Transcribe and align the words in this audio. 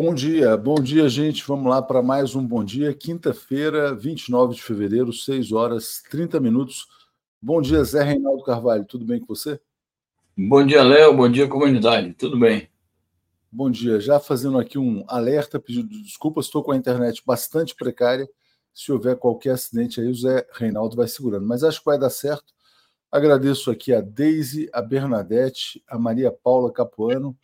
Bom 0.00 0.14
dia, 0.14 0.56
bom 0.56 0.76
dia, 0.76 1.08
gente. 1.08 1.44
Vamos 1.44 1.68
lá 1.68 1.82
para 1.82 2.00
mais 2.00 2.36
um 2.36 2.46
bom 2.46 2.62
dia. 2.62 2.94
Quinta-feira, 2.94 3.92
29 3.96 4.54
de 4.54 4.62
fevereiro, 4.62 5.12
6 5.12 5.50
horas 5.50 6.00
30 6.08 6.38
minutos. 6.38 6.86
Bom 7.42 7.60
dia, 7.60 7.82
Zé 7.82 8.04
Reinaldo 8.04 8.44
Carvalho. 8.44 8.84
Tudo 8.84 9.04
bem 9.04 9.18
com 9.18 9.26
você? 9.26 9.60
Bom 10.36 10.64
dia, 10.64 10.84
Léo. 10.84 11.16
Bom 11.16 11.28
dia, 11.28 11.48
comunidade. 11.48 12.14
Tudo 12.14 12.38
bem? 12.38 12.70
Bom 13.50 13.68
dia. 13.68 13.98
Já 13.98 14.20
fazendo 14.20 14.60
aqui 14.60 14.78
um 14.78 15.04
alerta, 15.08 15.58
pedido 15.58 15.88
de 15.88 16.00
desculpas, 16.04 16.44
estou 16.44 16.62
com 16.62 16.70
a 16.70 16.76
internet 16.76 17.20
bastante 17.26 17.74
precária. 17.74 18.30
Se 18.72 18.92
houver 18.92 19.16
qualquer 19.16 19.54
acidente 19.54 20.00
aí, 20.00 20.06
o 20.06 20.14
Zé 20.14 20.46
Reinaldo 20.52 20.94
vai 20.94 21.08
segurando. 21.08 21.44
Mas 21.44 21.64
acho 21.64 21.80
que 21.80 21.86
vai 21.86 21.98
dar 21.98 22.10
certo. 22.10 22.54
Agradeço 23.10 23.68
aqui 23.68 23.92
a 23.92 24.00
Deise, 24.00 24.70
a 24.72 24.80
Bernadette, 24.80 25.82
a 25.88 25.98
Maria 25.98 26.30
Paula 26.30 26.72
Capuano 26.72 27.36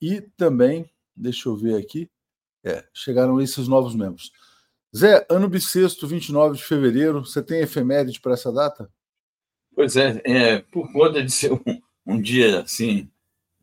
e 0.00 0.22
também 0.22 0.90
Deixa 1.16 1.48
eu 1.48 1.56
ver 1.56 1.76
aqui. 1.76 2.10
É, 2.64 2.84
chegaram 2.92 3.40
esses 3.40 3.68
novos 3.68 3.94
membros. 3.94 4.32
Zé, 4.96 5.26
ano 5.28 5.48
bissexto, 5.48 6.06
29 6.06 6.56
de 6.56 6.64
fevereiro, 6.64 7.24
você 7.24 7.42
tem 7.42 7.60
efeméride 7.60 8.20
para 8.20 8.34
essa 8.34 8.52
data? 8.52 8.90
Pois 9.74 9.96
é, 9.96 10.22
é, 10.24 10.58
por 10.60 10.90
conta 10.92 11.22
de 11.22 11.30
ser 11.32 11.52
um, 11.52 11.60
um, 12.06 12.20
dia 12.20 12.60
assim 12.60 13.10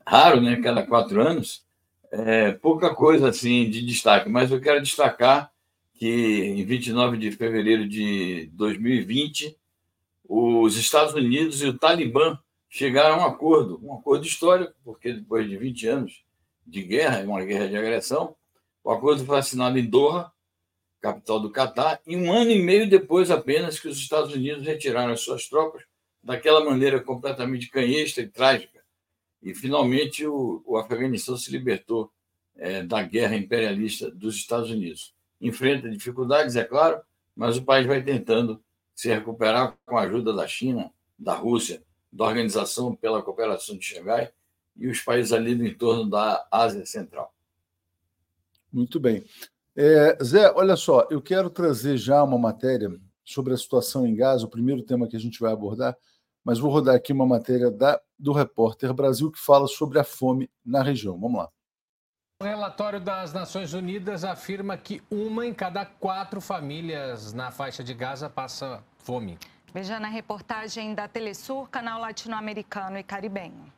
raro, 0.05 0.41
né, 0.41 0.61
cada 0.61 0.85
quatro 0.85 1.21
anos, 1.21 1.65
é, 2.11 2.51
pouca 2.51 2.93
coisa 2.93 3.29
assim 3.29 3.69
de 3.69 3.81
destaque, 3.85 4.29
mas 4.29 4.51
eu 4.51 4.59
quero 4.59 4.81
destacar 4.81 5.51
que 5.93 6.07
em 6.07 6.65
29 6.65 7.17
de 7.17 7.31
fevereiro 7.31 7.87
de 7.87 8.49
2020, 8.53 9.57
os 10.27 10.75
Estados 10.75 11.13
Unidos 11.13 11.61
e 11.61 11.67
o 11.67 11.77
Talibã 11.77 12.37
chegaram 12.69 13.15
a 13.15 13.17
um 13.19 13.29
acordo, 13.29 13.79
um 13.81 13.93
acordo 13.93 14.25
histórico, 14.25 14.73
porque 14.83 15.13
depois 15.13 15.49
de 15.49 15.57
20 15.57 15.87
anos 15.87 16.23
de 16.65 16.83
guerra, 16.83 17.23
uma 17.23 17.43
guerra 17.43 17.67
de 17.67 17.77
agressão. 17.77 18.35
O 18.83 18.91
acordo 18.91 19.25
foi 19.25 19.39
assinado 19.39 19.77
em 19.77 19.85
Doha, 19.85 20.31
capital 20.99 21.39
do 21.39 21.49
Catar, 21.49 21.99
e 22.05 22.15
um 22.15 22.31
ano 22.31 22.51
e 22.51 22.61
meio 22.61 22.89
depois 22.89 23.31
apenas 23.31 23.79
que 23.79 23.87
os 23.87 23.97
Estados 23.97 24.33
Unidos 24.33 24.65
retiraram 24.65 25.13
as 25.13 25.21
suas 25.21 25.47
tropas 25.47 25.83
daquela 26.23 26.63
maneira 26.63 26.99
completamente 26.99 27.69
canhesta 27.69 28.21
e 28.21 28.27
trágica. 28.27 28.81
E 29.41 29.55
finalmente 29.55 30.25
o, 30.25 30.61
o 30.65 30.77
Afeganistão 30.77 31.35
se 31.35 31.51
libertou 31.51 32.11
é, 32.55 32.83
da 32.83 33.01
guerra 33.01 33.35
imperialista 33.35 34.11
dos 34.11 34.35
Estados 34.35 34.69
Unidos. 34.69 35.13
Enfrenta 35.39 35.89
dificuldades, 35.89 36.55
é 36.55 36.63
claro, 36.63 37.01
mas 37.35 37.57
o 37.57 37.63
país 37.63 37.87
vai 37.87 38.03
tentando 38.03 38.63
se 38.93 39.09
recuperar 39.09 39.75
com 39.85 39.97
a 39.97 40.01
ajuda 40.01 40.31
da 40.31 40.47
China, 40.47 40.91
da 41.17 41.33
Rússia, 41.33 41.81
da 42.11 42.25
Organização 42.25 42.95
pela 42.95 43.23
Cooperação 43.23 43.75
de 43.75 43.85
Xangai 43.85 44.31
e 44.75 44.87
os 44.87 45.01
países 45.01 45.31
ali 45.31 45.55
do 45.55 45.65
entorno 45.65 46.09
da 46.09 46.47
Ásia 46.51 46.85
Central. 46.85 47.33
Muito 48.71 48.99
bem. 48.99 49.23
É, 49.75 50.17
Zé, 50.23 50.51
olha 50.51 50.75
só, 50.75 51.07
eu 51.09 51.21
quero 51.21 51.49
trazer 51.49 51.97
já 51.97 52.23
uma 52.23 52.37
matéria 52.37 52.89
sobre 53.23 53.53
a 53.53 53.57
situação 53.57 54.05
em 54.05 54.15
Gaza, 54.15 54.45
o 54.45 54.49
primeiro 54.49 54.83
tema 54.83 55.07
que 55.07 55.15
a 55.15 55.19
gente 55.19 55.39
vai 55.39 55.51
abordar, 55.51 55.95
mas 56.43 56.59
vou 56.59 56.71
rodar 56.71 56.95
aqui 56.95 57.13
uma 57.13 57.25
matéria 57.25 57.69
da, 57.69 57.99
do 58.17 58.31
Repórter 58.31 58.93
Brasil 58.93 59.31
que 59.31 59.39
fala 59.39 59.67
sobre 59.67 59.99
a 59.99 60.03
fome 60.03 60.49
na 60.65 60.81
região. 60.81 61.19
Vamos 61.19 61.39
lá. 61.39 61.49
O 62.41 62.43
relatório 62.43 62.99
das 62.99 63.33
Nações 63.33 63.73
Unidas 63.73 64.23
afirma 64.23 64.75
que 64.75 65.01
uma 65.11 65.45
em 65.45 65.53
cada 65.53 65.85
quatro 65.85 66.41
famílias 66.41 67.33
na 67.33 67.51
faixa 67.51 67.83
de 67.83 67.93
Gaza 67.93 68.29
passa 68.29 68.83
fome. 68.97 69.37
Veja 69.71 69.99
na 69.99 70.07
reportagem 70.07 70.95
da 70.95 71.07
Telesur, 71.07 71.69
canal 71.69 72.01
latino-americano 72.01 72.97
e 72.97 73.03
caribenho. 73.03 73.71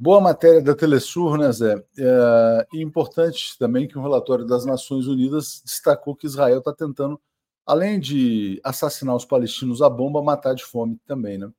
Boa 0.00 0.20
matéria 0.20 0.62
da 0.62 0.76
Telesur, 0.76 1.36
né, 1.38 1.50
Zé? 1.50 1.74
É, 1.98 2.66
e 2.72 2.82
importante 2.82 3.58
também 3.58 3.88
que 3.88 3.98
o 3.98 4.02
relatório 4.02 4.46
das 4.46 4.64
Nações 4.64 5.08
Unidas 5.08 5.60
destacou 5.64 6.14
que 6.14 6.26
Israel 6.26 6.58
está 6.58 6.72
tentando, 6.72 7.20
além 7.66 7.98
de 7.98 8.60
assassinar 8.62 9.16
os 9.16 9.24
palestinos 9.24 9.82
a 9.82 9.90
bomba, 9.90 10.22
matar 10.22 10.54
de 10.54 10.64
fome 10.64 11.00
também, 11.04 11.38
né? 11.38 11.50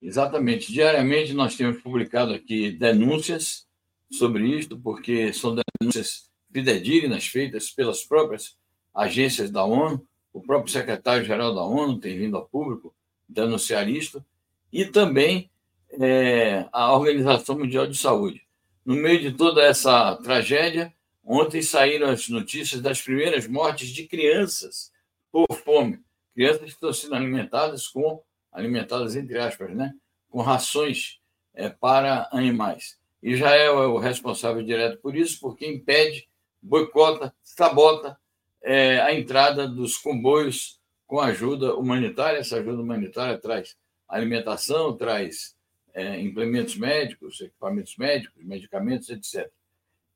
Exatamente. 0.00 0.72
Diariamente 0.72 1.32
nós 1.34 1.54
temos 1.54 1.80
publicado 1.80 2.32
aqui 2.32 2.72
denúncias 2.72 3.64
sobre 4.10 4.58
isso, 4.58 4.76
porque 4.80 5.32
são 5.32 5.54
denúncias 5.80 6.31
fidedignas 6.52 7.26
feitas 7.26 7.70
pelas 7.70 8.04
próprias 8.04 8.56
agências 8.94 9.50
da 9.50 9.64
ONU, 9.64 10.06
o 10.32 10.40
próprio 10.40 10.72
secretário-geral 10.72 11.54
da 11.54 11.62
ONU 11.62 11.98
tem 11.98 12.18
vindo 12.18 12.36
a 12.36 12.42
público 12.42 12.94
denunciar 13.28 13.88
isto, 13.88 14.24
e 14.72 14.84
também 14.84 15.50
é, 15.90 16.66
a 16.72 16.92
Organização 16.92 17.58
Mundial 17.58 17.86
de 17.86 17.96
Saúde. 17.96 18.42
No 18.84 18.94
meio 18.94 19.20
de 19.20 19.32
toda 19.32 19.62
essa 19.62 20.16
tragédia, 20.16 20.92
ontem 21.24 21.62
saíram 21.62 22.08
as 22.08 22.28
notícias 22.28 22.80
das 22.80 23.00
primeiras 23.00 23.46
mortes 23.46 23.88
de 23.88 24.06
crianças 24.06 24.92
por 25.30 25.46
fome. 25.64 26.00
Crianças 26.34 26.60
que 26.60 26.68
estão 26.68 26.92
sendo 26.92 27.14
alimentadas 27.14 27.86
com, 27.86 28.22
alimentadas 28.50 29.14
entre 29.16 29.38
aspas, 29.38 29.74
né, 29.74 29.94
com 30.28 30.40
rações 30.40 31.20
é, 31.54 31.68
para 31.68 32.28
animais. 32.32 32.98
Israel 33.22 33.82
é 33.82 33.86
o 33.86 33.98
responsável 33.98 34.62
direto 34.62 34.98
por 35.00 35.14
isso, 35.14 35.38
porque 35.40 35.66
impede, 35.66 36.28
boicota, 36.62 37.34
sabota 37.42 38.18
é, 38.62 39.00
a 39.00 39.12
entrada 39.12 39.66
dos 39.66 39.98
comboios 39.98 40.80
com 41.06 41.20
ajuda 41.20 41.74
humanitária. 41.74 42.38
Essa 42.38 42.56
ajuda 42.56 42.80
humanitária 42.80 43.36
traz 43.36 43.76
alimentação, 44.08 44.96
traz 44.96 45.56
é, 45.92 46.20
implementos 46.20 46.76
médicos, 46.76 47.40
equipamentos 47.40 47.96
médicos, 47.96 48.44
medicamentos, 48.44 49.10
etc. 49.10 49.50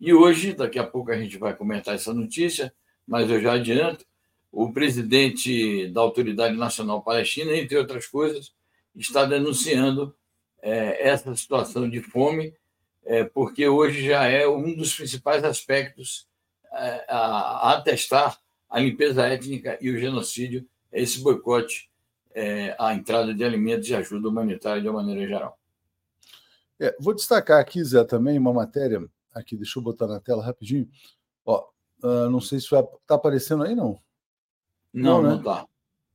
E 0.00 0.12
hoje, 0.14 0.52
daqui 0.52 0.78
a 0.78 0.86
pouco 0.86 1.10
a 1.10 1.18
gente 1.18 1.36
vai 1.38 1.54
comentar 1.54 1.94
essa 1.94 2.14
notícia, 2.14 2.72
mas 3.06 3.30
eu 3.30 3.40
já 3.40 3.54
adianto, 3.54 4.04
o 4.52 4.72
presidente 4.72 5.88
da 5.88 6.00
Autoridade 6.00 6.56
Nacional 6.56 7.02
Palestina, 7.02 7.52
entre 7.56 7.76
outras 7.76 8.06
coisas, 8.06 8.54
está 8.94 9.24
denunciando 9.24 10.14
é, 10.62 11.08
essa 11.08 11.34
situação 11.34 11.88
de 11.88 12.00
fome, 12.00 12.54
é, 13.04 13.24
porque 13.24 13.68
hoje 13.68 14.04
já 14.04 14.24
é 14.24 14.48
um 14.48 14.74
dos 14.74 14.94
principais 14.94 15.44
aspectos 15.44 16.26
a, 16.72 17.70
a 17.70 17.72
atestar 17.74 18.38
a 18.68 18.80
limpeza 18.80 19.26
étnica 19.26 19.78
e 19.80 19.90
o 19.90 19.98
genocídio, 19.98 20.66
é 20.92 21.00
esse 21.00 21.20
boicote 21.20 21.90
é, 22.34 22.76
à 22.78 22.94
entrada 22.94 23.32
de 23.32 23.44
alimentos 23.44 23.88
e 23.88 23.94
ajuda 23.94 24.28
humanitária 24.28 24.82
de 24.82 24.88
uma 24.88 25.02
maneira 25.02 25.26
geral. 25.26 25.58
É, 26.78 26.94
vou 27.00 27.14
destacar 27.14 27.60
aqui, 27.60 27.82
Zé, 27.82 28.04
também 28.04 28.38
uma 28.38 28.52
matéria, 28.52 29.02
aqui, 29.34 29.56
deixa 29.56 29.78
eu 29.78 29.82
botar 29.82 30.06
na 30.06 30.20
tela 30.20 30.44
rapidinho. 30.44 30.88
Ó, 31.44 31.66
uh, 32.02 32.28
não 32.30 32.40
sei 32.40 32.60
se. 32.60 32.66
Está 32.66 33.14
aparecendo 33.14 33.64
aí, 33.64 33.74
não? 33.74 33.98
Não, 34.92 35.22
não 35.22 35.36
está. 35.36 35.60
Né? 35.60 35.66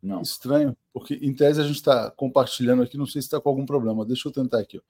Não. 0.04 0.22
Estranho, 0.22 0.76
porque 0.94 1.16
em 1.16 1.34
tese 1.34 1.62
a 1.62 1.64
gente 1.64 1.76
está 1.76 2.12
compartilhando 2.12 2.84
aqui, 2.84 2.98
não 2.98 3.06
sei 3.06 3.22
se 3.22 3.28
está 3.28 3.40
com 3.40 3.50
algum 3.50 3.66
problema. 3.66 4.06
Deixa 4.06 4.28
eu 4.28 4.32
tentar 4.32 4.60
aqui. 4.60 4.78
Ó. 4.78 4.82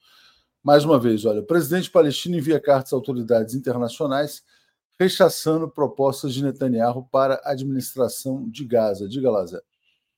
Mais 0.63 0.85
uma 0.85 0.99
vez, 0.99 1.25
olha, 1.25 1.41
o 1.41 1.45
presidente 1.45 1.89
palestino 1.89 2.37
envia 2.37 2.59
cartas 2.59 2.93
a 2.93 2.95
autoridades 2.95 3.55
internacionais 3.55 4.43
rechaçando 5.01 5.67
propostas 5.67 6.31
de 6.31 6.43
Netanyahu 6.43 7.07
para 7.11 7.41
a 7.43 7.51
administração 7.51 8.47
de 8.47 8.63
Gaza. 8.63 9.09
Diga 9.09 9.31
lá, 9.31 9.43
Zé. 9.47 9.59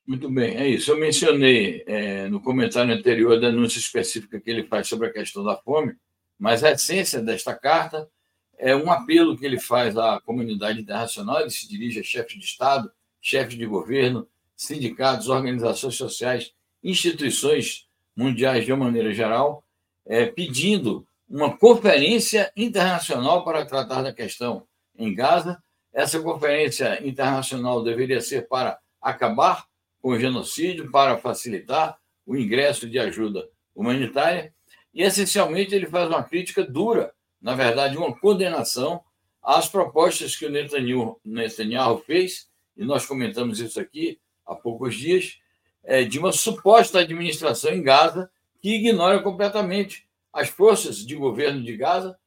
Muito 0.06 0.30
bem, 0.30 0.58
é 0.58 0.68
isso. 0.68 0.92
Eu 0.92 1.00
mencionei 1.00 1.86
é, 1.88 2.28
no 2.28 2.42
comentário 2.42 2.94
anterior 2.94 3.38
a 3.38 3.40
denúncia 3.40 3.80
específica 3.80 4.42
que 4.42 4.50
ele 4.50 4.64
faz 4.66 4.90
sobre 4.90 5.08
a 5.08 5.14
questão 5.14 5.42
da 5.42 5.56
fome, 5.56 5.96
mas 6.38 6.66
a 6.66 6.72
essência 6.72 7.22
desta 7.22 7.56
carta 7.56 8.10
é 8.58 8.76
um 8.76 8.92
apelo 8.92 9.38
que 9.38 9.46
ele 9.46 9.58
faz 9.58 9.98
à 9.98 10.20
comunidade 10.20 10.82
internacional. 10.82 11.40
Ele 11.40 11.50
se 11.50 11.66
dirige 11.66 12.02
a 12.02 12.04
chefes 12.04 12.38
de 12.38 12.44
Estado, 12.44 12.92
chefes 13.22 13.58
de 13.58 13.66
governo, 13.66 14.28
sindicatos, 14.58 15.30
organizações 15.30 15.96
sociais, 15.96 16.52
instituições 16.84 17.88
mundiais 18.14 18.66
de 18.66 18.74
uma 18.74 18.84
maneira 18.84 19.14
geral, 19.14 19.64
é, 20.06 20.26
pedindo 20.26 21.08
uma 21.30 21.58
conferência 21.58 22.52
internacional 22.58 23.46
para 23.46 23.66
tratar 23.66 24.02
da 24.02 24.12
questão 24.12 24.68
em 24.98 25.14
Gaza. 25.14 25.62
Essa 25.94 26.20
conferência 26.20 27.06
internacional 27.08 27.84
deveria 27.84 28.22
ser 28.22 28.48
para 28.48 28.80
acabar 29.02 29.66
com 30.02 30.10
o 30.10 30.20
genocídio, 30.20 30.92
para 30.92 31.18
facilitar 31.18 31.98
o 32.26 32.36
ingresso 32.36 32.90
de 32.90 33.00
ajuda 33.00 33.48
humanitária. 33.76 34.54
E, 34.94 35.02
essencialmente, 35.02 35.74
ele 35.74 35.86
faz 35.86 36.08
uma 36.08 36.24
crítica 36.24 36.64
dura, 36.64 37.14
na 37.42 37.56
verdade, 37.56 37.98
uma 37.98 38.16
condenação 38.18 39.04
às 39.42 39.68
propostas 39.68 40.36
que 40.36 40.46
o 40.46 40.50
Netanyahu, 40.50 41.20
Netanyahu 41.24 42.00
fez, 42.00 42.50
e 42.78 42.86
nós 42.86 43.06
comentamos 43.06 43.60
isso 43.60 43.80
aqui 43.80 44.20
há 44.46 44.56
poucos 44.56 44.96
dias, 44.96 45.40
é, 45.84 46.04
de 46.04 46.18
uma 46.18 46.32
suposta 46.32 47.00
administração 47.00 47.72
em 47.72 47.84
Gaza 47.84 48.30
que 48.62 48.76
ignora 48.76 49.22
completamente 49.22 50.08
as 50.32 50.50
forças 50.50 51.06
de 51.06 51.16
governo 51.16 51.62
de 51.62 51.76
Gaza, 51.76 52.18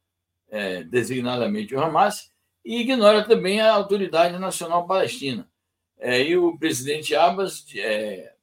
é, 0.50 0.84
designadamente 0.84 1.74
o 1.74 1.80
Hamas, 1.80 2.30
e 2.66 2.80
ignora 2.80 3.22
também 3.24 3.60
a 3.60 3.72
Autoridade 3.72 4.36
Nacional 4.40 4.88
Palestina. 4.88 5.48
É, 5.96 6.20
e 6.20 6.36
o 6.36 6.58
presidente 6.58 7.14
Abbas 7.14 7.64
é, 7.76 8.34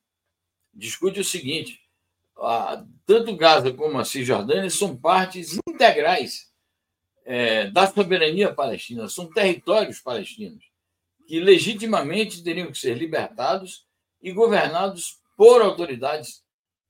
discute 0.74 1.20
o 1.20 1.26
seguinte: 1.26 1.82
a, 2.38 2.86
tanto 3.06 3.36
Gaza 3.36 3.74
como 3.74 4.00
a 4.00 4.06
Cisjordânia 4.06 4.70
são 4.70 4.96
partes 4.96 5.60
integrais 5.68 6.50
é, 7.26 7.70
da 7.70 7.86
soberania 7.86 8.54
palestina, 8.54 9.10
são 9.10 9.30
territórios 9.30 10.00
palestinos 10.00 10.64
que 11.28 11.40
legitimamente 11.40 12.44
teriam 12.44 12.72
que 12.72 12.78
ser 12.78 12.98
libertados 12.98 13.86
e 14.22 14.32
governados 14.32 15.20
por 15.36 15.62
autoridades 15.62 16.44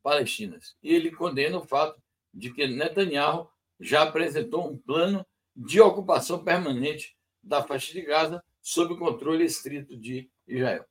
palestinas. 0.03 0.75
E 0.83 0.93
ele 0.93 1.11
condena 1.11 1.57
o 1.57 1.65
fato 1.65 1.99
de 2.31 2.51
que 2.51 2.67
Netanyahu 2.67 3.49
já 3.79 4.03
apresentou 4.03 4.69
um 4.69 4.77
plano 4.77 5.25
de 5.55 5.79
ocupação 5.81 6.43
permanente 6.43 7.15
da 7.43 7.61
faixa 7.61 7.91
de 7.93 8.01
Gaza 8.01 8.43
sob 8.61 8.97
controle 8.97 9.43
estrito 9.43 9.97
de 9.97 10.29
Israel. 10.47 10.85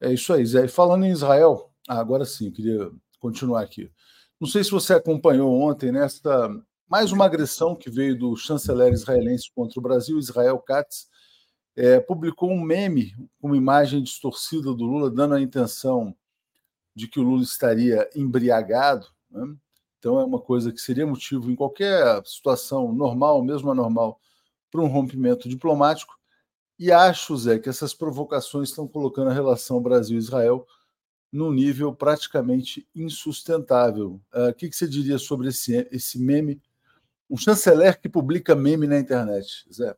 É 0.00 0.12
isso 0.12 0.32
aí, 0.32 0.44
Zé. 0.44 0.68
Falando 0.68 1.06
em 1.06 1.10
Israel, 1.10 1.70
ah, 1.88 1.98
agora 1.98 2.24
sim, 2.24 2.50
queria 2.50 2.90
continuar 3.18 3.62
aqui. 3.62 3.90
Não 4.38 4.48
sei 4.48 4.62
se 4.62 4.70
você 4.70 4.92
acompanhou 4.94 5.52
ontem 5.58 5.90
nesta 5.90 6.50
mais 6.88 7.12
uma 7.12 7.24
agressão 7.24 7.74
que 7.74 7.90
veio 7.90 8.16
do 8.16 8.36
chanceler 8.36 8.92
israelense 8.92 9.50
contra 9.54 9.80
o 9.80 9.82
Brasil, 9.82 10.18
Israel 10.18 10.58
Katz, 10.58 11.08
é, 11.74 11.98
publicou 11.98 12.50
um 12.50 12.60
meme 12.60 13.14
com 13.40 13.48
uma 13.48 13.56
imagem 13.56 14.02
distorcida 14.02 14.72
do 14.74 14.84
Lula, 14.84 15.10
dando 15.10 15.34
a 15.34 15.40
intenção 15.40 16.14
de 16.94 17.08
que 17.08 17.18
o 17.18 17.22
Lula 17.22 17.42
estaria 17.42 18.08
embriagado. 18.14 19.08
Né? 19.30 19.56
Então, 19.98 20.20
é 20.20 20.24
uma 20.24 20.40
coisa 20.40 20.70
que 20.70 20.80
seria 20.80 21.06
motivo, 21.06 21.50
em 21.50 21.56
qualquer 21.56 22.22
situação 22.24 22.92
normal, 22.92 23.42
mesmo 23.42 23.70
anormal, 23.70 24.20
para 24.74 24.82
um 24.82 24.88
rompimento 24.88 25.48
diplomático. 25.48 26.18
E 26.76 26.90
acho, 26.90 27.36
Zé, 27.36 27.60
que 27.60 27.68
essas 27.68 27.94
provocações 27.94 28.70
estão 28.70 28.88
colocando 28.88 29.30
a 29.30 29.32
relação 29.32 29.80
Brasil-Israel 29.80 30.66
num 31.30 31.52
nível 31.52 31.94
praticamente 31.94 32.84
insustentável. 32.92 34.20
Uh, 34.34 34.48
o 34.48 34.54
que, 34.54 34.68
que, 34.68 34.74
você 34.74 34.88
diria 34.88 35.16
sobre 35.16 35.50
esse, 35.50 35.88
esse 35.92 36.18
meme? 36.18 36.60
Um 37.30 37.36
chanceler 37.36 38.00
que 38.00 38.08
publica 38.08 38.56
meme 38.56 38.88
na 38.88 38.98
internet, 38.98 39.64
Zé. 39.72 39.96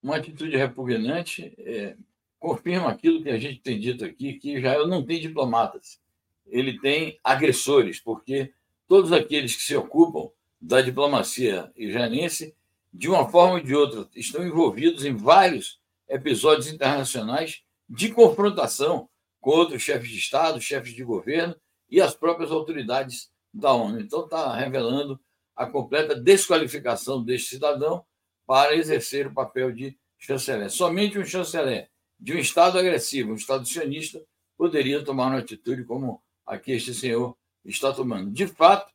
Uma 0.00 0.18
atitude 0.18 0.56
repugnante 0.56 1.52
é, 1.58 1.96
confirma 2.38 2.90
aquilo 2.90 3.24
que 3.24 3.30
a 3.30 3.38
gente 3.40 3.60
tem 3.60 3.80
dito 3.80 4.04
aqui, 4.04 4.34
que 4.34 4.56
Israel 4.56 4.86
não 4.86 5.04
tem 5.04 5.20
diplomatas. 5.20 6.00
Ele 6.46 6.78
tem 6.78 7.18
agressores, 7.24 7.98
porque 7.98 8.54
todos 8.86 9.10
aqueles 9.10 9.56
que 9.56 9.62
se 9.62 9.74
ocupam 9.74 10.30
da 10.60 10.80
diplomacia 10.80 11.72
israelense, 11.76 12.54
de 12.94 13.08
uma 13.08 13.28
forma 13.28 13.54
ou 13.54 13.60
de 13.60 13.74
outra, 13.74 14.08
estão 14.14 14.46
envolvidos 14.46 15.04
em 15.04 15.16
vários 15.16 15.80
episódios 16.08 16.68
internacionais 16.68 17.62
de 17.88 18.08
confrontação 18.10 19.10
com 19.40 19.50
outros 19.50 19.82
chefes 19.82 20.08
de 20.08 20.18
Estado, 20.18 20.60
chefes 20.60 20.94
de 20.94 21.02
governo 21.02 21.56
e 21.90 22.00
as 22.00 22.14
próprias 22.14 22.52
autoridades 22.52 23.30
da 23.52 23.72
ONU. 23.72 24.00
Então, 24.00 24.24
está 24.24 24.54
revelando 24.54 25.20
a 25.56 25.66
completa 25.66 26.14
desqualificação 26.14 27.22
deste 27.22 27.50
cidadão 27.50 28.04
para 28.46 28.76
exercer 28.76 29.26
o 29.26 29.34
papel 29.34 29.72
de 29.72 29.98
chanceler. 30.16 30.70
Somente 30.70 31.18
um 31.18 31.24
chanceler 31.24 31.90
de 32.18 32.32
um 32.32 32.38
Estado 32.38 32.78
agressivo, 32.78 33.32
um 33.32 33.36
Estado 33.36 33.66
sionista, 33.66 34.22
poderia 34.56 35.04
tomar 35.04 35.26
uma 35.26 35.38
atitude 35.38 35.84
como 35.84 36.22
a 36.46 36.56
que 36.58 36.70
este 36.70 36.94
senhor 36.94 37.36
está 37.64 37.92
tomando. 37.92 38.30
De 38.30 38.46
fato, 38.46 38.92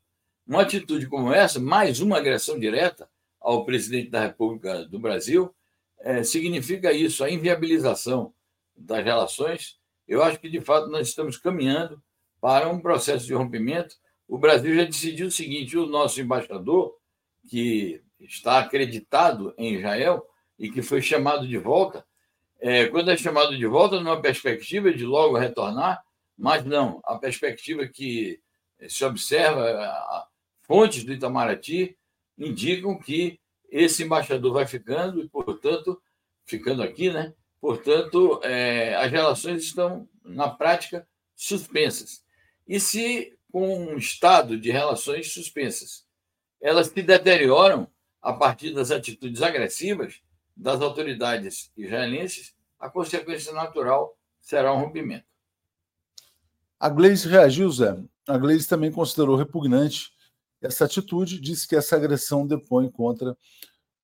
uma 0.47 0.61
atitude 0.61 1.05
como 1.07 1.33
essa, 1.33 1.59
mais 1.59 1.99
uma 1.99 2.17
agressão 2.17 2.57
direta 2.57 3.09
ao 3.39 3.65
presidente 3.65 4.09
da 4.09 4.21
República 4.21 4.85
do 4.85 4.99
Brasil, 4.99 5.53
é, 6.01 6.23
significa 6.23 6.91
isso, 6.91 7.23
a 7.23 7.29
inviabilização 7.29 8.33
das 8.75 9.03
relações. 9.03 9.77
Eu 10.07 10.23
acho 10.23 10.39
que, 10.39 10.49
de 10.49 10.61
fato, 10.61 10.87
nós 10.87 11.07
estamos 11.07 11.37
caminhando 11.37 12.01
para 12.41 12.69
um 12.69 12.79
processo 12.79 13.25
de 13.25 13.33
rompimento. 13.33 13.95
O 14.27 14.37
Brasil 14.37 14.75
já 14.75 14.85
decidiu 14.85 15.27
o 15.27 15.31
seguinte: 15.31 15.77
o 15.77 15.85
nosso 15.85 16.21
embaixador, 16.21 16.95
que 17.47 18.01
está 18.19 18.59
acreditado 18.59 19.53
em 19.57 19.75
Israel 19.75 20.25
e 20.57 20.69
que 20.69 20.81
foi 20.81 21.01
chamado 21.01 21.47
de 21.47 21.57
volta, 21.57 22.05
é, 22.59 22.87
quando 22.87 23.11
é 23.11 23.17
chamado 23.17 23.57
de 23.57 23.65
volta, 23.65 23.99
numa 23.99 24.21
perspectiva 24.21 24.93
de 24.93 25.05
logo 25.05 25.37
retornar, 25.37 26.03
mas 26.37 26.65
não, 26.65 27.01
a 27.05 27.17
perspectiva 27.17 27.87
que 27.87 28.41
se 28.87 29.03
observa, 29.03 30.27
fontes 30.61 31.03
do 31.03 31.11
Itamaraty 31.11 31.97
indicam 32.39 32.97
que 32.97 33.39
esse 33.69 34.03
embaixador 34.03 34.53
vai 34.53 34.65
ficando 34.65 35.21
e, 35.21 35.29
portanto, 35.29 36.01
ficando 36.45 36.81
aqui, 36.81 37.11
né? 37.11 37.33
Portanto, 37.61 38.39
é, 38.43 38.95
as 38.95 39.11
relações 39.11 39.63
estão, 39.63 40.07
na 40.23 40.49
prática, 40.49 41.07
suspensas. 41.35 42.23
E 42.67 42.79
se, 42.79 43.37
com 43.51 43.91
um 43.91 43.97
estado 43.97 44.57
de 44.57 44.71
relações 44.71 45.33
suspensas, 45.33 46.05
elas 46.61 46.87
se 46.87 47.01
deterioram 47.01 47.87
a 48.21 48.33
partir 48.33 48.73
das 48.73 48.91
atitudes 48.91 49.41
agressivas 49.41 50.21
das 50.55 50.81
autoridades 50.81 51.71
israelenses, 51.77 52.53
a 52.79 52.89
consequência 52.89 53.53
natural 53.53 54.17
será 54.41 54.73
um 54.73 54.79
rompimento. 54.79 55.25
A 56.79 56.89
Gleice 56.89 57.27
reagiu, 57.27 57.69
Zé. 57.71 57.97
A 58.27 58.37
Gleice 58.37 58.67
também 58.67 58.91
considerou 58.91 59.35
repugnante 59.35 60.11
essa 60.61 60.85
atitude, 60.85 61.39
disse 61.39 61.67
que 61.67 61.75
essa 61.75 61.95
agressão 61.95 62.45
depõe 62.45 62.89
contra 62.89 63.37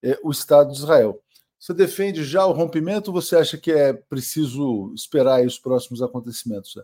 é, 0.04 0.18
o 0.24 0.32
Estado 0.32 0.72
de 0.72 0.78
Israel. 0.78 1.22
Você 1.60 1.74
defende 1.74 2.24
já 2.24 2.46
o 2.46 2.52
rompimento 2.52 3.10
ou 3.10 3.22
você 3.22 3.36
acha 3.36 3.58
que 3.58 3.72
é 3.72 3.92
preciso 3.94 4.94
esperar 4.94 5.44
os 5.46 5.58
próximos 5.58 6.02
acontecimentos? 6.02 6.74
Zé? 6.74 6.84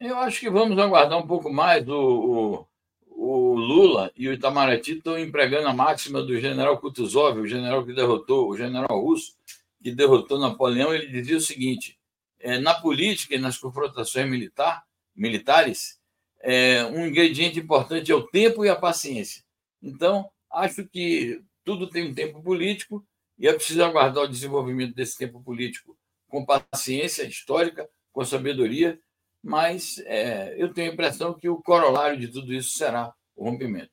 Eu 0.00 0.18
acho 0.18 0.40
que 0.40 0.50
vamos 0.50 0.78
aguardar 0.78 1.18
um 1.18 1.26
pouco 1.26 1.50
mais. 1.50 1.88
O, 1.88 1.94
o, 1.94 2.66
o, 3.08 3.54
Lula 3.54 4.12
e 4.14 4.28
o 4.28 4.32
Itamaraty 4.32 4.98
estão 4.98 5.18
empregando 5.18 5.68
a 5.68 5.72
máxima 5.72 6.22
do 6.22 6.38
general 6.38 6.78
Kutuzov, 6.78 7.38
o 7.38 7.46
general 7.46 7.84
que 7.86 7.94
derrotou, 7.94 8.50
o 8.50 8.56
general 8.56 9.00
russo, 9.00 9.34
que 9.82 9.90
derrotou 9.90 10.38
Napoleão. 10.38 10.92
Ele 10.92 11.06
dizia 11.06 11.38
o 11.38 11.40
seguinte: 11.40 11.98
é, 12.38 12.58
na 12.58 12.74
política 12.74 13.34
e 13.34 13.38
nas 13.38 13.56
confrontações 13.56 14.28
militar, 14.28 14.84
militares, 15.16 15.98
é, 16.44 16.84
um 16.84 17.06
ingrediente 17.06 17.58
importante 17.58 18.12
é 18.12 18.14
o 18.14 18.26
tempo 18.26 18.64
e 18.64 18.68
a 18.68 18.76
paciência. 18.76 19.42
Então, 19.82 20.28
acho 20.52 20.86
que 20.86 21.42
tudo 21.64 21.88
tem 21.88 22.10
um 22.10 22.14
tempo 22.14 22.42
político 22.42 23.04
e 23.38 23.48
é 23.48 23.52
preciso 23.52 23.82
aguardar 23.82 24.24
o 24.24 24.28
desenvolvimento 24.28 24.94
desse 24.94 25.16
tempo 25.16 25.42
político 25.42 25.96
com 26.28 26.44
paciência 26.44 27.22
histórica, 27.24 27.88
com 28.12 28.24
sabedoria, 28.24 29.00
mas 29.42 29.98
é, 30.04 30.54
eu 30.62 30.72
tenho 30.72 30.90
a 30.90 30.94
impressão 30.94 31.32
que 31.32 31.48
o 31.48 31.62
corolário 31.62 32.20
de 32.20 32.28
tudo 32.28 32.52
isso 32.52 32.76
será 32.76 33.12
o 33.34 33.44
rompimento. 33.44 33.92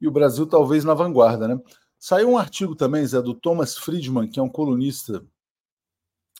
E 0.00 0.08
o 0.08 0.10
Brasil 0.10 0.44
talvez 0.46 0.84
na 0.84 0.94
vanguarda, 0.94 1.46
né? 1.46 1.60
Saiu 1.98 2.30
um 2.30 2.38
artigo 2.38 2.74
também, 2.74 3.06
Zé, 3.06 3.22
do 3.22 3.32
Thomas 3.32 3.78
Friedman, 3.78 4.28
que 4.28 4.40
é 4.40 4.42
um 4.42 4.48
colunista 4.48 5.24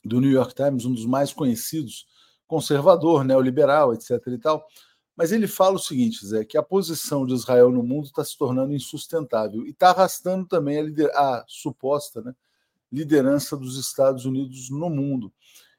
do 0.05 0.21
New 0.21 0.31
York 0.31 0.55
Times, 0.57 0.85
um 0.85 0.93
dos 0.93 1.07
mais 1.07 1.33
conhecidos, 1.33 2.07
conservador, 2.53 3.25
neoliberal, 3.25 3.95
etc. 3.95 4.21
e 4.27 4.37
tal. 4.37 4.67
Mas 5.17 5.33
ele 5.33 5.47
fala 5.47 5.77
o 5.77 5.79
seguinte, 5.79 6.27
Zé, 6.27 6.45
que 6.45 6.59
a 6.59 6.63
posição 6.63 7.25
de 7.25 7.33
Israel 7.33 7.71
no 7.71 7.83
mundo 7.83 8.05
está 8.05 8.23
se 8.23 8.37
tornando 8.37 8.75
insustentável 8.75 9.65
e 9.65 9.71
está 9.71 9.89
arrastando 9.89 10.47
também 10.47 10.79
a, 10.79 10.83
lider... 10.83 11.11
a 11.15 11.45
suposta 11.49 12.21
né, 12.21 12.35
liderança 12.93 13.57
dos 13.57 13.79
Estados 13.79 14.27
Unidos 14.27 14.69
no 14.69 14.91
mundo. 14.91 15.33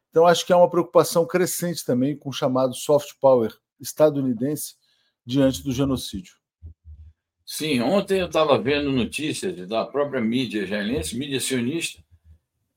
Então, 0.10 0.26
acho 0.26 0.48
que 0.48 0.52
há 0.52 0.58
uma 0.58 0.70
preocupação 0.70 1.28
crescente 1.28 1.86
também 1.86 2.18
com 2.18 2.30
o 2.30 2.34
chamado 2.34 2.74
soft 2.74 3.12
power 3.22 3.56
estadunidense 3.80 4.76
diante 5.24 5.64
do 5.64 5.72
genocídio. 5.72 6.34
Sim, 7.46 7.82
ontem 7.82 8.20
eu 8.20 8.28
estava 8.28 8.58
vendo 8.58 8.92
notícias 8.92 9.68
da 9.68 9.86
própria 9.86 10.22
mídia 10.22 10.64
israelense, 10.64 11.16
mídia 11.16 11.40
sionista, 11.40 12.03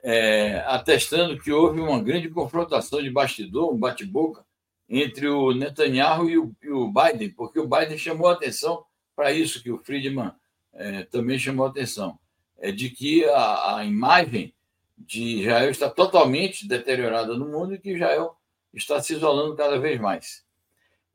é, 0.08 0.62
atestando 0.68 1.36
que 1.36 1.50
houve 1.50 1.80
uma 1.80 2.00
grande 2.00 2.28
confrontação 2.28 3.02
de 3.02 3.10
bastidor, 3.10 3.74
um 3.74 3.76
bate-boca, 3.76 4.46
entre 4.88 5.26
o 5.26 5.50
Netanyahu 5.52 6.30
e 6.30 6.38
o, 6.38 6.54
e 6.62 6.70
o, 6.70 6.86
Biden, 6.86 7.30
porque 7.30 7.58
o 7.58 7.66
Biden 7.66 7.98
chamou 7.98 8.28
a 8.28 8.34
atenção 8.34 8.84
para 9.16 9.32
isso 9.32 9.60
que 9.60 9.68
o 9.68 9.78
Friedman 9.78 10.30
é, 10.72 11.02
também 11.02 11.40
chamou 11.40 11.66
a 11.66 11.70
atenção, 11.70 12.16
é 12.56 12.70
de 12.70 12.88
que 12.88 13.24
a, 13.24 13.78
a, 13.78 13.84
imagem 13.84 14.54
de 14.96 15.40
Israel 15.40 15.70
está 15.70 15.90
totalmente 15.90 16.68
deteriorada 16.68 17.36
no 17.36 17.48
mundo 17.48 17.74
e 17.74 17.78
que 17.78 17.90
Israel 17.90 18.36
está 18.72 19.02
se 19.02 19.12
isolando 19.12 19.56
cada 19.56 19.76
vez 19.76 20.00
mais. 20.00 20.44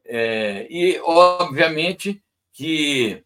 É, 0.04 0.68
e, 0.70 1.00
obviamente, 1.00 2.22
que 2.52 3.24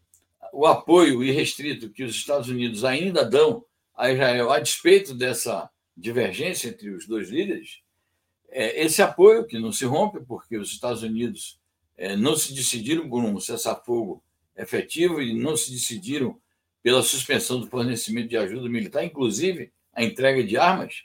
o 0.52 0.64
apoio 0.64 1.24
irrestrito 1.24 1.90
que 1.90 2.04
os 2.04 2.14
Estados 2.14 2.48
Unidos 2.48 2.84
ainda 2.84 3.24
dão 3.24 3.65
a 3.96 4.10
Israel, 4.10 4.52
a 4.52 4.60
despeito 4.60 5.14
dessa 5.14 5.70
divergência 5.96 6.68
entre 6.68 6.90
os 6.90 7.06
dois 7.06 7.30
líderes, 7.30 7.80
é, 8.50 8.84
esse 8.84 9.00
apoio 9.00 9.46
que 9.46 9.58
não 9.58 9.72
se 9.72 9.84
rompe, 9.84 10.20
porque 10.20 10.56
os 10.56 10.70
Estados 10.70 11.02
Unidos 11.02 11.58
é, 11.96 12.14
não 12.14 12.36
se 12.36 12.54
decidiram 12.54 13.08
por 13.08 13.24
um 13.24 13.40
cessar-fogo 13.40 14.22
efetivo 14.56 15.20
e 15.20 15.34
não 15.34 15.56
se 15.56 15.70
decidiram 15.72 16.38
pela 16.82 17.02
suspensão 17.02 17.60
do 17.60 17.66
fornecimento 17.66 18.28
de 18.28 18.36
ajuda 18.36 18.68
militar, 18.68 19.04
inclusive 19.04 19.72
a 19.92 20.04
entrega 20.04 20.44
de 20.44 20.56
armas. 20.56 21.04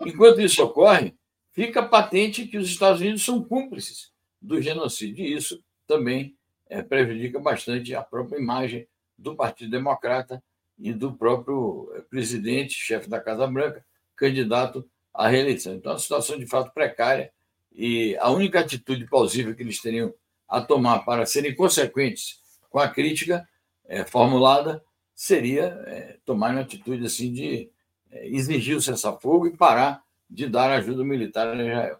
Enquanto 0.00 0.40
isso 0.40 0.62
ocorre, 0.62 1.14
fica 1.52 1.82
patente 1.82 2.46
que 2.46 2.58
os 2.58 2.68
Estados 2.68 3.00
Unidos 3.00 3.24
são 3.24 3.42
cúmplices 3.42 4.12
do 4.42 4.60
genocídio, 4.60 5.24
e 5.24 5.32
isso 5.32 5.62
também 5.86 6.36
é, 6.68 6.82
prejudica 6.82 7.38
bastante 7.38 7.94
a 7.94 8.02
própria 8.02 8.38
imagem 8.38 8.86
do 9.16 9.34
Partido 9.36 9.70
Democrata 9.70 10.42
e 10.78 10.92
do 10.92 11.12
próprio 11.12 11.92
eh, 11.94 12.00
presidente, 12.02 12.74
chefe 12.74 13.08
da 13.08 13.20
Casa 13.20 13.46
Branca, 13.46 13.84
candidato 14.16 14.88
à 15.12 15.28
reeleição. 15.28 15.74
Então, 15.74 15.92
uma 15.92 15.98
situação 15.98 16.38
de 16.38 16.46
fato 16.46 16.72
precária 16.72 17.32
e 17.72 18.16
a 18.18 18.30
única 18.30 18.60
atitude 18.60 19.06
plausível 19.06 19.54
que 19.54 19.62
eles 19.62 19.80
teriam 19.80 20.12
a 20.48 20.60
tomar 20.60 21.00
para 21.00 21.26
serem 21.26 21.54
consequentes 21.54 22.40
com 22.70 22.78
a 22.78 22.88
crítica 22.88 23.46
é, 23.86 24.04
formulada 24.04 24.82
seria 25.14 25.64
é, 25.86 26.18
tomar 26.24 26.52
uma 26.52 26.60
atitude 26.60 27.06
assim 27.06 27.32
de 27.32 27.70
é, 28.10 28.28
exigir 28.28 28.76
o 28.76 28.80
cessar-fogo 28.80 29.46
e 29.46 29.56
parar 29.56 30.02
de 30.28 30.48
dar 30.48 30.70
ajuda 30.70 31.04
militar 31.04 31.48
a 31.48 31.54
Israel. 31.54 31.98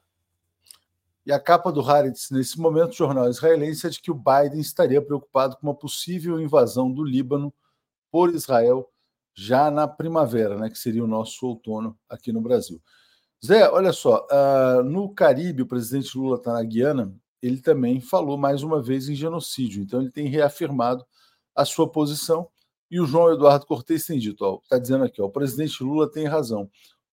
E 1.27 1.33
a 1.33 1.41
capa 1.41 1.73
do 1.73 1.81
Haaretz, 1.81 2.31
nesse 2.31 2.61
momento, 2.61 2.91
o 2.91 2.97
jornal 2.97 3.31
israelense, 3.31 3.87
é 3.87 3.91
de 3.91 4.01
que 4.01 4.11
o 4.11 4.15
Biden 4.15 4.61
estaria 4.61 5.01
preocupado 5.01 5.57
com 5.57 5.67
uma 5.67 5.75
possível 5.75 6.39
invasão 6.39 6.93
do 6.93 7.03
Líbano 7.03 7.53
por 8.15 8.33
Israel 8.33 8.89
já 9.35 9.73
na 9.73 9.89
primavera, 9.89 10.57
né, 10.57 10.71
que 10.71 10.79
seria 10.79 11.03
o 11.03 11.09
nosso 11.09 11.45
outono 11.45 11.99
aqui 12.09 12.31
no 12.33 12.41
Brasil. 12.41 12.81
Zé, 13.45 13.69
olha 13.69 13.93
só, 13.93 14.25
uh, 14.31 14.85
no 14.85 15.13
Caribe, 15.13 15.63
o 15.63 15.67
presidente 15.67 16.17
Lula 16.17 16.37
está 16.37 16.53
na 16.53 16.63
Guiana, 16.63 17.13
ele 17.43 17.61
também 17.61 18.01
falou 18.01 18.39
mais 18.39 18.63
uma 18.63 18.81
vez 18.81 19.09
em 19.09 19.17
genocídio, 19.17 19.83
então 19.83 20.01
ele 20.01 20.13
tem 20.13 20.29
reafirmado 20.29 21.05
a 21.57 21.65
sua 21.65 21.91
posição. 21.91 22.49
E 22.89 23.01
o 23.01 23.07
João 23.07 23.33
Eduardo 23.33 23.67
Cortes 23.67 24.07
tem 24.07 24.17
dito, 24.17 24.61
está 24.63 24.79
dizendo 24.79 25.03
aqui, 25.03 25.21
ó, 25.21 25.25
o 25.25 25.33
presidente 25.33 25.83
Lula 25.83 26.09
tem 26.09 26.25
razão, 26.25 26.71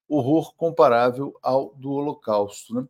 horror 0.08 0.54
comparável 0.56 1.34
ao 1.42 1.74
do 1.74 1.90
Holocausto. 1.90 2.76
Né? 2.76 2.88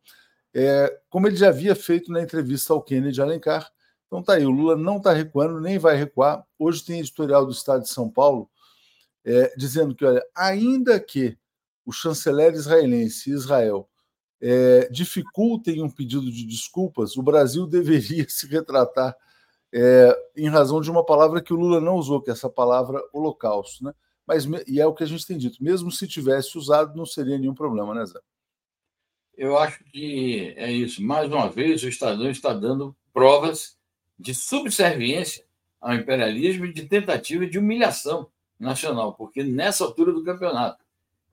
É, 0.53 0.99
como 1.09 1.27
ele 1.27 1.37
já 1.37 1.47
havia 1.47 1.75
feito 1.75 2.11
na 2.11 2.21
entrevista 2.21 2.73
ao 2.73 2.83
Kennedy 2.83 3.21
Alencar. 3.21 3.71
Então 4.11 4.21
tá 4.21 4.33
aí, 4.33 4.45
o 4.45 4.51
Lula 4.51 4.75
não 4.75 4.97
está 4.97 5.13
recuando, 5.13 5.61
nem 5.61 5.79
vai 5.79 5.95
recuar. 5.95 6.45
Hoje 6.59 6.83
tem 6.83 6.99
editorial 6.99 7.45
do 7.45 7.53
Estado 7.53 7.83
de 7.83 7.89
São 7.89 8.09
Paulo 8.09 8.51
é, 9.23 9.55
dizendo 9.55 9.95
que, 9.95 10.03
olha, 10.03 10.21
ainda 10.35 10.99
que 10.99 11.37
o 11.85 11.93
chanceler 11.93 12.53
israelense 12.53 13.31
Israel 13.31 13.89
é, 14.41 14.89
dificultem 14.89 15.81
um 15.81 15.89
pedido 15.89 16.29
de 16.29 16.45
desculpas, 16.45 17.15
o 17.15 17.23
Brasil 17.23 17.65
deveria 17.65 18.27
se 18.27 18.47
retratar 18.47 19.15
é, 19.73 20.13
em 20.35 20.49
razão 20.49 20.81
de 20.81 20.91
uma 20.91 21.05
palavra 21.05 21.41
que 21.41 21.53
o 21.53 21.57
Lula 21.57 21.79
não 21.79 21.95
usou, 21.95 22.21
que 22.21 22.29
é 22.29 22.33
essa 22.33 22.49
palavra 22.49 23.01
holocausto. 23.13 23.85
Né? 23.85 23.93
Mas, 24.27 24.45
e 24.67 24.81
é 24.81 24.85
o 24.85 24.93
que 24.93 25.05
a 25.05 25.07
gente 25.07 25.25
tem 25.25 25.37
dito, 25.37 25.63
mesmo 25.63 25.89
se 25.89 26.05
tivesse 26.05 26.57
usado, 26.57 26.97
não 26.97 27.05
seria 27.05 27.37
nenhum 27.37 27.55
problema, 27.55 27.95
né, 27.95 28.05
Zé? 28.05 28.19
eu 29.37 29.57
acho 29.57 29.81
que 29.85 30.53
é 30.57 30.69
isso. 30.69 31.01
Mais 31.01 31.31
uma 31.31 31.49
vez, 31.49 31.81
o 31.81 31.87
Estadão 31.87 32.29
está 32.29 32.53
dando 32.53 32.93
provas 33.13 33.79
de 34.21 34.33
subserviência 34.35 35.43
ao 35.79 35.95
imperialismo 35.95 36.65
e 36.65 36.73
de 36.73 36.85
tentativa 36.85 37.45
de 37.45 37.57
humilhação 37.57 38.29
nacional, 38.59 39.13
porque 39.13 39.43
nessa 39.43 39.83
altura 39.83 40.11
do 40.11 40.23
campeonato 40.23 40.83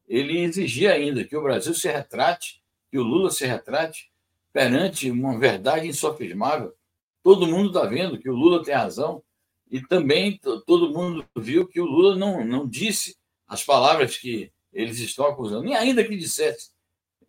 ele 0.08 0.40
exigia 0.40 0.94
ainda 0.94 1.22
que 1.24 1.36
o 1.36 1.42
Brasil 1.42 1.74
se 1.74 1.86
retrate, 1.88 2.62
que 2.90 2.98
o 2.98 3.02
Lula 3.02 3.30
se 3.30 3.46
retrate 3.46 4.10
perante 4.52 5.10
uma 5.10 5.38
verdade 5.38 5.86
insofismável. 5.86 6.74
Todo 7.22 7.46
mundo 7.46 7.68
está 7.68 7.84
vendo 7.84 8.18
que 8.18 8.30
o 8.30 8.34
Lula 8.34 8.64
tem 8.64 8.74
razão 8.74 9.22
e 9.70 9.82
também 9.82 10.40
todo 10.66 10.90
mundo 10.90 11.26
viu 11.36 11.68
que 11.68 11.80
o 11.80 11.84
Lula 11.84 12.16
não, 12.16 12.42
não 12.42 12.66
disse 12.66 13.18
as 13.46 13.62
palavras 13.62 14.16
que 14.16 14.50
eles 14.72 14.98
estão 14.98 15.26
acusando, 15.26 15.64
nem 15.64 15.76
ainda 15.76 16.02
que 16.02 16.16
dissesse 16.16 16.70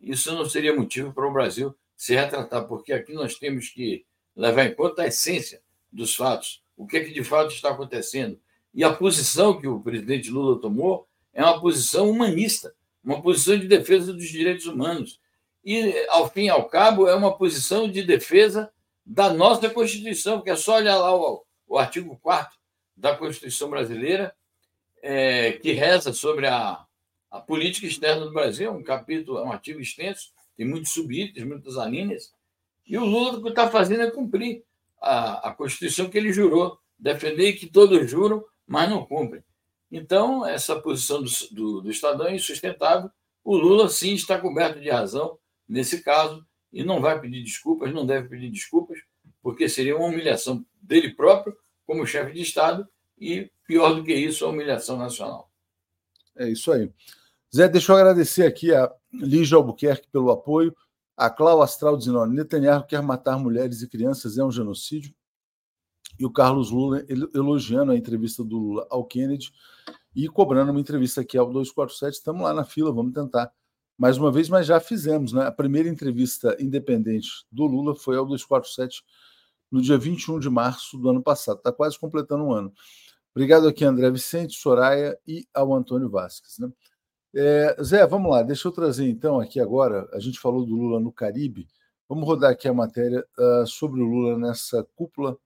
isso 0.00 0.34
não 0.34 0.48
seria 0.48 0.74
motivo 0.74 1.12
para 1.12 1.28
o 1.28 1.32
Brasil 1.32 1.74
se 1.94 2.14
retratar, 2.14 2.66
porque 2.66 2.92
aqui 2.92 3.12
nós 3.12 3.34
temos 3.34 3.68
que 3.68 4.06
levar 4.40 4.64
em 4.64 4.74
conta 4.74 5.02
a 5.02 5.06
essência 5.06 5.62
dos 5.92 6.14
fatos, 6.14 6.62
o 6.76 6.86
que 6.86 6.96
é 6.96 7.04
que 7.04 7.12
de 7.12 7.22
fato 7.22 7.52
está 7.52 7.70
acontecendo. 7.70 8.40
E 8.72 8.84
a 8.84 8.92
posição 8.92 9.60
que 9.60 9.66
o 9.66 9.80
presidente 9.80 10.30
Lula 10.30 10.60
tomou 10.60 11.06
é 11.32 11.42
uma 11.42 11.60
posição 11.60 12.08
humanista, 12.08 12.74
uma 13.02 13.20
posição 13.20 13.58
de 13.58 13.66
defesa 13.66 14.12
dos 14.12 14.28
direitos 14.28 14.66
humanos. 14.66 15.20
E, 15.64 16.06
ao 16.08 16.30
fim 16.30 16.44
e 16.44 16.48
ao 16.48 16.68
cabo, 16.68 17.08
é 17.08 17.14
uma 17.14 17.36
posição 17.36 17.90
de 17.90 18.02
defesa 18.02 18.72
da 19.04 19.32
nossa 19.32 19.68
Constituição, 19.68 20.38
porque 20.38 20.50
é 20.50 20.56
só 20.56 20.76
olhar 20.76 20.96
lá 20.96 21.14
o, 21.14 21.44
o 21.66 21.78
artigo 21.78 22.18
4 22.22 22.56
da 22.96 23.16
Constituição 23.16 23.68
brasileira, 23.68 24.34
é, 25.02 25.52
que 25.52 25.72
reza 25.72 26.12
sobre 26.12 26.46
a 26.46 26.86
a 27.30 27.38
política 27.38 27.86
externa 27.86 28.26
do 28.26 28.32
Brasil 28.32 28.68
é 28.68 28.72
um 28.72 28.82
capítulo, 28.82 29.38
é 29.38 29.44
um 29.44 29.52
artigo 29.52 29.80
extenso, 29.80 30.32
tem 30.56 30.66
muitos 30.66 30.92
subitens, 30.92 31.46
muitas 31.46 31.78
alíneas, 31.78 32.34
e 32.90 32.98
o 32.98 33.04
Lula 33.04 33.38
o 33.38 33.42
que 33.42 33.50
está 33.50 33.70
fazendo 33.70 34.02
é 34.02 34.10
cumprir 34.10 34.64
a, 35.00 35.50
a 35.50 35.54
Constituição 35.54 36.10
que 36.10 36.18
ele 36.18 36.32
jurou, 36.32 36.76
defender 36.98 37.52
que 37.52 37.68
todos 37.68 38.10
juram, 38.10 38.44
mas 38.66 38.90
não 38.90 39.06
cumprem. 39.06 39.44
Então, 39.92 40.44
essa 40.44 40.74
posição 40.80 41.22
do, 41.22 41.30
do, 41.52 41.80
do 41.82 41.90
Estadão 41.90 42.26
é 42.26 42.34
insustentável. 42.34 43.08
O 43.44 43.56
Lula, 43.56 43.88
sim, 43.88 44.14
está 44.14 44.40
coberto 44.40 44.80
de 44.80 44.90
razão 44.90 45.38
nesse 45.68 46.02
caso 46.02 46.44
e 46.72 46.82
não 46.82 47.00
vai 47.00 47.20
pedir 47.20 47.44
desculpas, 47.44 47.94
não 47.94 48.04
deve 48.04 48.28
pedir 48.28 48.50
desculpas, 48.50 48.98
porque 49.40 49.68
seria 49.68 49.96
uma 49.96 50.08
humilhação 50.08 50.66
dele 50.82 51.14
próprio 51.14 51.56
como 51.86 52.04
chefe 52.04 52.32
de 52.32 52.42
Estado 52.42 52.88
e, 53.16 53.50
pior 53.68 53.94
do 53.94 54.02
que 54.02 54.12
isso, 54.12 54.44
a 54.44 54.48
humilhação 54.48 54.96
nacional. 54.96 55.48
É 56.36 56.48
isso 56.48 56.72
aí. 56.72 56.90
Zé, 57.54 57.68
deixa 57.68 57.92
eu 57.92 57.96
agradecer 57.96 58.46
aqui 58.46 58.74
a 58.74 58.92
Lígia 59.12 59.56
Albuquerque 59.56 60.08
pelo 60.08 60.30
apoio, 60.30 60.74
a 61.20 61.28
Clau 61.28 61.60
Astral 61.60 61.98
dizendo: 61.98 62.24
Netanyahu 62.24 62.86
quer 62.86 63.02
matar 63.02 63.38
mulheres 63.38 63.82
e 63.82 63.88
crianças, 63.88 64.38
é 64.38 64.44
um 64.44 64.50
genocídio. 64.50 65.14
E 66.18 66.24
o 66.24 66.32
Carlos 66.32 66.70
Lula 66.70 67.04
elogiando 67.34 67.92
a 67.92 67.96
entrevista 67.96 68.42
do 68.42 68.58
Lula 68.58 68.86
ao 68.90 69.04
Kennedy 69.04 69.52
e 70.16 70.28
cobrando 70.28 70.70
uma 70.70 70.80
entrevista 70.80 71.20
aqui 71.20 71.36
ao 71.36 71.46
247. 71.46 72.16
Estamos 72.16 72.42
lá 72.42 72.54
na 72.54 72.64
fila, 72.64 72.90
vamos 72.90 73.12
tentar 73.12 73.52
mais 73.98 74.16
uma 74.16 74.32
vez, 74.32 74.48
mas 74.48 74.66
já 74.66 74.80
fizemos, 74.80 75.34
né? 75.34 75.46
A 75.46 75.52
primeira 75.52 75.90
entrevista 75.90 76.56
independente 76.58 77.28
do 77.52 77.66
Lula 77.66 77.94
foi 77.94 78.16
ao 78.16 78.24
247 78.24 79.04
no 79.70 79.82
dia 79.82 79.98
21 79.98 80.38
de 80.38 80.48
março 80.48 80.96
do 80.96 81.10
ano 81.10 81.22
passado. 81.22 81.58
Está 81.58 81.70
quase 81.70 81.98
completando 81.98 82.44
um 82.44 82.52
ano. 82.52 82.72
Obrigado 83.34 83.68
aqui, 83.68 83.84
André 83.84 84.10
Vicente, 84.10 84.58
Soraya 84.58 85.18
e 85.26 85.46
ao 85.52 85.74
Antônio 85.74 86.08
Vasques. 86.08 86.58
Né? 86.58 86.68
É, 87.34 87.76
Zé, 87.82 88.06
vamos 88.06 88.30
lá, 88.30 88.42
deixa 88.42 88.66
eu 88.66 88.72
trazer 88.72 89.08
então 89.08 89.38
aqui 89.38 89.60
agora. 89.60 90.08
A 90.12 90.18
gente 90.18 90.38
falou 90.38 90.66
do 90.66 90.74
Lula 90.74 90.98
no 90.98 91.12
Caribe. 91.12 91.68
Vamos 92.08 92.26
rodar 92.26 92.50
aqui 92.50 92.66
a 92.66 92.74
matéria 92.74 93.24
uh, 93.38 93.66
sobre 93.66 94.00
o 94.00 94.04
Lula 94.04 94.36
nessa 94.36 94.82
cúpula 94.96 95.38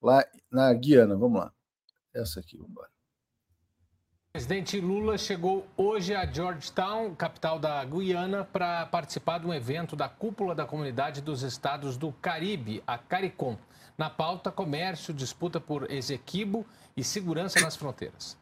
lá 0.00 0.24
na 0.50 0.72
Guiana. 0.72 1.16
Vamos 1.16 1.40
lá. 1.40 1.52
Essa 2.14 2.38
aqui, 2.38 2.56
vamos 2.56 2.70
embora. 2.70 2.88
O 4.28 4.32
presidente 4.34 4.80
Lula 4.80 5.18
chegou 5.18 5.66
hoje 5.76 6.14
a 6.14 6.24
Georgetown, 6.24 7.14
capital 7.14 7.58
da 7.58 7.84
Guiana, 7.84 8.44
para 8.44 8.86
participar 8.86 9.38
de 9.38 9.46
um 9.46 9.54
evento 9.54 9.96
da 9.96 10.08
Cúpula 10.08 10.54
da 10.54 10.64
Comunidade 10.64 11.20
dos 11.20 11.42
Estados 11.42 11.96
do 11.96 12.12
Caribe, 12.12 12.82
a 12.86 12.96
CARICOM. 12.96 13.56
Na 13.96 14.10
pauta, 14.10 14.50
comércio, 14.50 15.14
disputa 15.14 15.60
por 15.60 15.90
exequibo 15.90 16.66
e 16.96 17.02
segurança 17.02 17.60
nas 17.60 17.76
fronteiras. 17.76 18.36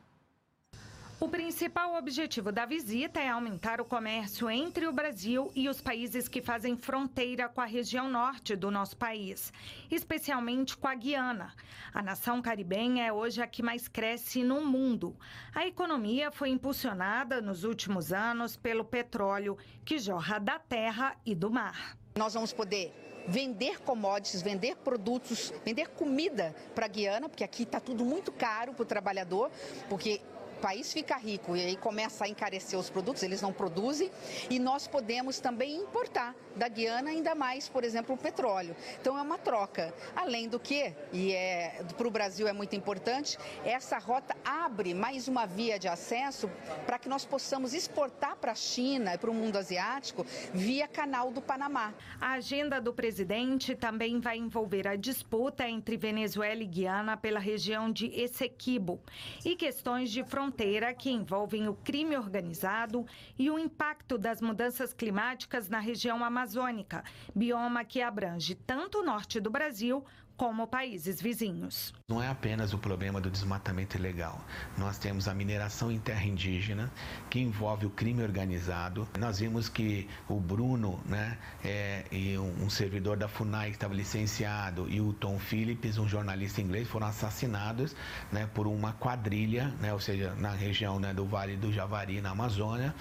O 1.23 1.29
principal 1.29 1.95
objetivo 1.95 2.51
da 2.51 2.67
visita 2.67 3.21
é 3.21 3.29
aumentar 3.29 3.81
o 3.81 3.85
comércio 3.85 4.51
entre 4.51 4.89
o 4.89 4.93
Brasil 4.93 5.53
e 5.55 5.69
os 5.69 5.81
países 5.81 6.27
que 6.27 6.43
fazem 6.43 6.77
fronteira 6.77 7.49
com 7.49 7.61
a 7.61 7.65
região 7.65 8.11
norte 8.11 8.57
do 8.57 8.73
nosso 8.73 8.97
país, 8.97 9.53
especialmente 9.89 10.77
com 10.77 10.89
a 10.89 10.97
Guiana. 10.97 11.55
A 11.95 12.03
nação 12.03 12.43
caribenha 12.43 13.07
é 13.07 13.13
hoje 13.13 13.41
a 13.41 13.47
que 13.47 13.63
mais 13.63 13.87
cresce 13.87 14.43
no 14.43 14.63
mundo. 14.63 15.17
A 15.55 15.65
economia 15.65 16.33
foi 16.33 16.49
impulsionada 16.49 17.41
nos 17.41 17.63
últimos 17.63 18.13
anos 18.13 18.57
pelo 18.57 18.85
petróleo 18.85 19.57
que 19.85 20.01
jorra 20.01 20.41
da 20.41 20.59
terra 20.59 21.17
e 21.25 21.37
do 21.37 21.49
mar. 21.49 21.97
Nós 22.17 22.35
vamos 22.35 22.53
poder 22.53 22.93
vender 23.29 23.81
commodities, 23.83 24.43
vender 24.43 24.77
produtos, 24.79 25.53
vender 25.65 25.89
comida 25.91 26.53
para 26.75 26.87
a 26.87 26.89
Guiana, 26.89 27.29
porque 27.29 27.45
aqui 27.45 27.63
está 27.63 27.79
tudo 27.79 28.05
muito 28.05 28.33
caro 28.33 28.75
para 28.75 28.83
o 28.83 28.87
trabalhador, 28.87 29.53
porque 29.89 30.21
país 30.63 30.93
fica 30.93 31.17
rico 31.17 31.57
e 31.57 31.61
aí 31.61 31.77
começa 31.77 32.25
a 32.25 32.29
encarecer 32.29 32.79
os 32.79 32.89
produtos, 32.89 33.25
eles 33.25 33.43
não 33.43 33.53
produzem, 33.53 34.09
e 34.49 34.61
nós 34.61 34.87
podemos 34.87 35.41
também 35.41 35.75
importar 35.75 36.37
da 36.55 36.69
Guiana 36.69 37.11
ainda 37.11 37.35
mais, 37.35 37.69
por 37.69 37.83
exemplo, 37.83 38.15
o 38.15 38.19
petróleo. 38.19 38.77
Então 39.01 39.19
é 39.19 39.23
uma 39.23 39.39
troca. 39.39 39.93
Além 40.15 40.49
do 40.49 40.61
que, 40.61 40.95
e 41.13 41.33
é, 41.33 41.83
para 41.97 42.07
o 42.07 42.11
Brasil 42.11 42.47
é 42.47 42.53
muito 42.53 42.77
importante, 42.77 43.37
essa 43.65 43.99
rota 43.99 44.37
abre 44.45 44.95
mais 44.95 45.27
uma 45.27 45.47
via 45.47 45.79
de 45.79 45.89
acesso 45.89 46.49
para 46.87 46.99
que 46.99 47.09
nós 47.09 47.25
possamos 47.25 47.75
exportar 47.75 48.37
para 48.37 48.53
a 48.53 48.55
China 48.55 49.15
e 49.15 49.19
para 49.19 49.31
o 49.31 49.35
mundo 49.35 49.57
asiático 49.57 50.25
via 50.55 50.87
canal 50.87 51.33
do 51.33 51.43
Panamá. 51.43 51.93
A 52.21 52.33
agenda 52.33 52.81
do 52.81 52.93
presidente 52.93 53.75
também 53.75 54.21
vai 54.21 54.37
envolver 54.37 54.87
a 54.87 54.95
disputa 54.95 55.69
entre 55.69 55.97
Venezuela 55.97 56.63
e 56.63 56.67
Guiana 56.67 57.17
pela 57.17 57.41
região 57.41 57.91
de 57.91 58.07
Essequibo 58.07 59.01
e 59.45 59.57
questões 59.57 60.11
de 60.11 60.23
fronteira 60.23 60.52
fronteira 60.53 60.93
que 60.93 61.11
envolvem 61.11 61.67
o 61.67 61.75
crime 61.75 62.15
organizado 62.15 63.07
e 63.39 63.51
o 63.51 63.59
impacto 63.59 64.19
das 64.19 64.43
mudanças 64.43 64.93
climáticas 64.93 65.71
na 65.71 65.79
região 65.79 66.23
amazônica, 66.23 67.03
bioma 67.35 67.87
que 67.87 68.03
abrange 68.03 68.55
tanto 68.55 68.99
o 68.99 69.03
norte 69.03 69.41
do 69.41 69.51
Brasil 69.51 70.05
como 70.37 70.67
países 70.67 71.21
vizinhos. 71.21 71.95
Não 72.09 72.23
é 72.23 72.29
apenas 72.29 72.73
o 72.73 72.79
problema 72.79 73.21
do 73.21 73.31
desmatamento 73.31 73.97
ilegal. 73.97 74.45
Nós 74.77 74.99
temos 74.99 75.29
a 75.29 75.35
mineração 75.35 75.91
em 75.91 75.99
terra 75.99 76.25
indígena, 76.25 76.91
que 77.31 77.39
envolve 77.39 77.87
o 77.87 77.91
crime 77.91 78.23
organizado. 78.23 79.09
Nós 79.19 79.39
vimos 79.39 79.69
que 79.69 80.09
o 80.29 80.41
Bruno, 80.41 81.01
né, 81.07 81.39
é, 81.65 82.05
e 82.11 82.37
um, 82.39 82.69
servidor 82.69 83.17
da 83.17 83.29
FUNAI 83.29 83.71
que 83.71 83.77
estava 83.77 83.95
licenciado, 83.95 84.89
e 84.89 85.01
o 85.01 85.13
Tom 85.13 85.39
Phillips, 85.39 85.99
um 85.99 86.09
jornalista 86.09 86.61
inglês, 86.61 86.89
foram 86.89 87.07
assassinados 87.07 87.95
né, 88.31 88.49
por 88.53 88.67
uma 88.67 88.93
quadrilha, 88.95 89.69
né, 89.81 89.93
ou 89.93 90.01
seja, 90.01 90.35
na 90.35 90.51
região 90.51 90.99
né, 90.99 91.15
do 91.15 91.25
Vale 91.27 91.57
do 91.57 91.73
Javari, 91.73 92.21
na 92.21 92.31
Amazônia, 92.31 92.95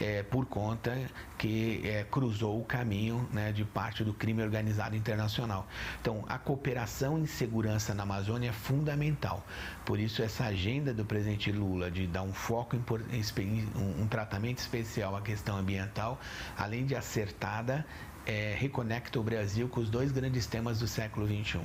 é, 0.00 0.22
por 0.22 0.46
conta 0.46 0.98
que 1.36 1.80
é, 1.84 2.04
cruzou 2.04 2.60
o 2.60 2.64
caminho 2.64 3.28
né, 3.32 3.52
de 3.52 3.64
parte 3.64 4.02
do 4.02 4.12
crime 4.12 4.42
organizado 4.42 4.96
internacional. 4.96 5.68
Então, 6.00 6.24
a 6.28 6.38
cooperação 6.38 6.77
em 7.18 7.26
segurança 7.26 7.94
na 7.94 8.02
Amazônia 8.02 8.50
é 8.50 8.52
fundamental. 8.52 9.44
Por 9.84 9.98
isso, 9.98 10.22
essa 10.22 10.44
agenda 10.44 10.92
do 10.92 11.04
presidente 11.04 11.50
Lula 11.50 11.90
de 11.90 12.06
dar 12.06 12.22
um 12.22 12.32
foco, 12.32 12.76
um, 12.76 14.02
um 14.02 14.06
tratamento 14.06 14.58
especial 14.58 15.16
à 15.16 15.20
questão 15.20 15.56
ambiental, 15.56 16.20
além 16.56 16.84
de 16.84 16.94
acertada, 16.94 17.84
é, 18.26 18.54
reconecta 18.54 19.18
o 19.18 19.22
Brasil 19.22 19.68
com 19.68 19.80
os 19.80 19.88
dois 19.88 20.12
grandes 20.12 20.46
temas 20.46 20.78
do 20.78 20.86
século 20.86 21.26
XXI, 21.26 21.60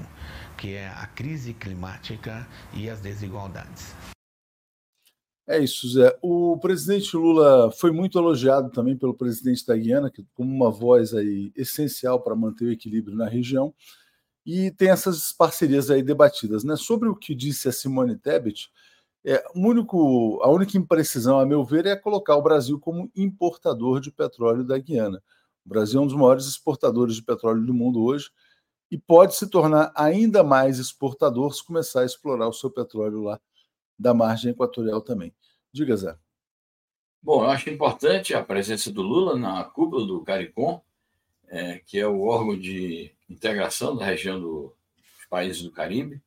que 0.57 0.73
é 0.73 0.87
a 0.87 1.05
crise 1.07 1.53
climática 1.53 2.47
e 2.73 2.89
as 2.89 3.01
desigualdades. 3.01 3.93
É 5.45 5.59
isso, 5.59 5.89
Zé. 5.89 6.17
O 6.21 6.57
presidente 6.57 7.17
Lula 7.17 7.69
foi 7.71 7.91
muito 7.91 8.17
elogiado 8.17 8.69
também 8.69 8.95
pelo 8.95 9.13
presidente 9.13 9.65
da 9.67 9.75
Guiana, 9.75 10.09
que, 10.09 10.25
como 10.33 10.49
uma 10.49 10.71
voz 10.71 11.13
aí 11.13 11.51
essencial 11.53 12.21
para 12.21 12.33
manter 12.33 12.65
o 12.65 12.71
equilíbrio 12.71 13.17
na 13.17 13.27
região, 13.27 13.73
e 14.45 14.71
tem 14.71 14.89
essas 14.89 15.31
parcerias 15.31 15.89
aí 15.89 16.03
debatidas. 16.03 16.63
Né? 16.63 16.75
Sobre 16.75 17.09
o 17.09 17.15
que 17.15 17.33
disse 17.33 17.67
a 17.67 17.71
Simone 17.71 18.17
Tebet, 18.17 18.69
é, 19.25 19.43
único, 19.55 20.39
a 20.43 20.49
única 20.49 20.77
imprecisão, 20.77 21.39
a 21.39 21.45
meu 21.45 21.63
ver, 21.63 21.85
é 21.85 21.95
colocar 21.95 22.35
o 22.35 22.41
Brasil 22.41 22.79
como 22.79 23.09
importador 23.15 24.01
de 24.01 24.11
petróleo 24.11 24.63
da 24.63 24.77
Guiana. 24.77 25.23
O 25.65 25.69
Brasil 25.69 25.99
é 25.99 26.03
um 26.03 26.07
dos 26.07 26.15
maiores 26.15 26.45
exportadores 26.45 27.15
de 27.15 27.23
petróleo 27.23 27.65
do 27.65 27.73
mundo 27.73 28.03
hoje 28.03 28.29
e 28.91 28.97
pode 28.97 29.35
se 29.35 29.49
tornar 29.49 29.93
ainda 29.95 30.43
mais 30.43 30.77
exportador 30.77 31.53
se 31.53 31.65
começar 31.65 32.01
a 32.01 32.05
explorar 32.05 32.47
o 32.47 32.53
seu 32.53 32.69
petróleo 32.69 33.21
lá 33.21 33.39
da 33.97 34.13
margem 34.13 34.51
equatorial 34.51 35.01
também. 35.01 35.33
Diga, 35.71 35.95
Zé. 35.95 36.17
Bom, 37.21 37.43
eu 37.43 37.49
acho 37.49 37.69
importante 37.69 38.33
a 38.33 38.43
presença 38.43 38.91
do 38.91 39.01
Lula 39.01 39.37
na 39.37 39.63
cúpula 39.63 40.05
do 40.05 40.21
CARICOM, 40.21 40.81
é, 41.47 41.79
que 41.79 41.97
é 41.97 42.05
o 42.05 42.23
órgão 42.23 42.59
de 42.59 43.12
integração 43.29 43.95
da 43.95 44.05
região 44.05 44.39
do, 44.39 44.75
dos 45.17 45.25
países 45.29 45.61
do 45.61 45.71
Caribe. 45.71 46.21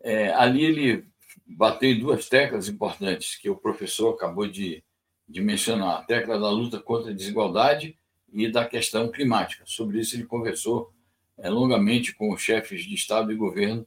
É, 0.00 0.32
ali 0.34 0.64
ele 0.64 1.06
bateu 1.46 1.90
em 1.90 1.98
duas 1.98 2.28
teclas 2.28 2.68
importantes 2.68 3.36
que 3.36 3.50
o 3.50 3.56
professor 3.56 4.14
acabou 4.14 4.46
de, 4.46 4.82
de 5.28 5.40
mencionar: 5.40 5.98
a 5.98 6.02
tecla 6.02 6.38
da 6.38 6.50
luta 6.50 6.78
contra 6.78 7.10
a 7.10 7.14
desigualdade 7.14 7.98
e 8.32 8.50
da 8.50 8.64
questão 8.64 9.10
climática. 9.10 9.64
Sobre 9.66 10.00
isso, 10.00 10.16
ele 10.16 10.26
conversou 10.26 10.92
é, 11.36 11.48
longamente 11.48 12.14
com 12.14 12.32
os 12.32 12.40
chefes 12.40 12.84
de 12.84 12.94
Estado 12.94 13.32
e 13.32 13.36
governo 13.36 13.86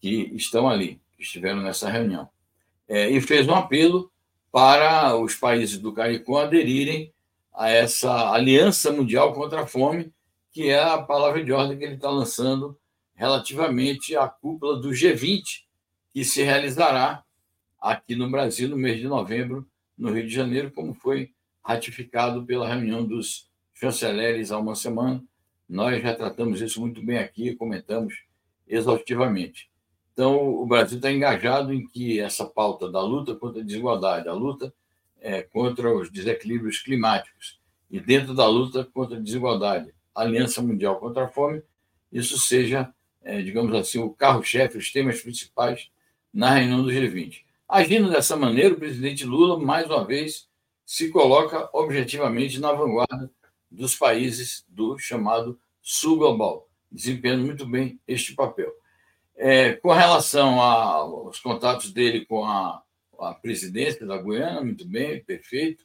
que 0.00 0.30
estão 0.34 0.68
ali, 0.68 1.00
que 1.16 1.22
estiveram 1.22 1.60
nessa 1.60 1.88
reunião 1.90 2.28
é, 2.90 3.08
e 3.08 3.20
fez 3.20 3.46
um 3.46 3.54
apelo 3.54 4.10
para 4.50 5.16
os 5.16 5.36
países 5.36 5.78
do 5.78 5.92
CARICOM 5.92 6.38
aderirem 6.38 7.14
a 7.54 7.70
essa 7.70 8.32
aliança 8.32 8.90
mundial 8.90 9.32
contra 9.32 9.60
a 9.60 9.66
fome, 9.66 10.12
que 10.52 10.68
é 10.68 10.82
a 10.82 11.00
palavra 11.00 11.44
de 11.44 11.52
ordem 11.52 11.78
que 11.78 11.84
ele 11.84 11.94
está 11.94 12.10
lançando 12.10 12.78
relativamente 13.14 14.16
à 14.16 14.28
cúpula 14.28 14.80
do 14.80 14.90
G20, 14.90 15.42
que 16.12 16.24
se 16.24 16.42
realizará 16.42 17.22
aqui 17.78 18.14
no 18.14 18.30
Brasil 18.30 18.68
no 18.68 18.76
mês 18.76 18.98
de 18.98 19.06
novembro, 19.06 19.68
no 19.96 20.12
Rio 20.12 20.26
de 20.26 20.32
Janeiro, 20.32 20.70
como 20.72 20.94
foi 20.94 21.30
ratificado 21.62 22.44
pela 22.44 22.68
reunião 22.68 23.04
dos 23.04 23.48
chanceleres 23.74 24.50
há 24.50 24.58
uma 24.58 24.74
semana. 24.74 25.22
Nós 25.68 26.02
retratamos 26.02 26.60
isso 26.60 26.80
muito 26.80 27.04
bem 27.04 27.18
aqui, 27.18 27.54
comentamos 27.54 28.14
exaustivamente. 28.66 29.70
Então, 30.12 30.54
o 30.54 30.66
Brasil 30.66 30.96
está 30.96 31.10
engajado 31.10 31.72
em 31.72 31.86
que 31.86 32.20
essa 32.20 32.44
pauta 32.44 32.90
da 32.90 33.00
luta 33.00 33.34
contra 33.34 33.60
a 33.60 33.64
desigualdade, 33.64 34.28
a 34.28 34.32
luta 34.32 34.72
é, 35.20 35.42
contra 35.42 35.94
os 35.94 36.10
desequilíbrios 36.10 36.80
climáticos 36.80 37.60
e 37.90 38.00
dentro 38.00 38.34
da 38.34 38.46
luta 38.46 38.84
contra 38.84 39.16
a 39.16 39.20
desigualdade, 39.20 39.94
Aliança 40.14 40.62
Mundial 40.62 40.98
contra 40.98 41.24
a 41.24 41.28
Fome, 41.28 41.62
isso 42.12 42.38
seja, 42.38 42.92
é, 43.22 43.40
digamos 43.40 43.74
assim, 43.74 43.98
o 43.98 44.10
carro-chefe, 44.10 44.78
os 44.78 44.92
temas 44.92 45.20
principais 45.20 45.90
na 46.32 46.50
reunião 46.54 46.82
do 46.82 46.90
G20. 46.90 47.42
Agindo 47.68 48.10
dessa 48.10 48.36
maneira, 48.36 48.74
o 48.74 48.78
presidente 48.78 49.24
Lula, 49.24 49.58
mais 49.58 49.86
uma 49.86 50.04
vez, 50.04 50.48
se 50.84 51.08
coloca 51.08 51.70
objetivamente 51.72 52.58
na 52.58 52.72
vanguarda 52.72 53.30
dos 53.70 53.94
países 53.94 54.64
do 54.68 54.98
chamado 54.98 55.58
Sul 55.80 56.18
Global, 56.18 56.68
desempenhando 56.90 57.44
muito 57.44 57.64
bem 57.64 58.00
este 58.08 58.34
papel. 58.34 58.72
É, 59.36 59.74
com 59.74 59.92
relação 59.92 60.60
aos 60.60 61.38
contatos 61.38 61.92
dele 61.92 62.26
com 62.26 62.44
a, 62.44 62.82
a 63.20 63.34
presidência 63.34 64.04
da 64.04 64.20
Guiana, 64.20 64.62
muito 64.62 64.86
bem, 64.86 65.22
perfeito. 65.22 65.84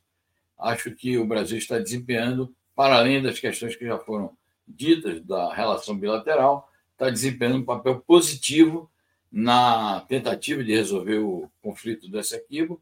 Acho 0.58 0.92
que 0.92 1.18
o 1.18 1.26
Brasil 1.26 1.58
está 1.58 1.78
desempenhando, 1.78 2.54
para 2.76 2.98
além 2.98 3.22
das 3.22 3.40
questões 3.40 3.76
que 3.76 3.86
já 3.86 3.98
foram 3.98 4.36
ditas 4.68 5.22
da 5.22 5.54
relação 5.54 5.98
bilateral, 5.98 6.70
está 6.92 7.10
desempenhando 7.10 7.60
um 7.60 7.66
papel 7.66 8.02
positivo 8.06 8.90
na 9.32 10.02
tentativa 10.02 10.64
de 10.64 10.74
resolver 10.74 11.20
o 11.20 11.50
conflito 11.62 12.10
do 12.10 12.20
Essequibo, 12.20 12.82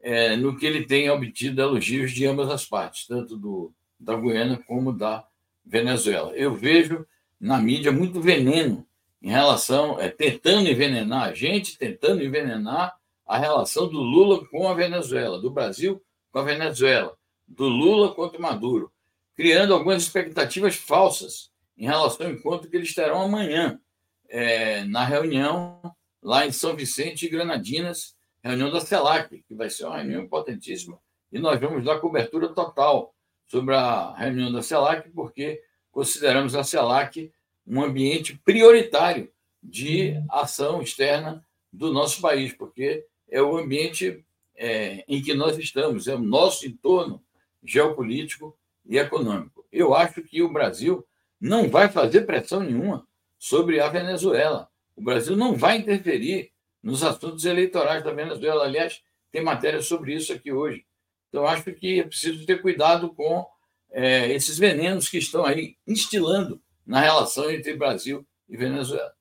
é, 0.00 0.36
no 0.36 0.56
que 0.56 0.66
ele 0.66 0.86
tem 0.86 1.08
obtido 1.10 1.60
elogios 1.60 2.12
de 2.12 2.26
ambas 2.26 2.50
as 2.50 2.64
partes, 2.64 3.06
tanto 3.06 3.36
do, 3.36 3.72
da 3.98 4.14
Guiana 4.14 4.62
como 4.66 4.92
da 4.92 5.26
Venezuela. 5.64 6.32
Eu 6.34 6.54
vejo 6.54 7.06
na 7.40 7.58
mídia 7.58 7.90
muito 7.90 8.20
veneno 8.20 8.86
em 9.22 9.30
relação, 9.30 9.98
é, 9.98 10.10
tentando 10.10 10.68
envenenar 10.68 11.28
a 11.28 11.34
gente, 11.34 11.78
tentando 11.78 12.22
envenenar 12.22 12.94
a 13.26 13.38
relação 13.38 13.88
do 13.88 13.98
Lula 13.98 14.46
com 14.48 14.68
a 14.68 14.74
Venezuela, 14.74 15.40
do 15.40 15.50
Brasil 15.50 16.02
com 16.30 16.40
a 16.40 16.42
Venezuela, 16.42 17.16
do 17.46 17.68
Lula 17.68 18.12
contra 18.12 18.38
o 18.38 18.42
Maduro, 18.42 18.92
criando 19.36 19.74
algumas 19.74 20.02
expectativas 20.02 20.76
falsas 20.76 21.50
em 21.76 21.86
relação 21.86 22.26
ao 22.26 22.32
encontro 22.32 22.70
que 22.70 22.76
eles 22.76 22.94
terão 22.94 23.22
amanhã, 23.22 23.80
é, 24.28 24.84
na 24.84 25.04
reunião 25.04 25.80
lá 26.22 26.46
em 26.46 26.52
São 26.52 26.74
Vicente 26.74 27.26
e 27.26 27.28
Granadinas, 27.28 28.16
reunião 28.42 28.70
da 28.70 28.80
CELAC, 28.80 29.44
que 29.46 29.54
vai 29.54 29.68
ser 29.70 29.84
uma 29.84 29.98
reunião 29.98 30.22
importantíssima, 30.22 30.98
e 31.32 31.38
nós 31.38 31.58
vamos 31.60 31.84
dar 31.84 31.98
cobertura 31.98 32.48
total 32.48 33.14
sobre 33.46 33.74
a 33.74 34.14
reunião 34.14 34.52
da 34.52 34.62
CELAC, 34.62 35.10
porque 35.10 35.62
consideramos 35.90 36.54
a 36.54 36.64
CELAC 36.64 37.32
um 37.66 37.82
ambiente 37.82 38.38
prioritário 38.44 39.30
de 39.62 40.14
ação 40.28 40.82
externa 40.82 41.44
do 41.72 41.92
nosso 41.92 42.20
país, 42.20 42.52
porque 42.52 43.04
é 43.28 43.42
o 43.42 43.56
ambiente 43.56 44.24
é, 44.54 45.04
em 45.08 45.20
que 45.22 45.34
nós 45.34 45.58
estamos, 45.58 46.06
é 46.06 46.14
o 46.14 46.18
nosso 46.18 46.66
entorno 46.66 47.22
geopolítico 47.62 48.56
e 48.86 48.98
econômico. 48.98 49.64
Eu 49.72 49.94
acho 49.94 50.22
que 50.22 50.42
o 50.42 50.52
Brasil 50.52 51.04
não 51.40 51.68
vai 51.68 51.88
fazer 51.88 52.22
pressão 52.22 52.60
nenhuma 52.60 53.06
sobre 53.38 53.80
a 53.80 53.88
Venezuela. 53.88 54.68
O 54.96 55.02
Brasil 55.02 55.36
não 55.36 55.56
vai 55.56 55.78
interferir 55.78 56.52
nos 56.82 57.02
assuntos 57.02 57.44
eleitorais 57.44 58.04
da 58.04 58.12
Venezuela. 58.12 58.64
Aliás, 58.64 59.02
tem 59.32 59.42
matéria 59.42 59.82
sobre 59.82 60.14
isso 60.14 60.32
aqui 60.32 60.52
hoje. 60.52 60.84
Então, 61.28 61.46
acho 61.46 61.72
que 61.72 62.00
é 62.00 62.04
preciso 62.04 62.46
ter 62.46 62.62
cuidado 62.62 63.12
com 63.12 63.44
é, 63.90 64.30
esses 64.32 64.58
venenos 64.58 65.08
que 65.08 65.18
estão 65.18 65.44
aí 65.44 65.76
instilando 65.86 66.60
na 66.86 67.00
relação 67.00 67.50
entre 67.50 67.74
Brasil 67.74 68.26
e 68.48 68.56
Venezuela. 68.56 69.12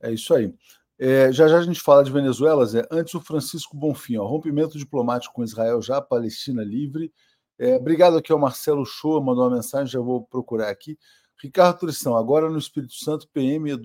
É 0.00 0.12
isso 0.12 0.34
aí. 0.34 0.52
É, 0.98 1.30
já 1.30 1.46
já 1.46 1.58
a 1.58 1.62
gente 1.62 1.80
fala 1.80 2.02
de 2.02 2.10
Venezuela, 2.10 2.64
Zé. 2.64 2.86
Antes, 2.90 3.14
o 3.14 3.20
Francisco 3.20 3.76
Bonfim, 3.76 4.16
ó, 4.16 4.26
rompimento 4.26 4.78
diplomático 4.78 5.34
com 5.34 5.44
Israel 5.44 5.80
já, 5.82 6.00
Palestina 6.00 6.62
livre. 6.64 7.12
É, 7.58 7.76
obrigado 7.76 8.18
aqui 8.18 8.32
ao 8.32 8.38
Marcelo 8.38 8.84
Shoa, 8.84 9.22
mandou 9.22 9.44
uma 9.44 9.56
mensagem, 9.56 9.86
já 9.86 10.00
vou 10.00 10.24
procurar 10.24 10.68
aqui. 10.68 10.98
Ricardo 11.42 11.78
Tristão, 11.78 12.16
agora 12.16 12.48
no 12.50 12.58
Espírito 12.58 12.94
Santo, 12.94 13.28
PM 13.32 13.72
uh, 13.72 13.78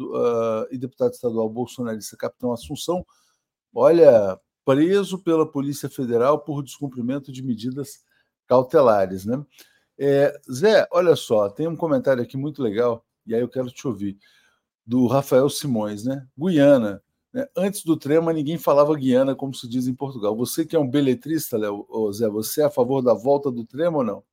e 0.72 0.78
deputado 0.78 1.12
estadual 1.12 1.50
bolsonarista 1.50 2.18
Capitão 2.18 2.52
Assunção, 2.52 3.06
olha, 3.74 4.40
preso 4.66 5.20
pela 5.20 5.50
Polícia 5.50 5.90
Federal 5.90 6.40
por 6.40 6.64
descumprimento 6.64 7.32
de 7.32 7.44
medidas 7.44 8.04
cautelares, 8.48 9.26
né? 9.26 9.44
É, 9.98 10.38
Zé, 10.52 10.88
olha 10.92 11.16
só, 11.16 11.50
tem 11.50 11.68
um 11.68 11.76
comentário 11.76 12.24
aqui 12.24 12.36
muito 12.36 12.62
legal, 12.64 13.06
e 13.26 13.36
aí 13.36 13.42
eu 13.42 13.50
quero 13.50 13.70
te 13.70 13.88
ouvir 13.88 14.18
do 14.86 15.08
Rafael 15.08 15.50
Simões, 15.50 16.04
né? 16.04 16.26
Guiana. 16.38 17.02
Né? 17.34 17.48
Antes 17.56 17.84
do 17.84 17.98
Trema, 17.98 18.34
ninguém 18.34 18.58
falava 18.58 18.96
Guiana, 18.96 19.36
como 19.36 19.54
se 19.54 19.67
diz 19.67 19.88
em 19.88 19.94
Portugal. 19.94 20.36
Você 20.36 20.65
que 20.65 20.76
é 20.76 20.80
um 20.80 20.88
beletrista, 20.88 21.58
Léo, 21.58 21.86
Zé, 22.12 22.28
você 22.28 22.62
é 22.62 22.65
a 22.65 22.70
favor 22.70 23.02
da 23.02 23.13
volta 23.13 23.52
do 23.52 23.65
Trema 23.65 24.00
ou 24.00 24.04
não? 24.04 24.24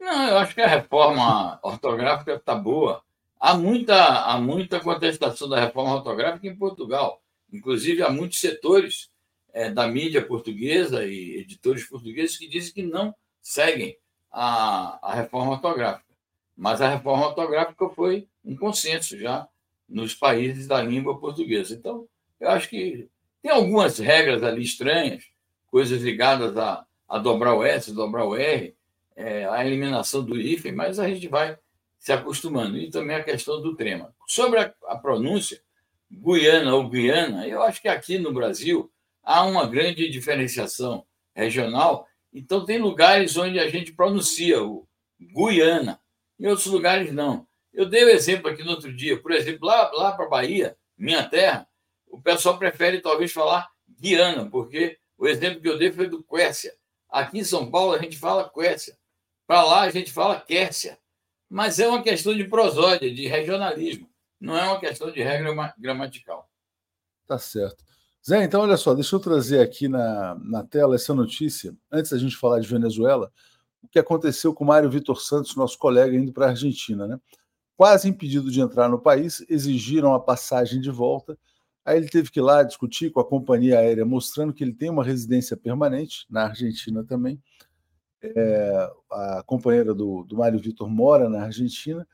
Não, 0.00 0.28
eu 0.28 0.38
acho 0.38 0.54
que 0.54 0.60
a 0.60 0.66
reforma 0.66 1.60
ortográfica 1.62 2.34
está 2.34 2.54
boa. 2.54 3.02
Há 3.38 3.54
muita, 3.54 4.24
há 4.24 4.40
muita 4.40 4.80
contestação 4.80 5.48
da 5.48 5.60
reforma 5.60 5.94
ortográfica 5.94 6.46
em 6.46 6.56
Portugal. 6.56 7.22
Inclusive, 7.52 8.02
há 8.02 8.10
muitos 8.10 8.40
setores 8.40 9.10
é, 9.52 9.70
da 9.70 9.86
mídia 9.86 10.24
portuguesa 10.24 11.04
e 11.04 11.36
editores 11.38 11.88
portugueses 11.88 12.36
que 12.36 12.48
dizem 12.48 12.72
que 12.72 12.82
não 12.82 13.14
seguem 13.40 13.96
a, 14.30 14.98
a 15.10 15.14
reforma 15.14 15.52
ortográfica. 15.52 16.12
Mas 16.56 16.80
a 16.80 16.88
reforma 16.88 17.26
ortográfica 17.26 17.88
foi 17.90 18.28
um 18.44 18.56
consenso 18.56 19.18
já 19.18 19.48
nos 19.92 20.14
países 20.14 20.66
da 20.66 20.82
língua 20.82 21.18
portuguesa. 21.18 21.74
Então, 21.74 22.08
eu 22.40 22.48
acho 22.48 22.68
que 22.68 23.08
tem 23.42 23.52
algumas 23.52 23.98
regras 23.98 24.42
ali 24.42 24.62
estranhas, 24.62 25.24
coisas 25.70 26.02
ligadas 26.02 26.56
a, 26.56 26.84
a 27.08 27.18
dobrar 27.18 27.54
o 27.54 27.64
S, 27.64 27.92
dobrar 27.92 28.24
o 28.24 28.36
R, 28.36 28.74
é, 29.14 29.44
a 29.44 29.64
eliminação 29.64 30.24
do 30.24 30.40
hífen, 30.40 30.72
mas 30.72 30.98
a 30.98 31.08
gente 31.08 31.28
vai 31.28 31.58
se 31.98 32.12
acostumando. 32.12 32.78
E 32.78 32.90
também 32.90 33.16
a 33.16 33.22
questão 33.22 33.60
do 33.60 33.76
trema. 33.76 34.14
Sobre 34.26 34.60
a, 34.60 34.74
a 34.86 34.96
pronúncia, 34.96 35.60
Guiana 36.10 36.74
ou 36.74 36.88
Guiana, 36.88 37.46
eu 37.46 37.62
acho 37.62 37.80
que 37.80 37.88
aqui 37.88 38.18
no 38.18 38.32
Brasil 38.32 38.90
há 39.22 39.44
uma 39.44 39.66
grande 39.66 40.08
diferenciação 40.08 41.04
regional. 41.34 42.06
Então, 42.32 42.64
tem 42.64 42.78
lugares 42.78 43.36
onde 43.36 43.58
a 43.58 43.68
gente 43.68 43.92
pronuncia 43.92 44.62
o 44.62 44.86
Guiana, 45.20 46.00
em 46.38 46.46
outros 46.46 46.66
lugares 46.66 47.12
não. 47.12 47.46
Eu 47.72 47.86
dei 47.86 48.04
o 48.04 48.06
um 48.06 48.10
exemplo 48.10 48.50
aqui 48.50 48.62
no 48.62 48.72
outro 48.72 48.94
dia, 48.94 49.20
por 49.20 49.32
exemplo, 49.32 49.66
lá, 49.66 49.90
lá 49.92 50.12
para 50.12 50.26
a 50.26 50.28
Bahia, 50.28 50.76
minha 50.96 51.26
terra, 51.28 51.66
o 52.06 52.20
pessoal 52.20 52.58
prefere 52.58 53.00
talvez 53.00 53.32
falar 53.32 53.68
Guiana, 53.88 54.48
porque 54.50 54.98
o 55.16 55.26
exemplo 55.26 55.60
que 55.60 55.68
eu 55.68 55.78
dei 55.78 55.90
foi 55.90 56.08
do 56.08 56.22
Quércia. 56.22 56.74
Aqui 57.08 57.38
em 57.38 57.44
São 57.44 57.70
Paulo 57.70 57.94
a 57.94 57.98
gente 57.98 58.18
fala 58.18 58.48
Quércia, 58.48 58.96
para 59.46 59.62
lá 59.62 59.80
a 59.82 59.90
gente 59.90 60.12
fala 60.12 60.40
Quércia. 60.40 60.98
Mas 61.48 61.78
é 61.78 61.86
uma 61.86 62.02
questão 62.02 62.34
de 62.34 62.44
prosódia, 62.44 63.12
de 63.12 63.26
regionalismo, 63.26 64.08
não 64.40 64.56
é 64.56 64.64
uma 64.64 64.80
questão 64.80 65.10
de 65.10 65.22
regra 65.22 65.74
gramatical. 65.78 66.48
Tá 67.26 67.38
certo. 67.38 67.84
Zé, 68.26 68.44
então 68.44 68.60
olha 68.60 68.76
só, 68.76 68.94
deixa 68.94 69.16
eu 69.16 69.20
trazer 69.20 69.60
aqui 69.60 69.88
na, 69.88 70.36
na 70.36 70.64
tela 70.64 70.94
essa 70.94 71.14
notícia, 71.14 71.74
antes 71.90 72.10
da 72.10 72.18
gente 72.18 72.36
falar 72.36 72.60
de 72.60 72.68
Venezuela 72.68 73.32
o 73.82 73.88
que 73.88 73.98
aconteceu 73.98 74.54
com 74.54 74.64
Mário 74.64 74.88
Vitor 74.88 75.20
Santos, 75.20 75.56
nosso 75.56 75.76
colega, 75.76 76.16
indo 76.16 76.32
para 76.32 76.46
a 76.46 76.50
Argentina. 76.50 77.06
Né? 77.06 77.18
Quase 77.82 78.08
impedido 78.08 78.48
de 78.48 78.60
entrar 78.60 78.88
no 78.88 78.96
país, 78.96 79.44
exigiram 79.48 80.14
a 80.14 80.20
passagem 80.20 80.80
de 80.80 80.88
volta. 80.88 81.36
Aí 81.84 81.96
ele 81.96 82.08
teve 82.08 82.30
que 82.30 82.38
ir 82.38 82.40
lá 82.40 82.62
discutir 82.62 83.10
com 83.10 83.18
a 83.18 83.24
companhia 83.24 83.80
aérea, 83.80 84.06
mostrando 84.06 84.52
que 84.52 84.62
ele 84.62 84.72
tem 84.72 84.88
uma 84.88 85.02
residência 85.02 85.56
permanente 85.56 86.24
na 86.30 86.44
Argentina 86.44 87.02
também. 87.02 87.42
É, 88.22 88.88
a 89.10 89.42
companheira 89.44 89.92
do, 89.92 90.22
do 90.22 90.36
Mário 90.36 90.60
Vitor 90.60 90.88
mora 90.88 91.28
na 91.28 91.42
Argentina. 91.42 92.06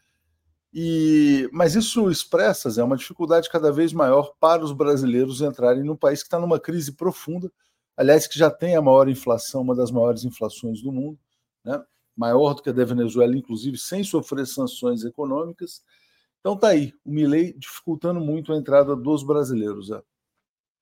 E, 0.72 1.46
mas 1.52 1.74
isso 1.74 2.10
expressa 2.10 2.70
é 2.80 2.82
uma 2.82 2.96
dificuldade 2.96 3.50
cada 3.50 3.70
vez 3.70 3.92
maior 3.92 4.32
para 4.40 4.64
os 4.64 4.72
brasileiros 4.72 5.42
entrarem 5.42 5.84
num 5.84 5.96
país 5.96 6.22
que 6.22 6.28
está 6.28 6.40
numa 6.40 6.58
crise 6.58 6.92
profunda, 6.92 7.52
aliás, 7.94 8.26
que 8.26 8.38
já 8.38 8.50
tem 8.50 8.74
a 8.74 8.80
maior 8.80 9.06
inflação, 9.06 9.60
uma 9.60 9.76
das 9.76 9.90
maiores 9.90 10.24
inflações 10.24 10.80
do 10.80 10.90
mundo 10.90 11.18
né? 11.62 11.84
Maior 12.18 12.54
do 12.54 12.62
que 12.62 12.68
a 12.68 12.72
da 12.72 12.84
Venezuela, 12.84 13.36
inclusive 13.36 13.78
sem 13.78 14.02
sofrer 14.02 14.44
sanções 14.44 15.04
econômicas. 15.04 15.84
Então 16.40 16.56
tá 16.56 16.68
aí, 16.68 16.92
o 17.04 17.10
Milei 17.10 17.52
dificultando 17.52 18.20
muito 18.20 18.52
a 18.52 18.56
entrada 18.56 18.96
dos 18.96 19.22
brasileiros. 19.22 19.90
É. 19.90 20.02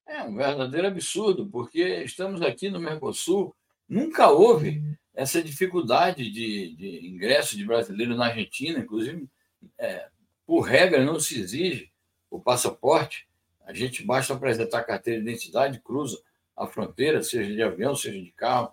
é 0.07 0.23
um 0.23 0.35
verdadeiro 0.35 0.87
absurdo, 0.87 1.47
porque 1.47 2.03
estamos 2.03 2.41
aqui 2.41 2.71
no 2.71 2.81
Mercosul, 2.81 3.55
nunca 3.87 4.31
houve 4.31 4.83
essa 5.15 5.43
dificuldade 5.43 6.31
de, 6.31 6.75
de 6.75 7.07
ingresso 7.07 7.57
de 7.57 7.65
brasileiros 7.65 8.17
na 8.17 8.27
Argentina, 8.27 8.79
inclusive, 8.79 9.29
é, 9.79 10.09
por 10.47 10.61
regra, 10.61 11.05
não 11.05 11.21
se 11.21 11.39
exige 11.39 11.91
o 12.31 12.41
passaporte, 12.41 13.29
a 13.67 13.75
gente 13.75 14.05
basta 14.05 14.33
apresentar 14.33 14.85
carteira 14.85 15.21
de 15.21 15.29
identidade, 15.29 15.81
cruza 15.81 16.19
a 16.57 16.67
fronteira, 16.67 17.23
seja 17.23 17.53
de 17.53 17.63
avião, 17.63 17.95
seja 17.95 18.21
de 18.23 18.31
carro, 18.33 18.73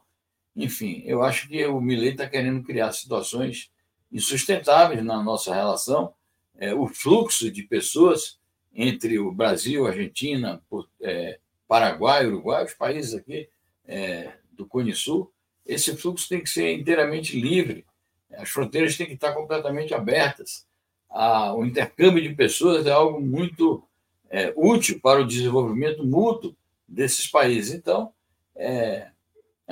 enfim, 0.56 1.04
eu 1.06 1.24
acho 1.24 1.48
que 1.48 1.66
o 1.66 1.82
Milley 1.82 2.12
está 2.12 2.28
querendo 2.28 2.64
criar 2.64 2.92
situações 2.92 3.72
insustentáveis 4.12 5.04
na 5.04 5.22
nossa 5.22 5.54
relação. 5.54 6.14
É, 6.56 6.74
o 6.74 6.88
fluxo 6.88 7.50
de 7.52 7.64
pessoas 7.64 8.40
entre 8.74 9.20
o 9.20 9.32
Brasil, 9.32 9.88
Argentina, 9.88 10.62
é, 11.02 11.40
Paraguai, 11.68 12.28
Uruguai, 12.28 12.66
os 12.66 12.74
países 12.74 13.14
aqui 13.16 13.50
é, 13.86 14.34
do 14.52 14.66
Cone 14.66 14.94
Sul, 14.94 15.32
esse 15.66 15.96
fluxo 15.98 16.30
tem 16.30 16.42
que 16.42 16.50
ser 16.50 16.74
inteiramente 16.74 17.40
livre. 17.40 17.86
As 18.32 18.50
fronteiras 18.50 18.98
têm 18.98 19.08
que 19.08 19.14
estar 19.14 19.34
completamente 19.34 19.94
abertas. 19.94 20.68
A, 21.10 21.54
o 21.54 21.66
intercâmbio 21.66 22.22
de 22.22 22.36
pessoas 22.36 22.86
é 22.86 22.92
algo 22.92 23.22
muito 23.22 23.84
é, 24.30 24.54
útil 24.56 25.00
para 25.02 25.22
o 25.22 25.28
desenvolvimento 25.28 26.06
mútuo 26.06 26.56
desses 26.88 27.28
países. 27.28 27.74
Então, 27.74 28.12
é, 28.56 29.10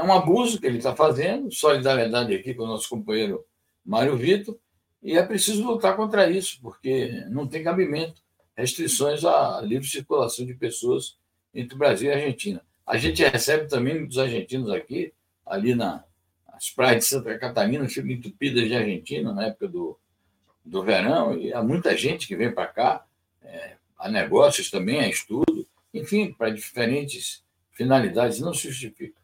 é 0.01 0.03
um 0.03 0.11
abuso 0.11 0.59
que 0.59 0.65
ele 0.65 0.79
está 0.79 0.95
fazendo, 0.95 1.53
solidariedade 1.53 2.33
aqui 2.33 2.55
com 2.55 2.63
o 2.63 2.67
nosso 2.67 2.89
companheiro 2.89 3.45
Mário 3.85 4.17
Vitor, 4.17 4.57
e 5.01 5.15
é 5.15 5.23
preciso 5.23 5.63
lutar 5.63 5.95
contra 5.95 6.29
isso, 6.29 6.59
porque 6.59 7.23
não 7.29 7.47
tem 7.47 7.63
cabimento 7.63 8.21
restrições 8.57 9.23
à 9.23 9.61
livre 9.61 9.87
circulação 9.87 10.45
de 10.45 10.55
pessoas 10.55 11.17
entre 11.53 11.75
o 11.75 11.77
Brasil 11.77 12.09
e 12.09 12.13
a 12.13 12.15
Argentina. 12.15 12.61
A 12.85 12.97
gente 12.97 13.23
recebe 13.23 13.67
também 13.67 13.99
muitos 13.99 14.17
argentinos 14.17 14.71
aqui, 14.71 15.13
ali 15.45 15.75
nas 15.75 16.03
praias 16.75 17.03
de 17.03 17.09
Santa 17.09 17.37
Catarina, 17.37 17.87
ficam 17.87 18.09
entupidas 18.09 18.67
de 18.67 18.75
argentinos 18.75 19.35
na 19.35 19.45
época 19.47 19.67
do, 19.67 19.99
do 20.65 20.83
verão, 20.83 21.37
e 21.37 21.53
há 21.53 21.61
muita 21.61 21.95
gente 21.95 22.27
que 22.27 22.35
vem 22.35 22.51
para 22.51 22.67
cá, 22.67 23.05
é, 23.43 23.75
há 23.99 24.09
negócios 24.09 24.71
também, 24.71 24.99
há 24.99 25.07
estudo, 25.07 25.67
enfim, 25.93 26.33
para 26.33 26.49
diferentes 26.49 27.43
finalidades, 27.71 28.39
não 28.39 28.53
se 28.53 28.67
justifica. 28.67 29.20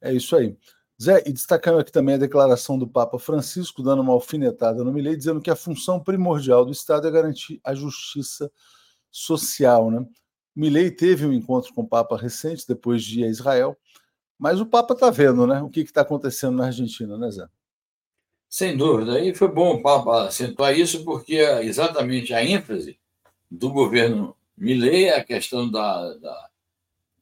É 0.00 0.12
isso 0.12 0.34
aí. 0.36 0.56
Zé, 1.00 1.22
e 1.26 1.32
destacando 1.32 1.78
aqui 1.78 1.90
também 1.90 2.14
a 2.14 2.18
declaração 2.18 2.78
do 2.78 2.86
Papa 2.86 3.18
Francisco, 3.18 3.82
dando 3.82 4.02
uma 4.02 4.12
alfinetada 4.12 4.84
no 4.84 4.92
Milei, 4.92 5.16
dizendo 5.16 5.40
que 5.40 5.50
a 5.50 5.56
função 5.56 5.98
primordial 5.98 6.64
do 6.64 6.72
Estado 6.72 7.08
é 7.08 7.10
garantir 7.10 7.58
a 7.64 7.74
justiça 7.74 8.52
social. 9.10 9.90
Né? 9.90 10.04
Milei 10.54 10.90
teve 10.90 11.24
um 11.24 11.32
encontro 11.32 11.72
com 11.72 11.82
o 11.82 11.88
Papa 11.88 12.18
recente, 12.18 12.66
depois 12.68 13.02
de 13.02 13.20
ir 13.20 13.24
a 13.24 13.28
Israel, 13.28 13.78
mas 14.38 14.60
o 14.60 14.66
Papa 14.66 14.92
está 14.92 15.10
vendo 15.10 15.46
né, 15.46 15.62
o 15.62 15.70
que 15.70 15.80
está 15.80 16.02
acontecendo 16.02 16.56
na 16.56 16.66
Argentina, 16.66 17.16
né, 17.16 17.30
Zé? 17.30 17.46
Sem 18.48 18.76
dúvida. 18.76 19.20
E 19.20 19.34
foi 19.34 19.48
bom 19.48 19.74
o 19.74 19.82
Papa 19.82 20.26
acentuar 20.26 20.76
isso, 20.76 21.04
porque 21.04 21.36
exatamente 21.36 22.34
a 22.34 22.44
ênfase 22.44 22.98
do 23.50 23.70
governo 23.70 24.36
Milei 24.56 25.06
é 25.06 25.16
a 25.16 25.24
questão 25.24 25.70
da, 25.70 26.14
da 26.14 26.50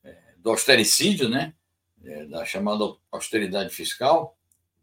é, 0.02 0.16
do 0.38 0.50
austericídio, 0.50 1.28
né? 1.28 1.54
É, 2.04 2.26
da 2.26 2.44
chamada 2.44 2.84
austeridade 3.10 3.70
fiscal, 3.70 4.36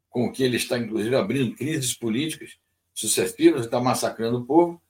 com 0.10 0.26
o 0.26 0.32
que 0.32 0.44
ele 0.44 0.58
está, 0.58 0.78
inclusive, 0.78 1.16
abrindo 1.16 1.56
crises 1.56 1.94
políticas 1.94 2.58
sucessivas, 2.94 3.66
está 3.66 3.80
massacrando 3.82 4.40
o 4.40 4.46
povo. 4.46 4.82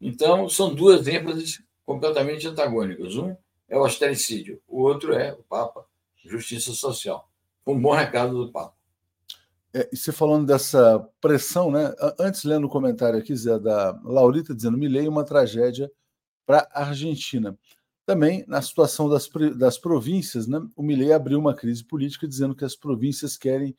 Então, 0.00 0.48
são 0.48 0.74
duas 0.74 1.06
ênfases 1.06 1.62
completamente 1.84 2.46
antagônicas. 2.46 3.16
Um 3.16 3.36
é 3.68 3.76
o 3.76 3.84
austericídio, 3.84 4.60
o 4.68 4.82
outro 4.82 5.14
é 5.14 5.32
o 5.32 5.42
Papa 5.42 5.86
justiça 6.24 6.72
social. 6.72 7.28
Um 7.66 7.80
bom 7.80 7.92
recado 7.92 8.44
do 8.44 8.52
Papa. 8.52 8.74
É, 9.72 9.88
e 9.92 9.96
você 9.96 10.12
falando 10.12 10.46
dessa 10.46 11.00
pressão, 11.20 11.70
né? 11.70 11.92
Antes, 12.18 12.44
lendo 12.44 12.66
o 12.66 12.70
comentário 12.70 13.18
aqui, 13.18 13.34
Zé, 13.34 13.58
da 13.58 13.98
Laurita, 14.04 14.54
dizendo: 14.54 14.78
Milei 14.78 15.08
uma 15.08 15.24
tragédia 15.24 15.90
para 16.46 16.68
a 16.72 16.86
Argentina. 16.86 17.58
Também, 18.06 18.44
na 18.46 18.60
situação 18.60 19.08
das, 19.08 19.28
das 19.56 19.78
províncias, 19.78 20.46
né, 20.46 20.60
o 20.76 20.82
Milei 20.82 21.12
abriu 21.12 21.38
uma 21.38 21.54
crise 21.54 21.82
política 21.82 22.28
dizendo 22.28 22.54
que 22.54 22.64
as 22.64 22.76
províncias 22.76 23.36
querem 23.36 23.74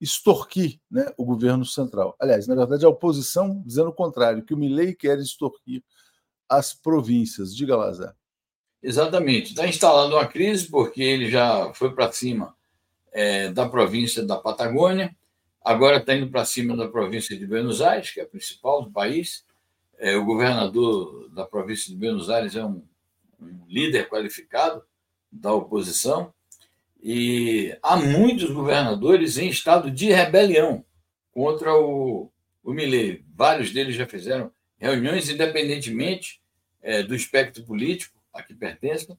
extorquir 0.00 0.78
né, 0.90 1.12
o 1.16 1.24
governo 1.24 1.64
central. 1.64 2.14
Aliás, 2.20 2.46
na 2.46 2.54
verdade, 2.54 2.84
a 2.84 2.88
oposição 2.88 3.62
dizendo 3.66 3.88
o 3.88 3.94
contrário, 3.94 4.44
que 4.44 4.54
o 4.54 4.56
Milley 4.56 4.94
quer 4.94 5.18
extorquir 5.18 5.82
as 6.48 6.72
províncias. 6.72 7.54
Diga 7.54 7.92
Zé. 7.92 8.12
Exatamente. 8.82 9.50
Está 9.50 9.66
instalando 9.66 10.14
uma 10.14 10.26
crise 10.26 10.68
porque 10.68 11.02
ele 11.02 11.28
já 11.28 11.72
foi 11.74 11.92
para 11.92 12.12
cima 12.12 12.54
é, 13.12 13.50
da 13.50 13.68
província 13.68 14.24
da 14.24 14.36
Patagônia, 14.36 15.16
agora 15.64 15.96
está 15.96 16.14
indo 16.14 16.30
para 16.30 16.44
cima 16.44 16.76
da 16.76 16.86
província 16.86 17.36
de 17.36 17.46
Buenos 17.46 17.80
Aires, 17.80 18.10
que 18.10 18.20
é 18.20 18.22
a 18.22 18.28
principal 18.28 18.82
do 18.84 18.90
país. 18.90 19.44
É, 19.98 20.14
o 20.16 20.24
governador 20.24 21.30
da 21.30 21.44
província 21.44 21.90
de 21.90 21.98
Buenos 21.98 22.28
Aires 22.28 22.54
é 22.54 22.64
um, 22.64 22.82
um 23.40 23.66
líder 23.68 24.08
qualificado 24.08 24.82
da 25.30 25.52
oposição 25.52 26.32
e 27.02 27.76
há 27.82 27.96
muitos 27.96 28.50
governadores 28.50 29.38
em 29.38 29.48
estado 29.48 29.90
de 29.90 30.10
rebelião 30.10 30.84
contra 31.30 31.74
o, 31.74 32.30
o 32.64 32.72
Milley. 32.72 33.24
Vários 33.34 33.70
deles 33.70 33.94
já 33.94 34.06
fizeram 34.06 34.50
reuniões, 34.78 35.28
independentemente 35.28 36.40
é, 36.82 37.02
do 37.02 37.14
espectro 37.14 37.64
político 37.64 38.18
a 38.32 38.42
que 38.42 38.54
pertencem, 38.54 39.16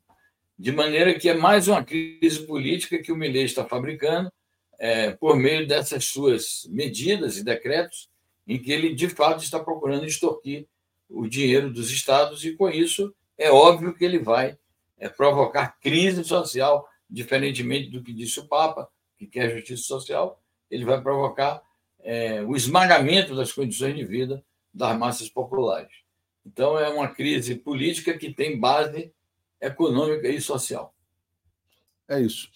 de 0.57 0.71
maneira 0.71 1.13
que 1.17 1.29
é 1.29 1.33
mais 1.33 1.67
uma 1.67 1.83
crise 1.83 2.45
política 2.45 2.97
que 2.97 3.11
o 3.11 3.15
Milley 3.15 3.45
está 3.45 3.65
fabricando 3.65 4.31
é, 4.79 5.11
por 5.11 5.35
meio 5.35 5.67
dessas 5.67 6.05
suas 6.05 6.67
medidas 6.69 7.37
e 7.37 7.43
decretos, 7.43 8.09
em 8.47 8.59
que 8.59 8.71
ele, 8.71 8.93
de 8.93 9.09
fato, 9.09 9.43
está 9.43 9.59
procurando 9.59 10.05
extorquir 10.05 10.67
o 11.09 11.27
dinheiro 11.27 11.71
dos 11.71 11.91
estados, 11.91 12.43
e 12.43 12.53
com 12.53 12.69
isso 12.69 13.13
é 13.37 13.51
óbvio 13.51 13.93
que 13.93 14.03
ele 14.03 14.19
vai 14.19 14.57
é, 14.97 15.07
provocar 15.07 15.77
crise 15.79 16.23
social 16.23 16.87
diferentemente 17.09 17.89
do 17.89 18.03
que 18.03 18.13
disse 18.13 18.39
o 18.39 18.47
Papa, 18.47 18.89
que 19.17 19.25
quer 19.25 19.49
justiça 19.55 19.83
social, 19.83 20.41
ele 20.69 20.85
vai 20.85 21.01
provocar 21.01 21.61
é, 21.99 22.41
o 22.43 22.55
esmagamento 22.55 23.35
das 23.35 23.51
condições 23.51 23.95
de 23.95 24.03
vida 24.03 24.43
das 24.73 24.97
massas 24.97 25.29
populares. 25.29 25.91
Então, 26.45 26.77
é 26.77 26.87
uma 26.89 27.07
crise 27.07 27.55
política 27.55 28.17
que 28.17 28.33
tem 28.33 28.59
base 28.59 29.11
econômica 29.59 30.27
e 30.27 30.39
social. 30.39 30.93
É 32.07 32.21
isso. 32.21 32.49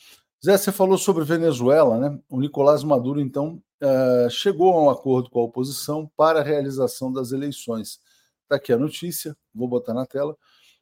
Zé, 0.44 0.58
você 0.58 0.72
falou 0.72 0.98
sobre 0.98 1.26
Venezuela, 1.26 1.98
né? 1.98 2.20
O 2.30 2.39
Nicolás 2.39 2.84
Maduro, 2.84 3.20
então, 3.20 3.62
uh, 3.82 4.30
chegou 4.30 4.74
a 4.74 4.84
um 4.84 4.89
acordo 4.89 5.30
com 5.30 5.39
a 5.39 5.44
oposição 5.44 6.10
para 6.15 6.39
a 6.39 6.44
realização 6.44 7.12
das 7.12 7.32
eleições. 7.32 8.00
Está 8.44 8.56
aqui 8.56 8.72
a 8.72 8.78
notícia, 8.78 9.36
vou 9.54 9.67
botar 9.67 9.94
na 9.94 10.06
tela. 10.06 10.38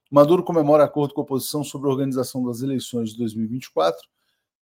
Maduro 0.09 0.43
comemora 0.43 0.83
acordo 0.83 1.13
com 1.13 1.21
a 1.21 1.23
oposição 1.23 1.63
sobre 1.63 1.87
a 1.87 1.91
organização 1.91 2.43
das 2.43 2.61
eleições 2.61 3.11
de 3.11 3.17
2024. 3.17 4.07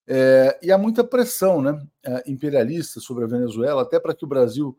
É, 0.09 0.59
e 0.61 0.71
há 0.71 0.77
muita 0.77 1.03
pressão 1.03 1.61
né, 1.61 1.85
é, 2.03 2.23
imperialista 2.27 2.99
sobre 2.99 3.23
a 3.23 3.27
Venezuela, 3.27 3.81
até 3.81 3.99
para 3.99 4.13
que 4.13 4.25
o 4.25 4.27
Brasil, 4.27 4.77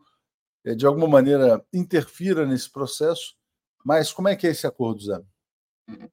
é, 0.63 0.75
de 0.75 0.85
alguma 0.85 1.07
maneira, 1.07 1.63
interfira 1.73 2.45
nesse 2.45 2.69
processo. 2.69 3.35
Mas 3.83 4.11
como 4.11 4.27
é 4.27 4.35
que 4.35 4.45
é 4.45 4.51
esse 4.51 4.67
acordo, 4.67 5.01
Zé? 5.01 5.21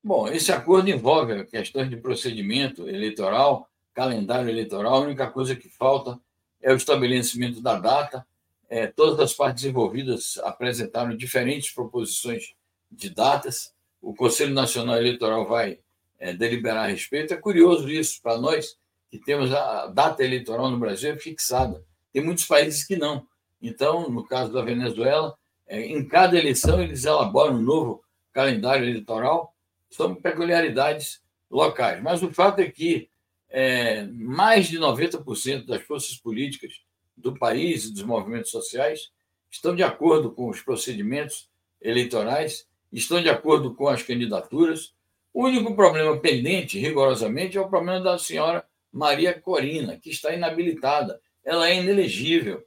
Bom, 0.03 0.29
esse 0.29 0.51
acordo 0.53 0.89
envolve 0.89 1.45
questões 1.45 1.91
de 1.91 1.97
procedimento 1.97 2.89
eleitoral, 2.89 3.69
calendário 3.93 4.49
eleitoral. 4.49 4.95
A 4.95 5.01
única 5.01 5.31
coisa 5.31 5.55
que 5.55 5.69
falta 5.69 6.19
é 6.63 6.73
o 6.73 6.77
estabelecimento 6.77 7.61
da 7.61 7.79
data. 7.79 8.27
É, 8.69 8.87
todas 8.87 9.21
as 9.21 9.35
partes 9.35 9.65
envolvidas 9.65 10.39
apresentaram 10.39 11.17
diferentes 11.17 11.71
proposições 11.73 12.55
de 12.91 13.11
datas 13.11 13.76
o 14.07 14.15
Conselho 14.15 14.55
Nacional 14.55 14.99
Eleitoral 14.99 15.45
vai 15.45 15.81
é, 16.17 16.33
deliberar 16.33 16.85
a 16.85 16.87
respeito. 16.87 17.35
É 17.35 17.37
curioso 17.37 17.91
isso 17.91 18.23
para 18.23 18.39
nós, 18.39 18.79
que 19.11 19.19
temos 19.19 19.53
a 19.53 19.89
data 19.89 20.23
eleitoral 20.23 20.71
no 20.71 20.79
Brasil 20.79 21.11
é 21.11 21.17
fixada. 21.19 21.85
Tem 22.13 22.23
muitos 22.23 22.47
países 22.47 22.85
que 22.85 22.95
não. 22.95 23.27
Então, 23.61 24.09
no 24.09 24.25
caso 24.25 24.53
da 24.53 24.63
Venezuela, 24.63 25.37
é, 25.67 25.81
em 25.81 26.05
cada 26.05 26.39
eleição 26.39 26.81
eles 26.81 27.05
elaboram 27.05 27.57
um 27.57 27.63
novo 27.63 28.01
calendário 28.33 28.85
eleitoral. 28.89 29.53
São 29.91 30.15
peculiaridades 30.15 31.21
locais. 31.51 32.01
Mas 32.01 32.23
o 32.23 32.33
fato 32.33 32.61
é 32.61 32.71
que 32.71 33.11
é, 33.51 34.05
mais 34.05 34.69
de 34.69 34.79
90% 34.79 35.67
das 35.67 35.83
forças 35.83 36.17
políticas 36.17 36.75
do 37.17 37.37
país 37.37 37.87
e 37.87 37.93
dos 37.93 38.05
movimentos 38.05 38.53
sociais 38.53 39.11
estão 39.51 39.75
de 39.75 39.83
acordo 39.83 40.31
com 40.31 40.49
os 40.49 40.61
procedimentos 40.61 41.49
eleitorais 41.83 42.69
estão 42.93 43.21
de 43.21 43.29
acordo 43.29 43.75
com 43.75 43.89
as 43.89 44.03
candidaturas. 44.03 44.95
O 45.33 45.45
único 45.45 45.75
problema 45.75 46.17
pendente, 46.19 46.79
rigorosamente, 46.79 47.59
é 47.59 47.61
o 47.61 47.69
problema 47.69 48.01
da 48.01 48.19
senhora 48.19 48.65
Maria 48.93 49.39
Corina, 49.39 49.99
que 49.99 50.11
está 50.11 50.33
inabilitada. 50.33 51.21
Ela 51.45 51.69
é 51.69 51.77
inelegível. 51.77 52.65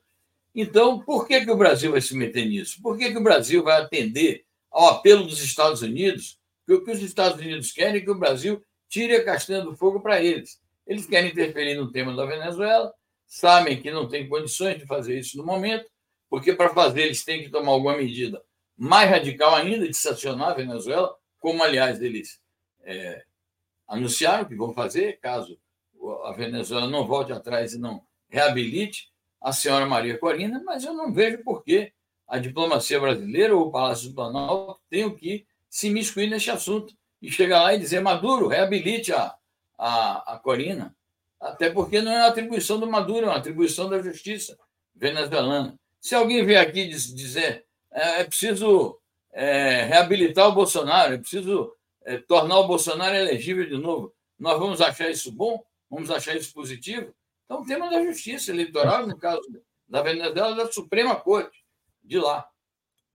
Então, 0.53 0.99
por 0.99 1.27
que, 1.27 1.43
que 1.43 1.51
o 1.51 1.58
Brasil 1.58 1.91
vai 1.91 2.01
se 2.01 2.15
meter 2.15 2.45
nisso? 2.45 2.82
Por 2.82 2.97
que, 2.97 3.12
que 3.12 3.17
o 3.17 3.23
Brasil 3.23 3.63
vai 3.63 3.82
atender 3.82 4.45
ao 4.71 4.88
apelo 4.89 5.23
dos 5.23 5.41
Estados 5.41 5.82
Unidos? 5.82 6.38
Que 6.65 6.73
o 6.73 6.84
que 6.84 6.91
os 6.91 7.01
Estados 7.01 7.39
Unidos 7.39 7.71
querem 7.71 8.01
é 8.01 8.03
que 8.03 8.12
o 8.12 8.19
Brasil 8.19 8.62
tire 8.88 9.15
a 9.15 9.23
castanha 9.23 9.62
do 9.62 9.75
fogo 9.75 9.99
para 9.99 10.23
eles. 10.23 10.62
Eles 10.86 11.05
querem 11.05 11.32
interferir 11.32 11.75
no 11.75 11.91
tema 11.91 12.15
da 12.15 12.25
Venezuela, 12.25 12.91
sabem 13.25 13.79
que 13.82 13.91
não 13.91 14.08
tem 14.08 14.27
condições 14.27 14.77
de 14.79 14.86
fazer 14.86 15.19
isso 15.19 15.38
no 15.38 15.45
momento, 15.45 15.86
porque 16.29 16.53
para 16.53 16.69
fazer 16.69 17.03
eles 17.03 17.23
têm 17.23 17.43
que 17.43 17.49
tomar 17.49 17.71
alguma 17.71 17.95
medida 17.95 18.41
mais 18.80 19.10
radical 19.10 19.54
ainda 19.56 19.86
de 19.86 19.94
sancionar 19.94 20.52
a 20.52 20.54
Venezuela, 20.54 21.13
como, 21.38 21.62
aliás, 21.62 22.02
eles 22.02 22.39
é, 22.82 23.26
anunciaram 23.86 24.46
que 24.46 24.56
vão 24.56 24.74
fazer, 24.74 25.20
caso 25.20 25.60
a 26.24 26.32
Venezuela 26.32 26.88
não 26.88 27.06
volte 27.06 27.34
atrás 27.34 27.74
e 27.74 27.78
não 27.78 28.02
reabilite 28.30 29.12
a 29.42 29.52
senhora 29.52 29.86
Maria 29.86 30.18
Corina, 30.18 30.62
mas 30.65 30.86
eu 30.86 30.94
não 30.94 31.12
vejo 31.12 31.44
por 31.44 31.62
que 31.62 31.92
a 32.26 32.39
diplomacia 32.39 33.00
brasileira 33.00 33.54
ou 33.54 33.68
o 33.68 33.72
Palácio 33.72 34.10
do 34.10 34.15
Planalto 34.15 34.80
tenham 34.89 35.13
que 35.13 35.46
se 35.70 35.88
imiscuir 35.88 36.30
nesse 36.30 36.50
assunto 36.50 36.94
e 37.22 37.30
chegar 37.30 37.63
lá 37.63 37.74
e 37.74 37.80
dizer 37.80 38.00
Maduro, 38.00 38.48
reabilite 38.48 39.12
a, 39.12 39.36
a, 39.78 40.36
a 40.36 40.39
Corina. 40.39 40.96
Até 41.39 41.70
porque 41.70 42.02
não 42.02 42.12
é 42.12 42.20
uma 42.20 42.28
atribuição 42.28 42.80
do 42.80 42.89
Maduro, 42.89 43.26
é 43.26 43.30
uma 43.30 43.38
atribuição 43.38 43.89
da 43.89 44.02
justiça 44.02 44.58
venezuelana. 44.96 45.78
Se 46.00 46.15
alguém 46.15 46.46
vier 46.46 46.65
aqui 46.65 46.88
dizer 46.88 47.65
é, 47.91 48.21
é 48.21 48.23
preciso 48.23 48.99
é, 49.32 49.84
reabilitar 49.84 50.47
o 50.47 50.54
Bolsonaro, 50.54 51.13
é 51.13 51.17
preciso 51.17 51.73
é, 52.04 52.17
tornar 52.17 52.60
o 52.60 52.67
Bolsonaro 52.67 53.15
elegível 53.15 53.67
de 53.67 53.77
novo. 53.77 54.13
Nós 54.37 54.58
vamos 54.58 54.81
achar 54.81 55.10
isso 55.10 55.31
bom? 55.31 55.63
Vamos 55.90 56.10
achar 56.10 56.35
isso 56.35 56.54
positivo? 56.54 57.13
Então, 57.46 57.62
o 57.62 57.65
tema 57.65 57.90
da 57.90 58.04
justiça 58.04 58.52
eleitoral, 58.52 59.08
no 59.08 59.17
caso 59.17 59.42
da 59.87 60.02
Venezuela, 60.04 60.56
da 60.56 60.71
Suprema 60.71 61.15
Corte, 61.15 61.65
de 62.04 62.19
lá. 62.19 62.48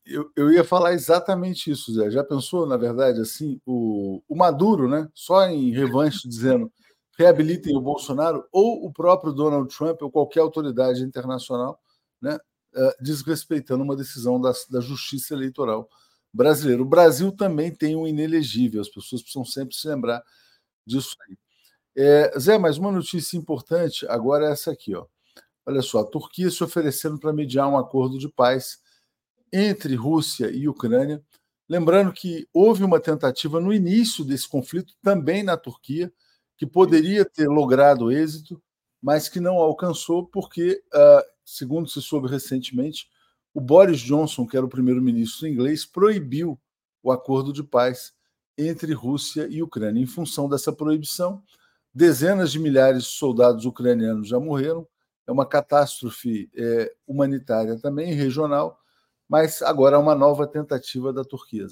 Eu, 0.05 0.31
eu 0.37 0.53
ia 0.53 0.64
falar 0.64 0.93
exatamente 0.93 1.70
isso, 1.70 1.95
Zé. 1.95 2.11
Já 2.11 2.22
pensou, 2.22 2.66
na 2.66 2.77
verdade, 2.77 3.20
assim, 3.20 3.61
o, 3.64 4.22
o 4.29 4.37
Maduro, 4.37 4.89
né? 4.89 5.09
Só 5.14 5.47
em 5.47 5.70
revanche, 5.70 6.29
dizendo 6.29 6.70
reabilitem 7.16 7.77
o 7.77 7.81
Bolsonaro, 7.81 8.45
ou 8.51 8.85
o 8.85 8.93
próprio 8.93 9.33
Donald 9.33 9.72
Trump, 9.75 10.03
ou 10.03 10.11
qualquer 10.11 10.41
autoridade 10.41 11.03
internacional, 11.03 11.81
né? 12.20 12.39
Eh, 12.77 12.97
desrespeitando 13.01 13.85
uma 13.85 13.95
decisão 13.95 14.41
da, 14.41 14.53
da 14.68 14.81
Justiça 14.81 15.33
Eleitoral 15.33 15.89
brasileira. 16.33 16.83
O 16.83 16.85
Brasil 16.85 17.31
também 17.31 17.72
tem 17.72 17.95
um 17.95 18.05
inelegível, 18.05 18.81
as 18.81 18.89
pessoas 18.89 19.22
precisam 19.22 19.45
sempre 19.45 19.77
se 19.77 19.87
lembrar 19.87 20.20
disso 20.85 21.16
aí. 21.22 21.39
É, 21.97 22.37
Zé, 22.37 22.59
mais 22.59 22.77
uma 22.77 22.91
notícia 22.91 23.37
importante 23.37 24.05
agora 24.09 24.49
é 24.49 24.51
essa 24.51 24.72
aqui. 24.72 24.93
Ó. 24.93 25.07
Olha 25.64 25.83
só, 25.83 26.01
a 26.01 26.05
Turquia 26.05 26.51
se 26.51 26.64
oferecendo 26.64 27.16
para 27.16 27.33
mediar 27.33 27.68
um 27.68 27.79
acordo 27.79 28.18
de 28.18 28.29
paz 28.29 28.81
entre 29.53 29.95
Rússia 29.95 30.51
e 30.51 30.68
Ucrânia. 30.68 31.22
Lembrando 31.68 32.12
que 32.12 32.49
houve 32.53 32.83
uma 32.83 32.99
tentativa 32.99 33.61
no 33.61 33.72
início 33.72 34.25
desse 34.25 34.49
conflito, 34.49 34.95
também 35.01 35.45
na 35.45 35.57
Turquia, 35.57 36.12
que 36.57 36.66
poderia 36.66 37.25
ter 37.25 37.47
logrado 37.47 38.11
êxito, 38.11 38.61
mas 39.01 39.29
que 39.29 39.39
não 39.39 39.59
alcançou 39.59 40.27
porque 40.27 40.83
uh, 40.93 41.34
segundo 41.45 41.88
se 41.88 42.01
soube 42.01 42.28
recentemente, 42.28 43.09
o 43.53 43.61
Boris 43.61 44.01
Johnson, 44.01 44.47
que 44.47 44.57
era 44.57 44.66
o 44.66 44.68
primeiro-ministro 44.68 45.47
inglês, 45.47 45.84
proibiu 45.84 46.59
o 47.03 47.12
acordo 47.12 47.53
de 47.53 47.62
paz 47.62 48.12
entre 48.59 48.92
Rússia 48.92 49.47
e 49.49 49.62
Ucrânia. 49.62 50.01
Em 50.03 50.07
função 50.07 50.49
dessa 50.49 50.72
proibição, 50.72 51.42
dezenas 51.92 52.51
de 52.51 52.59
milhares 52.59 53.05
de 53.05 53.11
soldados 53.11 53.64
ucranianos 53.64 54.28
já 54.28 54.40
morreram. 54.40 54.86
É 55.26 55.32
uma 55.32 55.47
catástrofe 55.47 56.51
é, 56.55 56.95
humanitária 57.07 57.78
também, 57.78 58.12
regional, 58.12 58.78
mas 59.28 59.62
agora 59.62 59.97
há 59.97 59.99
uma 59.99 60.14
nova 60.14 60.47
tentativa 60.47 61.12
da 61.12 61.24
Turquia. 61.24 61.66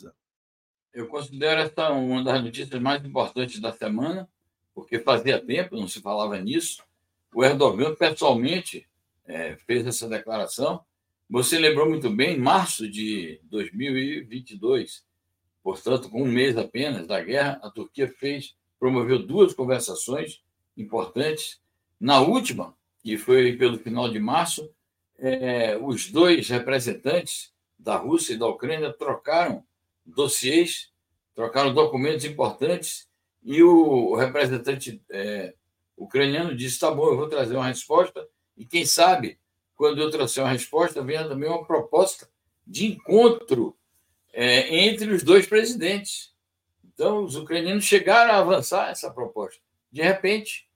Eu 0.92 1.08
considero 1.08 1.60
essa 1.60 1.90
uma 1.90 2.22
das 2.22 2.42
notícias 2.42 2.80
mais 2.80 3.04
importantes 3.04 3.60
da 3.60 3.72
semana, 3.72 4.28
porque 4.74 4.98
fazia 4.98 5.44
tempo, 5.44 5.76
não 5.76 5.88
se 5.88 6.00
falava 6.00 6.38
nisso. 6.38 6.82
O 7.34 7.44
Erdogan 7.44 7.94
pessoalmente 7.94 8.86
é, 9.26 9.56
fez 9.66 9.86
essa 9.86 10.08
declaração. 10.08 10.84
Você 11.28 11.58
lembrou 11.58 11.88
muito 11.88 12.10
bem, 12.10 12.36
em 12.36 12.40
março 12.40 12.88
de 12.88 13.40
2022, 13.44 15.04
portanto, 15.62 16.10
com 16.10 16.22
um 16.22 16.30
mês 16.30 16.56
apenas 16.56 17.06
da 17.06 17.22
guerra, 17.22 17.58
a 17.62 17.70
Turquia 17.70 18.08
fez, 18.08 18.54
promoveu 18.78 19.24
duas 19.24 19.54
conversações 19.54 20.42
importantes. 20.76 21.60
Na 21.98 22.20
última, 22.20 22.76
que 23.02 23.16
foi 23.16 23.56
pelo 23.56 23.78
final 23.78 24.10
de 24.10 24.18
março, 24.18 24.70
é, 25.18 25.76
os 25.76 26.10
dois 26.10 26.48
representantes 26.48 27.52
da 27.78 27.96
Rússia 27.96 28.34
e 28.34 28.38
da 28.38 28.46
Ucrânia 28.46 28.92
trocaram 28.92 29.64
dossiês, 30.04 30.92
trocaram 31.34 31.72
documentos 31.72 32.24
importantes 32.24 33.08
e 33.42 33.62
o 33.62 34.14
representante 34.14 35.02
é, 35.10 35.54
ucraniano 35.96 36.54
disse: 36.54 36.78
tá 36.78 36.90
bom, 36.90 37.06
eu 37.06 37.16
vou 37.16 37.28
trazer 37.28 37.56
uma 37.56 37.66
resposta 37.66 38.26
e 38.57 38.64
quem 38.64 38.84
sabe 38.84 39.38
quando 39.74 40.00
eu 40.00 40.11
trouxer 40.11 40.42
uma 40.42 40.53
resposta 40.53 41.03
venha 41.03 41.26
também 41.26 41.48
uma 41.48 41.64
proposta 41.64 42.28
de 42.66 42.86
encontro 42.86 43.76
é, 44.32 44.86
entre 44.86 45.11
os 45.11 45.22
dois 45.22 45.46
presidentes. 45.46 46.32
Então, 46.84 47.24
os 47.24 47.36
ucranianos 47.36 47.84
chegaram 47.84 48.32
a 48.32 48.38
avançar 48.38 48.90
essa 48.90 49.11
proposta. 49.11 49.61
De 49.90 50.03
repente, 50.03 50.68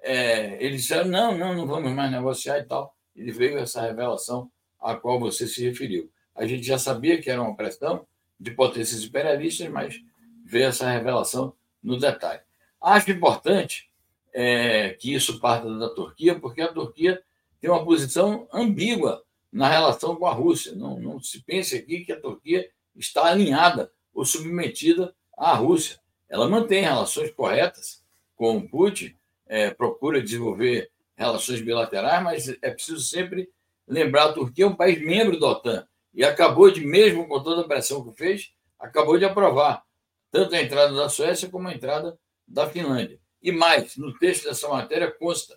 é, 0.00 0.62
eles 0.64 0.82
disseram: 0.82 1.08
não, 1.08 1.36
não, 1.36 1.54
não 1.54 1.66
vamos 1.66 1.92
mais 1.92 2.10
negociar 2.10 2.58
e 2.58 2.64
tal. 2.64 2.96
E 3.14 3.30
veio 3.30 3.58
essa 3.58 3.82
revelação 3.82 4.50
a 4.80 4.94
qual 4.94 5.20
você 5.20 5.46
se 5.46 5.64
referiu. 5.64 6.10
A 6.34 6.46
gente 6.46 6.64
já 6.64 6.78
sabia 6.78 7.20
que 7.20 7.30
era 7.30 7.40
uma 7.40 7.54
pressão 7.54 8.06
de 8.38 8.50
potências 8.50 9.02
imperialistas, 9.02 9.68
mas 9.68 10.00
veio 10.44 10.66
essa 10.66 10.90
revelação 10.90 11.54
no 11.82 11.98
detalhe. 11.98 12.40
Acho 12.80 13.10
importante 13.10 13.88
é, 14.34 14.90
que 14.90 15.14
isso 15.14 15.38
parta 15.38 15.72
da 15.78 15.88
Turquia, 15.88 16.38
porque 16.38 16.60
a 16.60 16.72
Turquia 16.72 17.22
tem 17.60 17.70
uma 17.70 17.84
posição 17.84 18.48
ambígua 18.52 19.22
na 19.52 19.68
relação 19.68 20.16
com 20.16 20.26
a 20.26 20.32
Rússia. 20.32 20.74
Não, 20.74 20.98
não 20.98 21.20
se 21.20 21.40
pense 21.40 21.76
aqui 21.76 22.04
que 22.04 22.12
a 22.12 22.20
Turquia 22.20 22.68
está 22.96 23.26
alinhada 23.26 23.92
ou 24.12 24.24
submetida 24.24 25.14
à 25.38 25.54
Rússia. 25.54 26.00
Ela 26.28 26.48
mantém 26.48 26.82
relações 26.82 27.30
corretas 27.30 28.02
com 28.34 28.56
o 28.56 28.68
Putin, 28.68 29.16
é, 29.46 29.70
procura 29.70 30.20
desenvolver 30.20 30.90
relações 31.16 31.60
bilaterais, 31.60 32.22
mas 32.22 32.48
é 32.60 32.70
preciso 32.70 33.00
sempre 33.00 33.48
lembrar: 33.86 34.24
a 34.24 34.32
Turquia 34.32 34.64
é 34.64 34.68
um 34.68 34.74
país 34.74 35.00
membro 35.00 35.38
da 35.38 35.46
OTAN 35.46 35.86
e 36.12 36.24
acabou 36.24 36.70
de, 36.70 36.84
mesmo 36.84 37.28
com 37.28 37.40
toda 37.40 37.62
a 37.62 37.68
pressão 37.68 38.04
que 38.04 38.16
fez, 38.16 38.52
acabou 38.78 39.16
de 39.16 39.24
aprovar 39.24 39.84
tanto 40.30 40.56
a 40.56 40.60
entrada 40.60 40.92
da 40.92 41.08
Suécia 41.08 41.48
como 41.48 41.68
a 41.68 41.74
entrada 41.74 42.18
da 42.46 42.68
Finlândia. 42.68 43.20
E 43.44 43.52
mais, 43.52 43.96
no 43.96 44.18
texto 44.18 44.44
dessa 44.44 44.66
matéria 44.68 45.12
consta 45.12 45.56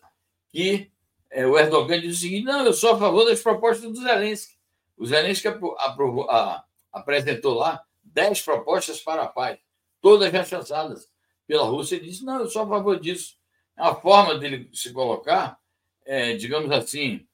que 0.50 0.92
é, 1.32 1.48
o 1.48 1.58
Erdogan 1.58 2.00
diz 2.02 2.18
o 2.18 2.20
seguinte: 2.20 2.46
não, 2.46 2.66
eu 2.66 2.74
sou 2.74 2.92
a 2.92 3.00
favor 3.00 3.26
das 3.26 3.42
propostas 3.42 3.90
do 3.90 4.02
Zelensky. 4.02 4.56
O 4.98 5.06
Zelensky 5.06 5.48
aprovou, 5.48 6.30
a, 6.30 6.64
apresentou 6.92 7.54
lá 7.54 7.82
dez 8.04 8.42
propostas 8.42 9.00
para 9.00 9.24
a 9.24 9.28
paz, 9.28 9.58
todas 10.02 10.32
rechaçadas 10.32 11.08
pela 11.48 11.64
Rússia. 11.64 11.96
Ele 11.96 12.10
disse: 12.10 12.26
não, 12.26 12.42
eu 12.42 12.50
sou 12.50 12.64
a 12.64 12.68
favor 12.68 13.00
disso 13.00 13.38
a 13.78 13.94
forma 13.94 14.38
dele 14.38 14.70
se 14.74 14.92
colocar, 14.92 15.58
é, 16.04 16.36
digamos 16.36 16.72
assim, 16.72 17.26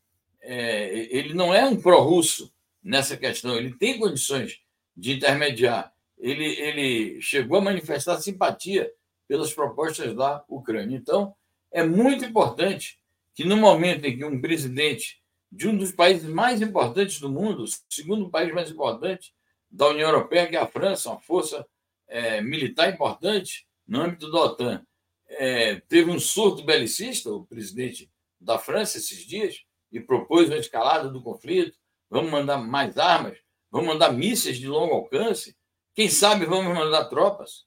é, 0.41 0.89
ele 1.10 1.34
não 1.34 1.54
é 1.54 1.66
um 1.66 1.82
pró-russo 1.82 2.54
nessa 2.84 3.16
questão, 3.16 3.56
ele 3.56 3.74
tem 3.74 3.97
condições 3.97 4.60
de 4.95 5.14
intermediar. 5.14 5.93
Ele, 6.18 6.45
ele 6.45 7.22
chegou 7.22 7.58
a 7.58 7.62
manifestar 7.62 8.20
simpatia 8.20 8.91
pelas 9.34 9.52
propostas 9.52 10.16
da 10.16 10.46
Ucrânia. 10.48 10.96
Então, 10.96 11.34
é 11.72 11.84
muito 11.84 12.24
importante 12.24 13.00
que, 13.34 13.44
no 13.44 13.58
momento 13.58 14.06
em 14.06 14.16
que 14.16 14.24
um 14.24 14.40
presidente 14.40 15.24
de 15.52 15.68
um 15.68 15.76
dos 15.76 15.92
países 15.92 16.30
mais 16.30 16.62
importantes 16.62 17.20
do 17.20 17.32
mundo, 17.32 17.66
segundo 17.90 18.30
país 18.30 18.54
mais 18.54 18.70
importante 18.70 19.34
da 19.72 19.88
União 19.88 20.08
Europeia, 20.08 20.48
que 20.48 20.56
é 20.56 20.60
a 20.60 20.68
França, 20.68 21.10
uma 21.10 21.20
força 21.20 21.66
é, 22.08 22.42
militar 22.42 22.94
importante 22.94 23.66
no 23.88 24.02
âmbito 24.02 24.32
da 24.32 24.40
OTAN, 24.40 24.86
é, 25.28 25.78
teve 25.90 26.12
um 26.12 26.20
surto 26.20 26.64
belicista, 26.64 27.32
o 27.32 27.44
presidente 27.44 28.12
da 28.40 28.60
França, 28.60 29.00
esses 29.00 29.26
dias, 29.26 29.64
e 29.92 30.00
propôs 30.00 30.48
uma 30.48 30.58
escalada 30.58 31.10
do 31.10 31.24
conflito. 31.24 31.76
Vamos 32.08 32.30
mandar 32.30 32.60
mais 32.60 33.00
armas, 33.00 33.40
vamos 33.72 33.88
mandar 33.88 34.14
mísseis 34.14 34.60
de 34.60 34.68
longo 34.68 34.94
alcance. 34.94 35.58
Quem 35.96 36.08
sabe 36.08 36.46
vamos 36.46 36.72
mandar 36.72 37.06
tropas. 37.06 37.66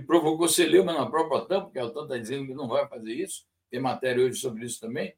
Que 0.00 0.06
provocou 0.06 0.48
celeuma 0.48 0.94
na 0.94 1.04
própria 1.04 1.42
OTAN, 1.42 1.64
porque 1.64 1.78
a 1.78 1.84
OTAN 1.84 2.04
está 2.04 2.16
dizendo 2.16 2.46
que 2.46 2.54
não 2.54 2.66
vai 2.66 2.88
fazer 2.88 3.12
isso. 3.12 3.44
Tem 3.70 3.78
matéria 3.78 4.24
hoje 4.24 4.40
sobre 4.40 4.64
isso 4.64 4.80
também. 4.80 5.14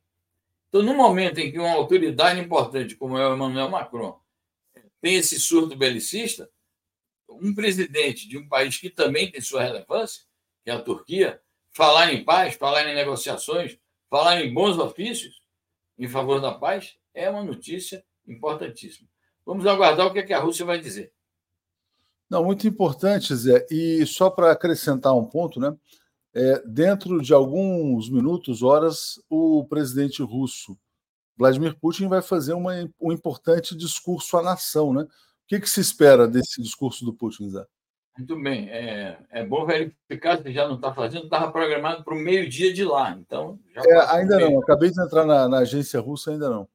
Então, 0.68 0.83
no 0.83 0.95
momento 0.95 1.39
em 1.39 1.53
que 1.53 1.59
uma 1.59 1.70
autoridade 1.70 2.41
importante, 2.41 2.97
como 2.97 3.16
é 3.16 3.28
o 3.28 3.35
Emmanuel 3.35 3.70
Macron, 3.70 4.20
tem 5.01 5.14
esse 5.14 5.39
surto 5.39 5.76
belicista, 5.76 6.51
um 7.28 7.55
presidente 7.55 8.28
de 8.28 8.37
um 8.37 8.49
país 8.49 8.76
que 8.76 8.91
também 8.91 9.30
tem 9.30 9.41
sua 9.41 9.62
relevância, 9.62 10.24
que 10.64 10.70
é 10.70 10.74
a 10.74 10.83
Turquia, 10.83 11.41
falar 11.70 12.12
em 12.12 12.24
paz, 12.24 12.55
falar 12.55 12.89
em 12.89 12.95
negociações, 12.95 13.78
falar 14.11 14.41
em 14.41 14.53
bons 14.53 14.78
ofícios 14.78 15.43
em 15.99 16.09
favor 16.09 16.41
da 16.41 16.53
paz 16.53 16.97
é 17.14 17.30
uma 17.30 17.45
notícia 17.45 18.05
importantíssima. 18.26 19.09
Vamos 19.47 19.66
aguardar 19.66 20.07
o 20.07 20.12
que, 20.12 20.18
é 20.18 20.22
que 20.22 20.33
a 20.33 20.41
Rússia 20.41 20.64
vai 20.64 20.80
dizer. 20.80 21.12
Não, 22.33 22.43
muito 22.43 22.66
importante, 22.66 23.37
Zé. 23.37 23.66
E 23.70 24.07
só 24.07 24.30
para 24.30 24.53
acrescentar 24.53 25.14
um 25.14 25.26
ponto, 25.26 25.61
né? 25.61 25.76
É, 26.35 26.62
dentro 26.66 27.20
de 27.20 27.35
alguns 27.35 28.09
minutos, 28.09 28.62
horas, 28.62 29.22
o 29.28 29.66
presidente 29.66 30.22
russo 30.22 30.74
Vladimir 31.37 31.78
Putin 31.78 32.09
vai 32.09 32.22
fazer 32.22 32.55
uma, 32.55 32.72
um 32.99 33.12
importante 33.12 33.76
discurso 33.76 34.39
à 34.39 34.43
nação, 34.43 34.95
né? 34.95 35.03
O 35.03 35.09
que, 35.47 35.61
que 35.61 35.68
se 35.68 35.80
espera 35.83 36.26
desse 36.26 36.62
discurso 36.62 37.05
do 37.05 37.12
Putin, 37.12 37.51
Zé? 37.51 37.66
Muito 38.16 38.43
bem. 38.43 38.70
É, 38.70 39.18
é 39.30 39.45
bom 39.45 39.66
verificar 39.66 40.41
se 40.43 40.51
já 40.55 40.66
não 40.66 40.76
está 40.76 40.95
fazendo. 40.95 41.24
Estava 41.24 41.53
programado 41.53 42.03
para 42.03 42.14
o 42.14 42.18
meio-dia 42.18 42.72
de 42.72 42.83
lá. 42.83 43.11
Então, 43.11 43.59
é, 43.76 44.01
ainda 44.16 44.39
não. 44.39 44.59
Acabei 44.59 44.91
de 44.91 45.03
entrar 45.03 45.26
na, 45.26 45.47
na, 45.51 45.59
agência 45.59 46.01
russa, 46.01 46.30
ainda 46.30 46.49
não. 46.49 46.66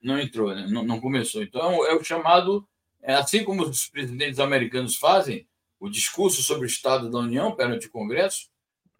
Não 0.00 0.20
entrou, 0.20 0.54
né? 0.54 0.68
não, 0.70 0.84
não, 0.84 1.00
começou. 1.00 1.42
Então, 1.42 1.84
é 1.84 1.96
o 1.96 2.04
chamado. 2.04 2.64
É 3.02 3.14
assim 3.14 3.44
como 3.44 3.62
os 3.62 3.86
presidentes 3.88 4.38
americanos 4.38 4.96
fazem 4.96 5.46
o 5.78 5.88
discurso 5.88 6.42
sobre 6.42 6.66
o 6.66 6.66
Estado 6.66 7.10
da 7.10 7.18
União 7.18 7.56
perante 7.56 7.86
o 7.86 7.90
Congresso, 7.90 8.48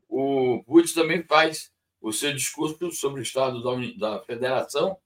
o 0.08 0.62
Putin 0.64 0.94
também 0.94 1.22
faz 1.22 1.70
o 2.00 2.12
seu 2.12 2.32
discurso 2.32 2.90
sobre 2.92 3.20
o 3.20 3.22
Estado 3.22 3.62
da, 3.62 4.16
da 4.16 4.24
Federação 4.24 4.96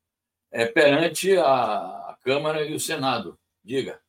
é, 0.51 0.65
perante 0.65 1.37
a, 1.37 2.17
Câmara 2.23 2.65
e 2.65 2.75
o 2.75 2.81
Senado. 2.81 3.39
Diga. 3.63 4.01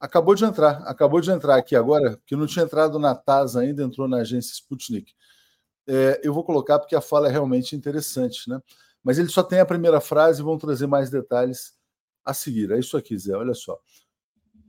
Acabou 0.00 0.34
de 0.34 0.44
entrar, 0.44 0.82
acabou 0.86 1.20
de 1.20 1.30
entrar 1.30 1.56
aqui 1.56 1.76
agora, 1.76 2.18
que 2.24 2.34
não 2.34 2.46
tinha 2.46 2.64
entrado 2.64 2.98
na 2.98 3.14
TAS 3.14 3.56
ainda, 3.56 3.82
entrou 3.82 4.08
na 4.08 4.18
agência 4.18 4.52
Sputnik. 4.52 5.12
É, 5.86 6.20
eu 6.24 6.32
vou 6.32 6.44
colocar 6.44 6.78
porque 6.78 6.96
a 6.96 7.00
fala 7.00 7.28
é 7.28 7.30
realmente 7.30 7.76
interessante, 7.76 8.48
né? 8.48 8.60
Mas 9.04 9.18
ele 9.18 9.28
só 9.28 9.42
tem 9.42 9.60
a 9.60 9.66
primeira 9.66 10.00
frase 10.00 10.40
e 10.40 10.44
vão 10.44 10.56
trazer 10.56 10.86
mais 10.86 11.10
detalhes 11.10 11.74
a 12.24 12.32
seguir. 12.32 12.70
É 12.70 12.78
isso 12.78 12.96
aqui, 12.96 13.18
Zé, 13.18 13.36
olha 13.36 13.54
só. 13.54 13.78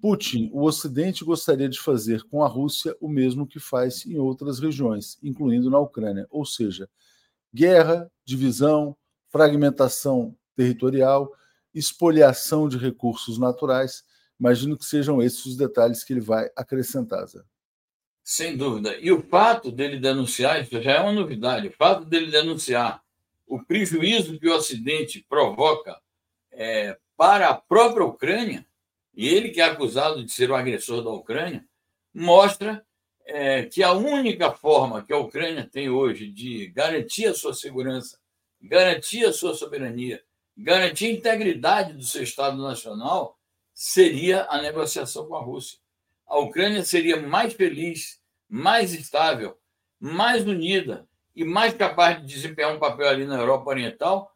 Putin, 0.04 0.50
o 0.52 0.66
Ocidente 0.66 1.24
gostaria 1.24 1.70
de 1.70 1.80
fazer 1.80 2.24
com 2.24 2.44
a 2.44 2.48
Rússia 2.48 2.94
o 3.00 3.08
mesmo 3.08 3.48
que 3.48 3.58
faz 3.58 4.06
em 4.06 4.18
outras 4.18 4.60
regiões, 4.60 5.18
incluindo 5.24 5.70
na 5.70 5.80
Ucrânia, 5.80 6.28
ou 6.30 6.46
seja, 6.46 6.90
guerra, 7.54 8.12
divisão, 8.26 8.98
fragmentação 9.30 10.36
territorial, 10.58 11.32
espoliação 11.74 12.68
de 12.68 12.78
recursos 12.78 13.40
naturais 13.40 14.04
Imagino 14.44 14.78
que 14.78 14.84
sejam 14.84 15.22
esses 15.22 15.46
os 15.46 15.56
detalhes 15.56 16.04
que 16.04 16.12
ele 16.12 16.20
vai 16.20 16.50
acrescentar, 16.54 17.26
Zé. 17.26 17.40
Sem 18.22 18.58
dúvida. 18.58 18.98
E 18.98 19.10
o 19.10 19.22
fato 19.22 19.72
dele 19.72 19.98
denunciar, 19.98 20.62
isso 20.62 20.82
já 20.82 20.92
é 20.92 21.00
uma 21.00 21.14
novidade, 21.14 21.70
o 21.70 21.72
fato 21.72 22.04
dele 22.04 22.30
denunciar 22.30 23.02
o 23.48 23.64
prejuízo 23.64 24.38
que 24.38 24.50
o 24.50 24.56
Ocidente 24.56 25.26
provoca 25.30 25.98
é, 26.52 26.98
para 27.16 27.50
a 27.50 27.54
própria 27.54 28.06
Ucrânia, 28.06 28.66
e 29.14 29.28
ele 29.28 29.50
que 29.50 29.62
é 29.62 29.66
acusado 29.66 30.24
de 30.24 30.32
ser 30.32 30.50
o 30.50 30.56
agressor 30.56 31.04
da 31.04 31.12
Ucrânia, 31.12 31.66
mostra 32.14 32.86
é, 33.26 33.64
que 33.64 33.84
a 33.84 33.94
única 33.94 34.52
forma 34.52 35.04
que 35.04 35.14
a 35.14 35.18
Ucrânia 35.18 35.68
tem 35.72 35.90
hoje 35.90 36.28
de 36.28 36.68
garantir 36.68 37.28
a 37.28 37.34
sua 37.34 37.54
segurança, 37.54 38.20
garantir 38.62 39.26
a 39.26 39.34
sua 39.34 39.54
soberania, 39.54 40.22
garantir 40.58 41.06
a 41.06 41.12
integridade 41.12 41.94
do 41.94 42.04
seu 42.04 42.24
Estado 42.24 42.62
Nacional 42.62 43.38
seria 43.74 44.46
a 44.50 44.62
negociação 44.62 45.28
com 45.28 45.36
a 45.36 45.42
Rússia. 45.42 45.80
A 46.28 46.38
Ucrânia 46.40 46.84
seria 46.84 47.22
mais 47.22 47.54
feliz, 47.54 48.22
mais 48.48 48.94
estável, 48.94 49.58
mais 50.00 50.46
unida 50.46 51.08
e 51.36 51.44
mais 51.44 51.74
capaz 51.74 52.20
de 52.20 52.28
desempenhar 52.28 52.74
um 52.74 52.80
papel 52.80 53.08
ali 53.08 53.26
na 53.26 53.38
Europa 53.38 53.70
Oriental, 53.70 54.36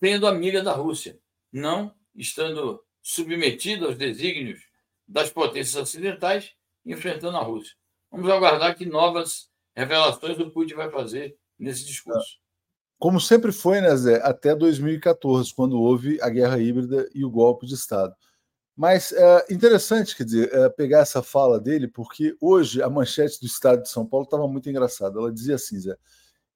sendo 0.00 0.26
amiga 0.26 0.62
da 0.62 0.72
Rússia, 0.72 1.18
não 1.52 1.94
estando 2.14 2.82
submetida 3.02 3.86
aos 3.86 3.96
desígnios 3.96 4.60
das 5.06 5.30
potências 5.30 5.76
ocidentais, 5.76 6.52
enfrentando 6.86 7.36
a 7.36 7.42
Rússia. 7.42 7.74
Vamos 8.10 8.30
aguardar 8.30 8.76
que 8.76 8.86
novas 8.86 9.50
revelações 9.74 10.38
o 10.38 10.50
Putin 10.50 10.74
vai 10.74 10.90
fazer 10.90 11.36
nesse 11.58 11.84
discurso. 11.84 12.38
Como 12.98 13.20
sempre 13.20 13.50
foi, 13.50 13.80
né, 13.80 13.94
Zé, 13.96 14.20
até 14.22 14.54
2014, 14.54 15.52
quando 15.54 15.80
houve 15.80 16.20
a 16.22 16.28
guerra 16.28 16.58
híbrida 16.60 17.08
e 17.12 17.24
o 17.24 17.30
golpe 17.30 17.66
de 17.66 17.74
Estado. 17.74 18.14
Mas 18.76 19.12
é 19.12 19.46
interessante, 19.50 20.16
quer 20.16 20.24
dizer, 20.24 20.54
é, 20.54 20.68
pegar 20.68 21.00
essa 21.00 21.22
fala 21.22 21.60
dele, 21.60 21.88
porque 21.88 22.36
hoje 22.40 22.80
a 22.80 22.88
manchete 22.88 23.40
do 23.40 23.46
Estado 23.46 23.82
de 23.82 23.88
São 23.88 24.06
Paulo 24.06 24.24
estava 24.24 24.46
muito 24.46 24.70
engraçada. 24.70 25.18
Ela 25.18 25.32
dizia 25.32 25.56
assim, 25.56 25.78
Zé, 25.78 25.96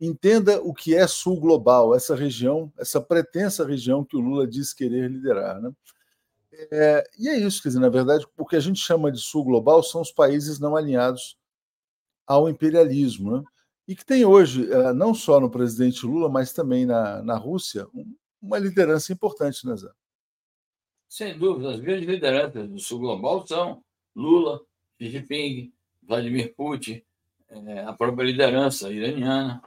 entenda 0.00 0.60
o 0.62 0.72
que 0.72 0.94
é 0.94 1.06
Sul 1.06 1.38
Global, 1.40 1.94
essa 1.94 2.14
região, 2.14 2.72
essa 2.78 3.00
pretensa 3.00 3.66
região 3.66 4.04
que 4.04 4.16
o 4.16 4.20
Lula 4.20 4.46
diz 4.46 4.72
querer 4.72 5.10
liderar. 5.10 5.60
Né? 5.60 5.70
É, 6.70 7.04
e 7.18 7.28
é 7.28 7.38
isso, 7.38 7.62
quer 7.62 7.68
dizer, 7.68 7.80
na 7.80 7.88
verdade, 7.88 8.26
o 8.36 8.46
que 8.46 8.56
a 8.56 8.60
gente 8.60 8.80
chama 8.80 9.12
de 9.12 9.18
Sul 9.18 9.44
Global 9.44 9.82
são 9.82 10.00
os 10.00 10.10
países 10.10 10.58
não 10.58 10.74
alinhados 10.74 11.36
ao 12.26 12.48
imperialismo, 12.48 13.38
né? 13.38 13.44
e 13.86 13.94
que 13.94 14.04
tem 14.04 14.24
hoje, 14.24 14.70
é, 14.72 14.92
não 14.92 15.14
só 15.14 15.38
no 15.38 15.50
presidente 15.50 16.04
Lula, 16.04 16.28
mas 16.28 16.52
também 16.52 16.84
na, 16.84 17.22
na 17.22 17.36
Rússia, 17.36 17.86
uma 18.40 18.58
liderança 18.58 19.12
importante, 19.12 19.66
né, 19.66 19.76
Zé? 19.76 19.90
Sem 21.08 21.38
dúvida, 21.38 21.70
as 21.70 21.80
grandes 21.80 22.08
lideranças 22.08 22.68
do 22.68 22.78
Sul 22.80 22.98
Global 22.98 23.46
são 23.46 23.82
Lula, 24.14 24.60
Xi 25.00 25.10
Jinping, 25.10 25.72
Vladimir 26.02 26.54
Putin, 26.54 27.02
é, 27.48 27.80
a 27.84 27.92
própria 27.92 28.24
liderança 28.24 28.90
iraniana, 28.90 29.62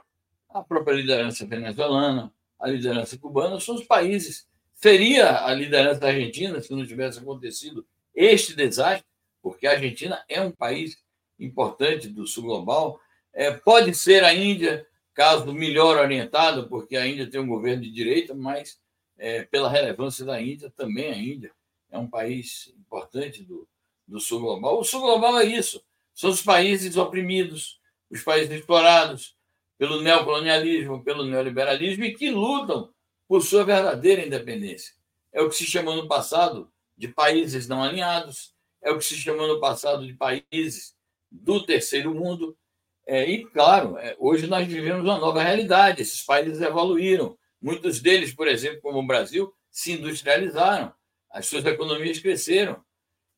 a 0.50 0.62
própria 0.62 0.94
liderança 0.94 1.46
venezuelana, 1.46 2.32
a 2.58 2.68
liderança 2.68 3.16
cubana, 3.16 3.58
são 3.58 3.74
os 3.76 3.84
países. 3.84 4.46
Seria 4.82 5.44
a 5.44 5.52
liderança 5.52 6.06
argentina 6.06 6.58
se 6.60 6.72
não 6.72 6.86
tivesse 6.86 7.18
acontecido 7.18 7.86
este 8.14 8.56
desastre, 8.56 9.04
porque 9.42 9.66
a 9.66 9.72
Argentina 9.72 10.24
é 10.26 10.40
um 10.40 10.50
país 10.50 10.96
importante 11.38 12.08
do 12.08 12.26
sul 12.26 12.44
global. 12.44 12.98
É, 13.30 13.50
pode 13.50 13.94
ser 13.94 14.24
a 14.24 14.32
Índia, 14.32 14.86
caso 15.12 15.52
melhor 15.52 15.98
orientado, 15.98 16.66
porque 16.66 16.96
a 16.96 17.06
Índia 17.06 17.30
tem 17.30 17.38
um 17.38 17.46
governo 17.46 17.82
de 17.82 17.90
direita, 17.90 18.34
mas 18.34 18.80
é, 19.18 19.42
pela 19.42 19.68
relevância 19.68 20.24
da 20.24 20.40
Índia, 20.40 20.72
também 20.74 21.12
a 21.12 21.16
Índia 21.16 21.52
é 21.90 21.98
um 21.98 22.08
país 22.08 22.72
importante 22.78 23.42
do, 23.42 23.68
do 24.08 24.18
sul 24.18 24.40
global. 24.40 24.80
O 24.80 24.84
sul 24.84 25.02
global 25.02 25.38
é 25.40 25.44
isso: 25.44 25.84
são 26.14 26.30
os 26.30 26.40
países 26.40 26.96
oprimidos, 26.96 27.78
os 28.10 28.22
países 28.22 28.50
explorados 28.50 29.36
pelo 29.76 30.00
neocolonialismo, 30.00 31.04
pelo 31.04 31.26
neoliberalismo 31.26 32.04
e 32.04 32.14
que 32.14 32.30
lutam 32.30 32.90
por 33.30 33.42
sua 33.42 33.62
verdadeira 33.62 34.26
independência. 34.26 34.92
É 35.32 35.40
o 35.40 35.48
que 35.48 35.54
se 35.54 35.64
chamou 35.64 35.94
no 35.94 36.08
passado 36.08 36.68
de 36.98 37.06
países 37.06 37.68
não 37.68 37.80
alinhados, 37.80 38.52
é 38.82 38.90
o 38.90 38.98
que 38.98 39.04
se 39.04 39.14
chamou 39.14 39.46
no 39.46 39.60
passado 39.60 40.04
de 40.04 40.14
países 40.14 40.96
do 41.30 41.64
terceiro 41.64 42.12
mundo. 42.12 42.58
É, 43.06 43.30
e, 43.30 43.46
claro, 43.46 43.96
é, 43.98 44.16
hoje 44.18 44.48
nós 44.48 44.66
vivemos 44.66 45.04
uma 45.04 45.18
nova 45.18 45.40
realidade, 45.40 46.02
esses 46.02 46.24
países 46.24 46.60
evoluíram, 46.60 47.38
Muitos 47.60 48.00
deles, 48.00 48.34
por 48.34 48.48
exemplo, 48.48 48.80
como 48.80 49.00
o 49.00 49.06
Brasil, 49.06 49.52
se 49.70 49.92
industrializaram, 49.92 50.92
as 51.30 51.46
suas 51.46 51.64
economias 51.66 52.18
cresceram, 52.18 52.82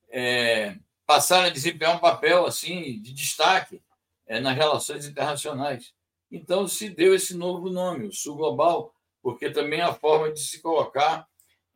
é, 0.08 0.76
passaram 1.04 1.46
a 1.46 1.50
desempenhar 1.50 1.96
um 1.96 2.00
papel 2.00 2.46
assim 2.46 3.00
de 3.02 3.12
destaque 3.12 3.82
é, 4.26 4.38
nas 4.38 4.56
relações 4.56 5.06
internacionais. 5.06 5.92
Então 6.30 6.68
se 6.68 6.88
deu 6.88 7.14
esse 7.14 7.36
novo 7.36 7.68
nome, 7.68 8.06
o 8.06 8.12
Sul 8.12 8.36
Global, 8.36 8.94
porque 9.22 9.50
também 9.50 9.80
é 9.80 9.84
a 9.84 9.94
forma 9.94 10.32
de 10.32 10.40
se 10.40 10.60
colocar 10.60 11.26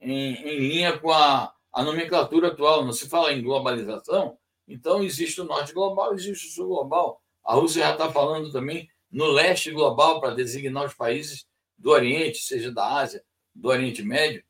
em, 0.00 0.34
em 0.34 0.58
linha 0.58 0.98
com 0.98 1.10
a, 1.12 1.52
a 1.72 1.82
nomenclatura 1.82 2.48
atual. 2.48 2.84
Não 2.84 2.92
se 2.92 3.08
fala 3.08 3.32
em 3.32 3.42
globalização, 3.42 4.36
então 4.66 5.02
existe 5.02 5.40
o 5.40 5.44
Norte 5.44 5.72
Global, 5.72 6.12
existe 6.14 6.48
o 6.48 6.50
Sul 6.50 6.68
Global. 6.68 7.22
A 7.44 7.54
Rússia 7.54 7.82
já 7.82 7.92
está 7.92 8.12
falando 8.12 8.50
também 8.50 8.88
no 9.10 9.26
Leste 9.26 9.70
Global 9.70 10.20
para 10.20 10.34
designar 10.34 10.84
os 10.84 10.94
países 10.94 11.46
do 11.78 11.90
Oriente, 11.90 12.38
seja 12.38 12.72
da 12.72 12.98
Ásia, 12.98 13.22
do 13.54 13.68
Oriente 13.68 14.02
Médio. 14.02 14.42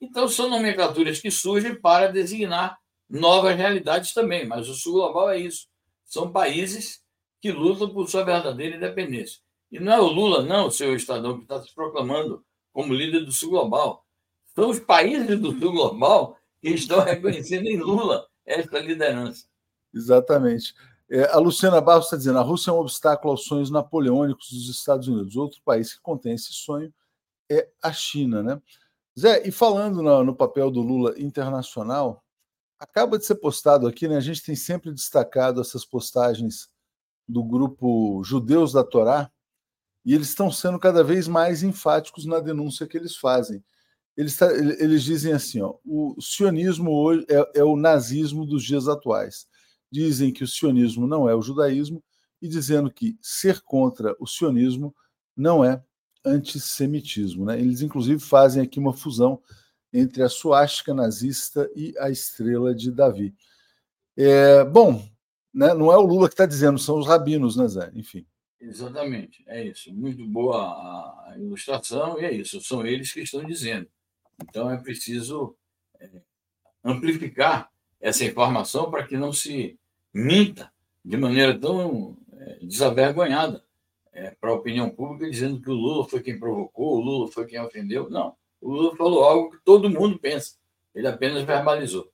Então, 0.00 0.26
são 0.26 0.50
nomenclaturas 0.50 1.20
que 1.20 1.30
surgem 1.30 1.80
para 1.80 2.08
designar 2.08 2.76
novas 3.08 3.56
realidades 3.56 4.12
também, 4.12 4.46
mas 4.46 4.68
o 4.68 4.74
Sul 4.74 4.94
Global 4.94 5.30
é 5.30 5.38
isso. 5.38 5.68
São 6.04 6.32
países 6.32 7.02
que 7.40 7.52
lutam 7.52 7.88
por 7.88 8.08
sua 8.08 8.24
verdadeira 8.24 8.76
independência. 8.76 9.40
E 9.72 9.80
não 9.80 9.92
é 9.92 10.00
o 10.00 10.06
Lula, 10.06 10.42
não, 10.42 10.66
o 10.66 10.70
seu 10.70 10.94
Estadão, 10.94 11.38
que 11.38 11.44
está 11.44 11.60
se 11.62 11.74
proclamando 11.74 12.44
como 12.74 12.92
líder 12.92 13.24
do 13.24 13.32
Sul 13.32 13.48
Global. 13.50 14.04
São 14.54 14.68
os 14.68 14.78
países 14.78 15.40
do 15.40 15.58
Sul 15.58 15.72
Global 15.72 16.36
que 16.60 16.68
estão 16.68 17.00
reconhecendo 17.00 17.66
em 17.66 17.78
Lula 17.78 18.28
esta 18.44 18.78
liderança. 18.78 19.46
Exatamente. 19.94 20.74
É, 21.10 21.24
a 21.30 21.38
Luciana 21.38 21.80
Barros 21.80 22.04
está 22.04 22.18
dizendo: 22.18 22.38
a 22.38 22.42
Rússia 22.42 22.70
é 22.70 22.74
um 22.74 22.80
obstáculo 22.80 23.30
aos 23.32 23.44
sonhos 23.44 23.70
napoleônicos 23.70 24.50
dos 24.50 24.68
Estados 24.68 25.08
Unidos. 25.08 25.36
Outro 25.36 25.60
país 25.64 25.94
que 25.94 26.02
contém 26.02 26.34
esse 26.34 26.52
sonho 26.52 26.92
é 27.50 27.66
a 27.82 27.92
China, 27.92 28.42
né? 28.42 28.60
Zé, 29.18 29.46
e 29.46 29.50
falando 29.50 30.02
no, 30.02 30.22
no 30.22 30.34
papel 30.34 30.70
do 30.70 30.82
Lula 30.82 31.14
internacional, 31.18 32.22
acaba 32.78 33.18
de 33.18 33.24
ser 33.24 33.36
postado 33.36 33.86
aqui, 33.86 34.06
né? 34.06 34.16
A 34.16 34.20
gente 34.20 34.42
tem 34.42 34.56
sempre 34.56 34.92
destacado 34.92 35.60
essas 35.60 35.84
postagens 35.84 36.68
do 37.26 37.42
grupo 37.42 38.22
Judeus 38.24 38.72
da 38.72 38.84
Torá, 38.84 39.30
e 40.04 40.14
eles 40.14 40.28
estão 40.28 40.50
sendo 40.50 40.78
cada 40.78 41.04
vez 41.04 41.28
mais 41.28 41.62
enfáticos 41.62 42.26
na 42.26 42.40
denúncia 42.40 42.86
que 42.86 42.96
eles 42.96 43.16
fazem. 43.16 43.62
Eles, 44.16 44.40
eles 44.40 45.02
dizem 45.02 45.32
assim: 45.32 45.60
ó, 45.60 45.74
o 45.84 46.20
sionismo 46.20 46.92
hoje 46.92 47.24
é, 47.28 47.60
é 47.60 47.64
o 47.64 47.76
nazismo 47.76 48.44
dos 48.44 48.64
dias 48.64 48.88
atuais 48.88 49.46
dizem 49.92 50.32
que 50.32 50.42
o 50.42 50.48
sionismo 50.48 51.06
não 51.06 51.28
é 51.28 51.34
o 51.34 51.42
judaísmo 51.42 52.02
e 52.40 52.48
dizendo 52.48 52.90
que 52.90 53.16
ser 53.20 53.60
contra 53.60 54.16
o 54.18 54.26
sionismo 54.26 54.94
não 55.36 55.62
é 55.62 55.84
antissemitismo. 56.24 57.44
Né? 57.44 57.60
Eles, 57.60 57.82
inclusive, 57.82 58.18
fazem 58.18 58.62
aqui 58.62 58.80
uma 58.80 58.94
fusão 58.94 59.40
entre 59.92 60.22
a 60.22 60.28
suástica 60.30 60.94
nazista 60.94 61.70
e 61.76 61.94
a 61.98 62.08
estrela 62.08 62.74
de 62.74 62.90
Davi. 62.90 63.34
É, 64.16 64.64
bom, 64.64 65.06
né, 65.52 65.74
não 65.74 65.92
é 65.92 65.96
o 65.98 66.06
Lula 66.06 66.28
que 66.28 66.34
está 66.34 66.46
dizendo, 66.46 66.78
são 66.78 66.98
os 66.98 67.06
rabinos, 67.06 67.56
né, 67.56 67.68
Zé? 67.68 67.92
Enfim. 67.94 68.26
Exatamente, 68.62 69.42
é 69.48 69.64
isso. 69.64 69.92
Muito 69.92 70.24
boa 70.24 70.56
a 71.26 71.36
ilustração, 71.36 72.20
e 72.20 72.24
é 72.24 72.32
isso, 72.32 72.60
são 72.60 72.86
eles 72.86 73.12
que 73.12 73.20
estão 73.20 73.44
dizendo. 73.44 73.88
Então 74.40 74.70
é 74.70 74.76
preciso 74.76 75.56
é, 75.98 76.08
amplificar 76.84 77.70
essa 78.00 78.24
informação 78.24 78.88
para 78.88 79.04
que 79.04 79.16
não 79.16 79.32
se 79.32 79.76
minta 80.14 80.72
de 81.04 81.16
maneira 81.16 81.58
tão 81.58 82.16
é, 82.34 82.64
desavergonhada 82.64 83.64
é, 84.12 84.30
para 84.30 84.50
a 84.50 84.54
opinião 84.54 84.88
pública, 84.90 85.28
dizendo 85.28 85.60
que 85.60 85.68
o 85.70 85.74
Lula 85.74 86.08
foi 86.08 86.22
quem 86.22 86.38
provocou, 86.38 86.96
o 86.96 87.00
Lula 87.00 87.32
foi 87.32 87.46
quem 87.46 87.60
ofendeu. 87.60 88.08
Não. 88.08 88.36
O 88.60 88.70
Lula 88.70 88.96
falou 88.96 89.24
algo 89.24 89.50
que 89.50 89.64
todo 89.64 89.90
mundo 89.90 90.20
pensa. 90.20 90.56
Ele 90.94 91.08
apenas 91.08 91.42
verbalizou. 91.42 92.12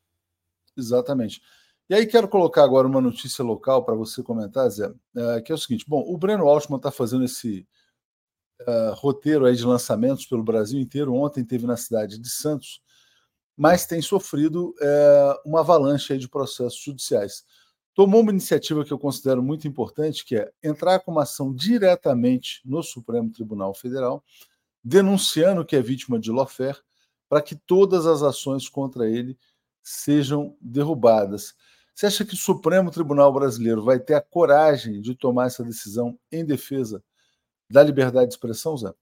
Exatamente. 0.75 1.43
E 1.89 1.95
aí 1.95 2.07
quero 2.07 2.29
colocar 2.29 2.65
agora 2.65 2.87
uma 2.87 3.01
notícia 3.01 3.43
local 3.43 3.85
para 3.85 3.95
você 3.95 4.23
comentar, 4.23 4.69
Zé, 4.71 4.93
é, 5.17 5.41
que 5.41 5.53
é 5.53 5.55
o 5.55 5.59
seguinte: 5.59 5.85
bom, 5.89 6.05
o 6.07 6.19
Breno 6.19 6.49
Altman 6.49 6.77
está 6.77 6.91
fazendo 6.91 7.25
esse 7.25 7.67
uh, 8.63 8.95
roteiro 8.95 9.47
aí 9.47 9.57
de 9.57 9.65
lançamentos 9.65 10.27
pelo 10.27 10.45
Brasil 10.45 10.79
inteiro. 10.79 11.15
Ontem 11.15 11.45
teve 11.45 11.67
na 11.67 11.77
cidade 11.77 12.19
de 12.19 12.29
Santos, 12.29 12.83
mas 13.57 13.87
tem 13.87 14.03
sofrido 14.03 14.75
uh, 14.81 15.49
uma 15.49 15.61
avalanche 15.61 16.19
de 16.19 16.29
processos 16.29 16.81
judiciais 16.81 17.45
tomou 17.99 18.21
uma 18.21 18.31
iniciativa 18.31 18.85
que 18.85 18.93
eu 18.93 18.99
considero 18.99 19.43
muito 19.43 19.67
importante, 19.67 20.25
que 20.25 20.37
é 20.37 20.53
entrar 20.63 21.01
com 21.01 21.11
uma 21.11 21.25
ação 21.25 21.53
diretamente 21.53 22.61
no 22.65 22.81
Supremo 22.81 23.29
Tribunal 23.29 23.75
Federal, 23.75 24.23
denunciando 24.85 25.65
que 25.65 25.75
é 25.75 25.83
vítima 25.83 26.17
de 26.17 26.31
lawfare, 26.31 26.79
para 27.29 27.43
que 27.43 27.57
todas 27.57 28.07
as 28.07 28.23
ações 28.23 28.69
contra 28.69 29.11
ele 29.11 29.37
sejam 29.83 30.57
derrubadas. 30.61 31.57
Você 31.99 32.07
acha 32.07 32.25
que 32.25 32.35
o 32.35 32.37
Supremo 32.37 32.93
Tribunal 32.93 33.33
Brasileiro 33.33 33.83
vai 33.83 33.99
ter 33.99 34.15
a 34.15 34.21
coragem 34.21 35.01
de 35.01 35.17
tomar 35.17 35.49
essa 35.49 35.65
decisão 35.65 36.17
em 36.31 36.45
defesa 36.45 37.03
da 37.69 37.83
liberdade 37.83 38.29
de 38.29 38.35
expressão, 38.35 38.77
Zé? 38.77 38.95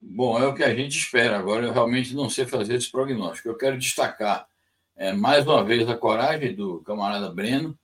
Bom, 0.00 0.38
é 0.38 0.46
o 0.46 0.54
que 0.54 0.62
a 0.62 0.72
gente 0.72 0.96
espera. 0.96 1.36
Agora, 1.36 1.66
eu 1.66 1.72
realmente 1.72 2.14
não 2.14 2.30
sei 2.30 2.46
fazer 2.46 2.74
esse 2.74 2.88
prognóstico. 2.88 3.48
Eu 3.48 3.56
quero 3.56 3.76
destacar 3.76 4.46
é, 4.94 5.12
mais 5.12 5.44
uma 5.48 5.64
vez 5.64 5.88
a 5.88 5.96
coragem 5.96 6.54
do 6.54 6.80
camarada 6.82 7.28
Breno, 7.28 7.76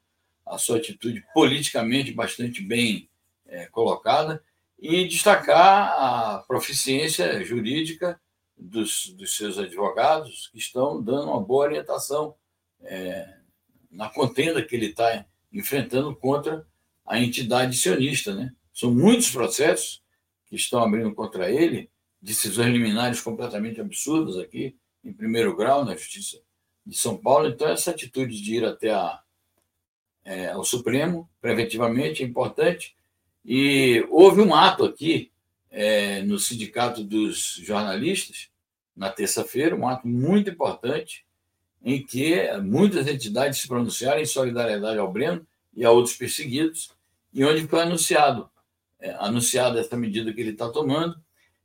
a 0.46 0.56
sua 0.56 0.76
atitude 0.76 1.26
politicamente 1.34 2.12
bastante 2.12 2.62
bem 2.62 3.10
é, 3.44 3.66
colocada, 3.66 4.40
e 4.78 5.08
destacar 5.08 5.88
a 5.98 6.44
proficiência 6.46 7.44
jurídica 7.44 8.20
dos, 8.56 9.12
dos, 9.16 9.36
seus 9.36 9.58
advogados, 9.58 10.46
que 10.52 10.58
estão 10.58 11.02
dando 11.02 11.32
uma 11.32 11.40
boa 11.42 11.64
orientação 11.64 12.36
é, 12.80 13.42
na 13.94 14.08
contenda 14.08 14.62
que 14.62 14.74
ele 14.74 14.86
está 14.86 15.24
enfrentando 15.52 16.14
contra 16.14 16.66
a 17.06 17.18
entidade 17.18 17.76
sionista. 17.76 18.34
Né? 18.34 18.52
São 18.72 18.92
muitos 18.92 19.30
processos 19.30 20.02
que 20.46 20.56
estão 20.56 20.82
abrindo 20.82 21.14
contra 21.14 21.50
ele, 21.50 21.88
decisões 22.20 22.72
liminares 22.72 23.20
completamente 23.20 23.80
absurdas 23.80 24.36
aqui, 24.38 24.76
em 25.04 25.12
primeiro 25.12 25.56
grau, 25.56 25.84
na 25.84 25.94
Justiça 25.94 26.40
de 26.84 26.96
São 26.96 27.16
Paulo. 27.16 27.48
Então, 27.48 27.68
essa 27.68 27.90
atitude 27.90 28.42
de 28.42 28.56
ir 28.56 28.64
até 28.64 28.90
a, 28.90 29.20
é, 30.24 30.48
ao 30.48 30.64
Supremo, 30.64 31.28
preventivamente, 31.40 32.22
é 32.22 32.26
importante. 32.26 32.96
E 33.44 34.06
houve 34.10 34.40
um 34.40 34.54
ato 34.54 34.84
aqui 34.84 35.30
é, 35.70 36.22
no 36.22 36.38
Sindicato 36.38 37.04
dos 37.04 37.60
Jornalistas, 37.62 38.48
na 38.96 39.10
terça-feira, 39.10 39.76
um 39.76 39.86
ato 39.86 40.06
muito 40.06 40.48
importante, 40.48 41.26
em 41.84 42.02
que 42.02 42.50
muitas 42.62 43.06
entidades 43.06 43.60
se 43.60 43.68
pronunciaram 43.68 44.20
em 44.20 44.26
solidariedade 44.26 44.98
ao 44.98 45.12
Breno 45.12 45.46
e 45.74 45.84
a 45.84 45.90
outros 45.90 46.16
perseguidos, 46.16 46.90
e 47.32 47.44
onde 47.44 47.68
foi 47.68 47.82
anunciado, 47.82 48.48
é, 48.98 49.10
anunciada 49.18 49.78
essa 49.78 49.96
medida 49.96 50.32
que 50.32 50.40
ele 50.40 50.52
está 50.52 50.70
tomando, 50.70 51.14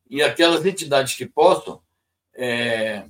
e 0.10 0.22
aquelas 0.22 0.66
entidades 0.66 1.16
que 1.16 1.26
possam, 1.26 1.82
é, 2.34 3.06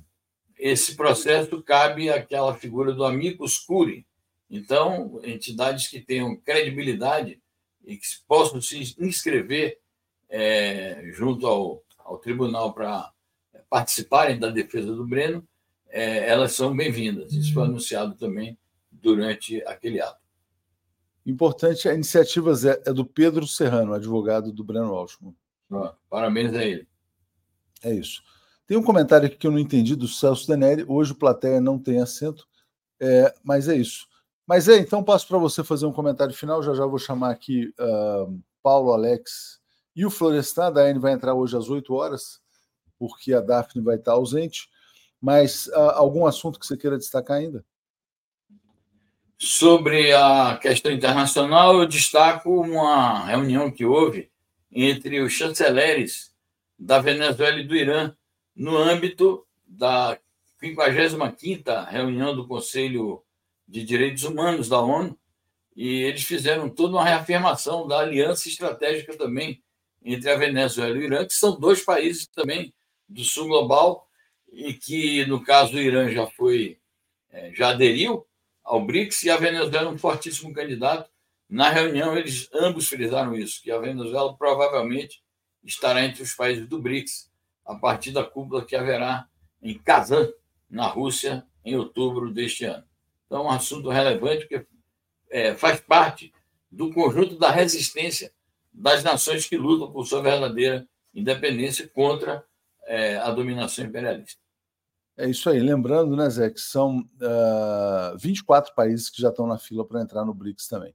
esse 0.56 0.94
processo 0.94 1.60
cabe 1.62 2.10
àquela 2.10 2.54
figura 2.54 2.92
do 2.92 3.04
amicus 3.04 3.58
curi. 3.58 4.06
Então, 4.48 5.20
entidades 5.24 5.88
que 5.88 6.00
tenham 6.00 6.36
credibilidade 6.36 7.40
e 7.84 7.96
que 7.96 8.06
possam 8.28 8.60
se 8.60 8.94
inscrever 8.98 9.78
é, 10.28 11.10
junto 11.12 11.46
ao, 11.46 11.82
ao 11.98 12.18
tribunal 12.18 12.72
para 12.72 13.10
participarem 13.68 14.38
da 14.38 14.50
defesa 14.50 14.94
do 14.94 15.06
Breno, 15.06 15.46
é, 15.90 16.28
elas 16.28 16.52
são 16.52 16.74
bem-vindas. 16.74 17.32
Isso 17.32 17.52
foi 17.52 17.64
anunciado 17.64 18.14
também 18.14 18.58
durante 18.90 19.62
aquele 19.66 20.00
ato. 20.00 20.20
Importante, 21.26 21.88
a 21.88 21.94
iniciativa 21.94 22.52
é 22.86 22.92
do 22.92 23.04
Pedro 23.04 23.46
Serrano, 23.46 23.92
advogado 23.92 24.52
do 24.52 24.64
Breno 24.64 24.94
Altman. 24.94 25.34
Parabéns 26.08 26.54
a 26.54 26.64
ele. 26.64 26.88
É 27.82 27.92
isso. 27.92 28.22
Tem 28.66 28.76
um 28.76 28.82
comentário 28.82 29.26
aqui 29.26 29.36
que 29.36 29.46
eu 29.46 29.50
não 29.50 29.58
entendi 29.58 29.94
do 29.94 30.08
Celso 30.08 30.46
Deneri. 30.46 30.84
Hoje 30.86 31.12
o 31.12 31.16
plateia 31.16 31.60
não 31.60 31.78
tem 31.78 32.00
assento, 32.00 32.46
é, 33.00 33.34
mas 33.42 33.68
é 33.68 33.76
isso. 33.76 34.08
Mas 34.46 34.68
é, 34.68 34.78
então 34.78 35.02
passo 35.04 35.28
para 35.28 35.38
você 35.38 35.62
fazer 35.62 35.86
um 35.86 35.92
comentário 35.92 36.34
final. 36.34 36.62
Já 36.62 36.74
já 36.74 36.86
vou 36.86 36.98
chamar 36.98 37.30
aqui 37.30 37.72
uh, 37.78 38.40
Paulo, 38.62 38.92
Alex 38.92 39.60
e 39.94 40.04
o 40.04 40.10
Florestan. 40.10 40.66
A 40.66 40.70
Daiane 40.70 40.98
vai 40.98 41.12
entrar 41.12 41.34
hoje 41.34 41.56
às 41.56 41.68
8 41.68 41.92
horas, 41.94 42.40
porque 42.98 43.32
a 43.32 43.40
Daphne 43.40 43.82
vai 43.82 43.96
estar 43.96 44.12
ausente. 44.12 44.68
Mas 45.20 45.66
uh, 45.68 45.92
algum 45.94 46.26
assunto 46.26 46.58
que 46.58 46.66
você 46.66 46.76
queira 46.76 46.96
destacar 46.96 47.36
ainda? 47.36 47.64
Sobre 49.38 50.12
a 50.12 50.58
questão 50.60 50.92
internacional, 50.92 51.78
eu 51.80 51.86
destaco 51.86 52.60
uma 52.60 53.26
reunião 53.26 53.70
que 53.70 53.84
houve 53.84 54.30
entre 54.70 55.20
os 55.20 55.32
chanceleres 55.32 56.34
da 56.78 56.98
Venezuela 56.98 57.58
e 57.58 57.66
do 57.66 57.76
Irã 57.76 58.14
no 58.54 58.76
âmbito 58.76 59.46
da 59.66 60.18
55ª 60.62 61.88
reunião 61.88 62.34
do 62.34 62.46
Conselho 62.46 63.22
de 63.66 63.84
Direitos 63.84 64.24
Humanos 64.24 64.68
da 64.68 64.80
ONU, 64.80 65.18
e 65.76 66.02
eles 66.02 66.24
fizeram 66.24 66.68
toda 66.68 66.94
uma 66.94 67.04
reafirmação 67.04 67.86
da 67.86 68.00
aliança 68.00 68.48
estratégica 68.48 69.16
também 69.16 69.62
entre 70.02 70.28
a 70.30 70.36
Venezuela 70.36 70.96
e 70.96 71.00
o 71.00 71.04
Irã, 71.04 71.26
que 71.26 71.34
são 71.34 71.58
dois 71.58 71.82
países 71.82 72.26
também 72.26 72.74
do 73.08 73.24
sul 73.24 73.46
global 73.46 74.09
e 74.52 74.72
que, 74.72 75.24
no 75.26 75.42
caso 75.42 75.72
do 75.72 75.80
Irã, 75.80 76.10
já 76.10 76.26
foi 76.26 76.78
é, 77.32 77.52
já 77.54 77.70
aderiu 77.70 78.26
ao 78.64 78.84
BRICS 78.84 79.22
e 79.24 79.30
a 79.30 79.36
Venezuela 79.36 79.90
é 79.90 79.92
um 79.92 79.98
fortíssimo 79.98 80.52
candidato. 80.52 81.10
Na 81.48 81.68
reunião, 81.68 82.16
eles 82.16 82.48
ambos 82.54 82.88
frisaram 82.88 83.34
isso, 83.34 83.62
que 83.62 83.70
a 83.70 83.78
Venezuela 83.78 84.36
provavelmente 84.36 85.22
estará 85.64 86.04
entre 86.04 86.22
os 86.22 86.34
países 86.34 86.68
do 86.68 86.80
BRICS 86.80 87.30
a 87.64 87.74
partir 87.74 88.12
da 88.12 88.24
cúpula 88.24 88.64
que 88.64 88.76
haverá 88.76 89.26
em 89.62 89.78
Kazan, 89.78 90.32
na 90.68 90.86
Rússia, 90.86 91.44
em 91.64 91.76
outubro 91.76 92.32
deste 92.32 92.64
ano. 92.64 92.84
Então, 93.26 93.42
é 93.42 93.44
um 93.44 93.50
assunto 93.50 93.88
relevante 93.88 94.46
porque 94.46 94.66
é, 95.28 95.54
faz 95.54 95.80
parte 95.80 96.32
do 96.70 96.92
conjunto 96.92 97.36
da 97.36 97.50
resistência 97.50 98.32
das 98.72 99.02
nações 99.02 99.46
que 99.46 99.56
lutam 99.56 99.90
por 99.92 100.06
sua 100.06 100.22
verdadeira 100.22 100.86
independência 101.12 101.88
contra 101.88 102.44
é, 102.90 103.16
a 103.18 103.30
dominação 103.30 103.84
imperialista. 103.84 104.40
É 105.16 105.28
isso 105.28 105.48
aí. 105.48 105.60
Lembrando, 105.60 106.16
né, 106.16 106.28
Zé, 106.28 106.50
que 106.50 106.60
são 106.60 106.98
uh, 106.98 108.14
ah, 108.14 108.16
24 108.18 108.74
países 108.74 109.08
que 109.08 109.22
já 109.22 109.28
estão 109.28 109.46
na 109.46 109.58
fila 109.58 109.86
para 109.86 110.02
entrar 110.02 110.24
no 110.24 110.34
BRICS 110.34 110.66
também. 110.66 110.94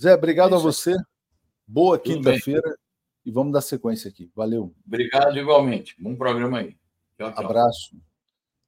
Zé, 0.00 0.14
obrigado 0.14 0.54
é 0.54 0.56
a 0.56 0.60
você. 0.60 0.96
Boa 1.66 1.98
quinta-feira 1.98 2.76
e 3.24 3.30
vamos 3.30 3.52
dar 3.52 3.60
sequência 3.60 4.08
aqui. 4.08 4.28
Valeu. 4.34 4.74
Obrigado 4.84 5.38
igualmente. 5.38 5.94
Bom 6.00 6.16
programa 6.16 6.58
aí. 6.58 6.76
Tchau, 7.16 7.32
tchau. 7.32 7.44
Abraço. 7.44 7.96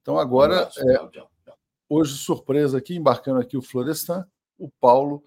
Então 0.03 0.19
agora, 0.19 0.53
um 0.53 0.59
abraço. 0.59 0.89
É, 0.89 0.95
tchau, 0.95 1.11
tchau, 1.11 1.59
hoje 1.89 2.17
surpresa 2.17 2.79
aqui, 2.79 2.95
embarcando 2.95 3.41
aqui 3.41 3.57
o 3.57 3.63
Florestan, 3.63 4.25
o 4.57 4.71
Paulo 4.71 5.25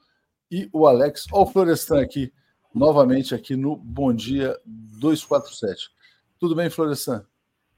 e 0.50 0.70
o 0.72 0.88
Alex. 0.88 1.26
Olha 1.34 1.44
o 1.44 1.52
Florestan 1.52 2.02
aqui, 2.02 2.32
novamente 2.74 3.36
aqui 3.36 3.58
no 3.58 3.76
Bom 3.76 4.14
Dia 4.14 4.58
247. 4.66 5.95
Tudo 6.40 6.54
bem, 6.54 6.70
Florestan? 6.70 7.26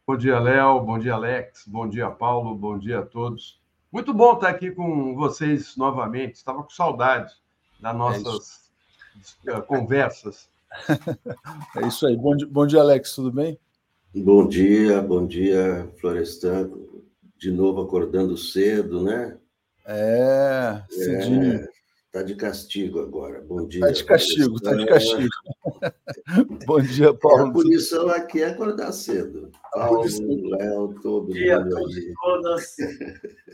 Bom 0.05 0.17
dia, 0.17 0.39
Léo. 0.39 0.79
Bom 0.81 0.97
dia, 0.97 1.13
Alex. 1.13 1.65
Bom 1.67 1.87
dia, 1.87 2.09
Paulo. 2.09 2.55
Bom 2.55 2.79
dia 2.79 2.99
a 2.99 3.05
todos. 3.05 3.61
Muito 3.91 4.13
bom 4.13 4.33
estar 4.33 4.49
aqui 4.49 4.71
com 4.71 5.15
vocês 5.15 5.77
novamente. 5.77 6.35
Estava 6.35 6.63
com 6.63 6.69
saudade 6.69 7.33
das 7.79 7.93
é 7.93 7.97
nossas 7.97 8.71
é 9.47 9.61
conversas. 9.61 10.49
É 11.77 11.87
isso 11.87 12.05
aí. 12.05 12.17
Bom 12.17 12.35
dia, 12.35 12.47
bom 12.47 12.67
dia, 12.67 12.81
Alex. 12.81 13.13
Tudo 13.13 13.31
bem? 13.31 13.57
Bom 14.13 14.47
dia, 14.47 15.01
bom 15.01 15.25
dia, 15.25 15.89
Florestan. 15.99 16.69
De 17.37 17.51
novo 17.51 17.81
acordando 17.81 18.35
cedo, 18.35 19.03
né? 19.03 19.37
É, 19.85 20.83
cedinho. 20.89 21.53
É, 21.53 21.67
Tá 22.17 22.23
de 22.23 22.33
castigo 22.33 22.99
agora. 22.99 23.41
Bom 23.41 23.67
dia. 23.67 23.81
Tá 23.81 23.91
de 23.91 24.03
castigo, 24.03 24.59
tá 24.59 24.73
de 24.73 24.87
castigo. 24.87 25.29
Bom 26.65 26.81
dia, 26.81 27.13
Paulo. 27.13 27.45
A 27.45 27.53
punição 27.53 28.09
aqui 28.09 28.41
é 28.41 28.47
acordar 28.47 28.91
cedo. 28.91 29.51
Paulo, 29.71 30.03
Léo, 30.49 30.99
todo 31.03 31.31
dia, 31.31 31.59
mundo 31.59 31.77
aí. 31.77 32.13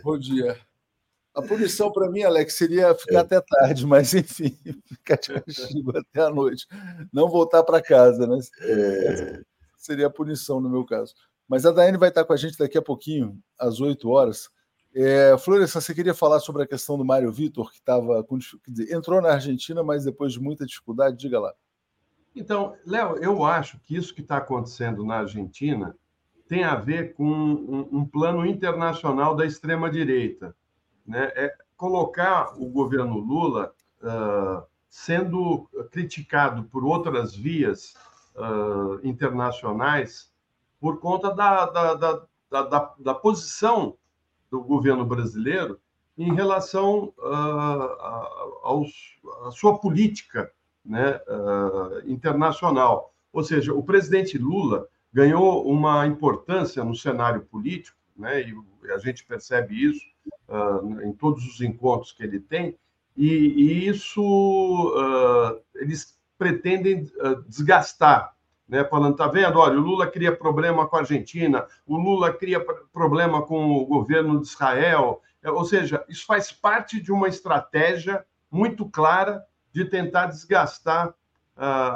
Bom 0.02 0.18
dia. 0.18 0.58
A 1.36 1.42
punição 1.42 1.92
para 1.92 2.10
mim, 2.10 2.24
Alex, 2.24 2.54
seria 2.54 2.96
ficar 2.96 3.18
é. 3.18 3.18
até 3.18 3.42
tarde, 3.42 3.86
mas 3.86 4.14
enfim, 4.14 4.58
ficar 4.88 5.18
de 5.18 5.42
castigo 5.42 5.98
até 5.98 6.22
a 6.22 6.30
noite. 6.30 6.66
Não 7.12 7.28
voltar 7.28 7.64
para 7.64 7.82
casa, 7.82 8.26
né? 8.26 8.40
É. 8.62 9.42
Seria 9.78 10.08
a 10.08 10.10
punição 10.10 10.62
no 10.62 10.70
meu 10.70 10.86
caso. 10.86 11.14
Mas 11.50 11.66
a 11.66 11.72
Daiane 11.72 11.98
vai 11.98 12.08
estar 12.08 12.24
com 12.24 12.32
a 12.32 12.38
gente 12.38 12.58
daqui 12.58 12.78
a 12.78 12.82
pouquinho, 12.82 13.38
às 13.60 13.82
8 13.82 14.08
horas. 14.08 14.48
É, 14.96 15.36
Florestan, 15.40 15.82
você 15.82 15.94
queria 15.94 16.14
falar 16.14 16.40
sobre 16.40 16.64
a 16.64 16.68
questão 16.68 16.98
do 16.98 17.04
Mário 17.04 17.32
Vitor, 17.32 17.72
que 17.72 17.80
estava 17.80 18.24
entrou 18.92 19.22
na 19.22 19.34
Argentina, 19.34 19.84
mas 19.84 20.06
depois 20.06 20.34
de 20.34 20.40
muita 20.40 20.66
dificuldade, 20.66 21.18
diga 21.18 21.40
lá. 21.40 21.54
Então, 22.36 22.76
Léo, 22.86 23.18
eu 23.18 23.44
acho 23.44 23.80
que 23.80 23.96
isso 23.96 24.14
que 24.14 24.22
está 24.22 24.38
acontecendo 24.38 25.04
na 25.04 25.20
Argentina 25.20 25.96
tem 26.48 26.64
a 26.64 26.76
ver 26.76 27.14
com 27.16 27.26
um, 27.26 27.90
um 27.92 28.06
plano 28.06 28.46
internacional 28.46 29.36
da 29.36 29.46
extrema-direita. 29.46 30.56
Né? 31.06 31.32
É 31.36 31.56
colocar 31.76 32.54
o 32.60 32.70
governo 32.70 33.18
Lula 33.18 33.74
uh, 34.02 34.64
sendo 34.88 35.68
criticado 35.92 36.66
por 36.66 36.84
outras 36.84 37.36
vias 37.36 37.96
uh, 38.36 39.00
internacionais 39.04 40.32
por 40.80 41.00
conta 41.00 41.34
da, 41.34 41.66
da, 41.66 41.94
da, 41.96 42.28
da, 42.52 42.94
da 43.00 43.16
posição 43.16 43.98
do 44.54 44.62
governo 44.62 45.04
brasileiro 45.04 45.80
em 46.16 46.32
relação 46.32 47.12
uh, 47.18 48.68
à 49.48 49.52
sua 49.52 49.80
política 49.80 50.52
né, 50.86 51.20
uh, 51.28 52.08
internacional. 52.08 53.12
Ou 53.32 53.44
seja, 53.44 53.74
o 53.74 53.82
presidente 53.82 54.38
Lula 54.38 54.88
ganhou 55.12 55.68
uma 55.68 56.06
importância 56.06 56.84
no 56.84 56.94
cenário 56.94 57.42
político, 57.42 57.98
né, 58.16 58.44
e 58.44 58.92
a 58.92 59.00
gente 59.00 59.26
percebe 59.26 59.74
isso 59.74 60.06
uh, 60.48 61.02
em 61.02 61.14
todos 61.14 61.44
os 61.48 61.60
encontros 61.60 62.12
que 62.12 62.22
ele 62.22 62.40
tem, 62.40 62.78
e, 63.18 63.28
e 63.28 63.88
isso 63.88 64.94
eles 65.76 66.16
pretendem 66.38 67.12
desgastar 67.48 68.33
né, 68.74 68.84
falando, 68.84 69.16
tá 69.16 69.28
vendo? 69.28 69.60
Olha, 69.60 69.78
o 69.78 69.82
Lula 69.82 70.08
cria 70.08 70.36
problema 70.36 70.88
com 70.88 70.96
a 70.96 71.02
Argentina, 71.02 71.68
o 71.86 71.96
Lula 71.96 72.34
cria 72.34 72.60
problema 72.92 73.44
com 73.44 73.70
o 73.70 73.86
governo 73.86 74.42
de 74.42 74.48
Israel. 74.48 75.22
É, 75.44 75.52
ou 75.52 75.64
seja, 75.64 76.04
isso 76.10 76.26
faz 76.26 76.52
parte 76.52 77.00
de 77.00 77.12
uma 77.12 77.28
estratégia 77.28 78.26
muito 78.50 78.90
clara 78.90 79.44
de 79.72 79.86
tentar 79.86 80.26
desgastar 80.26 81.10
uh, 81.10 81.14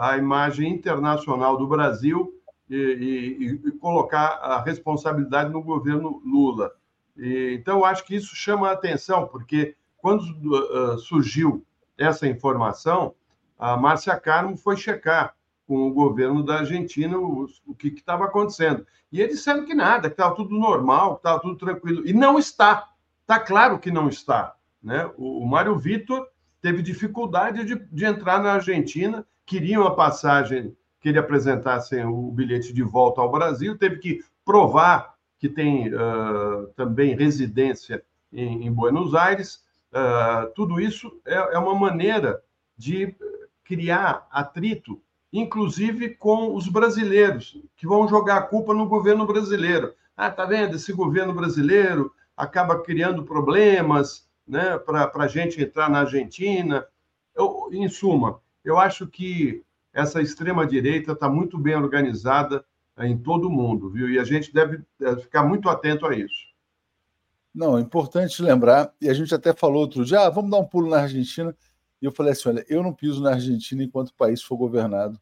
a 0.01 0.17
imagem 0.19 0.71
internacional 0.71 1.57
do 1.57 1.65
Brasil 1.65 2.31
e, 2.69 2.75
e, 2.75 3.69
e, 3.69 3.71
colocar 3.79 4.37
a 4.39 4.61
responsabilidade 4.61 5.51
no 5.51 5.63
governo 5.63 6.21
Lula. 6.23 6.71
E, 7.17 7.57
então, 7.59 7.79
eu 7.79 7.85
acho 7.85 8.05
que 8.05 8.15
isso 8.15 8.35
chama 8.35 8.69
a 8.69 8.73
atenção, 8.73 9.25
porque 9.25 9.75
quando 9.97 10.21
uh, 10.21 10.99
surgiu 10.99 11.65
essa 11.97 12.27
informação, 12.27 13.15
a 13.57 13.75
Márcia 13.75 14.15
Carmo 14.19 14.55
foi 14.55 14.77
checar 14.77 15.36
com 15.67 15.87
o 15.87 15.93
governo 15.93 16.41
da 16.41 16.59
Argentina 16.59 17.17
o, 17.19 17.45
o 17.65 17.75
que 17.75 17.89
estava 17.89 18.25
acontecendo. 18.25 18.87
E 19.11 19.21
eles 19.21 19.37
disseram 19.37 19.65
que 19.65 19.73
nada, 19.73 20.09
que 20.09 20.13
estava 20.13 20.33
tudo 20.33 20.57
normal, 20.57 21.15
que 21.15 21.19
estava 21.19 21.39
tudo 21.41 21.57
tranquilo. 21.57 22.07
E 22.07 22.13
não 22.13 22.39
está. 22.39 22.89
Está 23.21 23.39
claro 23.39 23.77
que 23.77 23.91
não 23.91 24.07
está. 24.07 24.55
Né? 24.81 25.09
O, 25.17 25.43
o 25.43 25.45
Mário 25.45 25.77
Vitor 25.77 26.25
teve 26.61 26.81
dificuldade 26.81 27.65
de, 27.65 27.75
de 27.75 28.05
entrar 28.05 28.41
na 28.41 28.53
Argentina, 28.53 29.25
queriam 29.45 29.85
a 29.85 29.93
passagem 29.93 30.75
que 30.99 31.09
ele 31.09 31.19
apresentasse 31.19 32.01
o 32.03 32.31
bilhete 32.31 32.73
de 32.73 32.83
volta 32.83 33.21
ao 33.21 33.31
Brasil, 33.31 33.77
teve 33.77 33.97
que 33.97 34.23
provar 34.43 35.15
que 35.37 35.47
tem 35.47 35.93
uh, 35.93 36.67
também 36.75 37.15
residência 37.15 38.03
em, 38.31 38.65
em 38.65 38.71
Buenos 38.71 39.13
Aires. 39.13 39.63
Uh, 39.91 40.51
tudo 40.55 40.79
isso 40.81 41.19
é, 41.25 41.35
é 41.35 41.59
uma 41.59 41.75
maneira 41.75 42.41
de 42.77 43.15
criar 43.63 44.25
atrito, 44.31 45.01
inclusive 45.31 46.09
com 46.15 46.55
os 46.55 46.67
brasileiros, 46.67 47.61
que 47.75 47.87
vão 47.87 48.07
jogar 48.07 48.37
a 48.37 48.41
culpa 48.41 48.73
no 48.73 48.87
governo 48.87 49.25
brasileiro. 49.25 49.93
Ah, 50.15 50.31
tá 50.31 50.45
vendo? 50.45 50.75
Esse 50.75 50.93
governo 50.93 51.33
brasileiro 51.33 52.11
acaba 52.35 52.81
criando 52.81 53.23
problemas 53.23 54.27
né, 54.47 54.77
para 54.77 55.11
a 55.13 55.27
gente 55.27 55.61
entrar 55.61 55.89
na 55.89 55.99
Argentina. 55.99 56.85
Eu, 57.35 57.69
em 57.71 57.87
suma, 57.89 58.39
eu 58.63 58.79
acho 58.79 59.07
que 59.07 59.63
essa 59.93 60.21
extrema-direita 60.21 61.11
está 61.11 61.29
muito 61.29 61.57
bem 61.57 61.75
organizada 61.75 62.63
em 62.99 63.17
todo 63.17 63.47
o 63.47 63.51
mundo, 63.51 63.89
viu? 63.89 64.09
E 64.09 64.17
a 64.17 64.23
gente 64.23 64.53
deve 64.53 64.81
ficar 65.21 65.43
muito 65.43 65.69
atento 65.69 66.05
a 66.05 66.15
isso. 66.15 66.47
Não, 67.53 67.77
é 67.77 67.81
importante 67.81 68.41
lembrar, 68.41 68.93
e 69.01 69.09
a 69.09 69.13
gente 69.13 69.33
até 69.33 69.53
falou 69.53 69.81
outro 69.81 70.05
dia, 70.05 70.21
ah, 70.21 70.29
vamos 70.29 70.51
dar 70.51 70.57
um 70.57 70.65
pulo 70.65 70.89
na 70.89 71.01
Argentina. 71.01 71.55
E 72.01 72.05
eu 72.05 72.11
falei 72.11 72.33
assim: 72.33 72.49
olha, 72.49 72.65
eu 72.67 72.83
não 72.83 72.93
piso 72.93 73.21
na 73.21 73.31
Argentina 73.31 73.83
enquanto 73.83 74.09
o 74.09 74.15
país 74.15 74.41
for 74.41 74.57
governado 74.57 75.19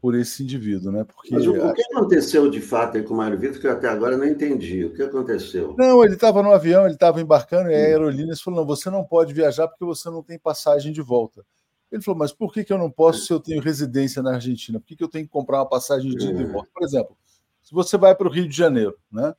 por 0.00 0.16
esse 0.16 0.42
indivíduo, 0.42 0.90
né? 0.90 1.04
Porque 1.04 1.32
Mas 1.32 1.46
o, 1.46 1.52
o 1.52 1.74
que 1.74 1.82
aconteceu 1.82 2.50
de 2.50 2.60
fato 2.60 2.96
aí 2.96 3.04
com 3.04 3.14
o 3.14 3.16
Mário 3.16 3.38
Vitor, 3.38 3.60
que 3.60 3.66
eu 3.68 3.72
até 3.72 3.88
agora 3.88 4.16
não 4.16 4.26
entendi. 4.26 4.84
O 4.84 4.92
que 4.92 5.02
aconteceu? 5.02 5.76
Não, 5.78 6.02
ele 6.04 6.14
estava 6.14 6.42
no 6.42 6.52
avião, 6.52 6.84
ele 6.84 6.94
estava 6.94 7.20
embarcando, 7.20 7.70
e 7.70 7.74
a 7.74 7.78
aerolínea 7.78 8.34
falou: 8.36 8.60
não, 8.60 8.66
você 8.66 8.90
não 8.90 9.04
pode 9.04 9.32
viajar 9.32 9.68
porque 9.68 9.84
você 9.84 10.10
não 10.10 10.22
tem 10.22 10.38
passagem 10.38 10.92
de 10.92 11.00
volta. 11.00 11.44
Ele 11.92 12.02
falou, 12.02 12.18
mas 12.18 12.32
por 12.32 12.52
que, 12.52 12.64
que 12.64 12.72
eu 12.72 12.78
não 12.78 12.90
posso 12.90 13.26
se 13.26 13.32
eu 13.32 13.38
tenho 13.38 13.60
residência 13.60 14.22
na 14.22 14.34
Argentina? 14.34 14.80
Por 14.80 14.86
que, 14.86 14.96
que 14.96 15.04
eu 15.04 15.08
tenho 15.08 15.26
que 15.26 15.30
comprar 15.30 15.58
uma 15.58 15.68
passagem 15.68 16.10
de 16.10 16.26
ida 16.26 16.40
e 16.40 16.46
volta? 16.46 16.70
Por 16.72 16.82
exemplo, 16.82 17.14
se 17.62 17.72
você 17.72 17.98
vai 17.98 18.14
para 18.14 18.26
o 18.26 18.30
Rio 18.30 18.48
de 18.48 18.56
Janeiro, 18.56 18.96
né? 19.12 19.34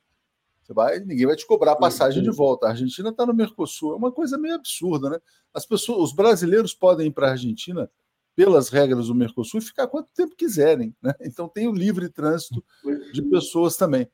Você 0.64 0.72
vai, 0.72 0.98
ninguém 0.98 1.26
vai 1.26 1.36
te 1.36 1.46
cobrar 1.46 1.72
a 1.72 1.76
passagem 1.76 2.22
de 2.22 2.30
volta. 2.30 2.66
A 2.66 2.70
Argentina 2.70 3.10
está 3.10 3.26
no 3.26 3.34
Mercosul. 3.34 3.92
É 3.92 3.96
uma 3.96 4.10
coisa 4.10 4.38
meio 4.38 4.54
absurda, 4.54 5.10
né? 5.10 5.18
As 5.52 5.66
pessoas, 5.66 5.98
os 6.10 6.14
brasileiros 6.14 6.72
podem 6.72 7.08
ir 7.08 7.10
para 7.12 7.28
a 7.28 7.30
Argentina 7.32 7.90
pelas 8.34 8.70
regras 8.70 9.08
do 9.08 9.14
Mercosul 9.14 9.60
e 9.60 9.64
ficar 9.64 9.86
quanto 9.86 10.08
tempo 10.14 10.34
quiserem, 10.34 10.96
né? 11.02 11.12
Então 11.20 11.46
tem 11.48 11.68
o 11.68 11.72
livre 11.72 12.08
trânsito 12.08 12.64
de 13.12 13.22
pessoas 13.22 13.76
também. 13.76 14.08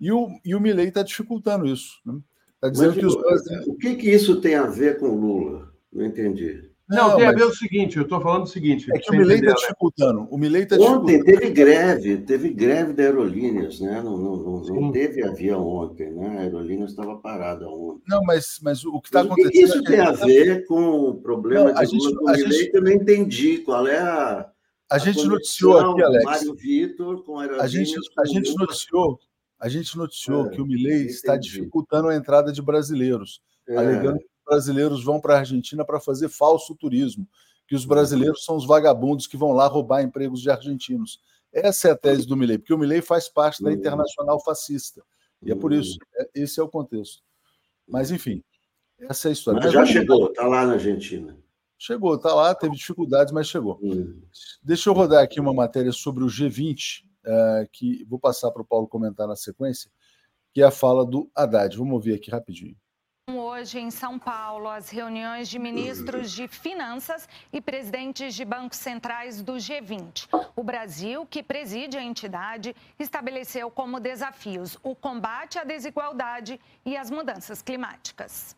E 0.00 0.10
o, 0.10 0.28
e 0.44 0.56
o 0.56 0.60
Milley 0.60 0.88
está 0.88 1.04
dificultando 1.04 1.66
isso. 1.66 2.00
Está 2.00 2.12
né? 2.12 2.20
Tá 2.60 2.68
dizendo 2.68 2.90
Mas, 2.90 2.98
que 2.98 3.06
os 3.06 3.16
brasileiros... 3.16 3.66
O 3.68 3.76
que, 3.76 3.94
que 3.94 4.10
isso 4.10 4.40
tem 4.40 4.56
a 4.56 4.66
ver 4.66 4.98
com 4.98 5.06
o 5.06 5.16
Lula? 5.16 5.72
Não 5.92 6.04
entendi. 6.04 6.71
Não, 6.92 7.08
não 7.08 7.16
tem 7.16 7.24
mas... 7.24 7.34
a 7.34 7.38
ver 7.38 7.44
o 7.44 7.54
seguinte, 7.54 7.96
eu 7.96 8.02
estou 8.02 8.20
falando 8.20 8.42
o 8.42 8.46
seguinte. 8.46 8.86
É 8.92 8.98
que 8.98 9.10
o 9.10 9.18
Milei 9.18 9.38
está 9.38 9.52
dificultando. 9.54 10.28
O 10.30 10.36
Milei 10.36 10.66
tá 10.66 10.76
ontem 10.76 11.24
teve 11.24 11.50
greve, 11.50 12.18
teve 12.18 12.50
greve 12.50 12.92
da 12.92 13.02
Aerolíneas, 13.04 13.80
né? 13.80 14.02
Não, 14.02 14.16
não, 14.16 14.36
não, 14.36 14.60
não 14.62 14.92
teve 14.92 15.24
avião 15.24 15.66
ontem, 15.66 16.10
né? 16.12 16.36
A 16.38 16.40
Aerolíneas 16.42 16.90
estava 16.90 17.16
parada 17.16 17.66
ontem. 17.66 18.02
Não, 18.06 18.22
mas, 18.24 18.58
mas 18.62 18.84
o 18.84 19.00
que 19.00 19.08
está 19.08 19.22
acontecendo. 19.22 19.52
Isso 19.54 19.78
é 19.78 19.82
tem 19.82 20.00
a 20.00 20.12
ver 20.12 20.66
com 20.66 21.08
o 21.08 21.14
problema 21.14 21.72
não, 21.72 21.82
de 21.82 21.96
Lula 21.96 22.16
com 22.16 22.24
o 22.24 22.32
Milei? 22.32 22.52
Gente... 22.52 22.74
Eu 22.74 22.82
não 22.82 22.92
entendi 22.92 23.58
qual 23.58 23.86
é 23.86 23.98
a. 23.98 24.50
A, 24.90 24.96
a 24.96 24.98
gente 24.98 25.26
noticiou 25.26 25.78
aqui, 25.78 26.02
Alex. 26.02 26.24
Mário 26.24 26.54
Vitor 26.54 27.24
com 27.24 27.38
a 27.38 27.66
gente, 27.66 27.94
a 28.18 28.26
gente 28.26 28.54
noticiou, 28.54 29.18
a 29.58 29.66
gente 29.66 29.96
noticiou 29.96 30.46
é, 30.46 30.50
que 30.50 30.60
o 30.60 30.66
Milei 30.66 31.06
está 31.06 31.34
dificultando 31.38 32.08
a 32.08 32.14
entrada 32.14 32.52
de 32.52 32.60
brasileiros, 32.60 33.40
é. 33.66 33.74
alegando 33.74 34.20
brasileiros 34.52 35.02
vão 35.02 35.18
para 35.18 35.34
a 35.34 35.38
Argentina 35.38 35.84
para 35.84 35.98
fazer 35.98 36.28
falso 36.28 36.74
turismo, 36.74 37.26
que 37.66 37.74
os 37.74 37.86
brasileiros 37.86 38.44
são 38.44 38.54
os 38.54 38.66
vagabundos 38.66 39.26
que 39.26 39.36
vão 39.36 39.52
lá 39.52 39.66
roubar 39.66 40.02
empregos 40.02 40.42
de 40.42 40.50
argentinos. 40.50 41.20
Essa 41.50 41.88
é 41.88 41.90
a 41.92 41.96
tese 41.96 42.26
do 42.26 42.36
Milei, 42.36 42.58
porque 42.58 42.74
o 42.74 42.78
Milei 42.78 43.00
faz 43.00 43.28
parte 43.28 43.62
da 43.62 43.70
uhum. 43.70 43.76
internacional 43.76 44.42
fascista. 44.44 45.02
E 45.42 45.50
é 45.50 45.54
por 45.54 45.72
isso, 45.72 45.92
uhum. 45.92 46.22
é, 46.22 46.42
esse 46.42 46.60
é 46.60 46.62
o 46.62 46.68
contexto. 46.68 47.22
Mas, 47.88 48.10
enfim, 48.10 48.44
essa 48.98 49.28
é 49.28 49.30
a 49.30 49.32
história. 49.32 49.60
Mas 49.62 49.72
já 49.72 49.86
chegou, 49.86 50.28
está 50.28 50.46
lá 50.46 50.66
na 50.66 50.74
Argentina. 50.74 51.36
Chegou, 51.78 52.14
está 52.14 52.34
lá, 52.34 52.54
teve 52.54 52.76
dificuldades, 52.76 53.32
mas 53.32 53.48
chegou. 53.48 53.78
Uhum. 53.82 54.22
Deixa 54.62 54.90
eu 54.90 54.94
rodar 54.94 55.22
aqui 55.22 55.40
uma 55.40 55.54
matéria 55.54 55.92
sobre 55.92 56.22
o 56.22 56.28
G20, 56.28 57.02
uh, 57.02 57.08
eh, 57.24 57.68
que 57.72 58.04
vou 58.04 58.18
passar 58.18 58.50
para 58.52 58.62
o 58.62 58.64
Paulo 58.64 58.86
comentar 58.86 59.26
na 59.26 59.34
sequência, 59.34 59.90
que 60.52 60.60
é 60.60 60.64
a 60.64 60.70
fala 60.70 61.04
do 61.04 61.30
Haddad. 61.34 61.76
Vamos 61.76 61.94
ouvir 61.94 62.14
aqui 62.14 62.30
rapidinho. 62.30 62.76
Hoje 63.62 63.78
em 63.78 63.92
São 63.92 64.18
Paulo, 64.18 64.68
as 64.68 64.90
reuniões 64.90 65.48
de 65.48 65.56
ministros 65.56 66.32
de 66.32 66.48
finanças 66.48 67.28
e 67.52 67.60
presidentes 67.60 68.34
de 68.34 68.44
bancos 68.44 68.78
centrais 68.78 69.40
do 69.40 69.52
G20. 69.52 70.26
O 70.56 70.64
Brasil, 70.64 71.24
que 71.24 71.44
preside 71.44 71.96
a 71.96 72.02
entidade, 72.02 72.74
estabeleceu 72.98 73.70
como 73.70 74.00
desafios 74.00 74.76
o 74.82 74.96
combate 74.96 75.60
à 75.60 75.64
desigualdade 75.64 76.58
e 76.84 76.96
as 76.96 77.08
mudanças 77.08 77.62
climáticas. 77.62 78.56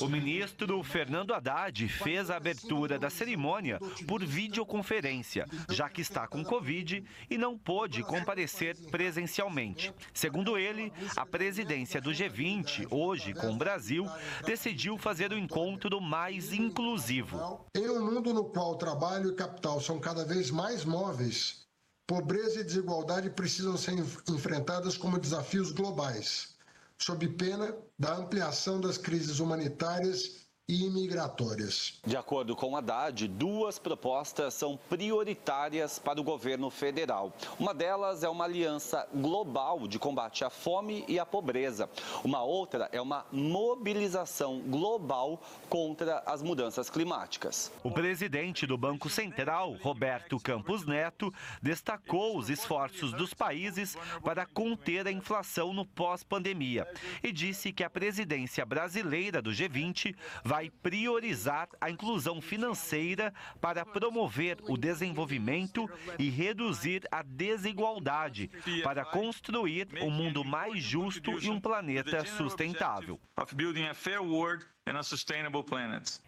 O 0.00 0.08
ministro 0.08 0.82
Fernando 0.82 1.34
Haddad 1.34 1.88
fez 1.88 2.30
a 2.30 2.36
abertura 2.36 2.98
da 2.98 3.10
cerimônia 3.10 3.78
por 4.06 4.24
videoconferência, 4.24 5.46
já 5.68 5.88
que 5.88 6.00
está 6.00 6.26
com 6.26 6.44
Covid 6.44 7.04
e 7.28 7.36
não 7.36 7.58
pôde 7.58 8.02
comparecer 8.02 8.76
presencialmente. 8.90 9.92
Segundo 10.14 10.56
ele, 10.56 10.92
a 11.16 11.26
presidência 11.26 12.00
do 12.00 12.10
G20, 12.10 12.86
hoje 12.90 13.34
com 13.34 13.52
o 13.52 13.56
Brasil, 13.56 14.06
decidiu 14.44 14.96
fazer 14.96 15.32
o 15.32 15.38
encontro 15.38 16.00
mais 16.00 16.52
inclusivo. 16.52 17.66
Em 17.74 17.88
um 17.90 18.04
mundo 18.04 18.32
no 18.32 18.44
qual 18.44 18.76
trabalho 18.76 19.30
e 19.30 19.34
capital 19.34 19.80
são 19.80 19.98
cada 19.98 20.24
vez 20.24 20.50
mais 20.50 20.84
móveis, 20.84 21.66
pobreza 22.06 22.60
e 22.60 22.64
desigualdade 22.64 23.30
precisam 23.30 23.76
ser 23.76 23.94
enfrentadas 24.28 24.96
como 24.96 25.18
desafios 25.18 25.72
globais 25.72 26.55
sob 26.98 27.26
pena 27.36 27.76
da 27.98 28.14
ampliação 28.14 28.80
das 28.80 28.98
crises 28.98 29.38
humanitárias 29.38 30.45
e 30.68 30.84
imigratórias. 30.84 31.94
De 32.04 32.16
acordo 32.16 32.56
com 32.56 32.76
Haddad, 32.76 33.28
duas 33.28 33.78
propostas 33.78 34.52
são 34.52 34.76
prioritárias 34.88 35.96
para 35.96 36.20
o 36.20 36.24
governo 36.24 36.70
federal. 36.70 37.32
Uma 37.56 37.72
delas 37.72 38.24
é 38.24 38.28
uma 38.28 38.44
aliança 38.44 39.06
global 39.14 39.86
de 39.86 39.96
combate 39.96 40.44
à 40.44 40.50
fome 40.50 41.04
e 41.06 41.20
à 41.20 41.26
pobreza. 41.26 41.88
Uma 42.24 42.42
outra 42.42 42.88
é 42.90 43.00
uma 43.00 43.24
mobilização 43.30 44.58
global 44.58 45.40
contra 45.68 46.18
as 46.26 46.42
mudanças 46.42 46.90
climáticas. 46.90 47.70
O 47.84 47.90
presidente 47.92 48.66
do 48.66 48.76
Banco 48.76 49.08
Central, 49.08 49.74
Roberto 49.80 50.36
Campos 50.40 50.84
Neto, 50.84 51.32
destacou 51.62 52.36
os 52.36 52.50
esforços 52.50 53.12
dos 53.12 53.32
países 53.32 53.96
para 54.24 54.44
conter 54.44 55.06
a 55.06 55.12
inflação 55.12 55.72
no 55.72 55.86
pós-pandemia 55.86 56.88
e 57.22 57.30
disse 57.30 57.72
que 57.72 57.84
a 57.84 57.90
presidência 57.90 58.66
brasileira 58.66 59.40
do 59.40 59.50
G20 59.50 60.16
vai 60.42 60.55
vai 60.56 60.70
priorizar 60.70 61.68
a 61.78 61.90
inclusão 61.90 62.40
financeira 62.40 63.30
para 63.60 63.84
promover 63.84 64.56
o 64.62 64.74
desenvolvimento 64.78 65.86
e 66.18 66.30
reduzir 66.30 67.02
a 67.12 67.22
desigualdade, 67.22 68.50
para 68.82 69.04
construir 69.04 69.86
um 70.00 70.10
mundo 70.10 70.42
mais 70.42 70.82
justo 70.82 71.38
e 71.38 71.50
um 71.50 71.60
planeta 71.60 72.24
sustentável. 72.24 73.20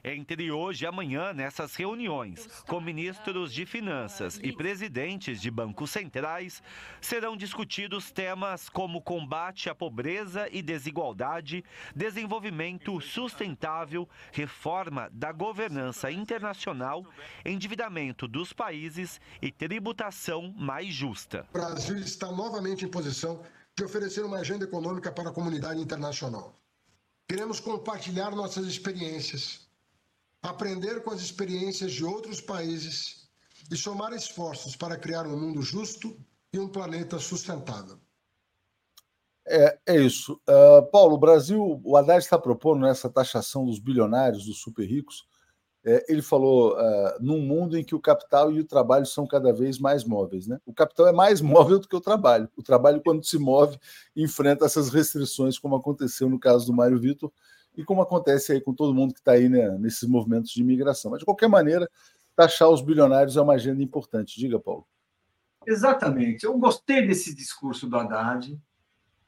Entre 0.02 0.50
hoje 0.50 0.84
e 0.84 0.86
amanhã, 0.86 1.32
nessas 1.32 1.76
reuniões, 1.76 2.44
com 2.66 2.80
ministros 2.80 3.54
de 3.54 3.64
finanças 3.64 4.40
e 4.42 4.52
presidentes 4.52 5.40
de 5.40 5.48
bancos 5.48 5.92
centrais, 5.92 6.60
serão 7.00 7.36
discutidos 7.36 8.10
temas 8.10 8.68
como 8.68 9.00
combate 9.00 9.70
à 9.70 9.76
pobreza 9.76 10.48
e 10.50 10.60
desigualdade, 10.60 11.64
desenvolvimento 11.94 13.00
sustentável, 13.00 14.08
reforma 14.32 15.08
da 15.12 15.30
governança 15.30 16.10
internacional, 16.10 17.06
endividamento 17.44 18.26
dos 18.26 18.52
países 18.52 19.20
e 19.40 19.52
tributação 19.52 20.52
mais 20.56 20.92
justa. 20.92 21.46
O 21.50 21.52
Brasil 21.52 21.96
está 21.98 22.32
novamente 22.32 22.84
em 22.84 22.88
posição 22.88 23.40
de 23.76 23.84
oferecer 23.84 24.24
uma 24.24 24.38
agenda 24.38 24.64
econômica 24.64 25.12
para 25.12 25.30
a 25.30 25.32
comunidade 25.32 25.80
internacional. 25.80 26.58
Queremos 27.28 27.60
compartilhar 27.60 28.30
nossas 28.30 28.66
experiências, 28.66 29.68
aprender 30.42 31.02
com 31.02 31.10
as 31.10 31.20
experiências 31.20 31.92
de 31.92 32.02
outros 32.02 32.40
países 32.40 33.28
e 33.70 33.76
somar 33.76 34.14
esforços 34.14 34.74
para 34.74 34.96
criar 34.96 35.26
um 35.26 35.38
mundo 35.38 35.60
justo 35.60 36.18
e 36.50 36.58
um 36.58 36.66
planeta 36.66 37.18
sustentável. 37.18 37.98
É, 39.46 39.78
é 39.86 40.00
isso. 40.00 40.40
Uh, 40.48 40.90
Paulo, 40.90 41.16
o 41.16 41.18
Brasil, 41.18 41.80
o 41.84 41.96
Haddad 41.98 42.24
está 42.24 42.38
propondo 42.38 42.80
nessa 42.80 43.10
taxação 43.10 43.66
dos 43.66 43.78
bilionários, 43.78 44.46
dos 44.46 44.60
super 44.60 44.86
ricos. 44.86 45.27
É, 45.90 46.04
ele 46.06 46.20
falou 46.20 46.74
uh, 46.74 47.14
num 47.18 47.40
mundo 47.40 47.78
em 47.78 47.82
que 47.82 47.94
o 47.94 48.00
capital 48.00 48.52
e 48.52 48.60
o 48.60 48.64
trabalho 48.64 49.06
são 49.06 49.26
cada 49.26 49.54
vez 49.54 49.78
mais 49.78 50.04
móveis. 50.04 50.46
Né? 50.46 50.60
O 50.66 50.74
capital 50.74 51.06
é 51.06 51.12
mais 51.12 51.40
móvel 51.40 51.78
do 51.78 51.88
que 51.88 51.96
o 51.96 52.00
trabalho. 52.00 52.46
O 52.54 52.62
trabalho, 52.62 53.00
quando 53.02 53.24
se 53.24 53.38
move, 53.38 53.78
enfrenta 54.14 54.66
essas 54.66 54.90
restrições, 54.90 55.58
como 55.58 55.76
aconteceu 55.76 56.28
no 56.28 56.38
caso 56.38 56.66
do 56.66 56.74
Mário 56.74 57.00
Vitor, 57.00 57.32
e 57.74 57.82
como 57.82 58.02
acontece 58.02 58.52
aí 58.52 58.60
com 58.60 58.74
todo 58.74 58.92
mundo 58.94 59.14
que 59.14 59.20
está 59.20 59.32
aí 59.32 59.48
né, 59.48 59.78
nesses 59.78 60.06
movimentos 60.06 60.50
de 60.50 60.60
imigração. 60.60 61.10
Mas, 61.10 61.20
de 61.20 61.24
qualquer 61.24 61.48
maneira, 61.48 61.88
taxar 62.36 62.68
os 62.68 62.82
bilionários 62.82 63.38
é 63.38 63.40
uma 63.40 63.54
agenda 63.54 63.82
importante. 63.82 64.38
Diga, 64.38 64.60
Paulo. 64.60 64.86
Exatamente. 65.66 66.44
Eu 66.44 66.58
gostei 66.58 67.06
desse 67.06 67.34
discurso 67.34 67.88
do 67.88 67.96
Haddad, 67.96 68.52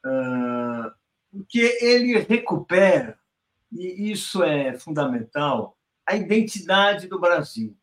uh, 0.05 0.93
porque 1.33 1.79
ele 1.81 2.19
recupera, 2.19 3.19
e 3.73 4.11
isso 4.11 4.43
é 4.43 4.75
fundamental, 4.75 5.79
a 6.11 6.17
identidade 6.17 7.07
do 7.07 7.21
Brasil. 7.21 7.77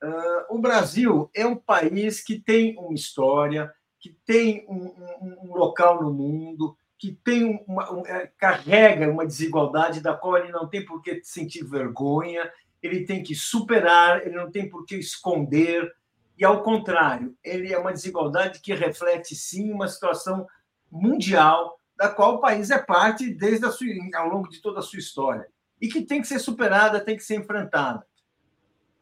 Uh, 0.00 0.54
o 0.54 0.58
Brasil 0.60 1.28
é 1.34 1.44
um 1.44 1.56
país 1.56 2.22
que 2.22 2.38
tem 2.38 2.78
uma 2.78 2.94
história, 2.94 3.72
que 3.98 4.16
tem 4.24 4.64
um, 4.68 4.86
um, 5.20 5.36
um 5.42 5.54
local 5.56 6.00
no 6.00 6.12
mundo, 6.12 6.76
que 6.96 7.10
tem 7.24 7.64
uma, 7.66 7.92
um, 7.92 8.06
é, 8.06 8.30
carrega 8.38 9.10
uma 9.10 9.26
desigualdade 9.26 10.00
da 10.00 10.14
qual 10.14 10.38
ele 10.38 10.52
não 10.52 10.68
tem 10.68 10.84
por 10.84 11.02
que 11.02 11.20
sentir 11.24 11.64
vergonha, 11.64 12.48
ele 12.80 13.04
tem 13.04 13.20
que 13.20 13.34
superar, 13.34 14.24
ele 14.24 14.36
não 14.36 14.48
tem 14.48 14.70
por 14.70 14.86
que 14.86 14.94
esconder, 14.94 15.92
e 16.38 16.44
ao 16.44 16.62
contrário, 16.62 17.36
ele 17.42 17.72
é 17.72 17.78
uma 17.78 17.92
desigualdade 17.92 18.60
que 18.60 18.72
reflete 18.72 19.34
sim 19.34 19.72
uma 19.72 19.88
situação 19.88 20.46
mundial 20.88 21.76
da 21.96 22.08
qual 22.08 22.36
o 22.36 22.40
país 22.40 22.70
é 22.70 22.78
parte 22.78 23.28
desde 23.28 23.66
a 23.66 23.72
sua, 23.72 23.88
ao 24.14 24.28
longo 24.28 24.48
de 24.48 24.62
toda 24.62 24.78
a 24.78 24.82
sua 24.82 25.00
história 25.00 25.48
e 25.80 25.88
que 25.88 26.02
tem 26.02 26.20
que 26.20 26.28
ser 26.28 26.38
superada, 26.38 27.00
tem 27.00 27.16
que 27.16 27.24
ser 27.24 27.36
enfrentada. 27.36 28.06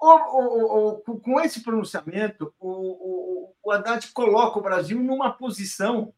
O, 0.01 0.07
o, 0.07 1.03
o, 1.07 1.21
com 1.21 1.41
esse 1.41 1.63
pronunciamento, 1.63 2.55
o, 2.61 3.53
o 3.65 3.73
Haddad 3.73 4.07
coloca 4.13 4.59
o 4.59 4.63
Brasil 4.63 5.03
numa 5.03 5.33
posição 5.33 6.15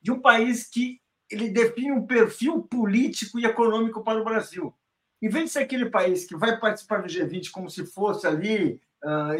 de 0.00 0.10
um 0.10 0.20
país 0.20 0.66
que 0.66 1.00
ele 1.30 1.50
define 1.50 1.92
um 1.92 2.06
perfil 2.06 2.62
político 2.62 3.38
e 3.38 3.44
econômico 3.44 4.02
para 4.02 4.20
o 4.20 4.24
Brasil. 4.24 4.74
Em 5.20 5.28
vez 5.28 5.46
de 5.46 5.50
ser 5.50 5.58
aquele 5.60 5.90
país 5.90 6.26
que 6.26 6.36
vai 6.36 6.58
participar 6.58 7.02
do 7.02 7.08
G20 7.08 7.50
como 7.50 7.68
se 7.68 7.84
fosse 7.84 8.26
ali, 8.26 8.80
uh, 9.04 9.34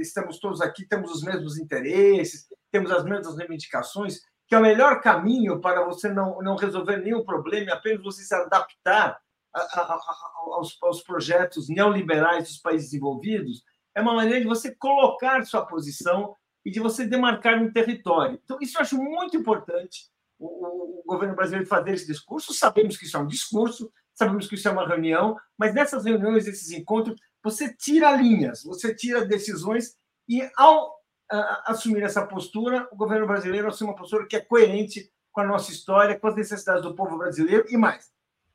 estamos 0.00 0.38
todos 0.38 0.60
aqui, 0.60 0.86
temos 0.86 1.10
os 1.10 1.22
mesmos 1.22 1.58
interesses, 1.58 2.46
temos 2.70 2.92
as 2.92 3.04
mesmas 3.04 3.36
reivindicações, 3.36 4.20
que 4.46 4.54
é 4.54 4.58
o 4.58 4.62
melhor 4.62 5.00
caminho 5.00 5.60
para 5.60 5.84
você 5.84 6.08
não, 6.08 6.40
não 6.40 6.56
resolver 6.56 6.98
nenhum 6.98 7.24
problema, 7.24 7.72
apenas 7.72 8.02
você 8.02 8.22
se 8.22 8.34
adaptar 8.34 9.18
aos, 9.54 10.76
aos 10.82 11.02
projetos 11.02 11.68
neoliberais 11.68 12.48
dos 12.48 12.58
países 12.58 12.90
desenvolvidos, 12.90 13.62
é 13.94 14.00
uma 14.00 14.14
maneira 14.14 14.40
de 14.40 14.46
você 14.46 14.74
colocar 14.74 15.44
sua 15.44 15.64
posição 15.64 16.34
e 16.64 16.70
de 16.70 16.80
você 16.80 17.06
demarcar 17.06 17.62
um 17.62 17.72
território. 17.72 18.40
Então, 18.42 18.58
isso 18.60 18.76
eu 18.76 18.82
acho 18.82 18.96
muito 18.96 19.36
importante 19.36 20.10
o, 20.38 21.00
o, 21.00 21.02
governo 21.06 21.36
brasileiro 21.36 21.68
fazer 21.68 21.92
esse 21.92 22.06
discurso. 22.06 22.52
Sabemos 22.52 22.96
que 22.96 23.04
isso 23.04 23.16
é 23.16 23.20
um 23.20 23.26
discurso, 23.26 23.92
sabemos 24.14 24.48
que 24.48 24.54
isso 24.54 24.66
é 24.66 24.70
uma 24.70 24.86
reunião, 24.86 25.36
mas 25.56 25.74
nessas 25.74 26.04
reuniões, 26.04 26.46
nesses 26.46 26.70
encontros, 26.70 27.20
você 27.42 27.74
tira 27.74 28.10
linhas, 28.16 28.64
você 28.64 28.94
tira 28.94 29.24
decisões 29.24 29.96
e, 30.28 30.48
ao 30.56 30.94
assumir 31.66 32.02
essa 32.02 32.26
postura, 32.26 32.88
o 32.92 32.96
governo 32.96 33.26
brasileiro 33.26 33.68
assume 33.68 33.90
uma 33.90 33.96
postura 33.96 34.26
que 34.26 34.36
é 34.36 34.40
coerente 34.40 35.10
com 35.32 35.40
a 35.40 35.46
nossa 35.46 35.72
história, 35.72 36.18
com 36.18 36.28
as 36.28 36.36
necessidades 36.36 36.82
do 36.82 36.94
povo 36.94 37.18
brasileiro 37.18 37.64
e 37.68 37.76
mais, 37.76 38.12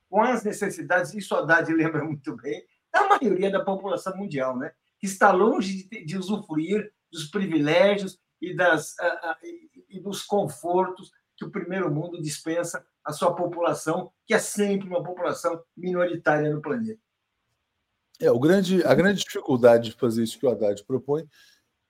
com 0.10 0.22
as 0.22 0.44
necessidades, 0.44 1.32
a 1.32 1.40
Haddad 1.40 1.72
lembra 1.74 2.04
muito 2.04 2.36
bem, 2.36 2.64
da 2.92 3.08
maioria 3.08 3.52
da 3.52 3.64
população 3.64 4.18
mundial, 4.18 4.58
né? 4.58 4.72
que 5.00 5.06
está 5.06 5.32
longe 5.32 5.88
de, 5.88 6.06
de 6.06 6.18
usufruir 6.18 6.92
dos 7.12 7.26
privilégios 7.26 8.20
e, 8.42 8.56
das, 8.56 8.94
uh, 8.94 9.30
uh, 9.30 9.86
e 9.90 10.00
dos 10.00 10.24
confortos 10.24 11.12
que 11.38 11.46
o 11.46 11.52
primeiro 11.52 11.90
mundo 11.94 12.22
dispensa 12.22 12.86
à 13.04 13.14
sua 13.14 13.34
população, 13.34 14.12
que 14.26 14.34
é 14.34 14.40
sempre 14.40 14.88
uma 14.88 15.04
população 15.04 15.62
minoritária 15.76 16.54
no 16.54 16.62
planeta. 16.62 17.00
É, 18.20 18.30
o 18.30 18.40
grande, 18.40 18.84
a 18.84 18.94
grande 18.94 19.24
dificuldade 19.24 19.92
de 19.92 19.96
fazer 19.96 20.24
isso 20.24 20.38
que 20.38 20.46
o 20.46 20.50
Haddad 20.50 20.84
propõe 20.84 21.26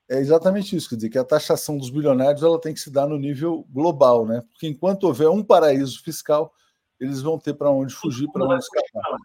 é 0.08 0.20
exatamente 0.20 0.76
isso, 0.76 0.90
quer 0.90 0.96
dizer, 0.96 1.10
que 1.10 1.18
a 1.18 1.24
taxação 1.24 1.78
dos 1.78 1.90
bilionários 1.90 2.44
ela 2.44 2.60
tem 2.60 2.74
que 2.74 2.80
se 2.80 2.92
dar 2.92 3.08
no 3.08 3.18
nível 3.18 3.66
global, 3.70 4.26
né? 4.26 4.42
Porque 4.50 4.68
enquanto 4.68 5.04
houver 5.04 5.30
um 5.30 5.44
paraíso 5.44 6.02
fiscal, 6.04 6.52
eles 7.00 7.22
vão 7.22 7.40
ter 7.40 7.54
para 7.54 7.72
onde 7.72 7.94
fugir, 7.94 8.30
para 8.32 8.46
onde 8.46 8.64
escapar. 8.64 9.18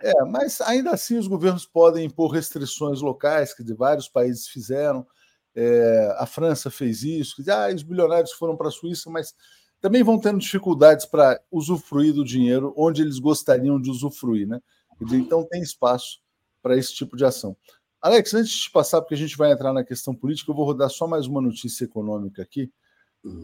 É, 0.00 0.24
mas 0.24 0.60
ainda 0.60 0.90
assim 0.90 1.16
os 1.16 1.26
governos 1.26 1.64
podem 1.64 2.04
impor 2.04 2.30
restrições 2.30 3.00
locais, 3.00 3.54
que 3.54 3.64
de 3.64 3.74
vários 3.74 4.08
países 4.08 4.48
fizeram. 4.48 5.06
É, 5.54 6.14
a 6.18 6.26
França 6.26 6.70
fez 6.70 7.02
isso, 7.02 7.42
que 7.42 7.50
ah, 7.50 7.68
os 7.74 7.82
bilionários 7.82 8.32
foram 8.32 8.56
para 8.56 8.68
a 8.68 8.70
Suíça, 8.70 9.10
mas 9.10 9.34
também 9.80 10.02
vão 10.02 10.18
tendo 10.18 10.38
dificuldades 10.38 11.06
para 11.06 11.40
usufruir 11.50 12.14
do 12.14 12.24
dinheiro 12.24 12.72
onde 12.76 13.02
eles 13.02 13.18
gostariam 13.18 13.80
de 13.80 13.90
usufruir, 13.90 14.46
né? 14.46 14.60
Dizer, 15.00 15.16
então 15.16 15.44
tem 15.44 15.60
espaço 15.60 16.20
para 16.62 16.76
esse 16.76 16.94
tipo 16.94 17.16
de 17.16 17.24
ação. 17.24 17.56
Alex, 18.00 18.34
antes 18.34 18.52
de 18.52 18.70
passar, 18.70 19.00
porque 19.00 19.14
a 19.14 19.18
gente 19.18 19.36
vai 19.36 19.52
entrar 19.52 19.72
na 19.72 19.84
questão 19.84 20.14
política, 20.14 20.50
eu 20.50 20.54
vou 20.54 20.64
rodar 20.64 20.90
só 20.90 21.06
mais 21.06 21.26
uma 21.26 21.40
notícia 21.40 21.84
econômica 21.84 22.42
aqui, 22.42 22.70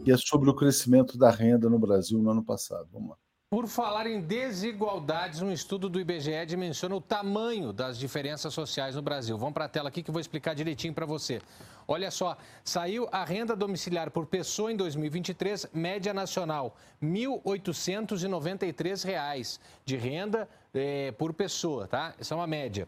que 0.03 0.11
é 0.11 0.17
sobre 0.17 0.49
o 0.49 0.55
crescimento 0.55 1.17
da 1.17 1.29
renda 1.29 1.69
no 1.69 1.79
Brasil 1.79 2.19
no 2.19 2.29
ano 2.29 2.43
passado. 2.43 2.87
Vamos 2.91 3.11
lá. 3.11 3.17
Por 3.51 3.67
falar 3.67 4.05
em 4.05 4.21
desigualdades, 4.21 5.41
um 5.41 5.51
estudo 5.51 5.89
do 5.89 5.99
IBGE 5.99 6.45
dimensiona 6.45 6.95
o 6.95 7.01
tamanho 7.01 7.73
das 7.73 7.97
diferenças 7.97 8.53
sociais 8.53 8.95
no 8.95 9.01
Brasil. 9.01 9.35
Vamos 9.39 9.55
para 9.55 9.65
a 9.65 9.67
tela 9.67 9.89
aqui 9.89 10.03
que 10.03 10.11
eu 10.11 10.13
vou 10.13 10.21
explicar 10.21 10.53
direitinho 10.53 10.93
para 10.93 11.07
você. 11.07 11.41
Olha 11.87 12.11
só, 12.11 12.37
saiu 12.63 13.09
a 13.11 13.25
renda 13.25 13.55
domiciliar 13.55 14.11
por 14.11 14.27
pessoa 14.27 14.71
em 14.71 14.75
2023, 14.75 15.65
média 15.73 16.13
nacional, 16.13 16.77
R$ 17.01 17.07
1.893 17.07 19.59
de 19.83 19.97
renda 19.97 20.47
eh, 20.71 21.11
por 21.17 21.33
pessoa, 21.33 21.87
tá? 21.87 22.13
Essa 22.19 22.35
é 22.35 22.37
uma 22.37 22.45
média. 22.45 22.87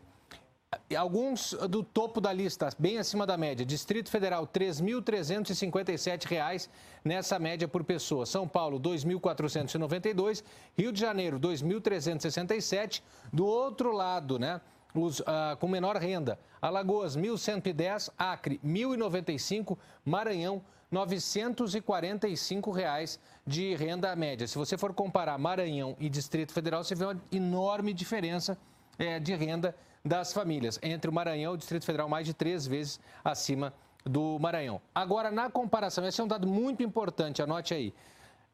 Alguns 0.97 1.51
do 1.69 1.83
topo 1.83 2.21
da 2.21 2.31
lista, 2.31 2.69
bem 2.79 2.97
acima 2.97 3.27
da 3.27 3.35
média. 3.35 3.65
Distrito 3.65 4.09
Federal, 4.09 4.43
R$ 4.43 4.49
3.357 4.53 6.69
nessa 7.03 7.37
média 7.37 7.67
por 7.67 7.83
pessoa. 7.83 8.25
São 8.25 8.47
Paulo, 8.47 8.77
R$ 8.77 8.83
2.492. 8.83 10.41
Rio 10.77 10.93
de 10.93 11.01
Janeiro, 11.01 11.35
R$ 11.35 11.43
2.367. 11.43 13.01
Do 13.33 13.45
outro 13.45 13.91
lado, 13.91 14.39
né? 14.39 14.61
Os, 14.95 15.19
uh, 15.19 15.57
com 15.59 15.67
menor 15.67 15.97
renda. 15.97 16.39
Alagoas, 16.61 17.17
1.110. 17.17 18.09
Acre, 18.17 18.57
1.095. 18.65 19.77
Maranhão, 20.05 20.61
945 20.89 22.71
reais 22.71 23.19
de 23.45 23.75
renda 23.75 24.15
média. 24.15 24.47
Se 24.47 24.57
você 24.57 24.77
for 24.77 24.93
comparar 24.93 25.37
Maranhão 25.37 25.97
e 25.99 26.09
Distrito 26.09 26.53
Federal, 26.53 26.81
você 26.81 26.95
vê 26.95 27.03
uma 27.03 27.21
enorme 27.29 27.93
diferença 27.93 28.57
é, 28.97 29.19
de 29.19 29.35
renda 29.35 29.75
das 30.03 30.33
famílias. 30.33 30.79
Entre 30.81 31.09
o 31.09 31.13
Maranhão 31.13 31.53
e 31.53 31.55
o 31.55 31.57
Distrito 31.57 31.85
Federal, 31.85 32.09
mais 32.09 32.25
de 32.25 32.33
três 32.33 32.65
vezes 32.67 32.99
acima 33.23 33.73
do 34.03 34.37
Maranhão. 34.39 34.81
Agora, 34.93 35.31
na 35.31 35.49
comparação, 35.49 36.05
esse 36.05 36.19
é 36.19 36.23
um 36.23 36.27
dado 36.27 36.47
muito 36.47 36.83
importante, 36.83 37.41
anote 37.41 37.73
aí. 37.73 37.93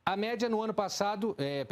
A 0.06 0.16
média 0.16 0.48
no 0.48 0.62
ano 0.62 0.74
passado, 0.74 1.36
é, 1.38 1.68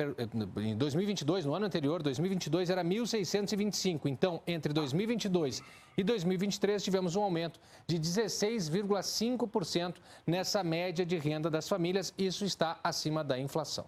em 0.57 0.75
2022, 0.75 1.45
no 1.45 1.53
ano 1.55 1.67
anterior, 1.67 2.03
2022, 2.03 2.69
era 2.69 2.83
1.625. 2.83 4.07
Então, 4.07 4.41
entre 4.45 4.73
2022 4.73 5.63
e 5.97 6.03
2023, 6.03 6.83
tivemos 6.83 7.15
um 7.15 7.23
aumento 7.23 7.61
de 7.87 7.97
16,5% 7.97 9.95
nessa 10.27 10.61
média 10.65 11.05
de 11.05 11.17
renda 11.17 11.49
das 11.49 11.69
famílias. 11.69 12.13
Isso 12.17 12.43
está 12.43 12.77
acima 12.83 13.23
da 13.23 13.39
inflação. 13.39 13.87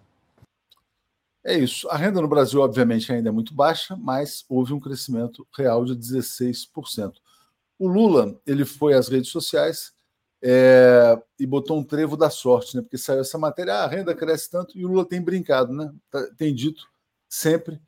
É 1.44 1.56
isso. 1.56 1.88
A 1.88 1.96
renda 1.96 2.20
no 2.20 2.28
Brasil, 2.28 2.60
obviamente, 2.60 3.12
ainda 3.12 3.28
é 3.28 3.32
muito 3.32 3.54
baixa, 3.54 3.96
mas 3.96 4.44
houve 4.48 4.72
um 4.72 4.80
crescimento 4.80 5.46
real 5.56 5.84
de 5.84 5.94
16%. 5.94 7.12
O 7.78 7.86
Lula 7.86 8.38
ele 8.46 8.64
foi 8.64 8.94
às 8.94 9.08
redes 9.08 9.30
sociais 9.30 9.92
é, 10.42 11.16
e 11.38 11.46
botou 11.46 11.78
um 11.78 11.84
trevo 11.84 12.16
da 12.16 12.30
sorte, 12.30 12.76
né? 12.76 12.82
Porque 12.82 12.98
saiu 12.98 13.20
essa 13.20 13.38
matéria, 13.38 13.74
ah, 13.74 13.84
a 13.84 13.88
renda 13.88 14.14
cresce 14.14 14.50
tanto, 14.50 14.76
e 14.76 14.84
o 14.84 14.88
Lula 14.88 15.04
tem 15.04 15.22
brincado, 15.22 15.72
né? 15.72 15.92
Tá, 16.10 16.26
tem 16.36 16.54
dito 16.54 16.86
sempre, 17.28 17.80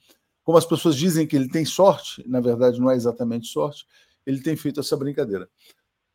como 0.42 0.58
as 0.58 0.66
pessoas 0.66 0.96
dizem 0.96 1.26
que 1.26 1.36
ele 1.36 1.48
tem 1.48 1.64
sorte, 1.64 2.22
na 2.28 2.40
verdade 2.40 2.80
não 2.80 2.90
é 2.90 2.94
exatamente 2.94 3.48
sorte, 3.48 3.86
ele 4.26 4.40
tem 4.40 4.56
feito 4.56 4.80
essa 4.80 4.96
brincadeira. 4.96 5.48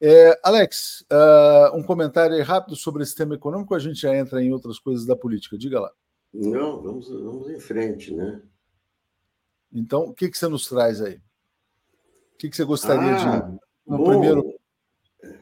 É, 0.02 0.38
Alex, 0.44 1.06
uh, 1.12 1.76
um 1.76 1.82
comentário 1.82 2.42
rápido 2.44 2.76
sobre 2.76 3.04
esse 3.04 3.16
tema 3.16 3.36
econômico, 3.36 3.74
a 3.74 3.80
gente 3.80 4.02
já 4.02 4.16
entra 4.16 4.44
em 4.44 4.52
outras 4.52 4.78
coisas 4.78 5.06
da 5.06 5.16
política. 5.16 5.58
Diga 5.58 5.80
lá. 5.80 5.92
Não, 6.36 6.82
vamos, 6.82 7.08
vamos 7.08 7.50
em 7.50 7.60
frente, 7.60 8.14
né? 8.14 8.42
Então, 9.72 10.04
o 10.04 10.14
que, 10.14 10.30
que 10.30 10.38
você 10.38 10.48
nos 10.50 10.68
traz 10.68 11.02
aí? 11.02 11.16
O 11.16 12.38
que, 12.38 12.50
que 12.50 12.56
você 12.56 12.66
gostaria 12.66 13.16
ah, 13.16 13.40
de. 13.40 13.52
No 13.88 13.98
bom, 13.98 14.10
primeiro. 14.10 14.56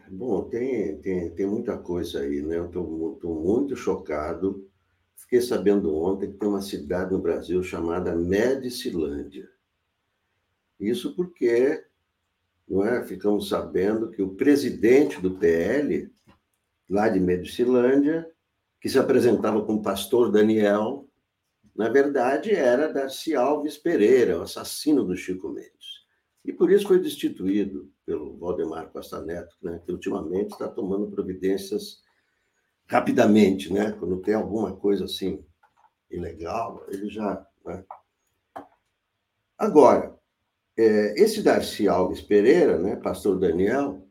Bom, 0.09 0.43
tem, 0.49 0.97
tem, 0.99 1.29
tem 1.31 1.47
muita 1.47 1.77
coisa 1.77 2.19
aí, 2.19 2.43
né? 2.43 2.57
Eu 2.57 2.67
estou 2.67 3.41
muito 3.43 3.75
chocado. 3.75 4.69
Fiquei 5.15 5.41
sabendo 5.41 5.95
ontem 5.95 6.31
que 6.31 6.37
tem 6.37 6.47
uma 6.47 6.61
cidade 6.61 7.11
no 7.11 7.19
Brasil 7.19 7.63
chamada 7.63 8.15
Medicilândia. 8.15 9.49
Isso 10.79 11.15
porque 11.15 11.83
não 12.67 12.85
é? 12.85 13.03
ficamos 13.03 13.49
sabendo 13.49 14.11
que 14.11 14.21
o 14.21 14.35
presidente 14.35 15.19
do 15.19 15.37
TL, 15.37 16.11
lá 16.87 17.09
de 17.09 17.19
Medicilândia, 17.19 18.29
que 18.83 18.89
se 18.89 18.99
apresentava 18.99 19.63
como 19.65 19.81
pastor 19.81 20.29
Daniel, 20.29 21.07
na 21.73 21.87
verdade, 21.87 22.51
era 22.51 22.91
Darcy 22.91 23.33
Alves 23.33 23.77
Pereira, 23.77 24.37
o 24.37 24.41
assassino 24.41 25.05
do 25.05 25.15
Chico 25.15 25.47
Mendes. 25.47 26.03
E 26.43 26.51
por 26.51 26.69
isso 26.69 26.85
foi 26.85 26.99
destituído 26.99 27.89
pelo 28.05 28.37
Valdemar 28.37 28.91
Costa 28.91 29.21
Neto, 29.21 29.55
né, 29.61 29.81
que 29.85 29.89
ultimamente 29.89 30.51
está 30.51 30.67
tomando 30.67 31.09
providências 31.09 32.01
rapidamente, 32.85 33.71
né? 33.71 33.93
Quando 33.93 34.19
tem 34.19 34.33
alguma 34.33 34.75
coisa 34.75 35.05
assim 35.05 35.41
ilegal, 36.11 36.85
ele 36.89 37.09
já. 37.09 37.47
Né? 37.65 37.85
Agora, 39.57 40.13
é, 40.77 41.13
esse 41.17 41.41
Darcy 41.41 41.87
Alves 41.87 42.21
Pereira, 42.21 42.77
né, 42.77 42.97
pastor 42.97 43.39
Daniel, 43.39 44.05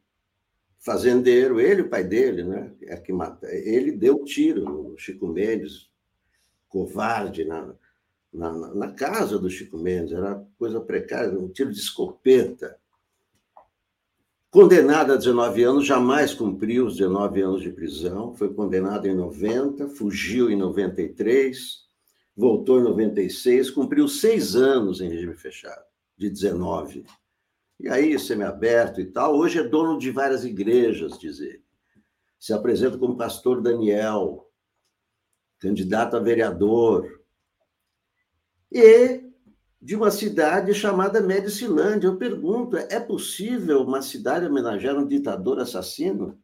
fazendeiro, 0.83 1.61
ele, 1.61 1.83
o 1.83 1.89
pai 1.89 2.03
dele, 2.03 2.43
né, 2.43 2.73
é 2.83 2.97
que 2.97 3.13
mata, 3.13 3.49
ele 3.51 3.93
deu 3.93 4.25
tiro 4.25 4.65
no 4.65 4.99
Chico 4.99 5.29
Mendes, 5.29 5.89
covarde, 6.69 7.45
na, 7.45 7.73
na, 8.33 8.53
na 8.75 8.93
casa 8.93 9.39
do 9.39 9.49
Chico 9.49 9.79
Mendes, 9.79 10.13
era 10.13 10.45
coisa 10.59 10.81
precária, 10.81 11.39
um 11.39 11.49
tiro 11.49 11.71
de 11.71 11.79
escopeta. 11.79 12.77
Condenado 14.51 15.13
a 15.13 15.17
19 15.17 15.63
anos, 15.63 15.87
jamais 15.87 16.35
cumpriu 16.35 16.87
os 16.87 16.97
19 16.97 17.41
anos 17.41 17.63
de 17.63 17.71
prisão, 17.71 18.35
foi 18.35 18.53
condenado 18.53 19.07
em 19.07 19.15
90, 19.15 19.89
fugiu 19.89 20.51
em 20.51 20.57
93, 20.57 21.87
voltou 22.37 22.81
em 22.81 22.83
96, 22.83 23.71
cumpriu 23.71 24.09
seis 24.09 24.57
anos 24.57 25.01
em 25.01 25.09
regime 25.09 25.35
fechado, 25.37 25.85
de 26.19 26.29
19. 26.29 27.05
E 27.83 27.89
aí, 27.89 28.17
semiaberto 28.17 29.01
e 29.01 29.07
tal, 29.07 29.35
hoje 29.37 29.59
é 29.59 29.65
dono 29.65 29.99
de 29.99 30.13
várias 30.13 30.45
igrejas, 30.45 31.19
diz 31.19 31.41
ele. 31.41 31.65
Se 32.39 32.53
apresenta 32.53 32.97
como 32.97 33.17
pastor 33.17 33.61
Daniel, 33.61 34.49
candidato 35.59 36.17
a 36.17 36.21
vereador. 36.21 37.21
E 38.71 39.33
de 39.81 39.97
uma 39.97 40.13
cidade 40.13 40.73
chamada 40.73 41.21
Medicilândia. 41.21 42.07
Eu 42.07 42.17
pergunto: 42.17 42.77
é 42.77 43.01
possível 43.01 43.83
uma 43.83 44.01
cidade 44.01 44.47
homenagear 44.47 44.97
um 44.97 45.07
ditador 45.07 45.59
assassino 45.59 46.41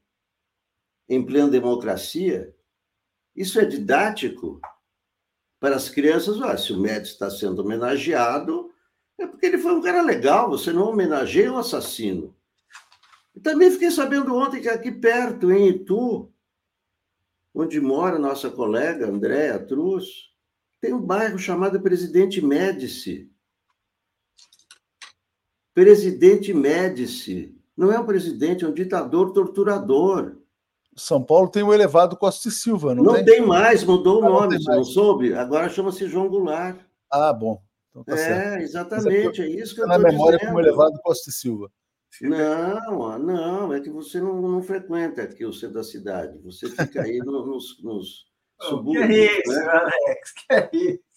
em 1.09 1.25
plena 1.25 1.49
democracia? 1.49 2.53
Isso 3.35 3.61
é 3.61 3.65
didático 3.65 4.61
para 5.61 5.77
as 5.77 5.89
crianças? 5.89 6.43
Ah, 6.43 6.57
se 6.57 6.73
o 6.73 6.81
Médici 6.81 7.13
está 7.13 7.31
sendo 7.31 7.63
homenageado, 7.63 8.73
é 9.19 9.27
porque 9.27 9.47
ele 9.47 9.59
foi 9.59 9.75
um 9.75 9.83
cara 9.83 10.01
legal, 10.01 10.49
você 10.49 10.73
não 10.73 10.89
homenageia 10.89 11.53
um 11.53 11.59
assassino. 11.59 12.35
E 13.35 13.41
também 13.41 13.71
fiquei 13.71 13.91
sabendo 13.91 14.35
ontem 14.35 14.61
que 14.61 14.69
aqui 14.69 14.93
perto, 14.93 15.51
em 15.53 15.69
Itu, 15.69 16.33
onde 17.55 17.81
mora 17.81 18.19
nossa 18.19 18.51
colega 18.51 19.09
Andréa 19.09 19.59
Truz, 19.59 20.07
tem 20.81 20.93
um 20.93 21.01
bairro 21.01 21.39
chamado 21.39 21.81
Presidente 21.81 22.41
Médici. 22.41 23.31
Presidente 25.75 26.55
Médici. 26.55 27.57
Não 27.77 27.93
é 27.93 27.99
um 27.99 28.07
presidente, 28.07 28.65
é 28.65 28.69
um 28.69 28.75
ditador 28.75 29.33
torturador. 29.33 30.37
São 30.97 31.23
Paulo 31.23 31.49
tem 31.49 31.63
o 31.63 31.73
elevado 31.73 32.17
Costa 32.17 32.49
e 32.49 32.51
Silva, 32.51 32.93
não, 32.93 33.05
não 33.05 33.15
tem? 33.15 33.25
Não 33.25 33.33
tem 33.33 33.47
mais, 33.47 33.85
mudou 33.85 34.25
ah, 34.25 34.27
o 34.27 34.33
nome, 34.33 34.59
não, 34.65 34.77
não 34.77 34.85
soube? 34.85 35.33
Agora 35.33 35.69
chama-se 35.69 36.09
João 36.09 36.29
Goulart. 36.29 36.81
Ah, 37.09 37.33
bom. 37.33 37.63
Então 37.91 38.05
tá 38.05 38.15
é, 38.15 38.17
certo. 38.17 38.63
exatamente, 38.63 39.43
é, 39.43 39.47
é 39.47 39.49
isso 39.49 39.75
que 39.75 39.81
eu 39.81 39.87
estou 39.87 39.99
dizendo. 39.99 40.03
Na 40.03 40.11
memória 40.11 40.39
como 40.39 40.61
elevado 40.61 40.99
Costa 41.03 41.31
e 41.31 41.33
Silva. 41.33 41.71
Não, 42.21 43.19
não, 43.19 43.73
é 43.73 43.81
que 43.81 43.91
você 43.91 44.21
não, 44.21 44.41
não 44.41 44.63
frequenta 44.63 45.23
aqui 45.23 45.45
o 45.45 45.53
centro 45.53 45.75
da 45.77 45.85
cidade. 45.85 46.39
Você 46.41 46.69
fica 46.69 47.03
aí 47.03 47.19
nos, 47.19 47.83
nos 47.83 48.27
subúrbios. 48.63 49.07
Que 49.07 49.13
é 49.13 49.41
isso, 49.41 49.53
né? 49.53 49.69
Alex? 49.69 50.33
Que 50.33 50.55
é 50.55 50.71
isso? 50.73 51.09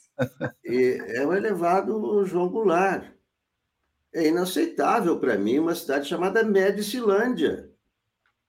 E 0.64 1.02
é 1.16 1.26
o 1.26 1.34
elevado 1.34 2.26
João 2.26 2.50
Goulart. 2.50 3.12
É 4.14 4.28
inaceitável 4.28 5.20
para 5.20 5.38
mim 5.38 5.58
uma 5.58 5.74
cidade 5.74 6.08
chamada 6.08 6.44
Medicilândia, 6.44 7.72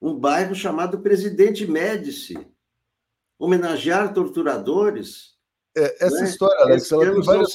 um 0.00 0.18
bairro 0.18 0.54
chamado 0.56 1.00
Presidente 1.00 1.64
Médici, 1.66 2.36
homenagear 3.38 4.12
torturadores. 4.12 5.36
É, 5.76 6.04
essa 6.04 6.20
né? 6.20 6.24
história, 6.24 6.64
Alex, 6.64 6.90
ela 6.90 7.12
tem, 7.12 7.22
várias, 7.22 7.52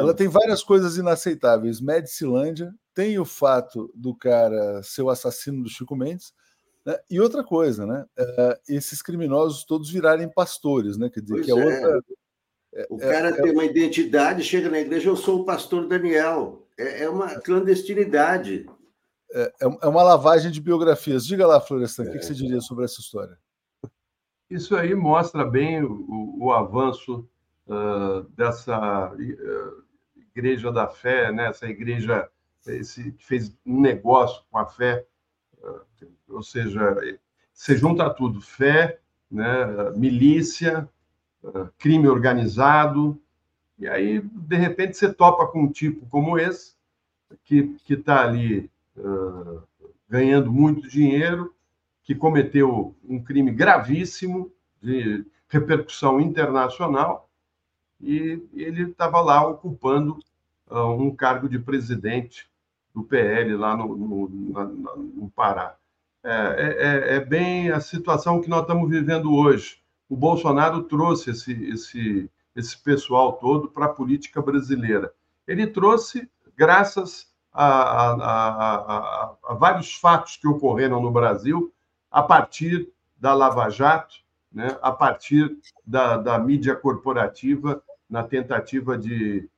ela 0.00 0.14
tem 0.14 0.28
várias 0.28 0.62
coisas 0.62 0.96
inaceitáveis. 0.96 1.80
Medicilândia 1.80 2.74
tem 2.94 3.18
o 3.18 3.24
fato 3.24 3.90
do 3.94 4.14
cara 4.14 4.82
ser 4.82 5.02
o 5.02 5.10
assassino 5.10 5.62
do 5.62 5.68
Chico 5.68 5.96
Mendes, 5.96 6.32
né? 6.84 6.98
E 7.10 7.20
outra 7.20 7.44
coisa, 7.44 7.86
né? 7.86 8.04
É, 8.16 8.60
esses 8.68 9.02
criminosos 9.02 9.64
todos 9.64 9.90
virarem 9.90 10.28
pastores, 10.28 10.96
né? 10.96 11.10
Quer 11.10 11.20
dizer, 11.20 11.34
pois 11.34 11.46
que 11.46 11.52
é, 11.52 11.54
é. 11.54 11.64
outra. 11.64 12.04
É, 12.72 12.86
o 12.88 12.98
cara 12.98 13.28
é, 13.30 13.32
tem 13.32 13.52
uma 13.52 13.64
identidade, 13.64 14.44
chega 14.44 14.70
na 14.70 14.78
igreja, 14.78 15.08
eu 15.08 15.16
sou 15.16 15.40
o 15.40 15.44
pastor 15.44 15.86
Daniel. 15.86 16.66
É, 16.78 17.08
uma 17.08 17.38
clandestinidade. 17.40 18.66
É, 19.32 19.52
uma 19.86 20.02
lavagem 20.02 20.50
de 20.50 20.60
biografias. 20.60 21.26
Diga 21.26 21.46
lá, 21.46 21.60
Florestan, 21.60 22.04
o 22.04 22.12
que, 22.12 22.22
você 22.22 22.34
diria 22.34 22.60
sobre 22.60 22.84
essa 22.84 23.00
história? 23.00 23.36
Isso 24.48 24.74
aí 24.74 24.94
mostra 24.94 25.44
bem 25.44 25.84
o, 25.84 26.36
o 26.38 26.52
avanço 26.52 27.28
uh, 27.66 28.22
dessa 28.34 29.12
uh, 29.12 29.82
igreja 30.40 30.72
da 30.72 30.88
fé, 30.88 31.30
né? 31.30 31.48
essa 31.48 31.66
igreja 31.66 32.28
esse, 32.66 33.12
que 33.12 33.24
fez 33.24 33.56
um 33.64 33.80
negócio 33.80 34.42
com 34.50 34.58
a 34.58 34.66
fé 34.66 35.06
ou 36.28 36.42
seja, 36.42 36.96
você 37.52 37.76
junta 37.76 38.08
tudo: 38.10 38.40
fé, 38.40 38.98
né, 39.30 39.90
milícia, 39.96 40.88
crime 41.78 42.08
organizado, 42.08 43.20
e 43.78 43.88
aí, 43.88 44.20
de 44.20 44.56
repente, 44.56 44.96
você 44.96 45.12
topa 45.12 45.46
com 45.46 45.62
um 45.62 45.70
tipo 45.70 46.06
como 46.06 46.38
esse, 46.38 46.74
que 47.44 47.76
está 47.88 48.22
ali 48.22 48.70
uh, 48.96 49.62
ganhando 50.08 50.52
muito 50.52 50.88
dinheiro, 50.88 51.54
que 52.02 52.14
cometeu 52.14 52.94
um 53.04 53.22
crime 53.22 53.50
gravíssimo 53.50 54.52
de 54.82 55.24
repercussão 55.48 56.20
internacional, 56.20 57.28
e 58.00 58.42
ele 58.54 58.90
estava 58.90 59.20
lá 59.20 59.46
ocupando 59.46 60.18
um 60.70 61.14
cargo 61.14 61.48
de 61.48 61.58
presidente 61.58 62.48
do 62.94 63.02
PL 63.02 63.56
lá 63.56 63.76
no, 63.76 63.96
no, 63.96 64.28
no 64.28 65.30
Pará. 65.30 65.76
É, 66.22 66.30
é, 66.30 67.14
é, 67.14 67.16
é, 67.16 67.20
bem 67.20 67.70
a 67.70 67.80
situação 67.80 68.40
que 68.40 68.50
nós 68.50 68.62
estamos 68.62 68.90
vivendo 68.90 69.34
hoje. 69.34 69.80
O 70.08 70.16
Bolsonaro 70.16 70.82
trouxe 70.82 71.30
esse, 71.30 71.52
esse, 71.64 72.30
esse 72.54 72.76
pessoal 72.76 73.34
todo 73.34 73.68
para 73.68 73.86
a 73.86 73.90
política 73.90 74.42
brasileira. 74.42 75.12
Ele 75.46 75.66
trouxe 75.66 76.28
graças 76.56 77.28
a, 77.52 77.66
a, 77.66 78.12
a, 78.12 79.34
a, 79.48 79.54
vários 79.54 79.94
fatos 79.94 80.36
que 80.36 80.46
ocorreram 80.46 81.00
no 81.00 81.10
Brasil 81.10 81.72
a 82.10 82.22
partir 82.22 82.92
da 83.18 83.32
Lava 83.32 83.68
Jato, 83.70 84.16
né, 84.52 84.76
a 84.82 84.92
partir 84.92 85.56
da, 85.86 86.16
da 86.16 86.38
mídia 86.38 86.74
corporativa, 86.74 87.82
na 88.08 88.24
tentativa 88.24 88.98
de 88.98 89.48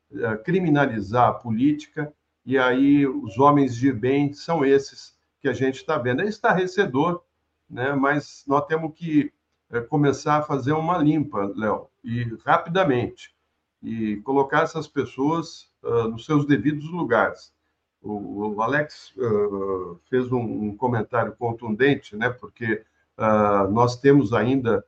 criminalizar 0.45 1.29
a 1.29 1.35
política 1.35 2.13
e 2.45 2.59
aí 2.59 3.07
os 3.07 3.39
homens 3.39 3.77
de 3.77 3.93
bem 3.93 4.33
são 4.33 4.65
esses 4.65 5.17
que 5.41 5.49
a 5.49 5.53
gente 5.53 5.77
está 5.77 5.97
vendo. 5.99 6.23
É 6.23 6.27
estarrecedor, 6.27 7.23
né? 7.69 7.95
mas 7.95 8.45
nós 8.47 8.67
temos 8.67 8.93
que 8.95 9.33
é, 9.71 9.81
começar 9.81 10.39
a 10.39 10.43
fazer 10.43 10.73
uma 10.73 10.99
limpa, 10.99 11.53
Léo, 11.57 11.89
e 12.05 12.25
rapidamente, 12.45 13.35
e 13.83 14.17
colocar 14.19 14.63
essas 14.63 14.87
pessoas 14.87 15.69
uh, 15.83 16.09
nos 16.09 16.25
seus 16.25 16.47
devidos 16.47 16.89
lugares. 16.91 17.53
O, 18.01 18.55
o 18.55 18.63
Alex 18.63 19.13
uh, 19.17 19.99
fez 20.11 20.31
um, 20.31 20.41
um, 20.41 20.77
comentário 20.77 21.35
contundente, 21.37 22.17
né? 22.17 22.29
porque 22.29 22.85
uh, 23.17 23.71
nós 23.71 23.97
temos 23.97 24.33
ainda 24.33 24.85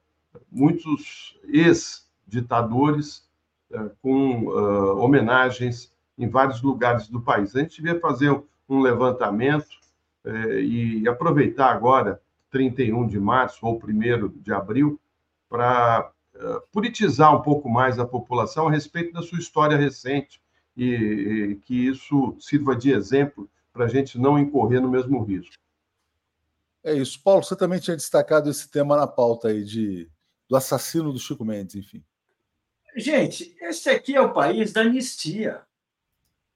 muitos 0.50 1.38
ex-ditadores 1.44 3.23
com 4.02 4.46
homenagens 4.98 5.92
em 6.16 6.28
vários 6.28 6.62
lugares 6.62 7.08
do 7.08 7.20
país. 7.20 7.54
A 7.54 7.60
gente 7.60 7.82
devia 7.82 8.00
fazer 8.00 8.30
um 8.68 8.80
levantamento 8.80 9.68
eh, 10.24 10.60
e 10.60 11.08
aproveitar 11.08 11.70
agora, 11.70 12.20
31 12.50 13.06
de 13.06 13.18
março 13.18 13.66
ou 13.66 13.80
1 13.82 14.28
de 14.40 14.52
abril, 14.52 15.00
para 15.48 16.10
eh, 16.34 16.62
politizar 16.72 17.34
um 17.36 17.42
pouco 17.42 17.68
mais 17.68 17.98
a 17.98 18.06
população 18.06 18.68
a 18.68 18.70
respeito 18.70 19.12
da 19.12 19.22
sua 19.22 19.38
história 19.38 19.76
recente 19.76 20.40
e, 20.76 20.86
e 20.86 21.56
que 21.56 21.88
isso 21.88 22.36
sirva 22.40 22.74
de 22.74 22.90
exemplo 22.92 23.48
para 23.72 23.84
a 23.84 23.88
gente 23.88 24.18
não 24.18 24.38
incorrer 24.38 24.80
no 24.80 24.88
mesmo 24.88 25.22
risco. 25.22 25.54
É 26.82 26.94
isso. 26.94 27.20
Paulo, 27.22 27.42
você 27.42 27.56
também 27.56 27.80
tinha 27.80 27.96
destacado 27.96 28.48
esse 28.50 28.70
tema 28.70 28.96
na 28.96 29.06
pauta 29.06 29.48
aí 29.48 29.64
de, 29.64 30.08
do 30.48 30.56
assassino 30.56 31.12
do 31.12 31.18
Chico 31.18 31.44
Mendes, 31.44 31.74
enfim. 31.74 32.04
Gente, 32.96 33.56
esse 33.60 33.90
aqui 33.90 34.14
é 34.14 34.20
o 34.20 34.32
país 34.32 34.72
da 34.72 34.82
anistia. 34.82 35.62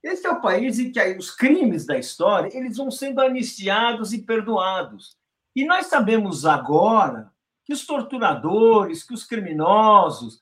Esse 0.03 0.27
é 0.27 0.31
o 0.31 0.41
país 0.41 0.79
em 0.79 0.93
que 0.93 1.01
os 1.17 1.31
crimes 1.31 1.85
da 1.85 1.99
história 1.99 2.57
eles 2.57 2.77
vão 2.77 2.91
sendo 2.91 3.21
anistiados 3.21 4.13
e 4.13 4.23
perdoados. 4.23 5.17
E 5.55 5.65
nós 5.67 5.87
sabemos 5.87 6.47
agora 6.47 7.33
que 7.65 7.73
os 7.73 7.85
torturadores, 7.85 9.03
que 9.03 9.13
os 9.13 9.25
criminosos, 9.25 10.41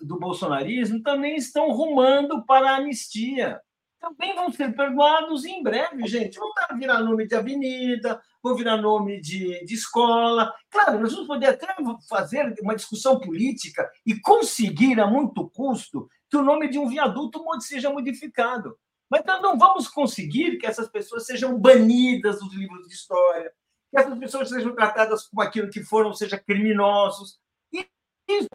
do 0.00 0.18
bolsonarismo 0.18 1.02
também 1.02 1.36
estão 1.36 1.72
rumando 1.72 2.44
para 2.44 2.70
a 2.70 2.76
anistia. 2.76 3.60
Também 4.00 4.34
vão 4.34 4.52
ser 4.52 4.74
perdoados 4.74 5.44
em 5.44 5.62
breve, 5.62 6.06
gente. 6.06 6.38
Vão 6.38 6.52
virar 6.76 7.00
nome 7.00 7.26
de 7.26 7.34
avenida, 7.34 8.20
vão 8.42 8.56
virar 8.56 8.76
nome 8.76 9.20
de, 9.20 9.64
de 9.64 9.74
escola. 9.74 10.52
Claro, 10.70 10.98
nós 10.98 11.12
vamos 11.12 11.26
poder 11.26 11.46
até 11.46 11.68
fazer 12.08 12.54
uma 12.60 12.74
discussão 12.74 13.20
política 13.20 13.88
e 14.04 14.18
conseguir, 14.18 15.00
a 15.00 15.06
muito 15.06 15.48
custo, 15.50 16.08
que 16.28 16.36
o 16.36 16.42
nome 16.42 16.68
de 16.68 16.78
um 16.78 16.88
viaduto 16.88 17.42
seja 17.60 17.90
modificado. 17.90 18.76
Mas 19.10 19.24
nós 19.26 19.42
não 19.42 19.58
vamos 19.58 19.88
conseguir 19.88 20.56
que 20.56 20.66
essas 20.66 20.88
pessoas 20.88 21.26
sejam 21.26 21.58
banidas 21.58 22.40
dos 22.40 22.52
livros 22.54 22.88
de 22.88 22.94
história, 22.94 23.52
que 23.90 23.98
essas 23.98 24.18
pessoas 24.18 24.48
sejam 24.48 24.74
tratadas 24.74 25.28
como 25.28 25.42
aquilo 25.42 25.70
que 25.70 25.84
foram, 25.84 26.14
seja 26.14 26.38
criminosos. 26.38 27.38
E 27.70 27.86
isso 28.26 28.48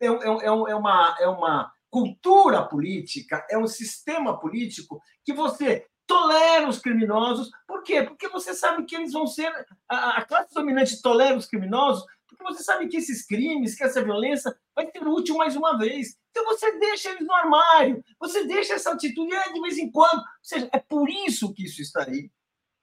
é, 0.00 0.06
é, 0.06 0.08
é, 0.08 0.46
é, 0.46 0.74
uma, 0.74 1.16
é 1.18 1.26
uma 1.26 1.72
cultura 1.90 2.62
política, 2.62 3.46
é 3.48 3.56
um 3.56 3.66
sistema 3.66 4.38
político 4.38 5.00
que 5.24 5.32
você 5.32 5.86
tolera 6.06 6.68
os 6.68 6.78
criminosos. 6.78 7.50
Por 7.66 7.82
quê? 7.82 8.02
Porque 8.02 8.28
você 8.28 8.54
sabe 8.54 8.84
que 8.84 8.94
eles 8.94 9.12
vão 9.12 9.26
ser. 9.26 9.52
A, 9.88 10.22
classe 10.22 10.54
dominante 10.54 11.00
tolera 11.00 11.36
os 11.36 11.46
criminosos, 11.46 12.04
porque 12.28 12.42
você 12.44 12.62
sabe 12.62 12.88
que 12.88 12.96
esses 12.96 13.26
crimes, 13.26 13.74
que 13.74 13.84
essa 13.84 14.02
violência 14.02 14.54
vai 14.74 14.90
ser 14.90 15.06
útil 15.06 15.36
mais 15.36 15.56
uma 15.56 15.78
vez. 15.78 16.16
Então 16.30 16.44
você 16.46 16.78
deixa 16.78 17.10
eles 17.10 17.26
no 17.26 17.32
armário, 17.32 18.02
você 18.18 18.44
deixa 18.46 18.74
essa 18.74 18.92
atitude 18.92 19.34
de 19.52 19.60
vez 19.60 19.78
em 19.78 19.90
quando. 19.90 20.18
Ou 20.18 20.24
seja, 20.42 20.68
é 20.72 20.78
por 20.78 21.08
isso 21.08 21.52
que 21.52 21.64
isso 21.64 21.80
está 21.80 22.04
aí. 22.04 22.30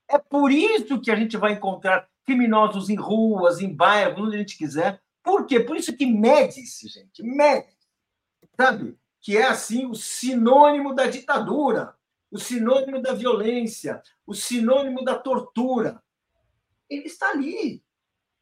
É 0.10 0.18
por 0.18 0.52
isso 0.52 1.00
que 1.00 1.12
a 1.12 1.16
gente 1.16 1.38
vai 1.38 1.54
encontrar 1.54 2.08
criminosos 2.26 2.90
em 2.90 2.96
ruas, 2.96 3.62
em 3.62 3.74
bairros, 3.74 4.20
onde 4.20 4.36
a 4.36 4.40
gente 4.40 4.58
quiser. 4.58 5.02
Por 5.24 5.46
quê? 5.46 5.60
Por 5.60 5.78
isso 5.78 5.96
que 5.96 6.06
mede-se, 6.06 6.88
gente, 6.88 7.24
mede. 7.24 7.68
Sabe? 8.60 8.98
Que 9.22 9.38
é, 9.38 9.48
assim, 9.48 9.86
o 9.86 9.94
sinônimo 9.94 10.94
da 10.96 11.08
ditadura, 11.08 11.96
o 12.32 12.40
sinônimo 12.40 13.02
da 13.02 13.14
violência, 13.14 14.02
o 14.26 14.34
sinônimo 14.34 15.04
da 15.04 15.20
tortura. 15.20 16.02
Ele 16.90 17.06
está 17.06 17.30
ali, 17.30 17.84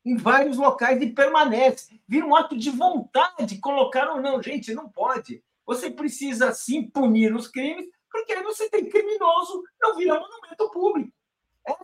em 0.05 0.15
vários 0.15 0.57
locais, 0.57 1.01
e 1.01 1.11
permanece. 1.11 1.99
Vira 2.07 2.25
um 2.25 2.35
ato 2.35 2.55
de 2.55 2.69
vontade, 2.69 3.59
colocar 3.59 4.11
ou 4.11 4.21
não. 4.21 4.41
Gente, 4.41 4.73
não 4.73 4.87
pode. 4.87 5.43
Você 5.65 5.89
precisa, 5.89 6.53
sim, 6.53 6.83
punir 6.83 7.35
os 7.35 7.47
crimes, 7.47 7.89
porque 8.11 8.33
aí 8.33 8.43
você 8.43 8.69
tem 8.69 8.87
criminoso, 8.87 9.63
não 9.81 9.95
vira 9.95 10.19
monumento 10.19 10.71
público. 10.71 11.11
É 11.67 11.75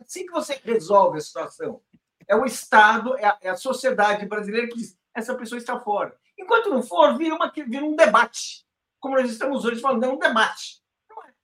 assim 0.00 0.26
que 0.26 0.32
você 0.32 0.60
resolve 0.62 1.18
a 1.18 1.20
situação. 1.20 1.82
É 2.26 2.36
o 2.36 2.44
Estado, 2.44 3.16
é 3.18 3.26
a, 3.26 3.38
é 3.42 3.48
a 3.50 3.56
sociedade 3.56 4.26
brasileira 4.26 4.68
que 4.68 4.76
diz 4.76 4.98
essa 5.14 5.34
pessoa 5.34 5.58
está 5.58 5.78
fora. 5.78 6.16
Enquanto 6.38 6.70
não 6.70 6.82
for, 6.82 7.16
vira, 7.16 7.34
uma, 7.34 7.50
vira 7.50 7.84
um 7.84 7.96
debate. 7.96 8.64
Como 8.98 9.16
nós 9.16 9.30
estamos 9.30 9.64
hoje 9.64 9.80
falando, 9.80 10.04
é 10.04 10.08
um 10.08 10.18
debate. 10.18 10.79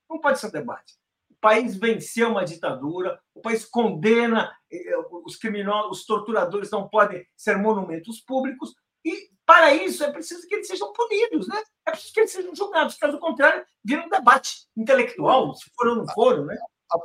Não, 0.08 0.20
pode 0.20 0.38
ser 0.38 0.46
um 0.46 0.50
debate. 0.50 0.94
O 1.30 1.34
país 1.40 1.76
venceu 1.76 2.30
uma 2.30 2.44
ditadura, 2.44 3.20
o 3.34 3.40
país 3.40 3.64
condena 3.64 4.50
eh, 4.70 4.90
eh, 4.90 5.04
os 5.24 5.36
criminosos, 5.36 6.00
os 6.00 6.06
torturadores 6.06 6.70
não 6.70 6.88
podem 6.88 7.26
ser 7.36 7.56
monumentos 7.56 8.20
públicos, 8.20 8.74
e 9.04 9.30
para 9.44 9.74
isso 9.74 10.02
é 10.02 10.10
preciso 10.10 10.46
que 10.48 10.54
eles 10.56 10.66
sejam 10.66 10.92
punidos, 10.92 11.46
né? 11.46 11.62
É 11.86 11.90
preciso 11.92 12.12
que 12.12 12.20
eles 12.20 12.32
sejam 12.32 12.54
julgados. 12.54 12.96
Caso 12.96 13.18
contrário, 13.18 13.64
vira 13.84 14.04
um 14.04 14.08
debate 14.08 14.66
intelectual, 14.76 15.54
se 15.54 15.70
for 15.76 15.88
ou 15.88 15.96
não 15.96 16.08
for, 16.08 16.44
né? 16.44 16.56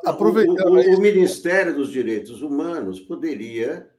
Aproveitando. 0.05 0.59
O, 0.65 0.75
o, 0.75 0.97
o 0.97 1.01
Ministério 1.01 1.75
dos 1.75 1.91
Direitos 1.91 2.41
Humanos 2.41 2.99
poderia 2.99 3.91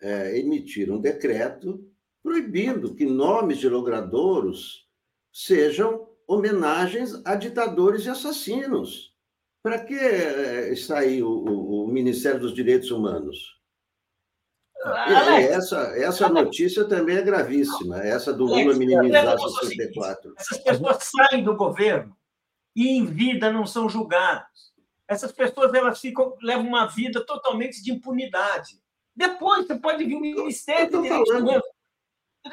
é, 0.00 0.38
emitir 0.38 0.90
um 0.90 1.00
decreto 1.00 1.86
proibindo 2.22 2.94
que 2.94 3.04
nomes 3.04 3.58
de 3.58 3.68
logradouros 3.68 4.86
sejam 5.32 6.08
homenagens 6.32 7.20
a 7.24 7.34
ditadores 7.34 8.06
e 8.06 8.10
assassinos. 8.10 9.10
Para 9.62 9.84
que 9.84 9.94
está 9.94 11.00
aí 11.00 11.22
o, 11.22 11.28
o, 11.28 11.84
o 11.84 11.88
Ministério 11.88 12.40
dos 12.40 12.54
Direitos 12.54 12.90
Humanos? 12.90 13.58
Ah, 14.82 15.38
essa, 15.38 15.78
essa 15.98 16.28
notícia 16.30 16.86
também 16.86 17.18
é 17.18 17.22
gravíssima, 17.22 17.98
essa 17.98 18.32
do 18.32 18.44
Lula 18.44 18.74
minimizar 18.74 19.38
64. 19.38 20.34
Essas 20.38 20.58
pessoas 20.58 20.96
saem 21.04 21.44
do 21.44 21.54
governo 21.54 22.16
e 22.74 22.88
em 22.88 23.04
vida 23.04 23.52
não 23.52 23.66
são 23.66 23.90
julgadas 23.90 24.70
essas 25.10 25.32
pessoas 25.32 25.74
elas 25.74 26.00
ficam, 26.00 26.36
levam 26.40 26.68
uma 26.68 26.86
vida 26.86 27.26
totalmente 27.26 27.82
de 27.82 27.90
impunidade. 27.90 28.80
Depois 29.14 29.66
você 29.66 29.74
pode 29.74 30.04
vir 30.04 30.14
o 30.14 30.20
Ministério 30.20 30.88
de 30.88 31.02
Direitos 31.02 31.34
Humanos. 31.34 31.64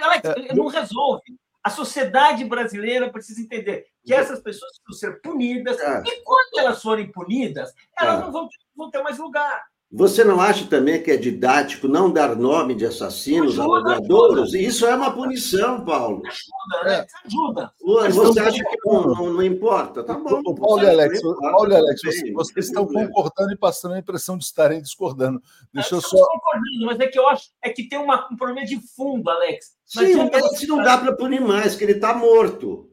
Alex, 0.02 0.26
é, 0.26 0.56
não 0.56 0.66
resolve. 0.66 1.38
A 1.68 1.70
sociedade 1.70 2.46
brasileira 2.46 3.12
precisa 3.12 3.42
entender 3.42 3.88
que 4.02 4.14
essas 4.14 4.40
pessoas 4.40 4.72
precisam 4.80 5.12
ser 5.12 5.22
punidas, 5.22 5.78
é. 5.78 6.02
e 6.02 6.24
quando 6.24 6.60
elas 6.60 6.82
forem 6.82 7.12
punidas, 7.12 7.74
elas 8.00 8.20
é. 8.20 8.22
não 8.22 8.32
vão, 8.32 8.48
vão 8.74 8.90
ter 8.90 9.04
mais 9.04 9.18
lugar. 9.18 9.66
Você 9.90 10.22
não 10.22 10.42
acha 10.42 10.66
também 10.66 11.02
que 11.02 11.10
é 11.10 11.16
didático 11.16 11.88
não 11.88 12.12
dar 12.12 12.36
nome 12.36 12.76
de 12.76 12.86
assassinos, 12.86 13.58
ajuda, 13.58 14.58
Isso 14.58 14.86
é 14.86 14.94
uma 14.94 15.14
punição, 15.14 15.86
Paulo. 15.86 16.22
Ajuda, 16.28 16.84
né? 16.84 16.94
É. 16.94 17.08
Ajuda. 17.26 17.74
Você 18.12 18.40
acha 18.42 18.64
que 18.64 18.78
não, 18.86 19.04
não, 19.04 19.34
não 19.34 19.44
importa? 19.44 20.04
Tá 20.04 20.16
bom. 20.16 20.42
O 20.46 20.56
Paulo 20.56 20.84
e 20.84 20.90
Alex, 20.90 21.22
Paulo 21.22 21.74
Alex 21.74 22.02
vocês, 22.02 22.34
vocês 22.34 22.66
estão 22.66 22.86
concordando 22.86 23.54
e 23.54 23.58
passando 23.58 23.94
a 23.94 24.00
impressão 24.00 24.38
de 24.38 24.44
estarem 24.44 24.82
discordando. 24.82 25.42
Deixa 25.74 25.96
eu 25.96 26.02
só. 26.02 26.18
concordando, 26.18 26.86
mas 26.86 27.00
é 27.00 27.08
que 27.08 27.18
eu 27.18 27.28
acho 27.30 27.50
é 27.64 27.70
que 27.70 27.88
tem 27.88 27.98
uma, 27.98 28.28
um 28.30 28.36
problema 28.36 28.68
de 28.68 28.78
fundo, 28.94 29.30
Alex. 29.30 29.78
Sim, 29.86 30.30
mas 30.30 30.68
não 30.68 30.84
dá 30.84 30.98
para 30.98 31.16
punir 31.16 31.40
mais, 31.40 31.76
que 31.78 31.86
ele 31.86 31.94
está 31.94 32.14
morto. 32.14 32.90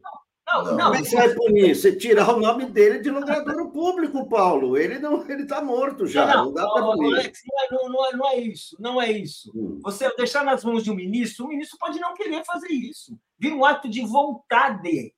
Não, 0.47 0.63
não, 0.63 0.77
Como 0.77 0.95
é 0.95 1.01
que 1.01 1.09
você 1.09 1.15
vai 1.15 1.33
punir? 1.33 1.75
Você 1.75 1.95
tirar 1.95 2.35
o 2.35 2.39
nome 2.39 2.65
dele 2.65 2.99
de 2.99 3.09
logradouro 3.09 3.71
público, 3.71 4.29
Paulo. 4.29 4.77
Ele 4.77 4.99
não 4.99 5.27
ele 5.27 5.41
está 5.41 5.59
morto 5.61 6.05
já. 6.05 6.27
Não, 6.27 6.45
não 6.45 6.53
dá 6.53 6.69
para 6.69 6.83
punir. 6.83 7.15
Alex, 7.15 7.39
não, 7.71 7.89
não, 7.89 8.05
é, 8.05 8.15
não 8.15 8.29
é 8.29 8.37
isso. 8.37 8.77
Não 8.79 9.01
é 9.01 9.11
isso. 9.11 9.51
Hum. 9.55 9.79
Você 9.81 10.13
deixar 10.15 10.43
nas 10.43 10.63
mãos 10.63 10.83
de 10.83 10.91
um 10.91 10.95
ministro, 10.95 11.45
o 11.45 11.49
ministro 11.49 11.79
pode 11.79 11.99
não 11.99 12.13
querer 12.13 12.45
fazer 12.45 12.71
isso. 12.71 13.17
Vira 13.39 13.55
um 13.55 13.65
ato 13.65 13.89
de 13.89 14.01
vontade. 14.01 15.13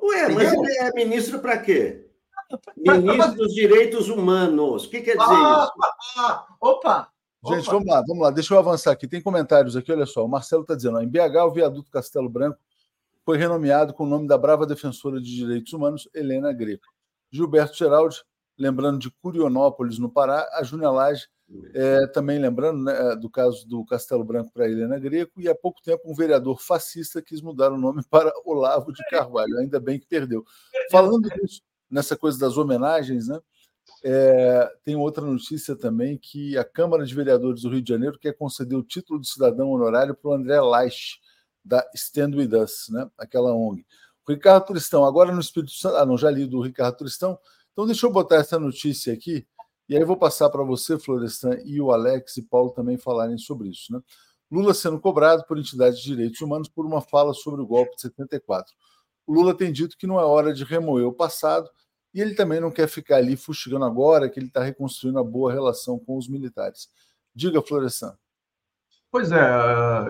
Ué, 0.00 0.28
mas 0.28 0.52
ele 0.52 0.78
é 0.78 0.92
ministro 0.94 1.40
para 1.40 1.58
quê? 1.58 2.06
Ministro 2.76 3.34
dos 3.34 3.52
Direitos 3.52 4.08
Humanos. 4.08 4.84
O 4.84 4.90
que 4.90 5.00
quer 5.00 5.16
dizer 5.16 5.34
ah, 5.34 5.68
isso? 5.68 6.20
Ah, 6.20 6.46
opa! 6.60 7.08
Gente, 7.46 7.68
Opa. 7.68 7.72
vamos 7.72 7.86
lá, 7.86 8.02
vamos 8.06 8.22
lá. 8.22 8.30
Deixa 8.30 8.54
eu 8.54 8.58
avançar 8.58 8.92
aqui. 8.92 9.06
Tem 9.06 9.22
comentários 9.22 9.76
aqui, 9.76 9.92
olha 9.92 10.06
só. 10.06 10.24
O 10.24 10.28
Marcelo 10.28 10.62
está 10.62 10.74
dizendo: 10.74 10.98
ó, 10.98 11.00
em 11.00 11.08
BH, 11.08 11.44
o 11.46 11.52
viaduto 11.52 11.90
Castelo 11.90 12.28
Branco 12.28 12.58
foi 13.28 13.36
renomeado 13.36 13.92
com 13.92 14.04
o 14.04 14.06
nome 14.06 14.26
da 14.26 14.38
brava 14.38 14.64
defensora 14.64 15.20
de 15.20 15.36
direitos 15.36 15.74
humanos, 15.74 16.08
Helena 16.14 16.50
Greco. 16.50 16.86
Gilberto 17.30 17.76
Geraldi, 17.76 18.22
lembrando 18.58 18.98
de 18.98 19.10
Curionópolis, 19.10 19.98
no 19.98 20.10
Pará, 20.10 20.48
a 20.54 20.62
Júnia 20.62 20.88
é, 21.74 22.06
também 22.06 22.38
lembrando 22.38 22.84
né, 22.84 23.14
do 23.16 23.28
caso 23.28 23.68
do 23.68 23.84
Castelo 23.84 24.24
Branco 24.24 24.50
para 24.50 24.66
Helena 24.66 24.98
Greco, 24.98 25.42
e 25.42 25.46
há 25.46 25.54
pouco 25.54 25.82
tempo 25.82 26.10
um 26.10 26.14
vereador 26.14 26.58
fascista 26.58 27.20
quis 27.20 27.42
mudar 27.42 27.70
o 27.70 27.76
nome 27.76 28.02
para 28.08 28.32
Olavo 28.46 28.94
de 28.94 29.04
Carvalho, 29.10 29.58
ainda 29.58 29.78
bem 29.78 30.00
que 30.00 30.06
perdeu. 30.06 30.42
Falando 30.90 31.28
disso, 31.28 31.60
nessa 31.90 32.16
coisa 32.16 32.38
das 32.38 32.56
homenagens, 32.56 33.28
né? 33.28 33.38
É, 34.02 34.72
tem 34.82 34.96
outra 34.96 35.22
notícia 35.22 35.76
também 35.76 36.16
que 36.16 36.56
a 36.56 36.64
Câmara 36.64 37.04
de 37.04 37.14
Vereadores 37.14 37.60
do 37.60 37.68
Rio 37.68 37.82
de 37.82 37.92
Janeiro 37.92 38.18
quer 38.18 38.32
conceder 38.32 38.78
o 38.78 38.82
título 38.82 39.20
de 39.20 39.28
cidadão 39.28 39.68
honorário 39.68 40.14
para 40.14 40.30
o 40.30 40.32
André 40.32 40.58
Laich, 40.58 41.20
da 41.64 41.88
Stand 41.94 42.36
With 42.36 42.54
Us, 42.54 42.88
né? 42.90 43.10
aquela 43.18 43.54
ONG. 43.54 43.84
Ricardo 44.28 44.66
Turistão, 44.66 45.04
agora 45.04 45.32
no 45.32 45.40
Espírito 45.40 45.72
Santo. 45.72 45.96
Ah, 45.96 46.04
não, 46.04 46.18
já 46.18 46.30
li 46.30 46.46
do 46.46 46.60
Ricardo 46.60 46.98
Turistão. 46.98 47.38
Então, 47.72 47.86
deixa 47.86 48.06
eu 48.06 48.12
botar 48.12 48.36
essa 48.36 48.58
notícia 48.58 49.12
aqui, 49.12 49.46
e 49.88 49.96
aí 49.96 50.04
vou 50.04 50.16
passar 50.16 50.50
para 50.50 50.62
você, 50.62 50.98
Florestan, 50.98 51.58
e 51.64 51.80
o 51.80 51.90
Alex 51.90 52.36
e 52.36 52.42
Paulo 52.42 52.70
também 52.70 52.98
falarem 52.98 53.38
sobre 53.38 53.68
isso. 53.68 53.92
Né? 53.92 54.00
Lula 54.50 54.74
sendo 54.74 55.00
cobrado 55.00 55.44
por 55.46 55.58
entidades 55.58 56.00
de 56.00 56.04
direitos 56.04 56.40
humanos 56.40 56.68
por 56.68 56.84
uma 56.84 57.00
fala 57.00 57.32
sobre 57.32 57.62
o 57.62 57.66
golpe 57.66 57.94
de 57.94 58.02
74. 58.02 58.74
O 59.26 59.32
Lula 59.32 59.54
tem 59.54 59.72
dito 59.72 59.96
que 59.96 60.06
não 60.06 60.18
é 60.18 60.24
hora 60.24 60.52
de 60.52 60.64
remoer 60.64 61.06
o 61.06 61.12
passado 61.12 61.70
e 62.12 62.20
ele 62.20 62.34
também 62.34 62.60
não 62.60 62.70
quer 62.70 62.88
ficar 62.88 63.16
ali 63.16 63.36
fustigando 63.36 63.84
agora 63.84 64.28
que 64.28 64.38
ele 64.38 64.46
está 64.46 64.62
reconstruindo 64.62 65.18
a 65.18 65.24
boa 65.24 65.52
relação 65.52 65.98
com 65.98 66.16
os 66.16 66.28
militares. 66.28 66.88
Diga, 67.34 67.62
Florestan. 67.62 68.16
Pois 69.10 69.32
é, 69.32 69.38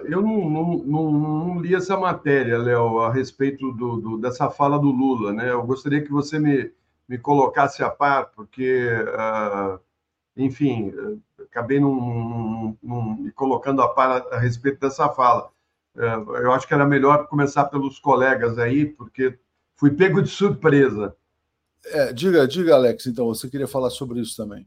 eu 0.07 0.20
não, 0.20 0.51
não, 0.51 0.79
não, 0.79 1.12
não 1.12 1.61
li 1.61 1.73
essa 1.75 1.97
matéria, 1.97 2.59
Léo, 2.59 2.99
a 2.99 3.12
respeito 3.12 3.70
do, 3.73 3.97
do, 3.97 4.19
dessa 4.19 4.51
fala 4.51 4.77
do 4.77 4.91
Lula. 4.91 5.33
Né? 5.33 5.51
Eu 5.53 5.62
gostaria 5.62 6.03
que 6.03 6.11
você 6.11 6.39
me, 6.39 6.73
me 7.09 7.16
colocasse 7.16 7.83
a 7.83 7.91
par, 7.91 8.33
porque, 8.35 8.89
uh, 8.91 9.79
enfim, 10.37 10.93
acabei 11.41 11.79
não, 11.79 12.77
me 12.83 13.31
colocando 13.33 13.83
a 13.83 13.89
par 13.89 14.11
a, 14.11 14.37
a 14.37 14.39
respeito 14.39 14.81
dessa 14.81 15.09
fala. 15.09 15.49
Uh, 15.95 16.37
eu 16.37 16.53
acho 16.53 16.66
que 16.66 16.75
era 16.75 16.85
melhor 16.85 17.29
começar 17.29 17.66
pelos 17.66 18.01
colegas 18.01 18.59
aí, 18.59 18.85
porque 18.85 19.39
fui 19.77 19.93
pego 19.93 20.20
de 20.20 20.29
surpresa. 20.29 21.15
É, 21.87 22.12
diga, 22.12 22.49
diga, 22.49 22.75
Alex, 22.75 23.07
então, 23.07 23.27
você 23.27 23.49
queria 23.49 23.69
falar 23.69 23.91
sobre 23.91 24.20
isso 24.20 24.37
também. 24.37 24.66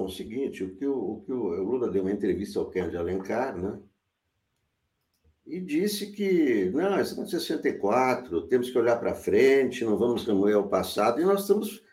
Bom, 0.00 0.06
o 0.06 0.10
seguinte, 0.10 0.64
o 0.64 0.74
que 0.74 0.86
o, 0.86 0.96
o, 0.96 1.20
que 1.20 1.30
o, 1.30 1.62
Lula 1.62 1.90
deu 1.90 2.00
uma 2.00 2.10
entrevista 2.10 2.58
ao 2.58 2.70
Ken 2.70 2.88
de 2.88 2.96
Alencar, 2.96 3.54
né? 3.54 3.78
e 5.44 5.60
disse 5.60 6.10
que, 6.10 6.70
não, 6.70 6.94
é 6.94 7.04
64, 7.04 8.46
temos 8.48 8.70
que 8.70 8.78
olhar 8.78 8.96
para 8.98 9.14
frente, 9.14 9.84
não 9.84 9.98
vamos 9.98 10.24
remoer 10.24 10.56
o 10.56 10.70
passado, 10.70 11.20
e 11.20 11.24
nós 11.24 11.42
estamos, 11.42 11.84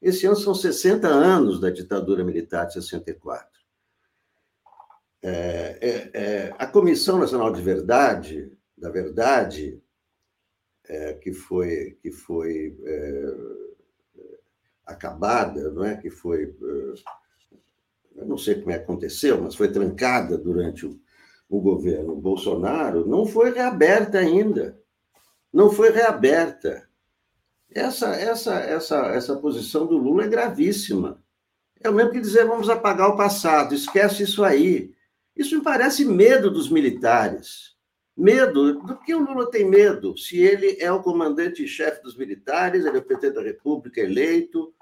esse 0.00 0.26
ano 0.26 0.36
são 0.36 0.54
60 0.54 1.08
anos 1.08 1.58
da 1.58 1.68
ditadura 1.68 2.22
militar 2.22 2.66
de 2.66 2.74
64. 2.74 3.48
É, 5.20 5.32
é, 5.32 6.10
é, 6.14 6.54
a 6.56 6.68
Comissão 6.68 7.18
Nacional 7.18 7.52
de 7.52 7.62
Verdade, 7.62 8.52
da 8.78 8.90
Verdade, 8.90 9.82
é, 10.84 11.14
que 11.14 11.32
foi, 11.32 11.98
que 12.00 12.12
foi 12.12 12.78
é, 12.84 13.34
acabada, 14.86 15.68
não 15.72 15.84
é? 15.84 15.96
que 15.96 16.10
foi, 16.10 16.44
é, 16.44 17.25
eu 18.16 18.26
não 18.26 18.38
sei 18.38 18.56
como 18.56 18.70
é 18.70 18.78
que 18.78 18.84
aconteceu, 18.84 19.40
mas 19.40 19.54
foi 19.54 19.70
trancada 19.70 20.38
durante 20.38 20.86
o, 20.86 20.98
o 21.48 21.60
governo 21.60 22.16
Bolsonaro, 22.16 23.06
não 23.06 23.26
foi 23.26 23.52
reaberta 23.52 24.18
ainda. 24.18 24.80
Não 25.52 25.70
foi 25.70 25.90
reaberta. 25.90 26.88
Essa, 27.70 28.14
essa, 28.14 28.54
essa, 28.54 29.06
essa 29.08 29.36
posição 29.36 29.86
do 29.86 29.96
Lula 29.96 30.24
é 30.24 30.28
gravíssima. 30.28 31.22
É 31.80 31.90
o 31.90 31.94
mesmo 31.94 32.12
que 32.12 32.20
dizer 32.20 32.46
vamos 32.46 32.68
apagar 32.68 33.10
o 33.10 33.16
passado, 33.16 33.74
esquece 33.74 34.22
isso 34.22 34.42
aí. 34.42 34.94
Isso 35.36 35.56
me 35.56 35.62
parece 35.62 36.04
medo 36.04 36.50
dos 36.50 36.70
militares. 36.70 37.76
Medo, 38.16 38.80
do 38.80 38.98
que 38.98 39.14
o 39.14 39.18
Lula 39.18 39.50
tem 39.50 39.68
medo? 39.68 40.16
Se 40.16 40.38
ele 40.38 40.78
é 40.80 40.90
o 40.90 41.02
comandante-chefe 41.02 42.02
dos 42.02 42.16
militares, 42.16 42.86
ele 42.86 42.96
é 42.96 43.00
o 43.00 43.04
presidente 43.04 43.34
da 43.34 43.42
República 43.42 44.00
eleito, 44.00 44.74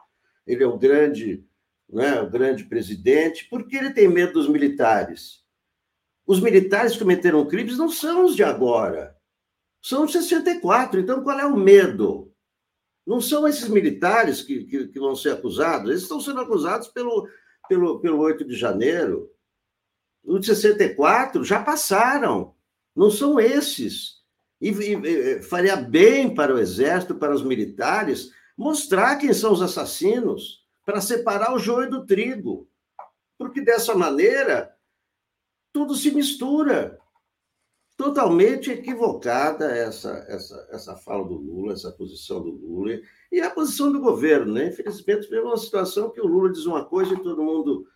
ele 0.46 0.62
é 0.62 0.66
o 0.66 0.78
grande, 0.78 1.44
né, 1.88 2.20
o 2.20 2.30
grande 2.30 2.64
presidente, 2.64 3.48
por 3.48 3.66
que 3.66 3.76
ele 3.76 3.92
tem 3.92 4.08
medo 4.08 4.32
dos 4.34 4.48
militares? 4.48 5.44
Os 6.26 6.40
militares 6.40 6.92
que 6.92 7.00
cometeram 7.00 7.46
crimes 7.46 7.76
não 7.76 7.88
são 7.88 8.24
os 8.24 8.34
de 8.34 8.42
agora, 8.42 9.16
são 9.82 10.04
os 10.04 10.12
64. 10.12 11.00
Então, 11.00 11.22
qual 11.22 11.38
é 11.38 11.46
o 11.46 11.56
medo? 11.56 12.32
Não 13.06 13.20
são 13.20 13.46
esses 13.46 13.68
militares 13.68 14.40
que, 14.40 14.64
que, 14.64 14.88
que 14.88 14.98
vão 14.98 15.14
ser 15.14 15.32
acusados, 15.32 15.90
eles 15.90 16.02
estão 16.02 16.20
sendo 16.20 16.40
acusados 16.40 16.88
pelo, 16.88 17.28
pelo, 17.68 18.00
pelo 18.00 18.18
8 18.18 18.44
de 18.46 18.56
janeiro. 18.56 19.30
Os 20.24 20.40
de 20.40 20.46
64 20.46 21.44
já 21.44 21.62
passaram. 21.62 22.54
Não 22.96 23.10
são 23.10 23.38
esses. 23.38 24.22
E, 24.58 24.70
e, 24.70 25.42
faria 25.42 25.76
bem 25.76 26.34
para 26.34 26.54
o 26.54 26.58
Exército, 26.58 27.14
para 27.14 27.34
os 27.34 27.42
militares, 27.42 28.30
mostrar 28.56 29.16
quem 29.16 29.34
são 29.34 29.52
os 29.52 29.60
assassinos, 29.60 30.63
para 30.84 31.00
separar 31.00 31.54
o 31.54 31.58
joio 31.58 31.90
do 31.90 32.06
trigo. 32.06 32.68
Porque 33.38 33.60
dessa 33.60 33.94
maneira, 33.94 34.74
tudo 35.72 35.94
se 35.94 36.10
mistura. 36.10 36.98
Totalmente 37.96 38.72
equivocada 38.72 39.70
essa, 39.70 40.24
essa, 40.28 40.68
essa 40.70 40.96
fala 40.96 41.24
do 41.24 41.34
Lula, 41.34 41.74
essa 41.74 41.92
posição 41.92 42.42
do 42.42 42.50
Lula, 42.50 43.00
e 43.30 43.40
a 43.40 43.50
posição 43.50 43.92
do 43.92 44.00
governo. 44.00 44.52
Né? 44.52 44.66
Infelizmente, 44.66 45.28
vemos 45.28 45.50
uma 45.50 45.56
situação 45.56 46.10
que 46.10 46.20
o 46.20 46.26
Lula 46.26 46.52
diz 46.52 46.66
uma 46.66 46.84
coisa 46.84 47.14
e 47.14 47.22
todo 47.22 47.42
mundo. 47.42 47.86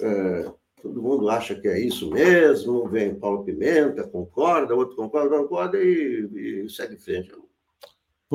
É, 0.00 0.52
todo 0.82 1.00
mundo 1.00 1.30
acha 1.30 1.54
que 1.54 1.68
é 1.68 1.78
isso 1.78 2.10
mesmo, 2.10 2.88
vem 2.88 3.14
Paulo 3.14 3.44
Pimenta, 3.44 4.06
concorda, 4.08 4.74
outro 4.74 4.96
concorda, 4.96 5.38
concorda 5.38 5.78
e, 5.80 6.64
e 6.64 6.68
segue 6.68 6.96
em 6.96 6.98
frente. 6.98 7.32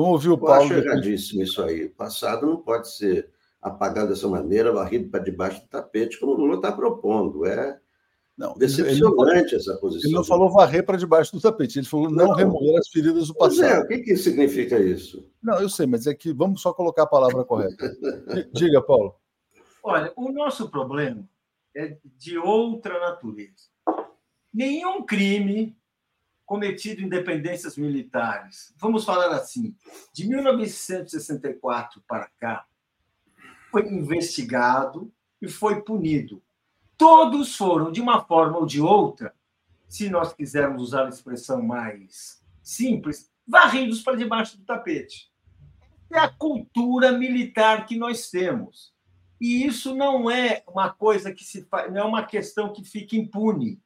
Vamos 0.00 0.12
ouvir 0.14 0.30
o 0.30 0.38
Paulo. 0.38 0.72
Eu 0.72 0.78
acho 0.78 0.88
erradíssimo 0.88 1.42
isso 1.42 1.62
aí. 1.62 1.84
O 1.84 1.90
passado 1.90 2.46
não 2.46 2.56
pode 2.56 2.90
ser 2.90 3.28
apagado 3.60 4.08
dessa 4.08 4.26
maneira, 4.26 4.72
varrido 4.72 5.10
para 5.10 5.22
debaixo 5.22 5.60
do 5.60 5.68
tapete, 5.68 6.18
como 6.18 6.32
o 6.32 6.36
Lula 6.36 6.56
está 6.56 6.72
propondo. 6.72 7.44
É 7.44 7.78
não, 8.36 8.54
decepcionante 8.54 9.54
ele, 9.54 9.56
essa 9.56 9.76
posição. 9.76 10.08
Ele 10.08 10.16
não 10.16 10.24
falou 10.24 10.50
varrer 10.50 10.86
para 10.86 10.96
debaixo 10.96 11.32
do 11.32 11.40
tapete, 11.42 11.78
ele 11.78 11.86
falou 11.86 12.08
não, 12.08 12.28
não 12.28 12.34
remover 12.34 12.78
as 12.78 12.88
feridas 12.88 13.28
do 13.28 13.34
passado. 13.34 13.62
É, 13.62 13.80
o 13.80 13.86
que, 13.86 13.98
que 13.98 14.16
significa 14.16 14.78
isso? 14.78 15.30
Não, 15.42 15.60
eu 15.60 15.68
sei, 15.68 15.84
mas 15.84 16.06
é 16.06 16.14
que 16.14 16.32
vamos 16.32 16.62
só 16.62 16.72
colocar 16.72 17.02
a 17.02 17.06
palavra 17.06 17.44
correta. 17.44 17.94
Diga, 18.54 18.80
Paulo. 18.80 19.14
Olha, 19.84 20.10
o 20.16 20.32
nosso 20.32 20.70
problema 20.70 21.28
é 21.76 21.98
de 22.16 22.38
outra 22.38 22.98
natureza. 22.98 23.68
Nenhum 24.50 25.04
crime 25.04 25.76
cometido 26.50 27.00
em 27.00 27.08
dependências 27.08 27.76
militares, 27.76 28.74
vamos 28.76 29.04
falar 29.04 29.28
assim, 29.28 29.72
de 30.12 30.26
1964 30.26 32.02
para 32.08 32.28
cá, 32.40 32.66
foi 33.70 33.86
investigado 33.86 35.12
e 35.40 35.48
foi 35.48 35.80
punido. 35.80 36.42
Todos 36.98 37.54
foram, 37.54 37.92
de 37.92 38.00
uma 38.00 38.24
forma 38.24 38.58
ou 38.58 38.66
de 38.66 38.80
outra, 38.80 39.32
se 39.88 40.10
nós 40.10 40.32
quisermos 40.32 40.82
usar 40.82 41.06
a 41.06 41.10
expressão 41.10 41.62
mais 41.62 42.42
simples, 42.64 43.30
varridos 43.46 44.02
para 44.02 44.16
debaixo 44.16 44.58
do 44.58 44.64
tapete. 44.64 45.30
É 46.12 46.18
a 46.18 46.28
cultura 46.28 47.12
militar 47.12 47.86
que 47.86 47.96
nós 47.96 48.28
temos. 48.28 48.92
E 49.40 49.64
isso 49.64 49.94
não 49.94 50.28
é 50.28 50.64
uma 50.66 50.90
coisa 50.92 51.32
que 51.32 51.44
se 51.44 51.64
não 51.92 52.00
é 52.00 52.04
uma 52.04 52.26
questão 52.26 52.72
que 52.72 52.82
fica 52.82 53.14
impune. 53.14 53.80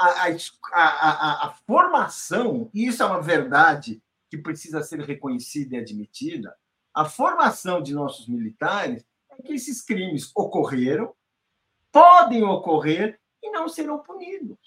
A, 0.00 0.28
a, 0.28 0.30
a, 0.72 1.46
a, 1.48 1.50
formação, 1.66 2.70
e 2.72 2.86
isso 2.86 3.02
é 3.02 3.06
uma 3.06 3.20
verdade 3.20 4.02
que 4.30 4.38
precisa 4.38 4.82
ser 4.82 5.00
reconhecida 5.00 5.76
e 5.76 5.78
admitida, 5.78 6.56
a 6.94 7.04
formação 7.04 7.82
de 7.82 7.92
nossos 7.92 8.26
militares 8.26 9.04
é 9.30 9.42
que 9.42 9.52
esses 9.52 9.82
crimes 9.82 10.30
ocorreram, 10.34 11.14
podem 11.92 12.42
ocorrer 12.42 13.20
e 13.42 13.50
não 13.50 13.68
serão 13.68 13.98
punidos. 13.98 14.58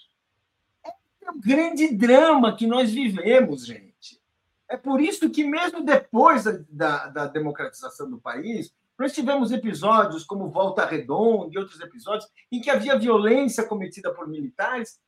É 1.22 1.30
um 1.30 1.40
grande 1.40 1.94
drama 1.96 2.54
que 2.54 2.66
nós 2.66 2.92
vivemos, 2.92 3.66
gente. 3.66 4.20
É 4.68 4.76
por 4.76 5.00
isso 5.00 5.30
que, 5.30 5.44
mesmo 5.44 5.84
depois 5.84 6.44
da, 6.68 7.06
da, 7.08 7.26
democratização 7.26 8.10
do 8.10 8.18
país, 8.18 8.74
nós 8.98 9.12
tivemos 9.12 9.52
episódios 9.52 10.24
como 10.24 10.50
Volta 10.50 10.84
Redonda 10.84 11.52
e 11.52 11.58
outros 11.58 11.80
episódios 11.80 12.30
em 12.50 12.60
que 12.60 12.70
havia 12.70 12.98
violência 12.98 13.64
cometida 13.64 14.12
por 14.12 14.28
militares 14.28 15.00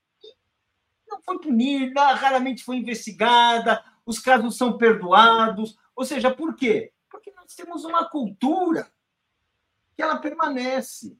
não 1.17 1.23
foi 1.23 1.39
punida, 1.39 2.13
raramente 2.13 2.63
foi 2.63 2.77
investigada, 2.77 3.83
os 4.05 4.19
casos 4.19 4.57
são 4.57 4.77
perdoados. 4.77 5.77
Ou 5.95 6.05
seja, 6.05 6.31
por 6.31 6.55
quê? 6.55 6.93
Porque 7.11 7.33
nós 7.33 7.55
temos 7.55 7.85
uma 7.85 8.09
cultura 8.09 8.91
que 9.97 10.03
ela 10.03 10.19
permanece. 10.19 11.19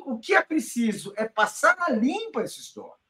O 0.00 0.18
que 0.18 0.34
é 0.34 0.42
preciso 0.42 1.12
é 1.16 1.28
passar 1.28 1.76
a 1.80 1.90
limpa 1.90 2.40
essa 2.40 2.58
história. 2.58 3.00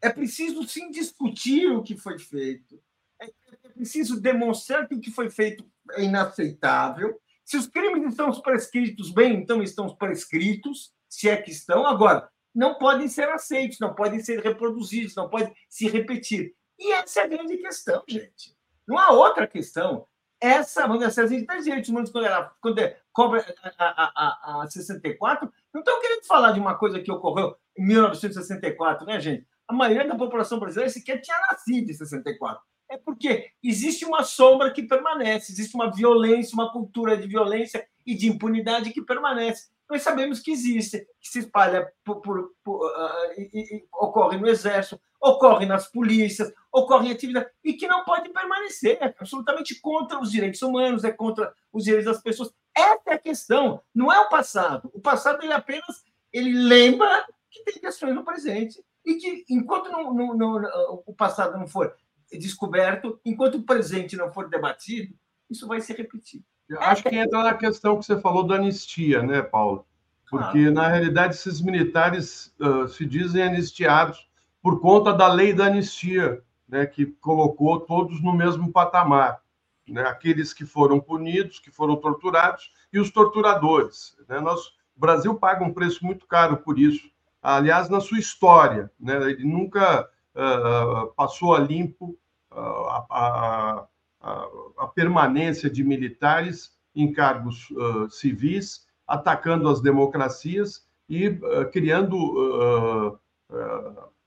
É 0.00 0.08
preciso 0.08 0.66
sim 0.66 0.90
discutir 0.90 1.70
o 1.70 1.82
que 1.82 1.96
foi 1.96 2.18
feito. 2.18 2.82
É 3.20 3.68
preciso 3.68 4.18
demonstrar 4.18 4.88
que 4.88 4.94
o 4.94 5.00
que 5.00 5.10
foi 5.10 5.28
feito 5.28 5.70
é 5.92 6.02
inaceitável 6.02 7.20
se 7.50 7.56
os 7.56 7.66
crimes 7.66 8.08
estão 8.08 8.30
prescritos, 8.40 9.10
bem, 9.10 9.34
então 9.34 9.60
estão 9.60 9.92
prescritos, 9.96 10.94
se 11.08 11.28
é 11.28 11.36
que 11.36 11.50
estão. 11.50 11.84
Agora, 11.84 12.30
não 12.54 12.74
podem 12.74 13.08
ser 13.08 13.28
aceitos, 13.28 13.78
não 13.78 13.94
podem 13.94 14.20
ser 14.20 14.40
reproduzidos, 14.40 15.14
não 15.14 15.28
podem 15.28 15.54
se 15.68 15.88
repetir. 15.88 16.54
E 16.78 16.92
essa 16.92 17.20
é 17.20 17.24
a 17.24 17.28
grande 17.28 17.56
questão, 17.58 18.02
gente. 18.08 18.56
Não 18.86 18.98
há 18.98 19.10
outra 19.12 19.46
questão. 19.46 20.06
Essa, 20.40 20.86
vamos 20.86 21.06
dizer, 21.06 21.22
as 21.22 22.10
quando, 22.10 22.26
ela, 22.26 22.52
quando 22.60 22.78
é, 22.78 22.98
cobra 23.12 23.44
a, 23.62 23.84
a, 23.84 24.60
a, 24.60 24.62
a 24.62 24.70
64, 24.70 25.52
não 25.72 25.80
estão 25.80 26.00
querendo 26.00 26.24
falar 26.24 26.52
de 26.52 26.60
uma 26.60 26.78
coisa 26.78 27.00
que 27.00 27.12
ocorreu 27.12 27.54
em 27.76 27.86
1964, 27.86 29.06
né, 29.06 29.20
gente? 29.20 29.46
A 29.68 29.74
maioria 29.74 30.08
da 30.08 30.16
população 30.16 30.58
brasileira 30.58 30.90
sequer 30.90 31.20
tinha 31.20 31.38
nascido 31.40 31.90
em 31.90 31.94
64 31.94 32.62
é 32.90 32.98
porque 32.98 33.50
existe 33.62 34.04
uma 34.04 34.24
sombra 34.24 34.72
que 34.72 34.82
permanece, 34.82 35.52
existe 35.52 35.76
uma 35.76 35.92
violência, 35.92 36.54
uma 36.54 36.72
cultura 36.72 37.16
de 37.16 37.26
violência 37.28 37.86
e 38.04 38.16
de 38.16 38.28
impunidade 38.28 38.90
que 38.90 39.00
permanece. 39.00 39.68
Nós 39.90 40.02
sabemos 40.02 40.38
que 40.38 40.52
existe, 40.52 41.00
que 41.20 41.28
se 41.28 41.40
espalha 41.40 41.92
por, 42.04 42.20
por, 42.20 42.52
por 42.62 42.86
uh, 42.86 43.32
e, 43.36 43.76
e, 43.76 43.84
ocorre 43.92 44.38
no 44.38 44.48
exército, 44.48 45.00
ocorre 45.20 45.66
nas 45.66 45.88
polícias, 45.88 46.52
ocorre 46.72 47.08
em 47.08 47.12
atividades, 47.12 47.50
e 47.64 47.72
que 47.72 47.88
não 47.88 48.04
pode 48.04 48.28
permanecer, 48.30 48.98
é 49.00 49.06
absolutamente 49.18 49.80
contra 49.80 50.20
os 50.20 50.30
direitos 50.30 50.62
humanos, 50.62 51.02
é 51.02 51.10
contra 51.10 51.52
os 51.72 51.84
direitos 51.84 52.06
das 52.10 52.22
pessoas. 52.22 52.54
Essa 52.74 53.02
é 53.08 53.14
a 53.14 53.18
questão, 53.18 53.82
não 53.92 54.12
é 54.12 54.20
o 54.20 54.28
passado. 54.28 54.88
O 54.94 55.00
passado 55.00 55.42
ele 55.42 55.52
apenas 55.52 56.04
ele 56.32 56.52
lembra 56.52 57.26
que 57.50 57.64
tem 57.64 57.80
questões 57.80 58.14
no 58.14 58.24
presente 58.24 58.80
e 59.04 59.14
que 59.16 59.44
enquanto 59.50 59.90
não, 59.90 60.14
não, 60.14 60.34
não, 60.34 61.02
o 61.04 61.12
passado 61.12 61.58
não 61.58 61.66
for 61.66 61.96
descoberto, 62.30 63.20
enquanto 63.24 63.56
o 63.56 63.64
presente 63.64 64.16
não 64.16 64.32
for 64.32 64.48
debatido, 64.48 65.12
isso 65.50 65.66
vai 65.66 65.80
se 65.80 65.92
repetir. 65.92 66.44
Eu 66.70 66.80
acho 66.80 67.02
que 67.02 67.16
entra 67.16 67.42
na 67.42 67.54
questão 67.54 67.98
que 67.98 68.06
você 68.06 68.20
falou 68.20 68.46
da 68.46 68.54
anistia, 68.54 69.24
né, 69.24 69.42
Paulo? 69.42 69.84
Porque, 70.30 70.66
ah. 70.68 70.70
na 70.70 70.86
realidade, 70.86 71.34
esses 71.34 71.60
militares 71.60 72.54
uh, 72.60 72.86
se 72.86 73.04
dizem 73.04 73.42
anistiados 73.42 74.30
por 74.62 74.80
conta 74.80 75.12
da 75.12 75.26
lei 75.26 75.52
da 75.52 75.66
anistia, 75.66 76.40
né, 76.68 76.86
que 76.86 77.06
colocou 77.06 77.80
todos 77.80 78.22
no 78.22 78.32
mesmo 78.32 78.70
patamar. 78.70 79.40
Né? 79.88 80.02
Aqueles 80.02 80.54
que 80.54 80.64
foram 80.64 81.00
punidos, 81.00 81.58
que 81.58 81.72
foram 81.72 81.96
torturados, 81.96 82.72
e 82.92 83.00
os 83.00 83.10
torturadores. 83.10 84.16
Né? 84.28 84.38
Nós, 84.38 84.66
o 84.96 85.00
Brasil 85.00 85.34
paga 85.34 85.64
um 85.64 85.74
preço 85.74 86.04
muito 86.06 86.24
caro 86.24 86.58
por 86.58 86.78
isso, 86.78 87.10
aliás, 87.42 87.88
na 87.88 87.98
sua 88.00 88.20
história. 88.20 88.88
Né? 89.00 89.16
Ele 89.30 89.44
nunca 89.44 90.08
uh, 90.36 91.08
passou 91.14 91.56
a 91.56 91.58
limpo 91.58 92.16
uh, 92.52 92.86
a, 92.86 93.06
a, 93.10 93.84
a, 94.20 94.86
permanência 94.94 95.70
de 95.70 95.82
militares 95.82 96.72
em 96.94 97.12
cargos 97.12 97.70
uh, 97.70 98.10
civis, 98.10 98.86
atacando 99.06 99.68
as 99.68 99.80
democracias 99.80 100.86
e 101.08 101.36
criando 101.72 103.18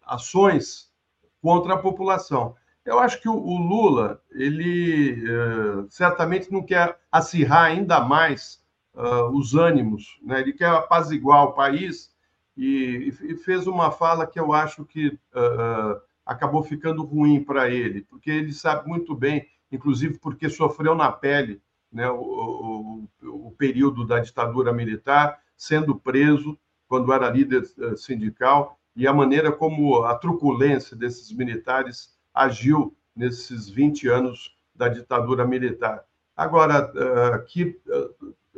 ações 0.06 0.92
contra 1.42 1.76
a 1.76 1.78
população. 1.78 2.56
Eu 2.84 3.00
acho 3.00 3.22
que 3.22 3.30
o, 3.30 3.34
o 3.38 3.58
Lula, 3.58 4.22
ele 4.32 5.24
certamente 5.90 6.52
não 6.52 6.62
quer 6.62 7.00
acirrar 7.10 7.64
ainda 7.64 8.02
mais 8.02 8.62
os 9.32 9.56
ânimos, 9.56 10.20
né? 10.22 10.42
ele 10.42 10.52
quer 10.52 10.68
apaziguar 10.68 11.46
o 11.46 11.54
país 11.54 12.14
e, 12.56 13.14
e, 13.24 13.36
fez 13.36 13.66
uma 13.66 13.92
fala 13.92 14.28
que 14.28 14.40
eu 14.40 14.54
acho 14.54 14.86
que 14.86 15.08
uh, 15.08 16.02
acabou 16.26 16.64
ficando 16.64 17.04
ruim 17.04 17.44
para 17.44 17.70
ele, 17.70 18.02
porque 18.04 18.30
ele 18.30 18.54
sabe 18.54 18.88
muito 18.88 19.16
bem, 19.16 19.48
inclusive 19.74 20.20
porque 20.20 20.50
sofreu 20.50 20.96
na 20.96 21.12
pele 21.12 21.62
né, 21.92 22.10
o, 22.10 23.08
o, 23.22 23.48
o 23.48 23.52
período 23.58 24.06
da 24.06 24.20
ditadura 24.20 24.72
militar, 24.72 25.40
sendo 25.58 25.96
preso 25.96 26.58
quando 26.88 27.12
era 27.12 27.30
líder 27.30 27.64
sindical, 27.98 28.78
e 28.96 29.08
a 29.08 29.14
maneira 29.14 29.52
como 29.52 30.04
a 30.04 30.16
truculência 30.16 30.96
desses 30.96 31.32
militares 31.32 32.16
agiu 32.34 32.96
nesses 33.16 33.68
20 33.70 34.08
anos 34.08 34.56
da 34.76 34.88
ditadura 34.88 35.46
militar. 35.46 36.04
Agora, 36.36 36.92
que 37.48 37.80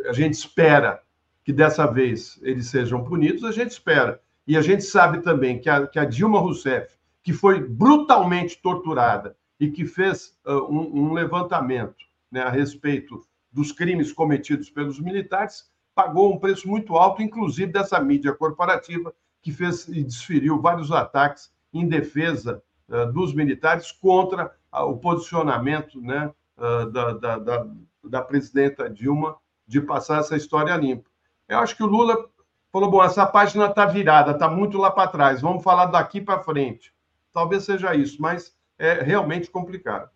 a 0.05 0.13
gente 0.13 0.33
espera 0.33 1.01
que 1.43 1.53
dessa 1.53 1.85
vez 1.85 2.39
eles 2.41 2.67
sejam 2.67 3.03
punidos, 3.03 3.43
a 3.43 3.51
gente 3.51 3.71
espera. 3.71 4.21
E 4.47 4.57
a 4.57 4.61
gente 4.61 4.83
sabe 4.83 5.21
também 5.21 5.59
que 5.59 5.69
a, 5.69 5.87
que 5.87 5.99
a 5.99 6.05
Dilma 6.05 6.39
Rousseff, 6.39 6.93
que 7.23 7.33
foi 7.33 7.59
brutalmente 7.59 8.61
torturada 8.61 9.35
e 9.59 9.69
que 9.69 9.85
fez 9.85 10.37
uh, 10.45 10.63
um, 10.71 11.05
um, 11.05 11.13
levantamento 11.13 12.05
né, 12.31 12.41
a 12.41 12.49
respeito 12.49 13.21
dos 13.51 13.71
crimes 13.71 14.11
cometidos 14.11 14.69
pelos 14.69 14.99
militares, 14.99 15.69
pagou 15.93 16.33
um 16.33 16.39
preço 16.39 16.67
muito 16.67 16.95
alto, 16.95 17.21
inclusive 17.21 17.71
dessa 17.71 17.99
mídia 17.99 18.33
corporativa 18.33 19.13
que 19.41 19.51
fez 19.51 19.87
e 19.87 20.03
desferiu 20.03 20.61
vários 20.61 20.91
ataques 20.91 21.51
em 21.73 21.87
defesa 21.87 22.61
uh, 22.89 23.11
dos 23.11 23.33
militares 23.33 23.91
contra 23.91 24.53
uh, 24.73 24.83
o 24.83 24.97
posicionamento 24.97 26.01
né, 26.01 26.33
da, 26.57 27.11
da, 27.11 27.37
da, 27.37 27.67
da 28.01 28.21
presidenta 28.21 28.89
Dilma 28.89 29.35
de 29.67 29.81
passar 29.81 30.19
essa 30.19 30.37
história 30.37 30.73
limpa. 30.77 31.09
Eu 31.49 31.59
acho 31.59 31.75
que 31.75 31.83
o 31.83 31.87
Lula 31.87 32.29
falou: 32.71 32.89
bom, 32.89 33.03
essa 33.03 33.25
página 33.25 33.67
está 33.67 33.85
virada, 33.85 34.31
está 34.31 34.49
muito 34.49 34.77
lá 34.77 34.89
para 34.91 35.09
trás, 35.09 35.41
vamos 35.41 35.63
falar 35.63 35.87
daqui 35.87 36.21
para 36.21 36.43
frente. 36.43 36.93
Talvez 37.33 37.63
seja 37.63 37.93
isso, 37.93 38.21
mas 38.21 38.55
é 38.77 39.01
realmente 39.01 39.49
complicado. 39.49 40.09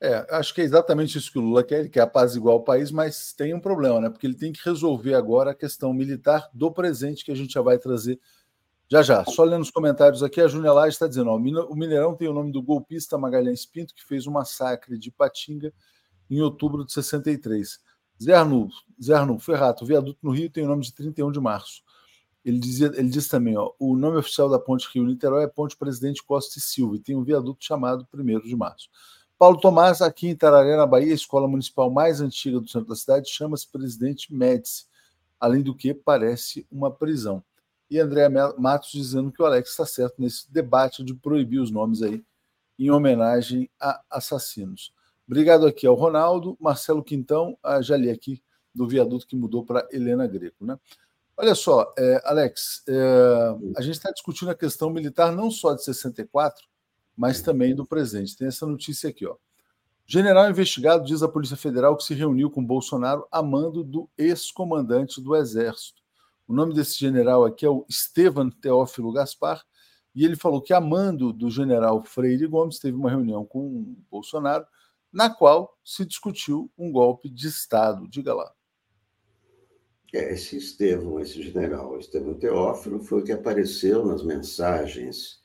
É, 0.00 0.26
acho 0.36 0.54
que 0.54 0.60
é 0.60 0.64
exatamente 0.64 1.16
isso 1.16 1.32
que 1.32 1.38
o 1.38 1.42
Lula 1.42 1.64
quer, 1.64 1.80
ele 1.80 1.88
quer 1.88 2.02
apaziguar 2.02 2.56
o 2.56 2.62
país, 2.62 2.90
mas 2.90 3.32
tem 3.32 3.54
um 3.54 3.60
problema, 3.60 4.00
né? 4.00 4.10
Porque 4.10 4.26
ele 4.26 4.34
tem 4.34 4.52
que 4.52 4.60
resolver 4.64 5.14
agora 5.14 5.52
a 5.52 5.54
questão 5.54 5.94
militar 5.94 6.50
do 6.52 6.70
presente 6.70 7.24
que 7.24 7.32
a 7.32 7.34
gente 7.34 7.54
já 7.54 7.62
vai 7.62 7.78
trazer 7.78 8.20
já 8.88 9.02
já. 9.02 9.24
Só 9.24 9.44
lendo 9.44 9.62
os 9.62 9.70
comentários 9.70 10.22
aqui, 10.22 10.40
a 10.40 10.48
Júnia 10.48 10.72
Laje 10.72 10.94
está 10.94 11.06
dizendo: 11.06 11.30
ó, 11.30 11.36
o 11.36 11.76
Mineirão 11.76 12.14
tem 12.14 12.28
o 12.28 12.32
nome 12.32 12.52
do 12.52 12.62
golpista 12.62 13.18
Magalhães 13.18 13.64
Pinto, 13.64 13.94
que 13.94 14.04
fez 14.04 14.26
o 14.26 14.30
massacre 14.30 14.98
de 14.98 15.10
Patinga 15.10 15.72
em 16.30 16.40
outubro 16.40 16.84
de 16.84 16.92
63. 16.92 17.78
Zé 18.22 18.34
Arnulfo, 18.34 18.76
Zé 19.02 19.14
Arnulfo 19.14 19.46
Ferrato, 19.46 19.84
o 19.84 19.86
viaduto 19.86 20.18
no 20.22 20.30
Rio 20.30 20.48
tem 20.50 20.64
o 20.64 20.68
nome 20.68 20.82
de 20.82 20.94
31 20.94 21.32
de 21.32 21.40
março. 21.40 21.82
Ele, 22.44 22.58
dizia, 22.58 22.92
ele 22.94 23.08
diz 23.08 23.26
também, 23.26 23.56
ó, 23.56 23.72
o 23.78 23.96
nome 23.96 24.18
oficial 24.18 24.50
da 24.50 24.58
ponte 24.58 24.88
Rio-Niterói 24.92 25.44
é 25.44 25.48
Ponte 25.48 25.76
Presidente 25.76 26.22
Costa 26.22 26.58
e 26.58 26.60
Silva, 26.62 26.96
e 26.96 27.00
tem 27.00 27.16
um 27.16 27.24
viaduto 27.24 27.64
chamado 27.64 28.06
1 28.12 28.40
de 28.40 28.54
março. 28.54 28.88
Paulo 29.38 29.58
Tomás, 29.58 30.02
aqui 30.02 30.28
em 30.28 30.36
Tararé, 30.36 30.76
na 30.76 30.86
Bahia, 30.86 31.12
a 31.12 31.14
escola 31.14 31.48
municipal 31.48 31.90
mais 31.90 32.20
antiga 32.20 32.60
do 32.60 32.68
centro 32.68 32.88
da 32.88 32.94
cidade, 32.94 33.30
chama-se 33.30 33.66
Presidente 33.66 34.32
Médici, 34.32 34.86
além 35.40 35.62
do 35.62 35.74
que 35.74 35.94
parece 35.94 36.66
uma 36.70 36.90
prisão. 36.90 37.42
E 37.90 37.98
André 37.98 38.28
Matos 38.58 38.92
dizendo 38.92 39.32
que 39.32 39.42
o 39.42 39.46
Alex 39.46 39.70
está 39.70 39.86
certo 39.86 40.14
nesse 40.18 40.50
debate 40.52 41.02
de 41.02 41.14
proibir 41.14 41.60
os 41.60 41.70
nomes 41.70 42.02
aí 42.02 42.24
em 42.78 42.90
homenagem 42.90 43.70
a 43.80 44.00
assassinos. 44.10 44.92
Obrigado 45.26 45.66
aqui 45.66 45.86
ao 45.86 45.94
Ronaldo, 45.94 46.56
Marcelo 46.60 47.02
Quintão, 47.02 47.56
a 47.62 47.80
Jali 47.80 48.10
aqui 48.10 48.42
do 48.74 48.88
viaduto 48.88 49.26
que 49.26 49.36
mudou 49.36 49.64
para 49.64 49.86
Helena 49.90 50.26
Greco. 50.26 50.64
Né? 50.64 50.78
Olha 51.36 51.54
só, 51.54 51.92
é, 51.98 52.22
Alex, 52.24 52.82
é, 52.88 53.56
a 53.76 53.82
gente 53.82 53.94
está 53.94 54.10
discutindo 54.10 54.50
a 54.50 54.54
questão 54.54 54.88
militar 54.90 55.32
não 55.32 55.50
só 55.50 55.74
de 55.74 55.82
64, 55.82 56.64
mas 57.16 57.42
também 57.42 57.74
do 57.74 57.84
presente. 57.84 58.36
Tem 58.36 58.46
essa 58.46 58.66
notícia 58.66 59.10
aqui, 59.10 59.26
ó. 59.26 59.36
General 60.06 60.48
investigado 60.48 61.04
diz 61.04 61.22
à 61.22 61.28
Polícia 61.28 61.56
Federal 61.56 61.96
que 61.96 62.04
se 62.04 62.14
reuniu 62.14 62.50
com 62.50 62.64
Bolsonaro 62.64 63.26
a 63.32 63.42
mando 63.42 63.82
do 63.82 64.08
ex-comandante 64.18 65.20
do 65.20 65.34
Exército. 65.34 66.02
O 66.46 66.52
nome 66.52 66.74
desse 66.74 66.98
general 66.98 67.44
aqui 67.44 67.64
é 67.64 67.70
o 67.70 67.86
Estevan 67.88 68.50
Teófilo 68.50 69.12
Gaspar, 69.12 69.64
e 70.14 70.24
ele 70.24 70.36
falou 70.36 70.60
que 70.60 70.72
a 70.74 70.80
mando 70.80 71.32
do 71.32 71.50
general 71.50 72.04
Freire 72.04 72.46
Gomes 72.46 72.78
teve 72.78 72.96
uma 72.96 73.10
reunião 73.10 73.44
com 73.44 73.96
Bolsonaro 74.10 74.64
na 75.10 75.30
qual 75.30 75.76
se 75.82 76.04
discutiu 76.04 76.70
um 76.76 76.92
golpe 76.92 77.28
de 77.28 77.48
Estado. 77.48 78.06
Diga 78.08 78.34
lá. 78.34 78.52
É, 80.14 80.32
esse 80.32 80.56
Estevão, 80.56 81.18
esse 81.18 81.42
general 81.42 81.98
Estevão 81.98 82.34
Teófilo, 82.34 83.00
foi 83.00 83.20
o 83.20 83.24
que 83.24 83.32
apareceu 83.32 84.06
nas 84.06 84.22
mensagens 84.22 85.42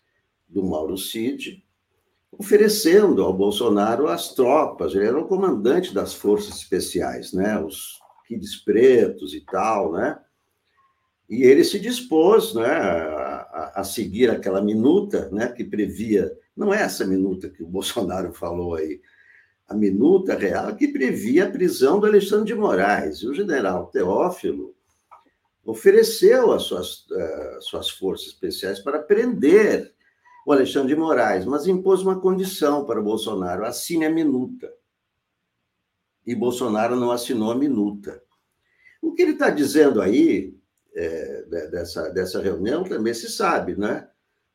do 0.48 0.64
Mauro 0.64 0.96
Cid, 0.96 1.66
oferecendo 2.32 3.24
ao 3.24 3.34
Bolsonaro 3.34 4.08
as 4.08 4.36
tropas. 4.36 4.94
Ele 4.94 5.08
era 5.08 5.20
o 5.20 5.28
comandante 5.28 5.91
das 5.91 6.14
forças 6.14 6.58
especiais, 6.58 7.34
né? 7.34 7.60
os 7.60 7.98
kids 8.28 8.58
pretos 8.58 9.34
e 9.34 9.41
tal, 9.41 9.91
né? 9.91 10.20
E 11.28 11.41
ele 11.41 11.64
se 11.64 11.80
dispôs 11.80 12.54
né, 12.54 12.68
a, 12.68 13.74
a, 13.76 13.84
seguir 13.84 14.30
aquela 14.30 14.62
minuta 14.62 15.30
né, 15.32 15.48
que 15.48 15.64
previa, 15.64 16.32
não 16.56 16.74
é 16.74 16.82
essa 16.82 17.06
minuta 17.06 17.50
que 17.50 17.64
o 17.64 17.68
Bolsonaro 17.68 18.34
falou 18.34 18.76
aí, 18.76 19.00
a 19.70 19.76
minuta 19.76 20.36
real 20.36 20.76
que 20.76 20.88
previa 20.88 21.46
a 21.46 21.52
prisão 21.52 22.00
do 22.00 22.08
Alexandre 22.08 22.48
de 22.48 22.56
Moraes. 22.56 23.20
E 23.20 23.28
o 23.28 23.36
general 23.36 23.86
Teófilo 23.86 24.74
ofereceu 25.64 26.52
as 26.52 26.64
suas, 26.64 27.06
uh, 27.12 27.62
suas 27.62 27.90
forças 27.91 28.30
especiais 28.30 28.80
para 28.80 28.98
prender 28.98 29.94
o 30.44 30.52
Alexandre 30.52 30.96
de 30.96 31.00
Moraes, 31.00 31.46
mas 31.46 31.68
impôs 31.68 32.02
uma 32.02 32.20
condição 32.20 32.84
para 32.84 33.00
o 33.00 33.04
Bolsonaro: 33.04 33.64
assine 33.64 34.06
a 34.06 34.10
minuta. 34.10 34.74
E 36.26 36.34
Bolsonaro 36.34 36.96
não 36.96 37.12
assinou 37.12 37.52
a 37.52 37.56
minuta. 37.56 38.22
O 39.00 39.14
que 39.14 39.22
ele 39.22 39.34
está 39.34 39.52
dizendo 39.52 40.02
aí, 40.02 40.58
é, 40.96 41.44
dessa, 41.70 42.10
dessa 42.10 42.41
reunião, 42.41 42.84
também 42.84 43.14
se 43.14 43.30
sabe, 43.30 43.76
né? 43.76 44.10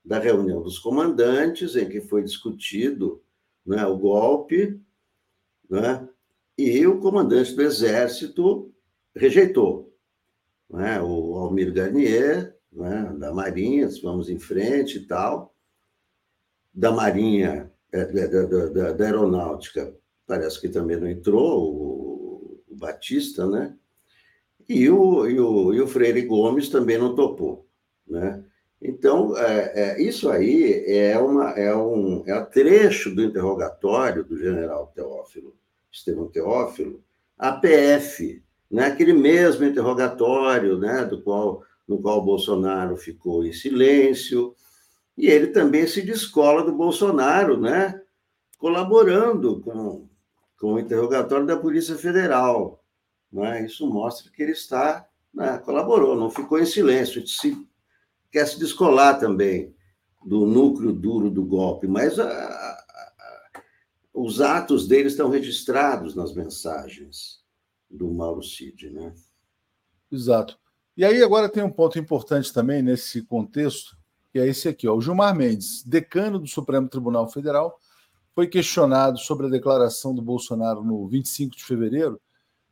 Da 0.04 0.18
reunião 0.18 0.60
dos 0.60 0.78
comandantes, 0.78 1.76
em 1.76 1.88
que 1.88 2.00
foi 2.00 2.22
discutido 2.22 3.22
né, 3.64 3.86
o 3.86 3.96
golpe, 3.96 4.78
né? 5.68 6.08
e 6.56 6.86
o 6.86 7.00
comandante 7.00 7.54
do 7.54 7.62
Exército 7.62 8.72
rejeitou. 9.14 9.92
Né? 10.70 11.00
O 11.00 11.36
Almir 11.36 11.72
Garnier, 11.72 12.56
né? 12.72 13.14
da 13.18 13.32
Marinha, 13.32 13.88
vamos 14.02 14.28
em 14.28 14.38
frente 14.38 14.98
e 14.98 15.06
tal. 15.06 15.54
Da 16.72 16.90
Marinha, 16.90 17.72
é, 17.92 18.04
da, 18.04 18.26
da, 18.26 18.66
da, 18.66 18.92
da 18.92 19.04
Aeronáutica, 19.04 19.94
parece 20.26 20.60
que 20.60 20.68
também 20.68 20.98
não 20.98 21.08
entrou, 21.08 21.72
o, 21.72 22.62
o 22.68 22.76
Batista, 22.76 23.46
né? 23.46 23.76
E 24.68 24.88
o, 24.88 25.28
e, 25.28 25.38
o, 25.38 25.74
e 25.74 25.80
o 25.80 25.86
Freire 25.86 26.22
Gomes 26.22 26.70
também 26.70 26.98
não 26.98 27.14
topou, 27.14 27.68
né? 28.06 28.44
Então, 28.80 29.36
é, 29.36 29.72
é, 29.74 30.02
isso 30.02 30.28
aí 30.28 30.84
é, 30.86 31.18
uma, 31.18 31.50
é, 31.52 31.74
um, 31.74 32.22
é 32.26 32.38
um 32.38 32.44
trecho 32.44 33.14
do 33.14 33.22
interrogatório 33.22 34.24
do 34.24 34.36
general 34.36 34.92
Teófilo, 34.94 35.54
Estevão 35.90 36.28
Teófilo, 36.28 37.02
a 37.38 37.52
PF, 37.52 38.42
né, 38.70 38.86
aquele 38.86 39.12
mesmo 39.12 39.64
interrogatório 39.64 40.78
né, 40.78 41.04
do 41.04 41.22
qual, 41.22 41.62
no 41.86 42.00
qual 42.00 42.22
Bolsonaro 42.22 42.96
ficou 42.96 43.44
em 43.44 43.52
silêncio, 43.52 44.54
e 45.16 45.28
ele 45.28 45.48
também 45.48 45.86
se 45.86 46.02
descola 46.02 46.62
do 46.64 46.72
Bolsonaro, 46.72 47.58
né, 47.60 48.00
colaborando 48.58 49.60
com, 49.60 50.08
com 50.58 50.74
o 50.74 50.78
interrogatório 50.78 51.46
da 51.46 51.56
Polícia 51.56 51.96
Federal. 51.96 52.82
Né? 53.32 53.64
Isso 53.64 53.86
mostra 53.86 54.30
que 54.30 54.42
ele 54.42 54.52
está, 54.52 55.06
né, 55.32 55.58
colaborou, 55.58 56.16
não 56.16 56.30
ficou 56.30 56.58
em 56.58 56.66
silêncio, 56.66 57.26
se 57.26 57.56
quer 58.34 58.48
se 58.48 58.58
descolar 58.58 59.20
também 59.20 59.72
do 60.26 60.44
núcleo 60.44 60.92
duro 60.92 61.30
do 61.30 61.44
golpe, 61.44 61.86
mas 61.86 62.18
a, 62.18 62.26
a, 62.28 62.84
os 64.12 64.40
atos 64.40 64.88
dele 64.88 65.06
estão 65.06 65.30
registrados 65.30 66.16
nas 66.16 66.34
mensagens 66.34 67.44
do 67.88 68.12
Mauro 68.12 68.42
Cid, 68.42 68.90
né? 68.90 69.14
Exato. 70.10 70.58
E 70.96 71.04
aí 71.04 71.22
agora 71.22 71.48
tem 71.48 71.62
um 71.62 71.70
ponto 71.70 71.96
importante 71.96 72.52
também 72.52 72.82
nesse 72.82 73.22
contexto, 73.22 73.96
que 74.32 74.40
é 74.40 74.48
esse 74.48 74.68
aqui. 74.68 74.88
Ó. 74.88 74.96
O 74.96 75.00
Gilmar 75.00 75.36
Mendes, 75.36 75.84
decano 75.84 76.40
do 76.40 76.48
Supremo 76.48 76.88
Tribunal 76.88 77.30
Federal, 77.30 77.78
foi 78.34 78.48
questionado 78.48 79.16
sobre 79.16 79.46
a 79.46 79.50
declaração 79.50 80.12
do 80.12 80.20
Bolsonaro 80.20 80.82
no 80.82 81.06
25 81.06 81.54
de 81.56 81.64
fevereiro 81.64 82.20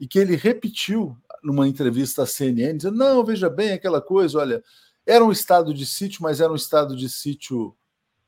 e 0.01 0.09
que 0.09 0.19
ele 0.19 0.35
repetiu 0.35 1.17
numa 1.41 1.69
entrevista 1.69 2.25
à 2.25 2.27
CNN, 2.27 2.77
dizendo: 2.77 2.97
não, 2.97 3.25
veja 3.25 3.49
bem 3.49 3.71
aquela 3.71 4.01
coisa, 4.01 4.41
olha, 4.41 4.61
era 5.07 5.25
um 5.25 5.33
estado 5.33 5.75
de 5.75 5.85
sítio, 5.87 6.23
mas 6.23 6.41
era 6.41 6.53
um 6.53 6.57
estado 6.57 6.97
de 6.97 7.09
sítio 7.09 7.77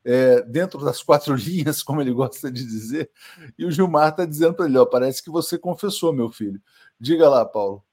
é, 0.03 0.41
dentro 0.43 0.83
das 0.83 1.01
quatro 1.01 1.33
linhas, 1.35 1.81
como 1.81 2.01
ele 2.01 2.13
gosta 2.13 2.51
de 2.51 2.63
dizer. 2.63 3.09
E 3.57 3.65
o 3.65 3.71
Gilmar 3.71 4.09
está 4.09 4.25
dizendo 4.25 4.53
para 4.53 4.65
ele: 4.65 4.77
ó, 4.77 4.85
parece 4.85 5.23
que 5.23 5.29
você 5.29 5.57
confessou, 5.57 6.13
meu 6.13 6.29
filho. 6.29 6.61
Diga 6.99 7.29
lá, 7.29 7.45
Paulo. 7.45 7.83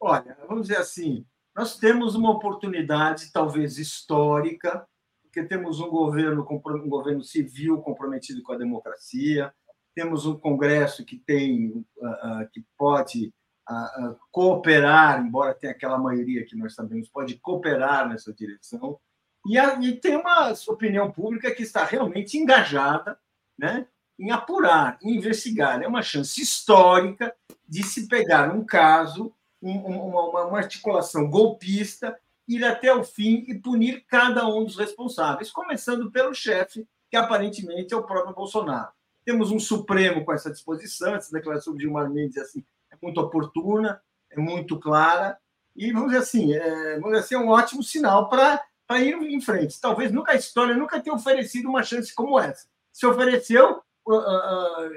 Olha, 0.00 0.36
vamos 0.48 0.68
dizer 0.68 0.78
assim, 0.78 1.24
nós 1.54 1.78
temos 1.78 2.14
uma 2.14 2.30
oportunidade, 2.30 3.32
talvez 3.32 3.78
histórica, 3.78 4.86
porque 5.22 5.42
temos 5.42 5.80
um 5.80 5.88
governo, 5.88 6.46
um 6.50 6.88
governo 6.88 7.24
civil 7.24 7.80
comprometido 7.80 8.42
com 8.42 8.52
a 8.52 8.58
democracia, 8.58 9.52
temos 9.94 10.26
um 10.26 10.38
Congresso 10.38 11.04
que 11.04 11.18
tem, 11.18 11.68
uh, 11.96 12.48
que 12.52 12.62
pode 12.76 13.32
uh, 13.68 14.16
cooperar, 14.30 15.20
embora 15.20 15.54
tenha 15.54 15.72
aquela 15.72 15.98
maioria 15.98 16.44
que 16.44 16.56
nós 16.56 16.74
sabemos, 16.74 17.08
pode 17.08 17.36
cooperar 17.38 18.08
nessa 18.08 18.32
direção, 18.32 18.98
e, 19.46 19.58
a, 19.58 19.74
e 19.80 19.96
tem 19.96 20.16
uma 20.16 20.52
opinião 20.68 21.10
pública 21.10 21.54
que 21.54 21.62
está 21.62 21.84
realmente 21.84 22.36
engajada, 22.36 23.18
né? 23.58 23.86
em 24.18 24.30
apurar, 24.30 24.98
em 25.02 25.16
investigar. 25.16 25.82
É 25.82 25.86
uma 25.86 26.02
chance 26.02 26.40
histórica 26.40 27.34
de 27.68 27.82
se 27.82 28.08
pegar 28.08 28.52
um 28.54 28.64
caso 28.64 29.32
uma, 29.60 30.44
uma 30.46 30.58
articulação 30.58 31.28
golpista, 31.28 32.16
ir 32.46 32.64
até 32.64 32.94
o 32.94 33.02
fim 33.02 33.44
e 33.48 33.58
punir 33.58 34.04
cada 34.06 34.46
um 34.46 34.64
dos 34.64 34.76
responsáveis, 34.76 35.50
começando 35.50 36.10
pelo 36.10 36.34
chefe, 36.34 36.86
que 37.10 37.16
aparentemente 37.16 37.92
é 37.92 37.96
o 37.96 38.04
próprio 38.04 38.34
Bolsonaro. 38.34 38.90
Temos 39.24 39.50
um 39.50 39.58
Supremo 39.58 40.24
com 40.24 40.32
essa 40.32 40.50
disposição, 40.50 41.14
essa 41.14 41.32
declaração 41.32 41.74
de 41.74 41.82
Gilmar 41.82 42.08
Mendes 42.08 42.38
assim, 42.38 42.64
é 43.00 43.06
muito 43.06 43.20
oportuna, 43.20 44.00
é 44.30 44.38
muito 44.38 44.78
clara, 44.78 45.38
e 45.74 45.92
vamos 45.92 46.08
dizer 46.08 46.22
assim, 46.22 46.54
é, 46.54 46.94
vamos 46.94 47.10
dizer 47.10 47.18
assim, 47.18 47.34
é 47.34 47.38
um 47.38 47.48
ótimo 47.48 47.82
sinal 47.82 48.28
para 48.28 48.62
ir 49.00 49.14
em 49.14 49.40
frente. 49.40 49.80
Talvez 49.80 50.10
nunca 50.10 50.32
a 50.32 50.36
história 50.36 50.74
nunca 50.74 51.00
tenha 51.00 51.14
oferecido 51.14 51.68
uma 51.68 51.82
chance 51.82 52.14
como 52.14 52.40
essa. 52.40 52.66
Se 52.92 53.06
ofereceu, 53.06 53.82
uh, 54.06 54.14
uh, 54.14 54.90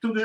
tudo, 0.00 0.20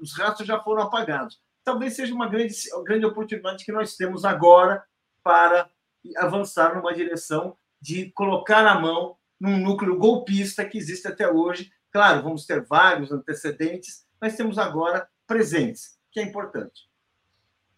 os 0.00 0.12
rastros 0.16 0.48
já 0.48 0.60
foram 0.60 0.82
apagados 0.82 1.40
talvez 1.66 1.96
seja 1.96 2.14
uma 2.14 2.28
grande, 2.28 2.54
grande 2.84 3.04
oportunidade 3.04 3.64
que 3.64 3.72
nós 3.72 3.96
temos 3.96 4.24
agora 4.24 4.84
para 5.20 5.68
avançar 6.16 6.76
numa 6.76 6.94
direção 6.94 7.58
de 7.82 8.12
colocar 8.12 8.64
a 8.64 8.80
mão 8.80 9.16
num 9.38 9.58
núcleo 9.58 9.98
golpista 9.98 10.64
que 10.64 10.78
existe 10.78 11.08
até 11.08 11.28
hoje. 11.28 11.72
Claro, 11.90 12.22
vamos 12.22 12.46
ter 12.46 12.64
vários 12.64 13.10
antecedentes, 13.10 14.06
mas 14.20 14.36
temos 14.36 14.58
agora 14.58 15.08
presentes, 15.26 15.95
que 16.16 16.20
é 16.20 16.22
importante. 16.22 16.88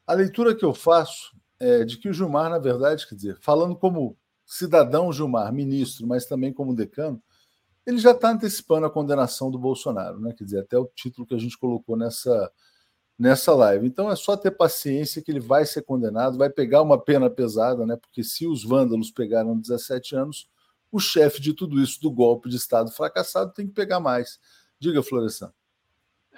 A 0.06 0.14
leitura 0.14 0.54
que 0.54 0.64
eu 0.64 0.72
faço 0.72 1.36
é 1.58 1.84
de 1.84 1.98
que 1.98 2.08
o 2.08 2.12
Gilmar, 2.12 2.48
na 2.48 2.60
verdade, 2.60 3.04
quer 3.04 3.16
dizer, 3.16 3.36
falando 3.40 3.74
como 3.74 4.16
cidadão 4.46 5.12
Gilmar, 5.12 5.52
ministro, 5.52 6.06
mas 6.06 6.24
também 6.24 6.52
como 6.52 6.72
decano, 6.72 7.20
ele 7.84 7.98
já 7.98 8.12
está 8.12 8.30
antecipando 8.30 8.86
a 8.86 8.90
condenação 8.90 9.50
do 9.50 9.58
Bolsonaro, 9.58 10.20
né? 10.20 10.32
Quer 10.38 10.44
dizer, 10.44 10.60
até 10.60 10.78
o 10.78 10.86
título 10.94 11.26
que 11.26 11.34
a 11.34 11.38
gente 11.38 11.58
colocou 11.58 11.96
nessa, 11.96 12.52
nessa 13.18 13.52
live. 13.56 13.84
Então 13.84 14.08
é 14.08 14.14
só 14.14 14.36
ter 14.36 14.52
paciência 14.52 15.20
que 15.20 15.32
ele 15.32 15.40
vai 15.40 15.66
ser 15.66 15.82
condenado, 15.82 16.38
vai 16.38 16.48
pegar 16.48 16.80
uma 16.82 16.96
pena 16.96 17.28
pesada, 17.28 17.84
né? 17.84 17.96
Porque 17.96 18.22
se 18.22 18.46
os 18.46 18.62
vândalos 18.62 19.10
pegaram 19.10 19.58
17 19.58 20.14
anos, 20.14 20.48
o 20.92 21.00
chefe 21.00 21.40
de 21.40 21.52
tudo 21.54 21.82
isso 21.82 22.00
do 22.00 22.10
golpe 22.12 22.48
de 22.48 22.54
Estado 22.54 22.92
fracassado 22.92 23.52
tem 23.52 23.66
que 23.66 23.74
pegar 23.74 23.98
mais. 23.98 24.38
Diga, 24.78 25.02
Florestan. 25.02 25.52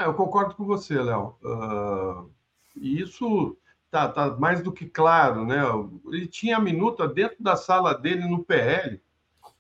É, 0.01 0.07
eu 0.07 0.15
concordo 0.15 0.55
com 0.55 0.65
você, 0.65 1.01
Léo. 1.01 1.37
Uh, 1.43 2.31
isso 2.75 3.57
tá, 3.91 4.09
tá 4.09 4.31
mais 4.37 4.63
do 4.63 4.73
que 4.73 4.87
claro, 4.87 5.45
né? 5.45 5.63
Ele 6.07 6.27
tinha 6.27 6.57
a 6.57 6.61
minuta 6.61 7.07
dentro 7.07 7.37
da 7.41 7.57
sala 7.57 7.95
dele 7.95 8.27
no 8.27 8.43
PL. 8.43 9.01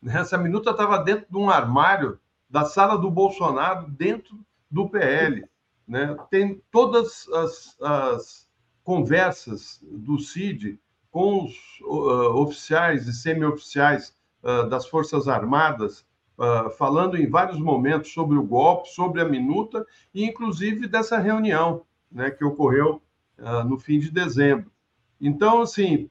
Né? 0.01 0.19
Essa 0.19 0.39
minuta 0.39 0.71
estava 0.71 0.99
dentro 0.99 1.27
de 1.31 1.37
um 1.37 1.51
armário 1.51 2.19
da 2.49 2.65
sala 2.65 2.97
do 2.97 3.11
Bolsonaro, 3.11 3.89
dentro 3.89 4.39
do 4.71 4.89
PL 4.89 5.49
né, 5.91 6.17
tem 6.31 6.63
todas 6.71 7.29
as, 7.31 7.77
as 7.83 8.49
conversas 8.85 9.81
do 9.83 10.21
CID 10.21 10.79
com 11.11 11.45
os 11.45 11.81
uh, 11.81 12.37
oficiais 12.37 13.09
e 13.09 13.13
semi-oficiais 13.13 14.15
uh, 14.45 14.69
das 14.69 14.87
Forças 14.87 15.27
Armadas, 15.27 16.07
uh, 16.41 16.71
falando 16.71 17.17
em 17.17 17.29
vários 17.29 17.61
momentos 17.61 18.13
sobre 18.13 18.37
o 18.37 18.43
golpe, 18.43 18.89
sobre 18.89 19.21
a 19.21 19.29
minuta, 19.29 19.87
e 20.13 20.25
inclusive 20.25 20.89
dessa 20.89 21.19
reunião 21.19 21.83
né, 22.11 22.31
que 22.31 22.45
ocorreu 22.45 23.01
no 23.67 23.79
fim 23.79 23.99
de 23.99 24.11
dezembro. 24.11 24.71
Então, 25.19 25.63
assim, 25.63 26.11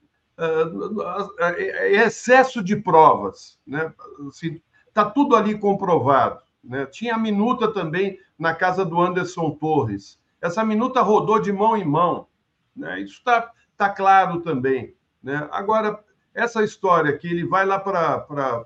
é 1.37 1.91
excesso 2.03 2.63
de 2.63 2.75
provas, 2.75 3.59
né? 3.67 3.93
Assim, 4.27 4.59
tá 4.93 5.05
tudo 5.05 5.35
ali 5.35 5.55
comprovado. 5.57 6.41
Né? 6.63 6.85
Tinha 6.85 7.15
a 7.15 7.19
minuta 7.19 7.71
também 7.71 8.19
na 8.37 8.53
casa 8.53 8.85
do 8.85 8.99
Anderson 8.99 9.51
Torres. 9.51 10.19
Essa 10.41 10.63
minuta 10.63 11.01
rodou 11.01 11.39
de 11.39 11.51
mão 11.51 11.75
em 11.75 11.85
mão. 11.85 12.27
Né? 12.75 13.01
Isso 13.01 13.17
está 13.17 13.51
tá 13.77 13.89
claro 13.89 14.41
também. 14.41 14.95
Né? 15.21 15.47
Agora, 15.51 16.03
essa 16.33 16.63
história 16.63 17.17
que 17.17 17.27
ele 17.27 17.45
vai 17.45 17.65
lá 17.65 17.79
para 17.79 18.65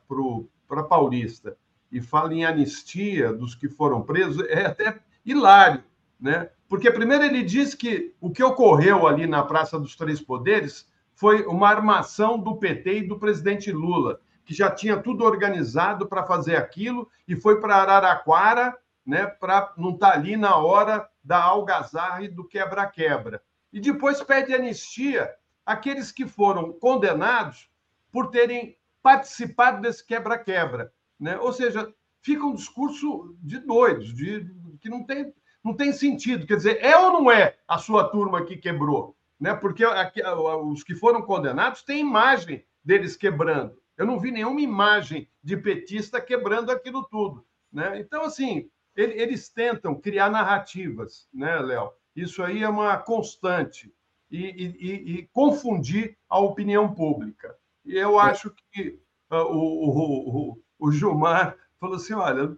Paulista 0.87 1.57
e 1.91 2.01
fala 2.01 2.33
em 2.33 2.45
anistia 2.45 3.31
dos 3.31 3.53
que 3.53 3.69
foram 3.69 4.01
presos 4.01 4.45
é 4.47 4.65
até 4.65 4.99
hilário. 5.25 5.83
Né? 6.19 6.49
Porque, 6.67 6.89
primeiro, 6.89 7.23
ele 7.23 7.43
diz 7.43 7.75
que 7.75 8.15
o 8.19 8.31
que 8.31 8.43
ocorreu 8.43 9.07
ali 9.07 9.27
na 9.27 9.43
Praça 9.43 9.79
dos 9.79 9.95
Três 9.95 10.21
Poderes 10.21 10.87
foi 11.13 11.45
uma 11.45 11.69
armação 11.69 12.39
do 12.39 12.55
PT 12.55 12.99
e 12.99 13.07
do 13.07 13.19
presidente 13.19 13.71
Lula 13.71 14.19
que 14.45 14.53
já 14.53 14.69
tinha 14.69 14.97
tudo 14.97 15.23
organizado 15.23 16.07
para 16.07 16.25
fazer 16.25 16.55
aquilo 16.55 17.09
e 17.27 17.35
foi 17.35 17.59
para 17.59 17.77
Araraquara, 17.77 18.77
né, 19.05 19.25
para 19.25 19.73
não 19.77 19.91
estar 19.91 20.11
tá 20.11 20.17
ali 20.17 20.35
na 20.35 20.55
hora 20.55 21.07
da 21.23 21.41
algazarra 21.41 22.23
e 22.23 22.27
do 22.27 22.43
quebra-quebra. 22.43 23.41
E 23.71 23.79
depois 23.79 24.21
pede 24.21 24.53
anistia 24.53 25.33
àqueles 25.65 26.11
que 26.11 26.27
foram 26.27 26.73
condenados 26.73 27.69
por 28.11 28.29
terem 28.29 28.77
participado 29.03 29.81
desse 29.81 30.05
quebra-quebra. 30.05 30.91
Né? 31.19 31.37
Ou 31.37 31.53
seja, 31.53 31.93
fica 32.21 32.45
um 32.45 32.55
discurso 32.55 33.35
de 33.41 33.59
doidos, 33.59 34.13
de, 34.15 34.49
que 34.79 34.89
não 34.89 35.03
tem, 35.03 35.33
não 35.63 35.75
tem 35.75 35.91
sentido. 35.91 36.47
Quer 36.47 36.55
dizer, 36.55 36.83
é 36.83 36.97
ou 36.97 37.11
não 37.11 37.29
é 37.29 37.57
a 37.67 37.77
sua 37.77 38.09
turma 38.09 38.45
que 38.45 38.57
quebrou? 38.57 39.15
Né? 39.39 39.53
Porque 39.53 39.83
aqui, 39.83 40.21
os 40.23 40.83
que 40.83 40.95
foram 40.95 41.21
condenados 41.21 41.83
têm 41.83 41.99
imagem 41.99 42.65
deles 42.83 43.15
quebrando. 43.15 43.77
Eu 43.97 44.07
não 44.07 44.19
vi 44.19 44.31
nenhuma 44.31 44.61
imagem 44.61 45.29
de 45.43 45.57
petista 45.57 46.19
quebrando 46.19 46.71
aquilo 46.71 47.03
tudo. 47.03 47.45
Né? 47.71 47.99
Então, 47.99 48.23
assim, 48.23 48.69
ele, 48.95 49.19
eles 49.21 49.49
tentam 49.49 49.99
criar 49.99 50.29
narrativas, 50.29 51.27
né, 51.33 51.59
Léo? 51.59 51.91
Isso 52.15 52.43
aí 52.43 52.63
é 52.63 52.69
uma 52.69 52.97
constante. 52.97 53.93
E, 54.29 54.39
e, 54.39 55.19
e, 55.19 55.27
confundir 55.27 56.17
a 56.27 56.39
opinião 56.39 56.91
pública. 56.91 57.55
E 57.85 57.95
eu 57.97 58.19
é. 58.19 58.23
acho 58.23 58.53
que 58.71 58.99
uh, 59.31 59.35
o, 59.35 59.89
o, 59.89 60.51
o, 60.51 60.59
o 60.79 60.91
Gilmar 60.91 61.57
falou 61.79 61.95
assim: 61.95 62.13
olha, 62.13 62.55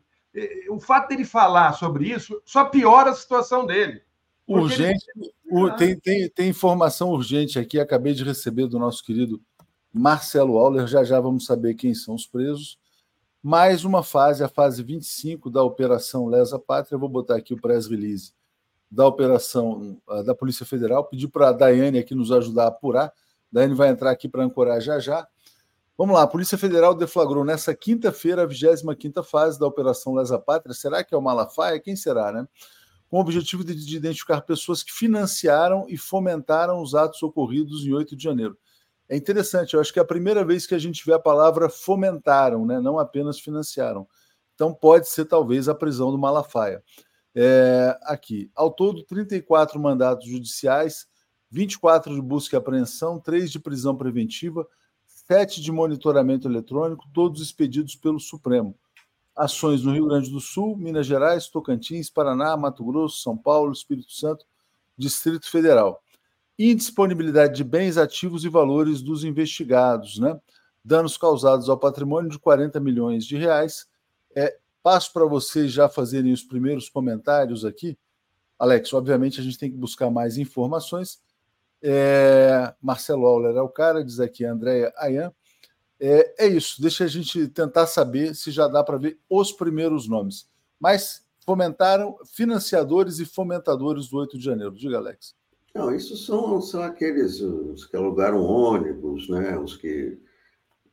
o 0.70 0.80
fato 0.80 1.10
dele 1.10 1.26
falar 1.26 1.74
sobre 1.74 2.10
isso 2.10 2.42
só 2.46 2.66
piora 2.66 3.12
a 3.12 3.16
situação 3.16 3.66
dele. 3.66 4.02
Urgente, 4.48 5.06
ele... 5.16 5.72
tem, 5.78 6.00
tem, 6.00 6.30
tem 6.30 6.50
informação 6.50 7.10
urgente 7.10 7.58
aqui, 7.58 7.80
acabei 7.80 8.14
de 8.14 8.24
receber 8.24 8.68
do 8.68 8.78
nosso 8.78 9.04
querido 9.04 9.42
Marcelo 9.92 10.58
Auler, 10.58 10.86
já 10.86 11.04
já 11.04 11.20
vamos 11.20 11.46
saber 11.46 11.74
quem 11.74 11.94
são 11.94 12.16
os 12.16 12.28
presos. 12.28 12.78
Mais 13.42 13.86
uma 13.86 14.04
fase, 14.04 14.44
a 14.44 14.50
fase 14.50 14.84
25 14.84 15.50
da 15.50 15.64
Operação 15.64 16.26
Lesa 16.26 16.60
Pátria. 16.60 16.96
Eu 16.96 17.00
vou 17.00 17.08
botar 17.08 17.36
aqui 17.36 17.54
o 17.54 17.62
press 17.62 17.88
release 17.88 18.34
da 18.90 19.08
operação 19.08 19.98
ah, 20.10 20.22
da 20.22 20.36
Polícia 20.36 20.66
Federal. 20.66 21.06
Pedir 21.06 21.28
para 21.28 21.50
a 21.50 21.54
Daiane 21.54 22.00
aqui 22.00 22.14
nos 22.14 22.32
ajudar 22.32 22.66
a 22.66 22.68
apurar. 22.68 23.14
Daiane 23.56 23.74
vai 23.74 23.88
entrar 23.88 24.12
aqui 24.12 24.28
para 24.28 24.44
ancorar 24.44 24.82
já 24.82 25.00
já. 25.00 25.26
Vamos 25.98 26.14
lá, 26.14 26.24
a 26.24 26.28
Polícia 26.28 26.58
Federal 26.58 26.94
deflagrou 26.94 27.46
nessa 27.46 27.74
quinta-feira 27.74 28.44
a 28.44 28.46
25 28.46 29.24
fase 29.24 29.58
da 29.58 29.66
Operação 29.66 30.14
Lesa 30.14 30.38
Pátria. 30.38 30.76
Será 30.76 31.02
que 31.06 31.16
é 31.16 31.18
o 31.18 31.22
Malafaia? 31.22 31.80
Quem 31.80 31.96
será, 31.96 32.34
né? 32.34 32.46
Com 33.10 33.16
o 33.16 33.22
objetivo 33.22 33.64
de, 33.64 33.74
de 33.74 33.96
identificar 33.96 34.42
pessoas 34.42 34.84
que 34.84 34.92
financiaram 34.92 35.86
e 35.88 35.98
fomentaram 35.98 36.82
os 36.82 36.94
atos 36.94 37.24
ocorridos 37.24 37.86
em 37.86 37.94
8 37.94 38.14
de 38.14 38.22
janeiro. 38.22 38.58
É 39.08 39.16
interessante, 39.16 39.74
eu 39.74 39.80
acho 39.80 39.94
que 39.94 40.00
é 40.00 40.02
a 40.02 40.06
primeira 40.06 40.44
vez 40.44 40.68
que 40.68 40.76
a 40.76 40.80
gente 40.80 41.06
vê 41.06 41.14
a 41.14 41.20
palavra 41.20 41.70
fomentaram, 41.70 42.66
né? 42.66 42.82
não 42.82 43.00
apenas 43.00 43.40
financiaram. 43.40 44.06
Então 44.54 44.74
pode 44.74 45.08
ser 45.08 45.24
talvez 45.26 45.70
a 45.70 45.76
prisão 45.76 46.12
do 46.12 46.18
Malafaia. 46.18 46.84
É, 47.34 47.98
aqui, 48.02 48.52
ao 48.54 48.70
todo, 48.70 49.06
34 49.06 49.80
mandatos 49.80 50.28
judiciais, 50.28 51.08
24 51.56 52.14
de 52.14 52.22
busca 52.22 52.58
e 52.58 52.60
apreensão, 52.60 53.18
3 53.18 53.50
de 53.50 53.60
prisão 53.60 53.96
preventiva, 53.96 54.68
7 55.08 55.62
de 55.62 55.72
monitoramento 55.72 56.50
eletrônico, 56.50 57.08
todos 57.14 57.42
expedidos 57.42 57.96
pelo 57.96 58.20
Supremo. 58.20 58.76
Ações 59.34 59.82
no 59.82 59.94
Rio 59.94 60.08
Grande 60.08 60.30
do 60.30 60.42
Sul, 60.42 60.76
Minas 60.76 61.08
Gerais, 61.08 61.48
Tocantins, 61.48 62.10
Paraná, 62.10 62.58
Mato 62.58 62.84
Grosso, 62.84 63.22
São 63.22 63.38
Paulo, 63.38 63.72
Espírito 63.72 64.12
Santo, 64.12 64.46
Distrito 64.98 65.50
Federal. 65.50 66.04
Indisponibilidade 66.60 67.56
de 67.56 67.64
bens 67.64 67.98
ativos 67.98 68.44
e 68.44 68.50
valores 68.50 69.02
dos 69.02 69.24
investigados, 69.24 70.20
né? 70.20 70.38
Danos 70.84 71.18
causados 71.18 71.70
ao 71.70 71.78
patrimônio 71.78 72.30
de 72.30 72.38
40 72.38 72.82
milhões 72.82 73.26
de 73.26 73.38
reais. 73.38 73.88
É, 74.36 74.58
passo 74.84 75.14
para 75.14 75.26
vocês 75.26 75.72
já 75.72 75.88
fazerem 75.88 76.34
os 76.34 76.44
primeiros 76.44 76.90
comentários 76.90 77.64
aqui. 77.64 77.98
Alex, 78.60 78.94
obviamente 78.94 79.40
a 79.40 79.44
gente 79.44 79.58
tem 79.58 79.72
que 79.72 79.78
buscar 79.78 80.10
mais 80.10 80.38
informações. 80.38 81.24
É, 81.88 82.74
Marcelo 82.82 83.28
Auler 83.28 83.56
é 83.56 83.62
o 83.62 83.70
cara, 83.70 84.04
diz 84.04 84.20
aqui 84.20 84.44
Andréia 84.44 84.92
Ayan. 84.98 85.32
É, 86.00 86.46
é, 86.46 86.48
isso, 86.48 86.82
deixa 86.82 87.04
a 87.04 87.08
gente 87.08 87.48
tentar 87.48 87.86
saber 87.86 88.34
se 88.34 88.50
já 88.50 88.68
dá 88.68 88.84
para 88.84 88.98
ver 88.98 89.20
os 89.30 89.52
primeiros 89.52 90.08
nomes. 90.08 90.50
Mas 90.80 91.24
fomentaram 91.46 92.18
financiadores 92.26 93.20
e 93.20 93.26
fomentadores 93.26 94.10
do 94.10 94.18
8 94.18 94.36
de 94.36 94.44
janeiro. 94.44 94.76
Diga, 94.76 94.98
Alex. 94.98 95.36
Não, 95.76 95.94
isso 95.94 96.18
são, 96.18 96.60
são 96.60 96.82
aqueles 96.82 97.40
os 97.40 97.86
que 97.86 97.96
alugaram 97.96 98.42
ônibus, 98.42 99.30
né? 99.30 99.56
os 99.56 99.78
que 99.78 100.18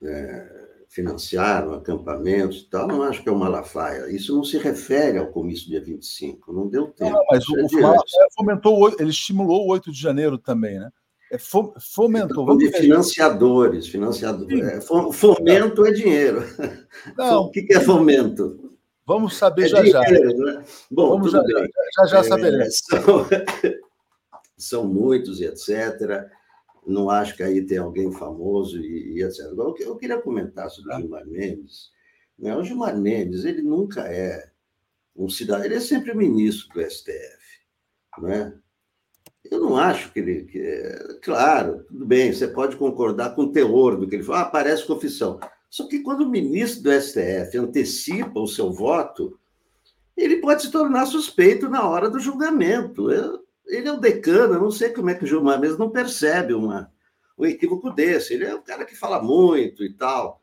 é, 0.03 0.69
financiaram 0.93 1.73
acampamentos 1.73 2.61
e 2.61 2.69
tal, 2.69 2.87
não 2.87 3.03
acho 3.03 3.23
que 3.23 3.29
é 3.29 3.33
o 3.33 3.39
Malafaia. 3.39 4.11
Isso 4.11 4.37
não 4.37 4.45
se 4.45 4.59
refere 4.59 5.17
ao 5.17 5.29
comício 5.29 5.67
dia 5.67 5.81
25, 5.81 6.53
não 6.53 6.69
deu 6.69 6.89
tempo. 6.89 7.13
Não, 7.13 7.25
mas 7.31 7.49
o, 7.49 7.59
é 7.59 7.63
o 7.63 7.81
Malafaia 7.81 8.29
fomentou, 8.37 8.95
ele 8.99 9.09
estimulou 9.09 9.65
o 9.65 9.71
8 9.71 9.91
de 9.91 9.99
janeiro 9.99 10.37
também, 10.37 10.79
né? 10.79 10.91
É, 11.31 11.39
fomentou. 11.39 12.45
Vamos 12.45 12.63
de 12.63 12.71
financiadores, 12.73 13.89
financiadores. 13.89 14.61
É, 14.61 14.81
fomento 14.83 15.87
é 15.87 15.93
dinheiro. 15.93 16.45
Não. 17.17 17.45
O 17.49 17.51
que 17.51 17.67
é 17.71 17.81
fomento? 17.81 18.71
Vamos 19.07 19.35
saber 19.37 19.65
é 19.65 19.69
já 19.69 19.81
dinheiro, 19.81 20.37
já. 20.37 20.45
Né? 20.45 20.65
Bom, 20.91 21.09
Vamos 21.09 21.33
já, 21.33 21.43
bem. 21.43 21.71
já, 21.97 22.05
já, 22.05 22.07
já 22.07 22.25
saberemos. 22.25 22.83
São, 22.85 23.27
são 24.59 24.85
muitos 24.87 25.41
e 25.41 25.47
etc 25.47 26.29
não 26.87 27.09
acho 27.09 27.37
que 27.37 27.43
aí 27.43 27.65
tem 27.65 27.79
alguém 27.79 28.13
famoso 28.13 28.79
e, 28.79 29.15
e 29.15 29.23
etc. 29.23 29.47
Agora, 29.47 29.75
eu 29.81 29.97
queria 29.97 30.21
comentar 30.21 30.69
sobre 30.71 30.95
o 30.95 30.99
Gilmar 30.99 31.27
Mendes. 31.27 31.91
Né? 32.39 32.57
O 32.57 32.65
Gilmar 32.65 32.99
Mendes, 32.99 33.45
ele 33.45 33.63
nunca 33.63 34.03
é 34.03 34.51
um 35.17 35.29
cidadão, 35.29 35.65
ele 35.65 35.77
é 35.77 35.81
sempre 35.81 36.15
ministro 36.15 36.73
do 36.75 36.91
STF. 36.91 37.63
Né? 38.19 38.53
Eu 39.45 39.61
não 39.61 39.77
acho 39.77 40.13
que 40.13 40.21
ele. 40.21 40.45
Que, 40.45 40.59
é, 40.59 41.19
claro, 41.23 41.85
tudo 41.85 42.07
bem, 42.07 42.33
você 42.33 42.49
pode 42.49 42.77
concordar 42.77 43.35
com 43.35 43.43
o 43.43 43.53
teor 43.53 43.97
do 43.97 44.09
que 44.09 44.17
ele 44.17 44.25
fala, 44.25 44.43
ah, 44.43 44.47
parece 44.47 44.87
confissão. 44.87 45.39
Só 45.69 45.87
que 45.87 46.01
quando 46.01 46.23
o 46.23 46.29
ministro 46.29 46.83
do 46.83 46.93
STF 46.93 47.57
antecipa 47.59 48.39
o 48.39 48.47
seu 48.47 48.73
voto, 48.73 49.39
ele 50.17 50.37
pode 50.37 50.63
se 50.63 50.71
tornar 50.71 51.07
suspeito 51.07 51.69
na 51.69 51.89
hora 51.89 52.11
do 52.11 52.21
julgamento. 52.21 53.11
Eu, 53.11 53.42
ele 53.73 53.89
é 53.89 53.93
o 53.93 54.01
decano, 54.01 54.55
eu 54.55 54.61
não 54.61 54.71
sei 54.71 54.91
como 54.91 55.09
é 55.09 55.15
que 55.15 55.25
o 55.25 55.27
Gilmar 55.27 55.59
mesmo 55.59 55.79
não 55.79 55.91
percebe 55.91 56.53
uma, 56.53 56.93
um 57.39 57.47
equívoco 57.47 57.91
desse. 57.91 58.35
Ele 58.35 58.45
é 58.45 58.55
um 58.55 58.61
cara 58.61 58.85
que 58.85 58.95
fala 58.95 59.23
muito 59.23 59.83
e 59.83 59.95
tal. 59.95 60.43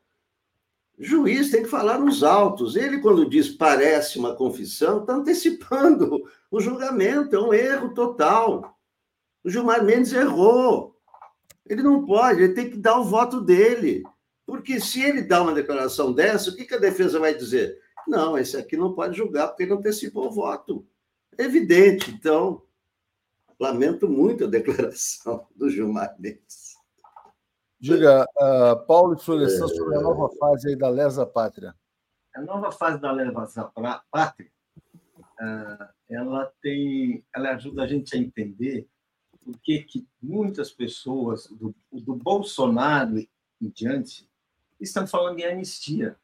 Juiz 0.97 1.51
tem 1.51 1.61
que 1.61 1.69
falar 1.69 1.99
nos 1.99 2.23
autos. 2.23 2.75
Ele, 2.75 2.99
quando 2.99 3.29
diz 3.29 3.47
parece 3.47 4.17
uma 4.17 4.35
confissão, 4.35 5.01
está 5.01 5.13
antecipando 5.13 6.23
o 6.49 6.59
julgamento, 6.59 7.35
é 7.35 7.39
um 7.39 7.53
erro 7.53 7.93
total. 7.93 8.75
O 9.43 9.49
Gilmar 9.49 9.83
Mendes 9.83 10.11
errou. 10.11 10.97
Ele 11.67 11.83
não 11.83 12.05
pode, 12.05 12.41
ele 12.41 12.53
tem 12.53 12.69
que 12.71 12.77
dar 12.77 12.99
o 12.99 13.05
voto 13.05 13.39
dele. 13.39 14.01
Porque 14.43 14.79
se 14.79 15.03
ele 15.03 15.21
dá 15.21 15.43
uma 15.43 15.53
declaração 15.53 16.11
dessa, 16.11 16.49
o 16.49 16.55
que, 16.55 16.65
que 16.65 16.73
a 16.73 16.79
defesa 16.79 17.19
vai 17.19 17.35
dizer? 17.35 17.77
Não, 18.07 18.35
esse 18.35 18.57
aqui 18.57 18.75
não 18.75 18.95
pode 18.95 19.15
julgar 19.15 19.49
porque 19.49 19.63
ele 19.63 19.73
antecipou 19.73 20.25
o 20.25 20.31
voto. 20.31 20.83
É 21.37 21.43
evidente. 21.43 22.09
Então, 22.09 22.63
Lamento 23.59 24.07
muito 24.07 24.45
a 24.45 24.47
declaração 24.47 25.47
do 25.55 25.69
Gilmar 25.69 26.15
Mendes. 26.17 26.77
Diga, 27.79 28.25
uh, 28.37 28.85
Paulo 28.85 29.15
e 29.15 29.19
Florestan, 29.19 29.65
é... 29.65 29.67
sobre 29.67 29.97
a 29.97 30.01
nova 30.01 30.29
fase 30.37 30.69
aí 30.69 30.75
da 30.75 30.89
Lesa 30.89 31.25
Pátria. 31.25 31.75
A 32.35 32.41
nova 32.41 32.71
fase 32.71 32.99
da 32.99 33.11
Lesa 33.11 33.71
Pátria, 34.11 34.51
uh, 35.17 35.87
ela 36.09 36.51
tem, 36.61 37.25
ela 37.33 37.51
ajuda 37.51 37.83
a 37.83 37.87
gente 37.87 38.15
a 38.15 38.19
entender 38.19 38.87
por 39.43 39.57
que, 39.59 39.83
que 39.83 40.07
muitas 40.21 40.71
pessoas 40.71 41.47
do, 41.47 41.73
do 41.91 42.15
Bolsonaro 42.15 43.17
em 43.17 43.69
diante 43.69 44.29
estão 44.79 45.07
falando 45.07 45.39
em 45.39 45.45
anistia 45.45 46.17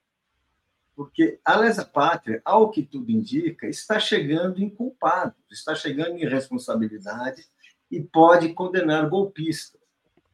porque 0.95 1.39
a 1.43 1.57
lesa 1.57 1.83
pátria, 1.83 2.41
ao 2.45 2.71
que 2.71 2.81
tudo 2.81 3.11
indica, 3.11 3.67
está 3.67 3.99
chegando 3.99 4.61
em 4.61 4.69
culpado, 4.69 5.35
está 5.51 5.75
chegando 5.75 6.17
em 6.17 6.27
responsabilidade 6.27 7.45
e 7.91 8.01
pode 8.01 8.53
condenar 8.53 9.09
golpistas. 9.09 9.81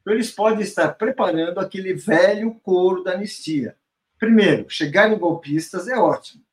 Então, 0.01 0.13
eles 0.13 0.31
podem 0.31 0.61
estar 0.61 0.93
preparando 0.93 1.59
aquele 1.59 1.93
velho 1.93 2.55
coro 2.61 3.03
da 3.03 3.13
anistia. 3.13 3.75
Primeiro, 4.19 4.69
chegar 4.69 5.11
em 5.11 5.17
golpistas 5.17 5.87
é 5.87 5.97
ótimo. 5.97 6.43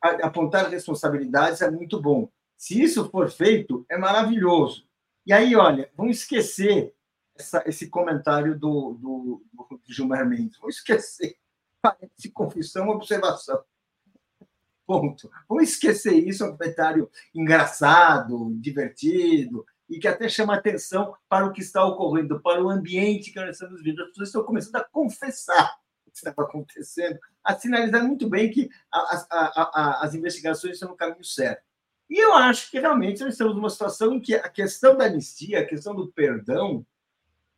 Apontar 0.00 0.70
responsabilidades 0.70 1.60
é 1.60 1.70
muito 1.70 2.00
bom. 2.00 2.30
Se 2.56 2.80
isso 2.80 3.10
for 3.10 3.30
feito, 3.30 3.84
é 3.90 3.98
maravilhoso. 3.98 4.86
E 5.26 5.32
aí, 5.32 5.54
olha, 5.54 5.90
vamos 5.94 6.18
esquecer 6.18 6.94
essa, 7.38 7.62
esse 7.66 7.88
comentário 7.88 8.58
do, 8.58 8.94
do, 8.94 9.42
do 9.52 9.80
Gilmar 9.86 10.26
Mendes. 10.26 10.58
Vamos 10.58 10.76
esquecer 10.76 11.36
parece 11.80 12.30
confissão 12.32 12.88
observação. 12.88 13.62
Ponto. 14.86 15.30
Vamos 15.48 15.70
esquecer 15.70 16.14
isso, 16.14 16.44
é 16.44 16.46
um 16.46 16.56
comentário 16.56 17.10
engraçado, 17.34 18.54
divertido, 18.58 19.66
e 19.88 19.98
que 19.98 20.08
até 20.08 20.28
chama 20.28 20.54
atenção 20.54 21.14
para 21.28 21.46
o 21.46 21.52
que 21.52 21.60
está 21.60 21.84
ocorrendo, 21.84 22.40
para 22.40 22.62
o 22.62 22.70
ambiente 22.70 23.30
que 23.30 23.40
nós 23.40 23.50
estamos 23.50 23.82
vivendo. 23.82 24.02
As 24.02 24.08
pessoas 24.08 24.28
estão 24.28 24.44
começando 24.44 24.76
a 24.76 24.84
confessar 24.84 25.78
o 26.06 26.10
que 26.10 26.16
estava 26.16 26.42
acontecendo, 26.42 27.18
a 27.44 27.54
sinalizar 27.54 28.02
muito 28.02 28.28
bem 28.28 28.50
que 28.50 28.70
a, 28.92 28.98
a, 28.98 29.48
a, 29.62 30.04
as 30.04 30.14
investigações 30.14 30.74
estão 30.74 30.88
no 30.88 30.96
caminho 30.96 31.24
certo. 31.24 31.62
E 32.08 32.18
eu 32.18 32.32
acho 32.34 32.70
que 32.70 32.80
realmente 32.80 33.22
nós 33.22 33.34
estamos 33.34 33.54
numa 33.54 33.68
situação 33.68 34.14
em 34.14 34.20
que 34.20 34.34
a 34.34 34.48
questão 34.48 34.96
da 34.96 35.04
anistia, 35.04 35.60
a 35.60 35.66
questão 35.66 35.94
do 35.94 36.08
perdão, 36.08 36.86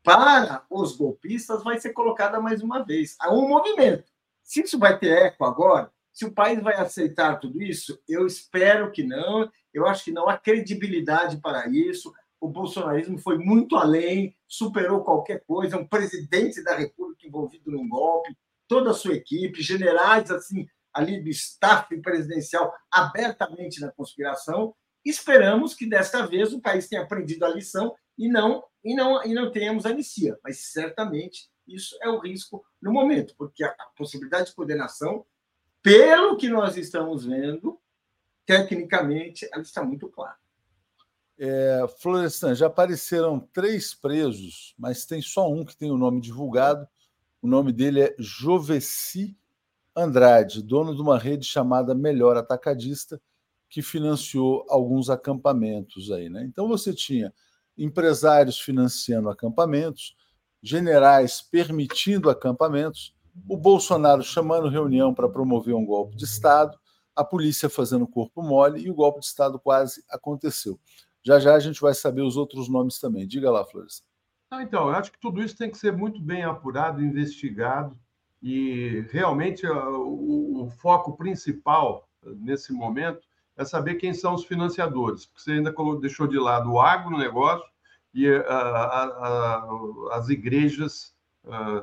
para 0.02 0.64
os 0.70 0.96
golpistas 0.96 1.62
vai 1.62 1.78
ser 1.78 1.92
colocada 1.92 2.40
mais 2.40 2.62
uma 2.62 2.84
vez. 2.84 3.16
Há 3.20 3.32
um 3.32 3.48
movimento. 3.48 4.10
Se 4.42 4.62
isso 4.62 4.78
vai 4.78 4.98
ter 4.98 5.10
eco 5.10 5.44
agora, 5.44 5.92
se 6.12 6.24
o 6.24 6.32
país 6.32 6.60
vai 6.62 6.74
aceitar 6.74 7.38
tudo 7.38 7.62
isso, 7.62 7.98
eu 8.08 8.26
espero 8.26 8.90
que 8.90 9.02
não. 9.02 9.50
Eu 9.72 9.86
acho 9.86 10.04
que 10.04 10.12
não 10.12 10.28
há 10.28 10.36
credibilidade 10.36 11.40
para 11.40 11.68
isso. 11.68 12.12
O 12.40 12.48
bolsonarismo 12.48 13.18
foi 13.18 13.38
muito 13.38 13.76
além, 13.76 14.34
superou 14.48 15.04
qualquer 15.04 15.44
coisa. 15.46 15.76
Um 15.76 15.86
presidente 15.86 16.64
da 16.64 16.74
República 16.74 17.26
envolvido 17.26 17.70
num 17.70 17.88
golpe, 17.88 18.36
toda 18.66 18.90
a 18.90 18.94
sua 18.94 19.14
equipe, 19.14 19.62
generais 19.62 20.30
assim 20.30 20.66
ali 20.92 21.22
do 21.22 21.28
staff 21.28 21.96
presidencial 22.00 22.74
abertamente 22.90 23.80
na 23.80 23.92
conspiração. 23.92 24.74
Esperamos 25.04 25.74
que 25.74 25.88
desta 25.88 26.26
vez 26.26 26.52
o 26.52 26.60
país 26.60 26.88
tenha 26.88 27.02
aprendido 27.02 27.44
a 27.44 27.48
lição 27.48 27.94
e 28.18 28.28
não 28.28 28.64
e 28.84 28.94
não 28.94 29.24
e 29.24 29.34
não 29.34 29.50
tenhamos 29.50 29.86
anistia, 29.86 30.38
mas 30.42 30.58
certamente 30.72 31.50
isso 31.66 31.96
é 32.02 32.08
o 32.08 32.18
risco 32.18 32.64
no 32.80 32.92
momento, 32.92 33.34
porque 33.36 33.62
a, 33.62 33.74
possibilidade 33.96 34.50
de 34.50 34.54
condenação, 34.54 35.24
pelo 35.82 36.36
que 36.36 36.48
nós 36.48 36.76
estamos 36.76 37.24
vendo, 37.24 37.78
tecnicamente, 38.44 39.48
ela 39.52 39.62
está 39.62 39.84
muito 39.84 40.08
clara. 40.08 40.36
É, 41.38 41.86
Florestan, 42.00 42.54
já 42.54 42.66
apareceram 42.66 43.40
três 43.40 43.94
presos, 43.94 44.74
mas 44.78 45.06
tem 45.06 45.22
só 45.22 45.50
um 45.50 45.64
que 45.64 45.76
tem 45.76 45.90
o 45.90 45.96
nome 45.96 46.20
divulgado. 46.20 46.86
O 47.40 47.48
nome 47.48 47.72
dele 47.72 48.02
é 48.02 48.14
Joveci 48.18 49.34
Andrade, 49.96 50.62
dono 50.62 50.94
de 50.94 51.00
uma 51.00 51.18
rede 51.18 51.46
chamada 51.46 51.94
Melhor 51.94 52.36
Atacadista, 52.36 53.20
que 53.70 53.80
financiou 53.80 54.66
alguns 54.68 55.08
acampamentos 55.08 56.10
aí, 56.10 56.28
né? 56.28 56.44
Então 56.44 56.68
você 56.68 56.92
tinha 56.92 57.32
empresários 57.80 58.60
financiando 58.60 59.30
acampamentos, 59.30 60.14
generais 60.62 61.40
permitindo 61.40 62.28
acampamentos, 62.28 63.14
o 63.48 63.56
Bolsonaro 63.56 64.22
chamando 64.22 64.68
reunião 64.68 65.14
para 65.14 65.28
promover 65.28 65.74
um 65.74 65.84
golpe 65.84 66.14
de 66.16 66.24
Estado, 66.24 66.78
a 67.16 67.24
polícia 67.24 67.68
fazendo 67.68 68.06
corpo 68.06 68.42
mole 68.42 68.82
e 68.82 68.90
o 68.90 68.94
golpe 68.94 69.20
de 69.20 69.26
Estado 69.26 69.58
quase 69.58 70.04
aconteceu. 70.10 70.78
Já 71.22 71.38
já 71.38 71.54
a 71.54 71.58
gente 71.58 71.80
vai 71.80 71.94
saber 71.94 72.22
os 72.22 72.36
outros 72.36 72.68
nomes 72.68 72.98
também. 72.98 73.26
Diga 73.26 73.50
lá, 73.50 73.64
Flores. 73.64 74.02
Ah, 74.50 74.62
então, 74.62 74.88
eu 74.88 74.94
acho 74.94 75.12
que 75.12 75.20
tudo 75.20 75.42
isso 75.42 75.56
tem 75.56 75.70
que 75.70 75.78
ser 75.78 75.92
muito 75.92 76.20
bem 76.20 76.42
apurado, 76.42 77.02
investigado 77.02 77.96
e 78.42 79.06
realmente 79.10 79.66
o, 79.66 80.64
o 80.64 80.70
foco 80.70 81.16
principal 81.16 82.08
nesse 82.22 82.72
momento 82.72 83.20
é 83.56 83.64
saber 83.64 83.96
quem 83.96 84.14
são 84.14 84.34
os 84.34 84.44
financiadores, 84.44 85.26
porque 85.26 85.42
você 85.42 85.52
ainda 85.52 85.74
deixou 86.00 86.26
de 86.26 86.38
lado 86.38 86.72
o 86.72 86.80
agronegócio 86.80 87.69
e 88.12 88.26
as 90.10 90.28
igrejas 90.28 91.14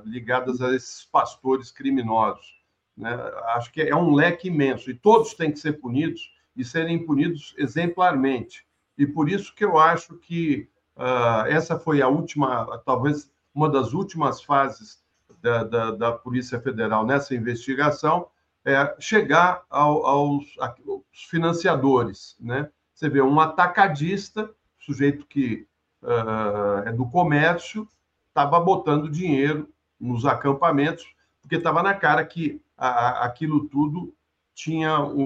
ligadas 0.06 0.62
a 0.62 0.76
esses 0.76 1.06
pastores 1.06 1.72
criminosos. 1.72 2.58
Né? 2.95 3.14
Acho 3.56 3.72
que 3.72 3.82
é 3.82 3.95
um 3.95 4.14
leque 4.14 4.48
imenso 4.48 4.90
e 4.90 4.95
todos 4.95 5.34
têm 5.34 5.52
que 5.52 5.60
ser 5.60 5.74
punidos 5.74 6.32
e 6.56 6.66
serem 6.66 7.06
punidos 7.06 7.54
exemplarmente. 7.58 8.66
E 8.98 9.06
por 9.06 9.30
isso 9.30 9.54
que 9.54 9.64
eu 9.64 9.78
acho 9.78 10.16
que 10.18 10.68
uh, 10.95 11.45
essa 11.48 11.78
foi 11.78 12.02
a 12.02 12.08
última, 12.08 12.82
talvez 12.84 13.32
uma 13.54 13.70
das 13.70 13.94
últimas 13.94 14.41
fases 14.41 15.04
da, 15.40 15.64
da, 15.64 15.91
da 15.91 16.12
Polícia 16.12 16.60
Federal 16.60 17.06
nessa 17.06 17.36
investigação, 17.36 18.28
é 18.66 18.95
chegar 18.99 19.64
ao, 19.70 20.06
aos, 20.06 20.45
aos, 20.60 21.04
financiadores. 21.30 22.36
Né? 22.40 22.70
Você 22.94 23.08
vê 23.08 23.22
um 23.22 23.40
atacadista, 23.40 24.49
sujeito 24.80 25.26
que 25.28 25.68
uh, 26.08 26.96
do 26.96 27.06
comércio, 27.06 27.88
estava 28.30 28.60
botando 28.60 29.10
dinheiro 29.10 29.70
nos 30.00 30.26
acampamentos, 30.26 31.06
porque 31.42 31.56
estava 31.56 31.84
na 31.84 31.94
cara 31.94 32.26
que 32.26 32.62
a, 32.78 33.26
aquilo 33.26 33.68
tudo 33.68 34.14
tinha 34.54 35.00
o, 35.00 35.22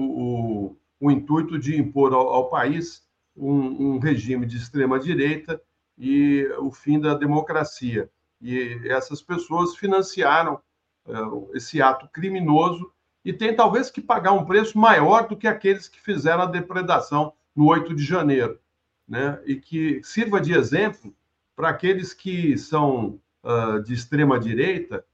o, 0.70 0.76
o, 1.00 1.10
intuito 1.10 1.58
de 1.58 1.78
impor 1.78 2.12
ao, 2.12 2.28
ao 2.28 2.48
país 2.50 3.02
um, 3.36 3.94
um, 3.94 3.98
regime 3.98 4.44
de 4.44 4.56
extrema-direita 4.56 5.60
e 5.96 6.46
o 6.58 6.70
fim 6.70 6.98
da 6.98 7.14
democracia. 7.14 8.10
E 8.40 8.80
essas 8.86 9.22
pessoas 9.22 9.76
financiaram 9.76 10.60
uh, 11.06 11.50
esse 11.54 11.80
ato 11.80 12.08
criminoso 12.08 12.92
e 13.24 13.32
tem 13.32 13.54
talvez 13.54 13.90
que 13.90 14.00
pagar 14.00 14.32
um 14.32 14.44
preço 14.44 14.76
maior 14.76 15.28
do 15.28 15.36
que 15.36 15.46
aqueles 15.46 15.88
que 15.88 16.00
fizeram 16.00 16.42
a 16.42 16.46
depredação 16.46 17.32
no 17.54 17.66
8 17.66 17.94
de 17.94 18.04
janeiro, 18.04 18.58
né? 19.08 19.40
E 19.44 19.56
que 19.56 20.00
sirva 20.02 20.40
de 20.40 20.52
exemplo 20.52 21.14
para 21.54 21.68
aqueles 21.68 22.14
que 22.14 22.56
são 22.56 23.20
uh, 23.42 23.82
de 23.82 23.94
extrema 23.94 24.38
direita 24.38 25.04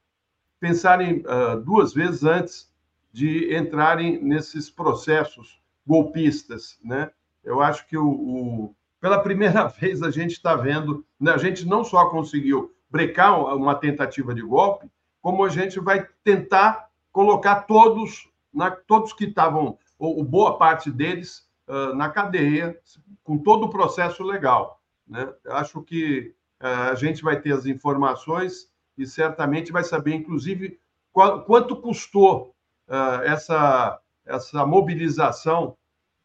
pensarem 0.60 1.22
uh, 1.26 1.60
duas 1.60 1.92
vezes 1.92 2.24
antes 2.24 2.70
de 3.12 3.54
entrarem 3.56 4.22
nesses 4.22 4.70
processos 4.70 5.60
golpistas, 5.86 6.78
né? 6.84 7.10
Eu 7.42 7.60
acho 7.60 7.86
que 7.86 7.96
o, 7.96 8.08
o 8.08 8.74
pela 9.00 9.22
primeira 9.22 9.66
vez 9.80 10.02
a 10.02 10.10
gente 10.10 10.32
está 10.32 10.54
vendo, 10.54 11.04
né? 11.18 11.32
a 11.32 11.38
gente 11.38 11.66
não 11.66 11.84
só 11.84 12.06
conseguiu 12.06 12.74
brecar 12.90 13.54
uma 13.54 13.74
tentativa 13.74 14.34
de 14.34 14.42
golpe, 14.42 14.90
como 15.20 15.44
a 15.44 15.48
gente 15.48 15.78
vai 15.78 16.06
tentar 16.24 16.88
colocar 17.12 17.62
todos, 17.62 18.28
na, 18.52 18.70
todos 18.70 19.12
que 19.12 19.24
estavam, 19.24 19.78
ou, 19.98 20.18
ou, 20.18 20.24
boa 20.24 20.56
parte 20.56 20.90
deles, 20.90 21.47
uh, 21.68 21.94
na 21.94 22.08
cadeia, 22.08 22.78
com 23.22 23.38
todo 23.38 23.66
o 23.66 23.70
processo 23.70 24.22
legal. 24.22 24.80
Né? 25.06 25.32
Acho 25.48 25.82
que 25.82 26.34
uh, 26.60 26.90
a 26.90 26.94
gente 26.94 27.22
vai 27.22 27.40
ter 27.40 27.52
as 27.52 27.66
informações 27.66 28.70
e 28.96 29.06
certamente 29.06 29.70
vai 29.70 29.84
saber, 29.84 30.14
inclusive, 30.14 30.80
qual, 31.12 31.44
quanto 31.44 31.76
custou 31.76 32.54
uh, 32.88 33.22
essa, 33.22 34.00
essa 34.26 34.66
mobilização 34.66 35.76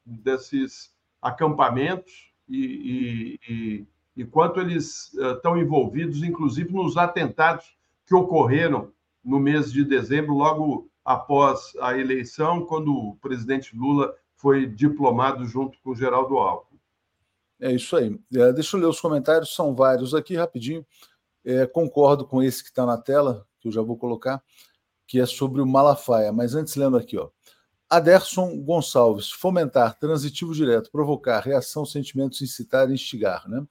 desses 0.05 0.91
acampamentos 1.21 2.33
e, 2.49 3.39
e, 3.47 3.53
e 3.53 3.87
e 4.15 4.23
quanto 4.23 4.59
eles 4.59 5.13
estão 5.13 5.57
envolvidos, 5.57 6.23
inclusive, 6.23 6.71
nos 6.71 6.97
atentados 6.97 7.75
que 8.05 8.13
ocorreram 8.13 8.91
no 9.23 9.39
mês 9.39 9.71
de 9.71 9.83
dezembro, 9.83 10.35
logo 10.35 10.89
após 11.03 11.73
a 11.81 11.97
eleição, 11.97 12.65
quando 12.65 12.93
o 12.93 13.15
presidente 13.15 13.75
Lula 13.75 14.13
foi 14.43 14.67
diplomado 14.67 15.45
junto 15.45 15.79
com 15.81 15.91
o 15.91 15.95
Geraldo 15.95 16.37
Alckmin. 16.37 16.77
É 17.61 17.71
isso 17.71 17.95
aí. 17.95 18.19
É, 18.35 18.51
deixa 18.51 18.75
eu 18.75 18.81
ler 18.81 18.87
os 18.87 18.99
comentários, 18.99 19.55
são 19.55 19.73
vários 19.73 20.13
aqui, 20.13 20.35
rapidinho. 20.35 20.85
É, 21.45 21.65
concordo 21.65 22.27
com 22.27 22.43
esse 22.43 22.61
que 22.61 22.67
está 22.67 22.85
na 22.85 22.97
tela, 22.97 23.47
que 23.61 23.69
eu 23.69 23.71
já 23.71 23.81
vou 23.81 23.95
colocar, 23.95 24.43
que 25.07 25.17
é 25.17 25.25
sobre 25.25 25.61
o 25.61 25.65
Malafaia. 25.65 26.33
Mas 26.33 26.55
antes, 26.55 26.75
lendo 26.75 26.97
aqui, 26.97 27.17
ó. 27.17 27.29
Aderson 27.89 28.59
Gonçalves, 28.59 29.31
fomentar, 29.31 29.97
transitivo 29.97 30.53
direto, 30.53 30.91
provocar, 30.91 31.39
reação, 31.39 31.85
sentimentos, 31.85 32.41
incitar, 32.41 32.91
instigar, 32.91 33.47
né? 33.47 33.65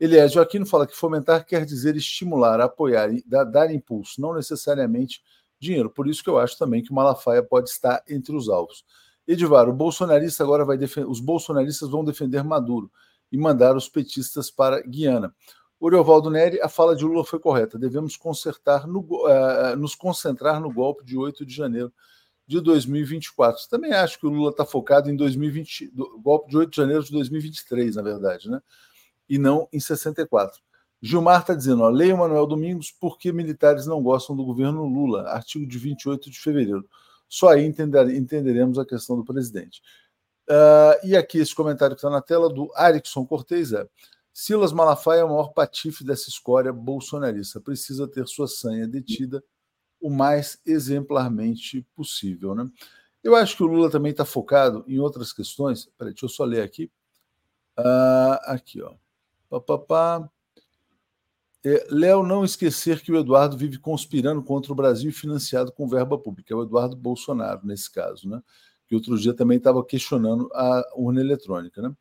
Eliésio 0.00 0.42
Aquino 0.42 0.66
fala 0.66 0.86
que 0.86 0.96
fomentar 0.96 1.44
quer 1.44 1.64
dizer 1.64 1.94
estimular, 1.94 2.60
apoiar, 2.60 3.10
dar 3.24 3.72
impulso, 3.72 4.20
não 4.20 4.34
necessariamente 4.34 5.22
dinheiro. 5.60 5.90
Por 5.90 6.08
isso 6.08 6.24
que 6.24 6.30
eu 6.30 6.38
acho 6.38 6.58
também 6.58 6.82
que 6.82 6.90
o 6.90 6.94
Malafaia 6.94 7.42
pode 7.42 7.68
estar 7.70 8.02
entre 8.08 8.34
os 8.34 8.48
alvos. 8.48 8.84
Edivar, 9.28 9.68
o 9.68 9.74
bolsonarista 9.74 10.42
agora 10.42 10.64
vai 10.64 10.78
os 11.06 11.20
bolsonaristas 11.20 11.90
vão 11.90 12.02
defender 12.02 12.42
Maduro 12.42 12.90
e 13.30 13.36
mandar 13.36 13.76
os 13.76 13.86
petistas 13.86 14.50
para 14.50 14.80
Guiana. 14.80 15.34
Oriovaldo 15.78 16.30
Neri, 16.30 16.58
a 16.62 16.68
fala 16.68 16.96
de 16.96 17.04
Lula 17.04 17.22
foi 17.22 17.38
correta. 17.38 17.78
Devemos 17.78 18.16
consertar 18.16 18.86
no, 18.86 19.00
uh, 19.00 19.76
nos 19.76 19.94
concentrar 19.94 20.60
no 20.60 20.72
golpe 20.72 21.04
de 21.04 21.16
8 21.16 21.44
de 21.44 21.54
janeiro 21.54 21.92
de 22.46 22.58
2024. 22.58 23.68
Também 23.68 23.92
acho 23.92 24.18
que 24.18 24.26
o 24.26 24.30
Lula 24.30 24.50
está 24.50 24.64
focado 24.64 25.10
em 25.10 25.14
2020, 25.14 25.88
do, 25.88 26.18
golpe 26.18 26.50
de 26.50 26.56
8 26.56 26.70
de 26.70 26.76
janeiro 26.78 27.04
de 27.04 27.12
2023, 27.12 27.96
na 27.96 28.02
verdade, 28.02 28.50
né? 28.50 28.60
e 29.28 29.36
não 29.38 29.68
em 29.70 29.78
64. 29.78 30.58
Gilmar 31.00 31.42
está 31.42 31.54
dizendo, 31.54 31.82
ó, 31.82 31.90
leia 31.90 32.16
Manuel 32.16 32.46
Domingos 32.46 32.90
porque 32.90 33.30
militares 33.30 33.86
não 33.86 34.02
gostam 34.02 34.34
do 34.34 34.44
governo 34.44 34.84
Lula, 34.86 35.28
artigo 35.28 35.66
de 35.66 35.78
28 35.78 36.30
de 36.30 36.40
fevereiro. 36.40 36.88
Só 37.28 37.48
aí 37.48 37.64
entender, 37.64 38.08
entenderemos 38.14 38.78
a 38.78 38.86
questão 38.86 39.16
do 39.16 39.24
presidente. 39.24 39.82
Uh, 40.48 41.06
e 41.06 41.16
aqui 41.16 41.38
esse 41.38 41.54
comentário 41.54 41.94
que 41.94 42.00
está 42.00 42.08
na 42.08 42.22
tela 42.22 42.48
do 42.48 42.70
Arickson 42.74 43.26
Cortez 43.26 43.72
é 43.72 43.86
Silas 44.32 44.72
Malafaia 44.72 45.20
é 45.20 45.24
o 45.24 45.28
maior 45.28 45.52
patife 45.52 46.04
dessa 46.04 46.28
escória 46.28 46.72
bolsonarista. 46.72 47.60
Precisa 47.60 48.06
ter 48.06 48.26
sua 48.28 48.46
sanha 48.46 48.86
detida 48.86 49.42
o 50.00 50.08
mais 50.08 50.60
exemplarmente 50.64 51.82
possível. 51.94 52.54
Né? 52.54 52.70
Eu 53.22 53.34
acho 53.34 53.56
que 53.56 53.64
o 53.64 53.66
Lula 53.66 53.90
também 53.90 54.12
está 54.12 54.24
focado 54.24 54.84
em 54.86 55.00
outras 55.00 55.32
questões. 55.32 55.90
Peraí, 55.98 56.12
deixa 56.12 56.26
eu 56.26 56.30
só 56.30 56.44
ler 56.44 56.62
aqui. 56.62 56.90
Uh, 57.76 58.38
aqui, 58.44 58.80
ó. 58.80 58.94
Pá, 59.50 59.60
pá, 59.60 59.78
pá. 59.78 60.30
É, 61.64 61.86
Léo, 61.90 62.22
não 62.22 62.44
esquecer 62.44 63.00
que 63.00 63.10
o 63.10 63.18
Eduardo 63.18 63.56
vive 63.56 63.78
conspirando 63.78 64.42
contra 64.42 64.72
o 64.72 64.76
Brasil 64.76 65.10
e 65.10 65.12
financiado 65.12 65.72
com 65.72 65.88
verba 65.88 66.16
pública. 66.16 66.54
É 66.54 66.56
o 66.56 66.62
Eduardo 66.62 66.96
Bolsonaro, 66.96 67.66
nesse 67.66 67.90
caso, 67.90 68.28
né? 68.28 68.42
que 68.88 68.94
outro 68.94 69.18
dia 69.18 69.34
também 69.34 69.58
estava 69.58 69.84
questionando 69.84 70.48
a 70.54 70.82
urna 70.96 71.20
eletrônica. 71.20 71.82
Né? 71.82 71.94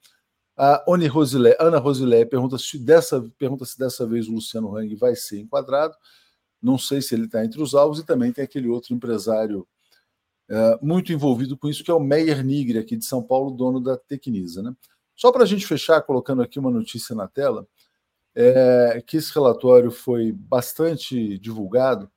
A 0.56 0.84
Rosilé, 1.12 1.56
Ana 1.60 1.80
Rosilé 1.80 2.24
pergunta 2.26 2.58
se, 2.58 2.80
dessa, 2.80 3.22
pergunta 3.38 3.66
se 3.66 3.78
dessa 3.78 4.08
vez 4.08 4.28
o 4.28 4.34
Luciano 4.34 4.76
Hang 4.76 4.96
vai 4.96 5.16
ser 5.16 5.42
enquadrado. 5.42 5.96
Não 6.62 6.78
sei 6.78 7.02
se 7.02 7.14
ele 7.14 7.26
está 7.26 7.44
entre 7.44 7.62
os 7.62 7.76
alvos, 7.76 8.00
e 8.00 8.06
também 8.06 8.32
tem 8.32 8.44
aquele 8.44 8.68
outro 8.68 8.94
empresário 8.94 9.68
é, 10.50 10.80
muito 10.82 11.12
envolvido 11.12 11.58
com 11.58 11.68
isso, 11.68 11.84
que 11.84 11.92
é 11.92 11.94
o 11.94 12.00
Meyer 12.00 12.44
Nigre, 12.44 12.80
aqui 12.80 12.96
de 12.96 13.06
São 13.06 13.22
Paulo, 13.22 13.52
dono 13.52 13.82
da 13.82 13.98
Tecnisa. 13.98 14.64
Né? 14.64 14.74
Só 15.16 15.32
para 15.32 15.44
a 15.44 15.46
gente 15.46 15.68
fechar, 15.68 16.02
colocando 16.02 16.42
aqui 16.42 16.58
uma 16.58 16.72
notícia 16.72 17.14
na 17.14 17.28
tela, 17.28 17.68
é 18.40 19.02
que 19.02 19.18
esse 19.18 19.34
relatório 19.34 19.90
foi 19.90 20.32
bastante 20.32 21.40
divulgado, 21.40 22.08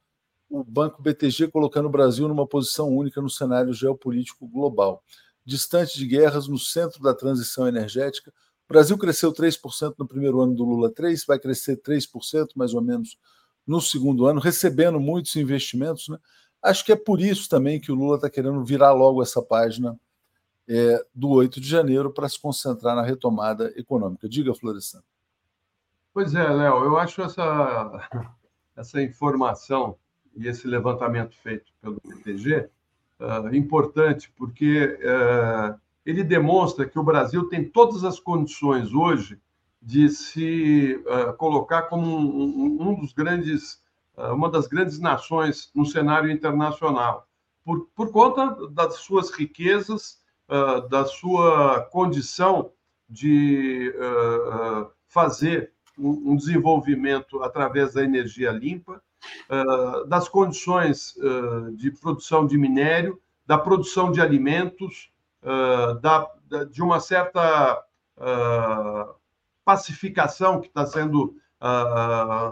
o 0.51 0.63
Banco 0.63 1.01
BTG 1.01 1.49
colocando 1.49 1.87
o 1.87 1.91
Brasil 1.91 2.29
numa 2.29 2.47
posição 2.47 2.89
única 2.89 3.23
no 3.23 3.31
cenário 3.31 3.73
geopolítico 3.73 4.47
global. 4.47 5.03
Distante 5.47 5.97
de 5.97 6.07
guerras, 6.07 6.47
no 6.47 6.59
centro 6.59 7.01
da 7.03 7.15
transição 7.15 7.67
energética, 7.67 8.31
o 8.31 8.73
Brasil 8.73 8.99
cresceu 8.99 9.33
3% 9.33 9.95
no 9.97 10.07
primeiro 10.07 10.41
ano 10.41 10.55
do 10.55 10.65
Lula 10.65 10.91
3, 10.91 11.25
vai 11.25 11.39
crescer 11.39 11.81
3% 11.81 12.49
mais 12.55 12.75
ou 12.75 12.83
menos 12.83 13.17
no 13.67 13.81
segundo 13.81 14.27
ano, 14.27 14.41
recebendo 14.41 15.01
muitos 15.01 15.35
investimentos. 15.37 16.09
Né? 16.09 16.19
Acho 16.63 16.85
que 16.85 16.93
é 16.93 16.97
por 16.97 17.21
isso 17.21 17.49
também 17.49 17.81
que 17.81 17.91
o 17.91 17.95
Lula 17.95 18.17
está 18.17 18.29
querendo 18.29 18.63
virar 18.63 18.93
logo 18.93 19.23
essa 19.23 19.41
página 19.41 19.99
é, 20.69 21.03
do 21.15 21.31
8 21.31 21.61
de 21.61 21.69
janeiro 21.69 22.13
para 22.13 22.29
se 22.29 22.39
concentrar 22.39 22.95
na 22.95 23.03
retomada 23.03 23.73
econômica. 23.77 24.29
Diga, 24.29 24.55
Florestan. 24.55 25.03
Pois 26.13 26.35
é, 26.35 26.43
Léo, 26.43 26.85
eu 26.85 26.99
acho 26.99 27.23
essa, 27.23 28.09
essa 28.77 29.01
informação 29.01 29.97
e 30.35 30.49
esse 30.49 30.67
levantamento 30.67 31.37
feito 31.37 31.73
pelo 31.81 32.01
BTG 32.05 32.69
uh, 33.21 33.25
ah, 33.47 33.57
importante, 33.57 34.33
porque 34.37 34.99
uh, 35.05 35.79
ele 36.05 36.25
demonstra 36.25 36.85
que 36.85 36.99
o 36.99 37.05
Brasil 37.05 37.49
tem 37.49 37.65
todas 37.65 38.03
as 38.03 38.19
condições 38.19 38.93
hoje 38.93 39.41
de 39.81 40.09
se 40.09 41.01
uh, 41.07 41.33
colocar 41.37 41.83
como 41.83 42.07
um, 42.07 42.89
um, 42.89 42.95
dos 43.01 43.13
grandes, 43.13 43.81
uma 44.17 44.51
das 44.51 44.67
grandes 44.67 44.99
nações 44.99 45.71
no 45.75 45.87
cenário 45.87 46.31
internacional, 46.31 47.29
por, 47.65 47.87
por 47.95 48.11
conta 48.11 48.69
das 48.69 48.97
suas 48.97 49.31
riquezas 49.31 50.19
da 50.91 51.07
sua 51.07 51.83
condição 51.93 52.73
de 53.09 53.95
fazer 55.07 55.73
um, 56.03 56.37
desenvolvimento 56.37 57.43
através 57.43 57.95
da 57.95 58.03
energia 58.03 58.51
limpa, 58.51 59.03
das 60.09 60.29
condições 60.29 61.15
de 61.75 61.91
produção 61.91 62.47
de 62.47 62.57
minério, 62.57 63.21
da 63.47 63.59
produção 63.59 64.11
de 64.11 64.21
alimentos, 64.21 65.11
da, 66.01 66.31
da, 66.49 66.65
de 66.65 66.83
uma 66.83 67.01
certa 67.01 67.85
pacificação 69.65 70.61
que 70.61 70.69
está 70.69 70.87
sendo 70.87 71.35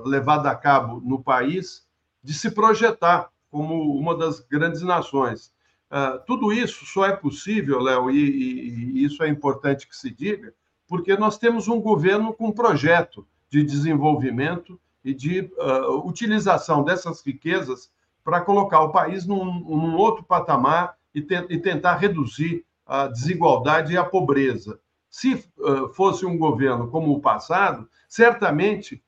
levada 0.04 0.50
a 0.50 0.54
cabo 0.54 1.00
no 1.00 1.22
país, 1.22 1.86
de 2.22 2.34
se 2.34 2.50
projetar 2.50 3.30
como 3.50 3.96
uma 3.96 4.16
das 4.16 4.40
grandes 4.40 4.82
nações. 4.82 5.52
Tudo 6.26 6.52
isso 6.52 6.84
só 6.84 7.06
é 7.06 7.16
possível, 7.16 7.80
Léo, 7.80 8.10
e, 8.10 8.18
e, 8.18 9.04
isso 9.04 9.22
é 9.22 9.28
importante 9.28 9.88
que 9.88 9.96
se 9.96 10.10
diga, 10.10 10.52
porque 10.86 11.16
nós 11.16 11.38
temos 11.38 11.68
um 11.68 11.80
governo 11.80 12.32
com 12.32 12.52
projeto 12.52 13.26
de 13.50 13.62
desenvolvimento 13.62 14.80
e 15.04 15.14
de 15.14 15.40
uh, 15.40 16.06
utilização 16.06 16.82
dessas 16.82 17.22
riquezas 17.22 17.90
para 18.22 18.40
colocar 18.40 18.80
o 18.80 18.92
país 18.92 19.24
num, 19.26 19.44
num 19.60 19.96
outro 19.96 20.22
patamar 20.22 20.96
e, 21.14 21.22
te, 21.22 21.34
e, 21.48 21.58
tentar 21.58 21.96
reduzir 21.96 22.64
a 22.86 23.06
desigualdade 23.06 23.92
e 23.92 23.96
a 23.96 24.04
pobreza. 24.04 24.78
Se 25.10 25.34
uh, 25.58 25.88
fosse 25.94 26.26
um 26.26 26.36
governo 26.36 26.88
como 26.88 27.12
o 27.12 27.20
passado, 27.20 27.88
certamente 28.08 29.02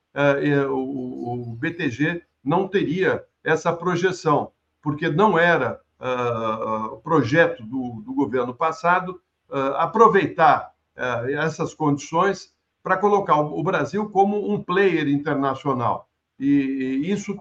o, 0.68 1.52
o 1.52 1.54
BTG 1.54 2.24
não 2.42 2.66
teria 2.66 3.24
essa 3.44 3.72
projeção, 3.72 4.50
porque 4.82 5.08
não 5.08 5.38
era 5.38 5.80
uh, 6.00 6.96
projeto 6.98 7.62
do, 7.62 8.02
do, 8.04 8.14
governo 8.14 8.54
passado 8.54 9.20
uh, 9.48 9.74
aproveitar 9.76 10.72
uh, 10.96 11.30
essas 11.38 11.74
condições 11.74 12.52
para 12.82 12.96
colocar 12.96 13.38
o, 13.40 13.62
Brasil 13.62 14.08
como 14.10 14.52
um 14.52 14.62
player 14.62 15.08
internacional. 15.08 16.08
E, 16.38 17.02
e 17.04 17.10
isso 17.10 17.38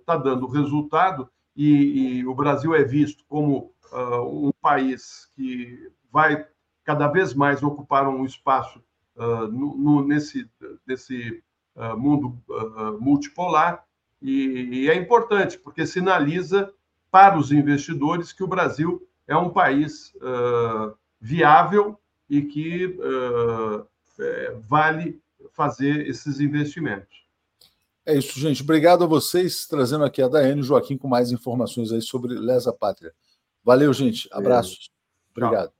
está 0.00 0.16
dando 0.16 0.46
resultado, 0.46 1.28
e, 1.56 2.18
e, 2.18 2.26
o 2.26 2.34
Brasil 2.34 2.74
é 2.74 2.84
visto 2.84 3.24
como 3.26 3.72
um 3.92 4.52
país 4.60 5.30
que 5.34 5.90
vai 6.12 6.46
cada 6.84 7.08
vez 7.08 7.34
mais 7.34 7.62
ocupar 7.62 8.06
um 8.06 8.24
espaço 8.24 8.80
no, 9.16 9.76
no, 9.76 10.06
nesse, 10.06 10.48
nesse 10.86 11.42
mundo 11.96 12.36
multipolar, 13.00 13.84
e, 14.20 14.82
e 14.82 14.90
é 14.90 14.94
importante, 14.94 15.58
porque 15.58 15.86
sinaliza 15.86 16.72
para 17.10 17.38
os 17.38 17.52
investidores 17.52 18.32
que 18.32 18.44
o 18.44 18.48
Brasil 18.48 19.06
é 19.26 19.36
um 19.36 19.50
país 19.50 20.14
uh, 20.16 20.96
viável 21.20 21.98
e 22.28 22.42
que 22.42 22.86
uh, 22.86 23.86
é, 24.18 24.54
vale 24.68 25.20
fazer 25.52 26.06
esses 26.06 26.40
investimentos. 26.40 27.26
É 28.04 28.16
isso, 28.16 28.38
gente. 28.38 28.62
Obrigado 28.62 29.02
a 29.02 29.06
vocês, 29.06 29.66
trazendo 29.66 30.04
aqui 30.04 30.22
a 30.22 30.28
Daiane 30.28 30.60
e 30.60 30.62
o 30.62 30.64
Joaquim 30.64 30.96
com 30.96 31.08
mais 31.08 31.32
informações 31.32 31.90
aí 31.90 32.00
sobre 32.00 32.34
Lesa 32.34 32.72
Pátria. 32.72 33.12
Valeu, 33.64 33.92
gente. 33.92 34.28
Abraços. 34.30 34.90
Obrigado. 35.36 35.72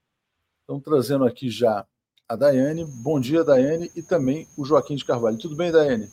Então, 0.63 0.79
trazendo 0.79 1.23
aqui 1.23 1.49
já 1.49 1.85
a 2.27 2.35
Daiane. 2.35 2.85
Bom 3.01 3.19
dia, 3.19 3.43
Daiane, 3.43 3.89
e 3.95 4.03
também 4.03 4.45
o 4.57 4.65
Joaquim 4.65 4.97
de 4.97 5.05
Carvalho. 5.05 5.37
Tudo 5.37 5.55
bem, 5.55 5.71
Daiane? 5.71 6.09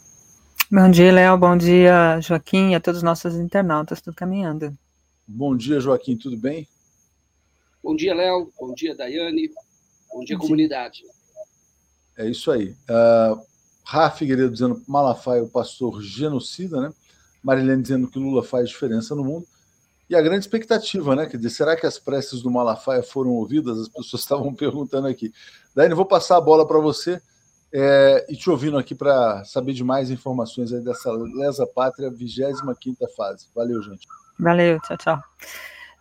Bom 0.71 0.89
dia, 0.89 1.13
Léo. 1.13 1.37
Bom 1.37 1.57
dia, 1.57 2.21
Joaquim, 2.21 2.71
e 2.71 2.75
a 2.77 2.81
todos 2.81 2.99
os 2.99 3.03
nossos 3.03 3.35
internautas. 3.35 4.01
Tudo 4.01 4.15
caminhando. 4.15 4.73
Bom 5.27 5.57
dia, 5.57 5.81
Joaquim. 5.81 6.17
Tudo 6.17 6.37
bem? 6.37 6.69
Bom 7.83 7.97
dia, 7.97 8.15
Léo. 8.15 8.53
Bom 8.59 8.73
dia, 8.73 8.95
Daiane. 8.95 9.51
Bom 10.13 10.25
dia, 10.25 10.37
Bom 10.39 10.43
comunidade. 10.45 11.03
É 12.17 12.29
isso 12.29 12.51
aí. 12.51 12.77
Uh, 12.89 13.41
Rafa 13.85 14.19
Figueiredo 14.19 14.53
dizendo 14.53 14.83
Malafaia 14.89 15.43
o 15.43 15.49
pastor 15.49 16.01
genocida, 16.03 16.81
né? 16.81 16.93
Marilene 17.43 17.83
dizendo 17.83 18.09
que 18.09 18.19
Lula 18.19 18.43
faz 18.43 18.69
diferença 18.69 19.15
no 19.15 19.25
mundo. 19.25 19.47
E 20.09 20.15
a 20.15 20.23
grande 20.23 20.41
expectativa, 20.41 21.15
né? 21.15 21.27
Quer 21.27 21.37
dizer, 21.37 21.51
será 21.51 21.77
que 21.77 21.87
as 21.87 21.99
preces 21.99 22.43
do 22.43 22.51
Malafaia 22.51 23.03
foram 23.03 23.31
ouvidas? 23.31 23.79
As 23.79 23.89
pessoas 23.89 24.23
estavam 24.23 24.55
perguntando 24.55 25.07
aqui. 25.07 25.33
Daiane, 25.75 25.95
vou 25.95 26.07
passar 26.07 26.37
a 26.37 26.41
bola 26.41 26.67
para 26.67 26.79
você 26.79 27.21
é, 27.73 28.25
e 28.29 28.37
te 28.37 28.49
ouvindo 28.49 28.79
aqui 28.79 28.95
para 28.95 29.45
saber 29.45 29.73
de 29.73 29.83
mais 29.83 30.11
informações 30.11 30.73
aí 30.73 30.81
dessa 30.81 31.11
Lesa 31.11 31.67
Pátria 31.67 32.11
25 32.11 32.77
fase. 33.17 33.49
Valeu, 33.55 33.83
gente. 33.83 34.07
Valeu, 34.39 34.81
tchau, 34.81 34.97
tchau. 34.97 35.23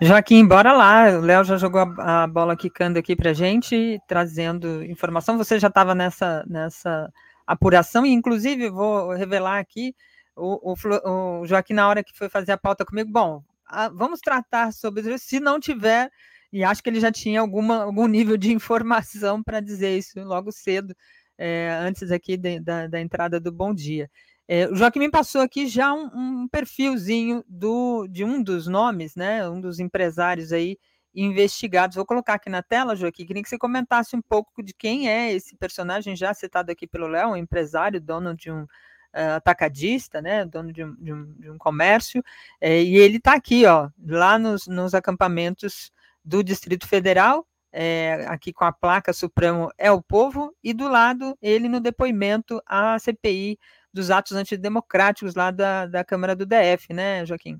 Joaquim, 0.03 0.45
bora 0.45 0.73
lá. 0.73 1.17
O 1.17 1.21
Léo 1.21 1.45
já 1.45 1.55
jogou 1.55 1.79
a, 1.79 2.23
a 2.23 2.27
bola 2.27 2.57
quicando 2.57 2.99
aqui 2.99 3.15
para 3.15 3.31
gente, 3.31 3.97
trazendo 4.05 4.83
informação. 4.83 5.37
Você 5.37 5.57
já 5.57 5.69
estava 5.69 5.95
nessa, 5.95 6.43
nessa 6.45 7.09
apuração, 7.47 8.05
e 8.05 8.11
inclusive 8.11 8.69
vou 8.69 9.13
revelar 9.13 9.59
aqui: 9.59 9.95
o, 10.35 10.73
o, 10.73 11.41
o, 11.41 11.47
Joaquim, 11.47 11.73
na 11.73 11.87
hora 11.87 12.03
que 12.03 12.17
foi 12.17 12.27
fazer 12.27 12.51
a 12.51 12.57
pauta 12.57 12.83
comigo, 12.83 13.09
bom, 13.09 13.41
a, 13.65 13.87
vamos 13.87 14.19
tratar 14.19 14.73
sobre 14.73 15.13
isso. 15.13 15.25
Se 15.25 15.39
não 15.39 15.57
tiver, 15.57 16.11
e 16.51 16.65
acho 16.65 16.83
que 16.83 16.89
ele 16.89 16.99
já 16.99 17.11
tinha 17.11 17.39
alguma, 17.39 17.83
algum 17.83 18.05
nível 18.05 18.35
de 18.35 18.51
informação 18.51 19.41
para 19.41 19.61
dizer 19.61 19.97
isso 19.97 20.19
logo 20.21 20.51
cedo 20.51 20.93
é, 21.37 21.69
antes 21.81 22.11
aqui 22.11 22.35
de, 22.35 22.59
da, 22.59 22.87
da, 22.87 22.99
entrada 22.99 23.39
do 23.39 23.53
Bom 23.53 23.73
Dia. 23.73 24.09
É, 24.47 24.67
o 24.67 24.75
Joaquim 24.75 24.99
me 24.99 25.09
passou 25.09 25.41
aqui 25.41 25.67
já 25.67 25.93
um, 25.93 26.09
um, 26.13 26.47
perfilzinho 26.47 27.43
do, 27.47 28.07
de 28.07 28.25
um 28.25 28.43
dos 28.43 28.67
nomes, 28.67 29.15
né, 29.15 29.47
um 29.47 29.59
dos 29.59 29.79
empresários 29.79 30.51
aí 30.51 30.77
investigados. 31.15 31.95
Vou 31.95 32.05
colocar 32.05 32.33
aqui 32.33 32.49
na 32.49 32.61
tela, 32.61 32.95
Joaquim, 32.95 33.25
queria 33.25 33.41
que 33.41 33.49
você 33.49 33.57
comentasse 33.57 34.15
um 34.15 34.21
pouco 34.21 34.61
de 34.61 34.73
quem 34.73 35.09
é 35.09 35.31
esse 35.31 35.55
personagem 35.55 36.15
já 36.15 36.33
citado 36.33 36.71
aqui 36.71 36.85
pelo 36.85 37.07
Léo, 37.07 37.29
um 37.29 37.37
empresário, 37.37 38.01
dono 38.01 38.35
de 38.35 38.51
um 38.51 38.63
uh, 38.63 39.35
atacadista, 39.37 40.21
né, 40.21 40.43
dono 40.43 40.73
de 40.73 40.83
um, 40.83 40.95
de 40.95 41.13
um, 41.13 41.33
de 41.33 41.49
um 41.49 41.57
comércio, 41.57 42.21
é, 42.59 42.81
e 42.81 42.97
ele 42.97 43.17
está 43.17 43.35
aqui, 43.35 43.65
ó, 43.65 43.89
lá 44.05 44.37
nos, 44.37 44.67
nos 44.67 44.93
acampamentos 44.93 45.91
do 46.25 46.43
Distrito 46.43 46.87
Federal, 46.87 47.47
é, 47.71 48.25
aqui 48.27 48.53
com 48.53 48.65
a 48.65 48.71
placa 48.71 49.13
Supremo 49.13 49.71
é 49.77 49.91
o 49.91 50.01
povo, 50.01 50.53
e 50.63 50.73
do 50.73 50.87
lado 50.87 51.37
ele 51.41 51.69
no 51.69 51.79
depoimento 51.79 52.61
à 52.65 52.99
CPI 52.99 53.57
dos 53.93 54.09
atos 54.09 54.33
antidemocráticos 54.33 55.35
lá 55.35 55.51
da, 55.51 55.85
da 55.85 56.03
Câmara 56.03 56.35
do 56.35 56.45
DF, 56.45 56.91
né, 56.93 57.25
Joaquim? 57.25 57.59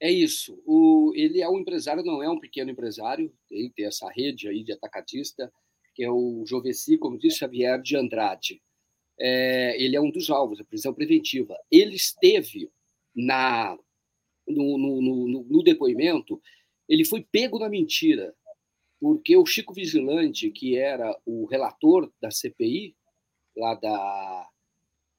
É 0.00 0.10
isso. 0.10 0.62
O, 0.64 1.12
ele 1.16 1.40
é 1.40 1.48
um 1.48 1.58
empresário, 1.58 2.04
não 2.04 2.22
é 2.22 2.28
um 2.28 2.38
pequeno 2.38 2.70
empresário, 2.70 3.32
tem, 3.48 3.72
essa 3.80 4.08
rede 4.10 4.48
aí 4.48 4.62
de 4.62 4.72
atacadista, 4.72 5.52
que 5.94 6.04
é 6.04 6.10
o 6.10 6.44
Joveci, 6.46 6.96
como 6.98 7.18
disse 7.18 7.38
Xavier 7.38 7.80
de 7.80 7.96
Andrade. 7.96 8.62
É, 9.18 9.82
ele 9.82 9.96
é 9.96 10.00
um 10.00 10.10
dos 10.10 10.30
alvos, 10.30 10.60
a 10.60 10.64
prisão 10.64 10.94
preventiva. 10.94 11.56
Ele 11.70 11.96
esteve 11.96 12.70
na 13.14 13.76
no, 14.46 14.78
no, 14.78 15.02
no, 15.02 15.44
no 15.44 15.62
depoimento, 15.62 16.40
ele 16.88 17.04
foi 17.04 17.22
pego 17.22 17.58
na 17.58 17.68
mentira 17.68 18.34
porque 19.00 19.36
o 19.36 19.46
Chico 19.46 19.72
Vigilante, 19.72 20.50
que 20.50 20.76
era 20.76 21.16
o 21.24 21.46
relator 21.46 22.10
da 22.20 22.30
CPI, 22.30 22.96
lá 23.56 23.74
da, 23.74 24.48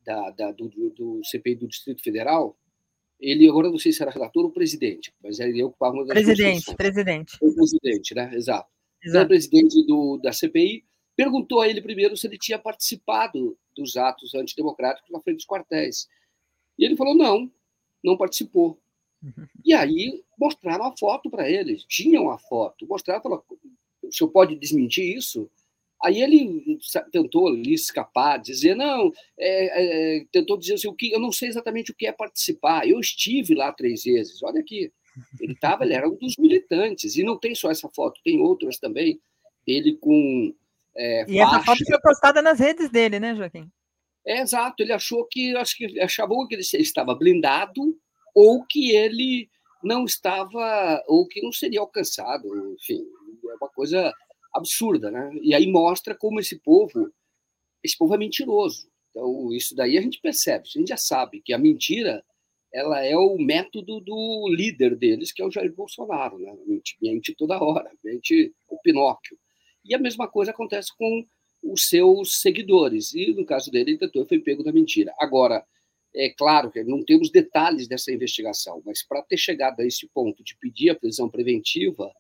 da, 0.05 0.30
da 0.31 0.51
do, 0.51 0.69
do, 0.69 1.21
CPI 1.23 1.55
do 1.55 1.67
Distrito 1.67 2.01
Federal, 2.01 2.57
ele 3.19 3.47
agora 3.49 3.69
não 3.69 3.77
sei 3.77 3.91
se 3.91 4.01
era 4.01 4.11
relator 4.11 4.45
ou 4.45 4.51
presidente, 4.51 5.13
mas 5.21 5.39
ele 5.39 5.61
ocupava 5.63 5.95
uma 5.95 6.05
das 6.05 6.13
Presidente, 6.13 6.76
presidente. 6.76 7.38
O 7.41 7.53
presidente, 7.53 8.15
né? 8.15 8.31
Exato. 8.34 8.69
Exato. 9.03 9.26
O 9.26 9.27
presidente 9.27 9.85
do, 9.85 10.17
da 10.17 10.31
CPI 10.31 10.85
perguntou 11.15 11.61
a 11.61 11.67
ele 11.67 11.81
primeiro 11.81 12.15
se 12.15 12.27
ele 12.27 12.38
tinha 12.38 12.57
participado 12.57 13.57
dos 13.76 13.97
atos 13.97 14.34
antidemocráticos 14.34 15.11
na 15.11 15.21
frente 15.21 15.38
dos 15.38 15.45
quartéis. 15.45 16.07
E 16.77 16.85
ele 16.85 16.95
falou: 16.95 17.15
não, 17.15 17.51
não 18.03 18.17
participou. 18.17 18.80
E 19.65 19.73
aí 19.73 20.23
mostraram 20.38 20.85
a 20.85 20.97
foto 20.97 21.30
para 21.30 21.49
eles, 21.49 21.84
tinham 21.84 22.30
a 22.30 22.38
foto, 22.38 22.88
mostraram, 22.88 23.21
falaram, 23.21 23.43
o 24.01 24.11
senhor 24.11 24.30
pode 24.30 24.55
desmentir 24.55 25.17
isso? 25.17 25.49
Aí 26.03 26.21
ele 26.21 26.80
tentou 27.11 27.47
ali 27.49 27.73
escapar, 27.73 28.38
dizer, 28.38 28.76
não, 28.76 29.11
é, 29.38 30.17
é, 30.17 30.26
tentou 30.31 30.57
dizer 30.57 30.76
assim, 30.76 30.88
o 30.88 30.93
que, 30.93 31.11
eu 31.11 31.19
não 31.19 31.31
sei 31.31 31.49
exatamente 31.49 31.91
o 31.91 31.95
que 31.95 32.07
é 32.07 32.11
participar, 32.11 32.88
eu 32.88 32.99
estive 32.99 33.53
lá 33.53 33.71
três 33.73 34.03
vezes, 34.03 34.41
olha 34.41 34.61
aqui, 34.61 34.93
ele 35.41 35.53
estava, 35.53 35.84
ele 35.84 35.93
era 35.93 36.07
um 36.07 36.15
dos 36.15 36.38
militantes, 36.38 37.17
e 37.17 37.23
não 37.23 37.38
tem 37.38 37.53
só 37.53 37.69
essa 37.69 37.89
foto, 37.89 38.21
tem 38.23 38.39
outras 38.39 38.77
também, 38.77 39.19
ele 39.67 39.97
com 39.97 40.53
é, 40.95 41.23
E 41.23 41.38
faixa. 41.38 41.55
essa 41.55 41.63
foto 41.63 41.85
foi 41.85 42.01
postada 42.01 42.41
nas 42.41 42.59
redes 42.59 42.89
dele, 42.89 43.19
né, 43.19 43.35
Joaquim? 43.35 43.69
É, 44.26 44.41
exato, 44.41 44.81
ele 44.81 44.93
achou 44.93 45.26
que, 45.30 45.55
acho 45.57 45.76
que 45.76 45.99
achava 45.99 46.34
que 46.47 46.55
ele 46.55 46.61
estava 46.61 47.13
blindado, 47.13 47.97
ou 48.34 48.63
que 48.65 48.95
ele 48.95 49.49
não 49.84 50.05
estava, 50.05 51.03
ou 51.07 51.27
que 51.27 51.41
não 51.41 51.51
seria 51.51 51.80
alcançado, 51.80 52.47
enfim, 52.73 53.01
é 53.49 53.55
uma 53.55 53.69
coisa 53.69 54.13
absurda, 54.53 55.11
né? 55.11 55.31
E 55.41 55.53
aí 55.53 55.71
mostra 55.71 56.15
como 56.15 56.39
esse 56.39 56.59
povo, 56.59 57.11
esse 57.84 57.97
povo 57.97 58.15
é 58.15 58.17
mentiroso. 58.17 58.89
Então, 59.09 59.53
isso 59.53 59.76
daí 59.76 59.97
a 59.97 60.01
gente 60.01 60.19
percebe, 60.21 60.67
a 60.67 60.80
gente 60.80 60.89
já 60.89 60.97
sabe 60.97 61.41
que 61.41 61.53
a 61.53 61.57
mentira 61.57 62.23
ela 62.71 63.03
é 63.03 63.17
o 63.17 63.38
método 63.38 63.99
do 63.99 64.47
líder 64.55 64.95
deles, 64.95 65.31
que 65.31 65.41
é 65.41 65.45
o 65.45 65.51
Jair 65.51 65.73
Bolsonaro, 65.73 66.38
né? 66.38 66.55
Mente, 66.67 66.95
mente 67.01 67.35
toda 67.35 67.61
hora, 67.61 67.91
mente 68.03 68.53
o 68.67 68.77
Pinóquio. 68.80 69.38
E 69.84 69.95
a 69.95 69.99
mesma 69.99 70.27
coisa 70.27 70.51
acontece 70.51 70.95
com 70.95 71.26
os 71.63 71.88
seus 71.89 72.39
seguidores. 72.39 73.13
E 73.13 73.34
no 73.34 73.45
caso 73.45 73.71
dele, 73.71 73.91
ele 73.91 73.97
tentou 73.97 74.26
foi 74.26 74.39
pego 74.39 74.63
da 74.63 74.71
mentira. 74.71 75.13
Agora, 75.19 75.65
é 76.15 76.30
claro 76.30 76.71
que 76.71 76.84
não 76.84 77.03
temos 77.03 77.31
detalhes 77.31 77.88
dessa 77.88 78.11
investigação, 78.11 78.81
mas 78.85 79.03
para 79.03 79.21
ter 79.23 79.38
chegado 79.38 79.80
a 79.80 79.85
esse 79.85 80.07
ponto 80.07 80.43
de 80.43 80.55
pedir 80.57 80.89
a 80.89 80.95
prisão 80.95 81.30
preventiva 81.30 82.11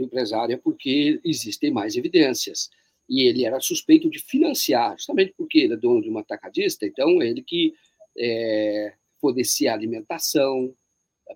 do 0.00 0.06
empresário 0.06 0.54
é 0.54 0.56
porque 0.56 1.20
existem 1.24 1.70
mais 1.70 1.96
evidências. 1.96 2.70
E 3.08 3.22
ele 3.22 3.44
era 3.44 3.60
suspeito 3.60 4.08
de 4.08 4.18
financiar, 4.18 4.96
justamente 4.96 5.34
porque 5.36 5.58
ele 5.58 5.74
é 5.74 5.76
dono 5.76 6.00
de 6.00 6.08
uma 6.08 6.20
atacadista, 6.20 6.86
então 6.86 7.20
ele 7.20 7.42
que 7.42 7.74
é, 8.16 8.94
fornecia 9.20 9.72
alimentação, 9.72 10.74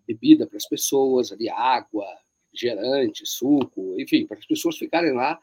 bebida 0.07 0.47
para 0.47 0.57
as 0.57 0.69
pessoas, 0.69 1.33
ali, 1.33 1.49
água, 1.49 2.07
gerante, 2.53 3.27
suco, 3.27 4.01
enfim, 4.01 4.27
para 4.27 4.39
as 4.39 4.47
pessoas 4.47 4.77
ficarem 4.77 5.13
lá 5.13 5.41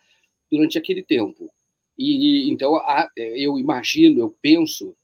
durante 0.50 0.78
aquele 0.78 1.04
tempo. 1.04 1.52
E 1.98 2.50
então 2.50 2.76
a, 2.76 3.10
eu 3.18 3.60
imagino, 3.60 4.22
eu 4.22 4.36
penso 4.42 4.96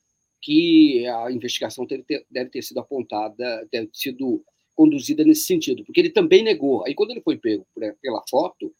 que 0.41 1.05
a 1.07 1.31
investigação 1.31 1.85
deve 1.85 2.03
ter, 2.03 2.25
deve 2.29 2.49
ter 2.49 2.61
sido 2.61 2.79
apontada, 2.79 3.67
deve 3.71 3.87
ter 3.87 3.97
sido 3.97 4.43
conduzida 4.77 5.25
nesse 5.25 5.45
sentido, 5.45 5.83
porque 5.83 5.99
ele 5.99 6.11
também 6.11 6.43
negou. 6.43 6.85
Aí 6.85 6.93
quando 6.93 7.11
ele 7.11 7.21
foi 7.21 7.35
pego 7.35 7.65
pela 7.99 8.23
foto, 8.29 8.71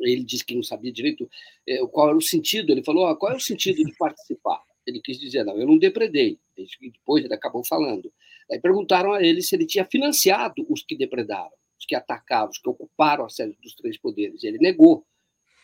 ele 0.00 0.22
disse 0.22 0.44
que 0.44 0.54
não 0.54 0.62
sabia 0.62 0.92
direito 0.92 1.28
é, 1.66 1.84
qual 1.88 2.10
era 2.10 2.16
o 2.16 2.22
sentido. 2.22 2.70
Ele 2.70 2.84
falou: 2.84 3.06
ah, 3.06 3.16
qual 3.16 3.32
é 3.32 3.36
o 3.36 3.40
sentido 3.40 3.84
de 3.84 3.92
participar? 3.96 4.62
Ele 4.86 5.00
quis 5.00 5.18
dizer: 5.18 5.44
não, 5.44 5.58
eu 5.58 5.66
não 5.66 5.76
depredei. 5.76 6.38
Depois 6.80 7.24
ele 7.24 7.34
acabou 7.34 7.64
falando. 7.64 8.12
Aí 8.50 8.60
perguntaram 8.60 9.12
a 9.12 9.22
ele 9.22 9.42
se 9.42 9.56
ele 9.56 9.66
tinha 9.66 9.84
financiado 9.84 10.64
os 10.70 10.82
que 10.84 10.96
depredaram, 10.96 11.52
os 11.78 11.84
que 11.84 11.96
atacaram, 11.96 12.50
os 12.50 12.58
que 12.58 12.68
ocuparam 12.68 13.24
a 13.24 13.28
sede 13.28 13.56
dos 13.60 13.74
três 13.74 13.98
poderes. 13.98 14.44
Ele 14.44 14.58
negou. 14.58 15.04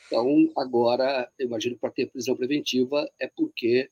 Então, 0.07 0.53
agora, 0.57 1.31
eu 1.39 1.47
imagino 1.47 1.77
que 1.77 1.81
para 1.81 1.91
ter 1.91 2.11
prisão 2.11 2.37
preventiva 2.37 3.09
é 3.19 3.27
porque 3.27 3.89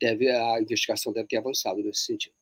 deve 0.00 0.30
a 0.30 0.60
investigação 0.60 1.12
deve 1.12 1.26
ter 1.26 1.38
avançado 1.38 1.82
nesse 1.82 2.02
sentido. 2.02 2.34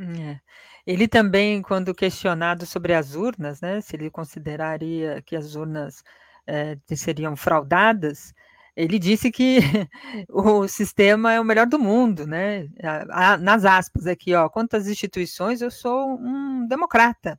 É. 0.00 0.40
Ele 0.86 1.06
também, 1.06 1.60
quando 1.60 1.94
questionado 1.94 2.64
sobre 2.64 2.94
as 2.94 3.14
urnas, 3.14 3.60
né, 3.60 3.80
se 3.80 3.96
ele 3.96 4.10
consideraria 4.10 5.20
que 5.22 5.36
as 5.36 5.54
urnas 5.54 6.02
é, 6.46 6.78
seriam 6.96 7.36
fraudadas, 7.36 8.32
ele 8.74 8.98
disse 8.98 9.30
que 9.30 9.58
o 10.28 10.66
sistema 10.66 11.32
é 11.34 11.40
o 11.40 11.44
melhor 11.44 11.66
do 11.66 11.78
mundo, 11.78 12.26
né? 12.26 12.68
Nas 13.40 13.64
aspas 13.64 14.06
aqui, 14.06 14.34
ó, 14.34 14.48
quantas 14.48 14.88
instituições 14.88 15.60
eu 15.60 15.70
sou 15.70 16.18
um 16.18 16.66
democrata. 16.66 17.38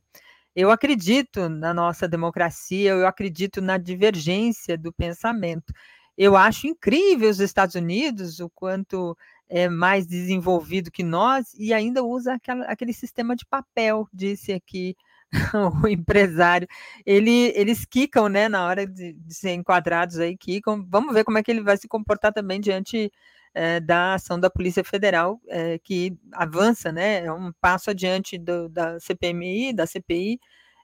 Eu 0.54 0.70
acredito 0.70 1.48
na 1.48 1.74
nossa 1.74 2.06
democracia, 2.06 2.90
eu 2.92 3.06
acredito 3.06 3.60
na 3.60 3.78
divergência 3.78 4.76
do 4.78 4.92
pensamento. 4.92 5.72
Eu 6.16 6.36
acho 6.36 6.66
incrível 6.66 7.30
os 7.30 7.40
Estados 7.40 7.74
Unidos, 7.74 8.38
o 8.38 8.50
quanto 8.50 9.16
é 9.48 9.68
mais 9.68 10.06
desenvolvido 10.06 10.90
que 10.90 11.02
nós, 11.02 11.54
e 11.58 11.72
ainda 11.72 12.02
usa 12.02 12.34
aquela, 12.34 12.64
aquele 12.64 12.92
sistema 12.92 13.36
de 13.36 13.44
papel, 13.46 14.08
disse 14.12 14.52
aqui 14.52 14.96
o 15.84 15.88
empresário, 15.88 16.68
ele, 17.06 17.52
eles 17.54 17.84
quicam, 17.84 18.28
né, 18.28 18.48
na 18.48 18.66
hora 18.66 18.86
de, 18.86 19.12
de 19.14 19.34
ser 19.34 19.52
enquadrados 19.52 20.18
aí, 20.18 20.36
quicam. 20.36 20.84
Vamos 20.88 21.14
ver 21.14 21.24
como 21.24 21.38
é 21.38 21.42
que 21.42 21.50
ele 21.50 21.62
vai 21.62 21.76
se 21.76 21.88
comportar 21.88 22.32
também 22.32 22.60
diante 22.60 23.10
é, 23.54 23.80
da 23.80 24.14
ação 24.14 24.38
da 24.38 24.50
Polícia 24.50 24.84
Federal, 24.84 25.40
é, 25.48 25.78
que 25.78 26.16
avança, 26.32 26.92
né, 26.92 27.24
é 27.24 27.32
um 27.32 27.52
passo 27.60 27.90
adiante 27.90 28.38
do, 28.38 28.68
da 28.68 28.98
CPMI, 29.00 29.72
da 29.72 29.86
CPI, 29.86 30.38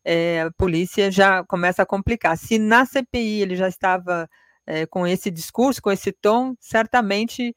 é, 0.05 0.43
a 0.43 0.51
polícia 0.52 1.10
já 1.10 1.44
começa 1.44 1.82
a 1.82 1.86
complicar. 1.86 2.36
Se 2.39 2.59
na 2.59 2.85
CPI 2.86 3.43
ele 3.43 3.56
já 3.56 3.68
estava 3.68 4.28
com 4.90 5.06
esse 5.06 5.30
discurso, 5.30 5.80
com 5.80 5.90
esse 5.90 6.12
tom, 6.12 6.55
certamente, 6.60 7.56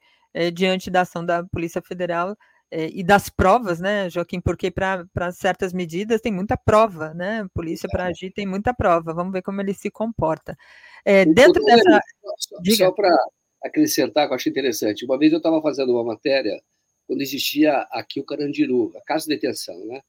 diante 0.52 0.90
da 0.90 1.02
ação 1.02 1.24
da 1.24 1.44
Polícia 1.44 1.82
Federal, 1.82 2.36
é, 2.74 2.88
e 2.90 3.02
das 3.04 3.28
provas, 3.28 3.80
né, 3.80 4.08
Joaquim, 4.08 4.40
porque 4.40 4.70
para 4.70 5.06
certas 5.30 5.74
medidas 5.74 6.22
tem 6.22 6.32
muita 6.32 6.56
prova, 6.56 7.12
né? 7.12 7.46
Polícia 7.52 7.86
para 7.86 8.06
agir 8.06 8.32
tem 8.32 8.46
muita 8.46 8.72
prova. 8.72 9.12
Vamos 9.12 9.30
ver 9.30 9.42
como 9.42 9.60
ele 9.60 9.74
se 9.74 9.90
comporta. 9.90 10.56
É, 11.04 11.26
dentro 11.26 11.62
dessa. 11.62 12.00
Só, 12.38 12.56
só 12.74 12.90
para 12.92 13.14
acrescentar, 13.62 14.26
que 14.26 14.32
eu 14.32 14.36
acho 14.36 14.48
interessante. 14.48 15.04
Uma 15.04 15.18
vez 15.18 15.32
eu 15.32 15.36
estava 15.36 15.60
fazendo 15.60 15.92
uma 15.92 16.02
matéria 16.02 16.62
quando 17.06 17.20
existia 17.20 17.80
aqui 17.90 18.20
o 18.20 18.24
Carandiru, 18.24 18.90
a 18.96 19.02
casa 19.02 19.26
de 19.26 19.34
detenção, 19.34 19.78
né? 19.84 20.00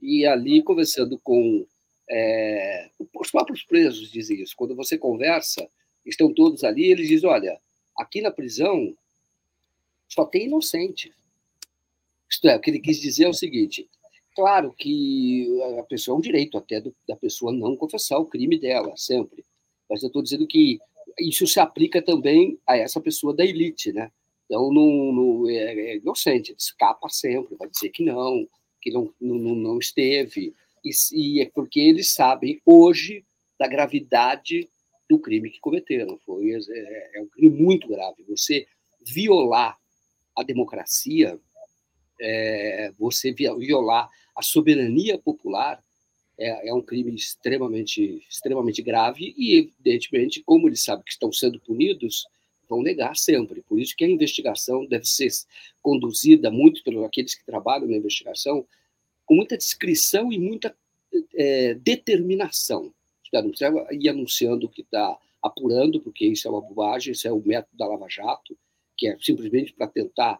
E 0.00 0.24
ali 0.24 0.62
conversando 0.62 1.20
com 1.22 1.66
é, 2.08 2.88
os 3.14 3.30
próprios 3.30 3.64
presos 3.64 4.10
dizem 4.10 4.40
isso. 4.40 4.54
Quando 4.56 4.74
você 4.74 4.96
conversa, 4.96 5.68
estão 6.06 6.32
todos 6.32 6.64
ali, 6.64 6.90
eles 6.90 7.06
dizem: 7.06 7.28
olha, 7.28 7.60
aqui 7.98 8.22
na 8.22 8.30
prisão 8.30 8.96
só 10.12 10.24
tem 10.24 10.46
inocente 10.46 11.12
isto 12.32 12.48
é, 12.48 12.56
o 12.56 12.60
que 12.60 12.70
ele 12.70 12.80
quis 12.80 12.98
dizer 12.98 13.24
é 13.24 13.28
o 13.28 13.34
seguinte: 13.34 13.86
claro 14.34 14.72
que 14.72 15.46
a 15.78 15.82
pessoa 15.82 16.16
é 16.16 16.18
um 16.18 16.22
direito 16.22 16.56
até 16.56 16.80
do, 16.80 16.94
da 17.06 17.14
pessoa 17.14 17.52
não 17.52 17.76
confessar 17.76 18.18
o 18.18 18.26
crime 18.26 18.58
dela, 18.58 18.96
sempre. 18.96 19.44
Mas 19.88 20.02
eu 20.02 20.06
estou 20.06 20.22
dizendo 20.22 20.46
que 20.46 20.80
isso 21.20 21.46
se 21.46 21.60
aplica 21.60 22.00
também 22.00 22.58
a 22.66 22.76
essa 22.76 23.00
pessoa 23.00 23.34
da 23.34 23.44
elite, 23.44 23.92
né? 23.92 24.10
Então, 24.46 24.72
não, 24.72 25.48
é, 25.48 25.92
é 25.92 25.96
inocente, 25.98 26.54
escapa 26.58 27.08
sempre, 27.10 27.54
vai 27.56 27.68
dizer 27.68 27.90
que 27.90 28.02
não, 28.02 28.48
que 28.80 28.90
não, 28.90 29.12
não, 29.20 29.54
não 29.54 29.78
esteve. 29.78 30.54
E, 30.82 30.90
e 31.12 31.42
é 31.42 31.50
porque 31.54 31.80
eles 31.80 32.12
sabem 32.12 32.60
hoje 32.64 33.24
da 33.58 33.68
gravidade 33.68 34.70
do 35.08 35.18
crime 35.18 35.50
que 35.50 35.60
cometeram. 35.60 36.18
Foi, 36.24 36.50
é, 36.50 37.18
é 37.18 37.20
um 37.20 37.28
crime 37.28 37.62
muito 37.62 37.88
grave. 37.88 38.24
Você 38.26 38.66
violar 39.04 39.78
a 40.36 40.42
democracia 40.42 41.38
é, 42.20 42.92
você 42.98 43.32
violar 43.32 44.08
a 44.34 44.42
soberania 44.42 45.18
popular 45.18 45.82
é, 46.38 46.68
é, 46.68 46.74
um 46.74 46.80
crime 46.80 47.14
extremamente, 47.14 48.24
extremamente 48.28 48.82
grave 48.82 49.34
e, 49.36 49.56
evidentemente, 49.58 50.42
como 50.42 50.68
eles 50.68 50.82
sabem 50.82 51.04
que 51.04 51.12
estão 51.12 51.32
sendo 51.32 51.60
punidos, 51.60 52.26
vão 52.68 52.82
negar 52.82 53.16
sempre. 53.16 53.62
Por 53.62 53.78
isso 53.78 53.94
que 53.96 54.04
a 54.04 54.08
investigação 54.08 54.86
deve 54.86 55.04
ser 55.04 55.28
conduzida 55.82 56.50
muito 56.50 56.82
pelos 56.82 57.04
aqueles 57.04 57.34
que 57.34 57.44
trabalham 57.44 57.86
na 57.86 57.96
investigação 57.96 58.66
com 59.26 59.34
muita 59.34 59.56
discrição 59.56 60.32
e 60.32 60.38
muita 60.38 60.74
é, 61.34 61.74
determinação. 61.74 62.92
Não 63.32 63.48
precisa 63.48 63.72
ir 63.92 64.08
anunciando 64.08 64.68
que 64.68 64.82
está 64.82 65.18
apurando, 65.42 66.00
porque 66.00 66.26
isso 66.26 66.46
é 66.46 66.50
uma 66.50 66.60
bobagem, 66.60 67.12
isso 67.12 67.26
é 67.26 67.32
o 67.32 67.42
método 67.44 67.76
da 67.76 67.86
Lava 67.86 68.06
Jato, 68.08 68.56
que 69.02 69.08
é 69.08 69.16
simplesmente 69.20 69.72
para 69.72 69.88
tentar 69.88 70.38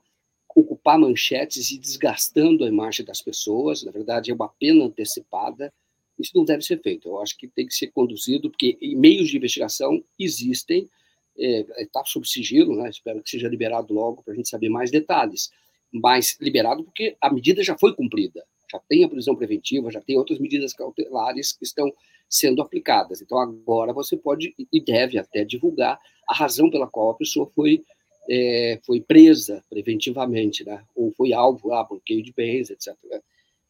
ocupar 0.55 0.97
manchetes 0.97 1.73
e 1.73 1.79
desgastando 1.79 2.65
a 2.65 2.69
imagem 2.69 3.05
das 3.05 3.21
pessoas. 3.21 3.83
Na 3.83 3.91
verdade, 3.91 4.31
é 4.31 4.35
uma 4.35 4.49
pena 4.49 4.85
antecipada. 4.85 5.73
Isso 6.17 6.31
não 6.37 6.45
deve 6.45 6.63
ser 6.63 6.81
feito. 6.81 7.09
Eu 7.09 7.21
acho 7.21 7.37
que 7.37 7.49
tem 7.49 7.67
que 7.67 7.75
ser 7.75 7.89
conduzido, 7.89 8.49
porque 8.49 8.79
meios 8.97 9.31
de 9.31 9.37
investigação 9.37 10.05
existem, 10.17 10.89
está 11.37 11.81
é, 11.81 11.87
tá 11.87 12.05
sob 12.05 12.29
sigilo, 12.29 12.77
né? 12.77 12.89
espero 12.89 13.21
que 13.21 13.31
seja 13.31 13.49
liberado 13.49 13.93
logo 13.93 14.23
para 14.23 14.33
a 14.33 14.37
gente 14.37 14.49
saber 14.49 14.69
mais 14.69 14.93
detalhes. 14.93 15.51
Mas 15.93 16.39
liberado 16.41 16.85
porque 16.85 17.17
a 17.21 17.33
medida 17.33 17.65
já 17.65 17.77
foi 17.77 17.97
cumprida, 17.97 18.45
já 18.71 18.79
tem 18.89 19.03
a 19.03 19.09
prisão 19.09 19.35
preventiva, 19.35 19.91
já 19.91 20.01
tem 20.01 20.17
outras 20.17 20.39
medidas 20.39 20.73
cautelares 20.73 21.53
que 21.53 21.65
estão 21.65 21.93
sendo 22.29 22.63
aplicadas. 22.63 23.21
Então 23.21 23.39
agora 23.39 23.93
você 23.93 24.17
pode 24.17 24.55
e 24.73 24.81
deve 24.81 25.19
até 25.19 25.45
divulgar 25.45 25.99
a 26.29 26.35
razão 26.35 26.71
pela 26.71 26.87
qual 26.87 27.11
a 27.11 27.15
pessoa 27.15 27.51
foi 27.55 27.85
é, 28.29 28.81
foi 28.85 29.01
presa 29.01 29.65
preventivamente, 29.69 30.65
né? 30.65 30.85
ou 30.95 31.11
foi 31.13 31.33
alvo, 31.33 31.73
ah, 31.73 31.85
bloqueio 31.85 32.23
de 32.23 32.33
bens, 32.33 32.71
etc. 32.71 32.95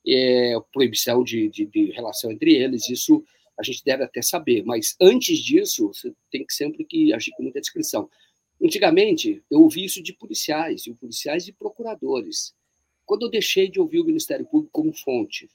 É, 0.07 0.55
proibição 0.73 1.23
de, 1.23 1.49
de, 1.49 1.67
de, 1.67 1.91
relação 1.93 2.31
entre 2.31 2.55
eles, 2.55 2.89
isso 2.89 3.25
a 3.59 3.63
gente 3.63 3.85
deve 3.85 4.03
até 4.03 4.21
saber, 4.23 4.65
mas 4.65 4.97
antes 5.01 5.39
disso, 5.39 5.89
você 5.89 6.13
tem 6.31 6.45
que 6.45 6.55
sempre 6.55 6.85
que 6.85 7.13
agir 7.13 7.31
com 7.33 7.43
muita 7.43 7.61
descrição. 7.61 8.09
Antigamente, 8.63 9.43
eu 9.51 9.61
ouvi 9.61 9.85
isso 9.85 10.03
de 10.03 10.13
policiais, 10.13 10.83
de 10.83 10.95
policiais 10.95 11.47
e 11.49 11.53
procuradores. 11.53 12.55
Quando 13.05 13.27
eu 13.27 13.31
deixei 13.31 13.69
de 13.69 13.79
ouvir 13.79 14.01
o 14.01 14.05
Ministério 14.05 14.47
Público 14.47 14.73
como 14.73 14.93
fonte, 14.93 15.49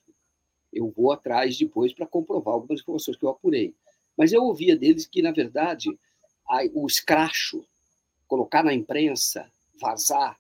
eu 0.72 0.90
vou 0.90 1.11
atrás 1.11 1.57
depois 1.57 1.94
para 1.94 2.06
comprovar 2.06 2.53
algumas 2.53 2.82
informações 2.82 3.18
que 3.18 3.24
eu 3.24 3.30
apurei. 3.30 3.74
Mas 4.18 4.34
eu 4.34 4.44
ouvia 4.44 4.76
deles 4.76 5.07
que, 5.07 5.22
na 5.22 5.32
verdade, 5.32 5.90
o 6.74 6.86
escracho 6.86 7.65
colocar 8.28 8.64
na 8.64 8.74
imprensa, 8.74 9.49
vazar, 9.80 10.40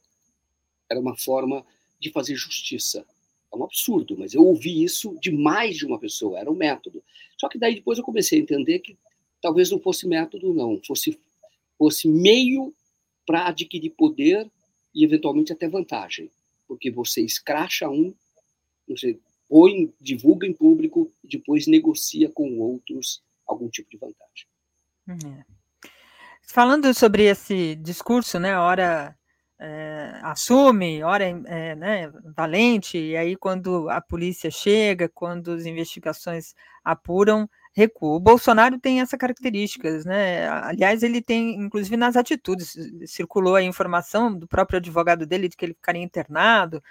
era 0.89 0.99
uma 0.99 1.17
forma 1.17 1.65
de 1.99 2.11
fazer 2.11 2.35
justiça. 2.35 3.05
É 3.51 3.55
um 3.55 3.63
absurdo, 3.63 4.17
mas 4.17 4.33
eu 4.33 4.43
ouvi 4.43 4.83
isso 4.83 5.17
de 5.19 5.31
mais 5.31 5.77
de 5.77 5.85
uma 5.85 5.99
pessoa, 5.99 6.39
era 6.39 6.51
um 6.51 6.55
método. 6.55 7.03
Só 7.37 7.47
que 7.47 7.57
daí 7.57 7.75
depois 7.75 7.97
eu 7.97 8.03
comecei 8.03 8.39
a 8.39 8.41
entender 8.41 8.79
que 8.79 8.97
talvez 9.41 9.71
não 9.71 9.79
fosse 9.79 10.07
método, 10.07 10.53
não, 10.53 10.79
fosse, 10.85 11.17
fosse 11.77 12.07
meio 12.07 12.73
para 13.25 13.47
adquirir 13.47 13.91
poder 13.91 14.49
e 14.93 15.03
eventualmente 15.03 15.53
até 15.53 15.67
vantagem. 15.67 16.29
Porque 16.67 16.91
você 16.91 17.21
escracha 17.21 17.89
um, 17.89 18.13
você 18.87 19.17
põe, 19.47 19.93
divulga 19.99 20.45
em 20.45 20.53
público 20.53 21.11
e 21.23 21.27
depois 21.27 21.67
negocia 21.67 22.29
com 22.29 22.59
outros 22.59 23.21
algum 23.45 23.69
tipo 23.69 23.89
de 23.89 23.97
vantagem. 23.97 24.47
É. 25.07 25.56
Falando 26.49 26.93
sobre 26.93 27.23
esse 27.25 27.75
discurso, 27.75 28.39
né, 28.39 28.57
hora 28.57 29.13
é, 29.59 30.19
assume, 30.23 31.03
hora 31.03 31.25
é, 31.25 31.75
né, 31.75 32.09
valente, 32.35 32.97
e 32.97 33.17
aí 33.17 33.35
quando 33.35 33.89
a 33.89 33.99
polícia 33.99 34.49
chega, 34.49 35.09
quando 35.09 35.51
as 35.51 35.65
investigações 35.65 36.55
apuram, 36.83 37.49
recua. 37.75 38.15
O 38.15 38.19
Bolsonaro 38.19 38.79
tem 38.79 39.01
essa 39.01 39.17
características, 39.17 40.05
né? 40.05 40.47
Aliás, 40.49 41.03
ele 41.03 41.21
tem, 41.21 41.53
inclusive 41.61 41.97
nas 41.97 42.15
atitudes, 42.15 42.75
circulou 43.05 43.55
a 43.55 43.61
informação 43.61 44.33
do 44.33 44.47
próprio 44.47 44.77
advogado 44.77 45.25
dele 45.27 45.49
de 45.49 45.57
que 45.57 45.65
ele 45.65 45.73
ficaria 45.75 46.01
internado 46.01 46.81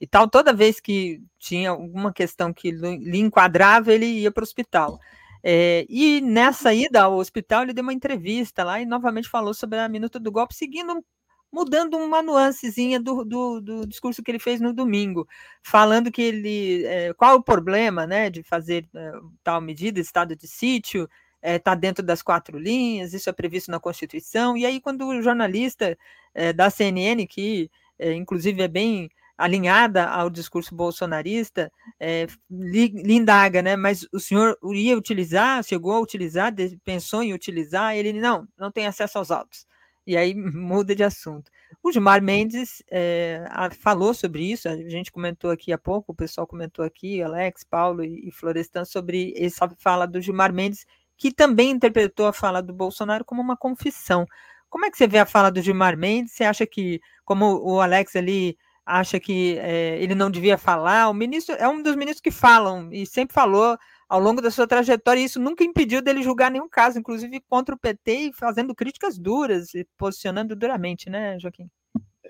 e 0.00 0.06
tal. 0.06 0.28
Toda 0.28 0.52
vez 0.54 0.80
que 0.80 1.22
tinha 1.38 1.70
alguma 1.70 2.12
questão 2.12 2.52
que 2.52 2.70
lhe 2.72 3.18
enquadrava, 3.20 3.92
ele 3.92 4.06
ia 4.06 4.32
para 4.32 4.42
o 4.42 4.44
hospital. 4.44 4.98
É, 5.42 5.84
e 5.88 6.20
nessa 6.20 6.72
ida 6.72 7.02
ao 7.02 7.14
hospital, 7.16 7.62
ele 7.62 7.72
deu 7.72 7.82
uma 7.82 7.92
entrevista 7.92 8.62
lá 8.62 8.80
e 8.80 8.86
novamente 8.86 9.28
falou 9.28 9.52
sobre 9.52 9.78
a 9.78 9.88
minuta 9.88 10.20
do 10.20 10.30
golpe, 10.30 10.54
seguindo 10.54 11.04
mudando 11.52 11.98
uma 11.98 12.22
nuancezinha 12.22 12.98
do, 12.98 13.24
do, 13.24 13.60
do, 13.60 13.86
discurso 13.86 14.22
que 14.22 14.30
ele 14.30 14.38
fez 14.38 14.60
no 14.60 14.72
domingo, 14.72 15.28
falando 15.62 16.10
que 16.10 16.22
ele 16.22 16.84
é, 16.86 17.12
qual 17.12 17.36
o 17.36 17.42
problema 17.42 18.06
né, 18.06 18.30
de 18.30 18.42
fazer 18.42 18.88
é, 18.94 19.12
tal 19.44 19.60
medida, 19.60 20.00
estado 20.00 20.34
de 20.34 20.48
sítio, 20.48 21.08
está 21.42 21.72
é, 21.72 21.76
dentro 21.76 22.02
das 22.02 22.22
quatro 22.22 22.58
linhas, 22.58 23.12
isso 23.12 23.28
é 23.28 23.32
previsto 23.32 23.70
na 23.70 23.80
Constituição, 23.80 24.56
e 24.56 24.64
aí 24.64 24.80
quando 24.80 25.06
o 25.06 25.20
jornalista 25.20 25.98
é, 26.34 26.52
da 26.52 26.70
CNN, 26.70 27.26
que 27.26 27.70
é, 27.98 28.14
inclusive 28.14 28.62
é 28.62 28.68
bem 28.68 29.10
alinhada 29.42 30.06
ao 30.06 30.30
discurso 30.30 30.74
bolsonarista, 30.74 31.70
é, 31.98 32.26
lhe, 32.50 32.88
lhe, 32.88 33.14
indaga, 33.14 33.62
né? 33.62 33.76
Mas 33.76 34.06
o 34.12 34.20
senhor 34.20 34.56
ia 34.72 34.96
utilizar, 34.96 35.62
chegou 35.64 35.92
a 35.92 36.00
utilizar, 36.00 36.52
pensou 36.84 37.22
em 37.22 37.34
utilizar? 37.34 37.96
Ele 37.96 38.12
não, 38.12 38.46
não 38.58 38.70
tem 38.70 38.86
acesso 38.86 39.18
aos 39.18 39.30
autos 39.30 39.66
e 40.06 40.16
aí 40.16 40.34
muda 40.34 40.94
de 40.94 41.02
assunto. 41.02 41.50
O 41.82 41.90
Gilmar 41.90 42.22
Mendes 42.22 42.82
é, 42.90 43.44
falou 43.80 44.12
sobre 44.14 44.50
isso, 44.50 44.68
a 44.68 44.76
gente 44.76 45.10
comentou 45.10 45.50
aqui 45.50 45.72
há 45.72 45.78
pouco, 45.78 46.12
o 46.12 46.14
pessoal 46.14 46.46
comentou 46.46 46.84
aqui, 46.84 47.22
Alex, 47.22 47.64
Paulo 47.64 48.04
e, 48.04 48.30
Florestan, 48.30 48.84
sobre 48.84 49.32
essa 49.36 49.68
fala 49.78 50.06
do 50.06 50.20
Gilmar 50.20 50.52
Mendes, 50.52 50.86
que 51.16 51.32
também 51.32 51.70
interpretou 51.70 52.26
a 52.26 52.32
fala 52.32 52.62
do 52.62 52.72
Bolsonaro 52.72 53.24
como 53.24 53.40
uma 53.40 53.56
confissão. 53.56 54.26
Como 54.68 54.86
é 54.86 54.90
que 54.90 54.96
você 54.96 55.06
vê 55.06 55.18
a 55.18 55.26
fala 55.26 55.50
do 55.50 55.60
Gilmar 55.60 55.96
Mendes? 55.96 56.32
Você 56.32 56.44
acha 56.44 56.66
que, 56.66 57.00
como 57.24 57.60
o 57.62 57.80
Alex 57.80 58.16
ali 58.16 58.56
acha 58.84 59.18
que 59.20 59.58
é, 59.58 60.02
ele 60.02 60.14
não 60.14 60.30
devia 60.30 60.58
falar, 60.58 61.08
o 61.08 61.14
ministro 61.14 61.54
é 61.54 61.68
um 61.68 61.82
dos 61.82 61.94
ministros 61.94 62.20
que 62.20 62.30
falam 62.30 62.92
e 62.92 63.06
sempre 63.06 63.34
falou 63.34 63.78
ao 64.08 64.20
longo 64.20 64.42
da 64.42 64.50
sua 64.50 64.66
trajetória, 64.66 65.20
e 65.20 65.24
isso 65.24 65.40
nunca 65.40 65.64
impediu 65.64 66.02
dele 66.02 66.22
julgar 66.22 66.50
nenhum 66.50 66.68
caso, 66.68 66.98
inclusive 66.98 67.40
contra 67.48 67.74
o 67.74 67.78
PT, 67.78 68.12
e 68.12 68.32
fazendo 68.34 68.74
críticas 68.74 69.18
duras 69.18 69.72
e 69.74 69.86
posicionando 69.96 70.54
duramente, 70.54 71.08
né, 71.08 71.38
Joaquim? 71.38 71.70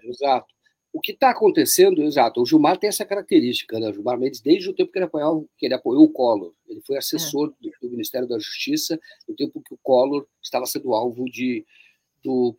Exato. 0.05 0.55
O 0.93 1.01
que 1.01 1.13
está 1.13 1.31
acontecendo, 1.31 2.03
exato, 2.03 2.41
o 2.41 2.47
Gilmar 2.47 2.77
tem 2.77 2.89
essa 2.89 3.05
característica, 3.05 3.81
né? 3.81 3.89
O 3.89 3.95
Gilmar 3.95 4.19
Mendes, 4.19 4.43
desde 4.43 4.69
o 4.69 4.75
tempo 4.75 4.93
que 4.93 4.99
ele 4.99 5.07
apoiou, 5.07 5.49
que 5.57 5.65
ele 5.67 5.75
apoiou 5.75 6.05
o 6.05 6.13
Collor, 6.13 6.53
ele 6.69 6.83
foi 6.87 6.99
assessor 6.99 7.49
é. 7.49 7.65
do, 7.65 7.73
do, 7.81 7.91
Ministério 7.91 8.29
da 8.29 8.39
Justiça 8.39 9.01
no 9.27 9.35
tempo 9.35 9.63
que 9.63 9.73
o 9.73 9.79
Collor 9.83 10.27
estava 10.43 10.67
sendo 10.67 10.93
alvo 10.93 11.25
de, 11.25 11.65
do 12.23 12.55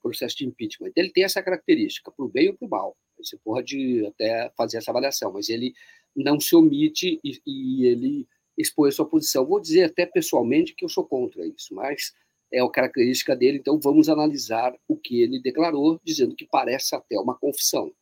processo 0.00 0.36
de 0.36 0.46
impeachment. 0.46 0.92
Ele 0.94 1.10
tem 1.10 1.24
essa 1.24 1.42
característica, 1.42 2.12
para 2.12 2.24
o 2.24 2.28
bem 2.28 2.48
ou 2.48 2.54
para 2.54 2.66
o 2.66 2.70
mal. 2.70 2.96
Você 3.24 3.36
pode 3.38 4.06
até 4.06 4.50
fazer 4.56 4.78
essa 4.78 4.90
avaliação, 4.90 5.32
mas 5.32 5.48
ele 5.48 5.74
não 6.14 6.38
se 6.38 6.54
omite 6.54 7.20
e, 7.24 7.40
e 7.46 7.86
ele 7.86 8.28
expor 8.56 8.88
a 8.88 8.92
sua 8.92 9.08
posição. 9.08 9.46
Vou 9.46 9.60
dizer 9.60 9.84
até 9.84 10.06
pessoalmente 10.06 10.74
que 10.74 10.84
eu 10.84 10.88
sou 10.88 11.04
contra 11.04 11.46
isso, 11.46 11.74
mas 11.74 12.12
é 12.52 12.60
a 12.60 12.70
característica 12.70 13.34
dele, 13.34 13.58
então 13.58 13.80
vamos 13.80 14.08
analisar 14.08 14.72
o 14.86 14.96
que 14.96 15.20
ele 15.20 15.40
declarou, 15.40 16.00
dizendo 16.04 16.36
que 16.36 16.46
parece 16.46 16.94
até 16.94 17.18
uma 17.18 17.36
confissão. 17.36 17.92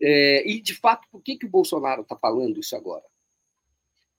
É, 0.00 0.48
e, 0.48 0.60
de 0.60 0.74
fato, 0.74 1.06
por 1.10 1.22
que, 1.22 1.36
que 1.36 1.46
o 1.46 1.50
Bolsonaro 1.50 2.02
está 2.02 2.16
falando 2.16 2.60
isso 2.60 2.76
agora? 2.76 3.04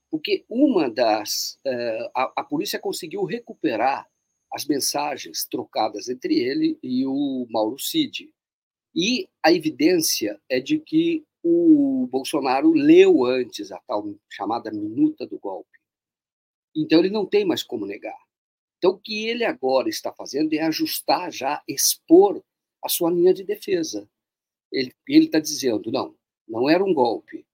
Porque 0.10 0.45
uma 0.49 0.90
das. 0.90 1.60
É, 1.66 2.12
a, 2.16 2.34
a 2.38 2.44
polícia 2.44 2.80
conseguiu 2.80 3.24
recuperar 3.24 4.08
as 4.52 4.66
mensagens 4.66 5.45
trocadas 5.45 6.08
entre 6.08 6.40
ele 6.40 6.80
e 6.82 7.06
o 7.06 7.45
Mauro 7.49 7.78
Cid. 7.78 8.34
E 8.99 9.30
a 9.44 9.53
evidência 9.53 10.41
é 10.49 10.60
de 10.60 10.80
que 10.80 11.24
o 11.44 12.07
Bolsonaro 12.11 12.72
leu 12.72 13.24
antes 13.26 13.72
a 13.72 13.78
tal 13.82 14.15
chamada 14.28 14.72
minuta 14.72 15.28
do 15.28 15.38
golpe. 15.38 15.69
Então 16.76 16.98
ele 16.98 17.11
não 17.11 17.24
tem 17.24 17.45
mais 17.45 17.61
como 17.61 17.86
negar. 17.86 18.18
Então 18.80 18.91
o 18.94 18.98
que 18.98 19.28
ele 19.28 19.45
agora 19.45 19.88
está 19.88 20.11
fazendo 20.11 20.52
é 20.53 20.61
ajustar 20.61 21.32
já, 21.32 21.61
expor 21.68 22.44
a 22.84 22.90
sua 22.90 23.11
linha 23.11 23.36
de 23.36 23.44
defesa. 23.44 24.10
Ele 24.72 24.91
está 25.07 25.40
dizendo, 25.40 25.91
não, 25.91 26.15
não 26.48 26.68
era 26.68 26.84
um 26.84 26.94
golpe. 26.94 27.45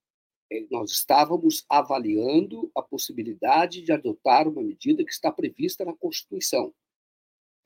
É, 0.50 0.64
nós 0.70 0.92
estávamos 0.92 1.62
avaliando 1.68 2.70
a 2.74 2.80
possibilidade 2.80 3.82
de 3.82 3.92
adotar 3.92 4.48
uma 4.48 4.62
medida 4.62 5.04
que 5.04 5.12
está 5.12 5.30
prevista 5.30 5.84
na 5.84 5.94
Constituição. 5.94 6.72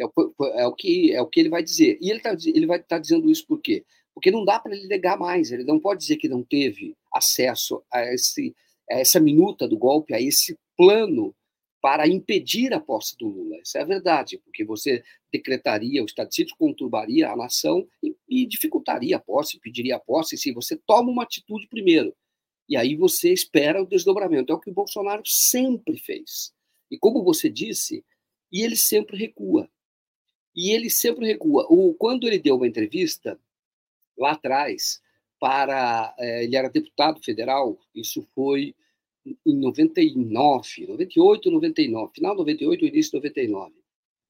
É 0.00 0.06
o, 0.06 0.34
é 0.54 0.66
o, 0.66 0.74
que, 0.74 1.12
é 1.12 1.20
o 1.20 1.26
que 1.26 1.40
ele 1.40 1.48
vai 1.48 1.62
dizer. 1.62 1.98
E 2.00 2.10
ele, 2.10 2.20
tá, 2.20 2.36
ele 2.46 2.66
vai 2.66 2.78
estar 2.78 2.96
tá 2.96 2.98
dizendo 2.98 3.30
isso 3.30 3.46
por 3.46 3.60
quê? 3.60 3.84
porque 4.18 4.32
não 4.32 4.44
dá 4.44 4.58
para 4.58 4.74
ele 4.74 4.88
negar 4.88 5.16
mais, 5.16 5.52
ele 5.52 5.62
não 5.62 5.78
pode 5.78 6.00
dizer 6.00 6.16
que 6.16 6.28
não 6.28 6.42
teve 6.42 6.96
acesso 7.14 7.80
a, 7.88 8.02
esse, 8.12 8.52
a 8.90 8.98
essa 8.98 9.20
minuta 9.20 9.68
do 9.68 9.78
golpe, 9.78 10.12
a 10.12 10.20
esse 10.20 10.58
plano 10.76 11.32
para 11.80 12.08
impedir 12.08 12.74
a 12.74 12.80
posse 12.80 13.16
do 13.16 13.28
Lula. 13.28 13.60
Isso 13.62 13.78
é 13.78 13.82
a 13.82 13.84
verdade, 13.84 14.36
porque 14.38 14.64
você 14.64 15.04
decretaria 15.32 16.02
o 16.02 16.04
estado 16.04 16.30
de 16.30 16.34
sítio, 16.34 16.56
conturbaria 16.58 17.30
a 17.30 17.36
nação 17.36 17.86
e, 18.02 18.16
e 18.28 18.44
dificultaria 18.44 19.16
a 19.16 19.20
posse, 19.20 19.60
pediria 19.60 19.94
a 19.94 20.00
posse, 20.00 20.36
se 20.36 20.50
você 20.50 20.76
toma 20.84 21.12
uma 21.12 21.22
atitude 21.22 21.68
primeiro. 21.68 22.12
E 22.68 22.76
aí 22.76 22.96
você 22.96 23.32
espera 23.32 23.80
o 23.80 23.86
desdobramento. 23.86 24.52
É 24.52 24.56
o 24.56 24.58
que 24.58 24.70
o 24.70 24.74
Bolsonaro 24.74 25.22
sempre 25.24 25.96
fez. 25.96 26.52
E 26.90 26.98
como 26.98 27.22
você 27.22 27.48
disse, 27.48 28.04
e 28.50 28.62
ele 28.62 28.74
sempre 28.74 29.16
recua. 29.16 29.70
E 30.58 30.72
ele 30.72 30.90
sempre 30.90 31.24
recua. 31.24 31.68
O, 31.70 31.94
quando 31.94 32.26
ele 32.26 32.36
deu 32.36 32.56
uma 32.56 32.66
entrevista 32.66 33.38
lá 34.18 34.32
atrás 34.32 35.00
para. 35.38 36.12
É, 36.18 36.42
ele 36.42 36.56
era 36.56 36.68
deputado 36.68 37.22
federal, 37.22 37.78
isso 37.94 38.26
foi 38.34 38.74
em 39.46 39.56
99, 39.56 40.86
98, 40.88 41.48
99, 41.48 42.12
final 42.12 42.32
de 42.32 42.38
98, 42.38 42.86
início 42.86 43.12
de 43.12 43.16
99. 43.18 43.72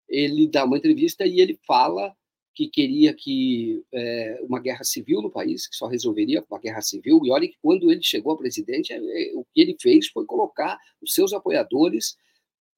Ele 0.06 0.46
dá 0.46 0.66
uma 0.66 0.76
entrevista 0.76 1.24
e 1.24 1.40
ele 1.40 1.58
fala 1.66 2.14
que 2.54 2.68
queria 2.68 3.14
que 3.14 3.82
é, 3.90 4.38
uma 4.42 4.60
guerra 4.60 4.84
civil 4.84 5.22
no 5.22 5.30
país, 5.30 5.66
que 5.66 5.76
só 5.76 5.86
resolveria 5.86 6.42
com 6.42 6.54
uma 6.54 6.60
guerra 6.60 6.82
civil. 6.82 7.22
E 7.24 7.30
olha 7.30 7.48
que 7.48 7.56
quando 7.62 7.90
ele 7.90 8.02
chegou 8.02 8.34
a 8.34 8.36
presidente, 8.36 8.92
é, 8.92 8.98
o 9.34 9.46
que 9.54 9.62
ele 9.62 9.76
fez 9.80 10.08
foi 10.08 10.26
colocar 10.26 10.78
os 11.00 11.14
seus 11.14 11.32
apoiadores 11.32 12.18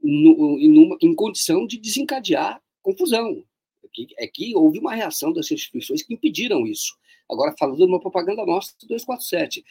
no, 0.00 0.56
em, 0.56 0.68
numa, 0.68 0.96
em 1.02 1.12
condição 1.16 1.66
de 1.66 1.80
desencadear 1.80 2.62
confusão. 2.82 3.44
É 3.82 3.88
que, 3.92 4.06
é 4.18 4.26
que 4.26 4.54
houve 4.54 4.78
uma 4.78 4.94
reação 4.94 5.32
das 5.32 5.50
instituições 5.50 6.02
que 6.02 6.14
impediram 6.14 6.66
isso. 6.66 6.96
Agora, 7.30 7.54
falando 7.58 7.78
de 7.78 7.84
uma 7.84 8.00
propaganda 8.00 8.44
nossa 8.44 8.74
247. 8.82 9.64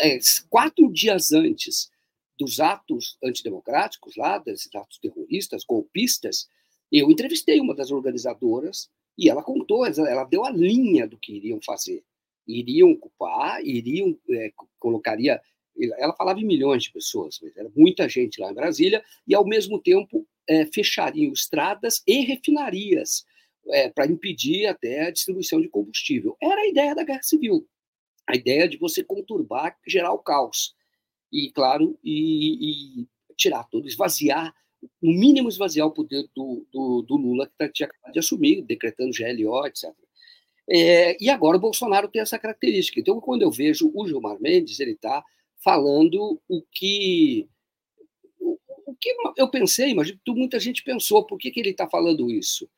É, 0.00 0.18
quatro 0.48 0.90
dias 0.92 1.32
antes 1.32 1.90
dos 2.38 2.58
atos 2.58 3.18
antidemocráticos, 3.22 4.16
lá, 4.16 4.38
desses 4.38 4.74
atos 4.74 4.98
terroristas, 4.98 5.64
golpistas, 5.64 6.48
eu 6.90 7.10
entrevistei 7.10 7.60
uma 7.60 7.74
das 7.74 7.90
organizadoras 7.90 8.88
e 9.18 9.28
ela 9.28 9.42
contou, 9.42 9.84
ela 9.84 10.24
deu 10.24 10.44
a 10.44 10.50
linha 10.50 11.06
do 11.06 11.18
que 11.18 11.34
iriam 11.34 11.60
fazer. 11.60 12.02
Iriam 12.46 12.90
ocupar, 12.92 13.62
iriam, 13.64 14.18
é, 14.30 14.50
colocaria. 14.78 15.40
Ela 15.98 16.14
falava 16.14 16.40
em 16.40 16.44
milhões 16.44 16.84
de 16.84 16.92
pessoas, 16.92 17.38
mas 17.42 17.56
era 17.56 17.70
muita 17.74 18.08
gente 18.08 18.40
lá 18.40 18.50
em 18.50 18.54
Brasília, 18.54 19.02
e 19.26 19.34
ao 19.34 19.46
mesmo 19.46 19.80
tempo 19.80 20.26
é, 20.48 20.66
fechariam 20.66 21.32
estradas 21.32 22.02
e 22.06 22.20
refinarias 22.20 23.24
é, 23.68 23.88
para 23.88 24.06
impedir 24.06 24.66
até 24.66 25.06
a 25.06 25.10
distribuição 25.10 25.60
de 25.60 25.68
combustível. 25.68 26.36
Era 26.42 26.60
a 26.60 26.68
ideia 26.68 26.94
da 26.94 27.04
guerra 27.04 27.22
civil, 27.22 27.66
a 28.26 28.36
ideia 28.36 28.68
de 28.68 28.76
você 28.76 29.02
conturbar, 29.04 29.76
gerar 29.86 30.12
o 30.12 30.18
caos. 30.18 30.74
E, 31.32 31.50
claro, 31.52 31.96
e, 32.02 33.02
e 33.02 33.08
tirar 33.36 33.64
tudo, 33.64 33.86
esvaziar, 33.86 34.52
no 35.00 35.12
mínimo 35.12 35.48
esvaziar 35.48 35.86
o 35.86 35.92
poder 35.92 36.28
do, 36.34 36.66
do, 36.72 37.02
do 37.02 37.16
Lula, 37.16 37.46
que 37.46 37.52
tá, 37.56 37.68
tinha 37.68 37.86
acabado 37.86 38.12
de 38.12 38.18
assumir, 38.18 38.62
decretando 38.62 39.12
GLO, 39.12 39.66
etc. 39.66 39.90
É, 40.68 41.16
e 41.22 41.28
agora 41.28 41.56
o 41.56 41.60
Bolsonaro 41.60 42.08
tem 42.08 42.22
essa 42.22 42.38
característica. 42.38 43.00
Então, 43.00 43.20
quando 43.20 43.42
eu 43.42 43.50
vejo 43.50 43.90
o 43.94 44.06
Gilmar 44.06 44.40
Mendes, 44.40 44.80
ele 44.80 44.92
está 44.92 45.22
falando 45.62 46.40
o 46.48 46.62
que 46.72 47.48
o 48.40 48.94
que 48.96 49.14
eu 49.36 49.48
pensei, 49.48 49.90
imagino 49.90 50.18
que 50.24 50.32
muita 50.32 50.58
gente 50.58 50.82
pensou, 50.82 51.24
por 51.24 51.38
que, 51.38 51.50
que 51.50 51.60
ele 51.60 51.70
está 51.70 51.88
falando 51.88 52.30
isso? 52.30 52.68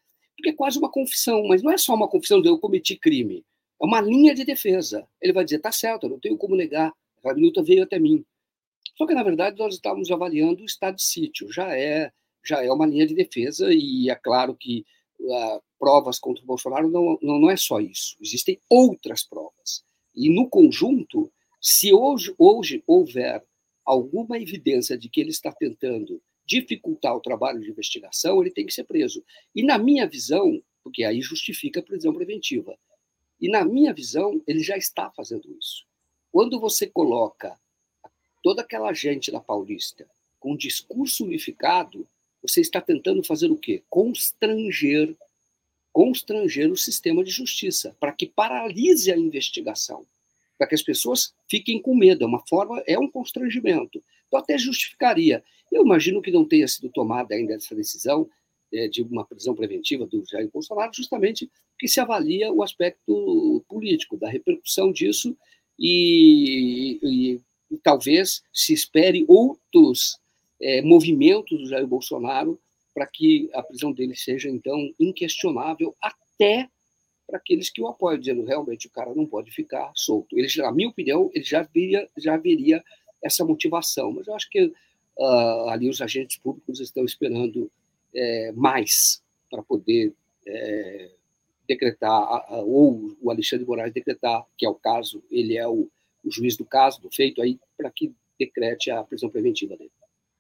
porque 0.43 0.51
é 0.51 0.53
quase 0.53 0.79
uma 0.79 0.91
confissão, 0.91 1.45
mas 1.47 1.63
não 1.63 1.71
é 1.71 1.79
só 1.79 1.95
uma 1.95 2.09
confissão 2.09 2.43
de 2.43 2.49
eu 2.49 2.59
cometi 2.59 2.97
crime, 2.97 3.45
é 3.81 3.85
uma 3.85 4.01
linha 4.01 4.35
de 4.35 4.45
defesa. 4.45 5.07
Ele 5.21 5.33
vai 5.33 5.45
dizer, 5.45 5.61
tá 5.61 5.71
certo, 5.71 6.05
eu 6.05 6.11
não 6.11 6.19
tenho 6.19 6.37
como 6.37 6.57
negar, 6.57 6.93
a 7.25 7.35
minuta 7.35 7.63
veio 7.63 7.85
até 7.85 7.99
mim. 7.99 8.25
Só 8.97 9.07
que, 9.07 9.15
na 9.15 9.23
verdade, 9.23 9.57
nós 9.57 9.75
estávamos 9.75 10.11
avaliando 10.11 10.63
o 10.63 10.67
estado 10.67 10.97
de 10.97 11.05
sítio, 11.05 11.51
já 11.53 11.77
é, 11.77 12.11
já 12.45 12.63
é 12.63 12.71
uma 12.73 12.87
linha 12.87 13.07
de 13.07 13.15
defesa, 13.15 13.73
e 13.73 14.11
é 14.11 14.15
claro 14.17 14.57
que 14.57 14.85
uh, 15.21 15.63
provas 15.79 16.19
contra 16.19 16.43
o 16.43 16.47
Bolsonaro 16.47 16.89
não, 16.89 17.19
não, 17.23 17.39
não 17.39 17.51
é 17.51 17.57
só 17.57 17.79
isso, 17.79 18.17
existem 18.21 18.61
outras 18.69 19.25
provas. 19.25 19.85
E, 20.15 20.29
no 20.29 20.49
conjunto, 20.49 21.33
se 21.65 21.95
hoje, 21.95 22.35
hoje 22.37 22.83
houver 22.89 23.45
alguma 23.85 24.37
evidência 24.37 24.99
de 24.99 25.09
que 25.09 25.21
ele 25.21 25.31
está 25.31 25.53
tentando 25.53 26.21
dificultar 26.45 27.17
o 27.17 27.21
trabalho 27.21 27.61
de 27.61 27.71
investigação, 27.71 28.41
ele 28.41 28.51
tem 28.51 28.67
que 28.67 28.75
ser 28.75 28.83
preso. 28.83 29.25
E 29.55 29.63
na 29.63 29.79
minha 29.79 30.05
visão, 30.09 30.61
porque 30.83 31.05
aí 31.05 31.21
justifica 31.21 31.79
a 31.79 31.83
prisão 31.83 32.13
preventiva. 32.13 32.77
E 33.41 33.49
na 33.49 33.65
minha 33.65 33.95
visão, 33.95 34.43
ele 34.45 34.61
já 34.61 34.77
está 34.77 35.09
fazendo 35.13 35.57
isso. 35.57 35.85
Quando 36.33 36.59
você 36.59 36.85
coloca 36.85 37.57
toda 38.43 38.63
aquela 38.63 38.93
gente 38.93 39.31
da 39.31 39.41
Paulista 39.41 40.09
com 40.41 40.55
um 40.55 40.57
discurso 40.57 41.25
unificado, 41.25 42.09
você 42.43 42.61
está 42.61 42.81
tentando 42.81 43.23
fazer 43.23 43.53
o 43.53 43.57
quê? 43.57 43.85
Constranger, 43.89 45.17
constranger 45.93 46.73
o 46.73 46.77
sistema 46.77 47.23
de 47.23 47.31
justiça, 47.31 47.97
para 48.01 48.11
que 48.11 48.27
paralise 48.27 49.13
a 49.13 49.17
investigação, 49.17 50.05
para 50.63 50.69
que 50.69 50.77
as 50.77 50.83
pessoas 50.83 51.35
fiquem 51.51 51.83
com 51.83 51.93
medo. 51.93 52.23
É 52.23 52.27
uma 52.27 52.47
forma, 52.47 52.81
é 52.87 52.97
um 52.97 53.11
constrangimento. 53.11 54.01
Então 54.29 54.39
até 54.39 54.57
justificaria. 54.57 55.43
Eu 55.73 55.85
imagino 55.85 56.23
que 56.23 56.31
não 56.31 56.45
tenha 56.45 56.69
sido 56.69 56.89
tomada 56.89 57.35
ainda 57.35 57.55
essa 57.55 57.75
decisão 57.75 58.31
é, 58.73 58.87
de 58.87 59.03
uma 59.03 59.25
prisão 59.25 59.57
preventiva 59.57 60.07
do 60.07 60.25
Jair 60.25 60.49
Bolsonaro, 60.53 60.93
justamente 60.95 61.51
porque 61.73 61.89
se 61.89 61.99
avalia 61.99 62.53
o 62.53 62.63
aspecto 62.63 63.65
político, 63.69 64.17
da 64.17 64.31
repercussão 64.31 64.93
disso 64.93 65.37
e, 65.77 67.01
e, 67.03 67.41
e 67.69 67.77
talvez 67.79 68.41
se 68.53 68.73
espere 68.73 69.25
outros 69.27 70.17
é, 70.61 70.81
movimentos 70.81 71.59
do 71.59 71.67
Jair 71.67 71.89
Bolsonaro 71.89 72.57
para 72.95 73.09
que 73.09 73.51
a 73.53 73.65
prisão 73.65 73.91
dele 73.91 74.15
seja, 74.15 74.49
então, 74.49 74.95
inquestionável 75.01 75.93
até 76.01 76.69
para 77.27 77.39
aqueles 77.39 77.71
que 77.71 77.81
o 77.81 77.89
apoiam, 77.89 78.19
dizendo 78.19 78.45
realmente 78.45 78.87
o 78.87 78.91
cara 78.91 79.15
não 79.15 79.27
pode 79.27 79.51
ficar 79.51 79.91
solto. 79.95 80.39
Ele, 80.39 80.49
na 80.59 80.73
minha 80.73 80.89
opinião, 80.89 81.31
ele 81.35 81.45
já 81.45 81.63
veria, 81.63 82.09
já 82.17 82.37
veria 82.37 82.83
essa 83.23 83.45
motivação. 83.45 84.13
Mas 84.13 84.27
eu 84.27 84.35
acho 84.35 84.51
que 84.51 84.65
uh, 85.19 85.69
ali 85.69 85.89
os 85.89 86.01
agentes 86.01 86.37
públicos 86.39 86.81
estão 86.81 87.05
esperando 87.05 87.71
é, 88.15 88.53
mais 88.53 89.23
para 89.51 89.63
poder 89.63 90.13
é, 90.47 91.11
decretar, 91.67 92.53
ou 92.65 93.17
o 93.21 93.31
Alexandre 93.31 93.67
Moraes 93.67 93.93
decretar, 93.93 94.45
que 94.57 94.67
é 94.67 94.69
o 94.69 94.75
caso, 94.75 95.23
ele 95.31 95.57
é 95.57 95.67
o, 95.67 95.89
o 96.25 96.31
juiz 96.31 96.57
do 96.57 96.65
caso, 96.65 97.01
do 97.01 97.11
feito, 97.11 97.41
aí 97.41 97.59
para 97.77 97.91
que 97.91 98.15
decrete 98.39 98.91
a 98.91 99.03
prisão 99.05 99.31
preventiva 99.31 99.77
dele. 99.77 99.93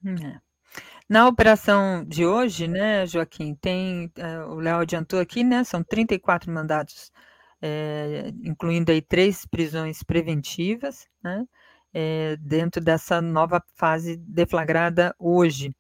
É. 0.05 0.52
Na 1.13 1.29
operação 1.29 2.03
de 2.07 2.25
hoje, 2.25 2.67
né, 2.67 3.05
Joaquim, 3.05 3.55
tem, 3.55 4.11
é, 4.17 4.39
o 4.45 4.55
Léo 4.55 4.79
adiantou 4.79 5.21
aqui, 5.21 5.45
né, 5.45 5.63
são 5.63 5.85
34 5.85 6.51
mandatos, 6.51 7.13
é, 7.61 8.33
incluindo 8.43 8.91
aí 8.91 9.03
três 9.03 9.45
prisões 9.45 10.03
preventivas, 10.03 11.07
né, 11.23 11.45
é, 11.93 12.37
dentro 12.41 12.83
dessa 12.83 13.21
nova 13.21 13.63
fase 13.75 14.17
deflagrada 14.17 15.15
hoje. 15.19 15.77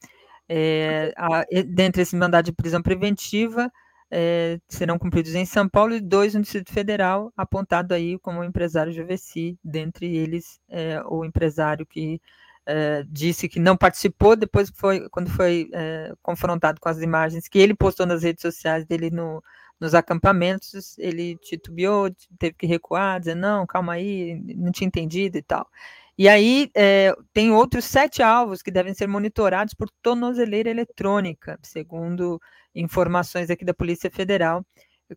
É, 0.46 1.14
a, 1.16 1.46
dentre 1.64 2.02
esse 2.02 2.14
mandado 2.14 2.44
de 2.44 2.52
prisão 2.52 2.82
preventiva, 2.82 3.72
é, 4.10 4.60
serão 4.68 4.98
cumpridos 4.98 5.34
em 5.34 5.46
São 5.46 5.66
Paulo 5.66 5.94
e 5.94 6.00
dois 6.02 6.34
no 6.34 6.42
Distrito 6.42 6.70
Federal, 6.74 7.32
apontado 7.34 7.94
aí 7.94 8.18
como 8.18 8.40
o 8.40 8.44
empresário 8.44 8.92
Juveci, 8.92 9.58
dentre 9.64 10.14
eles 10.14 10.60
é, 10.68 11.02
o 11.06 11.24
empresário 11.24 11.86
que 11.86 12.20
é, 12.66 13.04
disse 13.08 13.48
que 13.48 13.58
não 13.58 13.76
participou, 13.76 14.36
depois 14.36 14.70
foi, 14.74 15.08
quando 15.10 15.30
foi 15.30 15.68
é, 15.72 16.12
confrontado 16.22 16.80
com 16.80 16.88
as 16.88 17.00
imagens 17.00 17.48
que 17.48 17.58
ele 17.58 17.74
postou 17.74 18.06
nas 18.06 18.22
redes 18.22 18.42
sociais 18.42 18.84
dele 18.86 19.10
no, 19.10 19.42
nos 19.80 19.94
acampamentos, 19.94 20.96
ele 20.98 21.36
titubeou, 21.38 22.08
teve 22.38 22.54
que 22.56 22.66
recuar, 22.66 23.18
dizer, 23.18 23.34
não, 23.34 23.66
calma 23.66 23.94
aí, 23.94 24.40
não 24.56 24.70
tinha 24.70 24.86
entendido 24.86 25.36
e 25.38 25.42
tal. 25.42 25.68
E 26.16 26.28
aí 26.28 26.70
é, 26.74 27.14
tem 27.32 27.50
outros 27.50 27.84
sete 27.84 28.22
alvos 28.22 28.62
que 28.62 28.70
devem 28.70 28.94
ser 28.94 29.08
monitorados 29.08 29.74
por 29.74 29.90
tornozeleira 30.02 30.70
eletrônica, 30.70 31.58
segundo 31.62 32.40
informações 32.74 33.50
aqui 33.50 33.64
da 33.64 33.74
Polícia 33.74 34.10
Federal, 34.10 34.64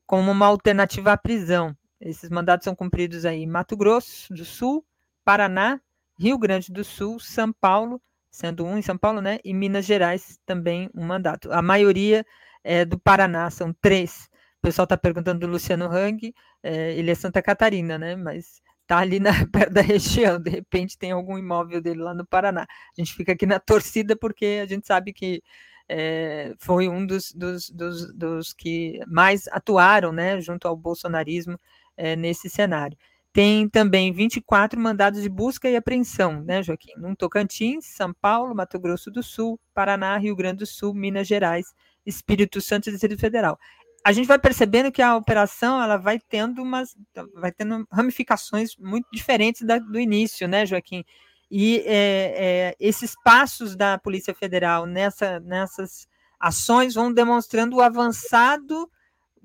como 0.05 0.31
uma 0.31 0.47
alternativa 0.47 1.11
à 1.11 1.17
prisão. 1.17 1.75
Esses 1.99 2.29
mandados 2.29 2.63
são 2.63 2.75
cumpridos 2.75 3.25
aí 3.25 3.43
em 3.43 3.47
Mato 3.47 3.77
Grosso 3.77 4.33
do 4.33 4.45
Sul, 4.45 4.85
Paraná, 5.23 5.79
Rio 6.17 6.37
Grande 6.37 6.71
do 6.71 6.83
Sul, 6.83 7.19
São 7.19 7.51
Paulo, 7.51 8.01
sendo 8.29 8.65
um 8.65 8.77
em 8.77 8.81
São 8.81 8.97
Paulo, 8.97 9.21
né? 9.21 9.39
E 9.43 9.53
Minas 9.53 9.85
Gerais 9.85 10.39
também 10.45 10.89
um 10.93 11.05
mandato. 11.05 11.51
A 11.51 11.61
maioria 11.61 12.25
é 12.63 12.85
do 12.85 12.99
Paraná, 12.99 13.49
são 13.49 13.73
três. 13.73 14.29
O 14.59 14.61
pessoal 14.61 14.83
está 14.85 14.97
perguntando 14.97 15.39
do 15.41 15.47
Luciano 15.47 15.85
Hang, 15.85 16.33
é, 16.63 16.93
ele 16.93 17.11
é 17.11 17.15
Santa 17.15 17.41
Catarina, 17.41 17.97
né? 17.97 18.15
Mas 18.15 18.61
está 18.81 18.99
ali 18.99 19.19
na, 19.19 19.31
perto 19.51 19.73
da 19.73 19.81
região, 19.81 20.39
de 20.39 20.49
repente 20.49 20.97
tem 20.97 21.11
algum 21.11 21.37
imóvel 21.37 21.81
dele 21.81 22.01
lá 22.01 22.13
no 22.13 22.25
Paraná. 22.25 22.63
A 22.63 23.01
gente 23.01 23.13
fica 23.13 23.33
aqui 23.33 23.45
na 23.45 23.59
torcida 23.59 24.15
porque 24.15 24.61
a 24.63 24.65
gente 24.65 24.87
sabe 24.87 25.13
que 25.13 25.43
é, 25.87 26.53
foi 26.57 26.87
um 26.89 27.05
dos, 27.05 27.31
dos, 27.31 27.69
dos, 27.69 28.13
dos, 28.13 28.53
que 28.53 28.99
mais 29.07 29.47
atuaram 29.49 30.11
né, 30.11 30.41
junto 30.41 30.67
ao 30.67 30.75
bolsonarismo 30.75 31.59
é, 31.95 32.15
nesse 32.15 32.49
cenário. 32.49 32.97
Tem 33.35 33.67
também 33.67 34.13
24 34.13 34.79
mandados 34.79 35.21
de 35.21 35.27
busca 35.27 35.69
e 35.69 35.75
apreensão, 35.75 36.41
né, 36.41 36.63
Joaquim? 36.63 36.93
No 36.95 37.13
Tocantins, 37.17 37.85
São 37.85 38.13
Paulo, 38.13 38.55
Mato 38.55 38.79
Grosso 38.79 39.11
do 39.11 39.21
Sul, 39.21 39.59
Paraná, 39.73 40.15
Rio 40.17 40.37
Grande 40.37 40.59
do 40.59 40.65
Sul, 40.65 40.93
Minas 40.93 41.27
Gerais, 41.27 41.73
Espírito 42.05 42.61
Santo 42.61 42.87
e 42.87 42.93
Distrito 42.93 43.19
Federal. 43.19 43.59
A 44.05 44.13
gente 44.13 44.25
vai 44.25 44.39
percebendo 44.39 44.89
que 44.89 45.01
a 45.01 45.17
operação 45.17 45.83
ela 45.83 45.97
vai 45.97 46.17
tendo 46.17 46.63
umas, 46.63 46.95
vai 47.33 47.51
tendo 47.51 47.85
ramificações 47.91 48.77
muito 48.77 49.09
diferentes 49.11 49.63
da, 49.63 49.79
do 49.79 49.99
início, 49.99 50.47
né, 50.47 50.65
Joaquim? 50.65 51.03
E 51.51 51.83
é, 51.85 51.91
é, 52.37 52.75
esses 52.79 53.15
passos 53.21 53.75
da 53.75 53.97
Polícia 53.97 54.33
Federal 54.33 54.85
nessa, 54.85 55.41
nessas 55.41 56.07
ações 56.39 56.93
vão 56.93 57.11
demonstrando 57.11 57.75
o 57.75 57.81
avançado 57.81 58.89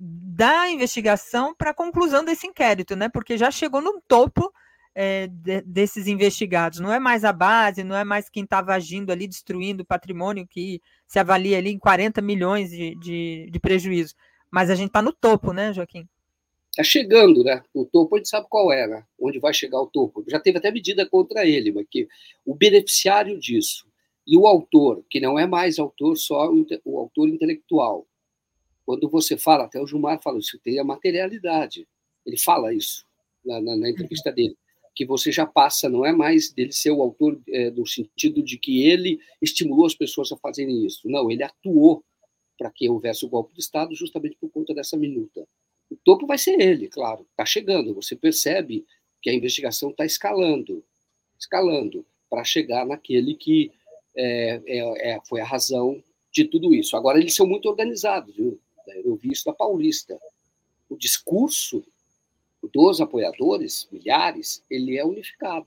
da 0.03 0.71
investigação 0.71 1.55
para 1.55 1.71
a 1.71 1.75
conclusão 1.75 2.25
desse 2.25 2.47
inquérito, 2.47 2.97
né? 2.97 3.11
Porque 3.11 3.37
já 3.37 3.51
chegou 3.51 3.83
no 3.83 4.01
topo 4.09 4.51
é, 4.95 5.27
de, 5.27 5.61
desses 5.61 6.07
investigados. 6.07 6.81
Não 6.81 6.91
é 6.91 6.99
mais 6.99 7.23
a 7.23 7.35
base, 7.35 7.85
não 7.85 7.95
é 7.95 8.03
mais 8.03 8.31
quem 8.31 8.45
estava 8.45 8.73
agindo 8.73 9.13
ali, 9.13 9.29
destruindo 9.29 9.83
o 9.83 9.87
patrimônio 9.87 10.47
que 10.49 10.81
se 11.07 11.19
avalia 11.19 11.59
ali 11.59 11.71
em 11.71 11.79
40 11.79 12.23
milhões 12.23 12.71
de, 12.71 12.95
de, 12.97 13.49
de 13.53 13.61
prejuízo. 13.61 14.15
Mas 14.51 14.71
a 14.71 14.75
gente 14.75 14.89
está 14.89 15.03
no 15.03 15.13
topo, 15.13 15.53
né, 15.53 15.71
Joaquim? 15.75 16.09
Está 16.71 16.83
chegando, 16.83 17.45
né? 17.45 17.63
O 17.75 17.85
topo 17.85 18.15
a 18.15 18.19
gente 18.19 18.31
sabe 18.31 18.47
qual 18.49 18.73
é, 18.73 18.87
né? 18.87 19.05
Onde 19.19 19.39
vai 19.39 19.53
chegar 19.53 19.81
o 19.81 19.87
topo. 19.87 20.25
Já 20.29 20.41
teve 20.41 20.57
até 20.57 20.71
medida 20.71 21.07
contra 21.07 21.45
ele, 21.45 21.73
mas 21.73 21.87
que 21.91 22.09
o 22.47 22.55
beneficiário 22.55 23.39
disso 23.39 23.87
e 24.27 24.35
o 24.35 24.47
autor, 24.47 25.05
que 25.11 25.21
não 25.21 25.39
é 25.39 25.47
mais 25.47 25.79
autor 25.79 26.17
só 26.17 26.51
o, 26.51 26.67
o 26.85 26.99
autor 26.99 27.29
intelectual, 27.29 28.07
quando 28.91 29.09
você 29.09 29.37
fala, 29.37 29.67
até 29.67 29.81
o 29.81 29.87
Gilmar 29.87 30.21
fala, 30.21 30.41
isso 30.41 30.59
tem 30.59 30.81
a 30.81 30.83
materialidade. 30.83 31.87
Ele 32.27 32.37
fala 32.37 32.75
isso 32.75 33.07
na, 33.45 33.61
na, 33.61 33.77
na 33.77 33.89
entrevista 33.89 34.33
dele, 34.33 34.57
que 34.97 35.07
você 35.07 35.31
já 35.31 35.47
passa, 35.47 35.89
não 35.89 36.05
é 36.05 36.11
mais 36.11 36.53
dele 36.53 36.73
ser 36.73 36.91
o 36.91 37.01
autor 37.01 37.41
é, 37.49 37.71
no 37.71 37.87
sentido 37.87 38.43
de 38.43 38.59
que 38.59 38.83
ele 38.83 39.21
estimulou 39.41 39.87
as 39.87 39.95
pessoas 39.95 40.33
a 40.33 40.37
fazerem 40.37 40.85
isso. 40.85 41.09
Não, 41.09 41.31
ele 41.31 41.45
atuou 41.45 42.03
para 42.59 42.69
que 42.69 42.89
houvesse 42.89 43.25
o 43.25 43.29
golpe 43.29 43.55
de 43.55 43.61
Estado 43.61 43.95
justamente 43.95 44.37
por 44.41 44.51
conta 44.51 44.75
dessa 44.75 44.97
minuta. 44.97 45.47
O 45.89 45.95
topo 45.95 46.27
vai 46.27 46.37
ser 46.37 46.61
ele, 46.61 46.89
claro, 46.89 47.25
está 47.31 47.47
chegando. 47.47 47.95
Você 47.95 48.17
percebe 48.17 48.85
que 49.23 49.31
a 49.31 49.35
investigação 49.35 49.91
está 49.91 50.05
escalando, 50.05 50.83
escalando, 51.39 52.05
para 52.29 52.43
chegar 52.43 52.85
naquele 52.85 53.37
que 53.37 53.71
é, 54.17 54.61
é, 54.67 55.13
é, 55.13 55.21
foi 55.29 55.41
a 55.41 55.47
razão 55.47 56.03
de 56.33 56.45
tudo 56.45 56.75
isso. 56.75 56.97
Agora, 56.97 57.21
eles 57.21 57.37
são 57.37 57.47
muito 57.47 57.69
organizados, 57.69 58.35
viu? 58.35 58.61
Eu 58.97 59.15
vi 59.17 59.33
isso 59.33 59.45
da 59.45 59.53
Paulista. 59.53 60.19
O 60.89 60.97
discurso 60.97 61.85
dos 62.69 63.01
apoiadores, 63.01 63.89
milhares, 63.91 64.63
ele 64.69 64.99
é 64.99 65.05
unificado. 65.05 65.67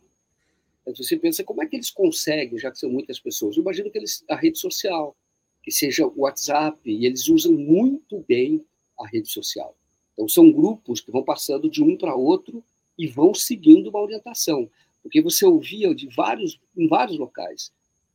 você 0.85 1.17
pensa, 1.17 1.43
como 1.43 1.63
é 1.63 1.65
que 1.65 1.75
eles 1.75 1.89
conseguem, 1.89 2.59
já 2.59 2.71
que 2.71 2.77
são 2.77 2.89
muitas 2.89 3.19
pessoas? 3.19 3.55
Eu 3.55 3.61
imagino 3.61 3.89
que 3.89 3.97
eles, 3.97 4.23
a 4.29 4.35
rede 4.35 4.59
social, 4.59 5.15
que 5.63 5.71
seja 5.71 6.05
o 6.05 6.21
WhatsApp, 6.21 6.77
e 6.85 7.05
eles 7.05 7.27
usam 7.27 7.53
muito 7.53 8.23
bem 8.27 8.63
a 8.99 9.07
rede 9.07 9.29
social. 9.29 9.75
Então, 10.13 10.27
são 10.27 10.51
grupos 10.51 11.01
que 11.01 11.11
vão 11.11 11.23
passando 11.23 11.69
de 11.69 11.81
um 11.81 11.97
para 11.97 12.15
outro 12.15 12.63
e 12.97 13.07
vão 13.07 13.33
seguindo 13.33 13.89
uma 13.89 14.01
orientação. 14.01 14.69
Porque 15.01 15.21
você 15.21 15.45
ouvia 15.45 15.93
de 15.95 16.07
vários, 16.07 16.59
em 16.77 16.87
vários 16.87 17.17
locais, 17.17 17.71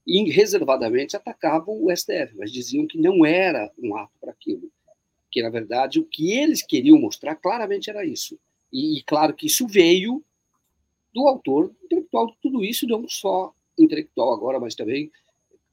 e 0.06 0.30
reservadamente 0.30 1.16
atacavam 1.16 1.82
o 1.82 1.94
STF, 1.94 2.34
mas 2.36 2.52
diziam 2.52 2.86
que 2.86 2.96
não 2.96 3.26
era 3.26 3.70
um 3.78 3.96
ato 3.96 4.12
para 4.20 4.30
aquilo 4.30 4.70
que 5.30 5.42
na 5.42 5.50
verdade 5.50 5.98
o 5.98 6.04
que 6.04 6.32
eles 6.32 6.62
queriam 6.62 6.98
mostrar 6.98 7.34
claramente 7.36 7.90
era 7.90 8.04
isso. 8.04 8.38
E, 8.72 8.98
e 8.98 9.02
claro 9.02 9.34
que 9.34 9.46
isso 9.46 9.66
veio 9.66 10.22
do 11.14 11.26
autor 11.26 11.74
intelectual 11.84 12.26
de 12.26 12.36
tudo 12.40 12.64
isso, 12.64 12.86
não 12.86 13.08
só 13.08 13.52
intelectual 13.78 14.32
agora, 14.32 14.60
mas 14.60 14.74
também 14.74 15.10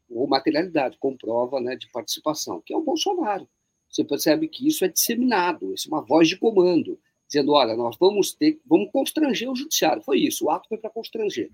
ou 0.09 0.27
materialidade, 0.27 0.97
comprova 0.97 1.59
né, 1.59 1.75
de 1.75 1.89
participação, 1.89 2.61
que 2.61 2.73
é 2.73 2.77
o 2.77 2.81
Bolsonaro. 2.81 3.47
Você 3.89 4.03
percebe 4.03 4.47
que 4.47 4.67
isso 4.67 4.83
é 4.85 4.87
disseminado, 4.87 5.73
isso 5.73 5.87
é 5.87 5.91
uma 5.91 6.01
voz 6.01 6.27
de 6.27 6.37
comando, 6.37 6.99
dizendo, 7.27 7.51
olha, 7.53 7.75
nós 7.75 7.95
vamos 7.99 8.33
ter, 8.33 8.59
vamos 8.65 8.91
constranger 8.91 9.49
o 9.49 9.55
judiciário. 9.55 10.03
Foi 10.03 10.19
isso, 10.19 10.45
o 10.45 10.49
ato 10.49 10.67
foi 10.67 10.77
para 10.77 10.89
constranger. 10.89 11.51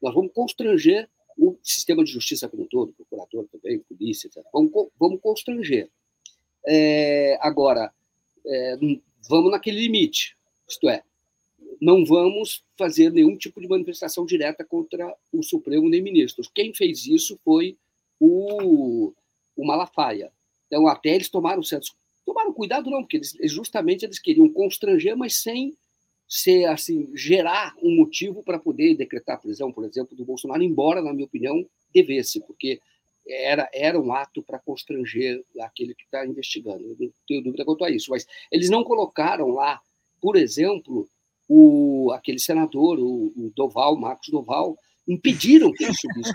Nós 0.00 0.14
vamos 0.14 0.32
constranger 0.32 1.08
o 1.36 1.56
sistema 1.62 2.04
de 2.04 2.10
justiça 2.10 2.48
como 2.48 2.64
um 2.64 2.66
todo, 2.66 2.92
procurador 2.92 3.46
também, 3.50 3.78
polícia, 3.80 4.26
etc. 4.26 4.44
Vamos, 4.52 4.72
vamos 4.98 5.20
constranger. 5.20 5.90
É, 6.70 7.38
agora, 7.40 7.90
é, 8.46 8.76
vamos 9.28 9.50
naquele 9.50 9.80
limite, 9.80 10.36
isto 10.68 10.86
é, 10.86 11.02
não 11.80 12.04
vamos 12.04 12.62
fazer 12.76 13.10
nenhum 13.10 13.36
tipo 13.36 13.60
de 13.60 13.68
manifestação 13.68 14.26
direta 14.26 14.64
contra 14.64 15.14
o 15.32 15.42
Supremo 15.42 15.88
nem 15.88 16.02
ministros. 16.02 16.50
Quem 16.52 16.74
fez 16.74 17.06
isso 17.06 17.38
foi 17.44 17.76
o, 18.20 19.12
o 19.56 19.66
Malafaia. 19.66 20.30
Então, 20.66 20.86
até 20.86 21.14
eles 21.14 21.28
tomaram 21.28 21.62
certos. 21.62 21.94
Tomaram 22.26 22.52
cuidado, 22.52 22.90
não, 22.90 23.00
porque 23.00 23.16
eles, 23.16 23.36
justamente 23.44 24.04
eles 24.04 24.18
queriam 24.18 24.48
constranger, 24.48 25.16
mas 25.16 25.36
sem 25.36 25.74
ser 26.28 26.66
assim 26.66 27.10
gerar 27.16 27.74
um 27.82 27.94
motivo 27.96 28.42
para 28.42 28.58
poder 28.58 28.94
decretar 28.94 29.36
a 29.36 29.40
prisão, 29.40 29.72
por 29.72 29.84
exemplo, 29.84 30.14
do 30.14 30.26
Bolsonaro, 30.26 30.62
embora, 30.62 31.00
na 31.00 31.12
minha 31.14 31.24
opinião, 31.24 31.64
devesse, 31.94 32.40
porque 32.40 32.80
era, 33.28 33.68
era 33.72 34.00
um 34.00 34.12
ato 34.12 34.42
para 34.42 34.58
constranger 34.58 35.44
aquele 35.60 35.94
que 35.94 36.04
está 36.04 36.26
investigando. 36.26 36.84
Eu 36.84 36.96
não 36.98 37.12
tenho 37.26 37.42
dúvida 37.42 37.64
quanto 37.64 37.84
a 37.84 37.90
isso. 37.90 38.10
Mas 38.10 38.26
eles 38.50 38.70
não 38.70 38.82
colocaram 38.82 39.48
lá, 39.48 39.80
por 40.20 40.36
exemplo, 40.36 41.08
o, 41.48 42.10
aquele 42.12 42.38
senador, 42.38 42.98
o, 42.98 43.32
o 43.36 43.52
Doval, 43.54 43.96
Marcos 43.96 44.28
Doval, 44.28 44.76
impediram 45.06 45.72
que 45.72 45.84
ele 45.84 45.94
subisse. 45.94 46.32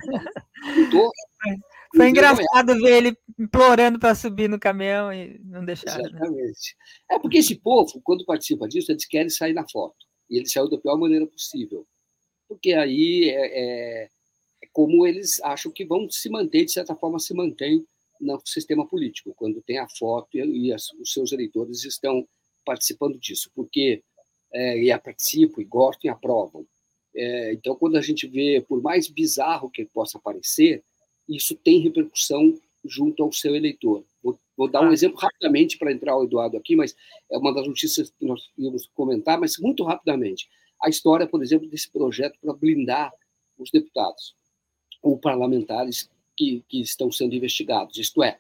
Foi 1.95 2.09
engraçado 2.09 2.73
ver 2.81 2.97
ele 2.97 3.17
implorando 3.37 3.99
para 3.99 4.15
subir 4.15 4.49
no 4.49 4.59
caminhão 4.59 5.13
e 5.13 5.39
não 5.43 5.63
deixaram. 5.63 6.01
Né? 6.03 6.09
Exatamente. 6.09 6.75
Né? 7.09 7.15
É 7.15 7.19
porque 7.19 7.37
esse 7.37 7.55
povo, 7.55 8.01
quando 8.03 8.25
participa 8.25 8.67
disso, 8.67 8.91
eles 8.91 9.05
querem 9.05 9.29
sair 9.29 9.53
na 9.53 9.67
foto. 9.69 9.95
E 10.29 10.37
ele 10.37 10.47
saiu 10.47 10.69
da 10.69 10.77
pior 10.77 10.97
maneira 10.97 11.27
possível. 11.27 11.85
Porque 12.47 12.73
aí 12.73 13.29
é, 13.29 13.45
é, 13.45 14.03
é 14.05 14.09
como 14.73 15.05
eles 15.05 15.39
acham 15.41 15.71
que 15.71 15.85
vão 15.85 16.09
se 16.09 16.27
manter, 16.29 16.65
de 16.65 16.71
certa 16.71 16.95
forma, 16.95 17.19
se 17.19 17.33
mantém 17.33 17.85
no 18.19 18.41
sistema 18.43 18.85
político, 18.87 19.33
quando 19.35 19.61
tem 19.61 19.77
a 19.77 19.87
foto 19.87 20.35
e, 20.35 20.67
e 20.67 20.73
as, 20.73 20.91
os 20.93 21.13
seus 21.13 21.31
eleitores 21.31 21.85
estão 21.85 22.27
participando 22.65 23.19
disso. 23.19 23.51
Porque 23.55 24.01
é, 24.51 24.77
e 24.83 24.97
participam, 24.99 25.61
e 25.61 25.65
gostam 25.65 26.09
e 26.09 26.09
aprovam. 26.09 26.65
É, 27.15 27.53
então, 27.53 27.75
quando 27.75 27.97
a 27.97 28.01
gente 28.01 28.27
vê, 28.27 28.63
por 28.67 28.81
mais 28.81 29.07
bizarro 29.07 29.69
que 29.69 29.85
possa 29.85 30.19
parecer, 30.19 30.83
isso 31.29 31.55
tem 31.55 31.79
repercussão 31.79 32.59
junto 32.83 33.23
ao 33.23 33.31
seu 33.31 33.55
eleitor. 33.55 34.03
Vou, 34.21 34.37
vou 34.57 34.67
dar 34.67 34.81
um 34.81 34.89
ah. 34.89 34.93
exemplo 34.93 35.17
rapidamente 35.17 35.77
para 35.77 35.91
entrar 35.91 36.17
o 36.17 36.23
Eduardo 36.23 36.57
aqui, 36.57 36.75
mas 36.75 36.95
é 37.31 37.37
uma 37.37 37.53
das 37.53 37.67
notícias 37.67 38.09
que 38.09 38.25
nós 38.25 38.41
íamos 38.57 38.89
comentar, 38.95 39.39
mas 39.39 39.57
muito 39.59 39.83
rapidamente. 39.83 40.49
A 40.81 40.89
história, 40.89 41.27
por 41.27 41.41
exemplo, 41.43 41.69
desse 41.69 41.89
projeto 41.91 42.37
para 42.41 42.53
blindar 42.53 43.11
os 43.57 43.69
deputados 43.71 44.35
ou 45.03 45.17
parlamentares 45.17 46.09
que, 46.35 46.63
que 46.67 46.81
estão 46.81 47.11
sendo 47.11 47.35
investigados. 47.35 47.97
Isto 47.97 48.23
é, 48.23 48.39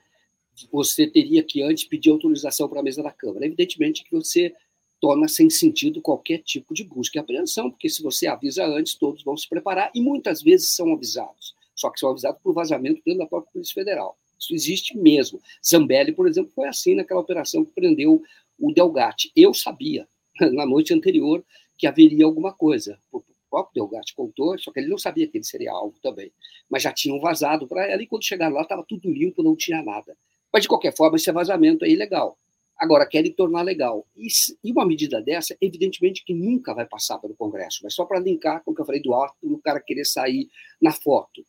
você 0.71 1.05
teria 1.05 1.43
que 1.43 1.61
antes 1.61 1.83
pedir 1.83 2.09
autorização 2.09 2.67
para 2.69 2.79
a 2.79 2.83
mesa 2.83 3.03
da 3.03 3.11
Câmara. 3.11 3.45
Evidentemente 3.45 4.03
que 4.03 4.11
você 4.11 4.53
torna 5.01 5.27
sem 5.27 5.49
sentido 5.49 6.01
qualquer 6.01 6.39
tipo 6.39 6.73
de 6.73 6.83
busca 6.83 7.17
e 7.17 7.19
apreensão, 7.19 7.69
porque 7.69 7.89
se 7.89 8.01
você 8.01 8.25
avisa 8.25 8.65
antes, 8.65 8.95
todos 8.95 9.21
vão 9.21 9.35
se 9.35 9.49
preparar 9.49 9.91
e 9.93 9.99
muitas 9.99 10.41
vezes 10.41 10.73
são 10.73 10.93
avisados, 10.93 11.53
só 11.75 11.89
que 11.89 11.99
são 11.99 12.09
avisados 12.09 12.39
por 12.41 12.53
vazamento 12.53 13.01
dentro 13.05 13.19
da 13.19 13.27
própria 13.27 13.51
Polícia 13.51 13.73
Federal. 13.73 14.17
Isso 14.39 14.53
existe 14.53 14.97
mesmo. 14.97 15.41
Zambelli, 15.65 16.13
por 16.13 16.27
exemplo, 16.27 16.51
foi 16.55 16.67
assim 16.67 16.95
naquela 16.95 17.19
operação 17.19 17.65
que 17.65 17.73
prendeu 17.73 18.23
o 18.57 18.71
Delgatti. 18.71 19.31
Eu 19.35 19.53
sabia, 19.53 20.07
na 20.39 20.65
noite 20.65 20.93
anterior, 20.93 21.43
que 21.77 21.85
haveria 21.85 22.25
alguma 22.25 22.53
coisa. 22.53 22.97
O 23.11 23.21
próprio 23.53 23.83
Delgatti 23.83 24.15
contou, 24.15 24.57
só 24.57 24.71
que 24.71 24.79
ele 24.79 24.89
não 24.89 24.97
sabia 24.97 25.27
que 25.27 25.37
ele 25.37 25.45
seria 25.45 25.71
alvo 25.71 25.95
também. 26.01 26.31
Mas 26.67 26.81
já 26.81 26.91
tinham 26.91 27.19
vazado 27.19 27.67
para 27.67 27.87
ela 27.87 28.01
e 28.01 28.07
quando 28.07 28.25
chegaram 28.25 28.55
lá 28.55 28.63
estava 28.63 28.83
tudo 28.83 29.11
limpo, 29.11 29.43
não 29.43 29.55
tinha 29.55 29.83
nada. 29.83 30.17
Mas, 30.51 30.63
de 30.63 30.67
qualquer 30.67 30.95
forma, 30.95 31.17
esse 31.17 31.31
vazamento 31.31 31.85
é 31.85 31.89
ilegal. 31.89 32.35
Agora, 32.75 33.05
querem 33.05 33.31
tornar 33.31 33.61
legal. 33.61 34.07
E, 34.17 34.27
e, 34.63 34.71
uma 34.71 34.87
medida 34.87 35.21
dessa, 35.21 35.55
evidentemente 35.61 36.25
que 36.25 36.33
nunca 36.33 36.73
vai 36.73 36.87
passar 36.87 37.19
pelo 37.19 37.35
Congresso, 37.35 37.81
mas 37.83 37.93
só 37.93 38.05
para 38.05 38.19
linkar 38.19 38.63
com 38.63 38.71
o 38.71 38.75
que 38.75 38.81
eu 38.81 38.85
falei 38.85 39.01
do 39.01 39.13
ato 39.13 39.35
do 39.43 39.59
cara 39.59 39.79
querer 39.79 40.05
sair 40.05 40.49
na 40.81 40.91
foto. 40.91 41.45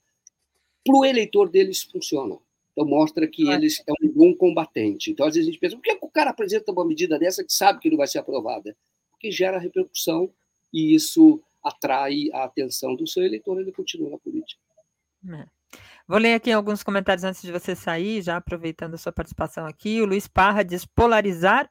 Para 0.84 0.94
o 0.94 1.04
eleitor 1.06 1.48
deles, 1.48 1.84
funciona. 1.84 2.36
Então, 2.72 2.86
mostra 2.86 3.26
que 3.26 3.48
eles 3.48 3.82
é 3.86 3.92
um 4.04 4.12
bom 4.12 4.34
combatente. 4.34 5.10
Então, 5.10 5.26
às 5.26 5.34
vezes 5.34 5.48
a 5.48 5.50
gente 5.50 5.60
pensa, 5.60 5.76
por 5.76 5.82
que 5.82 5.98
o 6.02 6.10
cara 6.10 6.30
apresenta 6.30 6.70
uma 6.70 6.84
medida 6.84 7.18
dessa 7.18 7.42
que 7.42 7.52
sabe 7.52 7.80
que 7.80 7.88
não 7.88 7.96
vai 7.96 8.06
ser 8.06 8.18
aprovada? 8.18 8.76
Porque 9.10 9.30
gera 9.30 9.58
repercussão 9.58 10.30
e 10.70 10.94
isso 10.94 11.40
atrai 11.64 12.30
a 12.32 12.44
atenção 12.44 12.94
do 12.94 13.06
seu 13.06 13.24
eleitor, 13.24 13.60
ele 13.60 13.72
continua 13.72 14.10
na 14.10 14.18
política. 14.18 14.60
É. 15.32 15.46
Vou 16.06 16.18
ler 16.18 16.34
aqui 16.34 16.52
alguns 16.52 16.82
comentários 16.82 17.24
antes 17.24 17.40
de 17.40 17.50
você 17.50 17.74
sair, 17.74 18.20
já 18.20 18.36
aproveitando 18.36 18.94
a 18.94 18.98
sua 18.98 19.12
participação 19.12 19.66
aqui. 19.66 20.02
O 20.02 20.06
Luiz 20.06 20.28
Parra 20.28 20.62
diz 20.62 20.84
polarizar 20.84 21.68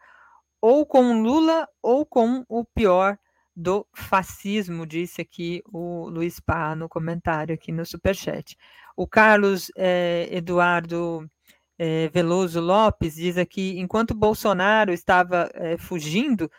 ou 0.59 0.85
com 0.85 1.21
Lula 1.21 1.67
ou 1.81 2.05
com 2.05 2.43
o 2.49 2.65
pior 2.65 3.17
do 3.55 3.85
fascismo, 3.93 4.87
disse 4.87 5.21
aqui 5.21 5.61
o 5.71 6.09
Luiz 6.09 6.39
Parra 6.39 6.75
no 6.75 6.89
comentário 6.89 7.53
aqui 7.53 7.71
no 7.71 7.85
Superchat. 7.85 8.57
O 8.97 9.07
Carlos 9.07 9.71
eh, 9.75 10.27
Eduardo 10.31 11.29
eh, 11.77 12.09
Veloso 12.09 12.59
Lopes 12.59 13.15
diz 13.15 13.37
aqui, 13.37 13.79
enquanto 13.79 14.15
Bolsonaro 14.15 14.91
estava 14.91 15.49
eh, 15.53 15.77
fugindo 15.77 16.49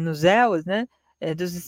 nos 0.00 0.24
EUs, 0.24 0.64
né, 0.64 0.88
dos, 1.34 1.66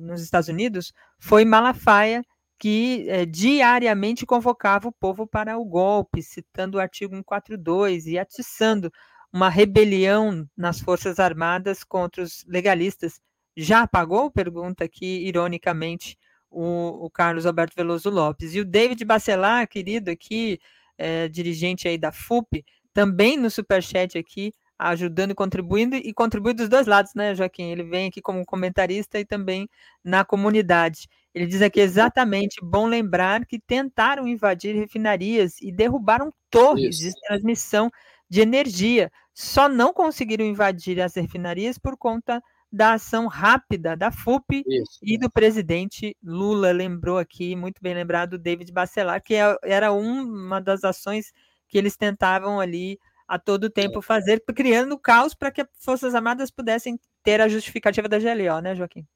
nos 0.00 0.22
Estados 0.22 0.48
Unidos, 0.48 0.92
foi 1.18 1.44
Malafaia 1.44 2.22
que 2.62 3.06
é, 3.08 3.26
diariamente 3.26 4.24
convocava 4.24 4.86
o 4.86 4.92
povo 4.92 5.26
para 5.26 5.58
o 5.58 5.64
golpe, 5.64 6.22
citando 6.22 6.78
o 6.78 6.80
artigo 6.80 7.12
142 7.12 8.06
e 8.06 8.16
atiçando 8.16 8.88
uma 9.32 9.48
rebelião 9.48 10.48
nas 10.56 10.78
Forças 10.78 11.18
Armadas 11.18 11.82
contra 11.82 12.22
os 12.22 12.44
legalistas. 12.46 13.20
Já 13.56 13.82
apagou? 13.82 14.30
Pergunta 14.30 14.84
aqui, 14.84 15.26
ironicamente, 15.26 16.16
o, 16.48 17.04
o 17.06 17.10
Carlos 17.10 17.46
Alberto 17.46 17.74
Veloso 17.74 18.08
Lopes. 18.08 18.54
E 18.54 18.60
o 18.60 18.64
David 18.64 19.04
Bacelar, 19.04 19.66
querido 19.66 20.08
aqui, 20.08 20.60
é, 20.96 21.26
dirigente 21.26 21.88
aí 21.88 21.98
da 21.98 22.12
FUP, 22.12 22.64
também 22.94 23.36
no 23.36 23.50
superchat 23.50 24.16
aqui, 24.16 24.54
ajudando 24.88 25.32
e 25.32 25.34
contribuindo, 25.34 25.96
e 25.96 26.12
contribui 26.12 26.54
dos 26.54 26.68
dois 26.68 26.86
lados, 26.86 27.14
né, 27.14 27.34
Joaquim? 27.34 27.70
Ele 27.70 27.82
vem 27.82 28.08
aqui 28.08 28.20
como 28.20 28.44
comentarista 28.44 29.18
e 29.18 29.24
também 29.24 29.68
na 30.04 30.24
comunidade. 30.24 31.08
Ele 31.34 31.46
diz 31.46 31.62
aqui 31.62 31.80
exatamente, 31.80 32.60
bom 32.62 32.86
lembrar 32.86 33.46
que 33.46 33.58
tentaram 33.58 34.28
invadir 34.28 34.74
refinarias 34.74 35.60
e 35.60 35.72
derrubaram 35.72 36.32
torres 36.50 37.00
Isso. 37.00 37.08
de 37.08 37.20
transmissão 37.22 37.90
de 38.28 38.40
energia. 38.40 39.10
Só 39.34 39.68
não 39.68 39.92
conseguiram 39.92 40.44
invadir 40.44 41.00
as 41.00 41.14
refinarias 41.14 41.78
por 41.78 41.96
conta 41.96 42.42
da 42.70 42.94
ação 42.94 43.26
rápida 43.26 43.94
da 43.94 44.10
FUP 44.10 44.64
Isso. 44.66 44.98
e 45.02 45.18
do 45.18 45.30
presidente 45.30 46.16
Lula. 46.22 46.72
Lembrou 46.72 47.18
aqui, 47.18 47.54
muito 47.54 47.82
bem 47.82 47.94
lembrado, 47.94 48.38
David 48.38 48.72
Bacelar, 48.72 49.22
que 49.22 49.34
é, 49.34 49.56
era 49.62 49.92
uma 49.92 50.60
das 50.60 50.82
ações 50.82 51.32
que 51.68 51.76
eles 51.76 51.96
tentavam 51.96 52.58
ali 52.58 52.98
a 53.26 53.38
todo 53.38 53.70
tempo 53.70 53.98
é. 53.98 54.02
fazer, 54.02 54.42
criando 54.54 54.98
caos 54.98 55.34
para 55.34 55.50
que 55.50 55.60
as 55.60 55.68
Forças 55.78 56.14
Armadas 56.14 56.50
pudessem 56.50 56.98
ter 57.22 57.40
a 57.40 57.48
justificativa 57.48 58.08
da 58.08 58.18
GLO, 58.18 58.60
né, 58.60 58.74
Joaquim? 58.74 59.06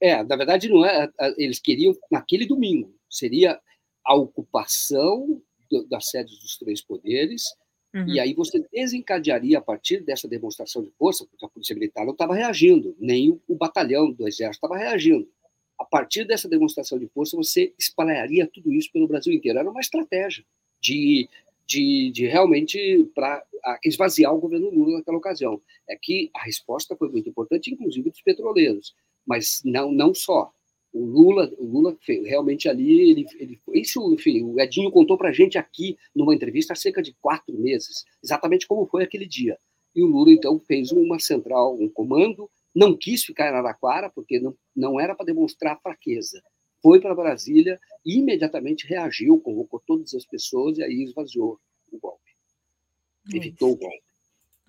É, 0.00 0.22
na 0.24 0.34
verdade, 0.34 0.68
não 0.68 0.84
é. 0.84 1.08
Eles 1.36 1.60
queriam, 1.60 1.94
naquele 2.10 2.44
domingo, 2.44 2.92
seria 3.08 3.60
a 4.04 4.14
ocupação 4.16 5.40
do, 5.70 5.86
das 5.86 6.08
sedes 6.08 6.38
dos 6.40 6.58
três 6.58 6.82
poderes, 6.82 7.44
uhum. 7.94 8.08
e 8.08 8.18
aí 8.18 8.34
você 8.34 8.64
desencadearia 8.72 9.58
a 9.58 9.62
partir 9.62 10.00
dessa 10.00 10.26
demonstração 10.26 10.82
de 10.82 10.90
força, 10.98 11.24
porque 11.26 11.44
a 11.44 11.48
Polícia 11.48 11.74
Militar 11.74 12.04
não 12.04 12.12
estava 12.12 12.34
reagindo, 12.34 12.96
nem 12.98 13.30
o, 13.30 13.40
o 13.46 13.54
batalhão 13.54 14.10
do 14.10 14.26
Exército 14.26 14.66
estava 14.66 14.76
reagindo. 14.76 15.28
A 15.78 15.84
partir 15.84 16.24
dessa 16.24 16.48
demonstração 16.48 16.98
de 16.98 17.08
força, 17.08 17.36
você 17.36 17.72
espalharia 17.78 18.48
tudo 18.52 18.72
isso 18.72 18.90
pelo 18.92 19.08
Brasil 19.08 19.32
inteiro. 19.32 19.58
Era 19.58 19.70
uma 19.70 19.80
estratégia 19.80 20.44
de, 20.80 21.28
de, 21.66 22.10
de 22.12 22.26
realmente 22.26 23.10
para 23.14 23.44
esvaziar 23.84 24.34
o 24.34 24.40
governo 24.40 24.70
Lula 24.70 24.98
naquela 24.98 25.18
ocasião. 25.18 25.60
É 25.88 25.96
que 25.96 26.30
a 26.34 26.42
resposta 26.42 26.96
foi 26.96 27.08
muito 27.08 27.28
importante, 27.28 27.72
inclusive 27.72 28.10
dos 28.10 28.22
petroleiros 28.22 28.94
mas 29.26 29.60
não, 29.64 29.92
não 29.92 30.14
só. 30.14 30.52
O 30.92 31.06
Lula, 31.06 31.50
o 31.56 31.64
Lula 31.64 31.96
realmente 32.06 32.68
ali, 32.68 33.10
ele, 33.10 33.26
ele, 33.38 33.60
isso, 33.72 34.12
enfim, 34.12 34.42
o 34.42 34.60
Edinho 34.60 34.90
contou 34.90 35.16
para 35.16 35.30
a 35.30 35.32
gente 35.32 35.56
aqui 35.56 35.96
numa 36.14 36.34
entrevista 36.34 36.74
há 36.74 36.76
cerca 36.76 37.02
de 37.02 37.14
quatro 37.14 37.56
meses, 37.56 38.04
exatamente 38.22 38.66
como 38.66 38.86
foi 38.86 39.02
aquele 39.02 39.26
dia. 39.26 39.56
E 39.94 40.02
o 40.02 40.06
Lula, 40.06 40.32
então, 40.32 40.58
fez 40.60 40.92
uma 40.92 41.18
central, 41.18 41.78
um 41.80 41.88
comando, 41.88 42.50
não 42.74 42.96
quis 42.96 43.24
ficar 43.24 43.46
em 43.46 43.48
Araraquara, 43.48 44.10
porque 44.10 44.38
não, 44.38 44.54
não 44.76 45.00
era 45.00 45.14
para 45.14 45.26
demonstrar 45.26 45.80
fraqueza. 45.80 46.42
Foi 46.82 47.00
para 47.00 47.14
Brasília 47.14 47.80
e 48.04 48.18
imediatamente 48.18 48.86
reagiu, 48.86 49.40
convocou 49.40 49.80
todas 49.86 50.14
as 50.14 50.26
pessoas 50.26 50.78
e 50.78 50.82
aí 50.82 51.04
esvaziou 51.04 51.60
o 51.90 51.98
golpe. 51.98 52.30
Evitou 53.32 53.72
o 53.72 53.76
golpe. 53.76 54.02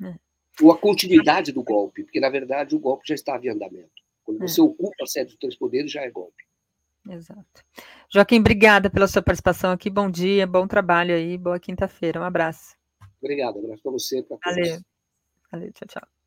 É. 0.03 0.15
Ou 0.61 0.71
a 0.71 0.77
continuidade 0.77 1.51
do 1.51 1.63
golpe, 1.63 2.03
porque, 2.03 2.19
na 2.19 2.29
verdade, 2.29 2.75
o 2.75 2.79
golpe 2.79 3.07
já 3.07 3.15
estava 3.15 3.45
em 3.45 3.49
andamento. 3.49 3.91
Quando 4.23 4.43
é. 4.43 4.47
você 4.47 4.61
ocupa 4.61 5.03
a 5.03 5.07
sede 5.07 5.31
dos 5.31 5.39
três 5.39 5.57
poderes, 5.57 5.91
já 5.91 6.01
é 6.01 6.11
golpe. 6.11 6.43
Exato. 7.09 7.65
Joaquim, 8.13 8.39
obrigada 8.39 8.89
pela 8.89 9.07
sua 9.07 9.21
participação 9.21 9.71
aqui. 9.71 9.89
Bom 9.89 10.09
dia, 10.09 10.47
bom 10.47 10.67
trabalho 10.67 11.15
aí, 11.15 11.37
boa 11.37 11.59
quinta-feira. 11.59 12.21
Um 12.21 12.23
abraço. 12.23 12.75
Obrigado, 13.21 13.59
abraço 13.59 13.81
para 13.81 13.91
você. 13.91 14.23
Pra 14.23 14.37
Valeu. 14.45 14.79
Valeu, 15.51 15.73
tchau, 15.73 15.87
tchau. 15.87 16.22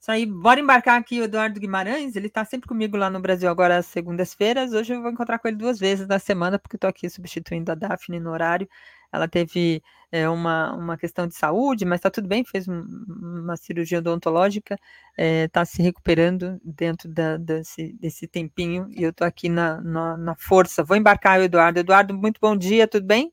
Isso 0.00 0.12
aí, 0.12 0.24
bora 0.24 0.60
embarcar 0.60 0.98
aqui 0.98 1.20
o 1.20 1.24
Eduardo 1.24 1.58
Guimarães, 1.58 2.14
ele 2.14 2.28
está 2.28 2.44
sempre 2.44 2.68
comigo 2.68 2.96
lá 2.96 3.10
no 3.10 3.18
Brasil 3.18 3.50
agora 3.50 3.78
às 3.78 3.86
segundas-feiras. 3.86 4.72
Hoje 4.72 4.94
eu 4.94 5.02
vou 5.02 5.10
encontrar 5.10 5.40
com 5.40 5.48
ele 5.48 5.56
duas 5.56 5.78
vezes 5.78 6.06
na 6.06 6.20
semana, 6.20 6.56
porque 6.56 6.76
estou 6.76 6.88
aqui 6.88 7.10
substituindo 7.10 7.72
a 7.72 7.74
Daphne 7.74 8.20
no 8.20 8.30
horário. 8.30 8.68
Ela 9.12 9.26
teve 9.26 9.82
é, 10.12 10.28
uma, 10.28 10.72
uma 10.74 10.96
questão 10.96 11.26
de 11.26 11.34
saúde, 11.34 11.84
mas 11.84 11.98
está 11.98 12.10
tudo 12.10 12.28
bem, 12.28 12.44
fez 12.44 12.68
um, 12.68 12.80
uma 13.08 13.56
cirurgia 13.56 13.98
odontológica, 13.98 14.74
está 14.74 14.82
é, 15.16 15.48
tá 15.48 15.64
se 15.64 15.82
recuperando 15.82 16.60
dentro 16.62 17.08
da, 17.08 17.36
desse, 17.36 17.92
desse 17.94 18.28
tempinho, 18.28 18.86
e 18.90 19.02
eu 19.02 19.10
estou 19.10 19.26
aqui 19.26 19.48
na, 19.48 19.80
na, 19.80 20.16
na 20.16 20.36
força. 20.36 20.84
Vou 20.84 20.96
embarcar 20.96 21.40
o 21.40 21.42
Eduardo. 21.42 21.80
Eduardo, 21.80 22.14
muito 22.14 22.38
bom 22.40 22.56
dia, 22.56 22.86
tudo 22.86 23.04
bem? 23.04 23.32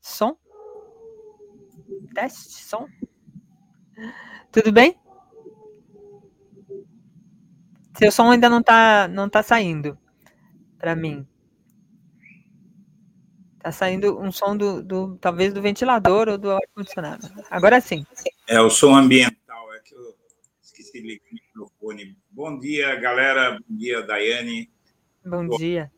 Som? 0.00 0.34
Teste, 2.14 2.64
som? 2.64 2.88
Tudo 4.50 4.72
bem? 4.72 4.96
Seu 7.98 8.10
som 8.10 8.30
ainda 8.30 8.48
não 8.48 8.60
está 8.60 9.06
não 9.08 9.28
tá 9.28 9.42
saindo 9.42 9.98
para 10.78 10.96
mim. 10.96 11.26
Está 13.58 13.70
saindo 13.70 14.18
um 14.18 14.32
som 14.32 14.56
do, 14.56 14.82
do, 14.82 15.16
talvez 15.18 15.54
do 15.54 15.62
ventilador 15.62 16.28
ou 16.28 16.36
do 16.36 16.50
ar-condicionado. 16.50 17.28
Agora 17.48 17.80
sim. 17.80 18.04
É 18.48 18.60
o 18.60 18.68
som 18.68 18.92
ambiental, 18.94 19.72
é 19.72 19.78
que 19.78 19.94
eu 19.94 20.16
esqueci 20.60 21.00
de 21.00 21.06
ligar 21.06 21.24
o 21.30 21.34
microfone. 21.34 22.18
Bom 22.28 22.58
dia, 22.58 22.96
galera. 22.96 23.52
Bom 23.52 23.76
dia, 23.76 24.02
Daiane. 24.02 24.68
Bom 25.24 25.46
dia. 25.46 25.92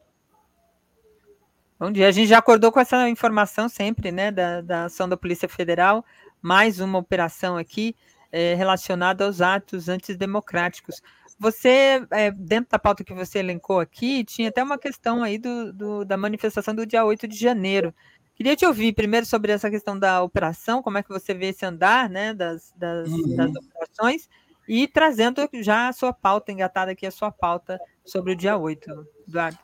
Bom 1.78 1.90
dia. 1.90 2.08
A 2.08 2.10
gente 2.10 2.28
já 2.28 2.38
acordou 2.38 2.70
com 2.70 2.80
essa 2.80 3.08
informação 3.08 3.68
sempre, 3.68 4.12
né, 4.12 4.30
da, 4.30 4.60
da 4.60 4.84
ação 4.84 5.08
da 5.08 5.16
Polícia 5.16 5.48
Federal. 5.48 6.04
Mais 6.44 6.78
uma 6.78 6.98
operação 6.98 7.56
aqui 7.56 7.96
é, 8.30 8.54
relacionada 8.54 9.24
aos 9.24 9.40
atos 9.40 9.88
antidemocráticos. 9.88 11.00
Você, 11.38 12.06
é, 12.10 12.30
dentro 12.30 12.70
da 12.70 12.78
pauta 12.78 13.02
que 13.02 13.14
você 13.14 13.38
elencou 13.38 13.80
aqui, 13.80 14.22
tinha 14.24 14.50
até 14.50 14.62
uma 14.62 14.76
questão 14.76 15.22
aí 15.22 15.38
do, 15.38 15.72
do, 15.72 16.04
da 16.04 16.18
manifestação 16.18 16.74
do 16.74 16.84
dia 16.84 17.02
8 17.02 17.26
de 17.26 17.38
janeiro. 17.38 17.94
Queria 18.34 18.54
te 18.54 18.66
ouvir 18.66 18.92
primeiro 18.92 19.24
sobre 19.24 19.52
essa 19.52 19.70
questão 19.70 19.98
da 19.98 20.22
operação, 20.22 20.82
como 20.82 20.98
é 20.98 21.02
que 21.02 21.08
você 21.08 21.32
vê 21.32 21.46
esse 21.46 21.64
andar 21.64 22.10
né, 22.10 22.34
das, 22.34 22.74
das, 22.76 23.08
uhum. 23.08 23.36
das 23.36 23.50
operações, 23.50 24.28
e 24.68 24.86
trazendo 24.86 25.48
já 25.54 25.88
a 25.88 25.94
sua 25.94 26.12
pauta, 26.12 26.52
engatada 26.52 26.90
aqui 26.92 27.06
a 27.06 27.10
sua 27.10 27.32
pauta 27.32 27.80
sobre 28.04 28.32
o 28.32 28.36
dia 28.36 28.58
8, 28.58 29.08
Eduardo. 29.26 29.63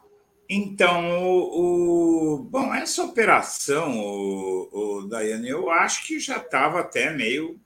Então, 0.52 1.22
o, 1.22 2.34
o, 2.34 2.38
bom, 2.42 2.74
essa 2.74 3.04
operação, 3.04 4.00
o, 4.00 4.98
o 4.98 5.08
Daiane, 5.08 5.48
eu 5.48 5.70
acho 5.70 6.04
que 6.04 6.18
já 6.18 6.38
estava 6.38 6.80
até 6.80 7.10
meio 7.12 7.60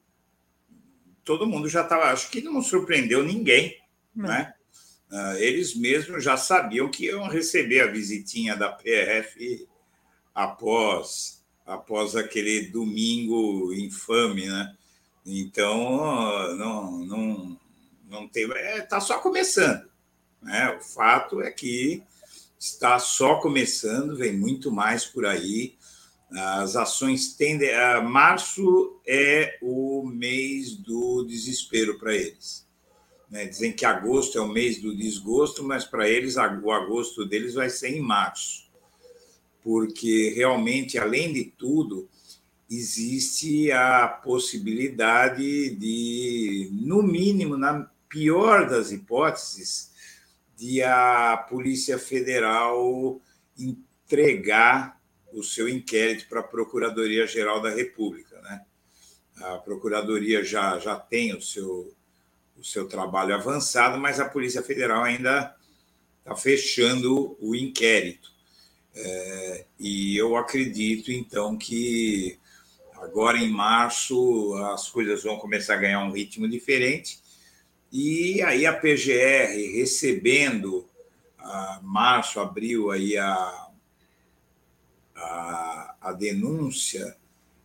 todo 1.24 1.46
mundo 1.46 1.68
já 1.68 1.82
estava, 1.82 2.12
acho 2.12 2.30
que 2.30 2.42
não 2.42 2.62
surpreendeu 2.62 3.24
ninguém, 3.24 3.80
não. 4.14 4.28
né? 4.28 4.54
Uh, 5.10 5.36
eles 5.38 5.74
mesmos 5.74 6.22
já 6.22 6.36
sabiam 6.36 6.90
que 6.90 7.06
iam 7.06 7.28
receber 7.28 7.80
a 7.80 7.90
visitinha 7.90 8.56
da 8.56 8.70
PRF 8.70 9.66
após 10.34 11.42
após 11.64 12.14
aquele 12.14 12.66
domingo 12.66 13.72
infame, 13.72 14.46
né? 14.46 14.76
Então 15.24 16.56
não 16.56 16.98
não 16.98 17.60
não 18.08 18.28
tem, 18.28 18.44
está 18.44 18.58
é, 18.58 18.80
tá 18.82 19.00
só 19.00 19.18
começando, 19.18 19.88
né? 20.42 20.76
O 20.76 20.80
fato 20.80 21.40
é 21.40 21.50
que 21.50 22.02
está 22.64 22.98
só 22.98 23.36
começando, 23.36 24.16
vem 24.16 24.32
muito 24.32 24.72
mais 24.72 25.04
por 25.04 25.26
aí. 25.26 25.76
As 26.32 26.74
ações 26.74 27.34
tendem. 27.34 27.72
A 27.74 28.00
março 28.00 28.98
é 29.06 29.58
o 29.60 30.02
mês 30.06 30.74
do 30.74 31.24
desespero 31.24 31.98
para 31.98 32.14
eles. 32.14 32.66
Né? 33.30 33.44
Dizem 33.44 33.72
que 33.72 33.84
agosto 33.84 34.38
é 34.38 34.40
o 34.40 34.48
mês 34.48 34.80
do 34.80 34.96
desgosto, 34.96 35.62
mas 35.62 35.84
para 35.84 36.08
eles 36.08 36.36
o 36.36 36.70
agosto 36.72 37.26
deles 37.26 37.52
vai 37.52 37.68
ser 37.68 37.90
em 37.90 38.00
março. 38.00 38.64
Porque 39.62 40.32
realmente, 40.34 40.98
além 40.98 41.34
de 41.34 41.44
tudo, 41.44 42.08
existe 42.68 43.70
a 43.72 44.08
possibilidade 44.08 45.70
de, 45.76 46.70
no 46.72 47.02
mínimo, 47.02 47.58
na 47.58 47.90
pior 48.08 48.68
das 48.68 48.90
hipóteses, 48.90 49.93
de 50.56 50.82
a 50.82 51.36
Polícia 51.48 51.98
Federal 51.98 53.20
entregar 53.58 55.00
o 55.32 55.42
seu 55.42 55.68
inquérito 55.68 56.28
para 56.28 56.40
a 56.40 56.44
Procuradoria-Geral 56.44 57.60
da 57.60 57.70
República. 57.70 58.40
Né? 58.40 58.64
A 59.36 59.58
Procuradoria 59.58 60.44
já, 60.44 60.78
já 60.78 60.96
tem 60.96 61.34
o 61.34 61.42
seu, 61.42 61.92
o 62.56 62.64
seu 62.64 62.86
trabalho 62.86 63.34
avançado, 63.34 63.98
mas 63.98 64.20
a 64.20 64.28
Polícia 64.28 64.62
Federal 64.62 65.02
ainda 65.02 65.54
está 66.20 66.36
fechando 66.36 67.36
o 67.40 67.54
inquérito. 67.54 68.32
É, 68.94 69.66
e 69.78 70.16
eu 70.16 70.36
acredito, 70.36 71.10
então, 71.10 71.58
que 71.58 72.38
agora 72.94 73.38
em 73.38 73.50
março 73.50 74.54
as 74.72 74.88
coisas 74.88 75.24
vão 75.24 75.36
começar 75.36 75.74
a 75.74 75.78
ganhar 75.78 76.00
um 76.04 76.12
ritmo 76.12 76.48
diferente. 76.48 77.18
E 77.96 78.42
aí 78.42 78.66
a 78.66 78.72
PGR 78.72 79.54
recebendo, 79.72 80.84
a 81.38 81.78
março, 81.80 82.40
abril, 82.40 82.90
aí 82.90 83.16
a, 83.16 83.68
a, 85.14 85.94
a 86.00 86.12
denúncia, 86.12 87.16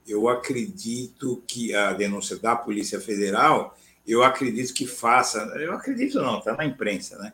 eu 0.07 0.29
acredito 0.29 1.43
que 1.47 1.73
a 1.73 1.93
denúncia 1.93 2.37
da 2.37 2.55
Polícia 2.55 3.01
Federal, 3.01 3.75
eu 4.05 4.21
acredito 4.21 4.71
que 4.71 4.85
faça, 4.85 5.39
eu 5.59 5.73
acredito 5.73 6.21
não, 6.21 6.37
está 6.37 6.55
na 6.55 6.63
imprensa, 6.63 7.17
né? 7.17 7.33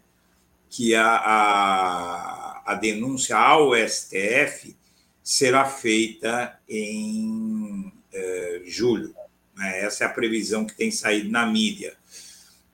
Que 0.69 0.95
a, 0.95 1.17
a, 1.17 2.63
a 2.65 2.75
denúncia 2.75 3.35
ao 3.35 3.73
STF 3.75 4.73
será 5.21 5.65
feita 5.65 6.57
em 6.69 7.91
é, 8.13 8.61
julho. 8.65 9.13
Né? 9.53 9.81
Essa 9.81 10.05
é 10.05 10.07
a 10.07 10.13
previsão 10.13 10.65
que 10.65 10.73
tem 10.73 10.91
saído 10.91 11.29
na 11.29 11.45
mídia. 11.45 11.97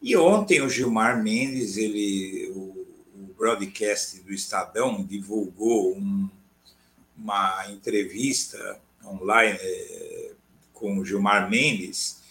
E 0.02 0.18
ontem 0.18 0.62
o 0.62 0.70
Gilmar 0.70 1.22
Mendes, 1.22 1.78
ele, 1.78 2.52
o, 2.56 2.88
o 3.16 3.34
broadcast 3.38 4.20
do 4.22 4.34
Estadão, 4.34 5.04
divulgou 5.04 5.96
um, 5.96 6.28
uma 7.16 7.68
entrevista 7.70 8.80
online 9.06 9.58
é, 9.62 10.32
com 10.74 10.98
o 10.98 11.06
Gilmar 11.06 11.50
Mendes, 11.50 12.22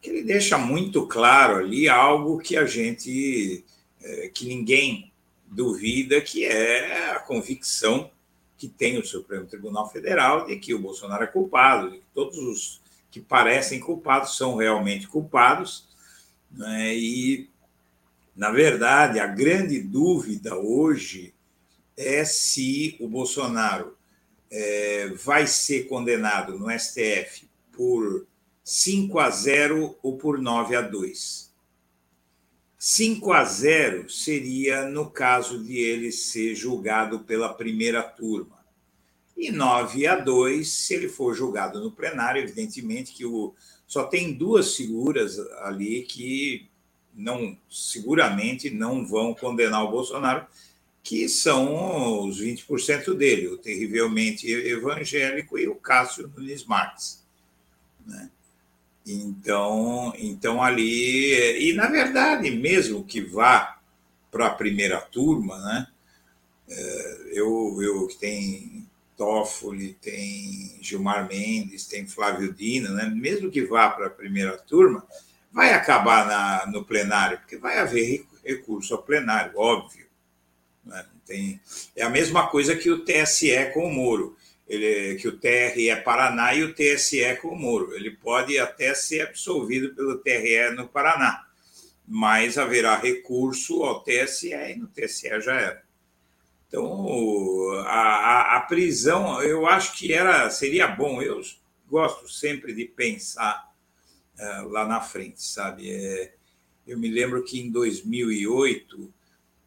que 0.00 0.10
ele 0.10 0.22
deixa 0.22 0.58
muito 0.58 1.06
claro 1.06 1.56
ali 1.56 1.88
algo 1.88 2.38
que 2.38 2.56
a 2.56 2.64
gente, 2.64 3.64
é, 4.02 4.28
que 4.34 4.46
ninguém 4.46 5.12
duvida, 5.46 6.20
que 6.20 6.44
é 6.44 7.12
a 7.12 7.20
convicção 7.20 8.10
que 8.56 8.68
tem 8.68 8.98
o 8.98 9.06
Supremo 9.06 9.46
Tribunal 9.46 9.88
Federal 9.88 10.46
de 10.46 10.56
que 10.56 10.74
o 10.74 10.78
Bolsonaro 10.78 11.24
é 11.24 11.26
culpado, 11.26 11.90
de 11.90 11.98
que 11.98 12.04
todos 12.12 12.38
os 12.38 12.80
que 13.10 13.20
parecem 13.20 13.80
culpados 13.80 14.36
são 14.36 14.56
realmente 14.56 15.08
culpados, 15.08 15.88
né? 16.50 16.96
e, 16.96 17.48
na 18.34 18.50
verdade, 18.50 19.18
a 19.18 19.26
grande 19.26 19.80
dúvida 19.80 20.56
hoje 20.56 21.34
é 21.96 22.24
se 22.24 22.96
o 23.00 23.08
Bolsonaro 23.08 23.96
é, 24.50 25.08
vai 25.08 25.46
ser 25.46 25.86
condenado 25.86 26.58
no 26.58 26.70
STF 26.70 27.48
por 27.72 28.26
5 28.64 29.18
a 29.18 29.30
0 29.30 29.96
ou 30.02 30.16
por 30.16 30.38
9 30.38 30.76
a 30.76 30.80
2. 30.80 31.50
5 32.78 33.32
a 33.32 33.44
0 33.44 34.08
seria 34.08 34.86
no 34.88 35.10
caso 35.10 35.62
de 35.62 35.76
ele 35.78 36.10
ser 36.10 36.54
julgado 36.54 37.20
pela 37.20 37.52
primeira 37.52 38.02
turma. 38.02 38.58
E 39.36 39.50
9 39.50 40.06
a 40.06 40.16
2 40.16 40.66
se 40.66 40.94
ele 40.94 41.08
for 41.08 41.34
julgado 41.34 41.80
no 41.80 41.92
plenário, 41.92 42.42
evidentemente 42.42 43.12
que 43.12 43.24
o, 43.24 43.54
só 43.90 44.04
tem 44.04 44.32
duas 44.32 44.76
figuras 44.76 45.36
ali 45.62 46.02
que 46.02 46.68
não 47.12 47.58
seguramente 47.68 48.70
não 48.70 49.04
vão 49.04 49.34
condenar 49.34 49.82
o 49.82 49.90
Bolsonaro, 49.90 50.46
que 51.02 51.28
são 51.28 52.24
os 52.24 52.40
20% 52.40 53.14
dele, 53.14 53.48
o 53.48 53.58
terrivelmente 53.58 54.48
evangélico 54.48 55.58
e 55.58 55.66
o 55.66 55.74
Cássio 55.74 56.28
Nunes 56.36 56.64
Marques. 56.64 57.24
Né? 58.06 58.30
Então, 59.04 60.12
então 60.16 60.62
ali, 60.62 61.68
e 61.68 61.72
na 61.72 61.88
verdade, 61.88 62.48
mesmo 62.48 63.02
que 63.02 63.20
vá 63.20 63.80
para 64.30 64.46
a 64.46 64.54
primeira 64.54 65.00
turma, 65.00 65.58
né? 65.58 65.88
É, 66.68 67.22
eu, 67.32 67.76
eu 67.82 68.06
que 68.06 68.16
tem 68.16 68.79
Toffoli, 69.20 69.92
tem 70.00 70.78
Gilmar 70.80 71.28
Mendes, 71.28 71.86
tem 71.86 72.06
Flávio 72.06 72.54
Dino, 72.54 72.94
né? 72.94 73.04
mesmo 73.04 73.50
que 73.50 73.60
vá 73.60 73.90
para 73.90 74.06
a 74.06 74.10
primeira 74.10 74.56
turma, 74.56 75.06
vai 75.52 75.74
acabar 75.74 76.26
na, 76.26 76.66
no 76.72 76.82
plenário, 76.82 77.36
porque 77.36 77.58
vai 77.58 77.78
haver 77.78 78.24
recurso 78.42 78.94
ao 78.94 79.02
plenário, 79.02 79.52
óbvio. 79.58 80.06
Né? 80.82 81.04
Tem, 81.26 81.60
é 81.94 82.02
a 82.02 82.08
mesma 82.08 82.46
coisa 82.46 82.74
que 82.74 82.90
o 82.90 83.04
TSE 83.04 83.70
com 83.74 83.84
o 83.84 83.92
Moro, 83.92 84.38
ele, 84.66 85.16
que 85.16 85.28
o 85.28 85.36
TRE 85.36 85.90
é 85.90 85.96
Paraná 85.96 86.54
e 86.54 86.62
o 86.62 86.72
TSE 86.72 87.36
com 87.42 87.48
o 87.48 87.58
Moro. 87.58 87.94
Ele 87.94 88.12
pode 88.12 88.58
até 88.58 88.94
ser 88.94 89.20
absolvido 89.20 89.94
pelo 89.94 90.16
TRE 90.16 90.70
no 90.74 90.88
Paraná, 90.88 91.44
mas 92.08 92.56
haverá 92.56 92.96
recurso 92.96 93.82
ao 93.82 94.02
TSE 94.02 94.54
e 94.54 94.76
no 94.76 94.86
TSE 94.86 95.28
já 95.42 95.60
era. 95.60 95.89
Então, 96.70 97.72
a, 97.84 98.54
a, 98.54 98.56
a 98.58 98.60
prisão, 98.60 99.42
eu 99.42 99.66
acho 99.66 99.98
que 99.98 100.12
era 100.12 100.48
seria 100.50 100.86
bom. 100.86 101.20
Eu 101.20 101.42
gosto 101.88 102.28
sempre 102.28 102.72
de 102.72 102.84
pensar 102.84 103.74
uh, 104.38 104.68
lá 104.68 104.86
na 104.86 105.00
frente, 105.00 105.42
sabe? 105.42 105.90
É, 105.90 106.32
eu 106.86 106.96
me 106.96 107.10
lembro 107.10 107.42
que 107.42 107.58
em 107.58 107.72
2008 107.72 109.12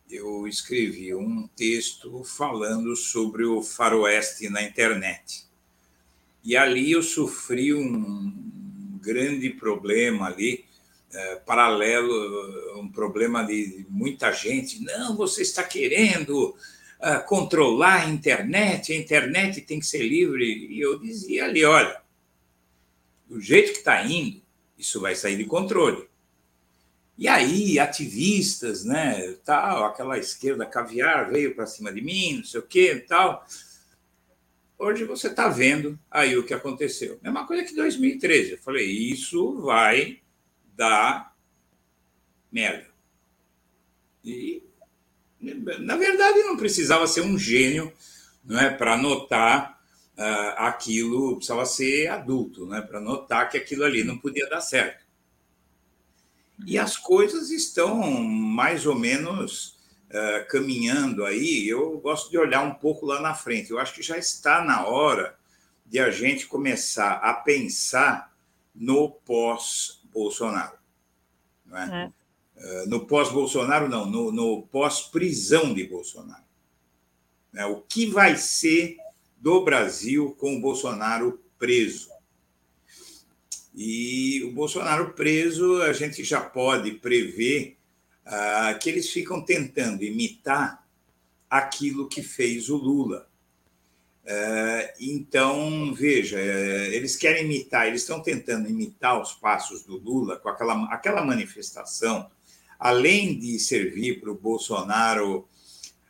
eu 0.10 0.48
escrevi 0.48 1.14
um 1.14 1.46
texto 1.50 2.24
falando 2.24 2.96
sobre 2.96 3.44
o 3.44 3.62
faroeste 3.62 4.48
na 4.48 4.64
internet. 4.64 5.46
E 6.42 6.56
ali 6.56 6.94
eu 6.94 7.04
sofri 7.04 7.74
um 7.74 8.32
grande 9.02 9.50
problema 9.50 10.28
ali, 10.28 10.64
é, 11.12 11.36
paralelo, 11.36 12.80
um 12.80 12.88
problema 12.88 13.44
de 13.44 13.86
muita 13.90 14.32
gente. 14.32 14.82
Não, 14.82 15.18
você 15.18 15.42
está 15.42 15.64
querendo 15.64 16.56
é, 17.04 17.20
controlar 17.20 18.04
a 18.04 18.10
internet, 18.10 18.94
a 18.94 18.96
internet 18.96 19.60
tem 19.60 19.78
que 19.78 19.86
ser 19.86 20.04
livre. 20.04 20.46
E 20.46 20.80
eu 20.80 20.98
dizia 20.98 21.44
ali: 21.44 21.66
olha, 21.66 22.02
do 23.28 23.42
jeito 23.42 23.74
que 23.74 23.80
está 23.80 24.02
indo, 24.06 24.42
isso 24.78 25.02
vai 25.02 25.14
sair 25.14 25.36
de 25.36 25.44
controle. 25.44 26.08
E 27.18 27.28
aí, 27.28 27.78
ativistas, 27.78 28.86
né, 28.86 29.34
tal, 29.44 29.84
aquela 29.84 30.18
esquerda 30.18 30.66
caviar 30.66 31.30
veio 31.30 31.54
para 31.54 31.68
cima 31.68 31.92
de 31.92 32.02
mim, 32.02 32.38
não 32.38 32.44
sei 32.46 32.60
o 32.62 32.64
quê, 32.64 33.06
tal. 33.06 33.46
Hoje 34.80 35.04
você 35.04 35.28
está 35.28 35.48
vendo 35.50 36.00
aí 36.10 36.38
o 36.38 36.46
que 36.46 36.54
aconteceu. 36.54 37.20
Mesma 37.22 37.46
coisa 37.46 37.64
que 37.64 37.76
2013. 37.76 38.54
Eu 38.54 38.58
falei, 38.60 38.90
isso 38.90 39.62
vai 39.62 40.22
dar 40.76 41.36
merda. 42.52 42.88
E, 44.24 44.64
na 45.80 45.98
verdade, 45.98 46.40
não 46.44 46.56
precisava 46.56 47.06
ser 47.08 47.22
um 47.22 47.38
gênio 47.38 47.92
não 48.44 48.60
é, 48.60 48.70
para 48.70 48.98
notar 48.98 49.82
uh, 50.18 50.54
aquilo, 50.58 51.36
precisava 51.36 51.66
ser 51.66 52.08
adulto, 52.08 52.66
né, 52.66 52.82
para 52.82 53.00
notar 53.00 53.50
que 53.50 53.58
aquilo 53.58 53.84
ali 53.84 54.04
não 54.04 54.18
podia 54.18 54.50
dar 54.50 54.62
certo. 54.62 55.04
E 56.66 56.78
as 56.78 56.98
coisas 56.98 57.50
estão 57.50 57.96
mais 58.22 58.86
ou 58.86 58.96
menos 58.96 59.78
uh, 60.10 60.48
caminhando 60.50 61.26
aí. 61.26 61.68
Eu 61.68 62.00
gosto 62.00 62.30
de 62.30 62.38
olhar 62.38 62.62
um 62.62 62.76
pouco 62.76 63.06
lá 63.06 63.20
na 63.20 63.34
frente. 63.34 63.72
Eu 63.72 63.80
acho 63.80 63.94
que 63.94 64.02
já 64.02 64.18
está 64.18 64.64
na 64.64 64.86
hora 64.86 65.36
de 65.86 66.00
a 66.00 66.10
gente 66.10 66.48
começar 66.48 67.14
a 67.16 67.34
pensar 67.34 68.34
no 68.74 69.10
pós-Bolsonaro. 69.10 70.78
É? 71.72 72.04
é. 72.06 72.12
Uh, 72.64 72.88
no 72.88 73.06
pós-Bolsonaro, 73.06 73.90
não, 73.90 74.10
no, 74.10 74.32
no 74.32 74.64
pós-prisão 74.64 75.74
de 75.74 75.84
Bolsonaro. 75.84 76.44
É, 77.54 77.66
o 77.66 77.82
que 77.82 78.06
vai 78.06 78.38
ser 78.38 78.98
do 79.38 79.64
Brasil 79.64 80.36
com 80.40 80.56
o 80.56 80.62
Bolsonaro 80.62 81.40
preso? 81.60 82.10
E 83.76 84.44
o 84.44 84.52
Bolsonaro 84.52 85.14
preso, 85.14 85.82
a 85.82 85.92
gente 85.94 86.24
já 86.24 86.40
pode 86.40 86.92
prever 86.94 87.78
ah, 88.26 88.74
que 88.80 88.90
eles 88.90 89.10
ficam 89.10 89.44
tentando 89.44 90.04
imitar 90.04 90.88
aquilo 91.50 92.08
que 92.08 92.22
fez 92.22 92.70
o 92.70 92.78
Lula. 92.78 93.28
Ah, 94.26 94.94
então, 95.00 95.94
veja, 95.94 96.40
eh, 96.40 96.96
eles 96.96 97.16
querem 97.16 97.46
imitar, 97.46 97.88
eles 97.88 98.02
estão 98.02 98.22
tentando 98.22 98.70
imitar 98.70 99.20
os 99.22 99.34
passos 99.34 99.84
do 99.84 99.98
Lula 99.98 100.38
com 100.38 100.50
aquela, 100.50 100.86
aquela 100.94 101.26
manifestação, 101.26 102.30
além 102.84 103.40
de 103.40 103.58
servir 103.60 104.20
para 104.20 104.30
o 104.30 104.36
Bolsonaro 104.36 105.48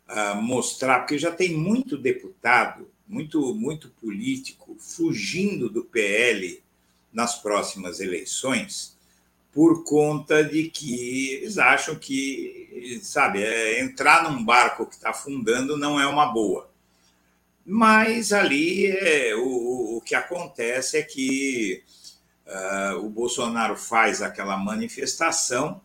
ah, 0.08 0.34
mostrar, 0.34 1.02
porque 1.02 1.20
já 1.20 1.32
tem 1.32 1.56
muito 1.56 1.96
deputado, 1.96 2.90
muito, 3.08 3.54
muito 3.54 3.90
político 4.02 4.76
fugindo 4.80 5.70
do 5.70 5.86
PL 5.86 6.64
nas 7.14 7.36
próximas 7.36 8.00
eleições 8.00 8.98
por 9.54 9.84
conta 9.84 10.44
de 10.44 10.68
que 10.68 11.30
eles 11.34 11.60
acham 11.60 11.94
que, 11.94 13.00
sabe, 13.04 13.44
é, 13.44 13.80
entrar 13.82 14.24
num 14.24 14.44
barco 14.44 14.88
que 14.88 14.96
está 14.96 15.12
afundando 15.12 15.78
não 15.78 16.00
é 16.00 16.08
uma 16.08 16.26
boa. 16.26 16.72
Mas 17.64 18.34
ali 18.34 18.88
é, 18.88 19.36
o, 19.36 19.98
o 19.98 20.02
que 20.02 20.16
acontece 20.16 20.98
é 20.98 21.04
que 21.04 21.84
uh, 22.48 23.06
o 23.06 23.10
Bolsonaro 23.10 23.78
faz 23.78 24.24
aquela 24.24 24.58
manifestação, 24.58 25.80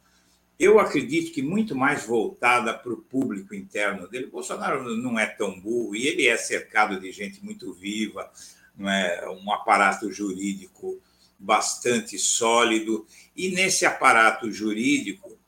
eu 0.58 0.80
acredito 0.80 1.32
que 1.32 1.40
muito 1.40 1.76
mais 1.76 2.04
voltada 2.04 2.74
para 2.74 2.92
o 2.92 2.96
público 2.96 3.54
interno 3.54 4.08
dele. 4.08 4.26
Bolsonaro 4.26 4.96
não 4.96 5.18
é 5.18 5.26
tão 5.26 5.58
burro 5.60 5.94
e 5.94 6.06
ele 6.06 6.26
é 6.26 6.36
cercado 6.36 6.98
de 6.98 7.12
gente 7.12 7.44
muito 7.44 7.72
viva, 7.72 8.30
não 8.76 8.90
é 8.90 9.28
um 9.30 9.52
aparato 9.52 10.10
jurídico 10.10 11.00
bastante 11.38 12.18
sólido, 12.18 13.06
e 13.36 13.50
nesse 13.50 13.86
aparato 13.86 14.50
jurídico, 14.50 15.38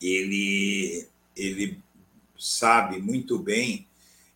ele, 0.00 1.06
ele 1.36 1.78
sabe 2.38 2.98
muito 2.98 3.38
bem 3.38 3.86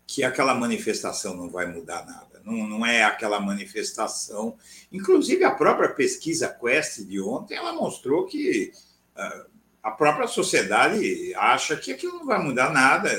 que 0.07 0.23
aquela 0.23 0.55
manifestação 0.55 1.35
não 1.35 1.49
vai 1.49 1.67
mudar 1.67 2.05
nada, 2.05 2.43
não, 2.45 2.67
não 2.69 2.85
é 2.85 3.05
aquela 3.05 3.41
manifestação. 3.41 4.59
Inclusive, 4.93 5.45
a 5.45 5.51
própria 5.53 5.89
pesquisa 5.89 6.49
Quest 6.49 7.07
de 7.07 7.21
ontem 7.21 7.55
ela 7.55 7.73
mostrou 7.73 8.27
que 8.27 8.73
uh, 9.17 9.50
a 9.83 9.91
própria 9.91 10.29
sociedade 10.29 11.35
acha 11.35 11.77
que 11.77 11.93
aquilo 11.93 12.19
não 12.19 12.27
vai 12.27 12.43
mudar 12.43 12.71
nada, 12.71 13.11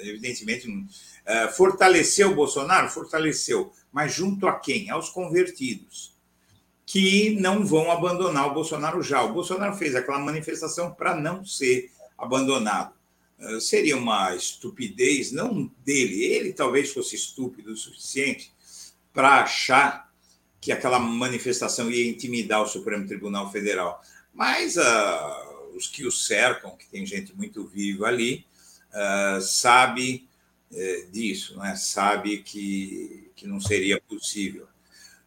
evidentemente. 0.00 0.68
Uh, 0.68 1.52
fortaleceu 1.56 2.30
o 2.30 2.34
Bolsonaro? 2.34 2.88
Fortaleceu. 2.88 3.72
Mas 3.92 4.12
junto 4.12 4.46
a 4.46 4.58
quem? 4.58 4.90
Aos 4.90 5.10
convertidos 5.10 6.16
que 6.88 7.38
não 7.38 7.66
vão 7.66 7.90
abandonar 7.90 8.48
o 8.48 8.54
Bolsonaro 8.54 9.02
já. 9.02 9.22
O 9.22 9.34
Bolsonaro 9.34 9.76
fez 9.76 9.94
aquela 9.94 10.18
manifestação 10.18 10.90
para 10.90 11.14
não 11.14 11.44
ser 11.44 11.92
abandonado. 12.16 12.94
Eh, 13.38 13.60
seria 13.60 13.94
uma 13.94 14.34
estupidez, 14.34 15.30
não 15.30 15.70
dele, 15.84 16.24
ele 16.24 16.52
talvez 16.52 16.90
fosse 16.90 17.14
estúpido 17.14 17.72
o 17.72 17.76
suficiente 17.76 18.50
para 19.12 19.42
achar 19.42 20.10
que 20.60 20.72
aquela 20.72 20.98
manifestação 20.98 21.90
ia 21.90 22.08
intimidar 22.08 22.62
o 22.62 22.66
Supremo 22.66 23.06
Tribunal 23.06 23.52
Federal. 23.52 24.02
Mas 24.32 24.78
uh, 24.78 24.82
os 25.78 25.86
que 25.86 26.04
o 26.04 26.10
cercam, 26.10 26.76
que 26.76 26.88
tem 26.88 27.06
gente 27.06 27.34
muito 27.34 27.64
viva 27.64 28.06
ali, 28.06 28.44
uh, 28.90 29.40
sabe 29.40 30.28
uh, 30.72 31.10
disso, 31.10 31.56
né? 31.58 31.76
sabe 31.76 32.38
que, 32.38 33.30
que 33.36 33.46
não 33.46 33.60
seria 33.60 34.00
possível. 34.00 34.66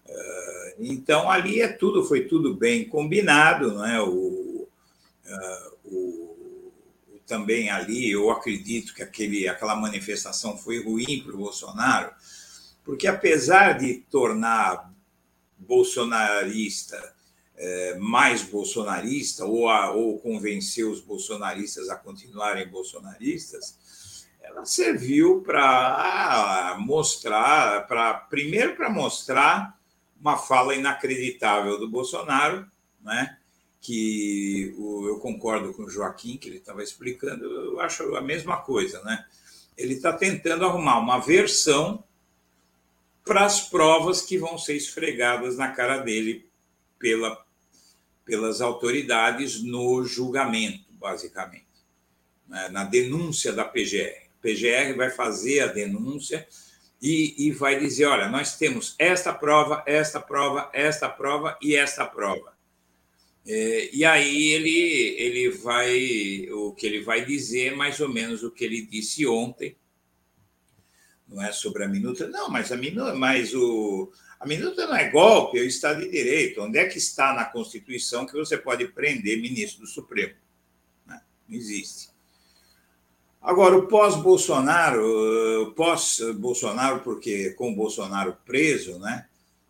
Ah, 0.09 0.73
então, 0.77 1.31
ali 1.31 1.61
é 1.61 1.69
tudo, 1.69 2.03
foi 2.03 2.25
tudo 2.25 2.53
bem 2.53 2.83
combinado, 2.83 3.73
não 3.73 3.85
é? 3.85 4.01
O, 4.01 4.67
uh, 5.25 5.77
o, 5.85 7.21
também 7.25 7.69
ali, 7.69 8.11
eu 8.11 8.29
acredito 8.29 8.93
que 8.93 9.01
aquele, 9.01 9.47
aquela 9.47 9.75
manifestação 9.75 10.57
foi 10.57 10.83
ruim 10.83 11.23
para 11.23 11.33
o 11.33 11.37
Bolsonaro, 11.37 12.11
porque 12.83 13.07
apesar 13.07 13.77
de 13.77 14.03
tornar 14.09 14.91
bolsonarista 15.57 17.13
é, 17.63 17.95
mais 17.99 18.41
bolsonarista, 18.41 19.45
ou, 19.45 19.69
a, 19.69 19.91
ou 19.91 20.17
convencer 20.17 20.83
os 20.83 20.99
bolsonaristas 20.99 21.89
a 21.89 21.95
continuarem 21.95 22.67
bolsonaristas, 22.67 24.27
ela 24.41 24.65
serviu 24.65 25.41
para 25.41 26.75
mostrar, 26.79 27.87
para 27.87 28.15
primeiro 28.15 28.75
para 28.75 28.89
mostrar 28.89 29.79
uma 30.19 30.37
fala 30.37 30.73
inacreditável 30.73 31.77
do 31.77 31.87
Bolsonaro, 31.87 32.65
né? 32.99 33.37
que 33.79 34.75
eu 34.77 35.19
concordo 35.19 35.71
com 35.73 35.83
o 35.83 35.89
Joaquim, 35.89 36.37
que 36.37 36.49
ele 36.49 36.57
estava 36.57 36.83
explicando, 36.83 37.45
eu 37.45 37.79
acho 37.79 38.15
a 38.15 38.21
mesma 38.21 38.57
coisa. 38.57 39.01
Né? 39.03 39.23
Ele 39.77 39.93
está 39.93 40.13
tentando 40.13 40.65
arrumar 40.65 40.99
uma 40.99 41.19
versão 41.19 42.03
para 43.23 43.45
as 43.45 43.61
provas 43.61 44.21
que 44.21 44.37
vão 44.37 44.57
ser 44.57 44.75
esfregadas 44.75 45.57
na 45.57 45.71
cara 45.71 45.97
dele 45.99 46.47
pela, 46.99 47.43
pelas 48.25 48.61
autoridades 48.61 49.61
no 49.63 50.03
julgamento, 50.05 50.91
basicamente, 50.93 51.65
né? 52.47 52.69
na 52.69 52.83
denúncia 52.83 53.51
da 53.51 53.65
PGR. 53.65 54.29
A 54.37 54.41
PGR 54.41 54.95
vai 54.95 55.09
fazer 55.09 55.61
a 55.61 55.67
denúncia 55.67 56.47
e, 57.01 57.47
e 57.47 57.51
vai 57.51 57.79
dizer: 57.79 58.05
olha, 58.05 58.29
nós 58.29 58.57
temos 58.57 58.95
esta 58.99 59.33
prova, 59.33 59.83
esta 59.85 60.19
prova, 60.19 60.69
esta 60.73 61.09
prova 61.09 61.57
e 61.61 61.75
esta 61.75 62.05
prova. 62.05 62.51
É, 63.45 63.89
e 63.91 64.05
aí 64.05 64.49
ele, 64.49 65.15
ele 65.17 65.49
vai, 65.49 66.47
o 66.51 66.73
que 66.73 66.85
ele 66.85 67.01
vai 67.01 67.25
dizer, 67.25 67.75
mais 67.75 67.99
ou 67.99 68.07
menos 68.07 68.43
o 68.43 68.51
que 68.51 68.63
ele 68.63 68.85
disse 68.85 69.25
ontem, 69.25 69.75
não 71.27 71.41
é 71.41 71.51
sobre 71.51 71.83
a 71.83 71.87
minuta, 71.87 72.27
não, 72.27 72.49
mas 72.49 72.71
a 72.71 72.77
minuta, 72.77 73.15
mas 73.15 73.53
o, 73.55 74.11
a 74.41 74.47
minuta 74.47 74.87
não 74.87 74.95
é 74.95 75.07
golpe, 75.07 75.59
é 75.59 75.61
o 75.61 75.67
Estado 75.67 76.01
de 76.01 76.09
Direito. 76.09 76.63
Onde 76.63 76.79
é 76.79 76.85
que 76.85 76.97
está 76.97 77.31
na 77.31 77.45
Constituição 77.45 78.25
que 78.25 78.33
você 78.33 78.57
pode 78.57 78.87
prender 78.87 79.39
ministro 79.39 79.81
do 79.81 79.87
Supremo? 79.87 80.33
Não 81.05 81.19
existe. 81.49 82.09
Agora, 83.39 83.77
o 83.77 83.87
pós-Bolsonaro, 83.87 85.73
pós-Bolsonaro, 85.75 87.01
porque 87.01 87.51
com 87.51 87.71
o 87.71 87.75
Bolsonaro 87.75 88.35
preso, 88.43 88.97
né? 88.97 89.27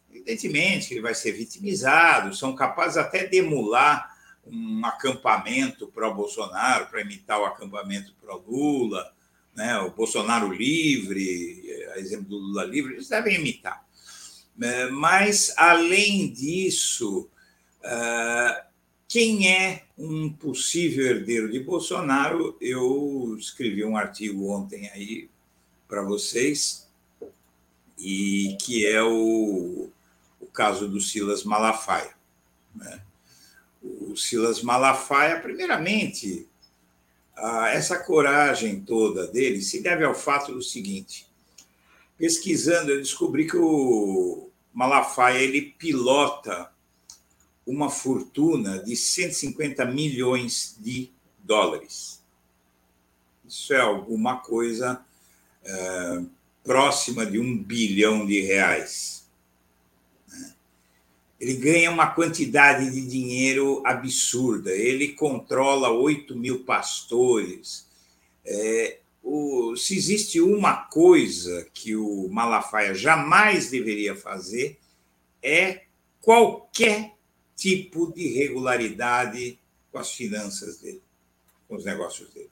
Evidentemente 0.09 0.87
que 0.87 0.93
ele 0.93 1.01
vai 1.01 1.15
ser 1.15 1.33
vitimizado, 1.33 2.33
são 2.33 2.55
capazes 2.55 2.95
até 2.95 3.25
de 3.27 3.39
emular 3.39 4.15
um 4.45 4.85
acampamento 4.85 5.87
pró-Bolsonaro, 5.87 6.87
para 6.87 7.01
imitar 7.01 7.41
o 7.41 7.45
acampamento 7.45 8.13
pró-Lula, 8.21 9.13
né? 9.53 9.77
o 9.79 9.91
Bolsonaro 9.91 10.49
livre, 10.49 11.89
a 11.93 11.99
exemplo 11.99 12.29
do 12.29 12.37
Lula 12.37 12.63
livre, 12.63 12.93
eles 12.93 13.09
devem 13.09 13.35
imitar. 13.35 13.85
É, 14.59 14.87
mas, 14.89 15.53
além 15.57 16.31
disso, 16.31 17.29
ah, 17.83 18.65
quem 19.07 19.49
é 19.49 19.83
um 19.97 20.31
possível 20.31 21.05
herdeiro 21.05 21.51
de 21.51 21.59
Bolsonaro? 21.59 22.55
Eu 22.61 23.35
escrevi 23.37 23.83
um 23.83 23.97
artigo 23.97 24.49
ontem 24.49 24.89
aí 24.89 25.29
para 25.87 26.01
vocês, 26.01 26.87
e 27.97 28.57
que 28.61 28.85
é 28.85 29.03
o, 29.03 29.89
o 30.39 30.45
caso 30.47 30.87
do 30.87 30.99
Silas 30.99 31.43
Malafaia. 31.43 32.15
Né? 32.73 33.01
O 33.81 34.15
Silas 34.15 34.61
Malafaia, 34.61 35.39
primeiramente, 35.39 36.47
essa 37.71 37.99
coragem 37.99 38.81
toda 38.81 39.27
dele 39.27 39.61
se 39.61 39.81
deve 39.81 40.05
ao 40.05 40.15
fato 40.15 40.53
do 40.53 40.61
seguinte: 40.61 41.27
pesquisando, 42.21 42.91
eu 42.91 42.99
descobri 42.99 43.47
que 43.47 43.57
o 43.57 44.47
Malafaia 44.71 45.39
ele 45.39 45.73
pilota 45.75 46.71
uma 47.65 47.89
fortuna 47.89 48.77
de 48.77 48.95
150 48.95 49.83
milhões 49.85 50.77
de 50.79 51.09
dólares. 51.39 52.21
Isso 53.43 53.73
é 53.73 53.79
alguma 53.79 54.37
coisa 54.37 55.03
é, 55.65 56.21
próxima 56.63 57.25
de 57.25 57.39
um 57.39 57.57
bilhão 57.57 58.23
de 58.23 58.39
reais. 58.39 59.27
Né? 60.29 60.53
Ele 61.39 61.55
ganha 61.55 61.89
uma 61.89 62.11
quantidade 62.11 62.91
de 62.91 63.01
dinheiro 63.01 63.81
absurda. 63.83 64.69
Ele 64.71 65.13
controla 65.13 65.89
8 65.89 66.35
mil 66.35 66.63
pastores. 66.65 67.87
É, 68.45 69.00
o, 69.23 69.75
se 69.75 69.95
existe 69.95 70.41
uma 70.41 70.75
coisa 70.85 71.67
que 71.73 71.95
o 71.95 72.27
Malafaia 72.29 72.93
jamais 72.93 73.69
deveria 73.69 74.15
fazer, 74.15 74.79
é 75.41 75.83
qualquer 76.19 77.13
tipo 77.55 78.11
de 78.13 78.21
irregularidade 78.21 79.59
com 79.91 79.99
as 79.99 80.11
finanças 80.11 80.79
dele, 80.79 81.01
com 81.67 81.75
os 81.75 81.85
negócios 81.85 82.29
dele. 82.29 82.49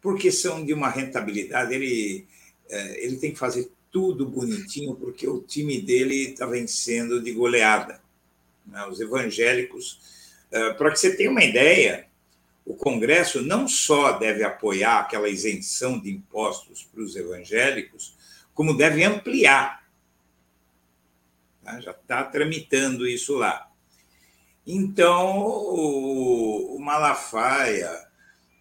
Porque 0.00 0.30
são 0.30 0.64
de 0.64 0.72
uma 0.72 0.88
rentabilidade, 0.88 1.74
ele, 1.74 2.26
é, 2.68 3.04
ele 3.04 3.16
tem 3.16 3.32
que 3.32 3.38
fazer 3.38 3.70
tudo 3.90 4.26
bonitinho, 4.26 4.94
porque 4.94 5.26
o 5.26 5.40
time 5.40 5.80
dele 5.80 6.30
está 6.30 6.44
vencendo 6.44 7.22
de 7.22 7.32
goleada. 7.32 8.00
Né? 8.66 8.84
Os 8.86 9.00
evangélicos. 9.00 9.98
É, 10.50 10.74
Para 10.74 10.90
que 10.90 10.98
você 10.98 11.16
tenha 11.16 11.30
uma 11.30 11.42
ideia, 11.42 12.06
o 12.66 12.74
Congresso 12.74 13.40
não 13.40 13.68
só 13.68 14.18
deve 14.18 14.42
apoiar 14.42 14.98
aquela 14.98 15.28
isenção 15.28 16.00
de 16.00 16.10
impostos 16.10 16.82
para 16.82 17.00
os 17.00 17.14
evangélicos, 17.14 18.16
como 18.52 18.76
deve 18.76 19.04
ampliar. 19.04 19.88
Tá? 21.62 21.80
Já 21.80 21.92
está 21.92 22.24
tramitando 22.24 23.06
isso 23.06 23.36
lá. 23.36 23.70
Então, 24.66 25.38
o, 25.38 26.76
Malafaia, 26.80 28.04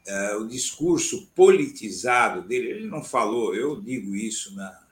é, 0.06 0.36
o 0.36 0.48
discurso 0.48 1.26
politizado 1.34 2.44
dele, 2.44 2.70
ele 2.70 2.88
não 2.88 3.04
falou, 3.04 3.56
eu 3.56 3.82
digo 3.82 4.16
isso 4.16 4.54
na, 4.54 4.88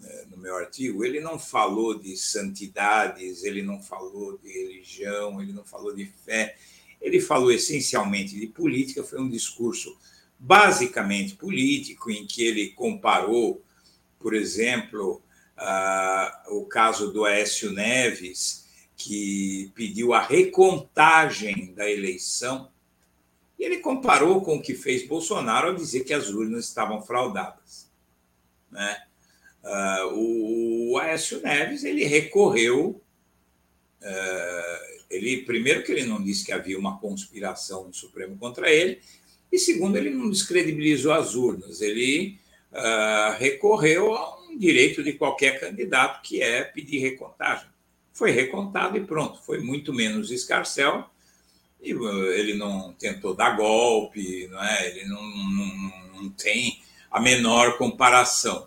né, 0.00 0.24
no 0.28 0.36
meu 0.38 0.56
artigo, 0.56 1.04
ele 1.04 1.20
não 1.20 1.38
falou 1.38 1.96
de 1.96 2.16
santidades, 2.16 3.44
ele 3.44 3.62
não 3.62 3.80
falou 3.80 4.36
de 4.38 4.50
religião, 4.50 5.40
ele 5.40 5.52
não 5.52 5.64
falou 5.64 5.94
de 5.94 6.06
fé, 6.06 6.56
ele 7.04 7.20
falou 7.20 7.52
essencialmente 7.52 8.34
de 8.34 8.46
política, 8.46 9.04
foi 9.04 9.20
um 9.20 9.28
discurso 9.28 9.94
basicamente 10.38 11.34
político, 11.34 12.10
em 12.10 12.26
que 12.26 12.42
ele 12.42 12.70
comparou, 12.70 13.62
por 14.18 14.32
exemplo, 14.34 15.22
uh, 15.58 16.56
o 16.56 16.64
caso 16.64 17.12
do 17.12 17.26
Aécio 17.26 17.70
Neves, 17.72 18.66
que 18.96 19.70
pediu 19.74 20.14
a 20.14 20.20
recontagem 20.20 21.74
da 21.74 21.88
eleição, 21.90 22.70
e 23.58 23.64
ele 23.64 23.78
comparou 23.78 24.40
com 24.40 24.56
o 24.56 24.62
que 24.62 24.74
fez 24.74 25.06
Bolsonaro 25.06 25.68
ao 25.68 25.74
dizer 25.74 26.04
que 26.04 26.14
as 26.14 26.30
urnas 26.30 26.64
estavam 26.64 27.02
fraudadas. 27.02 27.90
Né? 28.70 29.02
Uh, 29.62 30.92
o 30.92 30.98
Aécio 30.98 31.42
Neves 31.42 31.84
ele 31.84 32.04
recorreu 32.04 33.02
uh, 34.00 34.93
ele, 35.14 35.42
primeiro, 35.42 35.82
que 35.82 35.92
ele 35.92 36.04
não 36.04 36.22
disse 36.22 36.44
que 36.44 36.52
havia 36.52 36.78
uma 36.78 36.98
conspiração 36.98 37.86
no 37.86 37.94
Supremo 37.94 38.36
contra 38.36 38.70
ele, 38.70 39.00
e 39.54 39.58
segundo, 39.58 39.96
ele 39.96 40.10
não 40.10 40.28
descredibilizou 40.28 41.12
as 41.12 41.36
urnas. 41.36 41.80
Ele 41.80 42.36
uh, 42.72 43.38
recorreu 43.38 44.12
a 44.14 44.40
um 44.48 44.58
direito 44.58 45.00
de 45.02 45.12
qualquer 45.12 45.60
candidato, 45.60 46.22
que 46.22 46.42
é 46.42 46.64
pedir 46.64 46.98
recontagem. 46.98 47.68
Foi 48.12 48.32
recontado 48.32 48.96
e 48.96 49.04
pronto. 49.04 49.40
Foi 49.42 49.60
muito 49.60 49.92
menos 49.92 50.32
escarcel. 50.32 51.08
E 51.80 51.94
uh, 51.94 52.32
ele 52.32 52.54
não 52.54 52.94
tentou 52.94 53.32
dar 53.32 53.56
golpe, 53.56 54.48
não 54.48 54.60
é? 54.60 54.88
ele 54.88 55.04
não, 55.04 55.22
não, 55.22 56.22
não 56.22 56.30
tem 56.30 56.80
a 57.08 57.20
menor 57.20 57.78
comparação. 57.78 58.66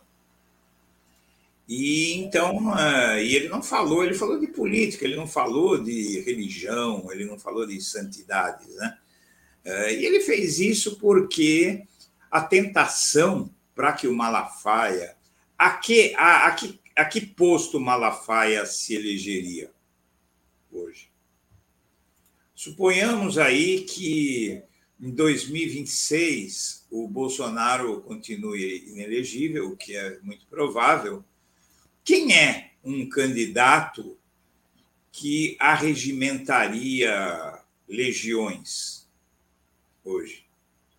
E 1.67 2.13
então, 2.13 2.69
uh, 2.69 3.17
e 3.17 3.35
ele 3.35 3.49
não 3.49 3.61
falou, 3.61 4.03
ele 4.03 4.13
falou 4.13 4.39
de 4.39 4.47
política, 4.47 5.03
ele 5.03 5.17
não 5.17 5.27
falou 5.27 5.81
de 5.83 6.21
religião, 6.21 7.11
ele 7.11 7.25
não 7.25 7.37
falou 7.37 7.67
de 7.67 7.81
santidades, 7.81 8.73
né? 8.75 8.97
Uh, 9.65 9.89
e 9.89 10.05
ele 10.05 10.21
fez 10.21 10.59
isso 10.59 10.97
porque 10.97 11.83
a 12.31 12.41
tentação 12.41 13.53
para 13.75 13.91
que 13.91 14.07
o 14.07 14.15
Malafaia, 14.15 15.17
a 15.57 15.71
que, 15.71 16.13
a, 16.15 16.47
a, 16.47 16.51
que, 16.53 16.79
a 16.95 17.03
que 17.03 17.21
posto 17.21 17.79
Malafaia 17.81 18.65
se 18.65 18.95
elegeria 18.95 19.69
hoje? 20.71 21.11
Suponhamos 22.55 23.37
aí 23.37 23.81
que 23.81 24.63
em 24.99 25.11
2026 25.11 26.87
o 26.89 27.07
Bolsonaro 27.07 28.01
continue 28.01 28.89
inelegível, 28.89 29.69
o 29.69 29.77
que 29.77 29.95
é 29.95 30.17
muito 30.21 30.47
provável, 30.47 31.23
quem 32.07 32.33
é 32.33 32.71
um 32.81 33.09
candidato 33.09 34.17
que 35.11 35.57
arregimentaria 35.59 37.61
legiões 37.85 39.05
hoje? 40.05 40.45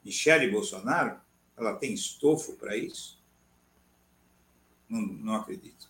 Michele 0.04 0.50
Bolsonaro? 0.50 1.18
Ela 1.56 1.74
tem 1.76 1.94
estofo 1.94 2.56
para 2.56 2.76
isso? 2.76 3.18
Não, 4.86 5.00
não 5.00 5.36
acredito. 5.36 5.88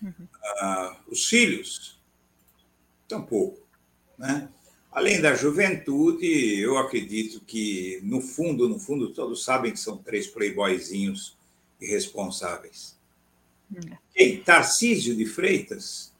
Uhum. 0.00 0.14
Uh, 0.22 0.96
os 1.08 1.26
filhos? 1.26 2.00
Tampouco. 3.06 3.60
Né? 4.16 4.48
Além 4.90 5.20
da 5.20 5.34
juventude, 5.34 6.58
eu 6.58 6.78
acredito 6.78 7.42
que, 7.42 8.00
no 8.02 8.22
fundo, 8.22 8.66
no 8.66 8.78
fundo, 8.78 9.12
todos 9.12 9.44
sabem 9.44 9.72
que 9.72 9.78
são 9.78 9.98
três 9.98 10.26
playboyzinhos 10.26 11.36
irresponsáveis. 11.78 12.97
Quem? 14.14 14.40
Tarcísio 14.42 15.14
de 15.16 15.26
Freitas? 15.26 16.12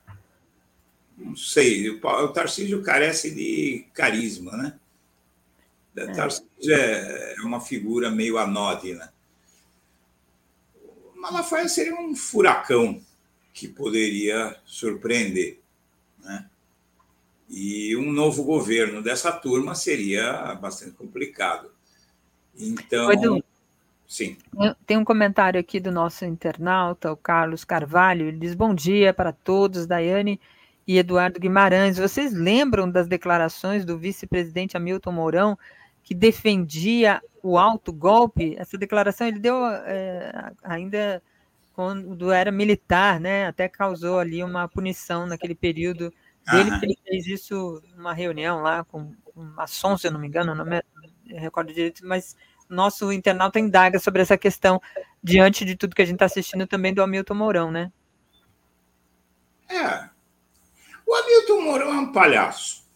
Não 1.17 1.35
sei. 1.35 1.91
O 1.91 2.29
Tarcísio 2.29 2.83
carece 2.83 3.35
de 3.35 3.87
carisma, 3.93 4.57
né? 4.57 4.79
É. 5.97 6.07
Tarcísio 6.13 6.75
é 6.75 7.35
uma 7.43 7.61
figura 7.61 8.11
meio 8.11 8.39
anódina. 8.39 9.13
Malafaia 11.17 11.69
seria 11.69 11.95
um 12.01 12.15
furacão 12.15 13.03
que 13.53 13.67
poderia 13.67 14.57
surpreender. 14.65 15.59
Né? 16.21 16.49
E 17.49 17.97
um 17.97 18.13
novo 18.13 18.45
governo 18.45 19.03
dessa 19.03 19.33
turma 19.33 19.75
seria 19.75 20.55
bastante 20.55 20.93
complicado. 20.93 21.71
Então. 22.57 23.43
Sim. 24.09 24.39
Tem 24.87 24.97
um 24.97 25.05
comentário 25.05 25.61
aqui 25.61 25.79
do 25.79 25.93
nosso 25.93 26.25
internauta, 26.25 27.13
o 27.13 27.17
Carlos 27.17 27.63
Carvalho. 27.63 28.27
Ele 28.27 28.39
diz: 28.39 28.55
Bom 28.55 28.75
dia 28.75 29.13
para 29.13 29.33
todos, 29.33 29.87
Daiane 29.87 30.41
e 30.87 30.97
Eduardo 30.97 31.39
Guimarães. 31.39 31.99
Vocês 31.99 32.33
lembram 32.33 32.91
das 32.91 33.07
declarações 33.07 33.85
do 33.85 33.99
vice-presidente 33.99 34.79
Hamilton 34.79 35.13
Mourão, 35.13 35.59
que 36.03 36.15
defendia 36.15 37.21
o 37.43 37.59
alto 37.59 37.93
golpe? 37.93 38.57
Essa 38.59 38.79
declaração 38.79 39.27
ele 39.27 39.39
deu 39.39 39.67
é, 39.67 40.53
ainda 40.63 41.23
quando 41.75 42.33
era 42.33 42.51
militar, 42.51 43.21
né? 43.21 43.47
Até 43.47 43.69
causou 43.69 44.19
ali 44.19 44.43
uma 44.43 44.67
punição 44.67 45.27
naquele 45.27 45.55
período 45.55 46.11
dele, 46.51 46.79
que 46.79 46.87
ele 46.87 46.99
fez 47.05 47.27
isso 47.27 47.83
numa 47.95 48.15
reunião 48.15 48.63
lá 48.63 48.85
com, 48.85 49.13
com 49.23 49.43
maçom, 49.43 49.99
se 49.99 50.07
eu 50.07 50.13
não 50.13 50.19
me 50.19 50.29
engano, 50.29 50.55
não 50.55 50.65
me 50.65 50.83
recordo 51.27 51.75
direito, 51.75 52.07
mas 52.07 52.35
nosso 52.69 53.13
internauta 53.13 53.59
indaga 53.59 53.99
sobre 53.99 54.23
essa 54.23 54.37
questão 54.37 54.81
diante 55.23 55.65
de 55.65 55.77
tudo 55.77 55.95
que 55.95 56.03
a 56.03 56.05
gente 56.05 56.17
está 56.17 56.27
assistindo 56.27 56.67
também 56.67 56.93
do 56.93 57.03
Hamilton 57.03 57.35
Mourão, 57.35 57.71
né? 57.71 57.93
É. 59.69 60.09
O 61.07 61.15
Hamilton 61.15 61.61
Mourão 61.61 61.95
é 61.95 61.99
um 61.99 62.13
palhaço. 62.13 62.87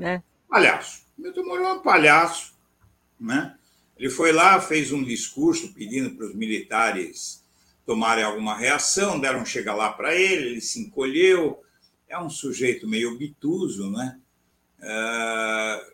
É. 0.00 0.22
Palhaço. 0.48 1.06
O 1.16 1.20
Hamilton 1.20 1.44
Mourão 1.44 1.66
é 1.66 1.72
um 1.74 1.82
palhaço, 1.82 2.54
né? 3.18 3.56
Ele 3.96 4.10
foi 4.10 4.32
lá, 4.32 4.60
fez 4.60 4.90
um 4.90 5.04
discurso 5.04 5.72
pedindo 5.74 6.16
para 6.16 6.26
os 6.26 6.34
militares 6.34 7.42
tomarem 7.84 8.24
alguma 8.24 8.56
reação, 8.56 9.20
deram 9.20 9.44
chega 9.44 9.74
lá 9.74 9.92
para 9.92 10.14
ele, 10.14 10.50
ele 10.50 10.60
se 10.60 10.80
encolheu. 10.80 11.62
É 12.08 12.18
um 12.18 12.30
sujeito 12.30 12.88
meio 12.88 13.14
obtuso, 13.14 13.90
né? 13.90 14.18
Uh, 14.80 15.92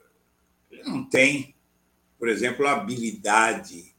ele 0.71 0.83
não 0.85 1.05
tem, 1.05 1.55
por 2.19 2.29
exemplo, 2.29 2.67
a 2.67 2.73
habilidade 2.73 3.95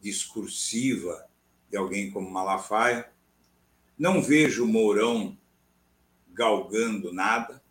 discursiva 0.00 1.26
de 1.70 1.76
alguém 1.76 2.10
como 2.10 2.30
Malafaia. 2.30 3.10
Não 3.98 4.22
vejo 4.22 4.66
Mourão 4.66 5.36
galgando 6.32 7.12
nada. 7.12 7.62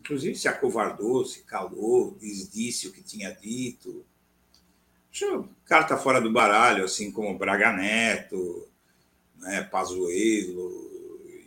Inclusive 0.00 0.36
se 0.36 0.48
acovardou, 0.48 1.24
se 1.24 1.42
calou, 1.42 2.12
desdisse 2.12 2.86
o 2.86 2.92
que 2.92 3.02
tinha 3.02 3.32
dito. 3.32 4.04
Está 5.10 5.96
fora 5.96 6.20
do 6.20 6.32
baralho, 6.32 6.84
assim 6.84 7.10
como 7.10 7.36
Braga 7.38 7.72
Neto, 7.72 8.68
né, 9.38 9.62
Pazuello 9.64 10.90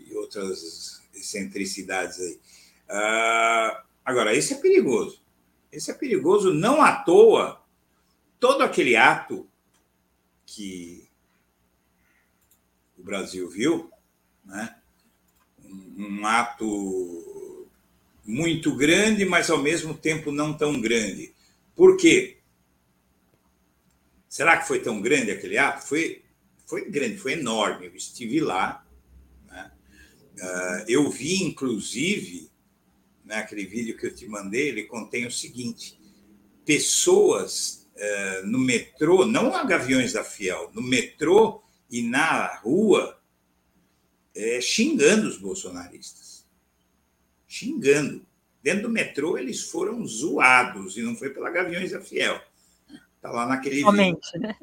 e 0.08 0.14
outras 0.16 1.02
excentricidades 1.14 2.20
aí. 2.20 2.40
Uh, 2.90 3.84
agora, 4.04 4.36
esse 4.36 4.54
é 4.54 4.58
perigoso. 4.58 5.22
Esse 5.72 5.92
é 5.92 5.94
perigoso 5.94 6.54
não 6.54 6.82
à 6.82 6.94
toa. 7.04 7.59
Todo 8.40 8.62
aquele 8.62 8.96
ato 8.96 9.48
que 10.46 11.10
o 12.98 13.04
Brasil 13.04 13.50
viu, 13.50 13.92
né? 14.46 14.76
um, 15.64 16.20
um 16.22 16.26
ato 16.26 17.68
muito 18.26 18.76
grande, 18.76 19.26
mas 19.26 19.50
ao 19.50 19.62
mesmo 19.62 19.94
tempo 19.94 20.32
não 20.32 20.56
tão 20.56 20.80
grande. 20.80 21.34
Por 21.76 21.98
quê? 21.98 22.38
Será 24.28 24.58
que 24.58 24.68
foi 24.68 24.80
tão 24.80 25.02
grande 25.02 25.32
aquele 25.32 25.58
ato? 25.58 25.88
Foi, 25.88 26.24
foi 26.66 26.90
grande, 26.90 27.18
foi 27.18 27.34
enorme. 27.34 27.88
Eu 27.88 27.96
estive 27.96 28.40
lá. 28.40 28.86
Né? 29.48 29.72
Uh, 30.38 30.86
eu 30.88 31.10
vi, 31.10 31.44
inclusive, 31.44 32.50
naquele 33.26 33.64
né, 33.64 33.70
vídeo 33.70 33.98
que 33.98 34.06
eu 34.06 34.14
te 34.14 34.28
mandei, 34.28 34.70
ele 34.70 34.84
contém 34.84 35.26
o 35.26 35.32
seguinte: 35.32 36.00
pessoas 36.66 37.79
no 38.46 38.60
metrô, 38.60 39.26
não 39.26 39.56
a 39.56 39.64
Gaviões 39.64 40.14
da 40.14 40.24
Fiel, 40.24 40.72
no 40.74 40.82
metrô 40.82 41.62
e 41.90 42.02
na 42.02 42.56
rua, 42.58 43.20
é, 44.36 44.62
xingando 44.62 45.28
os 45.28 45.38
bolsonaristas. 45.38 46.46
Xingando. 47.48 48.26
Dentro 48.62 48.84
do 48.84 48.90
metrô, 48.90 49.38
eles 49.38 49.64
foram 49.64 50.06
zoados, 50.06 50.98
e 50.98 51.02
não 51.02 51.16
foi 51.16 51.30
pela 51.30 51.50
Gaviões 51.50 51.92
da 51.92 52.02
Fiel. 52.02 52.40
Está 53.16 53.32
lá 53.32 53.46
naquele 53.46 53.82
Somente, 53.82 54.38
né? 54.38 54.56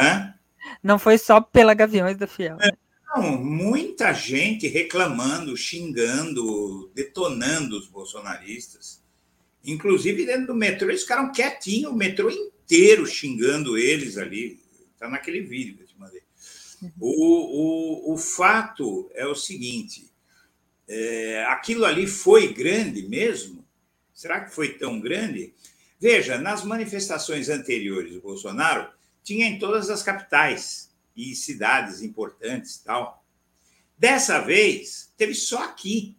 Hã? 0.00 0.34
Não 0.82 0.98
foi 0.98 1.18
só 1.18 1.40
pela 1.40 1.74
Gaviões 1.74 2.16
da 2.16 2.26
Fiel. 2.26 2.56
Né? 2.56 2.72
Não, 3.14 3.36
muita 3.36 4.12
gente 4.12 4.66
reclamando, 4.68 5.56
xingando, 5.56 6.90
detonando 6.94 7.78
os 7.78 7.88
bolsonaristas. 7.88 9.02
Inclusive 9.64 10.24
dentro 10.24 10.48
do 10.48 10.54
metrô, 10.54 10.88
eles 10.88 11.02
ficaram 11.02 11.30
quietinhos, 11.30 11.92
o 11.92 11.96
metrô 11.96 12.30
inteiro 12.30 12.51
xingando 13.06 13.76
eles 13.76 14.16
ali. 14.16 14.60
Está 14.92 15.08
naquele 15.08 15.40
vídeo 15.40 15.76
que 15.76 15.82
eu 15.82 15.86
te 15.86 15.98
mandei. 15.98 16.22
O, 16.98 18.10
o, 18.10 18.14
o 18.14 18.16
fato 18.18 19.10
é 19.14 19.26
o 19.26 19.34
seguinte: 19.34 20.10
é, 20.88 21.44
aquilo 21.44 21.84
ali 21.84 22.06
foi 22.06 22.52
grande 22.52 23.06
mesmo? 23.08 23.64
Será 24.12 24.40
que 24.40 24.54
foi 24.54 24.74
tão 24.74 25.00
grande? 25.00 25.54
Veja, 25.98 26.38
nas 26.38 26.64
manifestações 26.64 27.48
anteriores 27.48 28.12
do 28.12 28.20
Bolsonaro, 28.20 28.92
tinha 29.22 29.46
em 29.46 29.58
todas 29.58 29.88
as 29.88 30.02
capitais 30.02 30.92
e 31.16 31.34
cidades 31.34 32.02
importantes 32.02 32.78
tal. 32.78 33.24
Dessa 33.96 34.40
vez, 34.40 35.12
teve 35.16 35.34
só 35.34 35.64
aqui. 35.64 36.16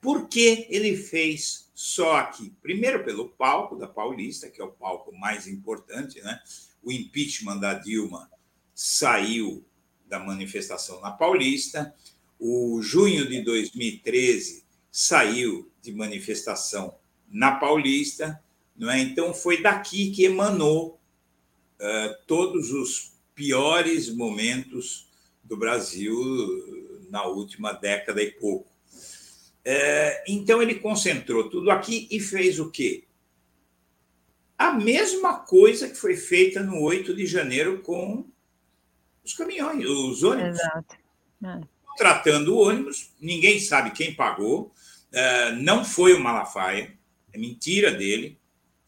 Por 0.00 0.28
que 0.28 0.66
ele 0.70 0.96
fez 0.96 1.70
só 1.74 2.16
aqui? 2.16 2.52
Primeiro, 2.62 3.04
pelo 3.04 3.28
palco 3.28 3.76
da 3.76 3.86
Paulista, 3.86 4.48
que 4.48 4.60
é 4.60 4.64
o 4.64 4.72
palco 4.72 5.14
mais 5.14 5.46
importante, 5.46 6.20
né? 6.22 6.40
O 6.82 6.90
impeachment 6.90 7.58
da 7.58 7.74
Dilma 7.74 8.30
saiu 8.74 9.62
da 10.06 10.18
manifestação 10.18 11.00
na 11.00 11.10
Paulista. 11.10 11.94
O 12.38 12.80
junho 12.80 13.28
de 13.28 13.42
2013 13.42 14.64
saiu 14.90 15.70
de 15.82 15.92
manifestação 15.92 16.94
na 17.28 17.52
Paulista, 17.52 18.42
não 18.74 18.90
é? 18.90 19.00
Então 19.00 19.34
foi 19.34 19.62
daqui 19.62 20.10
que 20.10 20.24
emanou 20.24 20.98
uh, 21.78 22.24
todos 22.26 22.72
os 22.72 23.12
piores 23.34 24.08
momentos 24.08 25.08
do 25.44 25.56
Brasil 25.56 26.14
na 27.10 27.24
última 27.26 27.72
década 27.72 28.22
e 28.22 28.30
pouco. 28.30 28.70
É, 29.72 30.24
então 30.26 30.60
ele 30.60 30.74
concentrou 30.74 31.48
tudo 31.48 31.70
aqui 31.70 32.08
e 32.10 32.18
fez 32.18 32.58
o 32.58 32.72
quê? 32.72 33.04
A 34.58 34.72
mesma 34.72 35.38
coisa 35.38 35.88
que 35.88 35.94
foi 35.94 36.16
feita 36.16 36.60
no 36.60 36.82
8 36.82 37.14
de 37.14 37.24
janeiro 37.24 37.80
com 37.80 38.28
os 39.24 39.32
caminhões, 39.32 39.86
os 39.86 40.24
ônibus. 40.24 40.58
Exato. 40.58 40.96
É. 41.44 41.60
Tratando 41.96 42.56
o 42.56 42.66
ônibus, 42.66 43.12
ninguém 43.20 43.60
sabe 43.60 43.92
quem 43.92 44.12
pagou, 44.12 44.74
é, 45.12 45.52
não 45.52 45.84
foi 45.84 46.14
o 46.14 46.20
Malafaia, 46.20 46.92
é 47.32 47.38
mentira 47.38 47.92
dele. 47.92 48.36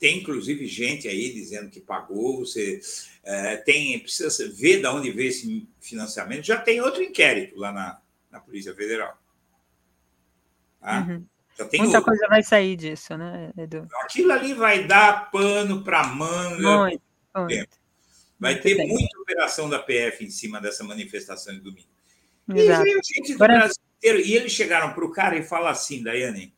Tem 0.01 0.19
inclusive 0.19 0.67
gente 0.67 1.07
aí 1.07 1.33
dizendo 1.33 1.71
que 1.71 1.79
pagou. 1.79 2.41
Você 2.41 2.81
é, 3.23 3.57
tem 3.57 4.01
precisa 4.01 4.49
ver 4.53 4.81
de 4.81 4.89
onde 4.89 5.13
veio 5.13 5.29
esse 5.29 5.65
financiamento. 5.81 6.43
Já 6.43 6.61
tem 6.61 6.81
outro 6.81 7.05
inquérito 7.05 7.57
lá 7.57 7.71
na, 7.71 8.03
na 8.33 8.41
Polícia 8.41 8.75
Federal. 8.75 9.22
Tá? 10.83 11.07
Uhum. 11.09 11.25
Muita 11.79 12.03
coisa 12.03 12.27
vai 12.29 12.43
sair 12.43 12.77
disso, 12.77 13.17
né, 13.17 13.53
Edu? 13.57 13.87
Aquilo 14.03 14.33
ali 14.33 14.53
vai 14.53 14.85
dar 14.85 15.31
pano 15.31 15.85
para 15.85 16.05
manga. 16.05 16.79
Muito, 16.79 17.03
muito. 17.37 17.79
Vai 18.39 18.57
ter 18.57 18.75
bem. 18.75 18.89
muita 18.89 19.21
operação 19.21 19.71
da 19.71 19.79
PF 19.79 20.25
em 20.25 20.31
cima 20.31 20.61
dessa 20.61 20.83
manifestação 20.83 21.55
de 21.55 21.61
domingo. 21.61 21.89
Exato. 22.53 22.87
E 22.87 23.01
gente 23.05 23.35
do 23.35 23.45
Agora... 23.45 23.59
Brasil 23.61 23.83
inteiro. 23.97 24.21
E 24.21 24.35
eles 24.35 24.53
chegaram 24.53 24.93
para 24.93 25.05
o 25.05 25.13
cara 25.13 25.37
e 25.37 25.45
falaram 25.45 25.69
assim, 25.69 26.03
Daiane, 26.03 26.53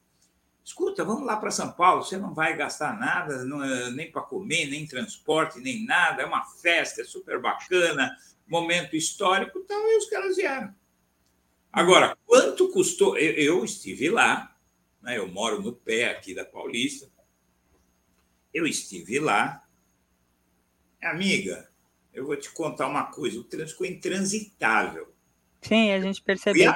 escuta, 0.65 1.05
vamos 1.05 1.27
lá 1.27 1.36
para 1.36 1.51
São 1.51 1.70
Paulo, 1.73 2.03
você 2.03 2.17
não 2.17 2.33
vai 2.33 2.57
gastar 2.57 2.99
nada, 2.99 3.44
não, 3.44 3.62
é 3.62 3.91
nem 3.91 4.11
para 4.11 4.23
comer, 4.23 4.67
nem 4.70 4.86
transporte, 4.86 5.61
nem 5.61 5.85
nada, 5.85 6.23
é 6.23 6.27
uma 6.27 6.43
festa, 6.47 7.03
é 7.03 7.05
super 7.05 7.39
bacana, 7.39 8.17
momento 8.47 8.97
histórico 8.97 9.59
e 9.59 9.62
tal, 9.65 9.78
e 9.86 9.99
os 9.99 10.09
caras 10.09 10.36
vieram. 10.36 10.75
Agora, 11.75 12.17
quanto 12.25 12.70
custou? 12.70 13.19
Eu, 13.19 13.33
eu 13.33 13.65
estive 13.65 14.09
lá, 14.09 14.57
né, 15.03 15.19
eu 15.19 15.27
moro 15.27 15.61
no 15.61 15.73
pé 15.73 16.09
aqui 16.09 16.33
da 16.33 16.44
Paulista, 16.44 17.11
eu 18.53 18.65
estive 18.65 19.19
lá, 19.19 19.61
amiga, 21.03 21.69
eu 22.12 22.25
vou 22.25 22.36
te 22.36 22.49
contar 22.53 22.86
uma 22.86 23.11
coisa: 23.11 23.41
o 23.41 23.43
trânsito 23.43 23.73
ficou 23.73 23.86
intransitável. 23.89 25.12
Sim, 25.62 25.91
a 25.91 26.01
gente 26.01 26.23
percebeu. 26.23 26.73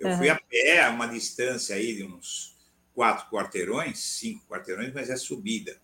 Eu 0.00 0.08
uhum. 0.08 0.18
fui 0.18 0.28
a 0.28 0.36
pé 0.36 0.82
a 0.82 0.90
uma 0.90 1.06
distância 1.06 1.76
aí 1.76 1.94
de 1.94 2.04
uns 2.04 2.56
quatro 2.92 3.30
quarteirões, 3.30 4.00
cinco 4.00 4.44
quarteirões, 4.48 4.92
mas 4.92 5.10
é 5.10 5.16
subida. 5.16 5.80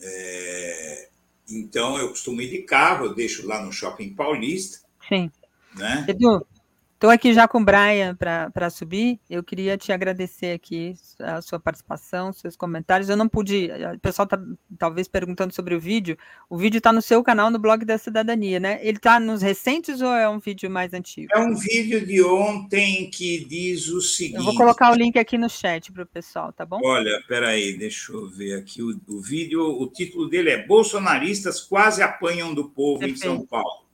É... 0.00 1.10
Então, 1.50 1.98
eu 1.98 2.08
costumo 2.08 2.40
ir 2.40 2.48
de 2.48 2.62
carro, 2.62 3.06
eu 3.06 3.14
deixo 3.14 3.46
lá 3.46 3.62
no 3.62 3.70
Shopping 3.70 4.14
Paulista. 4.14 4.86
Sim. 5.06 5.30
Né? 5.74 6.06
Edu, 6.08 6.45
Estou 7.06 7.14
aqui 7.14 7.32
já 7.32 7.46
com 7.46 7.58
o 7.58 7.64
Brian 7.64 8.16
para 8.16 8.68
subir. 8.68 9.20
Eu 9.30 9.40
queria 9.40 9.78
te 9.78 9.92
agradecer 9.92 10.50
aqui 10.50 10.92
a 11.20 11.40
sua 11.40 11.60
participação, 11.60 12.32
seus 12.32 12.56
comentários. 12.56 13.08
Eu 13.08 13.16
não 13.16 13.28
pude. 13.28 13.70
O 13.94 14.00
pessoal 14.00 14.24
está 14.24 14.36
talvez 14.76 15.06
perguntando 15.06 15.54
sobre 15.54 15.76
o 15.76 15.78
vídeo. 15.78 16.18
O 16.50 16.58
vídeo 16.58 16.78
está 16.78 16.92
no 16.92 17.00
seu 17.00 17.22
canal 17.22 17.48
no 17.48 17.60
blog 17.60 17.84
da 17.84 17.96
Cidadania, 17.96 18.58
né? 18.58 18.80
Ele 18.82 18.96
está 18.96 19.20
nos 19.20 19.40
recentes 19.40 20.00
ou 20.00 20.12
é 20.12 20.28
um 20.28 20.40
vídeo 20.40 20.68
mais 20.68 20.92
antigo? 20.92 21.28
É 21.32 21.38
um 21.38 21.54
vídeo 21.54 22.04
de 22.04 22.20
ontem 22.24 23.08
que 23.08 23.44
diz 23.44 23.86
o 23.86 24.00
seguinte. 24.00 24.38
Eu 24.38 24.42
vou 24.42 24.56
colocar 24.56 24.90
o 24.90 24.96
link 24.96 25.16
aqui 25.16 25.38
no 25.38 25.48
chat 25.48 25.92
para 25.92 26.02
o 26.02 26.06
pessoal, 26.06 26.52
tá 26.52 26.66
bom? 26.66 26.80
Olha, 26.82 27.22
peraí, 27.28 27.78
deixa 27.78 28.10
eu 28.10 28.28
ver 28.28 28.58
aqui 28.58 28.82
o, 28.82 29.00
o 29.06 29.20
vídeo. 29.20 29.62
O 29.62 29.86
título 29.86 30.28
dele 30.28 30.50
é 30.50 30.66
Bolsonaristas 30.66 31.60
quase 31.60 32.02
apanham 32.02 32.52
do 32.52 32.68
povo 32.68 32.98
Perfeito. 32.98 33.18
em 33.18 33.28
São 33.28 33.46
Paulo 33.46 33.85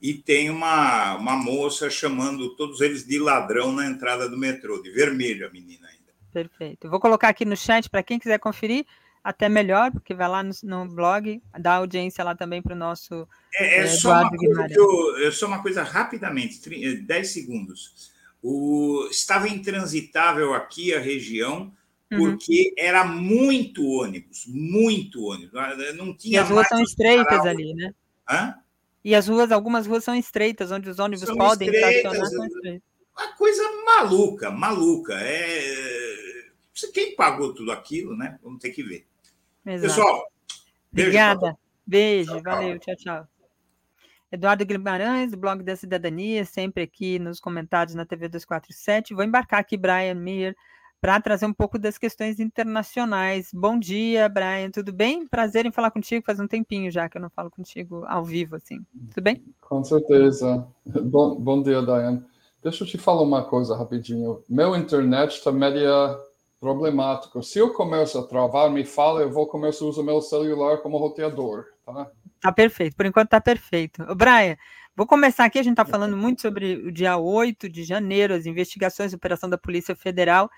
e 0.00 0.14
tem 0.14 0.50
uma, 0.50 1.16
uma 1.16 1.36
moça 1.36 1.88
chamando 1.88 2.54
todos 2.54 2.80
eles 2.80 3.06
de 3.06 3.18
ladrão 3.18 3.72
na 3.72 3.86
entrada 3.86 4.28
do 4.28 4.36
metrô, 4.36 4.82
de 4.82 4.90
vermelho 4.90 5.46
a 5.46 5.50
menina 5.50 5.88
ainda. 5.88 6.12
Perfeito. 6.32 6.90
vou 6.90 7.00
colocar 7.00 7.28
aqui 7.28 7.44
no 7.44 7.56
chat 7.56 7.88
para 7.88 8.02
quem 8.02 8.18
quiser 8.18 8.38
conferir, 8.38 8.84
até 9.24 9.48
melhor, 9.48 9.90
porque 9.90 10.14
vai 10.14 10.28
lá 10.28 10.42
no, 10.42 10.52
no 10.62 10.86
blog, 10.86 11.42
dá 11.58 11.74
audiência 11.74 12.22
lá 12.22 12.34
também 12.34 12.62
para 12.62 12.74
o 12.74 12.78
nosso. 12.78 13.26
É, 13.54 13.80
é, 13.80 13.84
é 13.84 13.86
só 13.86 14.20
uma 14.20 14.30
coisa 14.30 14.66
eu, 14.70 15.26
é 15.26 15.30
só 15.30 15.46
uma 15.46 15.62
coisa 15.62 15.82
rapidamente, 15.82 16.60
10 16.68 17.08
eh, 17.08 17.24
segundos. 17.24 18.12
O, 18.42 19.08
estava 19.10 19.48
intransitável 19.48 20.54
aqui 20.54 20.94
a 20.94 21.00
região 21.00 21.72
uhum. 22.12 22.18
porque 22.18 22.68
uhum. 22.68 22.84
era 22.84 23.04
muito 23.04 23.84
ônibus, 23.84 24.44
muito 24.46 25.24
ônibus. 25.24 25.52
Não 25.96 26.14
tinha 26.16 26.38
e 26.38 26.42
as 26.42 26.48
ruas 26.48 26.68
são 26.68 26.82
estreitas 26.82 27.44
ali, 27.46 27.74
né? 27.74 27.92
Hã? 28.28 28.54
E 29.06 29.14
as 29.14 29.28
ruas, 29.28 29.52
algumas 29.52 29.86
ruas 29.86 30.02
são 30.02 30.16
estreitas, 30.16 30.72
onde 30.72 30.90
os 30.90 30.98
ônibus 30.98 31.24
são 31.24 31.36
podem 31.36 31.68
estacionar. 31.68 32.26
Estreitas. 32.26 32.82
Uma 33.16 33.36
coisa 33.36 33.62
maluca, 33.84 34.50
maluca. 34.50 35.14
É... 35.14 36.50
Quem 36.92 37.14
pagou 37.14 37.54
tudo 37.54 37.70
aquilo, 37.70 38.16
né? 38.16 38.36
Vamos 38.42 38.58
ter 38.58 38.70
que 38.70 38.82
ver. 38.82 39.06
Exato. 39.64 39.94
Pessoal, 39.94 40.32
obrigada. 40.90 41.56
Beijo, 41.86 42.32
tchau, 42.32 42.42
valeu, 42.42 42.80
tchau, 42.80 42.96
tchau. 42.96 43.28
Eduardo 44.32 44.66
Guimarães, 44.66 45.30
do 45.30 45.36
blog 45.36 45.62
da 45.62 45.76
Cidadania, 45.76 46.44
sempre 46.44 46.82
aqui 46.82 47.20
nos 47.20 47.38
comentários 47.38 47.94
na 47.94 48.04
TV 48.04 48.26
247. 48.26 49.14
Vou 49.14 49.22
embarcar 49.22 49.60
aqui, 49.60 49.76
Brian 49.76 50.16
Mir 50.16 50.56
para 51.00 51.20
trazer 51.20 51.46
um 51.46 51.52
pouco 51.52 51.78
das 51.78 51.98
questões 51.98 52.40
internacionais. 52.40 53.50
Bom 53.52 53.78
dia, 53.78 54.28
Brian, 54.28 54.70
tudo 54.70 54.92
bem? 54.92 55.26
Prazer 55.26 55.66
em 55.66 55.72
falar 55.72 55.90
contigo, 55.90 56.24
faz 56.24 56.40
um 56.40 56.46
tempinho 56.46 56.90
já 56.90 57.08
que 57.08 57.16
eu 57.16 57.22
não 57.22 57.30
falo 57.30 57.50
contigo 57.50 58.04
ao 58.06 58.24
vivo, 58.24 58.56
assim. 58.56 58.84
Tudo 59.10 59.22
bem? 59.22 59.44
Com 59.60 59.84
certeza. 59.84 60.66
Bom, 60.84 61.36
bom 61.36 61.62
dia, 61.62 61.82
Diane. 61.82 62.24
Deixa 62.62 62.82
eu 62.84 62.88
te 62.88 62.98
falar 62.98 63.22
uma 63.22 63.44
coisa 63.44 63.76
rapidinho. 63.76 64.42
Meu 64.48 64.74
internet 64.74 65.32
está 65.32 65.52
meio 65.52 66.18
problemático. 66.58 67.42
Se 67.42 67.58
eu 67.58 67.72
começo 67.72 68.18
a 68.18 68.26
travar, 68.26 68.70
me 68.70 68.84
fala, 68.84 69.20
eu 69.20 69.30
vou 69.30 69.46
começar 69.46 69.84
a 69.84 69.88
usar 69.88 70.02
meu 70.02 70.20
celular 70.20 70.78
como 70.78 70.98
roteador, 70.98 71.66
tá? 71.84 72.10
Tá 72.40 72.52
perfeito, 72.52 72.96
por 72.96 73.06
enquanto 73.06 73.30
tá 73.30 73.40
perfeito. 73.40 74.02
O 74.04 74.14
Brian, 74.14 74.56
vou 74.96 75.06
começar 75.06 75.44
aqui, 75.44 75.58
a 75.58 75.62
gente 75.62 75.72
está 75.72 75.84
falando 75.84 76.16
muito 76.18 76.42
sobre 76.42 76.76
o 76.76 76.92
dia 76.92 77.16
8 77.16 77.68
de 77.68 77.84
janeiro, 77.84 78.34
as 78.34 78.46
investigações, 78.46 79.12
a 79.12 79.16
operação 79.16 79.48
da 79.48 79.58
Polícia 79.58 79.94
Federal, 79.94 80.50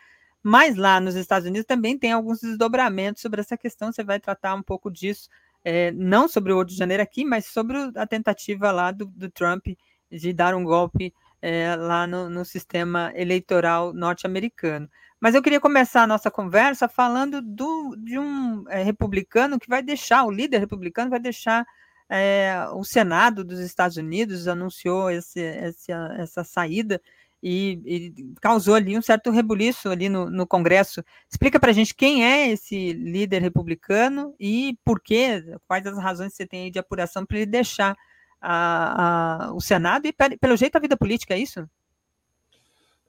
mas 0.42 0.76
lá 0.76 1.00
nos 1.00 1.14
Estados 1.14 1.48
Unidos 1.48 1.66
também 1.66 1.98
tem 1.98 2.12
alguns 2.12 2.40
desdobramentos 2.40 3.22
sobre 3.22 3.40
essa 3.40 3.56
questão. 3.56 3.92
Você 3.92 4.04
vai 4.04 4.20
tratar 4.20 4.54
um 4.54 4.62
pouco 4.62 4.90
disso, 4.90 5.28
é, 5.64 5.90
não 5.92 6.28
sobre 6.28 6.52
o 6.52 6.58
8 6.58 6.70
de 6.70 6.76
janeiro 6.76 7.02
aqui, 7.02 7.24
mas 7.24 7.46
sobre 7.46 7.76
a 7.96 8.06
tentativa 8.06 8.70
lá 8.70 8.90
do, 8.90 9.06
do 9.06 9.30
Trump 9.30 9.66
de 10.10 10.32
dar 10.32 10.54
um 10.54 10.64
golpe 10.64 11.12
é, 11.42 11.74
lá 11.76 12.06
no, 12.06 12.28
no, 12.28 12.44
sistema 12.44 13.12
eleitoral 13.14 13.92
norte-americano. 13.92 14.88
Mas 15.20 15.34
eu 15.34 15.42
queria 15.42 15.60
começar 15.60 16.02
a 16.02 16.06
nossa 16.06 16.30
conversa 16.30 16.88
falando 16.88 17.42
do, 17.42 17.96
de 17.96 18.18
um 18.18 18.64
é, 18.68 18.82
republicano 18.82 19.58
que 19.58 19.68
vai 19.68 19.82
deixar, 19.82 20.24
o 20.24 20.30
líder 20.30 20.58
republicano 20.58 21.10
vai 21.10 21.20
deixar 21.20 21.66
é, 22.08 22.66
o 22.72 22.84
Senado 22.84 23.44
dos 23.44 23.60
Estados 23.60 23.96
Unidos, 23.96 24.48
anunciou 24.48 25.10
esse, 25.10 25.40
essa, 25.40 26.16
essa 26.18 26.44
saída 26.44 27.00
e, 27.42 27.80
e, 27.84 28.34
causou 28.40 28.74
ali 28.74 28.98
um 28.98 29.02
certo 29.02 29.30
rebuliço 29.30 29.88
ali 29.88 30.08
no, 30.08 30.28
no 30.28 30.46
Congresso. 30.46 31.04
Explica 31.30 31.60
para 31.60 31.70
a 31.70 31.74
gente 31.74 31.94
quem 31.94 32.24
é 32.24 32.48
esse 32.48 32.92
líder 32.92 33.42
republicano 33.42 34.34
e 34.38 34.76
por 34.84 35.00
quê, 35.00 35.44
quais 35.66 35.86
as 35.86 35.98
razões 35.98 36.32
que 36.32 36.36
você 36.36 36.46
tem 36.46 36.64
aí 36.64 36.70
de 36.70 36.78
apuração 36.78 37.24
para 37.24 37.38
ele 37.38 37.46
deixar 37.46 37.96
a, 38.40 39.46
a, 39.46 39.52
o 39.52 39.60
Senado 39.60 40.06
e, 40.06 40.12
pelo 40.12 40.56
jeito, 40.56 40.76
a 40.76 40.80
vida 40.80 40.96
política, 40.96 41.34
é 41.34 41.38
isso? 41.38 41.68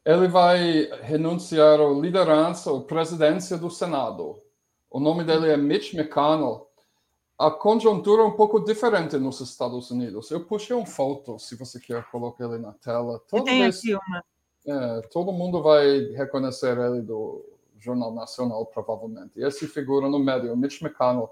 Ele 0.06 0.28
vai 0.28 0.90
renunciar 1.04 1.80
à 1.80 1.90
liderança, 1.90 2.76
à 2.76 2.82
presidência 2.82 3.58
do 3.58 3.70
Senado. 3.70 4.42
O 4.90 5.00
nome 5.00 5.24
dele 5.24 5.50
é 5.50 5.58
Mitch 5.58 5.94
McConnell 5.94 6.69
a 7.40 7.50
conjuntura 7.50 8.22
é 8.22 8.26
um 8.26 8.36
pouco 8.36 8.60
diferente 8.60 9.18
nos 9.18 9.40
Estados 9.40 9.90
Unidos. 9.90 10.30
Eu 10.30 10.44
puxei 10.44 10.76
uma 10.76 10.86
foto, 10.86 11.40
se 11.40 11.56
você 11.56 11.80
quer 11.80 12.04
colocar 12.12 12.44
ele 12.44 12.58
na 12.58 12.74
tela. 12.74 13.18
Todo 13.30 13.46
tem 13.46 13.62
vez, 13.62 13.78
aqui 13.78 13.96
uma. 13.96 14.24
É, 14.68 15.02
todo 15.08 15.32
mundo 15.32 15.64
vai 15.64 16.00
reconhecer 16.12 16.78
ele 16.78 17.02
do 17.02 17.46
Jornal 17.80 18.14
Nacional, 18.14 18.66
provavelmente. 18.66 19.40
E 19.40 19.44
essa 19.46 19.66
figura 19.70 20.10
no 20.10 20.20
meio, 20.20 20.58
Mitch 20.58 20.82
McConnell. 20.82 21.30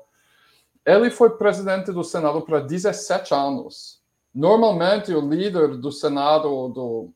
Ele 0.86 1.12
foi 1.12 1.32
presidente 1.32 1.92
do 1.92 2.06
Senado 2.06 2.42
por 2.42 2.62
17 2.66 3.34
anos. 3.34 4.02
Normalmente, 4.34 5.14
o 5.14 5.20
líder 5.20 5.76
do 5.76 5.92
Senado, 5.92 6.70
do 6.70 7.14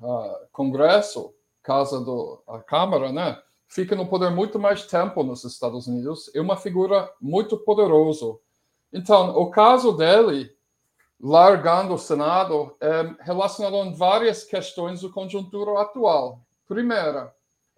uh, 0.00 0.46
Congresso, 0.50 1.34
casa 1.62 2.00
do 2.00 2.42
a 2.48 2.60
Câmara, 2.60 3.12
né? 3.12 3.38
Fica 3.70 3.94
no 3.94 4.06
poder 4.06 4.30
muito 4.30 4.58
mais 4.58 4.84
tempo 4.84 5.22
nos 5.22 5.44
Estados 5.44 5.86
Unidos, 5.86 6.28
é 6.34 6.40
uma 6.40 6.56
figura 6.56 7.10
muito 7.20 7.56
poderosa. 7.56 8.36
Então, 8.92 9.30
o 9.36 9.48
caso 9.48 9.92
dele, 9.92 10.52
largando 11.20 11.94
o 11.94 11.98
Senado, 11.98 12.76
é 12.80 13.14
relacionado 13.20 13.76
a 13.76 13.90
várias 13.90 14.42
questões 14.42 15.02
da 15.02 15.08
conjuntura 15.08 15.80
atual. 15.80 16.40
Primeira, 16.66 17.32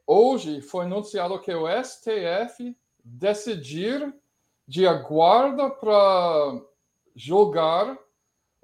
hoje 0.06 0.62
foi 0.62 0.86
anunciado 0.86 1.38
que 1.38 1.54
o 1.54 1.66
STF 1.68 2.74
decidir 3.04 4.14
de 4.66 4.86
aguarda 4.86 5.68
para 5.68 6.62
julgar 7.14 7.98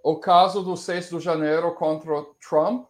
o 0.02 0.16
caso 0.16 0.62
do 0.62 0.78
6 0.78 1.10
de 1.10 1.20
janeiro 1.20 1.74
contra 1.74 2.24
Trump 2.40 2.86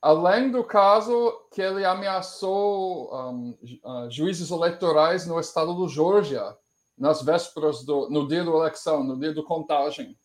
além 0.00 0.50
do 0.50 0.62
caso 0.62 1.32
que 1.50 1.60
ele 1.60 1.84
ameaçou 1.84 3.12
um, 3.12 3.58
uh, 3.84 4.10
juízes 4.10 4.50
eleitorais 4.50 5.26
no 5.26 5.38
estado 5.40 5.74
do 5.74 5.88
Georgia 5.88 6.56
nas 6.96 7.22
vésperas 7.22 7.84
do 7.84 8.08
no 8.10 8.26
dia 8.26 8.44
da 8.44 8.50
eleição, 8.50 9.04
no 9.04 9.18
dia 9.18 9.32
da 9.32 9.42
contagem, 9.42 10.16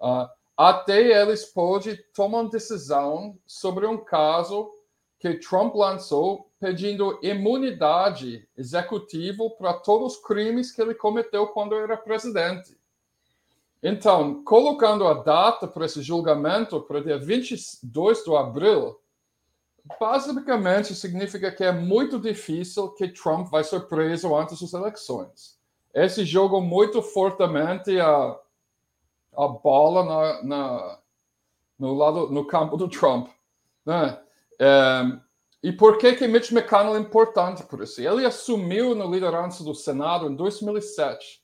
uh, 0.00 0.28
até 0.56 1.00
eles 1.20 1.44
podem 1.44 1.98
tomar 2.14 2.40
uma 2.40 2.50
decisão 2.50 3.38
sobre 3.46 3.86
um 3.86 3.98
caso 3.98 4.72
que 5.18 5.34
Trump 5.34 5.74
lançou 5.74 6.50
pedindo 6.58 7.18
imunidade 7.22 8.48
executiva 8.56 9.48
para 9.50 9.74
todos 9.74 10.14
os 10.14 10.22
crimes 10.22 10.72
que 10.72 10.80
ele 10.80 10.94
cometeu 10.94 11.46
quando 11.48 11.74
era 11.74 11.96
presidente. 11.96 12.76
Então, 13.82 14.42
colocando 14.42 15.06
a 15.06 15.14
data 15.14 15.68
para 15.68 15.84
esse 15.84 16.02
julgamento 16.02 16.80
para 16.80 17.02
dia 17.02 17.18
22 17.18 18.24
de 18.24 18.34
abril, 18.34 18.98
basicamente 20.00 20.94
significa 20.94 21.50
que 21.50 21.64
é 21.64 21.72
muito 21.72 22.18
difícil 22.18 22.90
que 22.90 23.08
Trump 23.08 23.48
vai 23.48 23.62
ser 23.64 23.80
preso 23.88 24.34
antes 24.34 24.60
das 24.60 24.72
eleições. 24.72 25.58
Esse 25.94 26.24
jogo 26.24 26.60
muito 26.60 27.00
fortemente 27.00 27.98
a, 27.98 28.38
a 29.36 29.48
bola 29.48 30.04
na, 30.04 30.42
na, 30.42 30.98
no 31.78 31.94
lado 31.94 32.28
no 32.28 32.44
campo 32.46 32.76
do 32.76 32.88
Trump, 32.88 33.28
né? 33.84 34.18
É, 34.58 35.02
e 35.62 35.72
por 35.72 35.98
que 35.98 36.14
que 36.14 36.28
Mitch 36.28 36.52
McConnell 36.52 36.96
é 36.96 37.00
importante 37.00 37.62
por 37.64 37.82
isso? 37.82 38.00
Ele 38.00 38.24
assumiu 38.24 38.94
na 38.94 39.04
liderança 39.04 39.64
do 39.64 39.74
Senado 39.74 40.30
em 40.30 40.36
2007. 40.36 41.42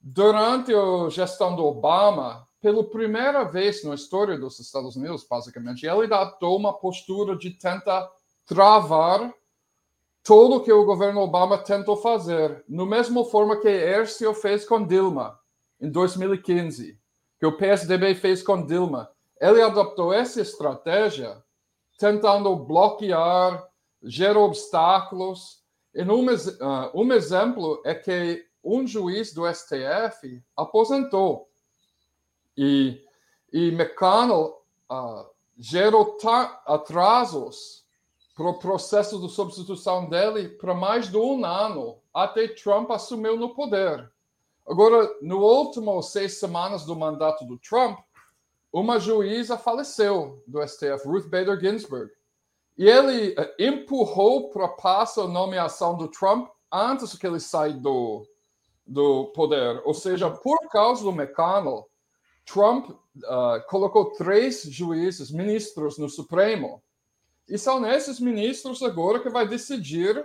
Durante 0.00 0.72
a 0.74 1.08
gestão 1.10 1.54
do 1.54 1.64
Obama, 1.64 2.48
pela 2.60 2.84
primeira 2.84 3.44
vez 3.44 3.82
na 3.84 3.94
história 3.94 4.38
dos 4.38 4.60
Estados 4.60 4.96
Unidos, 4.96 5.26
basicamente, 5.28 5.86
ele 5.86 6.12
adotou 6.12 6.56
uma 6.56 6.72
postura 6.72 7.36
de 7.36 7.50
tentar 7.50 8.10
travar 8.44 9.32
tudo 10.22 10.62
que 10.62 10.72
o 10.72 10.84
governo 10.84 11.20
Obama 11.20 11.56
tentou 11.56 11.96
fazer, 11.96 12.62
no 12.68 12.84
mesmo 12.84 13.24
forma 13.24 13.56
que 13.56 13.68
Ercio 13.68 14.34
fez 14.34 14.66
com 14.66 14.86
Dilma 14.86 15.38
em 15.80 15.90
2015, 15.90 16.98
que 17.38 17.46
o 17.46 17.56
PSDB 17.56 18.14
fez 18.14 18.42
com 18.42 18.64
Dilma. 18.64 19.10
Ele 19.40 19.62
adotou 19.62 20.12
essa 20.12 20.42
estratégia 20.42 21.42
tentando 21.98 22.54
bloquear, 22.56 23.66
gerar 24.02 24.40
obstáculos. 24.40 25.62
E 25.94 26.02
um, 26.02 26.26
uh, 26.26 26.90
um 26.94 27.12
exemplo 27.12 27.80
é 27.84 27.94
que 27.94 28.44
um 28.62 28.86
juiz 28.86 29.32
do 29.32 29.50
STF 29.50 30.42
aposentou 30.54 31.49
e, 32.56 33.02
e 33.52 33.68
McConnell 33.68 34.62
uh, 34.90 35.26
gerou 35.58 36.16
atrasos 36.66 37.84
para 38.34 38.48
o 38.48 38.58
processo 38.58 39.20
de 39.20 39.28
substituição 39.28 40.08
dele 40.08 40.48
para 40.48 40.74
mais 40.74 41.10
de 41.10 41.16
um 41.16 41.44
ano, 41.44 41.98
até 42.12 42.48
Trump 42.48 42.90
assumiu 42.90 43.36
no 43.36 43.54
poder. 43.54 44.10
Agora, 44.66 45.10
no 45.20 45.40
último 45.40 46.00
seis 46.00 46.38
semanas 46.38 46.84
do 46.84 46.96
mandato 46.96 47.44
do 47.44 47.58
Trump, 47.58 47.98
uma 48.72 48.98
juíza 48.98 49.58
faleceu 49.58 50.42
do 50.46 50.66
STF, 50.66 51.06
Ruth 51.06 51.26
Bader 51.26 51.60
Ginsburg. 51.60 52.10
E 52.78 52.88
ele 52.88 53.34
uh, 53.34 53.54
empurrou 53.58 54.48
para 54.48 54.68
passar 54.68 55.24
a 55.24 55.28
nomeação 55.28 55.96
do 55.96 56.08
Trump 56.08 56.48
antes 56.72 57.18
que 57.18 57.26
ele 57.26 57.40
saia 57.40 57.74
do, 57.74 58.24
do 58.86 59.26
poder. 59.34 59.82
Ou 59.84 59.92
seja, 59.92 60.30
por 60.30 60.58
causa 60.70 61.02
do 61.02 61.10
McConnell, 61.10 61.89
Trump 62.52 62.90
uh, 62.90 63.66
colocou 63.68 64.12
três 64.12 64.62
juízes, 64.62 65.30
ministros 65.30 65.98
no 65.98 66.08
Supremo. 66.08 66.82
E 67.48 67.58
são 67.58 67.84
esses 67.86 68.20
ministros 68.20 68.82
agora 68.82 69.20
que 69.20 69.28
vai 69.28 69.46
decidir 69.46 70.24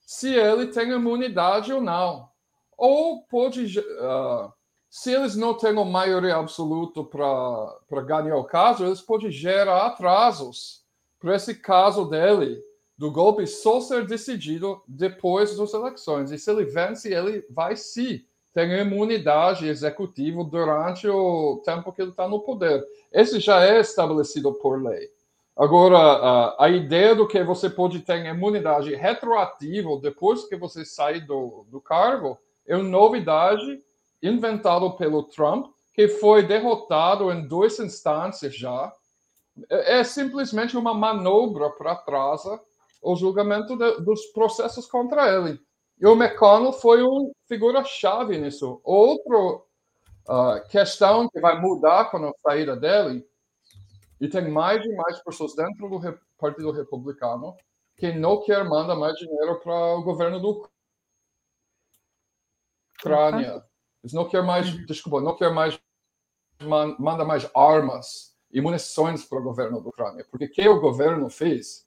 se 0.00 0.34
ele 0.34 0.68
tem 0.68 0.90
imunidade 0.90 1.72
ou 1.72 1.80
não. 1.80 2.28
Ou 2.76 3.22
pode, 3.22 3.78
uh, 3.78 4.52
se 4.88 5.12
eles 5.12 5.36
não 5.36 5.54
têm 5.54 5.72
uma 5.72 5.84
maioria 5.84 6.36
absoluta 6.36 7.02
para 7.02 8.02
ganhar 8.02 8.36
o 8.36 8.44
caso, 8.44 8.84
eles 8.84 9.00
podem 9.00 9.30
gerar 9.30 9.86
atrasos 9.86 10.84
para 11.18 11.34
esse 11.34 11.54
caso 11.54 12.04
dele, 12.04 12.62
do 12.96 13.10
golpe 13.10 13.46
só 13.46 13.80
ser 13.80 14.06
decidido 14.06 14.82
depois 14.86 15.56
das 15.56 15.72
eleições. 15.72 16.30
E 16.30 16.38
se 16.38 16.50
ele 16.50 16.64
vence, 16.64 17.12
ele 17.12 17.44
vai 17.50 17.76
sim 17.76 18.24
ter 18.56 18.70
imunidade 18.70 19.68
executiva 19.68 20.42
durante 20.42 21.06
o 21.06 21.60
tempo 21.62 21.92
que 21.92 22.00
ele 22.00 22.12
está 22.12 22.26
no 22.26 22.40
poder. 22.40 22.82
Esse 23.12 23.38
já 23.38 23.62
é 23.62 23.80
estabelecido 23.80 24.50
por 24.54 24.82
lei. 24.82 25.10
Agora, 25.54 26.56
a 26.58 26.66
ideia 26.70 27.14
do 27.14 27.28
que 27.28 27.44
você 27.44 27.68
pode 27.68 28.00
ter 28.00 28.24
imunidade 28.24 28.94
retroativa 28.94 29.98
depois 30.00 30.44
que 30.48 30.56
você 30.56 30.86
sai 30.86 31.20
do, 31.20 31.66
do 31.68 31.82
cargo 31.82 32.38
é 32.66 32.74
uma 32.74 32.88
novidade 32.88 33.78
inventada 34.22 34.88
pelo 34.92 35.24
Trump, 35.24 35.66
que 35.92 36.08
foi 36.08 36.42
derrotado 36.42 37.30
em 37.30 37.46
duas 37.46 37.78
instâncias 37.78 38.56
já. 38.56 38.90
É, 39.68 39.98
é 39.98 40.04
simplesmente 40.04 40.78
uma 40.78 40.94
manobra 40.94 41.68
para 41.68 41.92
atrasar 41.92 42.58
o 43.02 43.14
julgamento 43.16 43.76
de, 43.76 44.00
dos 44.00 44.24
processos 44.28 44.86
contra 44.86 45.28
ele. 45.28 45.60
E 45.98 46.06
o 46.06 46.12
McConnell 46.12 46.72
foi 46.72 47.02
uma 47.02 47.30
figura-chave 47.48 48.38
nisso. 48.38 48.80
Outra 48.84 49.36
uh, 50.28 50.68
questão 50.68 51.28
que 51.28 51.40
vai 51.40 51.60
mudar 51.60 52.10
com 52.10 52.18
a 52.18 52.32
saída 52.42 52.76
dele 52.76 53.26
e 54.20 54.28
tem 54.28 54.48
mais 54.50 54.84
e 54.84 54.94
mais 54.94 55.22
pessoas 55.22 55.54
dentro 55.54 55.88
do 55.88 56.00
Partido 56.38 56.70
Republicano 56.70 57.56
que 57.96 58.12
não 58.12 58.42
quer 58.42 58.62
mandar 58.64 58.94
mais 58.94 59.14
dinheiro 59.14 59.58
para 59.60 59.96
o 59.96 60.02
governo 60.02 60.38
do 60.38 60.68
Ucrânia. 62.98 63.64
Eles 64.02 64.12
não 64.12 64.28
querem 64.28 64.46
mais, 64.46 64.72
uhum. 64.72 64.84
desculpa, 64.84 65.20
não 65.20 65.34
quer 65.34 65.50
mais 65.52 65.80
manda 66.98 67.24
mais 67.24 67.48
armas 67.54 68.34
e 68.50 68.60
munições 68.60 69.24
para 69.24 69.38
o 69.38 69.42
governo 69.42 69.82
da 69.82 69.88
Ucrânia. 69.88 70.26
Porque 70.30 70.46
o 70.46 70.50
que 70.50 70.68
o 70.68 70.80
governo 70.80 71.28
fez 71.28 71.85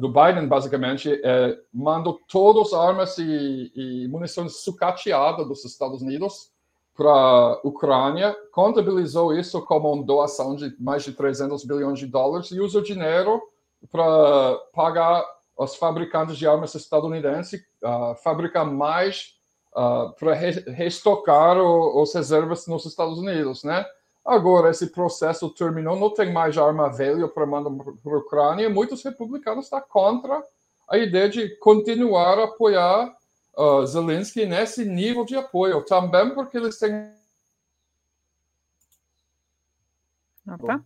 do 0.00 0.08
Biden, 0.08 0.48
basicamente, 0.48 1.20
é 1.22 1.58
mandou 1.72 2.18
todas 2.28 2.72
as 2.72 2.78
armas 2.78 3.18
e, 3.18 3.72
e 3.74 4.08
munições 4.08 4.62
sucateadas 4.62 5.46
dos 5.46 5.64
Estados 5.64 6.00
Unidos 6.00 6.50
para 6.96 7.10
a 7.10 7.60
Ucrânia, 7.62 8.34
contabilizou 8.50 9.34
isso 9.34 9.60
como 9.62 9.92
uma 9.92 10.02
doação 10.02 10.56
de 10.56 10.74
mais 10.80 11.04
de 11.04 11.12
300 11.12 11.62
bilhões 11.64 11.98
de 11.98 12.06
dólares 12.06 12.50
e 12.50 12.58
usou 12.58 12.80
dinheiro 12.80 13.42
para 13.92 14.56
pagar 14.72 15.22
os 15.58 15.76
fabricantes 15.76 16.38
de 16.38 16.46
armas 16.46 16.74
estadunidenses 16.74 17.60
uh, 17.84 18.14
fabricar 18.22 18.64
mais 18.64 19.34
uh, 19.72 20.12
para 20.18 20.34
re 20.34 20.52
restocar 20.70 21.58
os 21.58 22.14
reservas 22.14 22.66
nos 22.66 22.86
Estados 22.86 23.18
Unidos, 23.18 23.62
né? 23.62 23.84
Agora 24.26 24.70
esse 24.70 24.88
processo 24.88 25.48
terminou, 25.50 25.96
não 25.96 26.10
tem 26.10 26.32
mais 26.32 26.58
arma 26.58 26.92
velha 26.92 27.28
para 27.28 27.46
mandar 27.46 27.70
para 28.02 28.12
a 28.12 28.18
Ucrânia. 28.18 28.68
Muitos 28.68 29.04
republicanos 29.04 29.66
estão 29.66 29.80
contra 29.88 30.42
a 30.88 30.98
ideia 30.98 31.28
de 31.28 31.56
continuar 31.58 32.36
a 32.38 32.44
apoiar 32.44 33.16
uh, 33.56 33.86
Zelensky 33.86 34.44
nesse 34.44 34.84
nível 34.84 35.24
de 35.24 35.36
apoio, 35.36 35.80
também 35.84 36.34
porque 36.34 36.56
eles 36.56 36.76
têm. 36.76 37.08
Opa. 40.48 40.84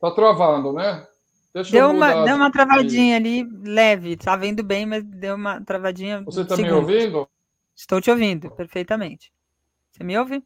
Tá 0.00 0.10
travando, 0.10 0.72
né? 0.72 1.06
Deixa 1.54 1.70
deu, 1.70 1.90
uma, 1.90 2.24
deu 2.24 2.34
uma 2.36 2.50
travadinha 2.50 3.16
ali, 3.16 3.44
leve. 3.62 4.16
Tá 4.16 4.34
vendo 4.34 4.64
bem, 4.64 4.84
mas 4.84 5.04
deu 5.04 5.36
uma 5.36 5.64
travadinha. 5.64 6.22
Você 6.22 6.44
tá 6.44 6.56
me 6.56 6.70
ouvindo? 6.72 7.28
Estou 7.74 8.00
te 8.00 8.10
ouvindo 8.10 8.50
perfeitamente. 8.50 9.32
Você 9.92 10.02
me 10.02 10.18
ouve? 10.18 10.44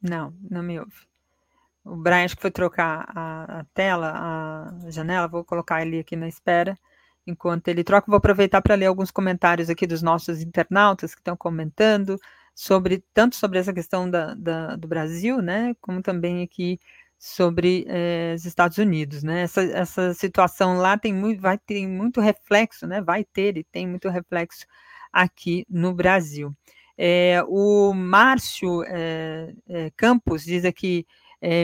Não, 0.00 0.34
não 0.50 0.62
me 0.62 0.78
ouve. 0.78 1.06
O 1.84 1.96
Brian 1.96 2.24
acho 2.24 2.36
que 2.36 2.42
foi 2.42 2.50
trocar 2.50 3.06
a, 3.08 3.60
a 3.60 3.64
tela, 3.74 4.12
a 4.86 4.90
janela. 4.90 5.28
Vou 5.28 5.44
colocar 5.44 5.82
ele 5.82 6.00
aqui 6.00 6.16
na 6.16 6.28
espera 6.28 6.78
enquanto 7.26 7.68
ele 7.68 7.82
troca, 7.82 8.06
vou 8.08 8.18
aproveitar 8.18 8.62
para 8.62 8.74
ler 8.76 8.86
alguns 8.86 9.10
comentários 9.10 9.68
aqui 9.68 9.86
dos 9.86 10.00
nossos 10.02 10.40
internautas 10.40 11.14
que 11.14 11.20
estão 11.20 11.36
comentando 11.36 12.18
sobre 12.54 13.04
tanto 13.12 13.36
sobre 13.36 13.58
essa 13.58 13.72
questão 13.72 14.08
da, 14.08 14.34
da 14.34 14.76
do 14.76 14.88
Brasil, 14.88 15.42
né, 15.42 15.74
como 15.80 16.00
também 16.02 16.42
aqui 16.42 16.78
sobre 17.18 17.84
eh, 17.88 18.34
os 18.36 18.44
Estados 18.44 18.78
Unidos, 18.78 19.22
né? 19.22 19.42
Essa, 19.42 19.62
essa 19.62 20.14
situação 20.14 20.76
lá 20.76 20.98
tem 20.98 21.14
muito, 21.14 21.40
vai 21.40 21.58
ter 21.58 21.86
muito 21.86 22.20
reflexo, 22.20 22.86
né? 22.86 23.00
Vai 23.00 23.24
ter 23.24 23.56
e 23.56 23.64
tem 23.64 23.88
muito 23.88 24.08
reflexo 24.10 24.66
aqui 25.12 25.64
no 25.68 25.94
Brasil. 25.94 26.54
É, 26.98 27.42
o 27.48 27.92
Márcio 27.92 28.82
é, 28.84 29.52
é, 29.68 29.90
Campos 29.96 30.44
diz 30.44 30.64
aqui, 30.64 31.06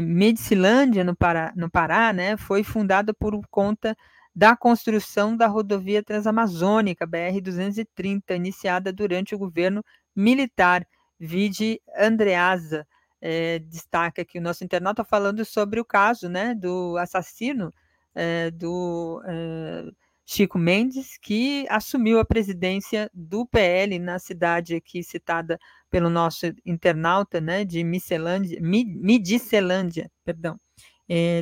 Medicilândia 0.02 1.02
no 1.02 1.16
Pará, 1.16 1.52
no 1.56 1.68
Pará, 1.68 2.12
né? 2.12 2.36
Foi 2.36 2.62
fundada 2.62 3.12
por 3.12 3.40
conta 3.50 3.96
da 4.34 4.56
construção 4.56 5.36
da 5.36 5.46
rodovia 5.46 6.02
transamazônica, 6.02 7.06
BR-230, 7.06 8.36
iniciada 8.36 8.92
durante 8.92 9.34
o 9.34 9.38
governo 9.38 9.84
militar. 10.14 10.86
Vide 11.18 11.80
Andreasa, 11.96 12.86
é, 13.20 13.60
destaca 13.60 14.22
aqui 14.22 14.38
o 14.38 14.42
nosso 14.42 14.64
internauta 14.64 15.04
falando 15.04 15.44
sobre 15.44 15.80
o 15.80 15.84
caso 15.84 16.28
né, 16.28 16.54
do 16.54 16.96
assassino 16.96 17.72
é, 18.14 18.50
do 18.50 19.22
é, 19.24 19.84
Chico 20.32 20.58
Mendes, 20.58 21.18
que 21.18 21.66
assumiu 21.68 22.18
a 22.18 22.24
presidência 22.24 23.10
do 23.12 23.46
PL 23.46 23.98
na 23.98 24.18
cidade 24.18 24.74
aqui 24.74 25.02
citada 25.02 25.58
pelo 25.90 26.08
nosso 26.08 26.46
internauta 26.64 27.40
né, 27.40 27.64
de 27.64 27.84
Micelândia, 27.84 28.58
Midicelândia, 28.62 30.10
perdão, 30.24 30.58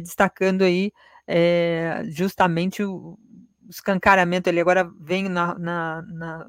destacando 0.02 0.62
aí 0.62 0.90
é, 1.24 2.02
justamente 2.08 2.82
o, 2.82 3.16
escancaramento, 3.70 4.48
ele 4.48 4.60
agora 4.60 4.90
vem 5.00 5.28
na, 5.28 5.56
na, 5.56 6.02
na, 6.02 6.48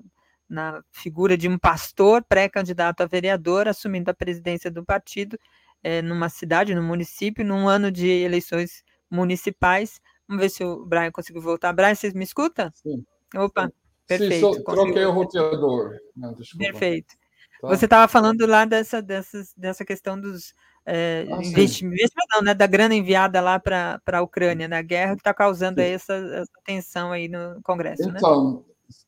na 0.49 0.83
figura 0.91 1.37
de 1.37 1.47
um 1.47 1.59
pastor 1.59 2.23
pré-candidato 2.23 3.01
a 3.01 3.05
vereador, 3.05 3.67
assumindo 3.67 4.09
a 4.09 4.15
presidência 4.15 4.71
do 4.71 4.83
partido 4.83 5.37
é, 5.83 6.01
numa 6.01 6.29
cidade, 6.29 6.73
num 6.73 6.83
município, 6.83 7.45
num 7.45 7.67
ano 7.67 7.91
de 7.91 8.07
eleições 8.07 8.83
municipais. 9.09 10.01
Vamos 10.31 10.43
ver 10.43 10.49
se 10.49 10.63
o 10.63 10.85
Brian 10.85 11.11
conseguiu 11.11 11.41
voltar. 11.41 11.73
Brian, 11.73 11.93
vocês 11.93 12.13
me 12.13 12.23
escutam? 12.23 12.71
Sim. 12.73 13.03
Opa, 13.35 13.69
perfeito. 14.07 14.53
Sim, 14.53 14.63
troquei 14.63 15.03
o 15.03 15.11
roteador. 15.11 15.97
Não, 16.15 16.33
perfeito. 16.57 17.15
Tá. 17.59 17.67
Você 17.67 17.83
estava 17.83 18.07
falando 18.07 18.45
lá 18.45 18.63
dessa, 18.63 19.01
dessa, 19.01 19.43
dessa 19.57 19.83
questão 19.83 20.17
dos 20.17 20.53
é, 20.85 21.27
ah, 21.29 21.43
investimento, 21.43 22.13
não, 22.33 22.43
né, 22.43 22.53
da 22.53 22.65
grana 22.65 22.95
enviada 22.95 23.41
lá 23.41 23.59
para 23.59 23.99
a 24.13 24.21
Ucrânia, 24.21 24.69
na 24.69 24.81
guerra, 24.81 25.15
que 25.15 25.19
está 25.19 25.33
causando 25.33 25.81
essa, 25.81 26.13
essa, 26.13 26.51
tensão 26.63 27.11
aí 27.11 27.27
no 27.27 27.61
Congresso. 27.61 28.07
Né? 28.07 28.13
Então, 28.15 28.53
né? 28.53 28.59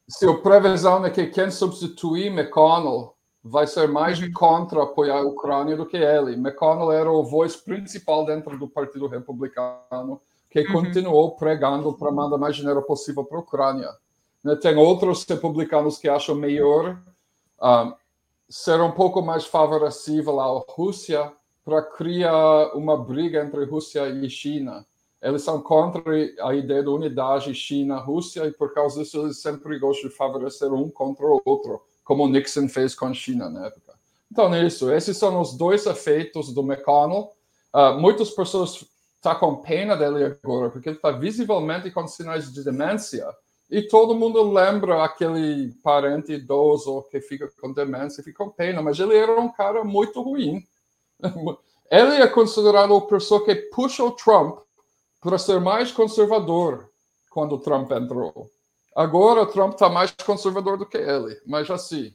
se 0.09 0.27
a 0.27 0.33
previsão 0.33 1.05
é 1.05 1.09
que 1.09 1.27
quem 1.27 1.49
substituir 1.49 2.27
McConnell 2.27 3.15
vai 3.41 3.65
ser 3.65 3.87
mais 3.87 4.19
contra 4.33 4.83
apoiar 4.83 5.19
a 5.19 5.25
Ucrânia 5.25 5.77
do 5.77 5.85
que 5.85 5.95
ele. 5.95 6.33
McConnell 6.33 6.91
era 6.91 7.09
o 7.09 7.23
voz 7.23 7.55
principal 7.55 8.25
dentro 8.25 8.59
do 8.59 8.67
Partido 8.67 9.07
Republicano, 9.07 10.21
que 10.53 10.59
uhum. 10.59 10.83
continuou 10.83 11.31
pregando 11.31 11.91
para 11.93 12.11
mandar 12.11 12.37
mais 12.37 12.55
dinheiro 12.55 12.83
possível 12.83 13.25
para 13.25 13.37
a 13.39 13.41
Ucrânia. 13.41 13.89
Né, 14.43 14.55
tem 14.55 14.75
outros 14.75 15.25
republicanos 15.25 15.97
que 15.97 16.07
acham 16.07 16.35
melhor 16.35 17.01
uh, 17.59 17.91
ser 18.47 18.79
um 18.79 18.91
pouco 18.91 19.19
mais 19.19 19.45
favorável 19.45 20.39
à 20.39 20.63
Rússia 20.69 21.33
para 21.65 21.81
criar 21.81 22.75
uma 22.75 22.95
briga 22.95 23.43
entre 23.43 23.65
Rússia 23.65 24.07
e 24.09 24.29
China. 24.29 24.85
Eles 25.19 25.41
são 25.41 25.59
contra 25.59 26.03
a 26.41 26.53
ideia 26.53 26.83
de 26.83 26.89
unidade 26.89 27.55
China-Rússia 27.55 28.45
e 28.45 28.51
por 28.51 28.73
causa 28.73 29.01
disso 29.01 29.21
eles 29.21 29.41
sempre 29.41 29.79
gostam 29.79 30.07
de 30.07 30.15
favorecer 30.15 30.71
um 30.71 30.87
contra 30.87 31.25
o 31.25 31.41
outro, 31.43 31.81
como 32.03 32.27
Nixon 32.27 32.69
fez 32.69 32.93
com 32.93 33.07
a 33.07 33.13
China 33.13 33.49
na 33.49 33.65
época. 33.67 33.93
Então 34.31 34.53
é 34.53 34.63
isso. 34.67 34.91
Esses 34.91 35.17
são 35.17 35.41
os 35.41 35.57
dois 35.57 35.87
efeitos 35.87 36.53
do 36.53 36.61
McConnell. 36.61 37.31
uh, 37.73 37.99
muitas 37.99 38.29
pessoas 38.29 38.85
estão 39.23 39.33
tá 39.33 39.35
com 39.35 39.55
pena 39.55 39.95
dele 39.95 40.37
agora, 40.43 40.69
porque 40.69 40.89
ele 40.89 40.97
está 40.97 41.11
visivelmente 41.11 41.89
com 41.89 42.05
sinais 42.05 42.51
de 42.51 42.61
demência. 42.61 43.25
E 43.71 43.81
todo 43.81 44.13
mundo 44.13 44.51
lembra 44.51 45.03
aquele 45.03 45.71
parente 45.81 46.33
idoso 46.33 47.03
que 47.09 47.21
fica 47.21 47.49
com 47.59 47.71
demência, 47.71 48.21
fica 48.21 48.43
com 48.43 48.51
pena, 48.51 48.81
mas 48.81 48.99
ele 48.99 49.15
era 49.15 49.39
um 49.39 49.49
cara 49.49 49.83
muito 49.83 50.21
ruim. 50.21 50.61
Ele 51.91 52.15
é 52.15 52.27
considerado 52.27 52.95
a 52.95 53.01
pessoa 53.01 53.45
que 53.45 53.53
puxa 53.53 54.03
o 54.03 54.09
Trump 54.09 54.57
para 55.21 55.37
ser 55.37 55.59
mais 55.59 55.91
conservador 55.91 56.89
quando 57.29 57.53
o 57.53 57.59
Trump 57.59 57.91
entrou. 57.91 58.49
Agora, 58.95 59.43
o 59.43 59.45
Trump 59.45 59.73
está 59.73 59.89
mais 59.89 60.11
conservador 60.11 60.75
do 60.75 60.87
que 60.87 60.97
ele, 60.97 61.39
mas 61.45 61.69
assim, 61.69 62.11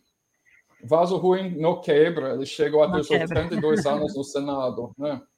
vaso 0.83 1.17
ruim 1.17 1.57
não 1.61 1.81
quebra, 1.81 2.35
ele 2.35 2.45
chegou 2.45 2.83
a 2.83 2.91
ter 2.91 3.21
82 3.21 3.87
anos 3.87 4.17
no 4.17 4.25
Senado, 4.25 4.93
né? 4.99 5.23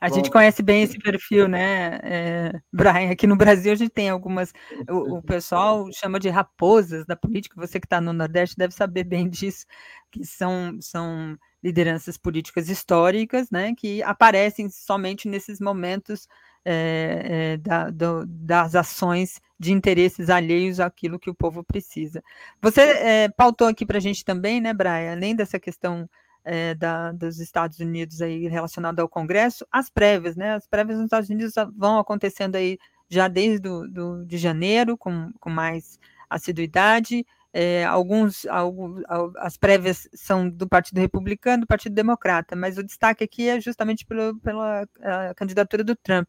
A 0.00 0.08
Bom. 0.08 0.14
gente 0.14 0.30
conhece 0.30 0.62
bem 0.62 0.82
esse 0.82 0.98
perfil, 0.98 1.46
né, 1.46 1.98
é, 2.02 2.52
Brian? 2.72 3.10
Aqui 3.10 3.26
no 3.26 3.36
Brasil 3.36 3.70
a 3.70 3.74
gente 3.74 3.90
tem 3.90 4.08
algumas. 4.08 4.50
O, 4.88 5.18
o 5.18 5.22
pessoal 5.22 5.86
chama 5.92 6.18
de 6.18 6.30
raposas 6.30 7.04
da 7.04 7.14
política. 7.14 7.60
Você 7.60 7.78
que 7.78 7.86
está 7.86 8.00
no 8.00 8.12
Nordeste 8.12 8.56
deve 8.56 8.72
saber 8.72 9.04
bem 9.04 9.28
disso, 9.28 9.66
que 10.10 10.24
são, 10.24 10.78
são 10.80 11.36
lideranças 11.62 12.16
políticas 12.16 12.70
históricas, 12.70 13.50
né, 13.50 13.74
que 13.76 14.02
aparecem 14.02 14.70
somente 14.70 15.28
nesses 15.28 15.60
momentos 15.60 16.26
é, 16.64 17.22
é, 17.24 17.56
da, 17.58 17.90
do, 17.90 18.24
das 18.26 18.74
ações 18.74 19.40
de 19.58 19.72
interesses 19.72 20.30
alheios 20.30 20.80
àquilo 20.80 21.18
que 21.18 21.28
o 21.28 21.34
povo 21.34 21.62
precisa. 21.62 22.22
Você 22.62 22.80
é, 22.80 23.28
pautou 23.28 23.66
aqui 23.66 23.84
para 23.84 23.98
a 23.98 24.00
gente 24.00 24.24
também, 24.24 24.60
né, 24.62 24.72
Brian? 24.72 25.12
Além 25.12 25.36
dessa 25.36 25.60
questão 25.60 26.08
é, 26.44 26.74
da, 26.74 27.12
dos 27.12 27.38
Estados 27.38 27.78
Unidos 27.78 28.20
aí 28.22 28.48
relacionado 28.48 29.00
ao 29.00 29.08
Congresso, 29.08 29.66
as 29.70 29.90
prévias, 29.90 30.36
né? 30.36 30.54
As 30.54 30.66
prévias 30.66 30.98
nos 30.98 31.06
Estados 31.06 31.28
Unidos 31.28 31.54
vão 31.76 31.98
acontecendo 31.98 32.56
aí 32.56 32.78
já 33.08 33.28
desde 33.28 33.58
do, 33.58 33.88
do 33.88 34.24
de 34.24 34.38
janeiro, 34.38 34.96
com, 34.96 35.32
com 35.38 35.50
mais 35.50 35.98
assiduidade. 36.28 37.26
É, 37.52 37.84
alguns, 37.84 38.46
alguns, 38.46 39.02
as 39.38 39.56
prévias 39.56 40.08
são 40.14 40.48
do 40.48 40.68
Partido 40.68 40.98
Republicano, 40.98 41.62
do 41.62 41.66
Partido 41.66 41.94
Democrata, 41.94 42.54
mas 42.54 42.78
o 42.78 42.84
destaque 42.84 43.24
aqui 43.24 43.48
é 43.48 43.60
justamente 43.60 44.06
pelo, 44.06 44.38
pela 44.38 44.86
candidatura 45.34 45.82
do 45.82 45.96
Trump. 45.96 46.28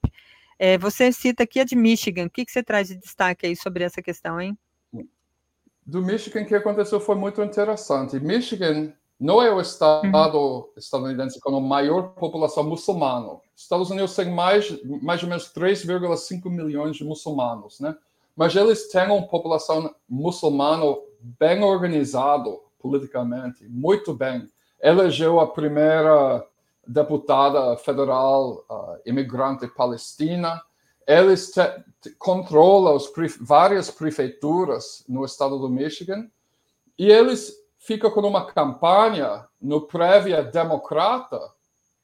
É, 0.57 0.77
você 0.77 1.11
cita 1.11 1.43
aqui 1.43 1.59
a 1.59 1.63
de 1.63 1.75
Michigan. 1.75 2.25
O 2.25 2.29
que, 2.29 2.45
que 2.45 2.51
você 2.51 2.63
traz 2.63 2.87
de 2.87 2.97
destaque 2.97 3.45
aí 3.45 3.55
sobre 3.55 3.83
essa 3.83 4.01
questão, 4.01 4.41
hein? 4.41 4.57
Do 5.85 6.03
Michigan, 6.03 6.41
o 6.41 6.45
que 6.45 6.55
aconteceu 6.55 6.99
foi 6.99 7.15
muito 7.15 7.41
interessante. 7.41 8.19
Michigan 8.19 8.93
não 9.21 9.39
é 9.39 9.53
o 9.53 9.61
estado 9.61 10.07
uhum. 10.07 10.65
estadunidense 10.75 11.39
com 11.39 11.55
a 11.55 11.61
maior 11.61 12.15
população 12.15 12.63
muçulmana. 12.63 13.39
Estados 13.55 13.91
Unidos 13.91 14.15
tem 14.15 14.31
mais, 14.31 14.83
mais 14.83 15.21
ou 15.21 15.29
menos 15.29 15.53
3,5 15.53 16.49
milhões 16.49 16.95
de 16.97 17.03
muçulmanos, 17.03 17.79
né? 17.79 17.95
Mas 18.35 18.55
eles 18.55 18.87
têm 18.87 19.05
uma 19.05 19.27
população 19.27 19.93
muçulmana 20.09 20.97
bem 21.39 21.63
organizada 21.63 22.49
politicamente, 22.79 23.63
muito 23.69 24.11
bem. 24.11 24.49
Elegeu 24.81 25.39
a 25.39 25.45
primeira 25.45 26.43
deputada 26.87 27.77
federal 27.77 28.65
uh, 28.67 28.97
imigrante 29.05 29.67
palestina. 29.67 30.59
Eles 31.05 31.53
controlam 32.17 32.97
várias 33.39 33.91
prefeituras 33.91 35.03
no 35.07 35.23
estado 35.23 35.59
do 35.59 35.69
Michigan 35.69 36.27
e 36.97 37.11
eles 37.11 37.60
fica 37.81 38.11
com 38.11 38.21
uma 38.21 38.45
campanha 38.45 39.47
no 39.59 39.81
prévia 39.81 40.43
democrata 40.43 41.39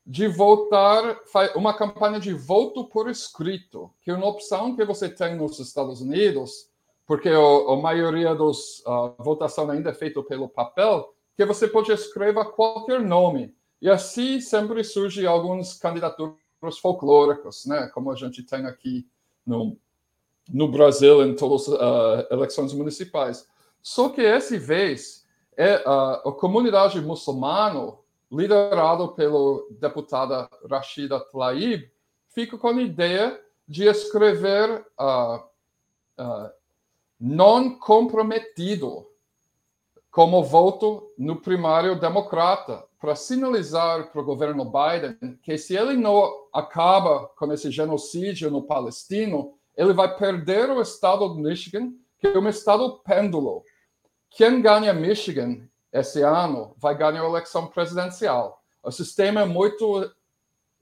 de 0.03 0.27
votar, 0.27 1.19
uma 1.56 1.73
campanha 1.73 2.19
de 2.19 2.33
voto 2.33 2.85
por 2.85 3.09
escrito, 3.09 3.91
que 4.01 4.09
é 4.09 4.15
uma 4.15 4.27
opção 4.27 4.75
que 4.75 4.83
você 4.83 5.07
tem 5.07 5.35
nos 5.35 5.59
Estados 5.59 6.01
Unidos, 6.01 6.67
porque 7.06 7.30
a, 7.30 7.75
maioria 7.75 8.33
dos 8.33 8.80
uh, 8.80 9.14
votação 9.19 9.69
ainda 9.69 9.91
é 9.91 9.93
feita 9.93 10.22
pelo 10.23 10.49
papel, 10.49 11.14
que 11.35 11.45
você 11.45 11.67
pode 11.67 11.91
escrever 11.91 12.45
qualquer 12.51 12.99
nome. 12.99 13.53
E 13.80 13.88
assim 13.88 14.41
sempre 14.41 14.83
surgem 14.83 15.27
algumas 15.27 15.75
candidaturas 15.75 16.80
folclóricas, 16.81 17.65
né, 17.65 17.88
como 17.93 18.11
a 18.11 18.15
gente 18.15 18.41
tem 18.41 18.65
aqui 18.65 19.07
no, 19.45 19.77
no 20.49 20.67
Brasil 20.69 21.23
em 21.23 21.35
todas 21.35 21.69
as 21.69 21.75
uh, 21.75 22.33
eleições 22.33 22.73
municipais. 22.73 23.47
Só 23.83 24.09
que 24.09 24.22
essa 24.22 24.57
vez 24.57 25.16
é, 25.58 25.84
a, 25.86 26.22
a 26.26 26.32
comunidade 26.32 27.02
muçulmana, 27.02 27.94
liderada 28.32 29.08
pelo 29.10 29.68
deputada 29.72 30.50
Rashida 30.69 31.19
Tlaib, 31.19 31.90
fica 32.30 32.58
com 32.58 32.68
a 32.68 32.82
ideia 32.82 33.42
de 33.68 33.86
escrever 33.86 34.86
uh, 35.00 35.38
uh, 36.22 36.52
não 37.19 37.77
comprometido 37.77 39.08
como 40.11 40.44
voto 40.44 41.11
no 41.18 41.36
primário 41.36 42.00
democrata, 42.00 42.88
para 43.00 43.16
sinalizar 43.16 44.11
para 44.11 44.22
o 44.22 44.26
governo 44.26 44.66
Biden 44.66 45.38
que 45.44 45.58
se 45.58 45.76
ele 45.76 45.95
não 45.95 46.48
acaba 46.52 47.27
com 47.38 47.52
esse 47.53 47.69
genocídio 47.69 48.50
no 48.50 48.64
Palestino, 48.64 49.53
ele 49.76 49.94
vai 49.94 50.16
perder 50.18 50.69
o 50.72 50.82
estado 50.82 51.27
do 51.30 51.36
Michigan, 51.36 51.94
que 52.18 52.27
é 52.27 52.40
um 52.40 52.50
estado 52.50 53.00
pêndulo. 53.00 53.64
Quem 54.30 54.61
ganha 54.61 54.93
Michigan 54.93 55.67
esse 55.91 56.22
ano 56.22 56.75
vai 56.77 56.95
ganhar 56.95 57.23
a 57.23 57.27
eleição 57.27 57.67
presidencial. 57.67 58.61
O 58.83 58.91
sistema 58.91 59.41
é 59.41 59.45
muito 59.45 60.11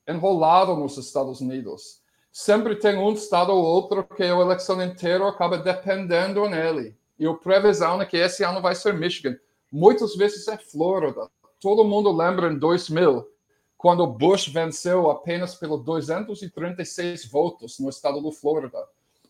enrolado 0.08 0.76
nos 0.76 0.98
Estados 0.98 1.42
Unidos. 1.42 2.02
Sempre 2.32 2.76
tem 2.76 2.98
um 2.98 3.14
estado 3.14 3.52
ou 3.52 3.64
outro 3.64 4.04
que 4.04 4.24
a 4.24 4.28
eleição 4.28 4.82
inteira 4.84 5.28
acaba 5.28 5.58
dependendo 5.58 6.48
nele. 6.50 6.98
E 7.18 7.26
a 7.26 7.34
previsão 7.34 8.02
é 8.02 8.06
que 8.06 8.18
esse 8.18 8.44
ano 8.44 8.62
vai 8.62 8.76
ser 8.76 8.94
Michigan. 8.94 9.38
Muitas 9.72 10.16
vezes 10.16 10.48
é 10.48 10.58
Flórida. 10.58 11.30
Todo 11.62 11.86
mundo 11.86 12.12
lembra 12.12 12.52
em 12.52 12.60
2000, 12.60 13.26
quando 13.78 14.06
Bush 14.06 14.50
venceu 14.50 15.10
apenas 15.10 15.56
pelos 15.56 15.84
236 15.84 17.26
votos 17.26 17.80
no 17.80 17.90
estado 17.90 18.22
do 18.22 18.32
Flórida. 18.32 18.78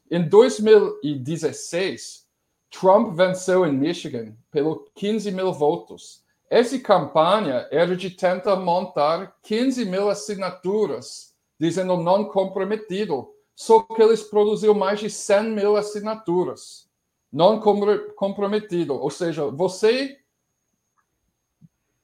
Em 0.09 0.27
2016, 0.27 2.24
Trump 2.69 3.15
venceu 3.15 3.65
em 3.65 3.71
Michigan 3.71 4.35
pelo 4.51 4.85
15 4.95 5.31
mil 5.31 5.53
votos. 5.53 6.23
Essa 6.49 6.77
campanha 6.79 7.67
era 7.71 7.95
de 7.95 8.09
tentar 8.09 8.55
montar 8.57 9.35
15 9.43 9.85
mil 9.85 10.09
assinaturas, 10.09 11.33
dizendo 11.59 11.97
não 11.97 12.25
comprometido. 12.25 13.31
Só 13.55 13.81
que 13.81 14.01
eles 14.01 14.21
produziram 14.23 14.73
mais 14.73 14.99
de 14.99 15.09
100 15.09 15.43
mil 15.51 15.75
assinaturas. 15.75 16.89
Não 17.31 17.59
comprometido. 17.59 18.93
Ou 18.93 19.09
seja, 19.09 19.49
você 19.49 20.19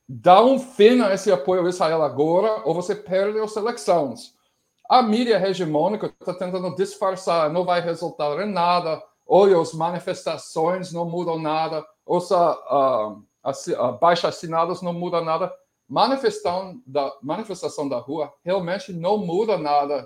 dá 0.07 0.43
um 0.43 0.59
fim 0.59 1.01
a 1.01 1.13
esse 1.13 1.31
apoio 1.31 1.65
a 1.65 1.69
Israel 1.69 2.01
agora 2.01 2.63
ou 2.65 2.73
você 2.73 2.95
perde 2.95 3.39
as 3.39 3.55
eleições. 3.55 4.35
A 4.89 5.01
mídia 5.01 5.41
hegemônica 5.47 6.13
está 6.19 6.33
tentando 6.33 6.75
disfarçar, 6.75 7.49
não 7.49 7.63
vai 7.63 7.79
resultar 7.79 8.41
em 8.41 8.51
nada 8.51 9.01
olha, 9.33 9.57
as 9.61 9.73
manifestações 9.73 10.91
não 10.91 11.05
mudam 11.05 11.39
nada, 11.39 11.85
os 12.05 12.29
uh, 12.31 13.15
uh, 13.15 13.97
baixa 13.97 14.27
assinados 14.27 14.81
não 14.81 14.91
mudam 14.91 15.23
nada. 15.23 15.53
Manifestação 15.87 16.81
da, 16.85 17.13
manifestação 17.21 17.87
da 17.87 17.97
rua 17.97 18.33
realmente 18.43 18.91
não 18.91 19.17
muda 19.17 19.57
nada 19.57 20.05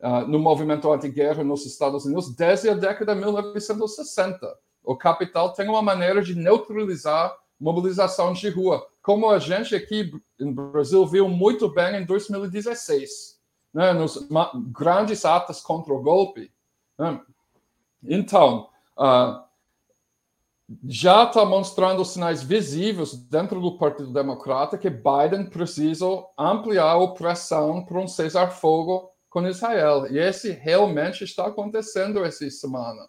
uh, 0.00 0.28
no 0.28 0.38
movimento 0.38 0.92
anti-guerra 0.92 1.42
nos 1.42 1.64
Estados 1.64 2.04
Unidos 2.04 2.36
desde 2.36 2.68
a 2.68 2.74
década 2.74 3.14
de 3.14 3.20
1960. 3.22 4.46
O 4.84 4.94
capital 4.94 5.54
tem 5.54 5.70
uma 5.70 5.80
maneira 5.80 6.22
de 6.22 6.34
neutralizar 6.34 7.34
mobilizações 7.58 8.38
de 8.38 8.50
rua, 8.50 8.86
como 9.00 9.30
a 9.30 9.38
gente 9.38 9.74
aqui 9.74 10.12
no 10.38 10.52
Brasil 10.52 11.06
viu 11.06 11.30
muito 11.30 11.70
bem 11.70 11.96
em 11.96 12.04
2016, 12.04 13.40
né, 13.72 13.94
nos 13.94 14.28
grandes 14.70 15.24
atos 15.24 15.62
contra 15.62 15.94
o 15.94 16.02
golpe. 16.02 16.52
Né? 16.98 17.18
Então, 18.08 18.68
uh, 18.98 19.46
já 20.88 21.24
está 21.24 21.44
mostrando 21.44 22.04
sinais 22.04 22.42
visíveis 22.42 23.14
dentro 23.14 23.60
do 23.60 23.78
Partido 23.78 24.12
Democrata 24.12 24.76
que 24.76 24.90
Biden 24.90 25.48
precisa 25.48 26.06
ampliar 26.36 27.00
a 27.00 27.08
pressão 27.08 27.84
para 27.84 28.00
um 28.00 28.08
cessar-fogo 28.08 29.10
com 29.30 29.46
Israel. 29.46 30.06
E 30.10 30.18
esse 30.18 30.50
realmente 30.50 31.22
está 31.22 31.46
acontecendo 31.46 32.24
essa 32.24 32.48
semana. 32.50 33.08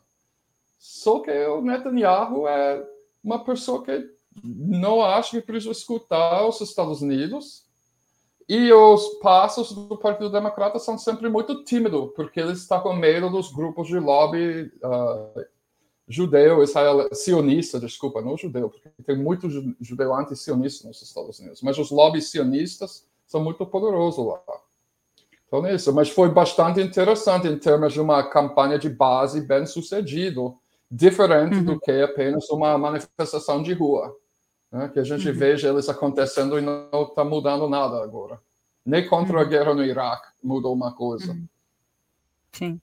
Só 0.77 1.19
que 1.21 1.31
o 1.31 1.61
Netanyahu 1.61 2.47
é 2.47 2.85
uma 3.23 3.43
pessoa 3.43 3.83
que 3.83 4.07
não 4.43 5.01
acha 5.01 5.31
que 5.31 5.45
precisa 5.45 5.71
escutar 5.71 6.45
os 6.45 6.61
Estados 6.61 7.01
Unidos 7.01 7.66
e 8.47 8.71
os 8.71 9.19
passos 9.19 9.71
do 9.73 9.97
Partido 9.97 10.29
Democrata 10.29 10.79
são 10.79 10.97
sempre 10.97 11.29
muito 11.29 11.63
tímidos, 11.63 12.11
porque 12.15 12.39
ele 12.39 12.53
está 12.53 12.79
com 12.79 12.93
medo 12.93 13.29
dos 13.29 13.51
grupos 13.51 13.87
de 13.87 13.99
lobby 13.99 14.71
uh, 14.83 15.45
judeu, 16.07 16.63
israel, 16.63 17.09
sionista, 17.13 17.79
desculpa, 17.79 18.21
não 18.21 18.37
judeu, 18.37 18.69
porque 18.69 18.89
tem 19.05 19.17
muito 19.17 19.49
judeu 19.81 20.13
anti-sionista 20.13 20.87
nos 20.87 21.01
Estados 21.01 21.39
Unidos, 21.39 21.61
mas 21.61 21.77
os 21.77 21.91
lobbies 21.91 22.29
sionistas 22.29 23.05
são 23.25 23.43
muito 23.43 23.65
poderosos 23.65 24.25
lá. 24.25 24.41
Então, 25.47 25.65
é 25.65 25.75
isso. 25.75 25.93
Mas 25.93 26.09
foi 26.09 26.29
bastante 26.29 26.81
interessante 26.81 27.47
em 27.47 27.57
termos 27.57 27.93
de 27.93 28.01
uma 28.01 28.23
campanha 28.23 28.77
de 28.77 28.89
base 28.89 29.41
bem 29.41 29.65
sucedido, 29.65 30.57
diferente 30.89 31.57
uhum. 31.57 31.63
do 31.63 31.79
que 31.79 31.91
apenas 31.91 32.49
uma 32.49 32.77
manifestação 32.77 33.61
de 33.63 33.73
rua. 33.73 34.15
Né? 34.71 34.89
Que 34.89 34.99
a 34.99 35.03
gente 35.03 35.27
uhum. 35.27 35.35
veja 35.35 35.69
eles 35.69 35.89
acontecendo 35.89 36.57
e 36.57 36.61
não 36.61 37.03
está 37.03 37.23
mudando 37.23 37.69
nada 37.69 38.03
agora. 38.03 38.39
Nem 38.85 39.07
contra 39.07 39.39
a 39.39 39.43
uhum. 39.43 39.49
guerra 39.49 39.73
no 39.73 39.83
Iraque 39.83 40.27
mudou 40.43 40.73
uma 40.73 40.93
coisa. 40.93 41.31
Uhum. 41.31 41.47
Sim. 42.51 42.81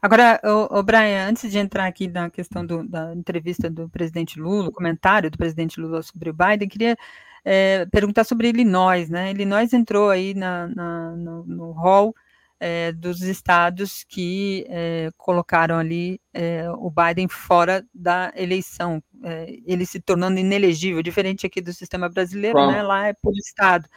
Agora, 0.00 0.40
o, 0.44 0.78
o 0.78 0.82
Brian, 0.82 1.28
antes 1.28 1.50
de 1.50 1.58
entrar 1.58 1.86
aqui 1.86 2.08
na 2.08 2.30
questão 2.30 2.64
do, 2.64 2.86
da 2.88 3.14
entrevista 3.14 3.68
do 3.68 3.88
presidente 3.88 4.40
Lula, 4.40 4.68
o 4.68 4.72
comentário 4.72 5.30
do 5.30 5.36
presidente 5.36 5.80
Lula 5.80 6.02
sobre 6.02 6.30
o 6.30 6.34
Biden, 6.34 6.68
queria 6.68 6.96
é, 7.44 7.86
perguntar 7.86 8.24
sobre 8.24 8.48
Illinois, 8.48 9.08
né? 9.08 9.30
Illinois 9.30 9.72
entrou 9.72 10.10
aí 10.10 10.34
na, 10.34 10.68
na 10.68 11.10
no, 11.16 11.44
no 11.44 11.72
hall 11.72 12.14
é, 12.60 12.92
dos 12.92 13.22
estados 13.22 14.04
que 14.08 14.66
é, 14.68 15.10
colocaram 15.16 15.76
ali 15.76 16.20
é, 16.32 16.68
o 16.70 16.90
Biden 16.90 17.28
fora 17.28 17.86
da 17.94 18.32
eleição, 18.36 19.02
é, 19.22 19.58
ele 19.64 19.86
se 19.86 20.00
tornando 20.00 20.38
inelegível, 20.38 21.02
diferente 21.02 21.46
aqui 21.46 21.60
do 21.60 21.72
sistema 21.72 22.08
brasileiro, 22.08 22.58
né? 22.70 22.82
Lá 22.82 23.08
é 23.08 23.12
por 23.12 23.32
estado. 23.36 23.88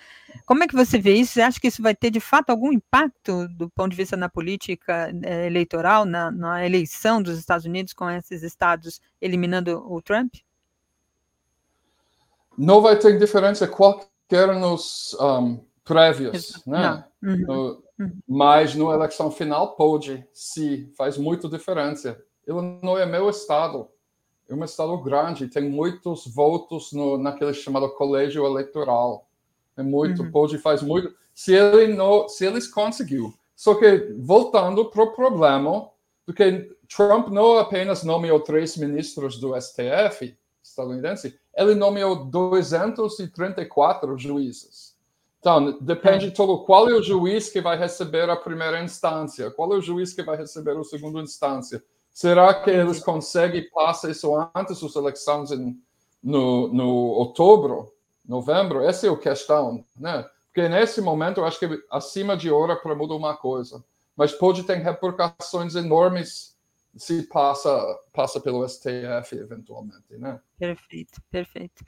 Como 0.46 0.64
é 0.64 0.68
que 0.68 0.76
você 0.76 1.00
vê 1.00 1.14
isso? 1.16 1.34
Você 1.34 1.42
acha 1.42 1.60
que 1.60 1.68
isso 1.68 1.82
vai 1.82 1.96
ter 1.96 2.10
de 2.10 2.20
fato 2.20 2.50
algum 2.50 2.72
impacto 2.72 3.48
do 3.50 3.70
ponto 3.70 3.92
de 3.92 3.98
vista 3.98 4.16
na 4.16 4.30
política 4.30 5.12
é, 5.24 5.48
eleitoral, 5.48 6.06
na, 6.06 6.32
na 6.32 6.66
eleição 6.66 7.22
dos 7.22 7.38
Estados 7.38 7.66
Unidos 7.66 7.94
com 7.94 8.10
esses 8.10 8.44
estados 8.44 9.02
eliminando 9.22 9.84
o 9.92 10.02
Trump? 10.02 10.34
não 12.58 12.82
vai 12.82 12.98
ter 12.98 13.18
diferença 13.18 13.68
qualquer 13.68 14.56
nos 14.56 15.16
um, 15.20 15.60
prévios, 15.84 16.62
né? 16.66 17.04
Uhum. 17.22 17.38
No, 17.38 17.54
uhum. 17.54 17.81
Mas 18.28 18.76
na 18.76 18.86
eleição 18.86 19.32
final 19.32 19.76
pode, 19.76 20.26
se 20.34 20.92
faz 20.98 21.18
muita 21.18 21.50
diferença. 21.50 22.22
não 22.82 22.98
é 22.98 23.06
meu 23.06 23.30
estado, 23.30 23.88
é 24.50 24.54
um 24.54 24.64
estado 24.64 24.98
grande, 24.98 25.48
tem 25.48 25.70
muitos 25.70 26.28
votos 26.28 26.92
no, 26.92 27.18
naquele 27.18 27.54
chamado 27.54 27.90
colégio 27.90 28.46
eleitoral. 28.46 29.28
É 29.78 29.84
muito, 29.84 30.24
uhum. 30.24 30.32
pode 30.32 30.58
faz 30.58 30.82
muito. 30.82 31.14
Se 31.34 31.54
ele 31.54 31.94
não, 31.94 32.28
se 32.28 32.46
eles 32.46 32.68
conseguiu. 32.68 33.34
Só 33.56 33.76
que 33.76 34.14
voltando 34.20 34.86
para 34.86 35.04
o 35.04 35.14
problema, 35.14 35.90
porque 36.26 36.76
Trump 36.94 37.30
não 37.30 37.58
apenas 37.58 38.04
nomeou 38.04 38.40
três 38.40 38.76
ministros 38.76 39.40
do 39.40 39.54
STF 39.60 40.36
estadunidense, 40.64 41.40
ele 41.56 41.76
nomeou 41.76 42.26
234 42.26 44.18
juízes. 44.18 44.91
Então, 45.42 45.80
depende 45.82 46.30
de 46.30 46.36
todo 46.36 46.64
qual 46.66 46.88
é 46.88 46.94
o 46.94 47.02
juiz 47.02 47.50
que 47.50 47.60
vai 47.60 47.76
receber 47.76 48.30
a 48.30 48.36
primeira 48.36 48.80
instância, 48.84 49.50
qual 49.50 49.74
é 49.74 49.78
o 49.78 49.82
juiz 49.82 50.14
que 50.14 50.22
vai 50.22 50.38
receber 50.38 50.78
a 50.78 50.84
segunda 50.84 51.20
instância. 51.20 51.84
Será 52.14 52.54
que 52.54 52.70
eles 52.70 53.00
conseguem 53.00 53.68
passar 53.72 54.12
isso 54.12 54.32
antes 54.54 54.80
das 54.80 54.96
eleições 54.96 55.50
no, 56.22 56.68
no 56.68 56.88
outubro, 56.88 57.92
novembro? 58.24 58.84
Essa 58.84 59.08
é 59.08 59.10
a 59.10 59.18
questão, 59.18 59.84
né? 59.98 60.24
Porque 60.46 60.70
nesse 60.70 61.02
momento 61.02 61.40
eu 61.40 61.46
acho 61.46 61.58
que 61.58 61.84
acima 61.90 62.38
de 62.38 62.52
hora 62.52 62.76
para 62.76 62.94
mudar 62.94 63.16
uma 63.16 63.36
coisa, 63.36 63.84
mas 64.16 64.32
pode 64.32 64.62
ter 64.62 64.76
repercussões 64.76 65.74
enormes 65.74 66.56
se 66.96 67.24
passa 67.24 67.70
passa 68.12 68.40
pelo 68.40 68.68
STF 68.68 69.36
eventualmente, 69.36 70.18
né? 70.18 70.40
Perfeito, 70.58 71.22
perfeito. 71.30 71.84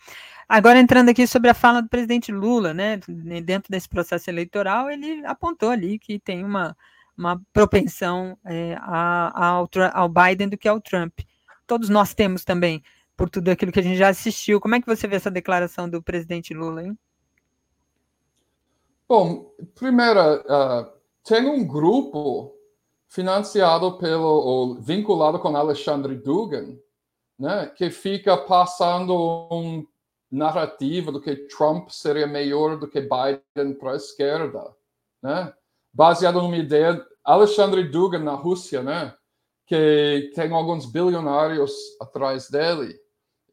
Agora 0.48 0.80
entrando 0.80 1.10
aqui 1.10 1.28
sobre 1.28 1.50
a 1.50 1.54
fala 1.54 1.82
do 1.82 1.90
presidente 1.90 2.32
Lula, 2.32 2.74
né? 2.74 3.00
Dentro 3.44 3.70
desse 3.70 3.90
processo 3.90 4.30
eleitoral, 4.30 4.90
ele 4.90 5.26
apontou 5.26 5.70
ali 5.70 6.00
que 6.00 6.20
tem 6.20 6.44
uma, 6.44 6.76
uma 7.18 7.42
propensão 7.52 8.38
é, 8.46 8.78
ao, 8.82 9.70
ao 9.94 10.10
Biden 10.10 10.50
do 10.50 10.58
que 10.58 10.68
ao 10.68 10.80
Trump. 10.80 11.20
Todos 11.68 11.90
nós 11.90 12.14
temos 12.14 12.44
também, 12.44 12.82
por 13.16 13.30
tudo 13.30 13.50
aquilo 13.50 13.72
que 13.72 13.80
a 13.80 13.84
gente 13.84 13.98
já 13.98 14.10
assistiu. 14.10 14.60
Como 14.60 14.76
é 14.76 14.82
que 14.82 14.88
você 14.88 15.08
vê 15.08 15.18
essa 15.18 15.32
declaração 15.32 15.90
do 15.90 16.02
presidente 16.02 16.54
Lula, 16.54 16.84
hein? 16.84 16.98
Bom, 19.08 19.54
primeiro, 19.76 20.20
uh, 20.20 20.90
tem 21.24 21.46
um 21.46 21.66
grupo 21.66 22.54
financiado 23.14 24.00
pelo 24.00 24.28
ou 24.28 24.82
vinculado 24.82 25.38
com 25.38 25.56
Alexandre 25.56 26.16
Dugan, 26.16 26.80
né, 27.38 27.68
que 27.68 27.92
fica 27.92 28.36
passando 28.36 29.48
um 29.52 29.86
narrativa 30.32 31.12
do 31.12 31.22
que 31.22 31.36
Trump 31.48 31.90
seria 31.90 32.26
melhor 32.26 32.76
do 32.80 32.88
que 32.88 33.02
Biden 33.02 33.76
para 33.76 33.92
a 33.92 33.96
esquerda, 33.96 34.76
né? 35.22 35.54
Baseado 35.94 36.42
numa 36.42 36.58
ideia 36.58 37.06
Alexandre 37.24 37.84
Dugan 37.84 38.24
na 38.24 38.34
Rússia, 38.34 38.82
né, 38.82 39.16
que 39.68 40.32
tem 40.34 40.52
alguns 40.52 40.88
bilionários 40.88 41.72
atrás 42.02 42.50
dele, 42.50 43.00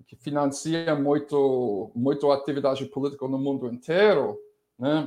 que 0.07 0.17
financia 0.17 0.95
muito 0.95 1.93
muito 1.95 2.33
atividade 2.33 2.87
política 2.87 3.29
no 3.29 3.39
mundo 3.39 3.67
inteiro, 3.67 4.39
né? 4.79 5.07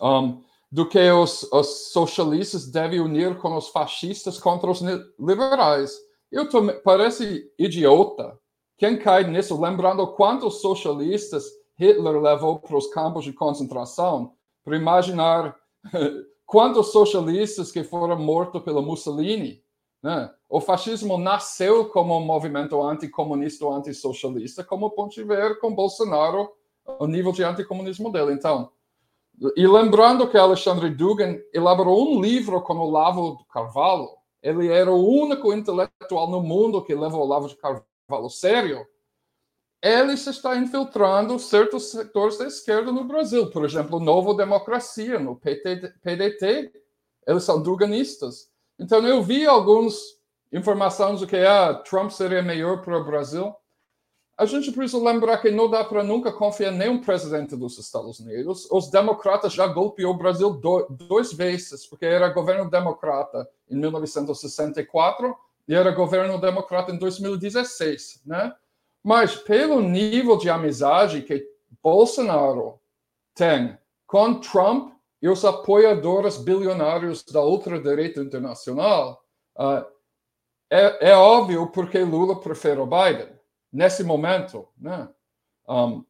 Um, 0.00 0.42
do 0.72 0.88
que 0.88 0.98
os, 1.10 1.42
os, 1.52 1.92
socialistas 1.92 2.66
devem 2.66 2.98
unir 2.98 3.36
com 3.36 3.54
os 3.54 3.68
fascistas 3.68 4.38
contra 4.38 4.70
os 4.70 4.80
liberais. 5.20 5.94
Eu 6.30 6.48
tô, 6.48 6.66
parece 6.80 7.52
idiota. 7.58 8.38
Quem 8.78 8.98
cai 8.98 9.24
nisso, 9.24 9.60
lembrando 9.60 10.06
quantos 10.14 10.62
socialistas 10.62 11.44
Hitler 11.78 12.18
levou 12.18 12.58
para 12.58 12.76
os 12.76 12.86
campos 12.86 13.24
de 13.24 13.34
concentração, 13.34 14.32
para 14.64 14.76
imaginar 14.76 15.54
quantos 16.46 16.90
socialistas 16.90 17.70
que 17.70 17.84
foram 17.84 18.18
mortos 18.18 18.62
pelo 18.62 18.80
Mussolini. 18.80 19.62
Né? 20.02 20.32
O 20.48 20.58
fascismo 20.58 21.18
nasceu 21.18 21.90
como 21.90 22.16
um 22.16 22.24
movimento 22.24 22.80
anticomunista 22.82 23.66
ou 23.66 23.74
antissocialista, 23.74 24.64
como 24.64 24.90
pode 24.90 25.22
ver 25.22 25.58
com 25.60 25.74
Bolsonaro, 25.74 26.50
o 26.98 27.06
nível 27.06 27.30
de 27.30 27.44
anticomunismo 27.44 28.10
dele. 28.10 28.32
Então, 28.32 28.70
e 29.56 29.66
lembrando 29.66 30.28
que 30.28 30.36
Alexandre 30.36 30.90
Dugan 30.90 31.38
elaborou 31.52 32.08
um 32.08 32.20
livro 32.20 32.60
com 32.62 32.74
o 32.74 32.90
Lavo 32.90 33.38
de 33.38 33.44
Carvalho, 33.46 34.08
ele 34.42 34.68
era 34.68 34.90
o 34.90 35.04
único 35.04 35.52
intelectual 35.52 36.30
no 36.30 36.40
mundo 36.40 36.84
que 36.84 36.94
levou 36.94 37.22
o 37.22 37.26
Lavo 37.26 37.48
de 37.48 37.56
Carvalho 37.56 38.28
sério. 38.28 38.86
Ele 39.80 40.16
se 40.16 40.30
está 40.30 40.56
infiltrando 40.56 41.38
certos 41.38 41.90
setores 41.90 42.38
da 42.38 42.46
esquerda 42.46 42.92
no 42.92 43.04
Brasil, 43.04 43.50
por 43.50 43.64
exemplo, 43.64 43.98
Novo 43.98 44.34
Democracia, 44.34 45.18
no 45.18 45.34
PT, 45.36 45.92
PDT, 46.02 46.72
eles 47.26 47.42
são 47.42 47.62
duganistas. 47.62 48.48
Então 48.78 49.04
eu 49.06 49.22
vi 49.22 49.46
algumas 49.46 49.96
informações 50.52 51.20
de 51.20 51.26
que 51.26 51.36
ah, 51.36 51.74
Trump 51.74 52.10
seria 52.10 52.42
melhor 52.42 52.82
para 52.82 52.98
o 52.98 53.04
Brasil 53.04 53.52
a 54.42 54.46
gente 54.46 54.72
precisa 54.72 55.00
lembrar 55.00 55.38
que 55.38 55.52
não 55.52 55.70
dá 55.70 55.84
para 55.84 56.02
nunca 56.02 56.32
confiar 56.32 56.72
em 56.72 56.76
nenhum 56.76 57.00
presidente 57.00 57.54
dos 57.54 57.78
Estados 57.78 58.18
Unidos. 58.18 58.66
Os 58.72 58.90
democratas 58.90 59.52
já 59.52 59.68
golpeou 59.68 60.12
o 60.12 60.16
Brasil 60.18 60.50
do, 60.50 60.84
duas 60.90 61.32
vezes, 61.32 61.86
porque 61.86 62.04
era 62.04 62.28
governo 62.28 62.68
democrata 62.68 63.48
em 63.70 63.76
1964 63.76 65.36
e 65.68 65.74
era 65.74 65.92
governo 65.92 66.40
democrata 66.40 66.90
em 66.90 66.98
2016, 66.98 68.22
né? 68.26 68.52
Mas 69.00 69.36
pelo 69.36 69.80
nível 69.80 70.36
de 70.36 70.50
amizade 70.50 71.22
que 71.22 71.46
Bolsonaro 71.80 72.80
tem 73.34 73.78
com 74.08 74.40
Trump 74.40 74.92
e 75.22 75.28
os 75.28 75.44
apoiadores 75.44 76.36
bilionários 76.36 77.22
da 77.24 77.44
ultradireita 77.44 78.20
internacional, 78.20 79.24
uh, 79.56 79.86
é, 80.68 81.10
é 81.10 81.16
óbvio 81.16 81.68
porque 81.68 82.00
Lula 82.00 82.40
prefere 82.40 82.80
o 82.80 82.86
Biden 82.86 83.41
nesse 83.72 84.04
momento. 84.04 84.68
Né? 84.78 85.08
Um, 85.68 86.04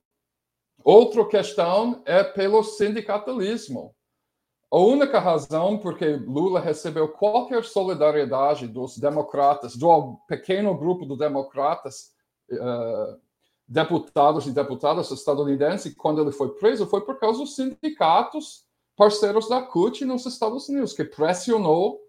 outra 0.82 1.24
questão 1.26 2.02
é 2.04 2.24
pelo 2.24 2.62
sindicalismo. 2.62 3.94
A 4.70 4.78
única 4.78 5.18
razão 5.18 5.76
porque 5.76 6.16
Lula 6.16 6.58
recebeu 6.58 7.08
qualquer 7.08 7.62
solidariedade 7.62 8.66
dos 8.66 8.96
democratas, 8.96 9.76
do 9.76 10.16
pequeno 10.26 10.74
grupo 10.74 11.06
de 11.06 11.16
democratas, 11.16 12.12
uh, 12.50 13.20
deputados 13.68 14.46
e 14.46 14.50
deputadas 14.50 15.10
estadunidenses, 15.10 15.94
quando 15.94 16.22
ele 16.22 16.32
foi 16.32 16.54
preso, 16.54 16.86
foi 16.86 17.02
por 17.02 17.18
causa 17.18 17.40
dos 17.40 17.54
sindicatos 17.54 18.64
parceiros 18.96 19.48
da 19.48 19.62
CUT 19.62 20.04
nos 20.04 20.26
Estados 20.26 20.68
Unidos, 20.68 20.92
que 20.92 21.04
pressionou 21.04 22.00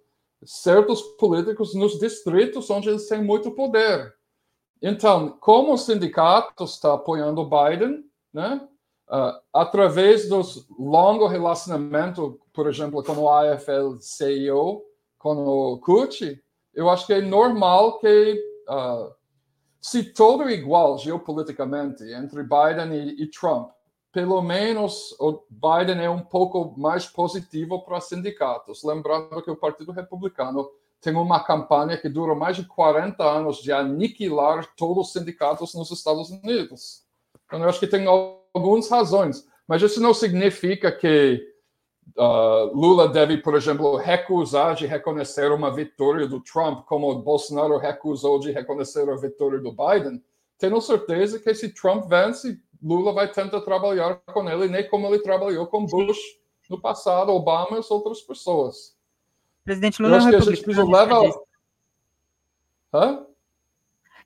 certos 0.45 1.01
políticos 1.17 1.73
nos 1.73 1.99
distritos 1.99 2.69
onde 2.69 2.90
eles 2.90 3.07
têm 3.07 3.23
muito 3.23 3.51
poder. 3.51 4.14
Então, 4.85 5.29
como 5.39 5.71
o 5.71 5.77
sindicato 5.77 6.65
está 6.65 6.93
apoiando 6.93 7.39
o 7.39 7.49
Biden, 7.49 8.03
né? 8.33 8.67
Uh, 9.07 9.39
através 9.53 10.27
dos 10.27 10.67
longo 10.77 11.25
relacionamento, 11.25 12.39
por 12.51 12.67
exemplo, 12.67 13.01
com 13.01 13.13
o 13.13 13.29
AFL-CIO, 13.29 14.81
com 15.17 15.35
o 15.47 15.77
CUT, 15.79 16.43
eu 16.73 16.89
acho 16.89 17.05
que 17.07 17.13
é 17.13 17.21
normal 17.21 17.99
que 17.99 18.43
uh, 18.69 19.13
se 19.79 20.03
todo 20.03 20.49
igual 20.49 20.97
geopoliticamente 20.97 22.03
entre 22.11 22.43
Biden 22.43 22.93
e, 22.93 23.23
e, 23.23 23.27
Trump, 23.27 23.69
pelo 24.11 24.41
menos 24.41 25.15
o 25.19 25.43
Biden 25.49 26.03
é 26.03 26.09
um 26.09 26.21
pouco 26.21 26.73
mais 26.77 27.05
positivo 27.05 27.83
para 27.85 28.01
sindicatos. 28.01 28.83
Lembrando 28.83 29.41
que 29.41 29.51
o 29.51 29.55
Partido 29.55 29.91
Republicano 29.93 30.69
tem 31.03 31.14
uma 31.14 31.43
campanha 31.43 31.98
que 31.98 32.07
dura 32.07 32.33
mais 32.33 32.56
de 32.56 32.64
40 32.64 33.22
anos 33.22 33.57
de 33.57 33.73
aniquilar 33.73 34.65
todos 34.77 35.07
os 35.07 35.14
sindicatos 35.14 35.75
nos 35.75 35.91
Estados 35.91 36.30
Unidos. 36.30 37.03
Então, 37.45 37.61
eu 37.61 37.67
acho 37.67 37.80
que 37.80 37.88
tem 37.88 38.07
algumas 38.07 38.90
razões, 38.90 39.45
mas 39.67 39.82
isso 39.82 40.01
não 40.01 40.14
significa 40.14 40.90
que 40.91 41.45
uh, 42.17 42.73
Lula 42.73 43.09
deve, 43.09 43.38
por 43.38 43.53
exemplo, 43.53 43.98
recusar 43.98 44.75
de 44.75 44.85
reconhecer 44.85 45.51
uma 45.51 45.69
vitória 45.69 46.25
do 46.25 46.40
Trump, 46.40 46.85
como 46.85 47.14
Bolsonaro 47.15 47.77
recusou 47.77 48.40
de 48.40 48.51
reconhecer 48.51 49.07
a 49.09 49.15
vitória 49.17 49.59
do 49.59 49.73
Biden. 49.73 50.23
Tenho 50.57 50.80
certeza 50.80 51.38
que 51.38 51.53
se 51.53 51.73
Trump 51.73 52.06
vence, 52.07 52.57
Lula 52.82 53.11
vai 53.11 53.30
tentar 53.30 53.59
trabalhar 53.59 54.22
com 54.33 54.49
ele, 54.49 54.69
nem 54.69 54.88
como 54.90 55.07
ele 55.07 55.19
trabalhou 55.19 55.67
com 55.67 55.85
Bush 55.85 56.17
no 56.69 56.80
passado, 56.80 57.33
Obama 57.33 57.75
e 57.75 57.80
as 57.80 57.91
outras 57.91 58.22
pessoas. 58.22 58.92
Presidente 59.64 60.01
Lula 60.01 60.17
é 60.17 60.22
um 60.22 60.25
republicano. 60.25 60.92
Leva... 60.92 61.43
Hã? 62.93 63.25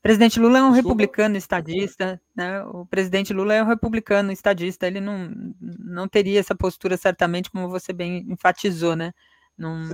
Presidente 0.01 0.39
Lula 0.39 0.59
é 0.59 0.61
um 0.61 0.71
Desculpa. 0.71 0.89
republicano 0.89 1.37
estadista, 1.37 2.21
né? 2.35 2.63
O 2.63 2.85
presidente 2.85 3.33
Lula 3.33 3.53
é 3.53 3.63
um 3.63 3.67
republicano 3.67 4.31
estadista, 4.31 4.87
ele 4.87 5.01
não, 5.01 5.31
não 5.59 6.07
teria 6.07 6.39
essa 6.39 6.55
postura 6.55 6.95
certamente, 6.95 7.51
como 7.51 7.67
você 7.69 7.91
bem 7.91 8.25
enfatizou, 8.29 8.95
né? 8.95 9.11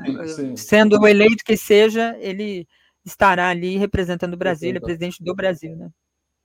sim, 0.05 0.27
sim. 0.27 0.55
Sendo 0.55 0.99
o 0.99 1.07
eleito 1.07 1.43
que 1.43 1.55
seja, 1.55 2.15
ele 2.19 2.67
estará 3.05 3.49
ali 3.49 3.77
representando 3.77 4.33
o 4.33 4.37
Brasil, 4.37 4.69
ele 4.69 4.77
é 4.77 4.81
presidente 4.81 5.23
do 5.23 5.33
Brasil, 5.33 5.75
né? 5.75 5.89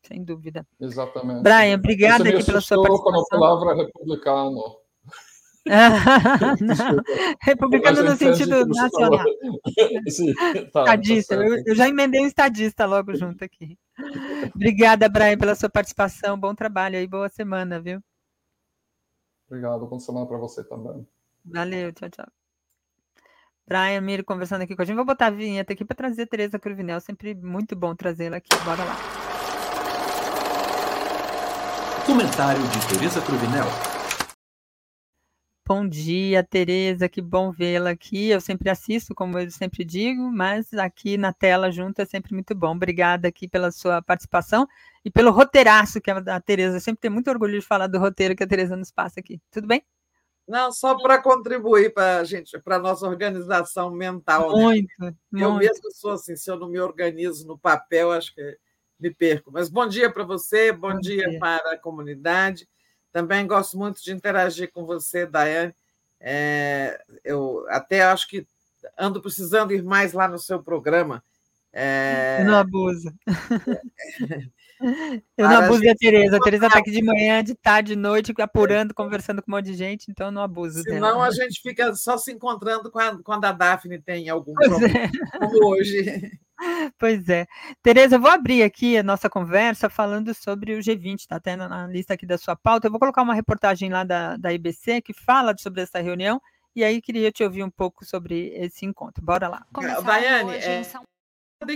Sem 0.02 0.24
dúvida. 0.24 0.66
Exatamente. 0.80 1.42
Brian, 1.42 1.74
obrigada 1.74 2.28
aqui 2.28 2.44
pela 2.44 2.60
sua 2.60 2.80
participação. 2.80 3.24
com 3.28 3.36
a 3.36 3.38
palavra 3.38 3.74
republicano. 3.74 4.76
Republicano 7.42 8.02
no 8.02 8.16
sentido 8.16 8.66
nacional. 8.66 9.24
Sim, 10.08 10.34
tá, 10.72 10.82
estadista. 10.82 11.36
Tá 11.36 11.44
eu, 11.44 11.62
eu, 11.66 11.74
já 11.74 11.88
emendei 11.88 12.22
um 12.22 12.26
estadista 12.26 12.86
logo 12.86 13.14
junto 13.14 13.44
aqui. 13.44 13.78
Obrigada, 14.54 15.08
Brian, 15.08 15.36
pela 15.36 15.54
sua 15.54 15.68
participação. 15.68 16.38
Bom 16.38 16.54
trabalho 16.54 16.98
aí, 16.98 17.06
boa 17.06 17.28
semana, 17.28 17.80
viu? 17.80 18.00
Obrigado, 19.48 19.86
boa 19.86 20.00
semana 20.00 20.26
para 20.26 20.38
você 20.38 20.62
também. 20.64 21.06
Valeu, 21.44 21.92
tchau, 21.92 22.10
tchau. 22.10 22.26
Brian 23.66 24.00
Miro 24.00 24.24
conversando 24.24 24.62
aqui 24.62 24.74
com 24.74 24.82
a 24.82 24.84
gente. 24.84 24.96
Vou 24.96 25.04
botar 25.04 25.26
a 25.26 25.30
vinheta 25.30 25.74
aqui 25.74 25.84
para 25.84 25.94
trazer 25.94 26.22
a 26.22 26.26
Tereza 26.26 26.58
Cruvinel. 26.58 27.00
Sempre 27.00 27.34
muito 27.34 27.76
bom 27.76 27.94
trazê-la 27.94 28.38
aqui. 28.38 28.48
Bora 28.64 28.82
lá. 28.82 28.96
Comentário 32.06 32.62
de 32.62 32.88
Tereza 32.88 33.20
Cruvinel. 33.20 33.97
Bom 35.68 35.86
dia, 35.86 36.42
Tereza, 36.42 37.10
que 37.10 37.20
bom 37.20 37.52
vê-la 37.52 37.90
aqui. 37.90 38.30
Eu 38.30 38.40
sempre 38.40 38.70
assisto, 38.70 39.14
como 39.14 39.38
eu 39.38 39.50
sempre 39.50 39.84
digo, 39.84 40.32
mas 40.32 40.72
aqui 40.72 41.18
na 41.18 41.30
tela 41.30 41.70
junto 41.70 42.00
é 42.00 42.06
sempre 42.06 42.32
muito 42.32 42.54
bom. 42.54 42.74
Obrigada 42.74 43.28
aqui 43.28 43.46
pela 43.46 43.70
sua 43.70 44.00
participação 44.00 44.66
e 45.04 45.10
pelo 45.10 45.30
roteiraço 45.30 46.00
que 46.00 46.10
a 46.10 46.40
Tereza 46.40 46.80
sempre 46.80 47.02
tem 47.02 47.10
muito 47.10 47.28
orgulho 47.28 47.60
de 47.60 47.66
falar 47.66 47.86
do 47.86 47.98
roteiro 47.98 48.34
que 48.34 48.42
a 48.42 48.46
Tereza 48.46 48.78
nos 48.78 48.90
passa 48.90 49.20
aqui. 49.20 49.42
Tudo 49.50 49.66
bem? 49.66 49.84
Não, 50.48 50.72
só 50.72 50.96
para 50.96 51.20
contribuir 51.20 51.92
para 51.92 52.20
a 52.20 52.24
gente, 52.24 52.58
para 52.60 52.76
a 52.76 52.80
nossa 52.80 53.06
organização 53.06 53.90
mental. 53.90 54.50
Muito, 54.52 54.88
né? 54.98 55.12
Eu 55.34 55.50
muito. 55.50 55.58
mesmo 55.58 55.92
sou 55.92 56.12
assim, 56.12 56.34
se 56.34 56.50
eu 56.50 56.58
não 56.58 56.70
me 56.70 56.80
organizo 56.80 57.46
no 57.46 57.58
papel, 57.58 58.10
acho 58.10 58.34
que 58.34 58.56
me 58.98 59.12
perco. 59.12 59.52
Mas 59.52 59.68
bom 59.68 59.86
dia 59.86 60.10
para 60.10 60.24
você, 60.24 60.72
bom, 60.72 60.94
bom 60.94 60.98
dia, 60.98 61.28
dia 61.28 61.38
para 61.38 61.74
a 61.74 61.78
comunidade. 61.78 62.66
Também 63.12 63.46
gosto 63.46 63.78
muito 63.78 64.02
de 64.02 64.12
interagir 64.12 64.70
com 64.72 64.84
você, 64.84 65.26
Daiane. 65.26 65.74
É, 66.20 67.00
eu 67.24 67.64
até 67.68 68.02
acho 68.02 68.28
que 68.28 68.46
ando 68.98 69.20
precisando 69.20 69.72
ir 69.72 69.82
mais 69.82 70.12
lá 70.12 70.28
no 70.28 70.38
seu 70.38 70.62
programa. 70.62 71.22
É... 71.72 72.42
Não 72.44 72.56
abusa. 72.56 73.12
Eu 75.36 75.48
não 75.48 75.56
abuso 75.58 75.82
da 75.84 75.94
Tereza. 75.94 76.36
A 76.36 76.40
Tereza 76.40 76.66
está 76.66 76.78
aqui 76.78 76.90
de 76.90 77.02
manhã, 77.02 77.42
de 77.42 77.54
tarde, 77.54 77.94
de 77.94 77.96
noite, 77.96 78.32
apurando, 78.38 78.94
conversando 78.94 79.42
com 79.42 79.50
um 79.50 79.56
monte 79.56 79.66
de 79.66 79.74
gente, 79.74 80.10
então 80.10 80.26
eu 80.26 80.32
não 80.32 80.42
abuso 80.42 80.82
Senão 80.82 80.94
dela. 80.94 81.06
Senão 81.06 81.22
a 81.22 81.30
gente 81.30 81.60
fica 81.60 81.94
só 81.94 82.16
se 82.16 82.32
encontrando 82.32 82.90
quando 82.90 83.44
a 83.44 83.52
Daphne 83.52 84.00
tem 84.00 84.28
algum 84.28 84.54
pois 84.54 84.68
problema, 84.68 84.98
é. 84.98 85.38
como 85.38 85.66
hoje. 85.68 86.38
Pois 86.98 87.28
é. 87.28 87.46
Tereza, 87.82 88.16
eu 88.16 88.20
vou 88.20 88.30
abrir 88.30 88.62
aqui 88.62 88.98
a 88.98 89.02
nossa 89.02 89.30
conversa 89.30 89.88
falando 89.88 90.34
sobre 90.34 90.74
o 90.74 90.80
G20, 90.80 91.20
está 91.20 91.36
até 91.36 91.54
na 91.56 91.86
lista 91.86 92.14
aqui 92.14 92.26
da 92.26 92.36
sua 92.36 92.56
pauta. 92.56 92.86
Eu 92.86 92.90
vou 92.90 92.98
colocar 92.98 93.22
uma 93.22 93.34
reportagem 93.34 93.90
lá 93.90 94.04
da, 94.04 94.36
da 94.36 94.52
IBC 94.52 95.00
que 95.02 95.12
fala 95.12 95.56
sobre 95.56 95.82
essa 95.82 96.00
reunião, 96.00 96.40
e 96.74 96.82
aí 96.82 97.00
queria 97.00 97.30
te 97.30 97.44
ouvir 97.44 97.62
um 97.62 97.70
pouco 97.70 98.04
sobre 98.04 98.48
esse 98.54 98.84
encontro. 98.84 99.24
Bora 99.24 99.48
lá. 99.48 99.64
Daiane, 100.02 100.54
é, 100.56 100.82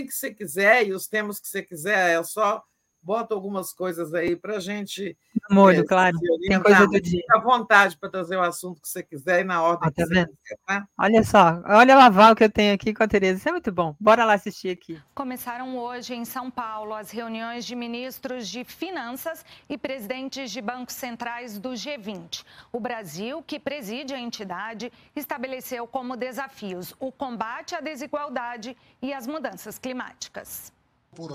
que 0.05 0.11
você 0.11 0.33
quiser 0.33 0.87
e 0.87 0.93
os 0.93 1.07
temas 1.07 1.39
que 1.39 1.47
você 1.47 1.61
quiser, 1.61 2.19
é 2.19 2.23
só 2.23 2.63
bota 3.03 3.33
algumas 3.33 3.73
coisas 3.73 4.13
aí 4.13 4.35
para 4.35 4.57
a 4.57 4.59
gente. 4.59 5.17
Molho, 5.49 5.81
é, 5.81 5.85
claro. 5.85 6.17
Tem 6.47 6.61
coisa 6.61 6.87
do 6.87 7.01
dia. 7.01 7.19
Fica 7.21 7.37
à 7.37 7.41
vontade 7.41 7.97
para 7.97 8.09
trazer 8.09 8.37
o 8.37 8.41
assunto 8.41 8.81
que 8.81 8.87
você 8.87 9.03
quiser 9.03 9.41
e 9.41 9.43
na 9.43 9.61
ordem 9.61 9.89
ah, 9.89 9.91
tá 9.91 10.03
que 10.03 10.09
vendo? 10.09 10.27
você 10.27 10.37
quiser, 10.41 10.57
tá? 10.65 10.87
Olha 10.97 11.23
só, 11.23 11.61
olha 11.65 11.95
a 11.95 11.97
lavar 11.97 12.35
que 12.35 12.43
eu 12.43 12.49
tenho 12.49 12.73
aqui 12.73 12.93
com 12.93 13.03
a 13.03 13.07
Tereza. 13.07 13.39
Isso 13.39 13.49
é 13.49 13.51
muito 13.51 13.71
bom. 13.71 13.95
Bora 13.99 14.23
lá 14.23 14.33
assistir 14.33 14.69
aqui. 14.69 14.99
Começaram 15.13 15.77
hoje 15.77 16.13
em 16.13 16.23
São 16.23 16.49
Paulo 16.49 16.93
as 16.93 17.11
reuniões 17.11 17.65
de 17.65 17.75
ministros 17.75 18.47
de 18.47 18.63
finanças 18.63 19.45
e 19.69 19.77
presidentes 19.77 20.49
de 20.51 20.61
bancos 20.61 20.95
centrais 20.95 21.59
do 21.59 21.71
G20. 21.71 22.43
O 22.71 22.79
Brasil, 22.79 23.43
que 23.45 23.59
preside 23.59 24.13
a 24.13 24.19
entidade, 24.19 24.91
estabeleceu 25.15 25.85
como 25.85 26.15
desafios 26.15 26.93
o 26.99 27.11
combate 27.11 27.75
à 27.75 27.81
desigualdade 27.81 28.77
e 29.01 29.13
as 29.13 29.27
mudanças 29.27 29.77
climáticas. 29.77 30.71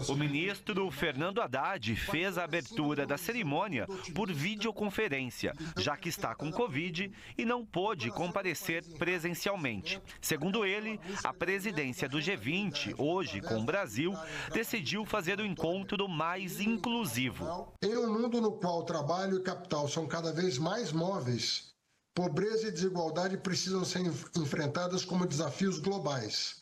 O 0.08 0.16
ministro 0.16 0.90
Fernando 0.90 1.40
Haddad 1.40 1.94
fez 1.94 2.36
a 2.36 2.44
abertura 2.44 3.06
da 3.06 3.16
cerimônia 3.16 3.86
por 4.14 4.32
videoconferência, 4.32 5.52
já 5.76 5.96
que 5.96 6.08
está 6.08 6.34
com 6.34 6.50
Covid 6.50 7.12
e 7.36 7.44
não 7.44 7.64
pôde 7.64 8.10
comparecer 8.10 8.84
presencialmente. 8.98 10.00
Segundo 10.20 10.64
ele, 10.64 10.98
a 11.22 11.32
presidência 11.32 12.08
do 12.08 12.18
G20, 12.18 12.94
hoje 12.98 13.40
com 13.40 13.60
o 13.60 13.64
Brasil, 13.64 14.14
decidiu 14.52 15.04
fazer 15.04 15.38
o 15.38 15.46
encontro 15.46 16.08
mais 16.08 16.60
inclusivo. 16.60 17.72
Em 17.82 17.96
um 17.96 18.12
mundo 18.12 18.40
no 18.40 18.52
qual 18.52 18.82
trabalho 18.84 19.38
e 19.38 19.42
capital 19.42 19.86
são 19.86 20.06
cada 20.06 20.32
vez 20.32 20.58
mais 20.58 20.92
móveis, 20.92 21.72
pobreza 22.14 22.68
e 22.68 22.72
desigualdade 22.72 23.36
precisam 23.36 23.84
ser 23.84 24.02
enfrentadas 24.36 25.04
como 25.04 25.26
desafios 25.26 25.78
globais 25.78 26.57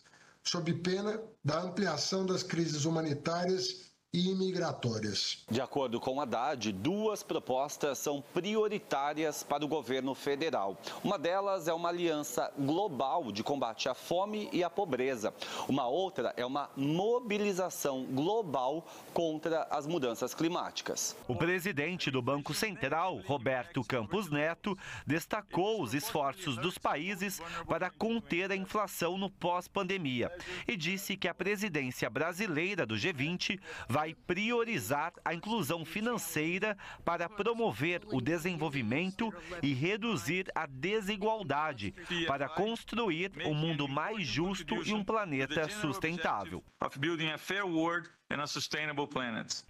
sob 0.46 0.72
pena 0.74 1.20
da 1.44 1.60
ampliação 1.60 2.24
das 2.24 2.42
crises 2.42 2.84
humanitárias 2.84 3.85
e 4.16 4.30
imigratórias. 4.30 5.44
De 5.50 5.60
acordo 5.60 6.00
com 6.00 6.18
Haddad, 6.18 6.72
duas 6.72 7.22
propostas 7.22 7.98
são 7.98 8.24
prioritárias 8.32 9.42
para 9.42 9.62
o 9.62 9.68
governo 9.68 10.14
federal. 10.14 10.80
Uma 11.04 11.18
delas 11.18 11.68
é 11.68 11.74
uma 11.74 11.90
aliança 11.90 12.50
global 12.58 13.30
de 13.30 13.42
combate 13.42 13.90
à 13.90 13.94
fome 13.94 14.48
e 14.54 14.64
à 14.64 14.70
pobreza. 14.70 15.34
Uma 15.68 15.86
outra 15.86 16.32
é 16.34 16.46
uma 16.46 16.70
mobilização 16.74 18.04
global 18.06 18.86
contra 19.12 19.64
as 19.64 19.86
mudanças 19.86 20.34
climáticas. 20.34 21.14
O 21.28 21.36
presidente 21.36 22.10
do 22.10 22.22
Banco 22.22 22.54
Central, 22.54 23.20
Roberto 23.26 23.84
Campos 23.84 24.30
Neto, 24.30 24.78
destacou 25.06 25.82
os 25.82 25.92
esforços 25.92 26.56
dos 26.56 26.78
países 26.78 27.38
para 27.68 27.90
conter 27.90 28.50
a 28.50 28.56
inflação 28.56 29.18
no 29.18 29.28
pós-pandemia 29.28 30.32
e 30.66 30.74
disse 30.74 31.18
que 31.18 31.28
a 31.28 31.34
presidência 31.34 32.08
brasileira 32.08 32.86
do 32.86 32.94
G20 32.94 33.60
vai 33.86 34.05
vai 34.06 34.14
priorizar 34.14 35.12
a 35.24 35.34
inclusão 35.34 35.84
financeira 35.84 36.78
para 37.04 37.28
promover 37.28 38.02
o 38.12 38.20
desenvolvimento 38.20 39.34
e 39.60 39.74
reduzir 39.74 40.46
a 40.54 40.64
desigualdade, 40.66 41.92
para 42.26 42.48
construir 42.48 43.32
um 43.44 43.54
mundo 43.54 43.88
mais 43.88 44.24
justo 44.24 44.76
e 44.86 44.94
um 44.94 45.02
planeta 45.02 45.68
sustentável. 45.68 46.62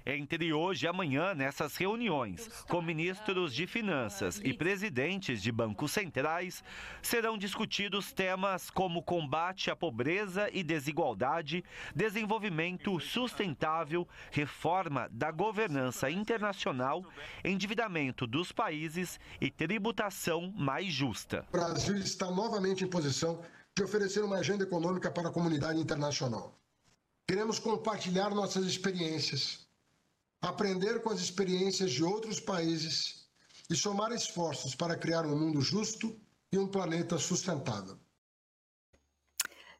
Entre 0.04 0.52
hoje 0.52 0.86
e 0.86 0.88
amanhã, 0.88 1.34
nessas 1.34 1.76
reuniões 1.76 2.48
com 2.68 2.82
ministros 2.82 3.54
de 3.54 3.66
Finanças 3.66 4.40
e 4.42 4.52
presidentes 4.52 5.40
de 5.40 5.52
bancos 5.52 5.92
centrais, 5.92 6.64
serão 7.00 7.38
discutidos 7.38 8.12
temas 8.12 8.68
como 8.68 9.02
combate 9.02 9.70
à 9.70 9.76
pobreza 9.76 10.50
e 10.52 10.64
desigualdade, 10.64 11.64
desenvolvimento 11.94 12.98
sustentável, 12.98 14.08
reforma 14.32 15.08
da 15.12 15.30
governança 15.30 16.10
internacional, 16.10 17.04
endividamento 17.44 18.26
dos 18.26 18.52
países 18.52 19.20
e 19.40 19.50
tributação 19.50 20.52
mais 20.56 20.92
justa. 20.92 21.46
O 21.50 21.52
Brasil 21.52 21.96
está 21.98 22.30
novamente 22.30 22.82
em 22.82 22.88
posição 22.88 23.40
de 23.76 23.84
oferecer 23.84 24.24
uma 24.24 24.38
agenda 24.38 24.64
econômica 24.64 25.10
para 25.10 25.28
a 25.28 25.32
comunidade 25.32 25.78
internacional. 25.78 26.65
Queremos 27.26 27.58
compartilhar 27.58 28.30
nossas 28.30 28.64
experiências, 28.66 29.66
aprender 30.40 31.02
com 31.02 31.10
as 31.10 31.20
experiências 31.20 31.90
de 31.90 32.04
outros 32.04 32.38
países 32.38 33.28
e 33.68 33.74
somar 33.74 34.12
esforços 34.12 34.74
para 34.74 34.96
criar 34.96 35.26
um 35.26 35.36
mundo 35.36 35.60
justo 35.60 36.16
e 36.52 36.58
um 36.58 36.68
planeta 36.68 37.18
sustentável. 37.18 37.98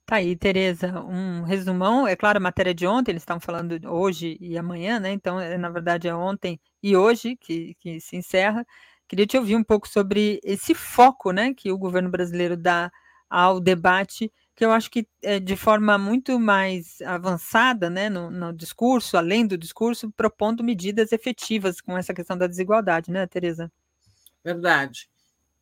Tá 0.04 0.16
aí, 0.16 0.36
Tereza, 0.36 1.00
um 1.00 1.42
resumão. 1.42 2.06
É 2.06 2.14
claro, 2.14 2.38
a 2.38 2.40
matéria 2.40 2.74
de 2.74 2.86
ontem, 2.86 3.10
eles 3.10 3.22
estavam 3.22 3.40
falando 3.40 3.78
hoje 3.90 4.36
e 4.40 4.56
amanhã, 4.56 5.00
né? 5.00 5.10
Então, 5.12 5.40
é, 5.40 5.58
na 5.58 5.68
verdade, 5.68 6.06
é 6.06 6.14
ontem 6.14 6.60
e 6.82 6.96
hoje 6.96 7.36
que, 7.36 7.74
que 7.74 8.00
se 8.00 8.16
encerra. 8.16 8.64
Queria 9.08 9.26
te 9.26 9.36
ouvir 9.36 9.56
um 9.56 9.64
pouco 9.64 9.88
sobre 9.88 10.40
esse 10.44 10.74
foco, 10.74 11.32
né, 11.32 11.54
que 11.54 11.70
o 11.70 11.78
governo 11.78 12.10
brasileiro 12.10 12.56
dá 12.56 12.90
ao 13.30 13.60
debate, 13.60 14.32
que 14.56 14.64
eu 14.64 14.72
acho 14.72 14.90
que 14.90 15.06
é 15.22 15.38
de 15.38 15.54
forma 15.54 15.98
muito 15.98 16.40
mais 16.40 17.02
avançada, 17.02 17.90
né, 17.90 18.08
no, 18.08 18.30
no 18.30 18.54
discurso, 18.54 19.18
além 19.18 19.46
do 19.46 19.58
discurso, 19.58 20.10
propondo 20.10 20.64
medidas 20.64 21.12
efetivas 21.12 21.78
com 21.78 21.96
essa 21.96 22.14
questão 22.14 22.38
da 22.38 22.46
desigualdade, 22.46 23.10
né, 23.10 23.26
Tereza? 23.26 23.70
Verdade. 24.42 25.10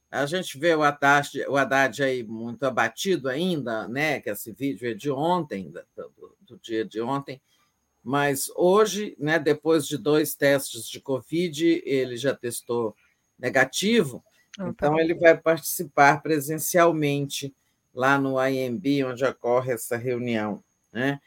A 0.08 0.24
gente 0.26 0.56
vê 0.56 0.73
o 0.76 0.82
Haddad, 0.84 1.44
o 1.48 1.56
Haddad 1.56 2.05
aí 2.05 2.23
muito 2.23 2.62
abatido 2.64 3.28
ainda, 3.28 3.89
né? 3.89 4.20
Que 4.20 4.31
esse 4.31 4.52
vídeo 4.52 4.89
é 4.89 4.94
de 4.94 5.10
ontem, 5.10 5.73
do, 5.97 6.36
do 6.42 6.56
dia 6.62 6.84
de 6.84 7.00
ontem, 7.00 7.42
mas 8.00 8.48
hoje, 8.55 9.16
né, 9.18 9.40
depois 9.40 9.89
de 9.89 9.98
dois 9.98 10.36
testes 10.36 10.89
de 10.89 11.00
Covid, 11.00 11.82
ele 11.84 12.16
já 12.16 12.32
testou 12.32 12.94
negativo, 13.36 14.23
então 14.60 15.00
ele 15.00 15.14
vai 15.14 15.36
participar 15.36 16.23
presencialmente 16.23 17.52
lá 17.94 18.18
no 18.18 18.36
IMB, 18.44 19.05
onde 19.05 19.24
ocorre 19.24 19.73
essa 19.73 19.97
reunião. 19.97 20.62
Né? 20.92 21.20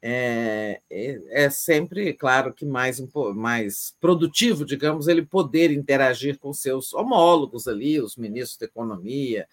É, 0.00 0.80
é, 0.90 1.44
é 1.44 1.50
sempre, 1.50 2.12
claro, 2.12 2.52
que 2.52 2.64
mais, 2.64 3.00
mais 3.34 3.96
produtivo, 4.00 4.64
digamos, 4.64 5.08
ele 5.08 5.22
poder 5.22 5.70
interagir 5.70 6.38
com 6.38 6.52
seus 6.52 6.92
homólogos 6.92 7.66
ali, 7.66 8.00
os 8.00 8.16
ministros 8.16 8.58
da 8.58 8.66
Economia 8.66 9.48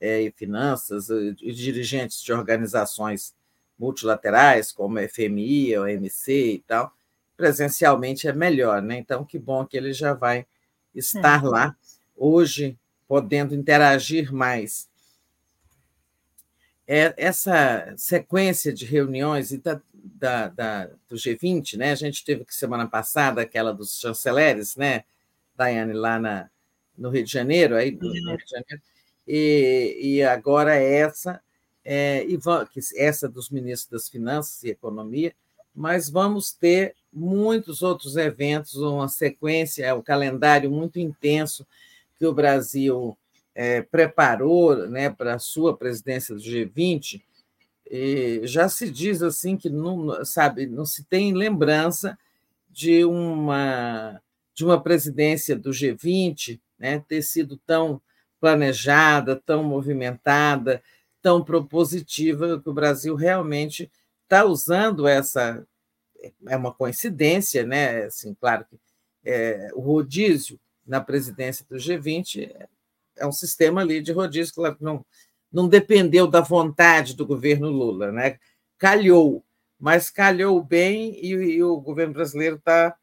é, 0.00 0.22
e 0.22 0.30
Finanças, 0.30 1.08
e, 1.10 1.36
e 1.42 1.52
dirigentes 1.52 2.22
de 2.22 2.32
organizações 2.32 3.34
multilaterais, 3.78 4.72
como 4.72 4.98
a 4.98 5.08
FMI, 5.08 5.74
a 5.74 5.82
OMC 5.82 6.54
e 6.54 6.58
tal, 6.66 6.92
presencialmente 7.36 8.28
é 8.28 8.32
melhor, 8.32 8.80
né? 8.80 8.98
Então, 8.98 9.24
que 9.24 9.38
bom 9.38 9.64
que 9.66 9.76
ele 9.76 9.92
já 9.92 10.14
vai 10.14 10.46
estar 10.94 11.44
é. 11.44 11.48
lá 11.48 11.76
hoje, 12.16 12.78
podendo 13.08 13.54
interagir 13.54 14.32
mais 14.32 14.88
é, 16.86 17.14
essa 17.16 17.94
sequência 17.96 18.72
de 18.72 18.84
reuniões 18.84 19.52
e 19.52 19.58
da, 19.58 19.80
da, 19.92 20.48
da, 20.48 20.86
do 21.08 21.16
G20, 21.16 21.76
né? 21.76 21.92
A 21.92 21.96
gente 21.96 22.24
teve 22.24 22.44
que 22.44 22.54
semana 22.54 22.86
passada 22.86 23.40
aquela 23.40 23.72
dos 23.72 23.98
chanceleres, 23.98 24.76
né? 24.76 25.04
Daiane 25.56 25.92
lá 25.92 26.18
na, 26.18 26.50
no 26.96 27.10
Rio 27.10 27.24
de 27.24 27.32
Janeiro, 27.32 27.76
aí 27.76 27.90
Rio 27.90 28.00
de 28.12 28.50
Janeiro, 28.50 28.82
e, 29.26 29.98
e 30.00 30.22
agora 30.22 30.74
essa 30.74 31.40
é, 31.84 32.24
e 32.26 32.38
essa 32.96 33.28
dos 33.28 33.50
ministros 33.50 33.90
das 33.90 34.08
Finanças 34.08 34.62
e 34.62 34.70
Economia, 34.70 35.34
mas 35.74 36.08
vamos 36.08 36.52
ter 36.52 36.94
muitos 37.12 37.82
outros 37.82 38.16
eventos, 38.16 38.74
uma 38.76 39.08
sequência, 39.08 39.84
é 39.84 39.92
um 39.92 40.02
calendário 40.02 40.70
muito 40.70 40.98
intenso 40.98 41.66
que 42.18 42.26
o 42.26 42.32
Brasil 42.32 43.16
é, 43.54 43.82
preparou 43.82 44.88
né, 44.88 45.10
para 45.10 45.34
a 45.34 45.38
sua 45.38 45.76
presidência 45.76 46.34
do 46.34 46.40
G20, 46.40 47.22
já 48.42 48.68
se 48.68 48.90
diz 48.90 49.22
assim 49.22 49.56
que 49.56 49.70
não, 49.70 50.24
sabe, 50.24 50.66
não 50.66 50.84
se 50.84 51.04
tem 51.04 51.32
lembrança 51.32 52.18
de 52.70 53.04
uma, 53.04 54.20
de 54.52 54.64
uma 54.64 54.82
presidência 54.82 55.54
do 55.54 55.70
G20 55.70 56.60
né, 56.78 57.04
ter 57.06 57.22
sido 57.22 57.56
tão 57.58 58.00
planejada, 58.40 59.36
tão 59.36 59.62
movimentada, 59.62 60.82
tão 61.22 61.42
propositiva, 61.42 62.60
que 62.60 62.68
o 62.68 62.74
Brasil 62.74 63.14
realmente 63.14 63.90
está 64.24 64.44
usando 64.44 65.08
essa. 65.08 65.66
É 66.46 66.56
uma 66.56 66.72
coincidência, 66.72 67.64
né? 67.64 68.04
Assim, 68.04 68.34
claro 68.34 68.66
que 68.68 68.78
é, 69.24 69.70
o 69.74 69.80
rodízio 69.80 70.60
na 70.86 71.00
presidência 71.00 71.64
do 71.68 71.76
G20 71.76 72.50
é 73.16 73.26
um 73.26 73.32
sistema 73.32 73.80
ali 73.80 74.00
de 74.00 74.12
rodízio 74.12 74.54
que 74.54 74.84
não, 74.84 75.04
não 75.52 75.68
dependeu 75.68 76.26
da 76.26 76.40
vontade 76.40 77.14
do 77.14 77.26
governo 77.26 77.68
Lula, 77.68 78.10
né? 78.10 78.38
Calhou, 78.78 79.44
mas 79.78 80.10
calhou 80.10 80.62
bem 80.62 81.14
e, 81.24 81.28
e 81.28 81.62
o 81.62 81.80
governo 81.80 82.14
brasileiro 82.14 82.56
está 82.56 82.96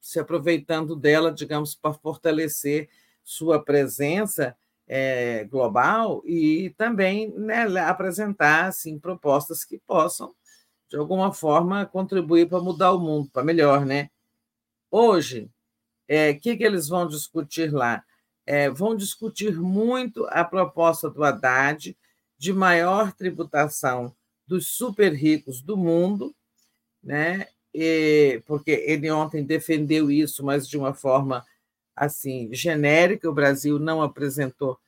se 0.00 0.18
aproveitando 0.18 0.96
dela, 0.96 1.32
digamos, 1.32 1.74
para 1.74 1.92
fortalecer 1.92 2.88
sua 3.22 3.62
presença 3.62 4.56
é, 4.86 5.44
global 5.44 6.22
e 6.24 6.70
também 6.78 7.30
né, 7.36 7.64
apresentar 7.80 8.66
assim, 8.66 8.98
propostas 8.98 9.64
que 9.64 9.78
possam, 9.86 10.34
de 10.88 10.96
alguma 10.96 11.32
forma, 11.32 11.84
contribuir 11.84 12.48
para 12.48 12.60
mudar 12.60 12.92
o 12.92 12.98
mundo 12.98 13.28
para 13.30 13.44
melhor. 13.44 13.84
Né? 13.84 14.08
Hoje, 14.90 15.44
o 15.44 15.50
é, 16.08 16.32
que, 16.32 16.56
que 16.56 16.64
eles 16.64 16.88
vão 16.88 17.06
discutir 17.06 17.70
lá? 17.70 18.02
É, 18.48 18.70
vão 18.70 18.96
discutir 18.96 19.60
muito 19.60 20.26
a 20.30 20.42
proposta 20.42 21.10
do 21.10 21.22
Haddad 21.22 21.94
de 22.38 22.50
maior 22.50 23.12
tributação 23.12 24.16
dos 24.46 24.68
super 24.68 25.12
ricos 25.12 25.60
do 25.60 25.76
mundo, 25.76 26.34
né? 27.02 27.48
E, 27.74 28.42
porque 28.46 28.70
ele 28.70 29.10
ontem 29.10 29.44
defendeu 29.44 30.10
isso, 30.10 30.42
mas 30.42 30.66
de 30.66 30.78
uma 30.78 30.94
forma 30.94 31.44
assim 31.94 32.48
genérica. 32.50 33.28
O 33.28 33.34
Brasil 33.34 33.78
não 33.78 34.00
apresentou 34.00 34.78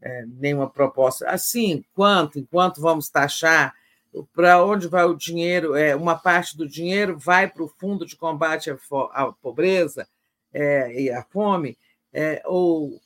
é, 0.00 0.24
nenhuma 0.26 0.70
proposta. 0.70 1.28
Assim, 1.28 1.84
quanto, 1.92 2.38
enquanto 2.38 2.80
vamos 2.80 3.10
taxar 3.10 3.74
para 4.32 4.64
onde 4.64 4.88
vai 4.88 5.04
o 5.04 5.14
dinheiro? 5.14 5.76
É, 5.76 5.94
uma 5.94 6.16
parte 6.16 6.56
do 6.56 6.66
dinheiro 6.66 7.18
vai 7.18 7.46
para 7.46 7.64
o 7.64 7.68
fundo 7.68 8.06
de 8.06 8.16
combate 8.16 8.70
à, 8.70 8.78
à 9.12 9.30
pobreza 9.30 10.08
é, 10.54 11.02
e 11.02 11.10
à 11.10 11.22
fome, 11.22 11.76
é, 12.14 12.42
ou 12.46 12.98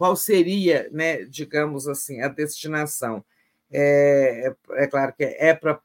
qual 0.00 0.16
seria, 0.16 0.88
né, 0.90 1.26
digamos 1.26 1.86
assim, 1.86 2.22
a 2.22 2.28
destinação. 2.28 3.22
É, 3.70 4.46
é, 4.70 4.84
é 4.84 4.86
claro 4.86 5.12
que 5.12 5.22
é 5.24 5.52
para 5.52 5.78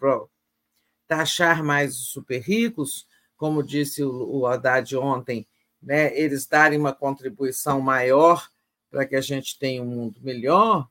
taxar 1.06 1.62
mais 1.62 1.98
os 2.00 2.12
super 2.14 2.40
ricos, 2.40 3.06
como 3.36 3.62
disse 3.62 4.06
o, 4.06 4.38
o 4.38 4.48
Haddad 4.48 4.96
ontem, 4.96 5.46
né, 5.84 6.18
eles 6.18 6.48
darem 6.48 6.80
uma 6.80 6.94
contribuição 6.94 7.82
maior 7.82 8.48
para 8.90 9.06
que 9.06 9.18
a 9.18 9.22
gente 9.22 9.60
tenha 9.60 9.84
um 9.84 9.88
mundo 9.88 10.22
melhor. 10.24 10.88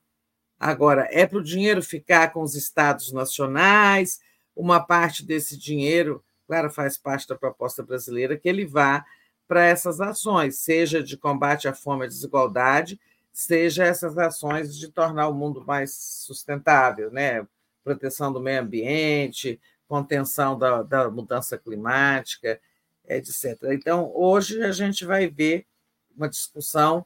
Agora, 0.59 1.09
é 1.09 1.25
para 1.25 1.39
o 1.39 1.43
dinheiro 1.43 1.81
ficar 1.81 2.31
com 2.31 2.43
os 2.43 2.53
estados 2.53 3.11
nacionais, 3.11 4.19
uma 4.55 4.79
parte 4.79 5.25
desse 5.25 5.57
dinheiro, 5.57 6.23
claro, 6.45 6.69
faz 6.69 6.95
parte 6.95 7.27
da 7.27 7.35
proposta 7.35 7.81
brasileira, 7.81 8.37
que 8.37 8.47
ele 8.47 8.67
vá 8.67 9.03
para 9.47 9.65
essas 9.65 9.99
ações, 9.99 10.59
seja 10.59 11.01
de 11.01 11.17
combate 11.17 11.67
à 11.67 11.73
fome 11.73 12.03
e 12.03 12.05
à 12.05 12.07
desigualdade, 12.07 12.99
seja 13.35 13.83
essas 13.83 14.17
ações 14.17 14.77
de 14.77 14.87
tornar 14.87 15.27
o 15.27 15.33
mundo 15.33 15.61
mais 15.65 15.93
sustentável, 15.93 17.11
né? 17.11 17.45
proteção 17.83 18.31
do 18.31 18.39
meio 18.39 18.61
ambiente, 18.61 19.59
contenção 19.89 20.57
da, 20.57 20.81
da 20.81 21.11
mudança 21.11 21.57
climática, 21.57 22.59
etc. 23.05 23.61
Então, 23.73 24.09
hoje 24.15 24.63
a 24.63 24.71
gente 24.71 25.03
vai 25.05 25.27
ver 25.27 25.67
uma 26.15 26.29
discussão 26.29 27.05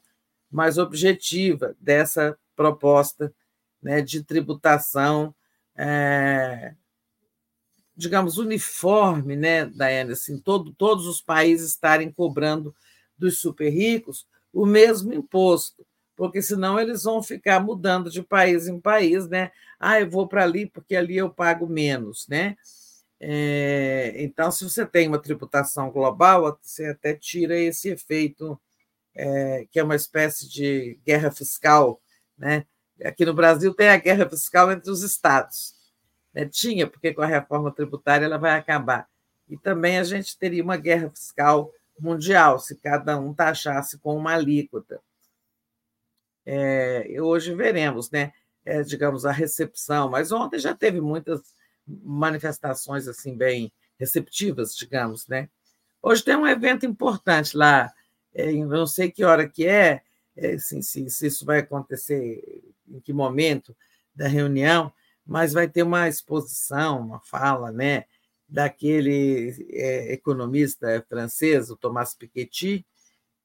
mais 0.52 0.78
objetiva 0.78 1.76
dessa 1.80 2.38
proposta 2.56 3.34
né, 3.82 4.00
de 4.00 4.24
tributação, 4.24 5.34
é, 5.76 6.76
digamos, 7.98 8.38
uniforme, 8.38 9.36
né, 9.36 9.66
Daiane? 9.66 10.12
Assim, 10.12 10.38
todo, 10.38 10.72
todos 10.76 11.08
os 11.08 11.22
países 11.22 11.72
estarem 11.72 12.12
cobrando 12.12 12.74
dos 13.18 13.40
super 13.40 13.70
ricos 13.70 14.28
o 14.54 14.66
mesmo 14.66 15.12
imposto 15.12 15.86
porque 16.20 16.42
senão 16.42 16.78
eles 16.78 17.04
vão 17.04 17.24
ficar 17.24 17.62
mudando 17.62 18.12
de 18.12 18.22
país 18.22 18.68
em 18.68 18.78
país, 18.78 19.26
né? 19.30 19.54
Ah, 19.80 20.02
eu 20.02 20.10
vou 20.10 20.28
para 20.28 20.44
ali 20.44 20.66
porque 20.66 20.94
ali 20.94 21.16
eu 21.16 21.30
pago 21.30 21.66
menos, 21.66 22.28
né? 22.28 22.58
É, 23.22 24.16
então, 24.18 24.52
se 24.52 24.66
você 24.66 24.86
tem 24.86 25.08
uma 25.08 25.22
tributação 25.22 25.90
global, 25.90 26.60
você 26.62 26.88
até 26.88 27.14
tira 27.14 27.58
esse 27.58 27.88
efeito, 27.88 28.60
é, 29.16 29.66
que 29.72 29.80
é 29.80 29.84
uma 29.84 29.96
espécie 29.96 30.50
de 30.50 31.00
guerra 31.06 31.32
fiscal, 31.32 32.02
né? 32.38 32.66
Aqui 33.02 33.24
no 33.26 33.34
Brasil 33.34 33.74
tem 33.74 33.88
a 33.88 33.96
guerra 33.98 34.30
fiscal 34.30 34.70
entre 34.74 34.92
os 34.92 35.04
estados. 35.04 35.74
Né? 36.34 36.46
Tinha, 36.46 36.86
porque 36.86 37.14
com 37.14 37.22
a 37.22 37.28
reforma 37.28 37.74
tributária 37.74 38.26
ela 38.26 38.38
vai 38.38 38.52
acabar. 38.60 39.08
E 39.48 39.58
também 39.58 39.98
a 39.98 40.04
gente 40.04 40.38
teria 40.38 40.62
uma 40.62 40.76
guerra 40.76 41.10
fiscal 41.12 41.72
mundial, 41.98 42.60
se 42.60 42.76
cada 42.76 43.18
um 43.18 43.34
taxasse 43.34 43.98
com 44.00 44.18
uma 44.18 44.34
alíquota. 44.34 45.02
É, 46.52 47.22
hoje 47.22 47.54
veremos, 47.54 48.10
né? 48.10 48.34
É, 48.66 48.82
digamos, 48.82 49.26
a 49.26 49.32
recepção, 49.32 50.10
mas 50.10 50.32
ontem 50.32 50.58
já 50.58 50.74
teve 50.74 51.00
muitas 51.00 51.42
manifestações 51.88 53.08
assim 53.08 53.38
bem 53.38 53.72
receptivas, 54.00 54.76
digamos, 54.76 55.28
né? 55.28 55.48
Hoje 56.02 56.24
tem 56.24 56.36
um 56.36 56.48
evento 56.48 56.86
importante 56.86 57.56
lá 57.56 57.94
é, 58.34 58.52
não 58.54 58.88
sei 58.88 59.12
que 59.12 59.24
hora 59.24 59.48
que 59.48 59.68
é, 59.68 60.02
é 60.36 60.54
assim, 60.54 60.82
se, 60.82 61.10
se 61.10 61.28
isso 61.28 61.46
vai 61.46 61.60
acontecer, 61.60 62.64
em 62.88 63.00
que 63.00 63.14
momento 63.14 63.76
da 64.16 64.28
reunião, 64.28 64.92
mas 65.26 65.54
vai 65.54 65.68
ter 65.68 65.84
uma 65.84 66.08
exposição, 66.08 67.00
uma 67.00 67.20
fala, 67.20 67.72
né, 67.72 68.06
daquele 68.48 69.68
é, 69.72 70.14
economista 70.14 71.06
francês, 71.08 71.70
o 71.70 71.78
Thomas 71.78 72.14
Piketty, 72.16 72.86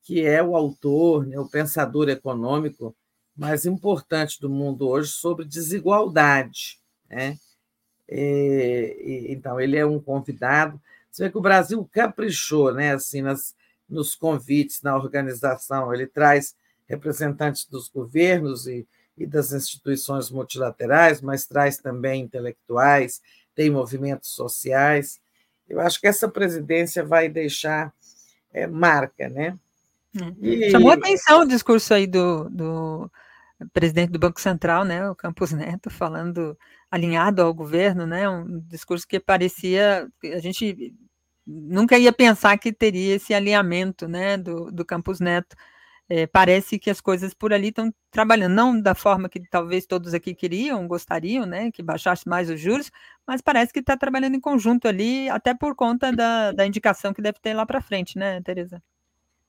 que 0.05 0.25
é 0.25 0.43
o 0.43 0.55
autor, 0.55 1.27
né, 1.27 1.39
o 1.39 1.49
pensador 1.49 2.11
econômico 2.11 2.95
mais 3.35 3.65
importante 3.65 4.39
do 4.39 4.51
mundo 4.51 4.87
hoje 4.87 5.11
sobre 5.11 5.47
desigualdade. 5.47 6.79
Né? 7.09 7.39
E, 8.09 9.27
então, 9.31 9.59
ele 9.59 9.79
é 9.79 9.85
um 9.85 9.99
convidado. 9.99 10.81
Você 11.11 11.25
vê 11.25 11.31
que 11.31 11.39
o 11.39 11.41
Brasil 11.43 11.89
caprichou 11.91 12.73
né, 12.73 12.93
assim, 12.93 13.23
nas, 13.23 13.57
nos 13.89 14.15
convites 14.15 14.83
na 14.83 14.95
organização, 14.95 15.93
ele 15.93 16.07
traz 16.07 16.55
representantes 16.87 17.65
dos 17.65 17.89
governos 17.89 18.67
e, 18.67 18.87
e 19.17 19.27
das 19.27 19.53
instituições 19.53 20.31
multilaterais, 20.31 21.23
mas 21.23 21.47
traz 21.47 21.79
também 21.79 22.23
intelectuais, 22.23 23.23
tem 23.55 23.71
movimentos 23.71 24.31
sociais. 24.31 25.19
Eu 25.67 25.81
acho 25.81 25.99
que 25.99 26.07
essa 26.07 26.29
presidência 26.29 27.03
vai 27.03 27.27
deixar 27.27 27.91
é, 28.53 28.67
marca, 28.67 29.31
né? 29.31 29.59
É. 30.21 30.47
E... 30.47 30.71
Chamou 30.71 30.93
atenção 30.93 31.43
o 31.43 31.49
discurso 31.49 31.93
aí 31.95 32.07
do, 32.07 32.49
do 32.51 33.11
presidente 33.73 34.11
do 34.11 34.19
Banco 34.19 34.41
Central, 34.41 34.85
né, 34.85 35.09
o 35.09 35.15
Campos 35.15 35.53
Neto, 35.53 35.91
falando 35.91 36.57
alinhado 36.91 37.43
ao 37.43 37.53
governo, 37.53 38.07
né, 38.07 38.29
um 38.29 38.61
discurso 38.61 39.07
que 39.07 39.19
parecia 39.19 40.09
a 40.33 40.39
gente 40.39 40.95
nunca 41.47 41.99
ia 41.99 42.13
pensar 42.13 42.57
que 42.59 42.73
teria 42.73 43.17
esse 43.17 43.35
alinhamento, 43.35 44.09
né, 44.09 44.37
do, 44.37 44.71
do 44.71 44.85
Campos 44.85 45.21
Neto. 45.21 45.55
É, 46.07 46.27
parece 46.27 46.79
que 46.79 46.91
as 46.91 47.01
coisas 47.01 47.33
por 47.33 47.53
ali 47.53 47.69
estão 47.69 47.93
trabalhando, 48.11 48.53
não 48.53 48.79
da 48.79 48.95
forma 48.95 49.27
que 49.27 49.41
talvez 49.49 49.87
todos 49.87 50.13
aqui 50.13 50.35
queriam, 50.35 50.87
gostariam, 50.87 51.47
né, 51.47 51.71
que 51.71 51.83
baixasse 51.83 52.29
mais 52.29 52.51
os 52.51 52.61
juros, 52.61 52.91
mas 53.27 53.41
parece 53.41 53.73
que 53.73 53.81
está 53.81 53.97
trabalhando 53.97 54.35
em 54.37 54.41
conjunto 54.41 54.87
ali, 54.87 55.29
até 55.31 55.55
por 55.55 55.75
conta 55.75 56.13
da, 56.13 56.53
da 56.53 56.67
indicação 56.67 57.15
que 57.15 57.23
deve 57.23 57.39
ter 57.41 57.55
lá 57.55 57.65
para 57.65 57.81
frente, 57.81 58.19
né, 58.19 58.41
Tereza? 58.43 58.83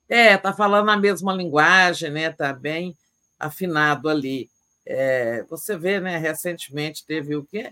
É, 0.07 0.35
está 0.35 0.53
falando 0.53 0.89
a 0.89 0.97
mesma 0.97 1.33
linguagem, 1.33 2.11
né, 2.11 2.29
está 2.29 2.53
bem 2.53 2.95
afinado 3.39 4.07
ali. 4.07 4.49
É, 4.85 5.43
você 5.49 5.77
vê, 5.77 5.99
né, 5.99 6.17
recentemente 6.17 7.05
teve 7.05 7.35
o 7.35 7.43
quê? 7.43 7.71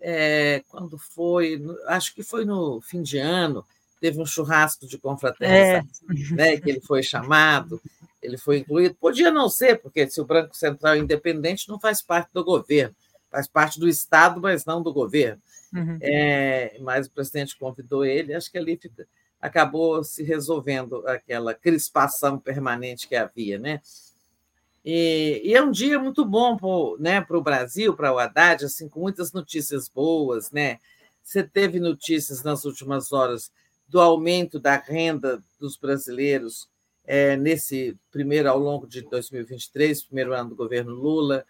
É, 0.00 0.62
quando 0.68 0.98
foi, 0.98 1.60
acho 1.86 2.14
que 2.14 2.22
foi 2.22 2.44
no 2.44 2.80
fim 2.80 3.02
de 3.02 3.18
ano, 3.18 3.64
teve 4.00 4.20
um 4.20 4.26
churrasco 4.26 4.86
de 4.86 4.98
confraternização, 4.98 5.88
é. 6.10 6.34
né, 6.34 6.60
que 6.60 6.70
ele 6.70 6.80
foi 6.80 7.02
chamado, 7.02 7.80
ele 8.22 8.36
foi 8.36 8.58
incluído. 8.58 8.94
Podia 8.94 9.30
não 9.30 9.48
ser, 9.48 9.80
porque 9.80 10.08
se 10.08 10.20
o 10.20 10.24
Banco 10.24 10.56
Central 10.56 10.94
é 10.94 10.98
independente, 10.98 11.68
não 11.68 11.80
faz 11.80 12.02
parte 12.02 12.30
do 12.32 12.44
governo, 12.44 12.94
faz 13.30 13.48
parte 13.48 13.80
do 13.80 13.88
Estado, 13.88 14.40
mas 14.40 14.64
não 14.64 14.82
do 14.82 14.92
governo. 14.92 15.40
Uhum. 15.72 15.98
É, 16.00 16.76
mas 16.80 17.06
o 17.06 17.10
presidente 17.10 17.58
convidou 17.58 18.04
ele, 18.04 18.34
acho 18.34 18.50
que 18.50 18.58
ali 18.58 18.76
fica, 18.76 19.06
acabou 19.44 20.02
se 20.02 20.22
resolvendo 20.22 21.06
aquela 21.06 21.52
crispação 21.52 22.38
permanente 22.38 23.06
que 23.06 23.14
havia, 23.14 23.58
né? 23.58 23.82
E, 24.82 25.42
e, 25.44 25.54
é 25.54 25.62
um 25.62 25.70
dia 25.70 25.98
muito 25.98 26.24
bom 26.24 26.56
para 26.56 26.66
né, 26.98 27.26
o 27.28 27.42
Brasil, 27.42 27.94
para 27.94 28.10
o 28.10 28.18
Haddad, 28.18 28.64
assim, 28.64 28.88
com 28.88 29.00
muitas 29.00 29.32
notícias 29.32 29.86
boas. 29.86 30.50
Né? 30.50 30.78
Você 31.22 31.42
teve 31.42 31.78
notícias 31.78 32.42
nas 32.42 32.64
últimas 32.64 33.12
horas 33.12 33.52
do 33.86 34.00
aumento 34.00 34.58
da 34.58 34.76
renda 34.76 35.42
dos 35.60 35.76
brasileiros 35.76 36.66
é, 37.04 37.36
nesse 37.36 37.98
primeiro, 38.10 38.48
ao 38.48 38.58
longo 38.58 38.86
de 38.86 39.02
2023, 39.02 40.04
primeiro 40.04 40.32
ano 40.32 40.50
do 40.50 40.56
governo 40.56 40.92
Lula. 40.92 41.44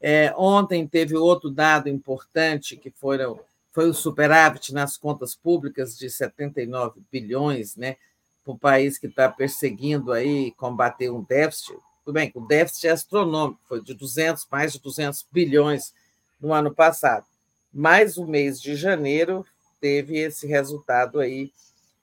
É, 0.00 0.32
ontem 0.36 0.86
teve 0.86 1.16
outro 1.16 1.50
dado 1.50 1.88
importante, 1.88 2.76
que 2.76 2.90
foram, 2.90 3.40
foi 3.72 3.88
o 3.88 3.94
superávit 3.94 4.72
nas 4.74 4.96
contas 4.96 5.34
públicas 5.34 5.96
de 5.96 6.10
79 6.10 7.00
bilhões, 7.10 7.76
né, 7.76 7.96
para 8.44 8.52
um 8.52 8.58
país 8.58 8.98
que 8.98 9.06
está 9.06 9.28
perseguindo 9.28 10.12
aí 10.12 10.52
combater 10.52 11.10
um 11.10 11.22
déficit 11.22 11.76
tudo 12.04 12.14
bem, 12.14 12.32
o 12.34 12.40
déficit 12.40 12.88
é 12.88 12.90
astronômico, 12.90 13.60
foi 13.68 13.80
de 13.82 13.94
200, 13.94 14.46
mais 14.50 14.72
de 14.72 14.80
200 14.80 15.24
bilhões 15.30 15.94
no 16.40 16.52
ano 16.52 16.74
passado. 16.74 17.24
Mas 17.72 18.16
o 18.16 18.26
mês 18.26 18.60
de 18.60 18.74
janeiro 18.74 19.46
teve 19.80 20.18
esse 20.18 20.46
resultado 20.46 21.20
aí 21.20 21.52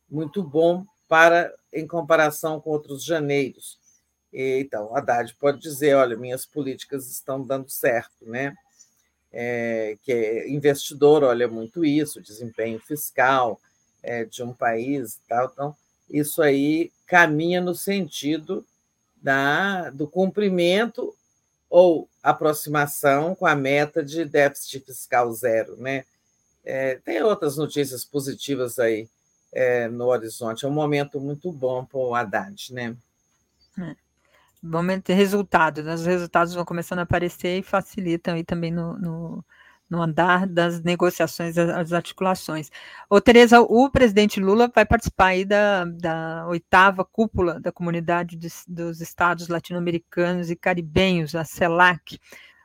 muito 0.09 0.41
bom 0.41 0.85
para 1.09 1.53
em 1.73 1.85
comparação 1.85 2.61
com 2.61 2.69
outros 2.69 3.03
janeiros. 3.03 3.77
Então, 4.31 4.95
Haddad 4.95 5.35
pode 5.35 5.59
dizer, 5.59 5.95
olha, 5.95 6.15
minhas 6.15 6.45
políticas 6.45 7.11
estão 7.11 7.41
dando 7.41 7.69
certo, 7.69 8.25
né? 8.25 8.55
É, 9.40 9.95
que 10.01 10.11
é 10.11 10.49
investidor 10.49 11.24
olha 11.24 11.48
muito 11.48 11.85
isso, 11.85 12.19
desempenho 12.19 12.80
fiscal 12.80 13.61
é, 14.01 14.25
de 14.25 14.41
um 14.41 14.51
país 14.51 15.14
e 15.14 15.19
tal. 15.30 15.51
Então, 15.53 15.75
isso 16.09 16.41
aí 16.41 16.91
caminha 17.06 17.61
no 17.61 17.75
sentido 17.75 18.66
da, 19.22 19.91
do 19.91 20.07
cumprimento 20.07 21.16
ou 21.69 22.09
aproximação 22.24 23.35
com 23.35 23.45
a 23.45 23.56
meta 23.56 24.03
de 24.03 24.25
déficit 24.25 24.80
fiscal 24.80 25.32
zero. 25.33 25.77
Né? 25.77 26.03
É, 26.66 26.95
tem 26.95 27.22
outras 27.22 27.57
notícias 27.57 28.03
positivas 28.03 28.80
aí 28.80 29.07
no 29.91 30.07
horizonte. 30.07 30.66
É 30.66 30.67
um 30.67 30.72
momento 30.72 31.19
muito 31.19 31.51
bom 31.51 31.85
para 31.85 31.98
o 31.98 32.16
Haddad. 32.16 32.74
Né? 32.74 32.95
É. 33.77 34.07
Vamos 34.61 35.02
ter 35.03 35.14
resultados, 35.14 35.86
né? 35.86 35.94
os 35.94 36.06
resultados 36.06 36.53
vão 36.53 36.66
começando 36.66 37.00
a 37.00 37.03
aparecer 37.03 37.60
e 37.60 37.64
facilitam 37.64 38.34
aí 38.36 38.44
também 38.44 38.72
no, 38.72 38.98
no 38.98 39.45
no 39.90 40.02
andar 40.02 40.45
das 40.45 40.82
negociações, 40.82 41.58
as 41.58 41.94
articulações. 41.94 42.69
Ô, 43.10 43.22
Tereza, 43.22 43.61
o 43.61 43.90
presidente 43.90 44.40
Lula 44.40 44.69
vai 44.74 44.86
participar 44.86 45.27
aí 45.27 45.45
da, 45.45 45.86
da 45.86 46.45
oitava 46.48 47.06
cúpula 47.06 47.60
da 47.60 47.72
Comunidade 47.72 48.36
de, 48.36 48.50
dos 48.68 49.02
Estados 49.02 49.48
Latino-Americanos 49.48 50.52
e 50.52 50.56
Caribenhos, 50.56 51.36
a 51.36 51.45
CELAC, 51.45 52.19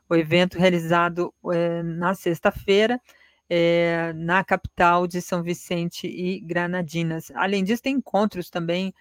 o 0.08 0.16
evento 0.16 0.58
realizado 0.58 1.32
é, 1.52 1.82
na 1.82 2.14
sexta-feira, 2.14 3.00
é, 3.48 4.12
na 4.14 4.42
capital 4.42 5.06
de 5.06 5.20
São 5.22 5.42
Vicente 5.42 6.06
e 6.06 6.40
Granadinas. 6.40 7.30
Além 7.34 7.62
disso, 7.62 7.82
tem 7.82 7.96
encontros 7.96 8.50
também 8.50 8.92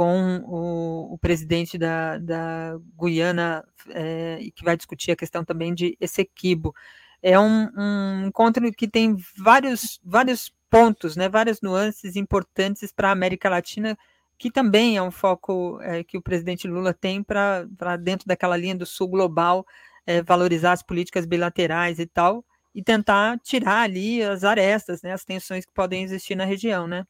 com 0.00 0.38
o, 0.46 1.12
o 1.12 1.18
presidente 1.18 1.76
da, 1.76 2.16
da 2.16 2.78
Guiana, 2.98 3.62
é, 3.90 4.38
que 4.54 4.64
vai 4.64 4.74
discutir 4.74 5.10
a 5.10 5.16
questão 5.16 5.44
também 5.44 5.74
de 5.74 5.94
Essequibo 6.00 6.74
é 7.22 7.38
um, 7.38 7.68
um 7.76 8.26
encontro 8.28 8.72
que 8.72 8.88
tem 8.88 9.14
vários, 9.36 10.00
vários 10.02 10.50
pontos, 10.70 11.16
né, 11.16 11.28
várias 11.28 11.60
nuances 11.60 12.16
importantes 12.16 12.90
para 12.90 13.10
a 13.10 13.12
América 13.12 13.50
Latina, 13.50 13.94
que 14.38 14.50
também 14.50 14.96
é 14.96 15.02
um 15.02 15.10
foco 15.10 15.78
é, 15.82 16.02
que 16.02 16.16
o 16.16 16.22
presidente 16.22 16.66
Lula 16.66 16.94
tem 16.94 17.22
para 17.22 17.66
dentro 18.00 18.26
daquela 18.26 18.56
linha 18.56 18.74
do 18.74 18.86
sul 18.86 19.06
global, 19.06 19.66
é, 20.06 20.22
valorizar 20.22 20.72
as 20.72 20.82
políticas 20.82 21.26
bilaterais 21.26 21.98
e 21.98 22.06
tal, 22.06 22.42
e 22.74 22.82
tentar 22.82 23.38
tirar 23.40 23.82
ali 23.82 24.22
as 24.22 24.44
arestas, 24.44 25.02
né, 25.02 25.12
as 25.12 25.26
tensões 25.26 25.66
que 25.66 25.74
podem 25.74 26.02
existir 26.02 26.36
na 26.36 26.46
região, 26.46 26.86
né? 26.86 27.04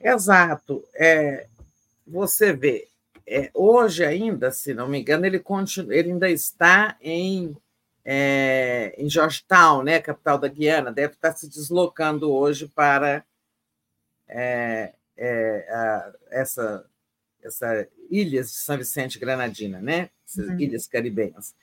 Exato. 0.00 0.84
É, 0.94 1.46
você 2.06 2.52
vê, 2.52 2.88
é, 3.26 3.50
hoje 3.52 4.04
ainda, 4.04 4.50
se 4.50 4.72
não 4.72 4.88
me 4.88 5.00
engano, 5.00 5.26
ele, 5.26 5.38
continua, 5.38 5.94
ele 5.94 6.10
ainda 6.10 6.30
está 6.30 6.96
em 7.00 7.56
é, 8.10 8.94
em 8.96 9.06
Georgetown, 9.06 9.82
né, 9.82 10.00
capital 10.00 10.38
da 10.38 10.48
Guiana, 10.48 10.90
deve 10.90 11.12
estar 11.12 11.36
se 11.36 11.46
deslocando 11.46 12.32
hoje 12.32 12.66
para 12.66 13.22
é, 14.26 14.94
é, 15.14 15.66
a, 15.70 16.12
essa, 16.30 16.86
essa 17.42 17.86
ilhas 18.08 18.50
de 18.50 18.56
São 18.56 18.78
Vicente 18.78 19.16
e 19.16 19.20
Granadina, 19.20 19.78
né, 19.82 20.08
essas 20.26 20.48
uhum. 20.48 20.58
ilhas 20.58 20.86
caribenhas. 20.86 21.54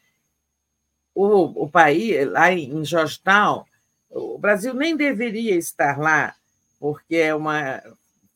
O, 1.15 1.63
o 1.63 1.67
país, 1.67 2.27
lá 2.27 2.51
em 2.51 2.85
Georgetown, 2.85 3.65
o 4.07 4.37
Brasil 4.37 4.75
nem 4.75 4.95
deveria 4.95 5.55
estar 5.55 5.97
lá, 5.97 6.35
porque 6.79 7.15
é 7.15 7.33
uma, 7.33 7.81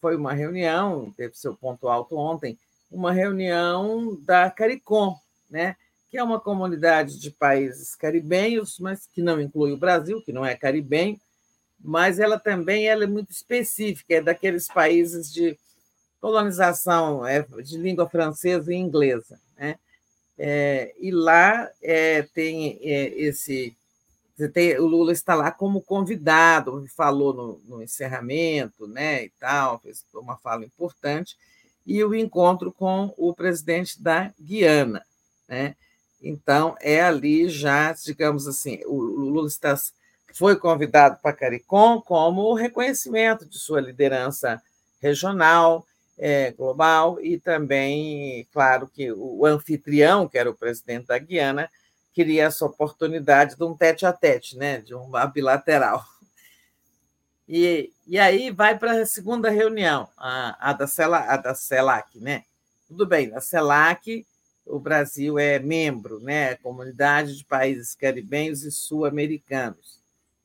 foi 0.02 0.16
uma 0.16 0.34
reunião, 0.34 1.14
teve 1.16 1.36
seu 1.36 1.56
ponto 1.56 1.88
alto 1.88 2.18
ontem, 2.18 2.58
uma 2.92 3.12
reunião 3.12 4.18
da 4.22 4.50
CARICOM, 4.50 5.16
né? 5.50 5.76
que 6.10 6.18
é 6.18 6.24
uma 6.24 6.40
comunidade 6.40 7.20
de 7.20 7.30
países 7.30 7.96
caribenhos, 7.96 8.80
mas 8.80 9.06
que 9.06 9.22
não 9.22 9.40
inclui 9.40 9.72
o 9.72 9.78
Brasil, 9.78 10.22
que 10.24 10.34
não 10.34 10.46
é 10.46 10.56
caribenho, 10.56 11.20
mas 11.80 12.20
ela 12.20 12.40
também 12.40 12.88
ela 12.88 13.04
é 13.04 13.08
muito 13.08 13.32
específica, 13.32 14.16
é 14.16 14.22
daqueles 14.22 14.68
países 14.68 15.32
de 15.32 15.58
colonização 16.20 17.26
é, 17.26 17.42
de 17.64 17.78
língua 17.78 18.10
francesa 18.10 18.74
e 18.74 18.78
inglesa. 18.78 19.40
Né? 19.58 19.76
É, 20.38 20.94
e 21.00 21.12
lá 21.12 21.70
é, 21.82 22.24
tem 22.24 22.80
é, 22.82 23.08
esse. 23.22 23.76
O 24.80 24.86
Lula 24.86 25.12
está 25.12 25.36
lá 25.36 25.52
como 25.52 25.82
convidado, 25.82 26.86
falou 26.96 27.34
no, 27.34 27.62
no 27.66 27.84
encerramento 27.84 28.88
né, 28.88 29.26
e 29.26 29.30
tal, 29.40 29.80
fez 29.80 30.06
uma 30.14 30.38
fala 30.38 30.64
importante. 30.64 31.38
e 31.86 32.04
o 32.04 32.16
encontro 32.16 32.72
com 32.72 33.14
o 33.18 33.34
presidente 33.34 34.02
da 34.02 34.34
Guiana. 34.40 35.04
Né? 35.48 35.76
Então, 36.22 36.76
é 36.82 37.02
ali 37.02 37.50
já, 37.50 37.92
digamos 37.94 38.48
assim, 38.48 38.82
o 38.86 38.96
Lula 38.96 39.48
está, 39.48 39.76
foi 40.34 40.56
convidado 40.56 41.18
para 41.22 41.36
CARICOM 41.36 42.02
como 42.02 42.54
reconhecimento 42.54 43.46
de 43.46 43.58
sua 43.58 43.82
liderança 43.82 44.62
regional, 45.02 45.86
é, 46.18 46.52
global, 46.52 47.18
e 47.22 47.40
também, 47.40 48.46
claro, 48.52 48.88
que 48.88 49.12
o 49.12 49.46
anfitrião, 49.46 50.28
que 50.28 50.38
era 50.38 50.50
o 50.50 50.56
presidente 50.56 51.08
da 51.08 51.18
Guiana, 51.18 51.70
queria 52.20 52.44
essa 52.44 52.66
oportunidade 52.66 53.56
de 53.56 53.64
um 53.64 53.74
tete 53.74 54.06
a 54.06 54.12
tete, 54.12 54.58
né, 54.58 54.80
de 54.82 54.94
uma 54.94 55.26
bilateral. 55.26 56.04
E, 57.48 57.94
e 58.06 58.20
aí 58.20 58.52
vai 58.52 58.78
para 58.78 58.92
a 59.02 59.06
segunda 59.06 59.50
reunião, 59.50 60.10
a, 60.18 60.70
a, 60.70 60.74
da 60.74 60.86
CELAC, 60.86 61.30
a 61.30 61.38
da 61.38 61.56
CELAC, 61.56 62.20
né? 62.20 62.44
Tudo 62.90 63.08
bem, 63.08 63.28
na 63.28 63.40
CELAC 63.40 64.26
o 64.66 64.80
Brasil 64.80 65.40
é 65.40 65.60
membro, 65.60 66.20
né? 66.20 66.56
Comunidade 66.58 67.38
de 67.38 67.46
Países 67.46 67.96
Caribenhos 67.96 68.64
e 68.64 68.72
Sul-Americanos. 68.72 69.98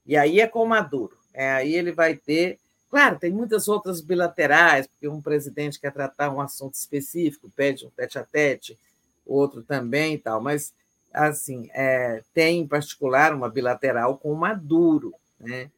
E 0.07 0.17
aí 0.17 0.41
é 0.41 0.47
com 0.47 0.65
Maduro. 0.65 1.19
É, 1.35 1.51
aí 1.51 1.75
ele 1.75 1.91
vai 1.91 2.15
ter. 2.15 2.59
Claro, 2.89 3.19
tem 3.19 3.33
muitas 3.33 3.67
outras 3.67 4.01
bilaterais, 4.01 4.87
porque 4.87 5.09
um 5.09 5.21
presidente 5.21 5.81
quer 5.81 5.93
tratar 5.93 6.31
um 6.31 6.41
assunto 6.41 6.75
específico, 6.75 7.53
pede 7.55 7.85
um 7.85 7.91
tete 7.91 8.19
a 8.19 8.25
tete, 8.25 8.79
outro 9.27 9.63
também 9.63 10.15
e 10.15 10.19
tal, 10.19 10.41
mas 10.41 10.73
assim, 11.15 11.71
é, 11.73 12.23
tem 12.35 12.61
em 12.61 12.67
particular 12.67 13.33
uma 13.33 13.49
bilateral 13.49 14.19
com 14.19 14.35
Maduro, 14.35 15.15
né? 15.41 15.71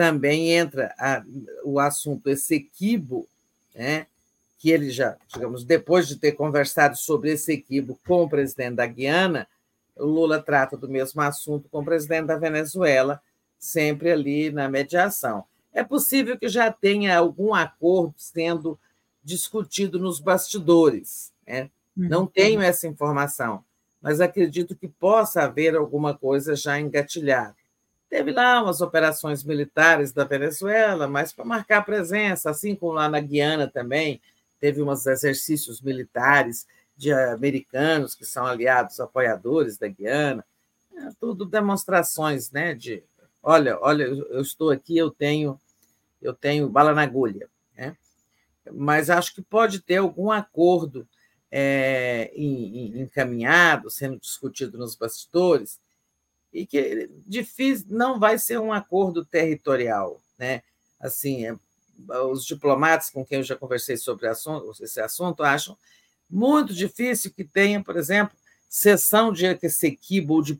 também 0.00 0.52
entra 0.52 0.94
a, 0.98 1.22
o 1.62 1.78
assunto 1.78 2.30
Essequibo, 2.30 3.28
né, 3.74 4.06
que 4.58 4.70
ele 4.70 4.88
já, 4.90 5.14
digamos, 5.28 5.62
depois 5.62 6.08
de 6.08 6.16
ter 6.16 6.32
conversado 6.32 6.96
sobre 6.96 7.32
Essequibo 7.32 8.00
com 8.06 8.22
o 8.22 8.28
presidente 8.28 8.76
da 8.76 8.86
Guiana, 8.86 9.46
o 9.94 10.06
Lula 10.06 10.40
trata 10.40 10.74
do 10.74 10.88
mesmo 10.88 11.20
assunto 11.20 11.68
com 11.68 11.80
o 11.80 11.84
presidente 11.84 12.28
da 12.28 12.38
Venezuela, 12.38 13.20
sempre 13.58 14.10
ali 14.10 14.50
na 14.50 14.70
mediação. 14.70 15.44
É 15.70 15.84
possível 15.84 16.38
que 16.38 16.48
já 16.48 16.72
tenha 16.72 17.18
algum 17.18 17.52
acordo 17.52 18.14
sendo 18.16 18.78
discutido 19.22 19.98
nos 19.98 20.18
bastidores. 20.18 21.30
Né? 21.46 21.68
Não 21.94 22.22
uhum. 22.22 22.26
tenho 22.26 22.62
essa 22.62 22.88
informação, 22.88 23.62
mas 24.00 24.20
acredito 24.20 24.74
que 24.74 24.88
possa 24.88 25.42
haver 25.42 25.76
alguma 25.76 26.16
coisa 26.16 26.56
já 26.56 26.80
engatilhada. 26.80 27.54
Teve 28.08 28.32
lá 28.32 28.62
umas 28.62 28.80
operações 28.80 29.44
militares 29.44 30.12
da 30.12 30.24
Venezuela, 30.24 31.06
mas 31.06 31.32
para 31.32 31.44
marcar 31.44 31.84
presença, 31.84 32.50
assim 32.50 32.74
como 32.74 32.92
lá 32.92 33.08
na 33.08 33.20
Guiana 33.20 33.68
também, 33.68 34.20
teve 34.58 34.82
uns 34.82 35.06
exercícios 35.06 35.80
militares 35.80 36.66
de 36.96 37.12
americanos 37.12 38.14
que 38.14 38.24
são 38.24 38.44
aliados, 38.44 39.00
apoiadores 39.00 39.78
da 39.78 39.88
Guiana, 39.88 40.44
é 40.96 41.10
tudo 41.18 41.46
demonstrações, 41.46 42.50
né? 42.50 42.74
De, 42.74 43.02
olha, 43.42 43.78
olha, 43.80 44.04
eu 44.04 44.40
estou 44.40 44.70
aqui, 44.70 44.98
eu 44.98 45.10
tenho, 45.10 45.58
eu 46.20 46.34
tenho 46.34 46.68
bala 46.68 46.92
na 46.92 47.02
agulha, 47.02 47.48
né? 47.76 47.96
Mas 48.72 49.08
acho 49.08 49.34
que 49.34 49.40
pode 49.40 49.80
ter 49.80 49.96
algum 49.96 50.30
acordo 50.30 51.08
é, 51.50 52.30
encaminhado, 52.36 53.90
sendo 53.90 54.18
discutido 54.18 54.78
nos 54.78 54.94
bastidores, 54.94 55.78
e 56.52 56.66
que 56.66 57.08
difícil 57.26 57.86
não 57.90 58.18
vai 58.18 58.38
ser 58.38 58.58
um 58.58 58.72
acordo 58.72 59.24
territorial, 59.24 60.20
né? 60.38 60.62
Assim, 60.98 61.46
é, 61.46 61.56
os 62.24 62.44
diplomatas 62.44 63.10
com 63.10 63.24
quem 63.24 63.38
eu 63.38 63.44
já 63.44 63.56
conversei 63.56 63.96
sobre 63.96 64.26
esse 64.80 65.00
assunto 65.00 65.42
acham 65.42 65.76
muito 66.28 66.72
difícil 66.72 67.32
que 67.32 67.44
tenha, 67.44 67.82
por 67.82 67.96
exemplo, 67.96 68.36
cessão 68.68 69.32
de 69.32 69.46
Essequibo 69.62 70.34
ou 70.34 70.42
de 70.42 70.58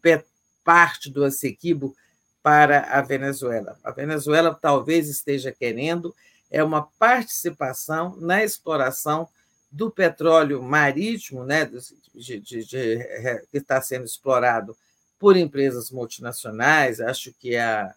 parte 0.65 1.09
do 1.09 1.25
Essequibo 1.25 1.95
para 2.43 2.83
a 2.83 3.01
Venezuela. 3.01 3.79
A 3.85 3.91
Venezuela 3.91 4.55
talvez 4.55 5.09
esteja 5.09 5.53
querendo 5.53 6.15
é 6.51 6.65
uma 6.65 6.83
participação 6.99 8.17
na 8.17 8.43
exploração 8.43 9.29
do 9.71 9.91
petróleo 9.91 10.63
marítimo, 10.63 11.45
né, 11.45 11.65
de, 11.65 12.41
de, 12.41 12.65
de, 12.65 13.47
que 13.51 13.59
está 13.59 13.81
sendo 13.81 14.05
explorado 14.05 14.77
por 15.19 15.37
empresas 15.37 15.91
multinacionais, 15.91 17.01
acho 17.01 17.33
que 17.35 17.57
a, 17.57 17.95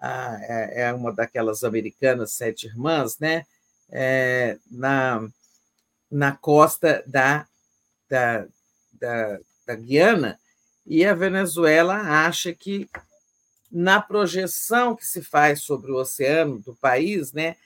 é, 0.00 0.82
é 0.82 0.92
uma 0.92 1.12
daquelas 1.12 1.62
americanas 1.62 2.32
sete 2.32 2.66
irmãs, 2.66 3.18
né? 3.18 3.44
É, 3.92 4.56
na, 4.70 5.28
na 6.10 6.32
costa 6.32 7.02
da, 7.06 7.46
da, 8.08 8.46
da, 8.92 9.40
da 9.66 9.74
Guiana, 9.74 10.38
e 10.86 11.04
a 11.04 11.12
Venezuela 11.12 11.96
acha 11.96 12.54
que, 12.54 12.88
na 13.70 14.00
projeção 14.00 14.94
que 14.94 15.04
se 15.06 15.22
faz 15.22 15.62
sobre 15.62 15.90
o 15.90 15.96
oceano 15.96 16.60
do 16.60 16.74
país, 16.76 17.32
né, 17.32 17.56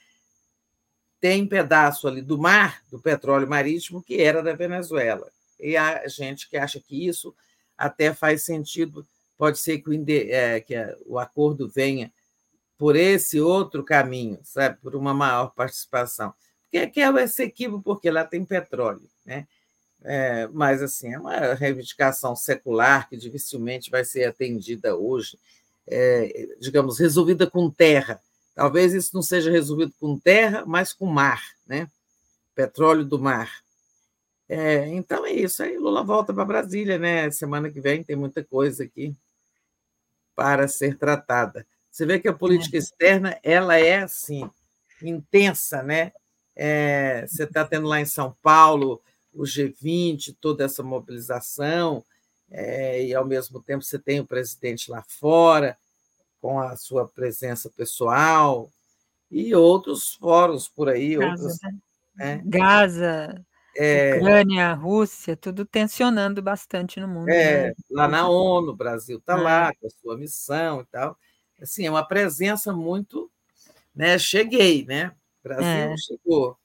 tem 1.25 1.47
pedaço 1.47 2.07
ali 2.07 2.21
do 2.21 2.37
mar, 2.37 2.83
do 2.91 2.99
petróleo 2.99 3.49
marítimo, 3.49 3.99
que 3.99 4.21
era 4.21 4.43
da 4.43 4.53
Venezuela. 4.53 5.27
E 5.59 5.75
há 5.75 6.07
gente 6.07 6.47
que 6.47 6.55
acha 6.55 6.79
que 6.79 7.07
isso 7.07 7.33
até 7.75 8.13
faz 8.13 8.43
sentido. 8.43 9.03
Pode 9.35 9.57
ser 9.57 9.79
que 9.79 9.89
o, 9.89 10.05
é, 10.07 10.59
que 10.59 10.75
o 11.03 11.17
acordo 11.17 11.67
venha 11.67 12.13
por 12.77 12.95
esse 12.95 13.41
outro 13.41 13.83
caminho, 13.83 14.37
sabe, 14.43 14.77
por 14.79 14.95
uma 14.95 15.15
maior 15.15 15.47
participação. 15.55 16.31
Que, 16.71 16.85
que 16.85 17.01
é 17.01 17.09
esse 17.23 17.41
equívoco, 17.41 17.81
porque 17.81 18.11
lá 18.11 18.23
tem 18.23 18.45
petróleo, 18.45 19.09
né? 19.25 19.47
É, 20.03 20.47
mas 20.53 20.83
assim 20.83 21.11
é 21.11 21.17
uma 21.17 21.55
reivindicação 21.55 22.35
secular 22.35 23.09
que 23.09 23.17
dificilmente 23.17 23.89
vai 23.89 24.05
ser 24.05 24.25
atendida 24.25 24.95
hoje, 24.95 25.39
é, 25.87 26.49
digamos, 26.59 26.99
resolvida 26.99 27.49
com 27.49 27.67
terra. 27.67 28.21
Talvez 28.55 28.93
isso 28.93 29.11
não 29.13 29.21
seja 29.21 29.51
resolvido 29.51 29.93
com 29.99 30.17
terra, 30.17 30.63
mas 30.65 30.93
com 30.93 31.05
mar, 31.05 31.43
né? 31.67 31.89
Petróleo 32.55 33.03
do 33.03 33.19
mar. 33.19 33.61
É, 34.47 34.87
então 34.87 35.25
é 35.25 35.33
isso. 35.33 35.61
Aí 35.61 35.77
Lula 35.77 36.03
volta 36.03 36.33
para 36.33 36.45
Brasília, 36.45 36.97
né? 36.97 37.29
Semana 37.29 37.69
que 37.69 37.81
vem 37.81 38.01
tem 38.01 38.15
muita 38.15 38.41
coisa 38.43 38.85
aqui 38.85 39.13
para 40.33 40.69
ser 40.69 40.97
tratada. 40.97 41.67
Você 41.91 42.05
vê 42.05 42.17
que 42.17 42.29
a 42.29 42.33
política 42.33 42.77
é. 42.77 42.79
externa 42.79 43.39
ela 43.43 43.77
é 43.77 43.97
assim 43.97 44.49
intensa, 45.01 45.83
né? 45.83 46.13
É, 46.55 47.25
você 47.27 47.43
está 47.43 47.65
tendo 47.65 47.87
lá 47.87 47.99
em 47.99 48.05
São 48.05 48.35
Paulo 48.41 49.01
o 49.33 49.43
G20, 49.43 50.33
toda 50.39 50.63
essa 50.63 50.81
mobilização, 50.81 52.05
é, 52.49 53.03
e 53.03 53.13
ao 53.13 53.25
mesmo 53.25 53.61
tempo 53.61 53.83
você 53.83 53.99
tem 53.99 54.21
o 54.21 54.25
presidente 54.25 54.89
lá 54.89 55.03
fora 55.05 55.77
com 56.45 56.59
a 56.59 56.77
sua 56.77 57.07
presença 57.07 57.71
pessoal 57.71 58.69
e 59.31 59.55
outros 59.55 60.13
fóruns 60.13 60.69
por 60.69 60.87
aí, 60.87 61.17
Gaza, 61.17 61.31
outros, 61.31 61.59
né? 61.63 61.71
né? 62.15 62.41
Gaza, 62.45 63.45
é, 63.75 64.17
Ucrânia, 64.17 64.73
Rússia, 64.75 65.35
tudo 65.35 65.65
tensionando 65.65 66.43
bastante 66.43 66.99
no 66.99 67.07
mundo. 67.07 67.29
É, 67.29 67.69
né? 67.69 67.73
lá 67.89 68.07
na 68.07 68.29
ONU, 68.29 68.73
o 68.73 68.75
Brasil 68.75 69.17
está 69.17 69.33
é. 69.33 69.41
lá 69.41 69.73
com 69.73 69.87
a 69.87 69.89
sua 69.89 70.15
missão 70.15 70.81
e 70.81 70.85
tal. 70.85 71.17
Assim, 71.59 71.87
é 71.87 71.89
uma 71.89 72.07
presença 72.07 72.71
muito. 72.71 73.31
Né, 73.95 74.19
cheguei, 74.19 74.85
né? 74.85 75.15
O 75.43 75.47
Brasil 75.47 75.65
é. 75.65 75.97
chegou. 75.97 76.59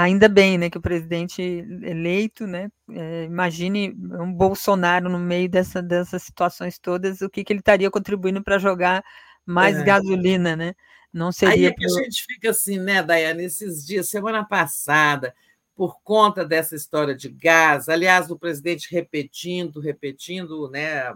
Ainda 0.00 0.28
bem, 0.28 0.56
né, 0.56 0.70
que 0.70 0.78
o 0.78 0.80
presidente 0.80 1.42
eleito, 1.42 2.46
né, 2.46 2.70
é, 2.88 3.24
imagine 3.24 3.92
um 3.98 4.32
Bolsonaro 4.32 5.08
no 5.08 5.18
meio 5.18 5.48
dessa, 5.48 5.82
dessas 5.82 6.22
situações 6.22 6.78
todas, 6.78 7.20
o 7.20 7.28
que, 7.28 7.42
que 7.42 7.52
ele 7.52 7.58
estaria 7.58 7.90
contribuindo 7.90 8.40
para 8.40 8.58
jogar 8.58 9.04
mais 9.44 9.76
é. 9.76 9.82
gasolina, 9.82 10.54
né? 10.54 10.76
Não 11.12 11.32
seria. 11.32 11.54
Aí 11.54 11.64
é 11.66 11.72
que 11.72 11.84
a 11.84 11.88
gente 11.88 12.24
fica 12.24 12.50
assim, 12.50 12.78
né, 12.78 13.02
Daiane, 13.02 13.42
esses 13.42 13.84
dias, 13.84 14.08
semana 14.08 14.44
passada, 14.44 15.34
por 15.74 16.00
conta 16.04 16.44
dessa 16.44 16.76
história 16.76 17.16
de 17.16 17.28
gás, 17.28 17.88
aliás, 17.88 18.30
o 18.30 18.38
presidente 18.38 18.94
repetindo, 18.94 19.80
repetindo, 19.80 20.70
né, 20.70 21.12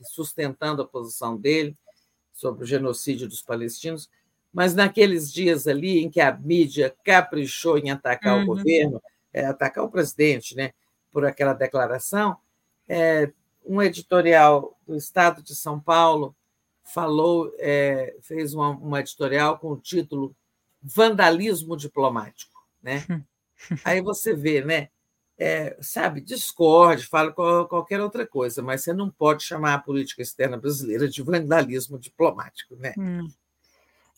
sustentando 0.00 0.82
a 0.82 0.88
posição 0.88 1.36
dele 1.36 1.78
sobre 2.32 2.64
o 2.64 2.66
genocídio 2.66 3.28
dos 3.28 3.42
palestinos, 3.42 4.10
mas 4.52 4.74
naqueles 4.74 5.32
dias 5.32 5.66
ali 5.66 6.02
em 6.02 6.10
que 6.10 6.20
a 6.20 6.36
mídia 6.36 6.94
caprichou 7.04 7.78
em 7.78 7.90
atacar 7.90 8.36
uhum. 8.36 8.42
o 8.42 8.46
governo, 8.46 9.02
é, 9.32 9.46
atacar 9.46 9.84
o 9.84 9.90
presidente, 9.90 10.54
né, 10.54 10.72
por 11.10 11.24
aquela 11.24 11.54
declaração, 11.54 12.36
é, 12.88 13.30
um 13.64 13.80
editorial 13.80 14.78
do 14.86 14.96
Estado 14.96 15.42
de 15.42 15.54
São 15.54 15.80
Paulo 15.80 16.34
falou, 16.84 17.54
é, 17.58 18.16
fez 18.20 18.54
uma, 18.54 18.70
uma 18.70 19.00
editorial 19.00 19.58
com 19.58 19.72
o 19.72 19.78
título 19.78 20.34
Vandalismo 20.82 21.76
Diplomático, 21.76 22.60
né? 22.82 23.04
Aí 23.84 24.00
você 24.00 24.34
vê, 24.34 24.64
né? 24.64 24.88
É, 25.38 25.76
sabe, 25.80 26.20
discorde, 26.20 27.06
fala 27.06 27.32
qualquer 27.32 28.00
outra 28.00 28.26
coisa, 28.26 28.62
mas 28.62 28.82
você 28.82 28.92
não 28.92 29.10
pode 29.10 29.42
chamar 29.42 29.74
a 29.74 29.78
política 29.78 30.22
externa 30.22 30.56
brasileira 30.56 31.08
de 31.08 31.22
vandalismo 31.22 31.98
diplomático, 31.98 32.76
né? 32.76 32.94
Hum. 32.98 33.28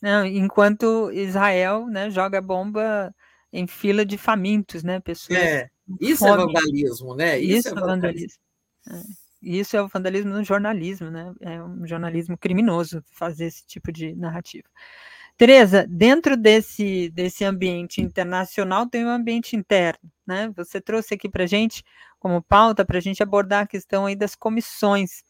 Não, 0.04 0.26
enquanto 0.26 1.10
Israel 1.12 1.86
né, 1.86 2.10
joga 2.10 2.38
bomba 2.38 3.10
em 3.50 3.66
fila 3.66 4.04
de 4.04 4.18
famintos, 4.18 4.84
né? 4.84 5.00
Pessoas 5.00 5.38
é, 5.38 5.70
isso 5.98 6.26
é 6.26 6.36
vandalismo, 6.36 7.14
né? 7.14 7.38
Isso, 7.38 7.68
isso 7.68 7.78
é 7.78 7.80
vandalismo. 7.80 8.42
É. 8.86 9.02
Isso 9.40 9.76
é 9.78 9.82
o 9.82 9.88
vandalismo 9.88 10.30
no 10.30 10.44
jornalismo, 10.44 11.10
né? 11.10 11.32
É 11.40 11.62
um 11.62 11.86
jornalismo 11.86 12.36
criminoso 12.36 13.02
fazer 13.12 13.46
esse 13.46 13.64
tipo 13.66 13.90
de 13.90 14.14
narrativa. 14.14 14.68
Tereza, 15.38 15.86
dentro 15.88 16.36
desse, 16.36 17.08
desse 17.08 17.42
ambiente 17.42 18.02
internacional 18.02 18.86
tem 18.86 19.06
um 19.06 19.10
ambiente 19.10 19.56
interno, 19.56 20.12
né? 20.26 20.52
Você 20.54 20.82
trouxe 20.82 21.14
aqui 21.14 21.30
para 21.30 21.46
gente 21.46 21.82
como 22.18 22.42
pauta 22.42 22.84
para 22.84 22.98
a 22.98 23.00
gente 23.00 23.22
abordar 23.22 23.62
a 23.62 23.66
questão 23.66 24.04
aí 24.04 24.14
das 24.14 24.36
comissões. 24.36 25.24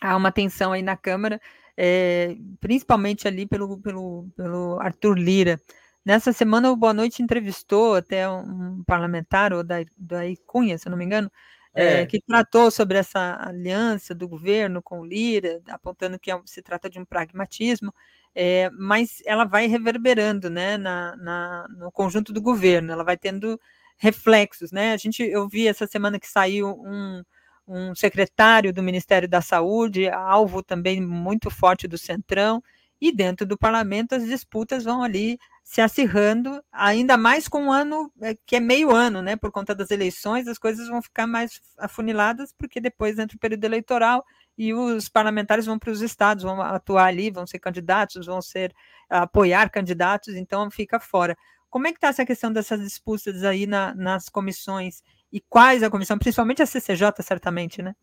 Há 0.00 0.16
uma 0.16 0.30
tensão 0.30 0.72
aí 0.72 0.82
na 0.82 0.96
Câmara, 0.96 1.40
é, 1.80 2.36
principalmente 2.58 3.28
ali 3.28 3.46
pelo, 3.46 3.78
pelo, 3.78 4.26
pelo 4.36 4.80
Arthur 4.80 5.16
Lira. 5.16 5.60
Nessa 6.04 6.32
semana 6.32 6.72
o 6.72 6.76
Boa 6.76 6.92
Noite 6.92 7.22
entrevistou 7.22 7.94
até 7.94 8.28
um 8.28 8.82
parlamentar, 8.84 9.52
o 9.52 9.62
da, 9.62 9.76
da 9.96 10.22
Cunha, 10.44 10.76
se 10.76 10.88
eu 10.88 10.90
não 10.90 10.98
me 10.98 11.04
engano, 11.04 11.30
é. 11.72 12.00
É, 12.00 12.06
que 12.06 12.20
tratou 12.20 12.68
sobre 12.72 12.98
essa 12.98 13.38
aliança 13.40 14.12
do 14.12 14.26
governo 14.26 14.82
com 14.82 15.00
o 15.00 15.06
Lira, 15.06 15.60
apontando 15.68 16.18
que 16.18 16.32
é 16.32 16.40
se 16.46 16.60
trata 16.62 16.90
de 16.90 16.98
um 16.98 17.04
pragmatismo, 17.04 17.94
é, 18.34 18.70
mas 18.70 19.22
ela 19.24 19.44
vai 19.44 19.68
reverberando 19.68 20.50
né, 20.50 20.76
na, 20.76 21.14
na, 21.16 21.68
no 21.68 21.92
conjunto 21.92 22.32
do 22.32 22.42
governo, 22.42 22.90
ela 22.90 23.04
vai 23.04 23.16
tendo 23.16 23.60
reflexos. 23.98 24.72
Né? 24.72 24.92
A 24.92 24.96
gente, 24.96 25.22
eu 25.22 25.48
vi 25.48 25.68
essa 25.68 25.86
semana 25.86 26.18
que 26.18 26.26
saiu 26.26 26.70
um, 26.84 27.22
um 27.68 27.94
secretário 27.94 28.72
do 28.72 28.82
Ministério 28.82 29.28
da 29.28 29.42
Saúde, 29.42 30.08
alvo 30.08 30.62
também 30.62 31.00
muito 31.00 31.50
forte 31.50 31.86
do 31.86 31.98
Centrão, 31.98 32.62
e 33.00 33.12
dentro 33.12 33.46
do 33.46 33.56
parlamento 33.56 34.14
as 34.14 34.24
disputas 34.24 34.84
vão 34.84 35.02
ali 35.02 35.38
se 35.62 35.80
acirrando, 35.80 36.62
ainda 36.72 37.16
mais 37.16 37.46
com 37.46 37.64
um 37.64 37.72
ano 37.72 38.10
eh, 38.22 38.36
que 38.46 38.56
é 38.56 38.60
meio 38.60 38.90
ano, 38.90 39.20
né? 39.22 39.36
Por 39.36 39.52
conta 39.52 39.74
das 39.74 39.90
eleições, 39.90 40.48
as 40.48 40.58
coisas 40.58 40.88
vão 40.88 41.02
ficar 41.02 41.26
mais 41.26 41.60
afuniladas, 41.76 42.52
porque 42.56 42.80
depois 42.80 43.18
entra 43.18 43.36
o 43.36 43.40
período 43.40 43.64
eleitoral 43.64 44.24
e 44.56 44.72
os 44.74 45.08
parlamentares 45.08 45.66
vão 45.66 45.78
para 45.78 45.90
os 45.92 46.00
estados, 46.00 46.42
vão 46.42 46.60
atuar 46.62 47.04
ali, 47.06 47.30
vão 47.30 47.46
ser 47.46 47.58
candidatos, 47.58 48.26
vão 48.26 48.40
ser 48.42 48.74
apoiar 49.10 49.70
candidatos, 49.70 50.34
então 50.34 50.70
fica 50.70 50.98
fora. 50.98 51.36
Como 51.70 51.86
é 51.86 51.92
que 51.92 51.98
está 51.98 52.08
essa 52.08 52.24
questão 52.24 52.50
dessas 52.52 52.80
disputas 52.80 53.44
aí 53.44 53.66
na, 53.66 53.94
nas 53.94 54.28
comissões? 54.28 55.02
E 55.32 55.40
quais 55.40 55.82
a 55.82 55.90
comissão, 55.90 56.18
principalmente 56.18 56.62
a 56.62 56.66
CCJ, 56.66 57.22
certamente, 57.22 57.82
né? 57.82 57.94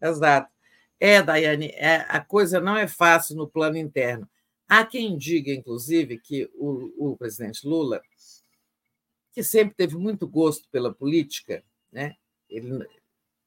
Exato. 0.00 0.50
É, 0.98 1.22
Daiane, 1.22 1.68
é, 1.74 2.04
a 2.08 2.20
coisa 2.20 2.60
não 2.60 2.76
é 2.76 2.86
fácil 2.86 3.36
no 3.36 3.48
plano 3.48 3.76
interno. 3.76 4.28
Há 4.68 4.84
quem 4.84 5.16
diga, 5.16 5.52
inclusive, 5.52 6.18
que 6.18 6.50
o, 6.54 7.10
o 7.12 7.16
presidente 7.16 7.66
Lula, 7.66 8.00
que 9.32 9.42
sempre 9.42 9.74
teve 9.74 9.96
muito 9.96 10.28
gosto 10.28 10.68
pela 10.68 10.92
política, 10.92 11.64
né? 11.90 12.16
ele, 12.48 12.86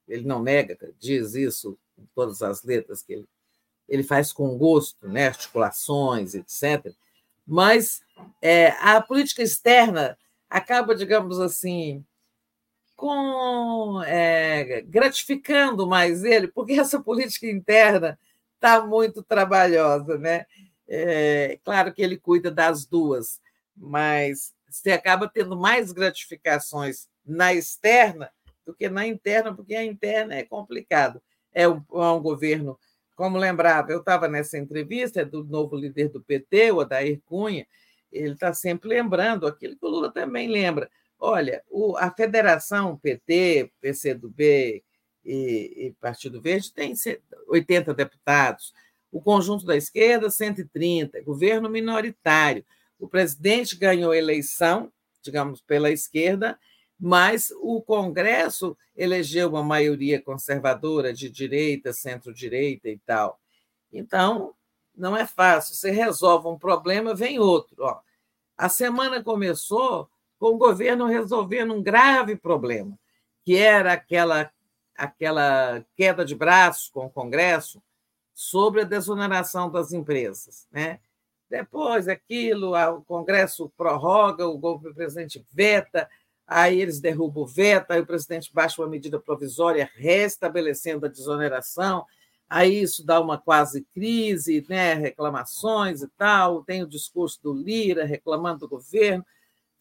ele 0.08 0.26
não 0.26 0.42
nega, 0.42 0.78
diz 1.00 1.36
isso 1.36 1.78
em 1.98 2.06
todas 2.16 2.42
as 2.42 2.64
letras, 2.64 3.02
que 3.02 3.14
ele, 3.14 3.30
ele 3.88 4.04
faz 4.04 4.34
com 4.34 4.58
gosto, 4.58 5.08
né? 5.08 5.28
articulações, 5.28 6.34
etc. 6.34 6.94
Mas 7.46 8.02
é, 8.42 8.70
a 8.80 9.02
política 9.02 9.44
externa 9.44 10.18
acaba, 10.50 10.96
digamos 10.96 11.40
assim, 11.40 12.04
com 12.96 14.02
é, 14.06 14.82
gratificando 14.82 15.88
mais 15.88 16.24
ele, 16.24 16.48
porque 16.48 16.74
essa 16.80 17.02
política 17.02 17.48
interna 17.48 18.18
está 18.56 18.86
muito 18.86 19.22
trabalhosa, 19.22 20.18
né? 20.18 20.46
É, 20.88 21.60
claro 21.64 21.94
que 21.94 22.02
ele 22.02 22.18
cuida 22.18 22.52
das 22.52 22.86
duas, 22.86 23.42
mas 23.76 24.54
você 24.70 24.92
acaba 24.92 25.28
tendo 25.28 25.58
mais 25.58 25.92
gratificações 25.92 27.08
na 27.26 27.54
externa 27.54 28.32
do 28.66 28.74
que 28.74 28.90
na 28.90 29.06
interna, 29.06 29.54
porque 29.54 29.76
a 29.76 29.84
interna 29.84 30.36
é 30.36 30.44
complicado. 30.44 31.22
É 31.54 31.68
um, 31.68 31.84
é 31.94 32.08
um 32.12 32.22
governo, 32.22 32.80
como 33.16 33.38
lembrava, 33.38 33.92
eu 33.92 34.00
estava 34.00 34.28
nessa 34.28 34.58
entrevista 34.58 35.22
é 35.22 35.26
do 35.26 35.44
novo 35.44 35.76
líder 35.76 36.10
do 36.10 36.22
PT, 36.22 36.72
o 36.72 36.82
Adair 36.82 37.22
Cunha, 37.26 37.68
ele 38.12 38.34
está 38.34 38.54
sempre 38.54 38.90
lembrando 38.90 39.46
aquilo 39.48 39.76
que 39.76 39.86
o 39.86 39.90
Lula 39.90 40.12
também 40.12 40.48
lembra 40.48 40.90
Olha, 41.26 41.64
o, 41.70 41.96
a 41.96 42.12
federação 42.12 42.98
PT, 42.98 43.72
PCdoB 43.80 44.84
e, 45.24 45.74
e 45.86 45.96
Partido 46.02 46.42
Verde 46.42 46.74
tem 46.74 46.94
80 47.48 47.94
deputados, 47.94 48.74
o 49.10 49.22
conjunto 49.22 49.66
da 49.66 49.78
esquerda, 49.78 50.30
130, 50.30 51.22
governo 51.22 51.70
minoritário. 51.70 52.66
O 53.00 53.08
presidente 53.08 53.78
ganhou 53.78 54.12
a 54.12 54.18
eleição, 54.18 54.92
digamos, 55.22 55.62
pela 55.62 55.90
esquerda, 55.90 56.60
mas 57.00 57.54
o 57.62 57.82
Congresso 57.82 58.78
elegeu 58.94 59.48
uma 59.48 59.64
maioria 59.64 60.22
conservadora 60.22 61.14
de 61.14 61.30
direita, 61.30 61.94
centro-direita 61.94 62.90
e 62.90 62.98
tal. 62.98 63.40
Então, 63.94 64.54
não 64.94 65.16
é 65.16 65.26
fácil. 65.26 65.74
Você 65.74 65.90
resolve 65.90 66.50
um 66.50 66.60
problema, 66.60 67.16
vem 67.16 67.40
outro. 67.40 67.78
Ó, 67.80 68.02
a 68.58 68.68
semana 68.68 69.24
começou 69.24 70.10
com 70.40 70.48
o 70.48 70.58
governo 70.58 71.06
resolvendo 71.06 71.74
um 71.74 71.82
grave 71.82 72.36
problema, 72.36 72.98
que 73.44 73.56
era 73.56 73.94
aquela, 73.94 74.52
aquela 74.96 75.86
queda 75.96 76.26
de 76.26 76.36
braços 76.36 76.90
com 76.90 77.06
o 77.06 77.10
Congresso 77.10 77.82
sobre 78.34 78.82
a 78.82 78.86
desoneração 78.86 79.70
das 79.70 79.92
empresas. 79.92 80.68
Né? 80.72 81.00
Depois, 81.50 82.08
aquilo, 82.08 82.76
o 82.76 83.02
Congresso 83.04 83.72
prorroga, 83.78 84.48
o 84.48 84.80
presidente 84.94 85.46
veta, 85.52 86.10
aí 86.48 86.82
eles 86.82 87.00
derrubam 87.00 87.44
o 87.44 87.48
veto, 87.48 87.92
aí 87.92 88.02
o 88.02 88.06
presidente 88.06 88.52
baixa 88.54 88.82
uma 88.82 88.88
medida 88.88 89.20
provisória 89.20 89.90
restabelecendo 89.96 91.06
a 91.06 91.10
desoneração, 91.10 92.06
aí 92.50 92.82
isso 92.82 93.06
dá 93.06 93.20
uma 93.22 93.38
quase 93.38 93.86
crise, 93.94 94.66
né? 94.68 94.94
reclamações 94.96 96.02
e 96.02 96.08
tal, 96.10 96.64
tem 96.64 96.84
o 96.84 96.88
discurso 96.88 97.40
do 97.42 97.54
Lira 97.54 98.04
reclamando 98.04 98.62
do 98.62 98.70
governo, 98.70 99.26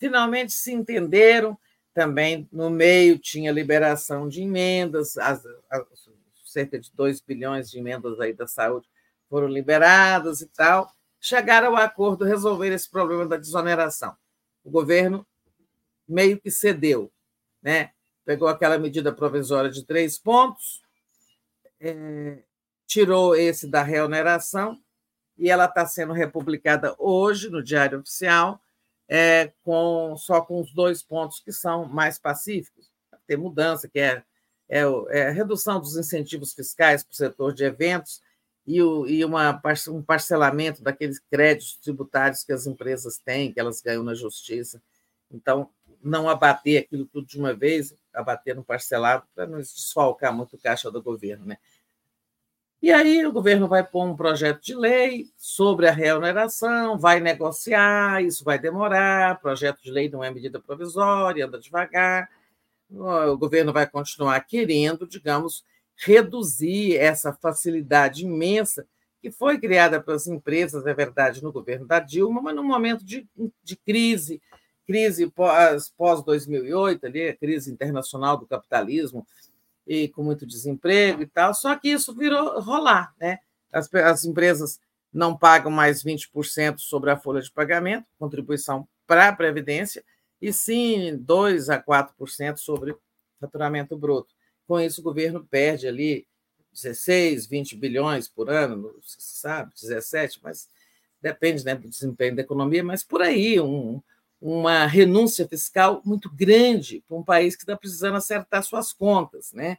finalmente 0.03 0.53
se 0.53 0.73
entenderam. 0.73 1.57
Também 1.95 2.49
no 2.51 2.69
meio 2.69 3.19
tinha 3.19 3.53
liberação 3.53 4.29
de 4.29 4.43
emendas, 4.43 5.17
as, 5.17 5.47
as, 5.71 6.09
cerca 6.45 6.77
de 6.77 6.91
2 6.93 7.21
bilhões 7.21 7.71
de 7.71 7.79
emendas 7.79 8.19
aí 8.19 8.33
da 8.33 8.49
saúde 8.49 8.89
foram 9.31 9.47
liberadas 9.47 10.41
e 10.41 10.47
tal. 10.47 10.93
Chegaram 11.21 11.69
ao 11.69 11.77
acordo 11.77 12.25
resolver 12.25 12.73
esse 12.73 12.91
problema 12.91 13.27
da 13.27 13.37
desoneração. 13.37 14.17
O 14.65 14.71
governo 14.71 15.25
meio 16.09 16.41
que 16.41 16.51
cedeu, 16.51 17.13
né? 17.63 17.93
pegou 18.25 18.49
aquela 18.49 18.79
medida 18.79 19.13
provisória 19.13 19.71
de 19.71 19.85
três 19.85 20.19
pontos, 20.19 20.83
é, 21.81 22.43
tirou 22.87 23.37
esse 23.37 23.69
da 23.69 23.83
reoneração, 23.83 24.81
e 25.39 25.49
ela 25.49 25.67
está 25.67 25.87
sendo 25.87 26.13
republicada 26.13 26.95
hoje 26.99 27.49
no 27.51 27.63
Diário 27.63 28.01
Oficial, 28.01 28.61
é, 29.09 29.53
com 29.63 30.17
só 30.17 30.41
com 30.41 30.61
os 30.61 30.73
dois 30.73 31.03
pontos 31.03 31.41
que 31.41 31.53
são 31.53 31.87
mais 31.87 32.19
pacíficos. 32.19 32.91
Tem 33.27 33.37
mudança, 33.37 33.89
que 33.89 34.01
é, 34.01 34.23
é, 34.69 34.83
é 35.11 35.31
redução 35.31 35.81
dos 35.81 35.97
incentivos 35.97 36.53
fiscais 36.53 37.03
para 37.03 37.13
o 37.13 37.17
setor 37.17 37.55
de 37.55 37.65
eventos 37.65 38.21
e, 38.67 38.83
o, 38.83 39.07
e 39.07 39.25
uma, 39.25 39.61
um 39.89 40.03
parcelamento 40.03 40.83
daqueles 40.83 41.19
créditos 41.19 41.77
tributários 41.77 42.45
que 42.45 42.53
as 42.53 42.67
empresas 42.67 43.19
têm, 43.19 43.53
que 43.53 43.61
elas 43.61 43.81
ganham 43.81 44.03
na 44.03 44.15
justiça. 44.15 44.81
Então, 45.31 45.71
não 46.03 46.29
abater 46.29 46.83
aquilo 46.83 47.07
tudo 47.07 47.27
de 47.27 47.39
uma 47.39 47.55
vez, 47.55 47.95
abater 48.13 48.55
no 48.57 48.65
parcelado, 48.65 49.25
para 49.35 49.47
não 49.47 49.59
desfalcar 49.59 50.35
muito 50.35 50.57
o 50.57 50.59
caixa 50.59 50.91
do 50.91 51.03
governo. 51.03 51.47
Né? 51.47 51.59
E 52.83 52.91
aí 52.91 53.25
o 53.25 53.31
governo 53.33 53.69
vai 53.69 53.87
pôr 53.87 54.05
um 54.05 54.17
projeto 54.17 54.61
de 54.61 54.75
lei 54.75 55.27
sobre 55.37 55.87
a 55.87 55.93
reoneração, 55.93 56.99
vai 56.99 57.21
negociar, 57.21 58.21
isso 58.25 58.43
vai 58.43 58.59
demorar, 58.59 59.41
projeto 59.41 59.81
de 59.81 59.89
lei 59.89 60.11
não 60.11 60.25
é 60.25 60.33
medida 60.33 60.61
provisória, 60.61 61.47
anda 61.47 61.61
devagar. 61.61 62.29
O 62.91 63.39
governo 63.39 63.73
vai 63.73 63.87
continuar 63.89 64.41
querendo, 64.41 65.07
digamos, 65.07 65.65
reduzir 65.97 66.97
essa 66.97 67.33
facilidade 67.33 68.25
imensa 68.25 68.85
que 69.21 69.31
foi 69.31 69.61
criada 69.61 70.03
pelas 70.03 70.27
empresas, 70.27 70.85
é 70.85 70.93
verdade, 70.93 71.41
no 71.41 71.53
governo 71.53 71.87
da 71.87 72.01
Dilma, 72.01 72.43
mas 72.43 72.57
num 72.57 72.65
momento 72.65 73.05
de, 73.05 73.25
de 73.63 73.77
crise, 73.77 74.43
crise 74.85 75.31
pós-2008, 75.31 77.01
pós 77.01 77.05
ali, 77.05 77.29
a 77.29 77.37
crise 77.37 77.71
internacional 77.71 78.37
do 78.37 78.45
capitalismo, 78.45 79.25
e 79.87 80.09
com 80.09 80.23
muito 80.23 80.47
desemprego 80.47 81.23
e 81.23 81.27
tal, 81.27 81.55
só 81.55 81.77
que 81.77 81.89
isso 81.89 82.15
virou 82.15 82.61
rolar, 82.61 83.15
né? 83.21 83.39
As, 83.73 83.93
as 83.95 84.25
empresas 84.25 84.81
não 85.13 85.37
pagam 85.37 85.71
mais 85.71 86.03
20% 86.03 86.79
sobre 86.79 87.11
a 87.11 87.17
folha 87.17 87.41
de 87.41 87.51
pagamento, 87.51 88.07
contribuição 88.19 88.87
para 89.07 89.29
a 89.29 89.33
Previdência, 89.33 90.05
e 90.41 90.53
sim 90.53 91.17
2 91.17 91.71
a 91.71 91.83
4% 91.83 92.57
sobre 92.57 92.97
faturamento 93.41 93.97
bruto. 93.97 94.35
Com 94.67 94.81
isso, 94.81 95.01
o 95.01 95.05
governo 95.05 95.45
perde 95.45 95.87
ali 95.87 96.27
16, 96.73 97.47
20 97.47 97.77
bilhões 97.77 98.29
por 98.29 98.49
ano, 98.49 98.95
se 99.03 99.19
sabe, 99.21 99.73
17, 99.81 100.41
mas 100.43 100.69
depende 101.21 101.65
né, 101.65 101.75
do 101.75 101.89
desempenho 101.89 102.35
da 102.35 102.43
economia, 102.43 102.83
mas 102.83 103.05
por 103.05 103.23
aí, 103.23 103.61
um, 103.61 104.03
uma 104.43 104.87
renúncia 104.87 105.47
fiscal 105.47 106.03
muito 106.05 106.29
grande 106.29 107.05
para 107.07 107.17
um 107.17 107.23
país 107.23 107.55
que 107.55 107.63
está 107.63 107.77
precisando 107.77 108.17
acertar 108.17 108.61
suas 108.65 108.93
contas. 108.93 109.53
Né? 109.53 109.79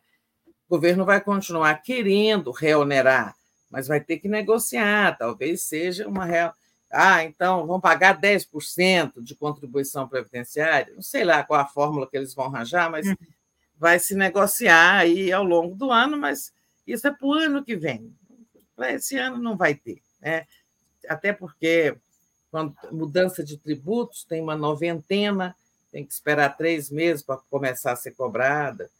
O 0.70 0.76
governo 0.78 1.04
vai 1.04 1.20
continuar 1.20 1.76
querendo 1.82 2.50
reonerar, 2.50 3.36
mas 3.70 3.88
vai 3.90 4.00
ter 4.00 4.20
que 4.20 4.30
negociar, 4.30 5.18
talvez 5.18 5.64
seja 5.64 6.08
uma 6.08 6.24
real. 6.24 6.54
Ah, 6.90 7.26
então 7.26 7.68
vão 7.68 7.82
pagar 7.82 8.22
10% 8.22 9.22
de 9.22 9.36
contribuição 9.36 10.08
previdenciária. 10.08 10.94
Não 10.96 11.02
sei 11.02 11.26
lá 11.26 11.44
qual 11.44 11.60
a 11.60 11.68
fórmula 11.68 12.10
que 12.10 12.16
eles 12.16 12.34
vão 12.34 12.46
arranjar, 12.46 12.90
mas 12.90 13.06
uhum. 13.06 13.16
vai 13.78 14.00
se 14.00 14.16
negociar 14.16 15.00
aí 15.00 15.30
ao 15.30 15.44
longo 15.44 15.76
do 15.76 15.92
ano, 15.92 16.18
mas 16.18 16.54
isso 16.88 17.06
é 17.06 17.12
para 17.12 17.28
o 17.28 17.34
ano 17.34 17.66
que 17.66 17.76
vem. 17.76 18.16
Para 18.78 18.94
esse 18.94 19.18
ano 19.18 19.40
não 19.40 19.58
vai 19.58 19.76
ter. 19.76 20.02
Né? 20.22 20.46
Até 21.10 21.34
porque 21.34 21.98
quando 22.54 22.76
mudança 22.92 23.44
de 23.44 23.58
tributos, 23.58 24.24
tem 24.26 24.40
uma 24.40 24.56
noventena, 24.56 25.56
tem 25.92 26.06
que 26.06 26.14
esperar 26.14 26.56
três 26.56 26.92
meses 26.92 27.24
para 27.24 27.38
começar 27.50 27.94
a 27.94 27.96
ser 27.96 28.12
cobrada, 28.12 28.92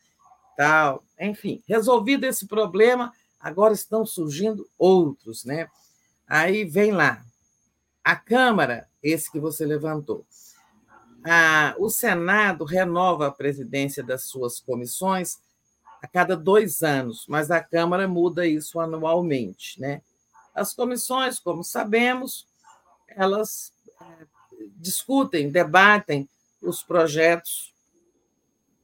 tal. 0.58 1.04
Enfim, 1.20 1.62
resolvido 1.68 2.24
esse 2.24 2.48
problema, 2.48 3.14
agora 3.40 3.72
estão 3.72 4.08
surgindo 4.08 4.68
outros, 4.76 5.46
né? 5.46 5.68
Aí 6.28 6.66
vem 6.66 6.92
lá 6.92 7.24
a 8.04 8.16
Câmara, 8.16 8.88
esse 9.04 9.32
que 9.32 9.40
você 9.40 9.68
levantou. 9.68 10.26
A, 11.24 11.76
o 11.78 11.92
Senado 11.92 12.66
renova 12.66 13.28
a 13.28 13.32
presidência 13.32 14.02
das 14.02 14.24
suas 14.24 14.60
comissões 14.60 15.38
a 16.02 16.08
cada 16.08 16.36
dois 16.36 16.82
anos, 16.82 17.28
mas 17.30 17.52
a 17.52 17.62
Câmara 17.62 18.08
muda 18.08 18.48
isso 18.48 18.80
anualmente, 18.80 19.80
né? 19.80 20.02
As 20.56 20.74
comissões, 20.74 21.38
como 21.38 21.64
sabemos, 21.64 22.48
elas 23.16 23.72
é, 24.02 24.06
discutem, 24.78 25.50
debatem 25.50 26.28
os 26.62 26.84
projetos, 26.84 27.74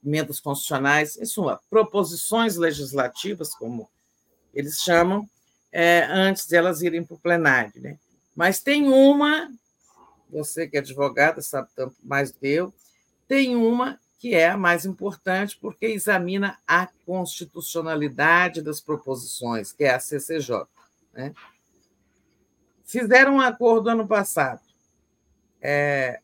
emendas 0.05 0.39
constitucionais, 0.39 1.17
em 1.17 1.25
suma, 1.25 1.59
proposições 1.69 2.55
legislativas, 2.55 3.53
como 3.53 3.89
eles 4.53 4.79
chamam, 4.81 5.29
é, 5.71 6.05
antes 6.09 6.47
de 6.47 6.55
elas 6.55 6.81
irem 6.81 7.03
para 7.03 7.15
o 7.15 7.19
plenário. 7.19 7.71
Né? 7.75 7.97
Mas 8.35 8.61
tem 8.61 8.87
uma, 8.87 9.51
você 10.29 10.67
que 10.67 10.77
é 10.77 10.79
advogada 10.79 11.41
sabe 11.41 11.69
tanto 11.75 11.95
mais 12.03 12.31
do 12.31 12.39
que 12.39 12.47
eu, 12.47 12.73
tem 13.27 13.55
uma 13.55 13.99
que 14.17 14.35
é 14.35 14.49
a 14.49 14.57
mais 14.57 14.85
importante, 14.85 15.57
porque 15.61 15.85
examina 15.85 16.59
a 16.67 16.89
constitucionalidade 17.05 18.61
das 18.61 18.81
proposições, 18.81 19.71
que 19.71 19.85
é 19.85 19.93
a 19.93 19.99
CCJ. 19.99 20.65
Né? 21.13 21.33
Fizeram 22.89 23.35
um 23.35 23.39
acordo 23.39 23.87
ano 23.87 24.07
passado. 24.07 24.61
É, 25.61 26.19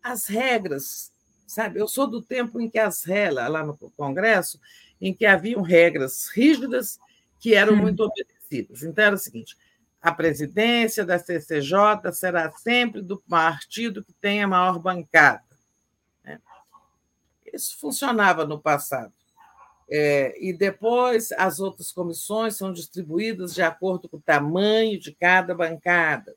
as 0.00 0.26
regras, 0.26 1.12
sabe? 1.44 1.80
Eu 1.80 1.88
sou 1.88 2.06
do 2.06 2.22
tempo 2.22 2.60
em 2.60 2.70
que 2.70 2.78
as 2.78 3.02
regras, 3.02 3.50
lá 3.50 3.64
no 3.64 3.76
Congresso, 3.96 4.60
em 5.00 5.12
que 5.12 5.26
haviam 5.26 5.60
regras 5.60 6.28
rígidas 6.28 7.00
que 7.40 7.56
eram 7.56 7.74
muito 7.74 8.04
obedecidas. 8.04 8.84
Então, 8.84 9.04
era 9.04 9.16
o 9.16 9.18
seguinte: 9.18 9.56
a 10.00 10.12
presidência 10.12 11.04
da 11.04 11.18
CCJ 11.18 12.12
será 12.12 12.48
sempre 12.52 13.02
do 13.02 13.18
partido 13.18 14.04
que 14.04 14.12
tem 14.12 14.40
a 14.40 14.46
maior 14.46 14.78
bancada. 14.78 15.42
Né? 16.22 16.40
Isso 17.52 17.76
funcionava 17.76 18.46
no 18.46 18.60
passado. 18.60 19.12
É, 19.90 20.34
e 20.42 20.52
depois 20.52 21.30
as 21.32 21.60
outras 21.60 21.92
comissões 21.92 22.56
são 22.56 22.72
distribuídas 22.72 23.54
de 23.54 23.62
acordo 23.62 24.08
com 24.08 24.16
o 24.16 24.22
tamanho 24.22 24.98
de 24.98 25.12
cada 25.14 25.54
bancada. 25.54 26.34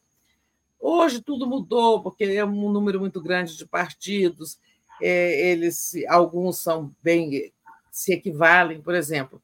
Hoje 0.79 1.21
tudo 1.21 1.47
mudou, 1.47 2.01
porque 2.01 2.23
é 2.25 2.45
um 2.45 2.71
número 2.71 2.99
muito 2.99 3.21
grande 3.21 3.57
de 3.57 3.65
partidos, 3.65 4.59
é, 5.01 5.49
eles 5.49 5.93
alguns 6.07 6.59
são 6.59 6.93
bem 7.01 7.53
se 7.91 8.13
equivalem, 8.13 8.81
por 8.81 8.93
exemplo, 8.93 9.41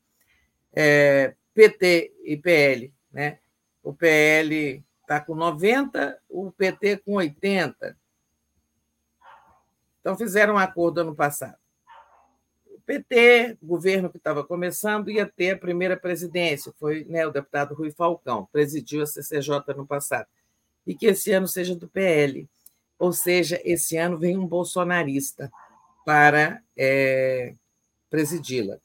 é, 0.74 1.36
PT 1.54 2.14
e 2.24 2.38
PL, 2.38 2.94
né? 3.12 3.40
O 3.82 3.94
PL 3.94 4.84
está 5.02 5.20
com 5.20 5.36
90, 5.36 6.20
o 6.30 6.52
PT 6.52 6.98
com 6.98 7.14
80. 7.14 7.98
Então 10.00 10.18
fizeram 10.18 10.56
um 10.56 10.58
acordo 10.58 11.02
ano 11.02 11.16
passado. 11.16 11.63
PT, 12.86 13.58
o 13.62 13.68
governo 13.68 14.10
que 14.10 14.18
estava 14.18 14.44
começando, 14.44 15.10
ia 15.10 15.26
ter 15.26 15.52
a 15.52 15.58
primeira 15.58 15.96
presidência. 15.96 16.74
Foi 16.78 17.06
né, 17.06 17.26
o 17.26 17.32
deputado 17.32 17.74
Rui 17.74 17.92
Falcão, 17.92 18.48
presidiu 18.52 19.04
a 19.04 19.06
CCJ 19.06 19.74
no 19.76 19.88
passado. 19.88 20.28
E 20.86 20.94
que 20.94 21.06
esse 21.08 21.32
ano 21.32 21.48
seja 21.48 21.76
do 21.76 21.88
PL. 21.88 22.48
Ou 23.00 23.14
seja, 23.14 23.60
esse 23.64 23.98
ano 23.98 24.18
vem 24.18 24.38
um 24.38 24.46
bolsonarista 24.46 25.52
para 26.06 26.62
é, 26.78 27.54
presidi-la. 28.10 28.78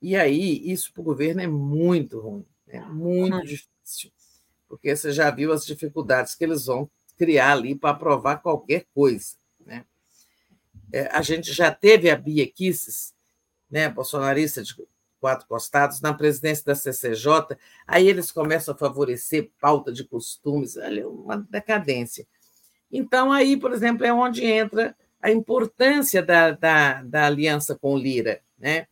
E 0.00 0.16
aí, 0.16 0.62
isso 0.70 0.92
para 0.92 1.00
o 1.00 1.04
governo 1.04 1.40
é 1.40 1.46
muito 1.46 2.20
ruim, 2.20 2.46
é 2.68 2.80
muito 2.80 3.36
uhum. 3.36 3.42
difícil, 3.42 4.12
porque 4.68 4.94
você 4.94 5.12
já 5.12 5.30
viu 5.30 5.52
as 5.52 5.66
dificuldades 5.66 6.36
que 6.36 6.44
eles 6.44 6.66
vão 6.66 6.88
criar 7.16 7.52
ali 7.52 7.74
para 7.74 7.90
aprovar 7.90 8.40
qualquer 8.40 8.86
coisa. 8.94 9.34
Né? 9.66 9.84
É, 10.92 11.08
a 11.08 11.20
gente 11.20 11.52
já 11.52 11.72
teve 11.72 12.08
a 12.08 12.16
Bia 12.16 12.46
Kisses, 12.46 13.12
né, 13.70 13.88
bolsonarista 13.88 14.62
de 14.62 14.74
quatro 15.20 15.46
costados, 15.46 16.00
na 16.00 16.14
presidência 16.14 16.64
da 16.64 16.74
CCJ, 16.74 17.56
aí 17.86 18.08
eles 18.08 18.30
começam 18.30 18.74
a 18.74 18.78
favorecer 18.78 19.50
pauta 19.60 19.92
de 19.92 20.04
costumes, 20.04 20.76
olha, 20.76 21.08
uma 21.08 21.36
decadência. 21.36 22.26
Então, 22.90 23.32
aí, 23.32 23.56
por 23.56 23.72
exemplo, 23.72 24.06
é 24.06 24.12
onde 24.12 24.44
entra 24.44 24.96
a 25.20 25.30
importância 25.30 26.22
da, 26.22 26.52
da, 26.52 27.02
da 27.02 27.26
aliança 27.26 27.74
com 27.74 27.94
o 27.94 27.98
Lira. 27.98 28.40
Né? 28.58 28.86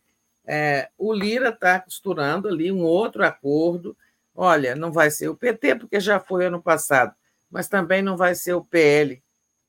É, 0.45 0.89
o 0.97 1.13
Lira 1.13 1.49
está 1.49 1.79
costurando 1.79 2.47
ali 2.47 2.71
um 2.71 2.83
outro 2.83 3.25
acordo. 3.25 3.95
Olha, 4.35 4.75
não 4.75 4.91
vai 4.91 5.09
ser 5.09 5.29
o 5.29 5.35
PT, 5.35 5.75
porque 5.75 5.99
já 5.99 6.19
foi 6.19 6.45
ano 6.45 6.61
passado, 6.61 7.15
mas 7.49 7.67
também 7.67 8.01
não 8.01 8.15
vai 8.15 8.35
ser 8.35 8.53
o 8.53 8.63
PL, 8.63 9.23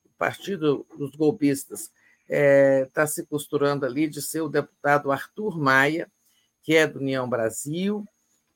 o 0.05 0.11
Partido 0.19 0.87
dos 0.99 1.15
Golpistas 1.17 1.91
está 2.29 2.37
é, 2.37 2.85
tá 2.93 3.07
se 3.07 3.25
costurando 3.27 3.87
ali 3.87 4.07
de 4.07 4.21
ser 4.21 4.43
o 4.43 4.49
deputado 4.49 5.11
Arthur 5.11 5.59
Maia, 5.59 6.11
que 6.63 6.77
é 6.77 6.87
do 6.87 6.99
União 6.99 7.29
Brasil, 7.29 8.05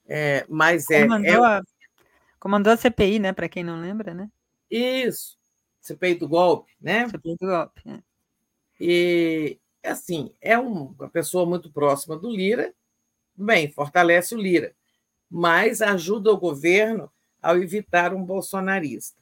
é, 0.06 0.44
mas 0.48 0.90
é. 0.90 1.02
Comandou, 1.02 1.46
é... 1.46 1.56
A, 1.56 1.62
comandou 2.38 2.72
a 2.72 2.76
CPI, 2.76 3.18
né? 3.18 3.32
Para 3.32 3.48
quem 3.48 3.64
não 3.64 3.80
lembra, 3.80 4.12
né? 4.12 4.30
Isso, 4.70 5.38
CPI 5.80 6.16
do 6.16 6.28
golpe, 6.28 6.70
né? 6.80 7.08
CPI 7.08 7.36
do 7.40 7.46
golpe. 7.46 7.82
É. 7.86 7.98
E 8.78 9.58
assim, 9.82 10.32
é 10.40 10.58
uma 10.58 11.08
pessoa 11.08 11.46
muito 11.46 11.72
próxima 11.72 12.16
do 12.16 12.30
Lira, 12.30 12.74
bem, 13.34 13.70
fortalece 13.70 14.34
o 14.34 14.38
Lira, 14.38 14.74
mas 15.30 15.80
ajuda 15.80 16.30
o 16.30 16.38
governo 16.38 17.10
ao 17.40 17.56
evitar 17.56 18.14
um 18.14 18.24
bolsonarista. 18.24 19.20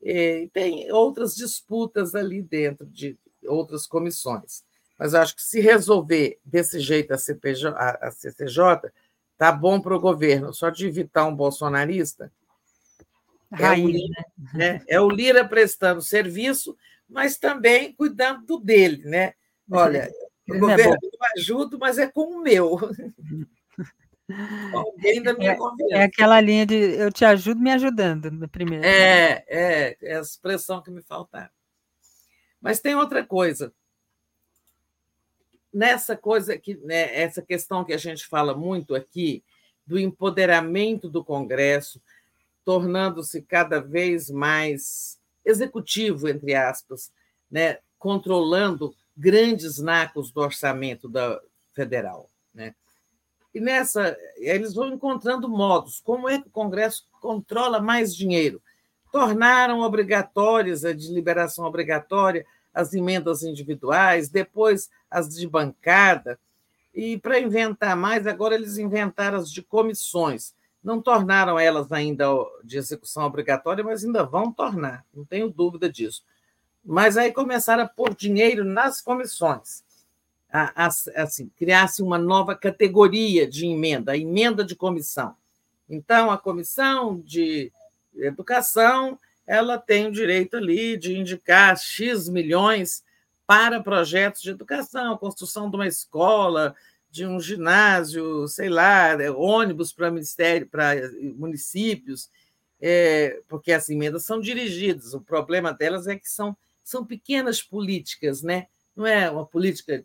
E 0.00 0.48
tem 0.52 0.90
outras 0.90 1.34
disputas 1.34 2.14
ali 2.14 2.42
dentro 2.42 2.86
de, 2.86 3.18
outras 3.48 3.86
comissões. 3.86 4.64
Mas 4.98 5.14
acho 5.14 5.36
que 5.36 5.42
se 5.42 5.60
resolver 5.60 6.38
desse 6.44 6.80
jeito 6.80 7.12
a, 7.12 7.18
CPJ, 7.18 7.76
a, 7.76 8.10
CCJ, 8.10 8.90
tá 9.36 9.52
bom 9.52 9.80
para 9.80 9.94
o 9.94 10.00
governo, 10.00 10.54
só 10.54 10.70
de 10.70 10.86
evitar 10.86 11.26
um 11.26 11.34
bolsonarista. 11.34 12.32
É, 13.52 13.70
o 13.70 13.88
Lira, 13.88 14.24
né? 14.54 14.82
é 14.88 15.00
o 15.00 15.08
Lira 15.08 15.46
prestando 15.46 16.00
serviço, 16.02 16.76
mas 17.08 17.36
também 17.36 17.92
cuidando 17.92 18.58
dele, 18.58 19.04
né? 19.04 19.34
Olha, 19.70 20.10
o 20.48 20.54
é 20.54 20.58
governo 20.58 20.94
é 20.94 21.06
eu 21.06 21.18
ajudo, 21.36 21.78
mas 21.78 21.98
é 21.98 22.06
com 22.06 22.38
o 22.38 22.42
meu. 22.42 22.78
Alguém 24.74 25.22
da 25.22 25.34
minha 25.34 25.52
é, 25.52 25.54
confiança. 25.54 25.94
É 25.94 26.02
aquela 26.02 26.40
linha 26.40 26.66
de 26.66 26.74
eu 26.74 27.12
te 27.12 27.24
ajudo 27.24 27.60
me 27.60 27.70
ajudando, 27.70 28.48
primeiro. 28.48 28.84
É, 28.84 29.44
é, 29.46 29.96
é 30.02 30.16
a 30.16 30.20
expressão 30.20 30.82
que 30.82 30.90
me 30.90 31.02
faltava. 31.02 31.50
Mas 32.60 32.80
tem 32.80 32.94
outra 32.94 33.24
coisa. 33.24 33.72
Nessa 35.72 36.16
coisa 36.16 36.56
que, 36.56 36.76
né, 36.76 37.14
essa 37.20 37.42
questão 37.42 37.84
que 37.84 37.92
a 37.92 37.98
gente 37.98 38.26
fala 38.26 38.54
muito 38.54 38.94
aqui 38.94 39.44
do 39.86 39.98
empoderamento 39.98 41.08
do 41.08 41.24
Congresso, 41.24 42.00
tornando-se 42.64 43.42
cada 43.42 43.80
vez 43.80 44.30
mais 44.30 45.18
executivo, 45.44 46.28
entre 46.28 46.54
aspas, 46.54 47.12
né, 47.50 47.78
controlando 47.98 48.94
grandes 49.16 49.78
nacos 49.78 50.32
do 50.32 50.40
orçamento 50.40 51.08
da 51.08 51.40
federal, 51.72 52.28
né? 52.52 52.74
E 53.54 53.60
nessa 53.60 54.16
eles 54.36 54.74
vão 54.74 54.88
encontrando 54.88 55.48
modos. 55.48 56.00
Como 56.00 56.28
é 56.28 56.40
que 56.40 56.48
o 56.48 56.50
Congresso 56.50 57.06
controla 57.20 57.80
mais 57.80 58.14
dinheiro? 58.14 58.60
Tornaram 59.12 59.80
obrigatórias 59.80 60.84
a 60.84 60.92
deliberação 60.92 61.64
obrigatória 61.64 62.44
as 62.76 62.92
emendas 62.92 63.42
individuais, 63.42 64.28
depois 64.28 64.90
as 65.10 65.30
de 65.30 65.48
bancada, 65.48 66.38
e 66.94 67.16
para 67.16 67.40
inventar 67.40 67.96
mais, 67.96 68.26
agora 68.26 68.54
eles 68.54 68.76
inventaram 68.76 69.38
as 69.38 69.50
de 69.50 69.62
comissões. 69.62 70.54
Não 70.84 71.00
tornaram 71.00 71.58
elas 71.58 71.90
ainda 71.90 72.26
de 72.62 72.76
execução 72.76 73.24
obrigatória, 73.24 73.82
mas 73.82 74.04
ainda 74.04 74.24
vão 74.24 74.52
tornar, 74.52 75.06
não 75.14 75.24
tenho 75.24 75.48
dúvida 75.48 75.90
disso. 75.90 76.22
Mas 76.84 77.16
aí 77.16 77.32
começaram 77.32 77.84
a 77.84 77.88
pôr 77.88 78.14
dinheiro 78.14 78.62
nas 78.62 79.00
comissões. 79.00 79.82
Assim, 80.74 81.50
criasse 81.56 82.02
uma 82.02 82.18
nova 82.18 82.54
categoria 82.54 83.46
de 83.46 83.66
emenda, 83.66 84.12
a 84.12 84.18
emenda 84.18 84.62
de 84.62 84.76
comissão. 84.76 85.34
Então, 85.88 86.30
a 86.30 86.38
comissão 86.38 87.20
de 87.20 87.72
educação 88.18 89.18
ela 89.46 89.78
tem 89.78 90.08
o 90.08 90.12
direito 90.12 90.56
ali 90.56 90.96
de 90.96 91.16
indicar 91.16 91.76
X 91.78 92.28
milhões 92.28 93.04
para 93.46 93.80
projetos 93.80 94.42
de 94.42 94.50
educação, 94.50 95.16
construção 95.16 95.70
de 95.70 95.76
uma 95.76 95.86
escola, 95.86 96.74
de 97.10 97.24
um 97.24 97.38
ginásio, 97.38 98.48
sei 98.48 98.68
lá, 98.68 99.12
é, 99.22 99.30
ônibus 99.30 99.92
para 99.92 100.10
ministério, 100.10 100.66
para 100.66 100.94
municípios, 101.36 102.28
é, 102.80 103.40
porque 103.46 103.72
as 103.72 103.88
emendas 103.88 104.24
são 104.24 104.40
dirigidas. 104.40 105.14
O 105.14 105.20
problema 105.20 105.72
delas 105.72 106.08
é 106.08 106.16
que 106.16 106.28
são, 106.28 106.56
são 106.82 107.06
pequenas 107.06 107.62
políticas, 107.62 108.42
né? 108.42 108.66
não 108.96 109.06
é 109.06 109.30
uma 109.30 109.46
política 109.46 110.04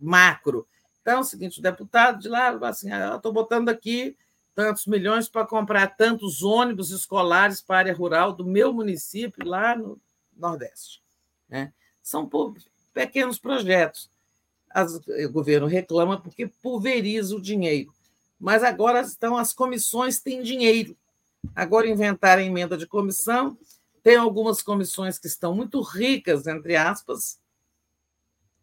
macro. 0.00 0.68
Então, 1.00 1.18
é 1.18 1.20
o 1.20 1.24
seguinte, 1.24 1.58
o 1.58 1.62
deputado 1.62 2.20
de 2.20 2.28
lá, 2.28 2.50
assim, 2.68 2.92
ah, 2.92 3.14
estou 3.16 3.32
botando 3.32 3.70
aqui 3.70 4.16
tantos 4.56 4.86
milhões 4.86 5.28
para 5.28 5.46
comprar 5.46 5.86
tantos 5.98 6.42
ônibus 6.42 6.90
escolares 6.90 7.60
para 7.60 7.76
a 7.76 7.78
área 7.80 7.94
rural 7.94 8.32
do 8.32 8.42
meu 8.42 8.72
município 8.72 9.46
lá 9.46 9.76
no 9.76 10.00
Nordeste. 10.34 11.02
Né? 11.46 11.74
São 12.02 12.28
pequenos 12.94 13.38
projetos. 13.38 14.08
As, 14.70 14.94
o 14.94 15.30
governo 15.30 15.66
reclama 15.66 16.18
porque 16.18 16.46
pulveriza 16.46 17.36
o 17.36 17.40
dinheiro. 17.40 17.92
Mas 18.40 18.64
agora 18.64 19.02
estão 19.02 19.36
as 19.36 19.52
comissões 19.52 20.20
têm 20.20 20.42
dinheiro. 20.42 20.96
Agora 21.54 21.86
inventaram 21.86 22.40
a 22.40 22.46
emenda 22.46 22.78
de 22.78 22.86
comissão. 22.86 23.58
Tem 24.02 24.16
algumas 24.16 24.62
comissões 24.62 25.18
que 25.18 25.26
estão 25.26 25.54
muito 25.54 25.82
ricas, 25.82 26.46
entre 26.46 26.76
aspas, 26.76 27.38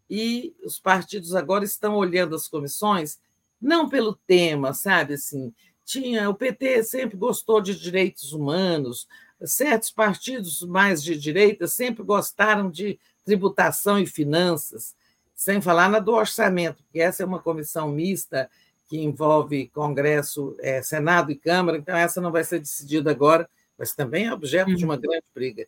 e 0.10 0.56
os 0.64 0.80
partidos 0.80 1.36
agora 1.36 1.64
estão 1.64 1.96
olhando 1.96 2.36
as 2.36 2.48
comissões 2.48 3.20
não 3.62 3.88
pelo 3.88 4.16
tema, 4.28 4.74
sabe 4.74 5.14
assim, 5.14 5.54
tinha 5.86 6.30
o 6.30 6.34
PT 6.34 6.84
sempre 6.84 7.18
gostou 7.18 7.62
de 7.62 7.78
direitos 7.78 8.34
humanos, 8.34 9.08
certos 9.46 9.92
partidos 9.92 10.62
mais 10.64 11.04
de 11.04 11.18
direita 11.18 11.68
sempre 11.68 12.04
gostaram 12.04 12.70
de 12.70 13.00
tributação 13.26 14.00
e 14.00 14.06
finanças, 14.06 14.96
sem 15.36 15.62
falar 15.62 15.90
na 15.90 16.00
do 16.00 16.14
orçamento, 16.14 16.84
que 16.92 17.00
essa 17.00 17.24
é 17.24 17.26
uma 17.26 17.40
comissão 17.40 17.90
mista 17.90 18.50
que 18.88 18.98
envolve 18.98 19.70
Congresso, 19.70 20.56
é, 20.60 20.82
Senado 20.82 21.32
e 21.32 21.36
Câmara, 21.36 21.78
então 21.78 21.96
essa 21.96 22.22
não 22.22 22.32
vai 22.32 22.44
ser 22.44 22.60
decidida 22.60 23.12
agora, 23.12 23.50
mas 23.78 23.94
também 23.94 24.28
é 24.28 24.34
objeto 24.34 24.76
de 24.76 24.86
uma 24.86 24.96
uhum. 24.96 25.02
grande 25.02 25.26
briga. 25.34 25.68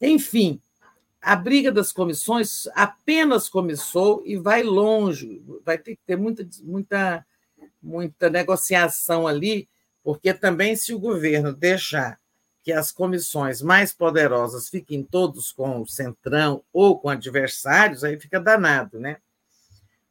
Enfim, 0.00 0.60
a 1.20 1.34
briga 1.34 1.72
das 1.72 1.92
comissões 1.92 2.68
apenas 2.74 3.48
começou 3.48 4.22
e 4.24 4.36
vai 4.36 4.62
longe, 4.62 5.42
vai 5.64 5.76
ter 5.76 5.96
que 5.96 6.02
ter 6.06 6.16
muita, 6.16 6.48
muita 6.62 7.26
muita 7.82 8.28
negociação 8.30 9.26
ali, 9.26 9.68
porque 10.02 10.32
também 10.34 10.76
se 10.76 10.94
o 10.94 10.98
governo 10.98 11.52
deixar 11.52 12.18
que 12.62 12.72
as 12.72 12.92
comissões 12.92 13.62
mais 13.62 13.92
poderosas 13.92 14.68
fiquem 14.68 15.02
todos 15.02 15.52
com 15.52 15.80
o 15.80 15.86
centrão 15.86 16.62
ou 16.72 16.98
com 16.98 17.08
adversários, 17.08 18.04
aí 18.04 18.18
fica 18.18 18.40
danado, 18.40 18.98
né? 18.98 19.18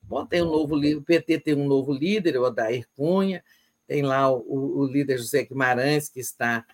Bom, 0.01 0.25
tem 0.25 0.41
um 0.41 0.45
novo 0.45 0.75
o 0.75 1.01
PT 1.03 1.39
tem 1.39 1.53
um 1.53 1.67
novo 1.67 1.93
líder, 1.93 2.37
o 2.37 2.43
Odair 2.43 2.87
Cunha, 2.95 3.43
tem 3.85 4.01
lá 4.01 4.31
o, 4.31 4.79
o 4.79 4.85
líder 4.85 5.17
José 5.17 5.43
Guimarães, 5.43 6.09
que 6.09 6.19
está 6.19 6.65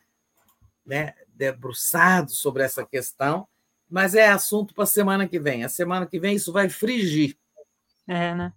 né, 0.86 1.14
debruçado 1.30 2.32
sobre 2.32 2.64
essa 2.64 2.86
questão, 2.86 3.48
mas 3.90 4.16
é 4.16 4.28
assunto 4.28 4.74
para 4.74 4.84
a 4.84 4.88
semana 4.88 5.28
que 5.28 5.40
vem. 5.40 5.64
A 5.64 5.70
semana 5.70 6.06
que 6.06 6.20
vem 6.20 6.36
isso 6.36 6.54
vai 6.54 6.70
frigir. 6.70 7.38
É, 8.08 8.34
né? 8.34 8.54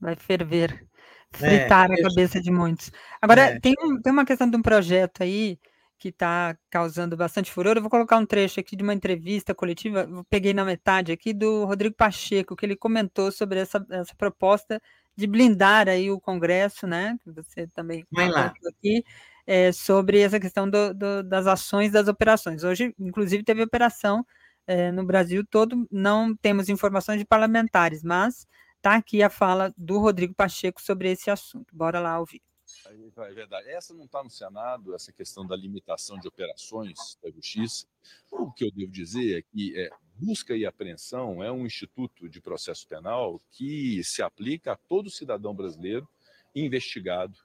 Vai 0.00 0.16
ferver. 0.16 0.86
É, 1.34 1.36
fritar 1.36 1.90
é, 1.90 1.94
a 1.94 2.02
cabeça 2.02 2.40
de 2.40 2.50
muitos. 2.50 2.90
Agora, 3.20 3.42
é. 3.42 3.60
tem, 3.60 3.74
um, 3.80 4.00
tem 4.00 4.12
uma 4.12 4.24
questão 4.24 4.48
de 4.48 4.56
um 4.56 4.62
projeto 4.62 5.22
aí 5.22 5.58
que 5.98 6.08
está 6.08 6.56
causando 6.70 7.16
bastante 7.16 7.52
furor. 7.52 7.76
Eu 7.76 7.82
vou 7.82 7.90
colocar 7.90 8.16
um 8.16 8.24
trecho 8.24 8.58
aqui 8.58 8.74
de 8.74 8.82
uma 8.82 8.94
entrevista 8.94 9.54
coletiva, 9.54 10.08
peguei 10.30 10.54
na 10.54 10.64
metade 10.64 11.12
aqui, 11.12 11.34
do 11.34 11.66
Rodrigo 11.66 11.94
Pacheco, 11.94 12.56
que 12.56 12.64
ele 12.64 12.74
comentou 12.74 13.30
sobre 13.30 13.60
essa, 13.60 13.84
essa 13.90 14.14
proposta 14.16 14.80
de 15.14 15.26
blindar 15.26 15.88
aí 15.88 16.10
o 16.10 16.18
Congresso, 16.18 16.86
né? 16.86 17.18
Que 17.22 17.30
você 17.30 17.66
também 17.68 18.04
comentou 18.08 18.70
aqui, 18.70 19.04
é, 19.46 19.70
sobre 19.72 20.20
essa 20.20 20.40
questão 20.40 20.68
do, 20.68 20.94
do, 20.94 21.22
das 21.22 21.46
ações 21.46 21.92
das 21.92 22.08
operações. 22.08 22.64
Hoje, 22.64 22.94
inclusive, 22.98 23.44
teve 23.44 23.62
operação 23.62 24.24
é, 24.66 24.90
no 24.90 25.04
Brasil 25.04 25.44
todo, 25.50 25.86
não 25.90 26.34
temos 26.34 26.68
informações 26.70 27.18
de 27.18 27.26
parlamentares, 27.26 28.02
mas 28.02 28.46
Está 28.80 28.96
aqui 28.96 29.22
a 29.22 29.28
fala 29.28 29.74
do 29.76 29.98
Rodrigo 29.98 30.32
Pacheco 30.32 30.80
sobre 30.80 31.10
esse 31.10 31.30
assunto. 31.30 31.76
Bora 31.76 32.00
lá 32.00 32.18
ouvir. 32.18 32.40
É 32.86 33.32
verdade. 33.34 33.68
Essa 33.68 33.92
não 33.92 34.06
está 34.06 34.24
no 34.24 34.30
Senado, 34.30 34.94
essa 34.94 35.12
questão 35.12 35.46
da 35.46 35.54
limitação 35.54 36.18
de 36.18 36.26
operações 36.26 37.18
da 37.22 37.30
justiça. 37.30 37.86
O 38.30 38.50
que 38.50 38.64
eu 38.64 38.70
devo 38.70 38.90
dizer 38.90 39.38
é 39.38 39.42
que 39.42 39.78
é, 39.78 39.90
busca 40.14 40.56
e 40.56 40.64
apreensão 40.64 41.44
é 41.44 41.52
um 41.52 41.66
instituto 41.66 42.26
de 42.26 42.40
processo 42.40 42.88
penal 42.88 43.38
que 43.50 44.02
se 44.02 44.22
aplica 44.22 44.72
a 44.72 44.76
todo 44.76 45.10
cidadão 45.10 45.54
brasileiro 45.54 46.08
investigado 46.54 47.36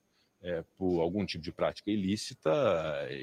é, 0.42 0.64
por 0.78 1.02
algum 1.02 1.26
tipo 1.26 1.44
de 1.44 1.52
prática 1.52 1.92
ilícita, 1.92 2.50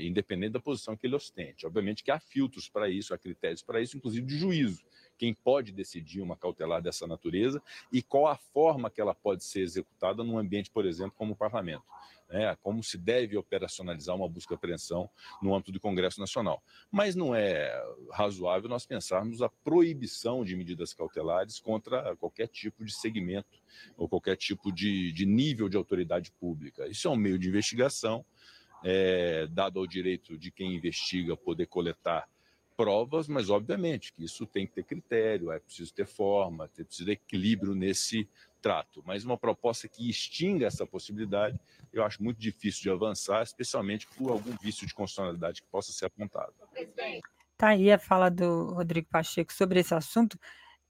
independente 0.00 0.52
da 0.52 0.60
posição 0.60 0.94
que 0.94 1.06
ele 1.06 1.16
ostente. 1.16 1.66
Obviamente 1.66 2.04
que 2.04 2.10
há 2.10 2.20
filtros 2.20 2.68
para 2.68 2.90
isso, 2.90 3.14
há 3.14 3.18
critérios 3.18 3.62
para 3.62 3.80
isso, 3.80 3.96
inclusive 3.96 4.26
de 4.26 4.36
juízo 4.36 4.84
quem 5.22 5.32
pode 5.32 5.70
decidir 5.70 6.20
uma 6.20 6.34
cautelar 6.34 6.82
dessa 6.82 7.06
natureza 7.06 7.62
e 7.92 8.02
qual 8.02 8.26
a 8.26 8.34
forma 8.34 8.90
que 8.90 9.00
ela 9.00 9.14
pode 9.14 9.44
ser 9.44 9.60
executada 9.60 10.24
num 10.24 10.36
ambiente, 10.36 10.68
por 10.68 10.84
exemplo, 10.84 11.14
como 11.16 11.34
o 11.34 11.36
parlamento. 11.36 11.84
Né? 12.28 12.56
Como 12.60 12.82
se 12.82 12.98
deve 12.98 13.36
operacionalizar 13.36 14.16
uma 14.16 14.28
busca 14.28 14.52
e 14.52 14.56
apreensão 14.56 15.08
no 15.40 15.54
âmbito 15.54 15.70
do 15.70 15.78
Congresso 15.78 16.18
Nacional. 16.18 16.60
Mas 16.90 17.14
não 17.14 17.32
é 17.32 17.72
razoável 18.10 18.68
nós 18.68 18.84
pensarmos 18.84 19.40
a 19.42 19.48
proibição 19.48 20.44
de 20.44 20.56
medidas 20.56 20.92
cautelares 20.92 21.60
contra 21.60 22.16
qualquer 22.16 22.48
tipo 22.48 22.84
de 22.84 22.92
segmento 22.92 23.62
ou 23.96 24.08
qualquer 24.08 24.36
tipo 24.36 24.72
de, 24.72 25.12
de 25.12 25.24
nível 25.24 25.68
de 25.68 25.76
autoridade 25.76 26.32
pública. 26.32 26.88
Isso 26.88 27.06
é 27.06 27.10
um 27.12 27.16
meio 27.16 27.38
de 27.38 27.48
investigação, 27.48 28.26
é, 28.82 29.46
dado 29.46 29.78
ao 29.78 29.86
direito 29.86 30.36
de 30.36 30.50
quem 30.50 30.74
investiga 30.74 31.36
poder 31.36 31.66
coletar 31.66 32.28
provas, 32.82 33.28
mas 33.28 33.48
obviamente 33.48 34.12
que 34.12 34.24
isso 34.24 34.44
tem 34.44 34.66
que 34.66 34.72
ter 34.72 34.82
critério, 34.82 35.52
é 35.52 35.60
preciso 35.60 35.94
ter 35.94 36.04
forma, 36.04 36.64
é 36.64 36.82
preciso 36.82 37.06
ter 37.06 37.12
equilíbrio 37.12 37.76
nesse 37.76 38.28
trato. 38.60 39.04
Mas 39.06 39.24
uma 39.24 39.38
proposta 39.38 39.86
que 39.86 40.10
extinga 40.10 40.66
essa 40.66 40.84
possibilidade, 40.84 41.56
eu 41.92 42.04
acho 42.04 42.20
muito 42.20 42.40
difícil 42.40 42.82
de 42.82 42.90
avançar, 42.90 43.40
especialmente 43.42 44.08
por 44.16 44.32
algum 44.32 44.56
vício 44.60 44.84
de 44.84 44.92
constitucionalidade 44.94 45.62
que 45.62 45.68
possa 45.68 45.92
ser 45.92 46.06
apontado. 46.06 46.52
Tá 47.56 47.68
aí 47.68 47.92
a 47.92 47.98
fala 47.98 48.28
do 48.28 48.72
Rodrigo 48.74 49.06
Pacheco 49.08 49.52
sobre 49.52 49.78
esse 49.78 49.94
assunto. 49.94 50.36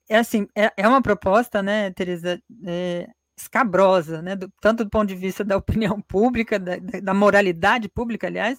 É 0.09 0.17
assim, 0.17 0.49
é, 0.57 0.73
é 0.75 0.89
uma 0.89 1.03
proposta, 1.03 1.63
né, 1.63 1.91
Tereza, 1.91 2.43
é, 2.65 3.07
escabrosa, 3.37 4.23
né, 4.23 4.35
do, 4.35 4.51
tanto 4.63 4.83
do 4.83 4.89
ponto 4.89 5.09
de 5.09 5.15
vista 5.15 5.45
da 5.45 5.57
opinião 5.59 6.01
pública, 6.01 6.59
da, 6.59 6.77
da 7.03 7.13
moralidade 7.13 7.87
pública, 7.91 8.29
aliás, 8.29 8.59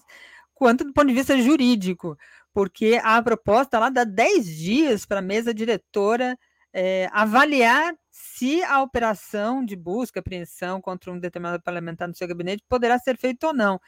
quanto 0.54 0.84
do 0.84 0.94
ponto 0.94 1.08
de 1.08 1.16
vista 1.16 1.36
jurídico, 1.42 2.16
porque 2.54 3.00
a 3.04 3.22
proposta 3.22 3.80
lá 3.80 3.90
dá 3.90 4.04
10 4.04 4.46
dias 4.46 5.06
para 5.06 5.20
a 5.20 5.22
mesa 5.24 5.54
diretora 5.54 6.38
é, 6.74 7.08
avaliar 7.12 7.94
se 8.10 8.64
a 8.64 8.82
operação 8.82 9.64
de 9.66 9.76
busca, 9.76 10.20
apreensão 10.20 10.82
contra 10.82 11.12
um 11.12 11.20
determinado 11.20 11.62
parlamentar 11.62 12.08
no 12.08 12.16
seu 12.16 12.28
gabinete 12.28 12.64
poderá 12.68 12.98
ser 13.00 13.18
feita 13.18 13.48
ou 13.48 13.54
não. 13.54 13.80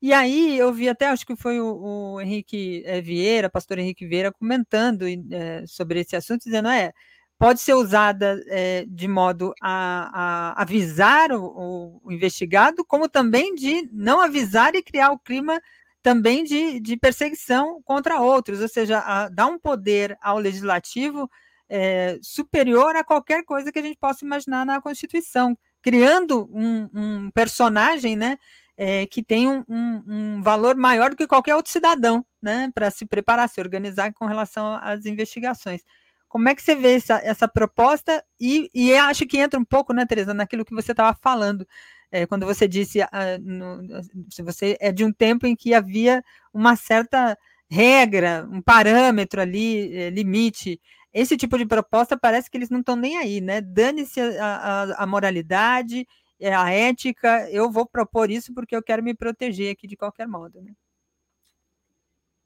E 0.00 0.12
aí 0.12 0.58
eu 0.58 0.72
vi 0.72 0.88
até, 0.88 1.06
acho 1.06 1.24
que 1.26 1.36
foi 1.36 1.60
o, 1.60 2.14
o 2.14 2.20
Henrique 2.20 2.82
é, 2.84 3.00
Vieira, 3.00 3.48
pastor 3.48 3.78
Henrique 3.78 4.06
Vieira, 4.06 4.32
comentando 4.32 5.06
é, 5.06 5.64
sobre 5.66 6.00
esse 6.00 6.14
assunto, 6.14 6.44
dizendo, 6.44 6.68
é, 6.68 6.92
pode 7.38 7.60
ser 7.60 7.74
usada 7.74 8.42
é, 8.48 8.84
de 8.86 9.08
modo 9.08 9.54
a, 9.62 10.52
a 10.54 10.62
avisar 10.62 11.32
o, 11.32 12.00
o, 12.04 12.12
investigado, 12.12 12.84
como 12.84 13.08
também 13.08 13.54
de 13.54 13.88
não 13.92 14.20
avisar 14.20 14.74
e 14.74 14.82
criar 14.82 15.10
o 15.10 15.18
clima 15.18 15.60
também 16.04 16.44
de, 16.44 16.78
de 16.80 16.98
perseguição 16.98 17.80
contra 17.82 18.20
outros, 18.20 18.60
ou 18.60 18.68
seja, 18.68 18.98
a, 18.98 19.30
dá 19.30 19.46
um 19.46 19.58
poder 19.58 20.18
ao 20.20 20.38
legislativo 20.38 21.30
é, 21.66 22.18
superior 22.20 22.94
a 22.94 23.02
qualquer 23.02 23.42
coisa 23.42 23.72
que 23.72 23.78
a 23.78 23.82
gente 23.82 23.96
possa 23.98 24.22
imaginar 24.22 24.66
na 24.66 24.82
Constituição, 24.82 25.56
criando 25.80 26.46
um, 26.52 26.90
um 26.94 27.30
personagem 27.30 28.16
né, 28.16 28.36
é, 28.76 29.06
que 29.06 29.22
tem 29.22 29.48
um, 29.48 29.64
um, 29.66 30.02
um, 30.06 30.42
valor 30.42 30.76
maior 30.76 31.08
do 31.08 31.16
que 31.16 31.26
qualquer 31.26 31.56
outro 31.56 31.72
cidadão 31.72 32.22
né, 32.40 32.70
para 32.74 32.90
se 32.90 33.06
preparar, 33.06 33.48
se 33.48 33.58
organizar 33.58 34.12
com 34.12 34.26
relação 34.26 34.78
às 34.82 35.06
investigações. 35.06 35.80
Como 36.28 36.50
é 36.50 36.54
que 36.54 36.60
você 36.60 36.74
vê 36.74 36.96
essa, 36.96 37.18
essa 37.24 37.48
proposta? 37.48 38.22
E, 38.38 38.68
e 38.74 38.94
acho 38.94 39.24
que 39.24 39.38
entra 39.38 39.58
um 39.58 39.64
pouco, 39.64 39.94
né, 39.94 40.04
Tereza, 40.04 40.34
naquilo 40.34 40.66
que 40.66 40.74
você 40.74 40.92
estava 40.92 41.16
falando 41.22 41.66
é, 42.14 42.26
quando 42.26 42.46
você 42.46 42.68
disse, 42.68 43.02
ah, 43.02 43.38
no, 43.42 43.82
se 44.30 44.40
você 44.40 44.76
é 44.80 44.92
de 44.92 45.04
um 45.04 45.12
tempo 45.12 45.48
em 45.48 45.56
que 45.56 45.74
havia 45.74 46.22
uma 46.52 46.76
certa 46.76 47.36
regra, 47.68 48.48
um 48.52 48.62
parâmetro 48.62 49.40
ali, 49.40 49.92
é, 49.96 50.10
limite. 50.10 50.80
Esse 51.12 51.36
tipo 51.36 51.58
de 51.58 51.66
proposta 51.66 52.16
parece 52.16 52.48
que 52.48 52.56
eles 52.56 52.70
não 52.70 52.78
estão 52.78 52.94
nem 52.94 53.18
aí, 53.18 53.40
né? 53.40 53.60
Dane-se 53.60 54.20
a, 54.20 54.46
a, 54.46 55.02
a 55.02 55.06
moralidade, 55.06 56.06
é, 56.38 56.54
a 56.54 56.70
ética, 56.70 57.50
eu 57.50 57.68
vou 57.68 57.84
propor 57.84 58.30
isso 58.30 58.54
porque 58.54 58.76
eu 58.76 58.82
quero 58.82 59.02
me 59.02 59.12
proteger 59.12 59.72
aqui 59.72 59.88
de 59.88 59.96
qualquer 59.96 60.28
modo. 60.28 60.62
Né? 60.62 60.72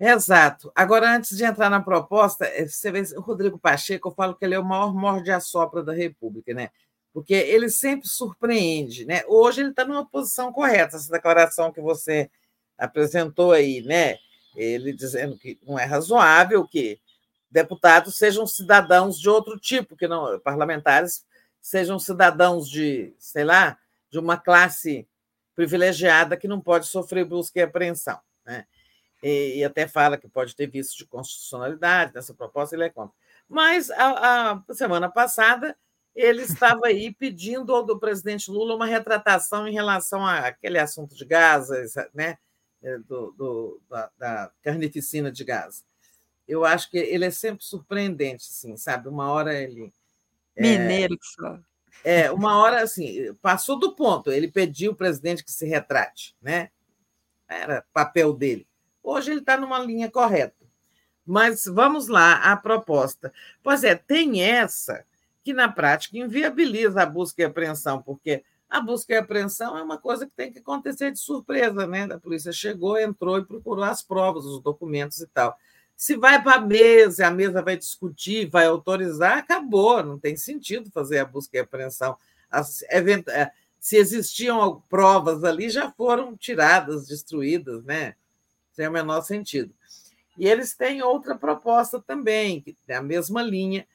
Exato. 0.00 0.72
Agora, 0.74 1.14
antes 1.14 1.36
de 1.36 1.44
entrar 1.44 1.68
na 1.68 1.82
proposta, 1.82 2.46
eh, 2.46 2.66
você 2.66 2.90
vê 2.90 3.02
o 3.16 3.20
Rodrigo 3.20 3.58
Pacheco, 3.58 4.08
eu 4.08 4.14
falo 4.14 4.34
que 4.34 4.46
ele 4.46 4.54
é 4.54 4.58
o 4.58 4.64
maior 4.64 4.94
morde-a-sopra 4.94 5.82
da 5.82 5.92
República, 5.92 6.54
né? 6.54 6.70
Porque 7.18 7.34
ele 7.34 7.68
sempre 7.68 8.06
surpreende, 8.08 9.04
né? 9.04 9.22
Hoje 9.26 9.60
ele 9.60 9.70
está 9.70 9.84
numa 9.84 10.06
posição 10.06 10.52
correta, 10.52 10.96
essa 10.96 11.10
declaração 11.10 11.72
que 11.72 11.80
você 11.80 12.30
apresentou 12.78 13.50
aí, 13.50 13.82
né? 13.82 14.18
Ele 14.54 14.92
dizendo 14.92 15.36
que 15.36 15.58
não 15.66 15.76
é 15.76 15.84
razoável 15.84 16.64
que 16.64 17.00
deputados 17.50 18.16
sejam 18.16 18.46
cidadãos 18.46 19.18
de 19.18 19.28
outro 19.28 19.58
tipo, 19.58 19.96
que 19.96 20.06
não 20.06 20.38
parlamentares 20.38 21.26
sejam 21.60 21.98
cidadãos 21.98 22.70
de, 22.70 23.12
sei 23.18 23.42
lá, 23.42 23.76
de 24.12 24.20
uma 24.20 24.36
classe 24.36 25.04
privilegiada 25.56 26.36
que 26.36 26.46
não 26.46 26.60
pode 26.60 26.86
sofrer 26.86 27.24
busca 27.24 27.58
e 27.58 27.62
apreensão, 27.62 28.20
né? 28.46 28.64
e, 29.20 29.64
até 29.64 29.88
fala 29.88 30.16
que 30.16 30.28
pode 30.28 30.54
ter 30.54 30.68
visto 30.68 30.96
de 30.96 31.04
constitucionalidade 31.04 32.14
nessa 32.14 32.32
proposta, 32.32 32.76
ele 32.76 32.84
é 32.84 32.90
contra. 32.90 33.12
Mas 33.48 33.90
a, 33.90 34.52
a 34.68 34.74
semana 34.74 35.08
passada 35.08 35.76
ele 36.14 36.42
estava 36.42 36.86
aí 36.86 37.12
pedindo 37.12 37.74
ao 37.74 37.84
do 37.84 37.98
presidente 37.98 38.50
Lula 38.50 38.74
uma 38.74 38.86
retratação 38.86 39.68
em 39.68 39.72
relação 39.72 40.26
àquele 40.26 40.78
assunto 40.78 41.14
de 41.14 41.24
Gaza, 41.24 41.84
né? 42.14 42.38
É, 42.82 42.98
do, 42.98 43.32
do 43.32 43.80
da, 43.88 44.10
da, 44.16 44.52
carnificina 44.62 45.32
de 45.32 45.42
Gaza. 45.44 45.82
Eu 46.46 46.64
acho 46.64 46.90
que 46.90 46.96
ele 46.96 47.24
é 47.24 47.30
sempre 47.30 47.64
surpreendente, 47.64 48.46
assim, 48.48 48.76
sabe? 48.76 49.08
Uma 49.08 49.30
hora 49.30 49.54
ele. 49.54 49.92
É 50.56 50.62
Mineiro 50.62 51.18
que 51.18 51.26
só. 51.26 51.58
É, 52.04 52.30
uma 52.30 52.58
hora, 52.58 52.82
assim, 52.82 53.34
passou 53.42 53.78
do 53.78 53.94
ponto. 53.94 54.30
Ele 54.30 54.48
pediu 54.48 54.92
o 54.92 54.96
presidente 54.96 55.44
que 55.44 55.50
se 55.50 55.66
retrate, 55.66 56.36
né? 56.40 56.70
Era 57.48 57.84
papel 57.92 58.32
dele. 58.32 58.66
Hoje 59.02 59.30
ele 59.30 59.40
está 59.40 59.56
numa 59.56 59.78
linha 59.78 60.10
correta. 60.10 60.66
Mas 61.26 61.64
vamos 61.64 62.08
lá, 62.08 62.34
a 62.36 62.56
proposta. 62.56 63.32
Pois 63.62 63.84
é, 63.84 63.94
tem 63.94 64.42
essa 64.42 65.04
que 65.48 65.54
na 65.54 65.66
prática 65.66 66.18
inviabiliza 66.18 67.00
a 67.00 67.06
busca 67.06 67.40
e 67.40 67.44
apreensão, 67.46 68.02
porque 68.02 68.44
a 68.68 68.82
busca 68.82 69.14
e 69.14 69.16
apreensão 69.16 69.78
é 69.78 69.82
uma 69.82 69.96
coisa 69.96 70.26
que 70.26 70.32
tem 70.36 70.52
que 70.52 70.58
acontecer 70.58 71.10
de 71.10 71.18
surpresa, 71.18 71.86
né? 71.86 72.04
A 72.04 72.18
polícia 72.18 72.52
chegou, 72.52 73.00
entrou 73.00 73.38
e 73.38 73.46
procurou 73.46 73.82
as 73.82 74.02
provas, 74.02 74.44
os 74.44 74.60
documentos 74.60 75.22
e 75.22 75.26
tal. 75.26 75.56
Se 75.96 76.16
vai 76.18 76.42
para 76.42 76.56
a 76.56 76.60
mesa, 76.60 77.26
a 77.26 77.30
mesa 77.30 77.62
vai 77.62 77.78
discutir, 77.78 78.50
vai 78.50 78.66
autorizar, 78.66 79.38
acabou, 79.38 80.04
não 80.04 80.18
tem 80.18 80.36
sentido 80.36 80.90
fazer 80.90 81.18
a 81.20 81.24
busca 81.24 81.56
e 81.56 81.60
apreensão. 81.60 82.14
As, 82.50 82.82
é, 82.82 83.50
se 83.80 83.96
existiam 83.96 84.82
provas 84.90 85.44
ali, 85.44 85.70
já 85.70 85.90
foram 85.92 86.36
tiradas, 86.36 87.08
destruídas, 87.08 87.82
né? 87.84 88.16
tem 88.76 88.86
o 88.86 88.92
menor 88.92 89.22
sentido. 89.22 89.72
E 90.36 90.46
eles 90.46 90.76
têm 90.76 91.00
outra 91.00 91.34
proposta 91.34 91.98
também, 91.98 92.60
que 92.60 92.76
tem 92.86 92.96
a 92.96 93.02
mesma 93.02 93.40
linha, 93.40 93.86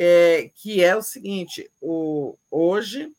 é, 0.00 0.50
que 0.54 0.82
é 0.82 0.94
o 0.94 1.02
seguinte: 1.02 1.68
o, 1.80 2.36
hoje, 2.48 3.12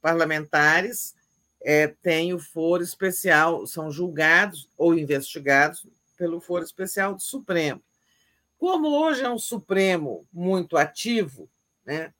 parlamentares 0.00 1.16
é, 1.60 1.88
têm 1.88 2.32
o 2.32 2.38
foro 2.38 2.80
especial, 2.80 3.66
são 3.66 3.90
julgados 3.90 4.68
ou 4.78 4.94
investigados 4.94 5.84
pelo 6.16 6.40
foro 6.40 6.62
especial 6.62 7.14
do 7.14 7.20
Supremo. 7.20 7.82
Como 8.56 8.88
hoje 8.88 9.24
é 9.24 9.28
um 9.28 9.38
Supremo 9.38 10.24
muito 10.32 10.76
ativo, 10.76 11.48
né, 11.84 12.14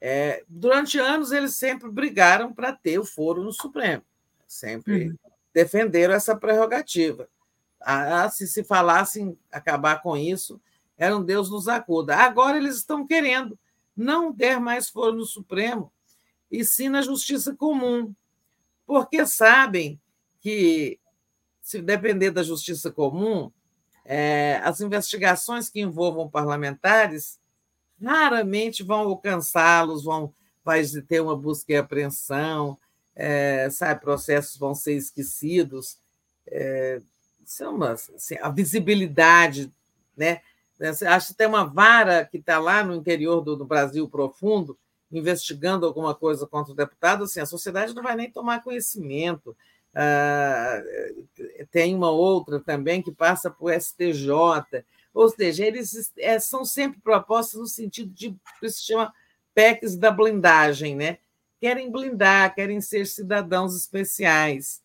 é, 0.00 0.44
durante 0.46 0.98
anos 0.98 1.32
eles 1.32 1.56
sempre 1.56 1.90
brigaram 1.90 2.54
para 2.54 2.72
ter 2.72 3.00
o 3.00 3.04
foro 3.04 3.42
no 3.42 3.52
Supremo, 3.52 4.02
sempre 4.46 5.08
uhum. 5.08 5.16
defenderam 5.52 6.14
essa 6.14 6.36
prerrogativa. 6.36 7.28
Ah, 7.80 8.28
se 8.30 8.46
se 8.46 8.62
falassem 8.62 9.36
acabar 9.50 10.02
com 10.02 10.16
isso, 10.16 10.60
era 10.98 11.16
um 11.16 11.24
Deus 11.24 11.48
nos 11.50 11.68
acuda. 11.68 12.16
Agora 12.16 12.58
eles 12.58 12.76
estão 12.76 13.06
querendo 13.06 13.58
não 13.96 14.32
ter 14.32 14.60
mais 14.60 14.90
foro 14.90 15.16
no 15.16 15.24
Supremo, 15.24 15.92
e 16.50 16.64
sim 16.64 16.88
na 16.88 17.02
justiça 17.02 17.54
comum, 17.54 18.14
porque 18.86 19.26
sabem 19.26 20.00
que, 20.40 20.98
se 21.60 21.80
depender 21.80 22.30
da 22.30 22.42
justiça 22.42 22.90
comum, 22.90 23.50
é, 24.04 24.60
as 24.64 24.80
investigações 24.80 25.68
que 25.68 25.80
envolvam 25.80 26.28
parlamentares 26.28 27.38
raramente 28.02 28.82
vão 28.82 29.00
alcançá-los, 29.00 30.04
vão 30.04 30.32
vai 30.64 30.82
ter 31.06 31.20
uma 31.20 31.34
busca 31.34 31.72
e 31.72 31.76
apreensão, 31.76 32.78
é, 33.16 33.70
sabe, 33.70 34.02
processos 34.02 34.56
vão 34.58 34.74
ser 34.74 34.94
esquecidos. 34.94 35.98
É, 36.46 37.00
são 37.44 37.82
é 37.84 37.92
assim, 37.92 38.36
a 38.40 38.50
visibilidade, 38.50 39.72
né? 40.14 40.42
Acho 41.08 41.28
que 41.28 41.34
tem 41.34 41.46
uma 41.46 41.64
vara 41.64 42.24
que 42.24 42.38
está 42.38 42.58
lá 42.58 42.84
no 42.84 42.94
interior 42.94 43.40
do, 43.40 43.56
do, 43.56 43.64
Brasil 43.64 44.08
profundo, 44.08 44.78
investigando 45.10 45.86
alguma 45.86 46.14
coisa 46.14 46.46
contra 46.46 46.72
o 46.72 46.76
deputado, 46.76 47.24
assim, 47.24 47.40
a 47.40 47.46
sociedade 47.46 47.94
não 47.94 48.02
vai 48.02 48.14
nem 48.14 48.30
tomar 48.30 48.62
conhecimento. 48.62 49.56
Ah, 49.94 50.80
tem 51.70 51.94
uma 51.94 52.10
outra 52.10 52.60
também 52.60 53.02
que 53.02 53.10
passa 53.10 53.50
por 53.50 53.72
STJ, 53.72 54.84
ou 55.12 55.28
seja, 55.30 55.66
eles 55.66 56.12
é, 56.18 56.38
são 56.38 56.64
sempre 56.64 57.00
propostas 57.00 57.58
no 57.58 57.66
sentido 57.66 58.12
de 58.12 58.36
que 58.60 58.70
se 58.70 58.84
chama 58.84 59.12
PECs 59.54 59.96
da 59.96 60.10
blindagem, 60.10 60.94
né? 60.94 61.18
Querem 61.60 61.90
blindar, 61.90 62.54
querem 62.54 62.80
ser 62.80 63.06
cidadãos 63.06 63.74
especiais 63.74 64.80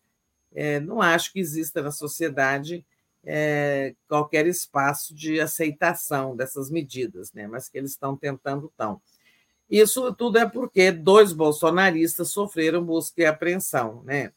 é, 0.54 0.78
não 0.78 1.02
acho 1.02 1.32
que 1.32 1.40
exista 1.40 1.82
na 1.82 1.90
sociedade 1.90 2.86
é, 3.24 3.94
qualquer 4.06 4.46
espaço 4.46 5.14
de 5.14 5.40
aceitação 5.40 6.36
dessas 6.36 6.70
medidas, 6.70 7.32
né? 7.32 7.46
mas 7.46 7.68
que 7.68 7.78
eles 7.78 7.92
estão 7.92 8.16
tentando 8.16 8.72
tão. 8.76 9.00
Isso 9.68 10.12
tudo 10.14 10.38
é 10.38 10.48
porque 10.48 10.92
dois 10.92 11.32
bolsonaristas 11.32 12.30
sofreram 12.30 12.84
busca 12.84 13.22
e 13.22 13.26
apreensão. 13.26 14.02
Né? 14.04 14.32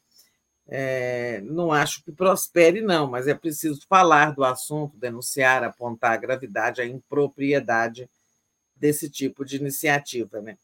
É, 0.67 1.41
não 1.41 1.71
acho 1.71 2.03
que 2.03 2.11
prospere, 2.11 2.81
não, 2.81 3.07
mas 3.07 3.27
é 3.27 3.33
preciso 3.33 3.85
falar 3.87 4.33
do 4.33 4.43
assunto, 4.43 4.97
denunciar, 4.97 5.63
apontar 5.63 6.13
a 6.13 6.17
gravidade, 6.17 6.81
a 6.81 6.85
impropriedade 6.85 8.09
desse 8.75 9.09
tipo 9.09 9.43
de 9.43 9.57
iniciativa. 9.57 10.41
Né? 10.41 10.57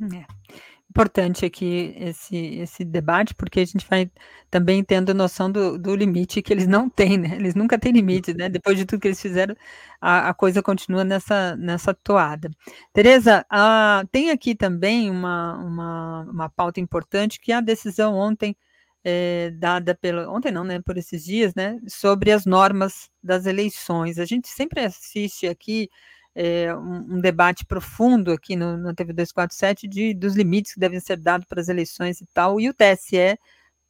É 0.00 0.67
importante 0.90 1.44
aqui 1.44 1.94
esse, 1.98 2.36
esse 2.36 2.84
debate, 2.84 3.34
porque 3.34 3.60
a 3.60 3.64
gente 3.64 3.86
vai 3.88 4.10
também 4.50 4.82
tendo 4.82 5.12
noção 5.14 5.50
do, 5.50 5.78
do 5.78 5.94
limite 5.94 6.42
que 6.42 6.52
eles 6.52 6.66
não 6.66 6.88
têm, 6.90 7.18
né? 7.18 7.36
Eles 7.36 7.54
nunca 7.54 7.78
têm 7.78 7.92
limite, 7.92 8.34
né? 8.34 8.48
Depois 8.48 8.76
de 8.76 8.84
tudo 8.86 9.00
que 9.00 9.08
eles 9.08 9.20
fizeram, 9.20 9.54
a, 10.00 10.30
a 10.30 10.34
coisa 10.34 10.62
continua 10.62 11.04
nessa, 11.04 11.56
nessa 11.56 11.94
toada. 11.94 12.50
Tereza, 12.92 13.44
ah, 13.50 14.04
tem 14.10 14.30
aqui 14.30 14.54
também 14.54 15.10
uma, 15.10 15.54
uma, 15.58 16.22
uma 16.30 16.48
pauta 16.50 16.80
importante, 16.80 17.38
que 17.40 17.52
é 17.52 17.56
a 17.56 17.60
decisão 17.60 18.14
ontem 18.14 18.56
é, 19.04 19.50
dada 19.52 19.94
pelo 19.94 20.30
ontem 20.34 20.50
não, 20.52 20.64
né, 20.64 20.80
por 20.80 20.96
esses 20.98 21.24
dias, 21.24 21.54
né, 21.54 21.78
sobre 21.88 22.32
as 22.32 22.44
normas 22.44 23.10
das 23.22 23.46
eleições. 23.46 24.18
A 24.18 24.24
gente 24.24 24.48
sempre 24.48 24.80
assiste 24.80 25.46
aqui 25.46 25.88
é, 26.40 26.72
um, 26.72 27.16
um, 27.16 27.20
debate 27.20 27.66
profundo 27.66 28.30
aqui 28.30 28.54
no, 28.54 28.76
no 28.76 28.94
TV 28.94 29.12
247 29.12 29.88
de, 29.88 30.14
dos 30.14 30.36
limites 30.36 30.72
que 30.72 30.78
devem 30.78 31.00
ser 31.00 31.16
dados 31.16 31.44
para 31.48 31.60
as 31.60 31.68
eleições 31.68 32.20
e 32.20 32.26
tal, 32.32 32.60
e 32.60 32.68
o 32.68 32.74
TSE, 32.74 33.36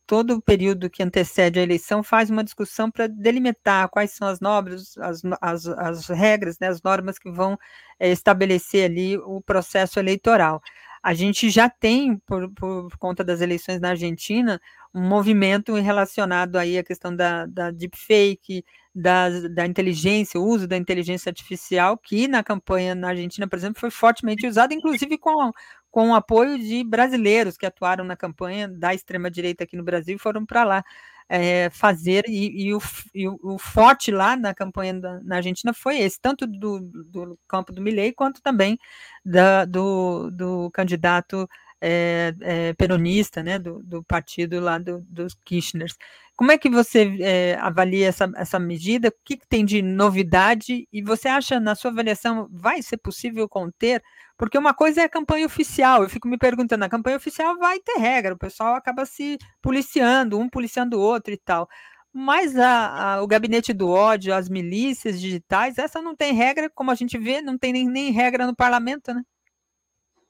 todo 0.06 0.36
o 0.36 0.40
período 0.40 0.88
que 0.88 1.02
antecede 1.02 1.60
a 1.60 1.62
eleição, 1.62 2.02
faz 2.02 2.30
uma 2.30 2.42
discussão 2.42 2.90
para 2.90 3.06
delimitar 3.06 3.90
quais 3.90 4.12
são 4.12 4.26
as 4.26 4.40
normas, 4.40 4.96
as, 4.96 5.20
as, 5.42 5.66
as 5.66 6.06
regras, 6.08 6.58
né, 6.58 6.68
as 6.68 6.80
normas 6.80 7.18
que 7.18 7.30
vão 7.30 7.58
é, 8.00 8.10
estabelecer 8.10 8.90
ali 8.90 9.18
o 9.18 9.42
processo 9.42 9.98
eleitoral. 9.98 10.62
A 11.02 11.12
gente 11.12 11.50
já 11.50 11.68
tem, 11.68 12.16
por, 12.16 12.50
por 12.54 12.96
conta 12.96 13.22
das 13.22 13.42
eleições 13.42 13.78
na 13.78 13.90
Argentina, 13.90 14.58
um 14.94 15.02
movimento 15.06 15.74
relacionado 15.74 16.56
aí 16.56 16.78
à 16.78 16.84
questão 16.84 17.14
da, 17.14 17.46
da 17.46 17.70
deepfake, 17.70 18.64
da, 18.94 19.28
da 19.48 19.66
inteligência, 19.66 20.40
o 20.40 20.44
uso 20.44 20.66
da 20.66 20.76
inteligência 20.76 21.30
artificial, 21.30 21.96
que 21.96 22.26
na 22.26 22.42
campanha 22.42 22.94
na 22.94 23.08
Argentina, 23.08 23.46
por 23.46 23.56
exemplo, 23.56 23.80
foi 23.80 23.90
fortemente 23.90 24.46
usado, 24.46 24.72
inclusive 24.72 25.16
com, 25.18 25.52
com 25.90 26.10
o 26.10 26.14
apoio 26.14 26.58
de 26.58 26.82
brasileiros 26.84 27.56
que 27.56 27.66
atuaram 27.66 28.04
na 28.04 28.16
campanha 28.16 28.68
da 28.68 28.94
extrema-direita 28.94 29.64
aqui 29.64 29.76
no 29.76 29.84
Brasil 29.84 30.16
e 30.16 30.18
foram 30.18 30.44
para 30.44 30.64
lá 30.64 30.84
é, 31.28 31.68
fazer, 31.70 32.24
e, 32.26 32.68
e, 32.68 32.74
o, 32.74 32.80
e, 33.14 33.28
o, 33.28 33.58
forte 33.58 34.10
lá 34.10 34.34
na 34.34 34.54
campanha 34.54 34.94
da, 34.94 35.20
na 35.20 35.36
Argentina 35.36 35.74
foi 35.74 35.98
esse, 35.98 36.18
tanto 36.20 36.46
do, 36.46 36.80
do 36.80 37.38
campo 37.46 37.70
do 37.72 37.82
Milley, 37.82 38.12
quanto 38.12 38.40
também 38.40 38.78
da, 39.24 39.64
do, 39.66 40.30
do 40.30 40.70
candidato 40.72 41.48
é, 41.80 42.34
é, 42.40 42.72
peronista, 42.74 43.42
né, 43.42 43.58
do, 43.58 43.82
do, 43.82 44.02
partido 44.02 44.60
lá 44.60 44.78
do, 44.78 45.00
dos 45.08 45.34
Kirchners. 45.44 45.96
Como 46.36 46.52
é 46.52 46.58
que 46.58 46.68
você 46.68 47.16
é, 47.20 47.56
avalia 47.60 48.08
essa, 48.08 48.30
essa 48.36 48.58
medida? 48.58 49.08
O 49.08 49.12
que, 49.24 49.36
que, 49.36 49.46
tem 49.46 49.64
de 49.64 49.82
novidade? 49.82 50.88
E 50.92 51.02
você 51.02 51.28
acha, 51.28 51.58
na 51.58 51.74
sua 51.74 51.90
avaliação, 51.90 52.48
vai 52.50 52.82
ser 52.82 52.96
possível 52.98 53.48
conter? 53.48 54.02
Porque 54.36 54.56
uma 54.56 54.72
coisa 54.72 55.02
é 55.02 55.04
a 55.04 55.08
campanha 55.08 55.46
oficial, 55.46 56.02
eu 56.04 56.08
fico 56.08 56.28
me 56.28 56.38
perguntando, 56.38 56.84
a 56.84 56.88
campanha 56.88 57.16
oficial 57.16 57.58
vai 57.58 57.80
ter 57.80 57.98
regra, 57.98 58.34
o 58.34 58.38
pessoal 58.38 58.76
acaba 58.76 59.04
se 59.04 59.36
policiando, 59.60 60.38
um 60.38 60.48
policiando 60.48 60.96
o 60.96 61.00
outro 61.00 61.34
e 61.34 61.36
tal. 61.36 61.68
Mas 62.12 62.56
a, 62.56 63.16
a, 63.16 63.22
o 63.22 63.26
gabinete 63.26 63.72
do 63.72 63.88
ódio, 63.90 64.34
as 64.34 64.48
milícias 64.48 65.20
digitais, 65.20 65.76
essa 65.76 66.00
não 66.00 66.16
tem 66.16 66.32
regra, 66.32 66.70
como 66.70 66.90
a 66.90 66.94
gente 66.94 67.18
vê, 67.18 67.42
não 67.42 67.58
tem 67.58 67.72
nem, 67.72 67.88
nem 67.88 68.12
regra 68.12 68.46
no 68.46 68.54
parlamento, 68.54 69.12
né? 69.12 69.22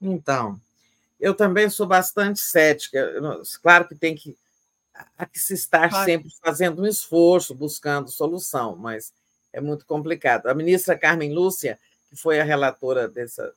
Então, 0.00 0.58
eu 1.18 1.34
também 1.34 1.68
sou 1.68 1.86
bastante 1.86 2.40
cética. 2.40 3.14
Claro 3.60 3.88
que 3.88 3.94
tem 3.94 4.14
que, 4.14 4.36
há 5.16 5.26
que 5.26 5.38
se 5.38 5.54
estar 5.54 5.88
claro. 5.88 6.04
sempre 6.04 6.30
fazendo 6.42 6.82
um 6.82 6.86
esforço, 6.86 7.54
buscando 7.54 8.10
solução, 8.10 8.76
mas 8.76 9.12
é 9.52 9.60
muito 9.60 9.84
complicado. 9.84 10.46
A 10.46 10.54
ministra 10.54 10.96
Carmen 10.96 11.32
Lúcia, 11.34 11.78
que 12.08 12.16
foi 12.16 12.40
a 12.40 12.44
relatora 12.44 13.08
dessa 13.08 13.52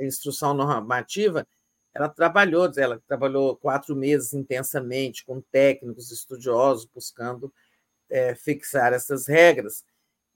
instrução 0.00 0.54
normativa, 0.54 1.46
ela 1.94 2.08
trabalhou, 2.08 2.70
ela 2.76 3.02
trabalhou 3.06 3.56
quatro 3.56 3.96
meses 3.96 4.34
intensamente 4.34 5.24
com 5.24 5.40
técnicos, 5.40 6.10
estudiosos, 6.10 6.84
buscando 6.84 7.52
é, 8.10 8.34
fixar 8.34 8.92
essas 8.92 9.26
regras. 9.26 9.84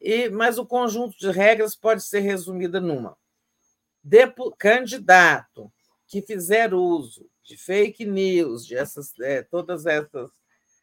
E, 0.00 0.31
mas 0.31 0.58
o 0.58 0.65
conjunto 0.65 1.18
de 1.18 1.31
regras 1.31 1.74
pode 1.74 2.02
ser 2.02 2.20
resumida 2.20 2.81
numa: 2.81 3.16
Depo, 4.02 4.55
candidato 4.57 5.70
que 6.11 6.21
fizer 6.21 6.75
uso 6.75 7.27
de 7.43 7.57
fake 7.57 8.05
news, 8.05 8.67
de 8.67 8.77
essas, 8.77 9.19
é, 9.21 9.43
todas 9.43 9.87
essas 9.87 10.31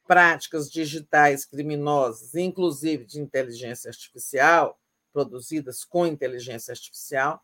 práticas 0.07 0.71
digitais 0.71 1.45
criminosas, 1.45 2.33
inclusive 2.33 3.05
de 3.05 3.19
inteligência 3.19 3.89
artificial, 3.89 4.79
produzidas 5.13 5.83
com 5.83 6.07
inteligência 6.07 6.71
artificial, 6.71 7.43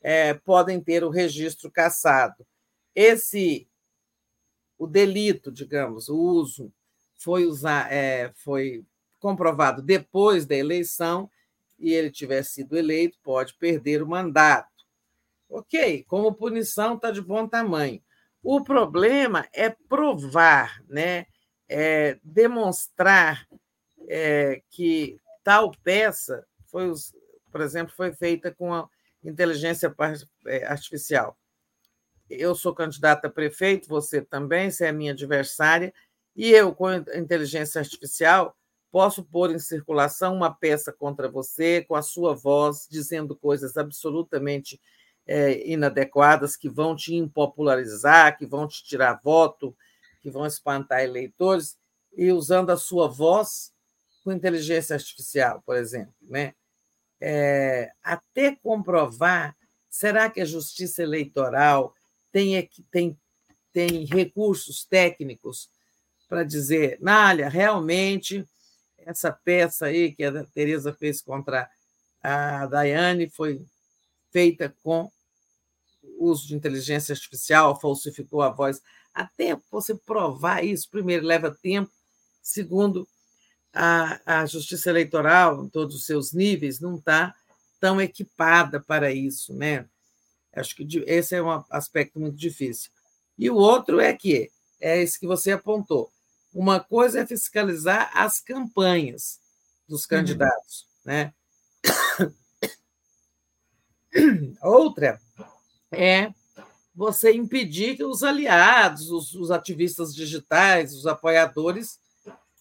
é, 0.00 0.34
podem 0.34 0.80
ter 0.80 1.02
o 1.02 1.10
registro 1.10 1.70
cassado 1.70 2.46
esse 2.94 3.68
o 4.78 4.86
delito, 4.86 5.50
digamos, 5.50 6.08
o 6.08 6.16
uso 6.16 6.72
foi 7.18 7.46
usar, 7.46 7.92
é, 7.92 8.32
foi 8.36 8.84
comprovado 9.18 9.82
depois 9.82 10.46
da 10.46 10.54
eleição 10.54 11.30
e 11.78 11.92
ele 11.92 12.10
tiver 12.10 12.42
sido 12.44 12.76
eleito, 12.76 13.18
pode 13.22 13.54
perder 13.54 14.02
o 14.02 14.06
mandato. 14.06 14.73
Ok, 15.48 16.04
como 16.04 16.34
punição 16.34 16.94
está 16.94 17.10
de 17.10 17.20
bom 17.20 17.46
tamanho. 17.46 18.02
O 18.42 18.62
problema 18.62 19.46
é 19.52 19.70
provar, 19.70 20.82
né, 20.88 21.26
é 21.68 22.18
demonstrar 22.22 23.46
é, 24.08 24.62
que 24.70 25.18
tal 25.42 25.70
peça 25.82 26.46
foi, 26.66 26.92
por 27.50 27.60
exemplo, 27.60 27.94
foi 27.94 28.12
feita 28.12 28.52
com 28.52 28.74
a 28.74 28.88
inteligência 29.22 29.94
é, 30.46 30.64
artificial 30.66 31.38
eu 32.28 32.54
sou 32.54 32.74
candidata 32.74 33.28
a 33.28 33.30
prefeito, 33.30 33.88
você 33.88 34.20
também, 34.20 34.70
você 34.70 34.86
é 34.86 34.92
minha 34.92 35.12
adversária, 35.12 35.92
e 36.34 36.50
eu, 36.50 36.74
com 36.74 36.92
inteligência 36.92 37.80
artificial, 37.80 38.56
posso 38.90 39.24
pôr 39.24 39.50
em 39.50 39.58
circulação 39.58 40.34
uma 40.34 40.52
peça 40.52 40.92
contra 40.92 41.28
você, 41.28 41.82
com 41.82 41.94
a 41.94 42.02
sua 42.02 42.34
voz, 42.34 42.86
dizendo 42.90 43.36
coisas 43.36 43.76
absolutamente 43.76 44.80
é, 45.26 45.66
inadequadas, 45.68 46.56
que 46.56 46.68
vão 46.68 46.94
te 46.94 47.14
impopularizar, 47.14 48.36
que 48.36 48.46
vão 48.46 48.68
te 48.68 48.84
tirar 48.84 49.20
voto, 49.22 49.76
que 50.20 50.30
vão 50.30 50.46
espantar 50.46 51.00
eleitores, 51.02 51.76
e 52.16 52.30
usando 52.30 52.70
a 52.70 52.76
sua 52.76 53.08
voz 53.08 53.72
com 54.22 54.32
inteligência 54.32 54.94
artificial, 54.94 55.62
por 55.66 55.76
exemplo. 55.76 56.14
Né? 56.22 56.54
É, 57.20 57.92
até 58.02 58.56
comprovar, 58.56 59.56
será 59.90 60.30
que 60.30 60.40
a 60.40 60.44
justiça 60.44 61.02
eleitoral 61.02 61.94
tem, 62.32 62.68
tem, 62.90 63.18
tem 63.72 64.04
recursos 64.04 64.84
técnicos 64.84 65.68
para 66.28 66.44
dizer, 66.44 66.98
Nália, 67.00 67.48
realmente 67.48 68.46
essa 68.98 69.30
peça 69.30 69.86
aí 69.86 70.12
que 70.12 70.24
a 70.24 70.44
Tereza 70.44 70.92
fez 70.92 71.20
contra 71.20 71.68
a 72.22 72.66
Daiane 72.66 73.28
foi 73.28 73.64
feita 74.32 74.74
com 74.82 75.10
uso 76.18 76.46
de 76.46 76.54
inteligência 76.54 77.12
artificial, 77.12 77.78
falsificou 77.80 78.42
a 78.42 78.50
voz. 78.50 78.80
Até 79.12 79.56
você 79.70 79.94
provar 79.94 80.64
isso, 80.64 80.90
primeiro, 80.90 81.26
leva 81.26 81.50
tempo, 81.50 81.90
segundo, 82.42 83.06
a, 83.72 84.40
a 84.40 84.46
Justiça 84.46 84.90
Eleitoral, 84.90 85.64
em 85.64 85.68
todos 85.68 85.96
os 85.96 86.06
seus 86.06 86.32
níveis, 86.32 86.80
não 86.80 86.96
está 86.96 87.34
tão 87.80 88.00
equipada 88.00 88.80
para 88.80 89.12
isso, 89.12 89.52
né? 89.54 89.86
Acho 90.52 90.76
que 90.76 90.86
esse 91.06 91.34
é 91.34 91.42
um 91.42 91.64
aspecto 91.70 92.20
muito 92.20 92.36
difícil. 92.36 92.90
E 93.36 93.50
o 93.50 93.56
outro 93.56 94.00
é 94.00 94.12
que 94.14 94.50
é 94.80 95.02
esse 95.02 95.18
que 95.18 95.26
você 95.26 95.50
apontou. 95.52 96.12
Uma 96.52 96.78
coisa 96.78 97.20
é 97.20 97.26
fiscalizar 97.26 98.10
as 98.14 98.40
campanhas 98.40 99.40
dos 99.88 100.02
uhum. 100.02 100.08
candidatos, 100.08 100.86
uhum. 101.04 101.12
né? 101.12 101.34
Outra 104.62 105.20
é 105.94 106.34
você 106.94 107.32
impedir 107.32 107.96
que 107.96 108.04
os 108.04 108.22
aliados, 108.22 109.10
os, 109.10 109.34
os, 109.34 109.50
ativistas 109.50 110.14
digitais, 110.14 110.94
os 110.94 111.06
apoiadores 111.06 111.98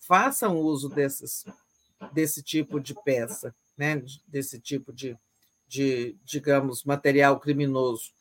façam 0.08 0.58
uso 0.58 0.90
desses, 0.90 1.46
desse 2.12 2.42
tipo 2.42 2.80
de 2.80 2.96
peça, 3.04 3.54
né? 3.78 4.04
desse 4.28 4.60
tipo 4.60 4.92
de, 4.92 5.16
de, 5.68 6.16
digamos, 6.26 6.84
material 6.84 7.40
criminoso. 7.40 8.12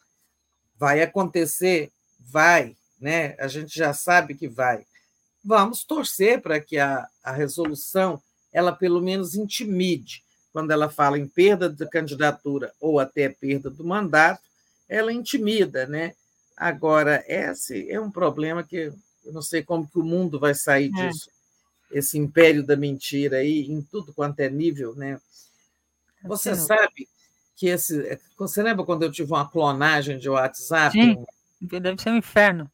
Vai 0.79 1.01
acontecer? 1.01 1.91
Vai, 2.21 2.77
né? 3.01 3.35
A 3.39 3.49
gente 3.49 3.77
já 3.77 3.95
sabe 3.95 4.35
que 4.35 4.49
vai. 4.49 4.85
Vamos 5.45 5.83
torcer 5.83 6.41
para 6.41 6.61
que 6.61 6.79
a, 6.79 7.09
a 7.25 7.33
resolução 7.33 8.23
ela 8.53 8.73
pelo 8.73 9.01
menos 9.01 9.35
intimide. 9.35 10.23
Quando 10.53 10.71
ela 10.71 10.91
fala 10.91 11.19
em 11.19 11.27
perda 11.27 11.69
de 11.69 11.89
candidatura 11.89 12.73
ou 12.79 13.01
até 13.01 13.29
perda 13.29 13.71
do 13.71 13.83
mandato, 13.83 14.43
ela 14.93 15.13
intimida, 15.13 15.87
né? 15.87 16.15
Agora, 16.57 17.25
esse 17.27 17.91
é 17.91 17.99
um 17.99 18.11
problema 18.11 18.63
que 18.63 18.93
eu 19.25 19.33
não 19.33 19.41
sei 19.41 19.63
como 19.63 19.89
que 19.89 19.99
o 19.99 20.05
mundo 20.05 20.39
vai 20.39 20.55
sair 20.55 20.91
é. 20.99 21.09
disso. 21.09 21.31
Esse 21.91 22.19
império 22.19 22.63
da 22.65 22.77
mentira 22.77 23.39
aí, 23.39 23.63
em 23.63 23.81
tudo 23.83 24.13
quanto 24.13 24.41
é 24.41 24.51
nível, 24.51 24.95
né? 24.95 25.21
Você 26.25 26.55
sabe 26.55 27.09
que 27.57 27.67
esse. 27.69 28.07
É, 28.07 28.19
você 28.37 28.63
lembra 28.63 28.85
quando 28.85 29.03
eu 29.03 29.11
tive 29.11 29.33
uma 29.33 29.49
clonagem 29.49 30.19
de 30.19 30.29
WhatsApp? 30.29 30.93
Sim, 30.93 31.25
deve 31.81 32.01
ser 32.01 32.11
um 32.11 32.17
inferno. 32.17 32.71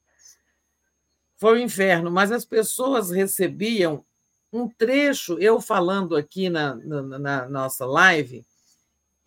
Foi 1.37 1.61
um 1.61 1.65
inferno, 1.65 2.11
mas 2.11 2.33
as 2.33 2.45
pessoas 2.45 3.11
recebiam 3.11 4.05
um 4.53 4.69
trecho, 4.69 5.39
eu 5.39 5.61
falando 5.61 6.17
aqui 6.17 6.49
na, 6.49 6.75
na, 6.75 7.19
na 7.19 7.49
nossa 7.49 7.87
live, 7.87 8.45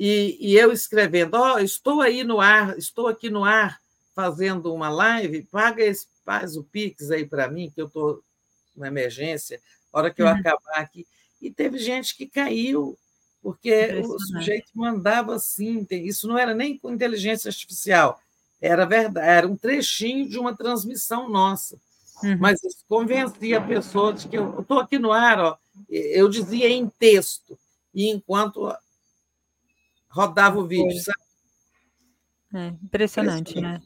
e, 0.03 0.35
e 0.39 0.57
eu 0.57 0.71
escrevendo: 0.71 1.35
Ó, 1.35 1.53
oh, 1.53 1.59
estou 1.59 2.01
aí 2.01 2.23
no 2.23 2.41
ar, 2.41 2.75
estou 2.75 3.07
aqui 3.07 3.30
no 3.30 3.43
ar 3.43 3.80
fazendo 4.15 4.73
uma 4.73 4.89
live, 4.89 5.43
paga 5.43 5.83
esse, 5.83 6.07
faz 6.25 6.57
o 6.57 6.63
Pix 6.63 7.11
aí 7.11 7.23
para 7.23 7.47
mim, 7.47 7.69
que 7.69 7.80
eu 7.80 7.85
estou 7.85 8.23
na 8.75 8.88
emergência, 8.88 9.61
hora 9.93 10.11
que 10.11 10.19
eu 10.19 10.25
uhum. 10.25 10.31
acabar 10.31 10.77
aqui. 10.77 11.05
E 11.39 11.51
teve 11.51 11.77
gente 11.77 12.17
que 12.17 12.25
caiu 12.25 12.97
porque 13.43 14.01
o 14.03 14.19
sujeito 14.19 14.71
mandava 14.73 15.35
assim, 15.35 15.85
isso 15.91 16.27
não 16.27 16.35
era 16.35 16.55
nem 16.55 16.75
com 16.75 16.91
inteligência 16.91 17.49
artificial, 17.49 18.19
era 18.59 18.88
verdade, 18.88 19.27
era 19.27 19.47
um 19.47 19.55
trechinho 19.55 20.27
de 20.27 20.39
uma 20.39 20.55
transmissão 20.57 21.30
nossa. 21.30 21.80
Uhum. 22.23 22.38
Mas 22.39 22.63
isso 22.63 22.83
convencia 22.89 23.59
a 23.59 23.67
pessoa 23.67 24.13
de 24.13 24.27
que 24.27 24.38
eu 24.38 24.61
estou 24.61 24.80
aqui 24.80 24.97
no 24.97 25.11
ar, 25.11 25.39
ó, 25.39 25.57
eu 25.88 26.27
dizia 26.27 26.69
em 26.69 26.89
texto, 26.89 27.55
e 27.93 28.09
enquanto 28.09 28.67
rodava 30.11 30.59
o 30.59 30.67
vídeo, 30.67 30.98
sabe? 30.99 31.17
É, 32.53 32.67
impressionante, 32.83 33.51
impressionante, 33.51 33.61
né? 33.61 33.81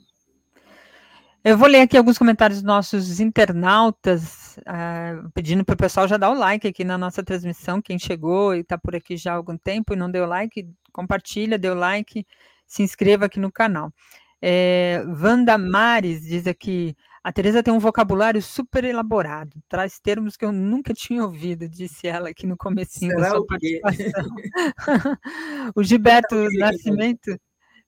Eu 1.43 1.59
vou 1.59 1.67
ler 1.67 1.81
aqui 1.81 1.95
alguns 1.95 2.17
comentários 2.17 2.57
dos 2.59 2.65
nossos 2.65 3.19
internautas, 3.19 4.57
uh, 4.61 5.29
pedindo 5.31 5.63
para 5.63 5.75
o 5.75 5.77
pessoal 5.77 6.07
já 6.07 6.17
dar 6.17 6.31
o 6.31 6.33
like 6.33 6.67
aqui 6.67 6.83
na 6.83 6.97
nossa 6.97 7.23
transmissão. 7.23 7.79
Quem 7.79 7.99
chegou 7.99 8.55
e 8.55 8.61
está 8.61 8.79
por 8.79 8.95
aqui 8.95 9.15
já 9.15 9.33
há 9.33 9.35
algum 9.35 9.55
tempo 9.55 9.93
e 9.93 9.95
não 9.95 10.09
deu 10.09 10.25
like, 10.25 10.67
compartilha, 10.91 11.59
dê 11.59 11.69
o 11.69 11.75
like, 11.75 12.25
se 12.65 12.81
inscreva 12.81 13.25
aqui 13.27 13.39
no 13.39 13.51
canal. 13.51 13.93
É, 14.41 15.03
Wanda 15.05 15.55
Mares 15.55 16.23
diz 16.23 16.47
aqui: 16.47 16.97
a 17.25 17.31
Tereza 17.31 17.63
tem 17.63 17.73
um 17.73 17.79
vocabulário 17.79 18.39
super 18.39 18.83
elaborado, 18.83 19.59
traz 19.67 19.97
termos 19.97 20.37
que 20.37 20.45
eu 20.45 20.51
nunca 20.51 20.93
tinha 20.93 21.23
ouvido, 21.23 21.67
disse 21.67 22.05
ela 22.05 22.29
aqui 22.29 22.45
no 22.45 22.55
comecinho 22.55 23.13
Será 23.13 23.29
da 23.29 23.29
sua 23.31 23.45
participação. 23.47 24.29
o 25.75 25.83
Gilberto 25.83 26.35
Nascimento 26.51 27.35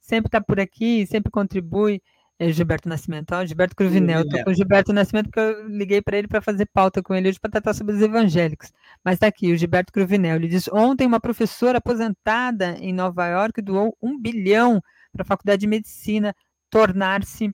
sempre 0.02 0.28
está 0.28 0.42
por 0.42 0.60
aqui, 0.60 1.06
sempre 1.06 1.30
contribui. 1.30 2.02
É 2.40 2.52
Gilberto 2.52 2.90
Nascimento, 2.90 3.32
ó, 3.34 3.46
Gilberto 3.46 3.76
Cruvinel. 3.76 4.22
Estou 4.22 4.44
com 4.44 4.50
o 4.50 4.54
Gilberto 4.56 4.92
Nascimento 4.92 5.26
porque 5.26 5.40
eu 5.40 5.68
liguei 5.68 6.02
para 6.02 6.18
ele 6.18 6.28
para 6.28 6.42
fazer 6.42 6.66
pauta 6.74 7.04
com 7.04 7.14
ele 7.14 7.30
hoje 7.30 7.40
para 7.40 7.52
tratar 7.52 7.76
sobre 7.76 7.94
os 7.94 8.02
evangélicos. 8.02 8.74
Mas 9.04 9.18
está 9.18 9.28
aqui, 9.28 9.54
o 9.54 9.58
Gilberto 9.58 9.94
Cruvinel. 9.94 10.38
Ele 10.38 10.48
diz: 10.48 10.68
ontem 10.74 11.06
uma 11.06 11.20
professora 11.20 11.78
aposentada 11.78 12.76
em 12.80 12.92
Nova 12.92 13.28
York 13.28 13.62
doou 13.62 13.96
um 14.02 14.20
bilhão 14.20 14.82
para 15.12 15.22
a 15.22 15.26
Faculdade 15.26 15.60
de 15.60 15.68
Medicina 15.68 16.36
tornar-se 16.72 17.52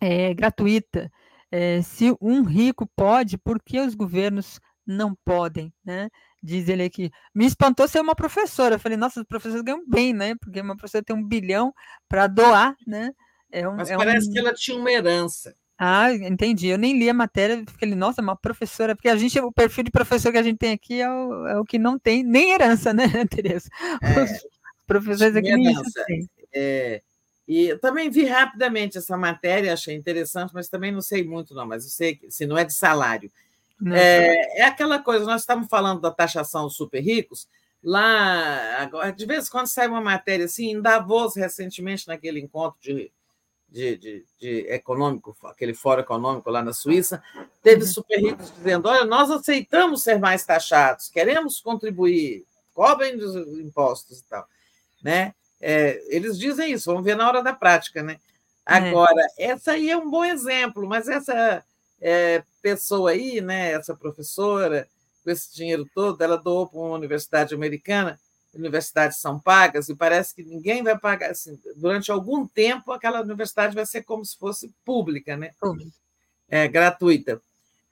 é, 0.00 0.32
gratuita. 0.34 1.10
É, 1.50 1.82
se 1.82 2.14
um 2.20 2.42
rico 2.42 2.88
pode, 2.96 3.36
por 3.36 3.60
que 3.60 3.80
os 3.80 3.94
governos 3.94 4.60
não 4.86 5.14
podem, 5.24 5.72
né? 5.84 6.08
Diz 6.42 6.68
ele 6.68 6.84
aqui. 6.84 7.10
Me 7.34 7.44
espantou 7.44 7.86
ser 7.86 8.00
uma 8.00 8.14
professora. 8.14 8.76
Eu 8.76 8.80
falei, 8.80 8.96
nossa, 8.96 9.20
os 9.20 9.26
professores 9.26 9.62
ganham 9.62 9.84
bem, 9.86 10.12
né? 10.12 10.34
Porque 10.36 10.60
uma 10.60 10.76
professora 10.76 11.04
tem 11.04 11.14
um 11.14 11.26
bilhão 11.26 11.74
para 12.08 12.26
doar, 12.26 12.74
né? 12.86 13.12
É 13.52 13.68
um, 13.68 13.76
Mas 13.76 13.90
é 13.90 13.96
parece 13.96 14.28
um... 14.28 14.32
que 14.32 14.38
ela 14.38 14.54
tinha 14.54 14.78
uma 14.78 14.90
herança. 14.90 15.54
Ah, 15.76 16.12
entendi. 16.12 16.68
Eu 16.68 16.78
nem 16.78 16.98
li 16.98 17.08
a 17.08 17.14
matéria, 17.14 17.64
falei, 17.78 17.94
nossa, 17.94 18.20
uma 18.20 18.36
professora, 18.36 18.94
porque 18.94 19.08
a 19.08 19.16
gente, 19.16 19.38
o 19.40 19.52
perfil 19.52 19.84
de 19.84 19.90
professor 19.90 20.30
que 20.30 20.38
a 20.38 20.42
gente 20.42 20.58
tem 20.58 20.72
aqui 20.72 21.00
é 21.00 21.10
o, 21.10 21.46
é 21.46 21.58
o 21.58 21.64
que 21.64 21.78
não 21.78 21.98
tem 21.98 22.22
nem 22.22 22.52
herança, 22.52 22.92
né, 22.92 23.04
Tereza? 23.30 23.68
É, 24.02 24.22
Os 24.22 24.30
professores 24.86 25.34
aqui 25.34 25.54
nem 25.54 25.72
herança. 25.72 26.04
É, 26.54 27.02
e 27.50 27.70
eu 27.70 27.80
também 27.80 28.08
vi 28.08 28.24
rapidamente 28.24 28.96
essa 28.96 29.16
matéria, 29.16 29.72
achei 29.72 29.96
interessante, 29.96 30.54
mas 30.54 30.68
também 30.68 30.92
não 30.92 31.00
sei 31.00 31.24
muito, 31.24 31.52
não, 31.52 31.66
mas 31.66 31.82
eu 31.82 31.90
sei 31.90 32.14
que 32.14 32.30
se 32.30 32.46
não 32.46 32.56
é 32.56 32.64
de 32.64 32.72
salário. 32.72 33.28
É, 33.92 34.60
é, 34.60 34.64
aquela 34.66 35.00
coisa, 35.00 35.24
nós 35.24 35.40
estamos 35.40 35.66
falando 35.66 36.00
da 36.00 36.12
taxação 36.12 36.68
dos 36.68 36.76
super 36.76 37.00
ricos, 37.00 37.48
lá, 37.82 38.80
agora, 38.80 39.10
de 39.10 39.26
vez 39.26 39.48
em 39.48 39.50
quando 39.50 39.66
sai 39.66 39.88
uma 39.88 40.00
matéria 40.00 40.44
assim, 40.44 40.70
em 40.70 40.80
Davos, 40.80 41.34
recentemente, 41.34 42.06
naquele 42.06 42.38
encontro 42.38 42.78
de 42.80 43.10
de, 43.68 43.96
de, 43.96 44.24
de, 44.38 44.66
econômico, 44.68 45.36
aquele 45.44 45.74
fórum 45.74 46.00
econômico 46.00 46.50
lá 46.50 46.60
na 46.60 46.72
Suíça, 46.72 47.22
teve 47.62 47.82
uhum. 47.82 47.88
super 47.88 48.20
ricos 48.20 48.52
dizendo: 48.52 48.88
olha, 48.88 49.04
nós 49.04 49.30
aceitamos 49.30 50.02
ser 50.02 50.18
mais 50.18 50.44
taxados, 50.44 51.08
queremos 51.08 51.60
contribuir, 51.60 52.44
cobrem 52.74 53.16
os 53.16 53.34
impostos 53.58 54.18
e 54.18 54.24
tal. 54.24 54.46
Né? 55.02 55.34
É, 55.60 56.02
eles 56.08 56.38
dizem 56.38 56.72
isso, 56.72 56.90
vamos 56.90 57.04
ver 57.04 57.16
na 57.16 57.28
hora 57.28 57.42
da 57.42 57.52
prática. 57.52 58.02
Né? 58.02 58.18
É. 58.66 58.74
Agora, 58.74 59.20
é. 59.38 59.50
essa 59.50 59.72
aí 59.72 59.90
é 59.90 59.96
um 59.96 60.10
bom 60.10 60.24
exemplo, 60.24 60.86
mas 60.86 61.08
essa 61.08 61.64
é, 62.00 62.42
pessoa 62.62 63.10
aí, 63.10 63.40
né, 63.40 63.72
essa 63.72 63.94
professora, 63.94 64.88
com 65.22 65.30
esse 65.30 65.54
dinheiro 65.54 65.86
todo, 65.94 66.22
ela 66.22 66.36
doou 66.36 66.66
para 66.66 66.78
uma 66.78 66.96
universidade 66.96 67.54
americana 67.54 68.18
universidades 68.54 69.18
são 69.18 69.38
pagas 69.38 69.88
e 69.88 69.94
parece 69.94 70.34
que 70.34 70.42
ninguém 70.42 70.82
vai 70.82 70.98
pagar. 70.98 71.30
Assim, 71.30 71.58
durante 71.76 72.10
algum 72.10 72.46
tempo, 72.46 72.92
aquela 72.92 73.20
universidade 73.20 73.74
vai 73.74 73.86
ser 73.86 74.02
como 74.02 74.24
se 74.24 74.36
fosse 74.36 74.72
pública, 74.84 75.36
né? 75.36 75.52
É, 76.48 76.66
gratuita. 76.66 77.40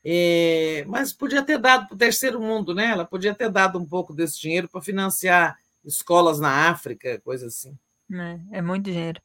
E, 0.05 0.85
mas 0.89 1.13
podia 1.13 1.43
ter 1.43 1.59
dado 1.59 1.87
para 1.89 1.95
o 1.95 1.99
terceiro 1.99 2.41
mundo, 2.41 2.75
né? 2.75 2.87
Ela 2.87 3.05
podia 3.05 3.35
ter 3.35 3.51
dado 3.51 3.79
um 3.79 3.87
pouco 3.87 4.13
desse 4.13 4.41
dinheiro 4.41 4.69
para 4.69 4.81
financiar 4.81 5.59
escolas 5.85 6.41
na 6.41 6.71
África, 6.71 7.21
coisa 7.21 7.47
assim. 7.47 7.77
É, 8.13 8.59
é 8.59 8.63
muito 8.63 8.85
dinheiro. 8.85 9.21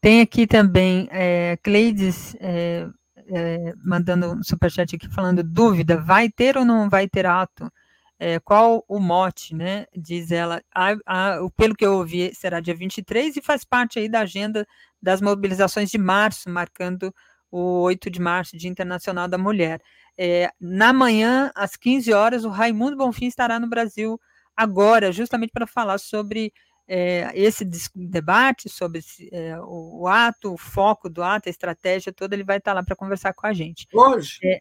Tem 0.00 0.20
aqui 0.20 0.46
também 0.46 1.08
é, 1.10 1.56
Cleides 1.62 2.36
é, 2.40 2.88
é, 3.28 3.74
mandando 3.84 4.32
um 4.32 4.42
superchat 4.42 4.94
aqui 4.94 5.08
falando 5.08 5.42
dúvida, 5.42 6.00
vai 6.00 6.30
ter 6.30 6.56
ou 6.56 6.64
não 6.64 6.88
vai 6.88 7.08
ter 7.08 7.26
ato? 7.26 7.70
é, 8.18 8.38
qual 8.40 8.84
o 8.88 8.98
mote, 8.98 9.54
né? 9.54 9.86
Diz 9.94 10.30
ela, 10.30 10.62
a, 10.74 10.92
a, 11.06 11.38
pelo 11.56 11.74
que 11.74 11.84
eu 11.84 11.94
ouvi, 11.94 12.34
será 12.34 12.60
dia 12.60 12.74
23 12.74 13.36
e 13.36 13.42
faz 13.42 13.64
parte 13.64 13.98
aí 13.98 14.08
da 14.08 14.20
agenda 14.20 14.66
das 15.00 15.20
mobilizações 15.20 15.90
de 15.90 15.98
março, 15.98 16.48
marcando 16.50 17.14
o 17.50 17.82
8 17.82 18.10
de 18.10 18.20
março, 18.20 18.56
Dia 18.56 18.70
Internacional 18.70 19.28
da 19.28 19.38
Mulher. 19.38 19.80
É, 20.18 20.50
na 20.60 20.92
manhã, 20.92 21.52
às 21.54 21.76
15 21.76 22.12
horas, 22.12 22.44
o 22.44 22.48
Raimundo 22.48 22.96
Bonfim 22.96 23.26
estará 23.26 23.60
no 23.60 23.68
Brasil 23.68 24.18
agora, 24.56 25.12
justamente 25.12 25.50
para 25.52 25.66
falar 25.66 25.98
sobre 25.98 26.52
é, 26.88 27.30
esse 27.34 27.64
debate, 27.94 28.68
sobre 28.68 29.00
é, 29.32 29.58
o, 29.60 30.02
o, 30.02 30.08
ato, 30.08 30.54
o 30.54 30.58
foco 30.58 31.08
do 31.08 31.22
ato, 31.22 31.48
a 31.48 31.50
estratégia 31.50 32.12
toda, 32.12 32.34
ele 32.34 32.44
vai 32.44 32.58
estar 32.58 32.72
lá 32.72 32.82
para 32.82 32.96
conversar 32.96 33.34
com 33.34 33.46
a 33.46 33.52
gente. 33.52 33.86
Hoje? 33.92 34.38
É, 34.44 34.60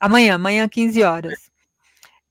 amanhã, 0.00 0.34
amanhã, 0.34 0.68
15 0.68 1.02
horas. 1.02 1.52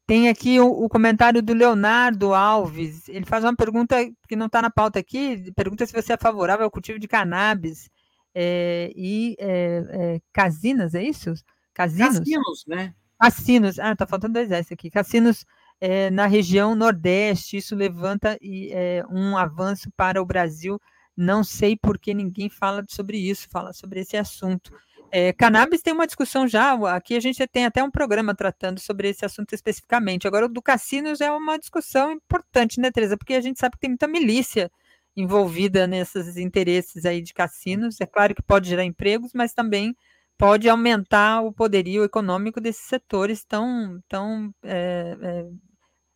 Tem 0.07 0.27
aqui 0.27 0.59
o, 0.59 0.67
o, 0.67 0.89
comentário 0.89 1.41
do 1.41 1.53
Leonardo 1.53 2.33
Alves. 2.33 3.07
Ele 3.07 3.25
faz 3.25 3.43
uma 3.43 3.55
pergunta 3.55 3.95
que 4.27 4.35
não 4.35 4.47
está 4.47 4.61
na 4.61 4.69
pauta 4.69 4.99
aqui. 4.99 5.51
Pergunta 5.55 5.85
se 5.85 5.93
você 5.93 6.13
é 6.13 6.17
favorável 6.17 6.65
ao 6.65 6.71
cultivo 6.71 6.99
de 6.99 7.07
cannabis 7.07 7.89
é, 8.35 8.91
e 8.95 9.37
é, 9.39 9.85
é, 9.89 10.21
casinas, 10.33 10.95
é 10.95 11.03
isso? 11.03 11.33
Casinos? 11.73 12.17
Cassinos, 12.17 12.65
né? 12.67 12.93
Cassinos. 13.17 13.79
Ah, 13.79 13.93
está 13.93 14.05
faltando 14.05 14.33
dois 14.33 14.51
S 14.51 14.73
aqui. 14.73 14.89
Cassinos 14.89 15.45
é, 15.81 16.11
na 16.11 16.27
região 16.27 16.75
Nordeste. 16.75 17.57
Isso 17.57 17.75
levanta 17.75 18.37
é, 18.41 19.03
um 19.09 19.35
avanço 19.35 19.91
para 19.97 20.21
o 20.21 20.25
Brasil. 20.25 20.79
Não 21.17 21.43
sei 21.43 21.75
por 21.75 21.97
que 21.97 22.13
ninguém 22.13 22.49
fala 22.49 22.85
sobre 22.87 23.17
isso, 23.17 23.49
fala 23.49 23.73
sobre 23.73 23.99
esse 23.99 24.15
assunto. 24.15 24.71
É, 25.13 25.33
cannabis 25.33 25.81
tem 25.81 25.93
uma 25.93 26.07
discussão 26.07 26.47
já, 26.47 26.71
aqui 26.95 27.17
a 27.17 27.19
gente 27.19 27.45
tem 27.47 27.65
até 27.65 27.83
um 27.83 27.91
programa 27.91 28.33
tratando 28.33 28.79
sobre 28.79 29.09
esse 29.09 29.25
assunto 29.25 29.53
especificamente. 29.53 30.25
Agora, 30.25 30.45
o 30.45 30.49
do 30.49 30.61
cassinos 30.61 31.19
é 31.19 31.29
uma 31.29 31.59
discussão 31.59 32.13
importante, 32.13 32.79
né, 32.79 32.89
Teresa? 32.91 33.17
Porque 33.17 33.33
a 33.33 33.41
gente 33.41 33.59
sabe 33.59 33.73
que 33.73 33.81
tem 33.81 33.89
muita 33.89 34.07
milícia 34.07 34.71
envolvida 35.15 35.85
nesses 35.85 36.37
interesses 36.37 37.05
aí 37.05 37.21
de 37.21 37.33
cassinos. 37.33 37.99
É 37.99 38.05
claro 38.05 38.33
que 38.33 38.41
pode 38.41 38.69
gerar 38.69 38.85
empregos, 38.85 39.31
mas 39.33 39.53
também 39.53 39.93
pode 40.37 40.69
aumentar 40.69 41.41
o 41.41 41.51
poderio 41.51 42.05
econômico 42.05 42.61
desses 42.61 42.85
setores 42.85 43.43
tão, 43.43 44.01
tão 44.07 44.53
é, 44.63 45.17
é, 45.21 45.45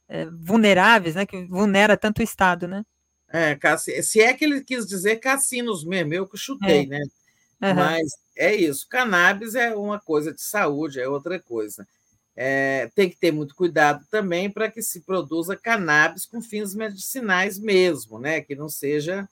é 0.08 0.25
vulneráveis, 0.25 1.16
né? 1.16 1.25
Que 1.25 1.45
vulnera 1.45 1.98
tanto 1.98 2.19
o 2.19 2.24
Estado, 2.24 2.67
né? 2.67 2.84
É, 3.30 3.58
se 4.01 4.22
é 4.22 4.34
que 4.34 4.45
ele 4.45 4.64
quis 4.64 4.85
dizer 4.85 5.17
cassinos 5.17 5.84
mesmo, 5.84 6.14
eu 6.14 6.27
que 6.27 6.38
chutei, 6.38 6.84
é. 6.84 6.85
né? 6.85 7.00
Uhum. 7.61 7.74
Mas 7.74 8.11
é 8.38 8.53
isso. 8.53 8.88
Cannabis 8.88 9.56
é 9.56 9.75
uma 9.75 10.00
coisa 10.00 10.34
de 10.34 10.42
saúde, 10.42 11.00
é 11.00 11.08
outra 11.08 11.40
coisa. 11.40 11.88
É, 12.35 12.90
tem 12.93 13.09
que 13.09 13.16
ter 13.16 13.32
muito 13.32 13.56
cuidado 13.56 14.06
também 14.11 14.50
para 14.50 14.69
que 14.69 14.82
se 14.82 15.00
produza 15.01 15.56
cannabis 15.56 16.25
com 16.25 16.42
fins 16.42 16.75
medicinais 16.75 17.58
mesmo, 17.58 18.19
né? 18.19 18.42
Que 18.42 18.56
não 18.56 18.67
seja 18.67 19.27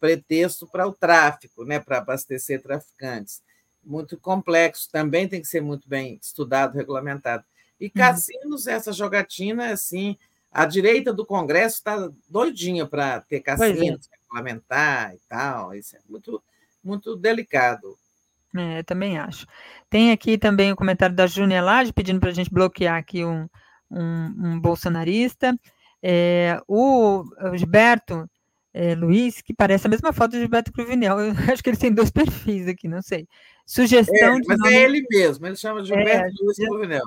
pretexto 0.00 0.66
para 0.66 0.86
o 0.86 0.92
tráfico, 0.92 1.64
né? 1.64 1.78
Para 1.78 1.98
abastecer 1.98 2.62
traficantes. 2.62 3.42
Muito 3.84 4.18
complexo, 4.18 4.88
também 4.90 5.28
tem 5.28 5.40
que 5.40 5.46
ser 5.46 5.60
muito 5.60 5.88
bem 5.88 6.18
estudado, 6.20 6.74
regulamentado. 6.74 7.44
E 7.80 7.86
uhum. 7.86 7.92
cassinos, 7.94 8.66
essa 8.66 8.92
jogatina, 8.92 9.72
assim, 9.72 10.16
a 10.50 10.64
direita 10.64 11.12
do 11.12 11.26
Congresso 11.26 11.76
está 11.76 12.10
doidinha 12.28 12.86
para 12.86 13.20
ter 13.20 13.36
é. 13.36 13.40
cassinos, 13.40 14.08
é. 14.10 14.16
regulamentar 14.22 15.14
e 15.14 15.20
tal. 15.28 15.74
Isso 15.74 15.96
é 15.96 16.00
muito, 16.08 16.42
muito 16.82 17.14
delicado. 17.16 17.96
É, 18.56 18.82
também 18.82 19.18
acho. 19.18 19.46
Tem 19.90 20.12
aqui 20.12 20.38
também 20.38 20.72
o 20.72 20.76
comentário 20.76 21.14
da 21.14 21.26
Júnia 21.26 21.62
Lage 21.62 21.92
pedindo 21.92 22.20
para 22.20 22.30
a 22.30 22.34
gente 22.34 22.50
bloquear 22.50 22.96
aqui 22.96 23.24
um, 23.24 23.48
um, 23.90 24.34
um 24.38 24.60
bolsonarista. 24.60 25.54
É, 26.02 26.60
o, 26.66 27.24
Gilberto 27.54 28.28
é, 28.72 28.94
Luiz, 28.94 29.42
que 29.42 29.54
parece 29.54 29.86
a 29.86 29.90
mesma 29.90 30.12
foto 30.12 30.32
do 30.32 30.38
Gilberto 30.38 30.72
Cruvinel. 30.72 31.20
Eu 31.20 31.32
acho 31.52 31.62
que 31.62 31.70
ele 31.70 31.76
tem 31.76 31.92
dois 31.92 32.10
perfis 32.10 32.66
aqui, 32.68 32.88
não 32.88 33.02
sei. 33.02 33.28
Sugestão 33.66 34.36
é, 34.36 34.40
de. 34.40 34.46
Mas 34.46 34.58
nome... 34.58 34.74
é 34.74 34.82
ele 34.82 35.04
mesmo, 35.10 35.46
ele 35.46 35.56
chama 35.56 35.84
Gilberto 35.84 36.26
é, 36.26 36.30
Luiz 36.40 36.56
Cruvinel. 36.56 37.04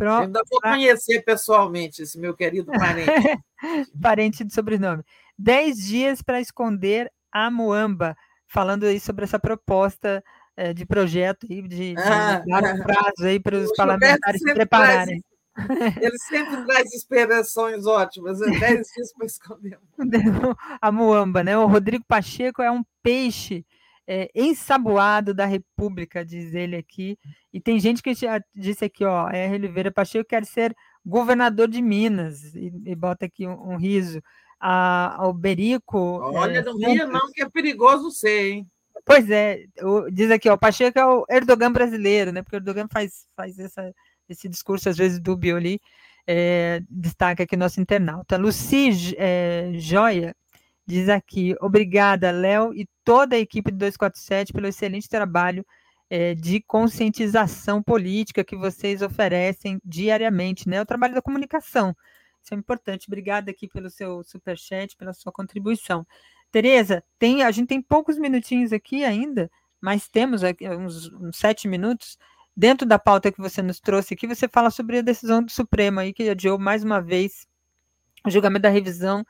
Pro... 0.00 0.14
ainda 0.14 0.40
vou 0.50 0.60
conhecer 0.62 1.20
pessoalmente 1.22 2.02
esse 2.02 2.18
meu 2.18 2.34
querido 2.34 2.72
parente. 2.72 3.10
parente 4.00 4.44
de 4.44 4.54
sobrenome. 4.54 5.04
Dez 5.38 5.76
dias 5.76 6.22
para 6.22 6.40
esconder 6.40 7.12
a 7.30 7.50
Moamba, 7.50 8.16
falando 8.48 8.84
aí 8.84 8.98
sobre 8.98 9.24
essa 9.24 9.38
proposta 9.38 10.24
é, 10.56 10.72
de 10.72 10.86
projeto 10.86 11.46
aí, 11.50 11.60
de, 11.68 11.94
ah, 11.98 12.42
dar 12.46 12.74
um 12.74 12.82
prazo 12.82 13.24
aí 13.24 13.38
para 13.38 13.58
os 13.58 13.70
parlamentares 13.76 14.40
se 14.40 14.54
prepararem. 14.54 15.22
Traz, 15.54 15.96
ele 15.98 16.18
sempre 16.18 16.64
traz 16.64 16.94
inspirações 16.94 17.84
ótimas, 17.86 18.38
10 18.38 18.58
né? 18.58 18.68
dias 18.68 19.12
para 19.12 19.26
esconder. 19.26 19.78
A 20.80 20.90
muamba, 20.90 21.44
né? 21.44 21.58
O 21.58 21.66
Rodrigo 21.66 22.04
Pacheco 22.08 22.62
é 22.62 22.70
um 22.70 22.82
peixe 23.02 23.66
é, 24.06 24.30
ensaboado 24.34 25.34
da 25.34 25.44
República, 25.44 26.24
diz 26.24 26.54
ele 26.54 26.76
aqui. 26.76 27.18
E 27.52 27.60
tem 27.60 27.80
gente 27.80 28.02
que 28.02 28.14
já 28.14 28.42
disse 28.54 28.84
aqui, 28.84 29.04
ó, 29.04 29.28
é 29.28 29.50
Oliveira 29.50 29.90
Pacheco 29.90 30.28
quer 30.28 30.44
ser 30.44 30.74
governador 31.04 31.68
de 31.68 31.82
Minas, 31.82 32.54
e, 32.54 32.72
e 32.84 32.94
bota 32.94 33.26
aqui 33.26 33.46
um, 33.46 33.72
um 33.72 33.76
riso. 33.76 34.22
A, 34.60 35.16
o 35.22 35.32
Berico. 35.32 35.98
Olha, 35.98 36.58
é, 36.58 36.62
não 36.62 36.76
ria, 36.76 37.06
não, 37.06 37.32
que 37.32 37.42
é 37.42 37.48
perigoso 37.48 38.10
ser, 38.10 38.52
hein? 38.52 38.70
Pois 39.06 39.30
é, 39.30 39.64
o, 39.80 40.10
diz 40.10 40.30
aqui, 40.30 40.50
ó, 40.50 40.54
o 40.54 40.58
Pacheco 40.58 40.98
é 40.98 41.06
o 41.06 41.24
Erdogan 41.30 41.72
brasileiro, 41.72 42.30
né? 42.30 42.42
Porque 42.42 42.56
o 42.56 42.58
Erdogan 42.58 42.86
faz, 42.92 43.26
faz 43.34 43.58
essa, 43.58 43.92
esse 44.28 44.48
discurso, 44.48 44.90
às 44.90 44.98
vezes, 44.98 45.18
dúbio 45.18 45.56
ali, 45.56 45.80
é, 46.26 46.82
destaca 46.90 47.42
aqui 47.42 47.56
nosso 47.56 47.80
internauta. 47.80 48.36
Luci 48.36 48.90
é, 49.16 49.72
Joia 49.74 50.36
diz 50.86 51.08
aqui, 51.08 51.56
obrigada, 51.60 52.30
Léo, 52.30 52.74
e 52.74 52.86
toda 53.04 53.36
a 53.36 53.38
equipe 53.38 53.70
do 53.70 53.78
247 53.78 54.52
pelo 54.52 54.66
excelente 54.66 55.08
trabalho 55.08 55.64
é, 56.10 56.34
de 56.34 56.60
conscientização 56.60 57.80
política 57.80 58.42
que 58.42 58.56
vocês 58.56 59.00
oferecem 59.00 59.80
diariamente, 59.84 60.68
né? 60.68 60.82
O 60.82 60.86
trabalho 60.86 61.14
da 61.14 61.22
comunicação. 61.22 61.96
Isso 62.42 62.52
é 62.52 62.56
importante. 62.56 63.06
Obrigada 63.08 63.50
aqui 63.52 63.68
pelo 63.68 63.88
seu 63.88 64.24
superchat, 64.24 64.96
pela 64.96 65.12
sua 65.14 65.30
contribuição. 65.30 66.04
Tereza, 66.50 67.04
tem, 67.16 67.44
a 67.44 67.50
gente 67.52 67.68
tem 67.68 67.80
poucos 67.80 68.18
minutinhos 68.18 68.72
aqui 68.72 69.04
ainda, 69.04 69.48
mas 69.80 70.08
temos 70.08 70.42
uns, 70.42 71.12
uns 71.12 71.36
sete 71.36 71.68
minutos. 71.68 72.18
Dentro 72.56 72.86
da 72.86 72.98
pauta 72.98 73.30
que 73.30 73.40
você 73.40 73.62
nos 73.62 73.78
trouxe 73.78 74.14
aqui, 74.14 74.26
você 74.26 74.48
fala 74.48 74.70
sobre 74.70 74.98
a 74.98 75.02
decisão 75.02 75.42
do 75.42 75.50
Supremo 75.50 76.00
aí, 76.00 76.12
que 76.12 76.28
adiou 76.28 76.58
mais 76.58 76.82
uma 76.82 77.00
vez 77.00 77.46
o 78.26 78.30
julgamento 78.30 78.62
da 78.62 78.68
revisão 78.68 79.24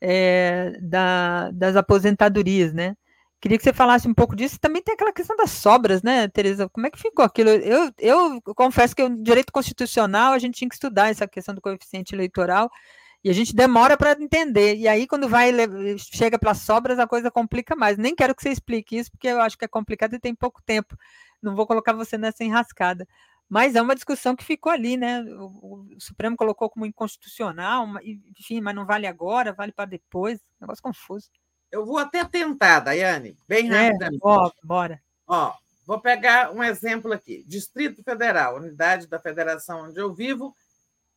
é, 0.00 0.78
da, 0.82 1.50
das 1.52 1.76
aposentadorias, 1.76 2.74
né? 2.74 2.94
Queria 3.40 3.58
que 3.58 3.64
você 3.64 3.72
falasse 3.72 4.08
um 4.08 4.14
pouco 4.14 4.34
disso. 4.34 4.58
Também 4.58 4.82
tem 4.82 4.94
aquela 4.94 5.12
questão 5.12 5.36
das 5.36 5.50
sobras, 5.50 6.02
né, 6.02 6.26
Tereza? 6.28 6.68
Como 6.68 6.86
é 6.86 6.90
que 6.90 6.98
ficou 6.98 7.24
aquilo? 7.24 7.50
Eu, 7.50 7.92
eu 7.98 8.42
confesso 8.54 8.96
que 8.96 9.02
o 9.02 9.22
direito 9.22 9.52
constitucional 9.52 10.32
a 10.32 10.38
gente 10.38 10.54
tinha 10.56 10.68
que 10.68 10.74
estudar 10.74 11.10
essa 11.10 11.28
questão 11.28 11.54
do 11.54 11.60
coeficiente 11.60 12.14
eleitoral 12.14 12.70
e 13.22 13.30
a 13.30 13.32
gente 13.32 13.54
demora 13.54 13.96
para 13.96 14.12
entender. 14.12 14.76
E 14.76 14.88
aí, 14.88 15.06
quando 15.06 15.28
vai 15.28 15.52
chega 15.98 16.38
as 16.46 16.58
sobras, 16.58 16.98
a 16.98 17.06
coisa 17.06 17.30
complica 17.30 17.76
mais. 17.76 17.98
Nem 17.98 18.14
quero 18.14 18.34
que 18.34 18.42
você 18.42 18.50
explique 18.50 18.96
isso, 18.96 19.10
porque 19.10 19.28
eu 19.28 19.40
acho 19.40 19.58
que 19.58 19.64
é 19.64 19.68
complicado 19.68 20.14
e 20.14 20.20
tem 20.20 20.34
pouco 20.34 20.62
tempo. 20.62 20.96
Não 21.42 21.54
vou 21.54 21.66
colocar 21.66 21.92
você 21.92 22.16
nessa 22.16 22.44
enrascada. 22.44 23.06
Mas 23.48 23.76
é 23.76 23.82
uma 23.82 23.94
discussão 23.94 24.34
que 24.34 24.44
ficou 24.44 24.72
ali, 24.72 24.96
né? 24.96 25.22
O, 25.22 25.86
o 25.96 26.00
Supremo 26.00 26.36
colocou 26.36 26.70
como 26.70 26.86
inconstitucional, 26.86 27.86
enfim, 28.38 28.60
mas 28.60 28.74
não 28.74 28.86
vale 28.86 29.06
agora, 29.06 29.52
vale 29.52 29.72
para 29.72 29.86
depois. 29.86 30.40
Negócio 30.60 30.82
confuso. 30.82 31.28
Eu 31.70 31.84
vou 31.84 31.98
até 31.98 32.24
tentar, 32.24 32.80
Daiane, 32.80 33.36
bem 33.46 33.72
é, 33.72 33.88
rapidamente. 33.88 34.20
Ó, 34.22 34.50
bora. 34.62 35.00
Ó, 35.26 35.52
vou 35.84 36.00
pegar 36.00 36.52
um 36.52 36.62
exemplo 36.62 37.12
aqui. 37.12 37.44
Distrito 37.46 38.02
Federal, 38.02 38.56
unidade 38.56 39.06
da 39.06 39.18
federação 39.18 39.88
onde 39.88 39.98
eu 39.98 40.14
vivo, 40.14 40.54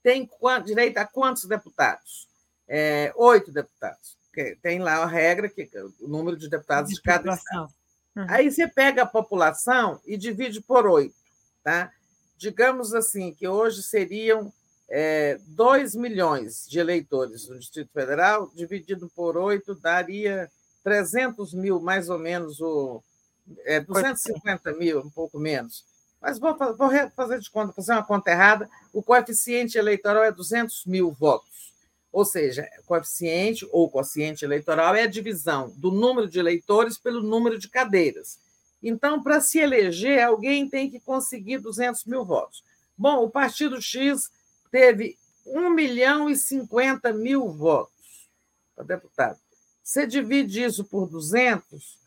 tem 0.02 0.30
direito 0.66 0.98
a 0.98 1.06
quantos 1.06 1.45
deputados? 1.45 2.28
É, 2.68 3.14
oito 3.16 3.52
deputados. 3.52 4.18
Tem 4.61 4.80
lá 4.80 4.98
a 4.98 5.06
regra, 5.06 5.50
que 5.50 5.69
o 6.00 6.08
número 6.08 6.38
de 6.38 6.50
deputados 6.50 6.90
de, 6.90 6.95
de 6.95 7.02
cada 7.02 7.34
estado. 7.34 7.74
Uhum. 8.16 8.26
Aí 8.30 8.50
você 8.50 8.68
pega 8.68 9.03
a 9.03 9.08
população 9.08 10.00
e 10.06 10.16
divide 10.18 10.61
por 10.61 10.86
oito. 10.88 11.16
Tá? 11.64 11.92
Digamos 12.38 12.94
assim, 12.94 13.34
que 13.34 13.48
hoje 13.48 13.84
seriam 13.84 14.52
é, 14.90 15.40
2 15.48 15.95
milhões 15.95 16.66
de 16.68 16.80
eleitores 16.80 17.48
no 17.48 17.59
Distrito 17.59 17.92
Federal, 17.93 18.51
dividido 18.56 19.09
por 19.16 19.38
8, 19.38 19.76
daria 19.76 20.50
300 20.84 21.53
mil, 21.53 21.80
mais 21.80 22.09
ou 22.09 22.18
menos, 22.18 22.59
o, 22.59 23.01
é, 23.66 23.80
250 23.80 24.74
mil, 24.74 25.00
um 25.01 25.09
pouco 25.09 25.38
menos. 25.40 25.85
Mas 26.19 26.40
vou, 26.40 26.58
vou 26.58 26.90
fazer 27.16 27.40
de 27.40 27.50
conta, 27.50 27.72
fazer 27.74 27.93
uma 27.93 28.03
conta 28.03 28.32
errada, 28.32 28.69
o 28.92 29.01
coeficiente 29.01 29.77
eleitoral 29.77 30.24
é 30.24 30.32
200 30.32 30.85
mil 30.85 31.11
votos. 31.11 31.74
Ou 32.11 32.26
seja, 32.26 32.68
coeficiente 32.88 33.68
ou 33.72 33.90
quociente 33.90 34.43
eleitoral 34.43 34.95
é 34.95 35.03
a 35.03 35.08
divisão 35.08 35.72
do 35.77 35.92
número 35.92 36.27
de 36.27 36.40
eleitores 36.40 36.98
pelo 36.98 37.22
número 37.22 37.59
de 37.59 37.69
cadeiras. 37.69 38.40
Então, 38.82 39.22
para 39.22 39.40
se 39.40 39.59
eleger, 39.59 40.24
alguém 40.24 40.68
tem 40.68 40.90
que 40.90 41.00
conseguir 41.00 41.59
200 41.59 42.06
mil 42.06 42.26
votos. 42.26 42.64
Bom, 42.98 43.24
o 43.24 43.30
Partido 43.30 43.80
X 43.82 44.32
teve 44.72 45.18
1 45.46 45.70
milhão 45.70 46.30
e 46.30 46.36
50 46.36 47.12
mil 47.14 47.50
votos 47.52 48.30
para 48.76 48.86
deputado. 48.86 49.40
Você 49.84 50.06
divide 50.06 50.64
isso 50.64 50.84
por 50.86 51.08
200, 51.08 51.98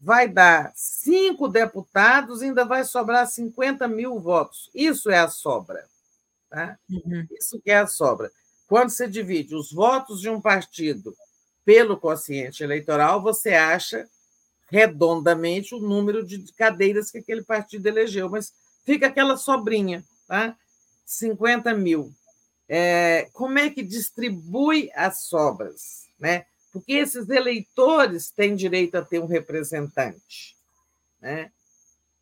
vai 0.00 0.28
dar 0.28 0.72
cinco 0.74 1.48
deputados 1.48 2.42
e 2.42 2.46
ainda 2.46 2.64
vai 2.64 2.84
sobrar 2.84 3.26
50 3.26 3.86
mil 3.88 4.18
votos. 4.20 4.70
Isso 4.74 5.10
é 5.10 5.18
a 5.18 5.28
sobra. 5.28 5.86
Tá? 6.48 6.78
Uhum. 6.88 7.26
Isso 7.30 7.60
que 7.60 7.70
é 7.70 7.78
a 7.78 7.86
sobra. 7.86 8.30
Quando 8.66 8.90
você 8.90 9.08
divide 9.08 9.54
os 9.54 9.72
votos 9.72 10.20
de 10.20 10.28
um 10.28 10.40
partido 10.40 11.14
pelo 11.64 11.96
quociente 11.96 12.62
eleitoral, 12.62 13.22
você 13.22 13.54
acha 13.54 14.08
redondamente 14.68 15.74
o 15.74 15.80
número 15.80 16.24
de 16.24 16.52
cadeiras 16.52 17.10
que 17.10 17.18
aquele 17.18 17.42
partido 17.42 17.86
elegeu, 17.86 18.28
mas 18.28 18.52
fica 18.84 19.08
aquela 19.08 19.36
sobrinha. 19.36 20.04
Tá? 20.26 20.56
50 21.10 21.74
mil. 21.74 22.14
É, 22.68 23.28
como 23.32 23.58
é 23.58 23.68
que 23.68 23.82
distribui 23.82 24.90
as 24.94 25.22
sobras? 25.22 26.06
Né? 26.20 26.46
Porque 26.72 26.92
esses 26.92 27.28
eleitores 27.28 28.30
têm 28.30 28.54
direito 28.54 28.94
a 28.94 29.04
ter 29.04 29.18
um 29.18 29.26
representante. 29.26 30.56
Né? 31.20 31.50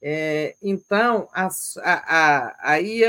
É, 0.01 0.57
então, 0.63 1.29
a, 1.33 1.49
a, 1.83 2.57
aí 2.61 3.03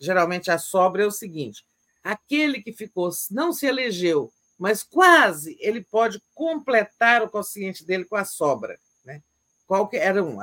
geralmente 0.00 0.50
a 0.50 0.58
sobra 0.58 1.04
é 1.04 1.06
o 1.06 1.12
seguinte: 1.12 1.64
aquele 2.02 2.60
que 2.60 2.72
ficou, 2.72 3.10
não 3.30 3.52
se 3.52 3.66
elegeu, 3.66 4.32
mas 4.58 4.82
quase, 4.82 5.56
ele 5.60 5.80
pode 5.80 6.20
completar 6.34 7.22
o 7.22 7.30
consciente 7.30 7.84
dele 7.84 8.04
com 8.04 8.16
a 8.16 8.24
sobra. 8.24 8.76
Né? 9.04 9.22
Qualquer 9.64 10.20
um, 10.20 10.38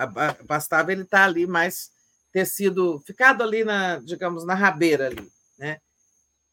bastava 0.46 0.94
ele 0.94 1.02
estar 1.02 1.26
ali 1.26 1.46
mais 1.46 1.92
ter 2.32 2.46
sido 2.46 3.00
ficado 3.06 3.44
ali 3.44 3.64
na, 3.64 4.00
digamos, 4.00 4.46
na 4.46 4.54
rabeira 4.54 5.08
ali, 5.08 5.32
né? 5.58 5.80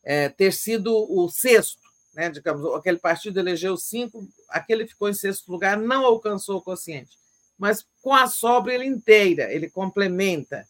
É, 0.02 0.28
ter 0.28 0.52
sido 0.52 0.94
o 0.94 1.28
sexto, 1.28 1.82
né? 2.15 2.31
Digamos, 2.31 2.74
aquele 2.74 2.98
partido 2.98 3.39
elegeu 3.39 3.76
cinco, 3.76 4.26
aquele 4.48 4.86
ficou 4.86 5.08
em 5.08 5.15
sexto 5.15 5.50
lugar, 5.50 5.76
não 5.76 6.05
alcançou 6.05 6.58
o 6.58 6.62
quociente, 6.62 7.16
mas 7.57 7.86
com 8.02 8.15
a 8.15 8.26
sobra 8.26 8.74
ele 8.74 8.86
inteira, 8.86 9.52
ele 9.52 9.70
complementa 9.70 10.66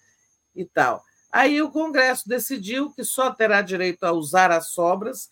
e 0.55 0.65
tal. 0.65 1.03
Aí 1.31 1.61
o 1.61 1.71
Congresso 1.71 2.29
decidiu 2.29 2.91
que 2.91 3.05
só 3.05 3.31
terá 3.31 3.61
direito 3.61 4.05
a 4.05 4.13
usar 4.13 4.51
as 4.51 4.69
sobras 4.69 5.29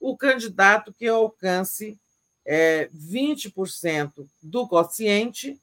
o 0.00 0.16
candidato 0.16 0.92
que 0.92 1.06
alcance 1.06 1.98
é, 2.44 2.88
20% 2.94 4.28
do 4.42 4.68
quociente 4.68 5.58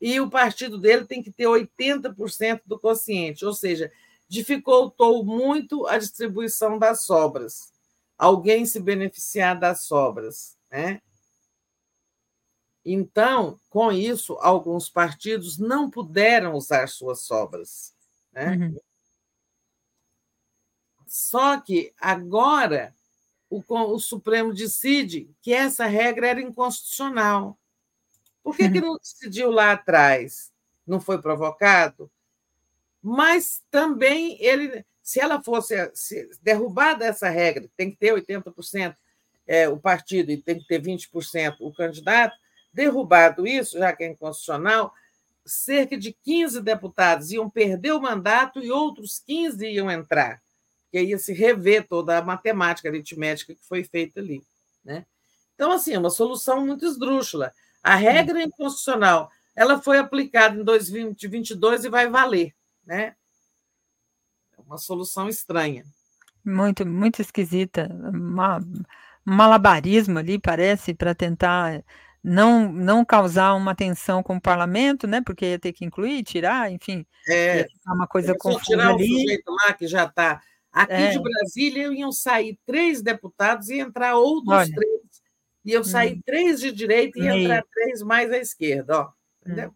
e 0.00 0.20
o 0.20 0.30
partido 0.30 0.78
dele 0.78 1.06
tem 1.06 1.22
que 1.22 1.30
ter 1.30 1.44
80% 1.44 2.62
do 2.66 2.78
quociente, 2.78 3.44
ou 3.44 3.52
seja, 3.54 3.90
dificultou 4.28 5.24
muito 5.24 5.86
a 5.86 5.98
distribuição 5.98 6.78
das 6.78 7.04
sobras. 7.04 7.72
Alguém 8.18 8.66
se 8.66 8.80
beneficiar 8.80 9.58
das 9.58 9.84
sobras, 9.84 10.56
né? 10.70 11.00
Então, 12.88 13.58
com 13.68 13.90
isso, 13.90 14.34
alguns 14.34 14.88
partidos 14.88 15.58
não 15.58 15.90
puderam 15.90 16.54
usar 16.54 16.88
suas 16.88 17.22
sobras. 17.22 17.92
Né? 18.32 18.56
Uhum. 18.56 18.76
Só 21.04 21.60
que 21.60 21.92
agora 22.00 22.94
o, 23.50 23.60
o 23.68 23.98
Supremo 23.98 24.54
decide 24.54 25.28
que 25.42 25.52
essa 25.52 25.86
regra 25.86 26.28
era 26.28 26.40
inconstitucional. 26.40 27.58
Por 28.46 28.56
que, 28.56 28.70
que 28.70 28.80
não 28.80 28.96
decidiu 29.02 29.50
lá 29.50 29.72
atrás? 29.72 30.52
Não 30.86 31.00
foi 31.00 31.20
provocado? 31.20 32.08
Mas 33.02 33.60
também 33.72 34.40
ele, 34.40 34.86
se 35.02 35.18
ela 35.18 35.42
fosse 35.42 35.90
se 35.92 36.30
derrubada 36.40 37.04
essa 37.04 37.28
regra, 37.28 37.68
tem 37.76 37.90
que 37.90 37.96
ter 37.96 38.14
80% 38.14 38.94
é, 39.48 39.68
o 39.68 39.76
partido 39.76 40.30
e 40.30 40.36
tem 40.36 40.60
que 40.60 40.66
ter 40.68 40.80
20% 40.80 41.56
o 41.58 41.74
candidato, 41.74 42.36
derrubado 42.72 43.48
isso, 43.48 43.78
já 43.78 43.92
que 43.92 44.04
é 44.04 44.10
inconstitucional, 44.10 44.94
cerca 45.44 45.98
de 45.98 46.12
15 46.12 46.62
deputados 46.62 47.32
iam 47.32 47.50
perder 47.50 47.94
o 47.94 48.00
mandato 48.00 48.60
e 48.62 48.70
outros 48.70 49.20
15 49.26 49.66
iam 49.66 49.90
entrar, 49.90 50.40
que 50.92 51.02
ia 51.02 51.18
se 51.18 51.32
rever 51.32 51.88
toda 51.88 52.16
a 52.16 52.22
matemática 52.22 52.88
aritmética 52.88 53.56
que 53.56 53.66
foi 53.66 53.82
feita 53.82 54.20
ali. 54.20 54.40
Né? 54.84 55.04
Então, 55.56 55.72
assim, 55.72 55.94
é 55.94 55.98
uma 55.98 56.10
solução 56.10 56.64
muito 56.64 56.86
esdrúxula. 56.86 57.52
A 57.86 57.94
regra 57.94 58.42
inconstitucional 58.42 59.30
ela 59.54 59.80
foi 59.80 59.98
aplicada 59.98 60.58
em 60.58 60.64
2022 60.64 61.84
e 61.84 61.88
vai 61.88 62.10
valer, 62.10 62.52
né? 62.84 63.14
É 64.58 64.60
uma 64.60 64.76
solução 64.76 65.28
estranha. 65.28 65.84
Muito, 66.44 66.84
muito 66.84 67.22
esquisita. 67.22 67.88
Uma, 68.12 68.58
um 68.58 69.34
malabarismo 69.34 70.18
ali, 70.18 70.36
parece, 70.36 70.94
para 70.94 71.14
tentar 71.14 71.84
não, 72.22 72.72
não 72.72 73.04
causar 73.04 73.54
uma 73.54 73.72
tensão 73.72 74.20
com 74.20 74.34
o 74.34 74.40
parlamento, 74.40 75.06
né? 75.06 75.22
Porque 75.24 75.46
ia 75.46 75.58
ter 75.58 75.72
que 75.72 75.84
incluir, 75.84 76.24
tirar, 76.24 76.72
enfim. 76.72 77.06
É, 77.28 77.68
uma 77.86 78.08
coisa 78.08 78.36
confusa 78.36 78.64
tirar 78.64 78.94
ali. 78.94 79.04
o 79.04 79.20
sujeito 79.20 79.50
lá 79.52 79.72
que 79.72 79.86
já 79.86 80.06
está. 80.06 80.42
Aqui 80.72 80.92
é. 80.92 81.10
de 81.10 81.20
Brasília 81.20 81.86
iam 81.94 82.10
sair 82.10 82.58
três 82.66 83.00
deputados 83.00 83.68
e 83.70 83.78
entrar 83.78 84.16
outros 84.16 84.52
Olha, 84.52 84.74
três 84.74 85.15
iam 85.66 85.84
sair 85.84 86.14
hum. 86.14 86.20
três 86.24 86.60
de 86.60 86.72
direita 86.72 87.18
e 87.18 87.26
entrar 87.26 87.62
três 87.72 88.02
mais 88.02 88.32
à 88.32 88.38
esquerda, 88.38 89.00
ó. 89.00 89.08
Entendeu? 89.44 89.74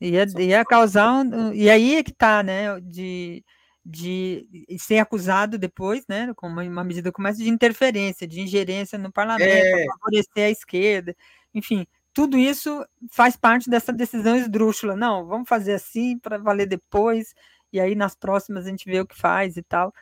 Ia, 0.00 0.26
ia 0.38 0.64
causar 0.64 1.10
um, 1.12 1.52
e 1.54 1.70
aí 1.70 1.96
é 1.96 2.02
que 2.02 2.12
tá, 2.12 2.42
né? 2.42 2.78
De, 2.80 3.42
de 3.84 4.46
ser 4.78 4.98
acusado 4.98 5.56
depois, 5.56 6.04
né, 6.08 6.32
com 6.34 6.48
uma, 6.48 6.62
uma 6.62 6.84
medida 6.84 7.12
como 7.12 7.28
essa 7.28 7.38
de 7.38 7.48
interferência, 7.48 8.26
de 8.26 8.40
ingerência 8.40 8.98
no 8.98 9.12
parlamento, 9.12 9.48
é. 9.48 9.86
favorecer 9.86 10.44
a 10.44 10.50
esquerda, 10.50 11.16
enfim, 11.54 11.86
tudo 12.12 12.36
isso 12.36 12.84
faz 13.10 13.36
parte 13.36 13.68
dessa 13.68 13.92
decisão 13.92 14.36
esdrúxula. 14.36 14.96
Não, 14.96 15.26
vamos 15.26 15.46
fazer 15.46 15.74
assim 15.74 16.18
para 16.18 16.38
valer 16.38 16.66
depois, 16.66 17.34
e 17.70 17.78
aí 17.78 17.94
nas 17.94 18.14
próximas 18.14 18.66
a 18.66 18.70
gente 18.70 18.86
vê 18.86 19.00
o 19.00 19.06
que 19.06 19.16
faz 19.16 19.56
e 19.56 19.62
tal. 19.62 19.92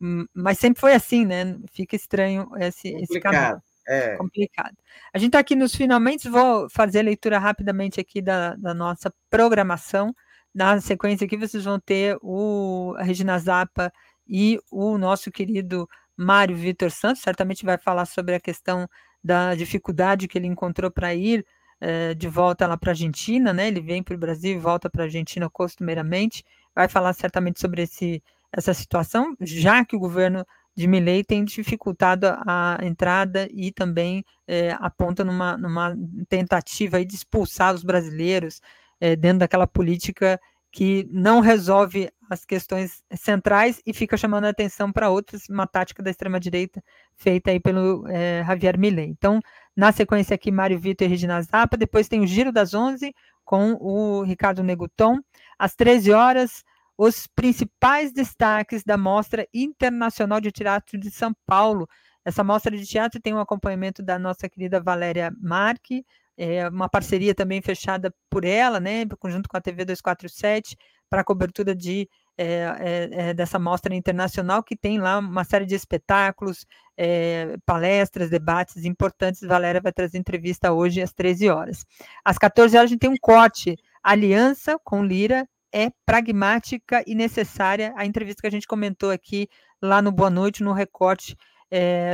Hum, 0.00 0.26
mas 0.34 0.58
sempre 0.58 0.80
foi 0.80 0.92
assim, 0.92 1.24
né? 1.24 1.58
Fica 1.72 1.96
estranho 1.96 2.50
esse, 2.58 2.88
esse 2.88 3.18
caminho. 3.18 3.60
É. 3.86 4.16
Complicado. 4.16 4.76
A 5.12 5.18
gente 5.18 5.28
está 5.28 5.38
aqui 5.38 5.56
nos 5.56 5.74
finalmente, 5.74 6.28
vou 6.28 6.68
fazer 6.70 7.00
a 7.00 7.02
leitura 7.02 7.38
rapidamente 7.38 8.00
aqui 8.00 8.22
da, 8.22 8.54
da 8.56 8.72
nossa 8.72 9.12
programação. 9.28 10.14
Na 10.54 10.80
sequência 10.80 11.24
aqui, 11.24 11.36
vocês 11.36 11.64
vão 11.64 11.80
ter 11.80 12.16
o, 12.22 12.94
a 12.98 13.02
Regina 13.02 13.38
Zappa 13.38 13.92
e 14.28 14.58
o 14.70 14.98
nosso 14.98 15.30
querido 15.30 15.88
Mário 16.16 16.54
Vitor 16.56 16.90
Santos, 16.90 17.22
certamente 17.22 17.64
vai 17.64 17.78
falar 17.78 18.04
sobre 18.04 18.34
a 18.34 18.40
questão 18.40 18.88
da 19.24 19.54
dificuldade 19.54 20.28
que 20.28 20.38
ele 20.38 20.46
encontrou 20.46 20.90
para 20.90 21.14
ir 21.14 21.44
eh, 21.80 22.14
de 22.14 22.28
volta 22.28 22.66
lá 22.66 22.76
para 22.76 22.90
a 22.90 22.92
Argentina, 22.92 23.52
né? 23.52 23.68
Ele 23.68 23.80
vem 23.80 24.02
para 24.02 24.14
o 24.14 24.18
Brasil 24.18 24.52
e 24.54 24.58
volta 24.58 24.90
para 24.90 25.02
a 25.02 25.06
Argentina 25.06 25.48
costumeiramente. 25.50 26.44
Vai 26.74 26.88
falar 26.88 27.12
certamente 27.12 27.60
sobre 27.60 27.82
esse, 27.82 28.22
essa 28.52 28.74
situação, 28.74 29.36
já 29.40 29.84
que 29.84 29.96
o 29.96 29.98
governo 29.98 30.46
de 30.74 30.86
Milley 30.86 31.22
tem 31.22 31.44
dificultado 31.44 32.26
a 32.46 32.78
entrada 32.82 33.48
e 33.52 33.70
também 33.70 34.24
eh, 34.46 34.76
aponta 34.80 35.22
numa, 35.24 35.56
numa 35.56 35.96
tentativa 36.28 37.04
de 37.04 37.14
expulsar 37.14 37.74
os 37.74 37.84
brasileiros 37.84 38.60
é, 39.02 39.16
dentro 39.16 39.40
daquela 39.40 39.66
política 39.66 40.40
que 40.70 41.06
não 41.10 41.40
resolve 41.40 42.08
as 42.30 42.46
questões 42.46 43.02
centrais 43.14 43.82
e 43.84 43.92
fica 43.92 44.16
chamando 44.16 44.44
a 44.44 44.48
atenção 44.48 44.90
para 44.90 45.10
outras, 45.10 45.48
uma 45.48 45.66
tática 45.66 46.02
da 46.02 46.10
extrema-direita 46.10 46.82
feita 47.14 47.50
aí 47.50 47.60
pelo 47.60 48.06
é, 48.08 48.42
Javier 48.46 48.78
Milei. 48.78 49.06
Então, 49.06 49.40
na 49.76 49.92
sequência 49.92 50.34
aqui, 50.34 50.50
Mário 50.50 50.78
Vitor 50.78 51.06
e 51.06 51.10
Regina 51.10 51.42
Zappa, 51.42 51.76
depois 51.76 52.08
tem 52.08 52.20
o 52.20 52.26
Giro 52.26 52.50
das 52.50 52.72
11 52.72 53.12
com 53.44 53.74
o 53.74 54.22
Ricardo 54.22 54.62
Neguton, 54.62 55.18
às 55.58 55.74
13 55.74 56.12
horas, 56.12 56.64
os 56.96 57.26
principais 57.26 58.12
destaques 58.12 58.84
da 58.84 58.96
Mostra 58.96 59.46
Internacional 59.52 60.40
de 60.40 60.52
Teatro 60.52 60.98
de 60.98 61.10
São 61.10 61.34
Paulo. 61.46 61.88
Essa 62.24 62.44
mostra 62.44 62.76
de 62.76 62.86
teatro 62.86 63.20
tem 63.20 63.34
um 63.34 63.40
acompanhamento 63.40 64.02
da 64.02 64.18
nossa 64.18 64.48
querida 64.48 64.80
Valéria 64.80 65.32
Marque, 65.40 66.04
é 66.36 66.68
uma 66.68 66.88
parceria 66.88 67.34
também 67.34 67.60
fechada 67.60 68.14
por 68.30 68.44
ela, 68.44 68.80
né, 68.80 69.04
junto 69.26 69.48
com 69.48 69.56
a 69.56 69.60
TV 69.60 69.84
247, 69.84 70.76
para 71.10 71.20
a 71.20 71.24
cobertura 71.24 71.74
de, 71.74 72.08
é, 72.38 73.08
é, 73.12 73.34
dessa 73.34 73.58
mostra 73.58 73.94
internacional, 73.94 74.62
que 74.62 74.74
tem 74.76 74.98
lá 74.98 75.18
uma 75.18 75.44
série 75.44 75.66
de 75.66 75.74
espetáculos, 75.74 76.64
é, 76.96 77.56
palestras, 77.66 78.30
debates 78.30 78.84
importantes. 78.84 79.42
Valéria 79.42 79.80
vai 79.80 79.92
trazer 79.92 80.18
entrevista 80.18 80.72
hoje 80.72 81.02
às 81.02 81.12
13 81.12 81.50
horas. 81.50 81.84
Às 82.24 82.38
14 82.38 82.76
horas, 82.76 82.88
a 82.88 82.92
gente 82.92 83.00
tem 83.00 83.10
um 83.10 83.18
corte. 83.20 83.76
Aliança 84.02 84.78
com 84.82 85.04
Lira 85.04 85.46
é 85.72 85.90
pragmática 86.04 87.02
e 87.06 87.14
necessária. 87.14 87.92
A 87.96 88.04
entrevista 88.04 88.42
que 88.42 88.48
a 88.48 88.50
gente 88.50 88.66
comentou 88.66 89.10
aqui 89.10 89.48
lá 89.80 90.02
no 90.02 90.12
Boa 90.12 90.30
Noite, 90.30 90.62
no 90.62 90.72
recorte 90.72 91.36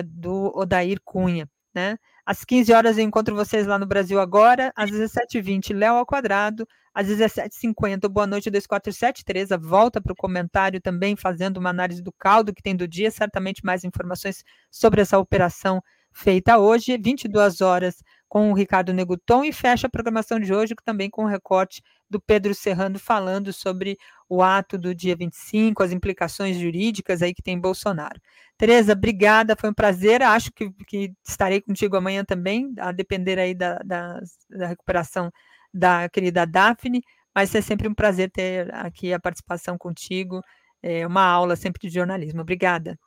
do 0.06 0.52
Odair 0.54 1.00
Cunha. 1.04 1.48
Né? 1.74 1.98
Às 2.24 2.44
15 2.44 2.72
horas 2.72 2.98
eu 2.98 3.04
encontro 3.04 3.34
vocês 3.34 3.66
lá 3.66 3.78
no 3.78 3.86
Brasil 3.86 4.20
agora. 4.20 4.72
Às 4.76 4.90
17h20, 4.90 5.74
Léo 5.74 5.96
ao 5.96 6.06
quadrado. 6.06 6.66
Às 6.94 7.06
17h50, 7.06 8.08
Boa 8.08 8.26
Noite 8.26 8.50
247. 8.50 9.24
Tereza 9.24 9.56
volta 9.56 10.00
para 10.00 10.12
o 10.12 10.16
comentário 10.16 10.80
também, 10.80 11.14
fazendo 11.14 11.58
uma 11.58 11.70
análise 11.70 12.02
do 12.02 12.12
caldo 12.12 12.52
que 12.52 12.62
tem 12.62 12.74
do 12.74 12.88
dia. 12.88 13.10
Certamente 13.10 13.64
mais 13.64 13.84
informações 13.84 14.42
sobre 14.70 15.00
essa 15.02 15.18
operação 15.18 15.82
feita 16.12 16.58
hoje. 16.58 16.98
22 16.98 17.60
horas 17.60 18.02
com 18.28 18.50
o 18.50 18.54
Ricardo 18.54 18.92
Neguton 18.92 19.44
e 19.44 19.52
fecha 19.52 19.86
a 19.86 19.90
programação 19.90 20.38
de 20.38 20.52
hoje 20.52 20.74
também 20.84 21.08
com 21.08 21.24
o 21.24 21.28
recorte 21.28 21.82
do 22.10 22.20
Pedro 22.20 22.54
Serrano 22.54 22.98
falando 22.98 23.52
sobre 23.52 23.96
o 24.28 24.42
ato 24.42 24.76
do 24.76 24.94
dia 24.94 25.16
25, 25.16 25.82
as 25.82 25.92
implicações 25.92 26.58
jurídicas 26.58 27.22
aí 27.22 27.32
que 27.32 27.42
tem 27.42 27.58
Bolsonaro. 27.58 28.20
Tereza, 28.56 28.92
obrigada, 28.92 29.56
foi 29.56 29.70
um 29.70 29.74
prazer. 29.74 30.22
Acho 30.22 30.52
que, 30.52 30.70
que 30.86 31.12
estarei 31.26 31.60
contigo 31.60 31.96
amanhã 31.96 32.24
também, 32.24 32.72
a 32.78 32.92
depender 32.92 33.38
aí 33.38 33.54
da, 33.54 33.78
da, 33.78 34.20
da 34.50 34.66
recuperação 34.66 35.30
da 35.72 36.08
querida 36.08 36.46
Daphne, 36.46 37.02
mas 37.34 37.54
é 37.54 37.60
sempre 37.60 37.88
um 37.88 37.94
prazer 37.94 38.30
ter 38.30 38.74
aqui 38.74 39.12
a 39.12 39.20
participação 39.20 39.78
contigo, 39.78 40.42
é 40.82 41.06
uma 41.06 41.22
aula 41.22 41.56
sempre 41.56 41.80
de 41.88 41.94
jornalismo. 41.94 42.40
Obrigada. 42.40 42.98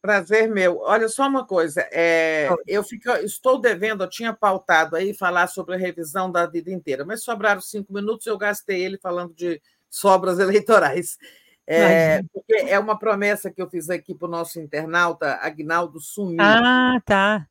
Prazer 0.00 0.48
meu. 0.48 0.78
Olha 0.78 1.08
só 1.08 1.28
uma 1.28 1.46
coisa, 1.46 1.86
é, 1.92 2.48
eu 2.66 2.82
fico, 2.82 3.10
estou 3.18 3.60
devendo, 3.60 4.02
eu 4.02 4.08
tinha 4.08 4.32
pautado 4.32 4.96
aí 4.96 5.12
falar 5.12 5.46
sobre 5.46 5.74
a 5.74 5.78
revisão 5.78 6.32
da 6.32 6.46
vida 6.46 6.70
inteira, 6.70 7.04
mas 7.04 7.22
sobraram 7.22 7.60
cinco 7.60 7.92
minutos, 7.92 8.26
eu 8.26 8.38
gastei 8.38 8.82
ele 8.82 8.96
falando 8.96 9.34
de 9.34 9.60
sobras 9.90 10.38
eleitorais. 10.40 11.18
É, 11.66 12.22
porque 12.32 12.54
é 12.54 12.78
uma 12.78 12.98
promessa 12.98 13.50
que 13.50 13.62
eu 13.62 13.70
fiz 13.70 13.90
aqui 13.90 14.12
para 14.12 14.26
o 14.26 14.30
nosso 14.30 14.58
internauta, 14.58 15.38
Agnaldo 15.40 16.00
Sumiu. 16.00 16.40
Ah, 16.40 17.00
tá. 17.04 17.46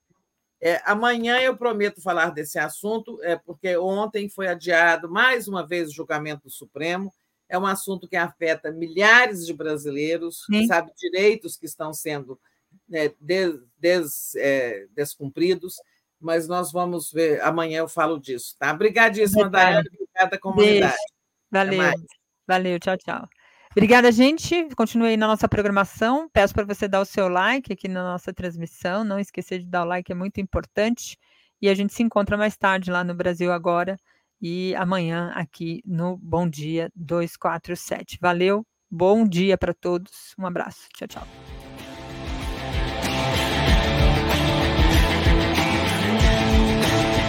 É, 0.61 0.82
amanhã 0.84 1.40
eu 1.40 1.56
prometo 1.56 2.02
falar 2.02 2.32
desse 2.32 2.60
assunto, 2.60 3.18
é, 3.24 3.38
porque 3.38 3.78
ontem 3.78 4.28
foi 4.28 4.48
adiado 4.48 5.10
mais 5.10 5.48
uma 5.48 5.66
vez 5.66 5.90
o 5.90 5.94
julgamento 5.94 6.44
do 6.44 6.50
Supremo. 6.50 7.14
É 7.50 7.58
um 7.58 7.66
assunto 7.66 8.08
que 8.08 8.16
afeta 8.16 8.72
milhares 8.72 9.45
de 9.45 9.53
brasileiros, 9.53 10.45
Sim. 10.45 10.68
sabe, 10.68 10.92
direitos 10.95 11.58
que 11.58 11.66
estão 11.66 11.92
sendo 11.92 12.40
né, 12.88 13.11
des, 13.19 13.60
des, 13.78 14.36
é, 14.36 14.86
descumpridos, 14.95 15.76
mas 16.19 16.48
nós 16.48 16.72
vamos 16.72 17.11
ver, 17.11 17.42
amanhã 17.42 17.80
eu 17.80 17.88
falo 17.88 18.19
disso, 18.19 18.56
tá? 18.60 18.72
Obrigadíssima, 18.72 19.50
Daiane, 19.50 19.88
obrigada, 19.88 20.40
comunidade. 20.40 20.95
Beijo. 21.52 21.78
Valeu, 21.82 21.94
valeu, 22.48 22.80
tchau, 22.80 22.98
tchau. 22.98 23.28
Obrigada, 23.72 24.11
gente. 24.11 24.68
Continue 24.76 25.10
aí 25.10 25.18
na 25.18 25.28
nossa 25.28 25.48
programação. 25.48 26.28
Peço 26.34 26.53
para 26.53 26.66
você 26.66 26.88
dar 26.88 27.02
o 27.02 27.06
seu 27.06 27.28
like 27.28 27.72
aqui 27.72 27.88
na 27.88 28.03
nossa 28.03 28.34
transmissão. 28.34 29.03
Não 29.03 29.19
esquecer 29.19 29.60
de 29.60 29.66
dar 29.66 29.84
o 29.84 29.86
like, 29.86 30.11
é 30.11 30.16
muito 30.16 30.42
importante. 30.42 31.18
E 31.61 31.69
a 31.69 31.74
gente 31.76 31.94
se 31.94 32.02
encontra 32.02 32.36
mais 32.36 32.58
tarde 32.58 32.90
lá 32.92 33.03
no 33.03 33.14
Brasil 33.14 33.52
Agora 33.52 33.98
e 34.42 34.76
amanhã 34.76 35.32
aqui 35.35 35.82
no 35.85 36.18
Bom 36.18 36.50
Dia 36.50 36.92
247. 36.95 38.18
Valeu, 38.22 38.66
bom 38.90 39.27
dia 39.27 39.58
para 39.58 39.74
todos. 39.74 40.34
Um 40.38 40.45
abraço. 40.45 40.88
Tchau, 40.95 41.08
tchau. 41.08 41.59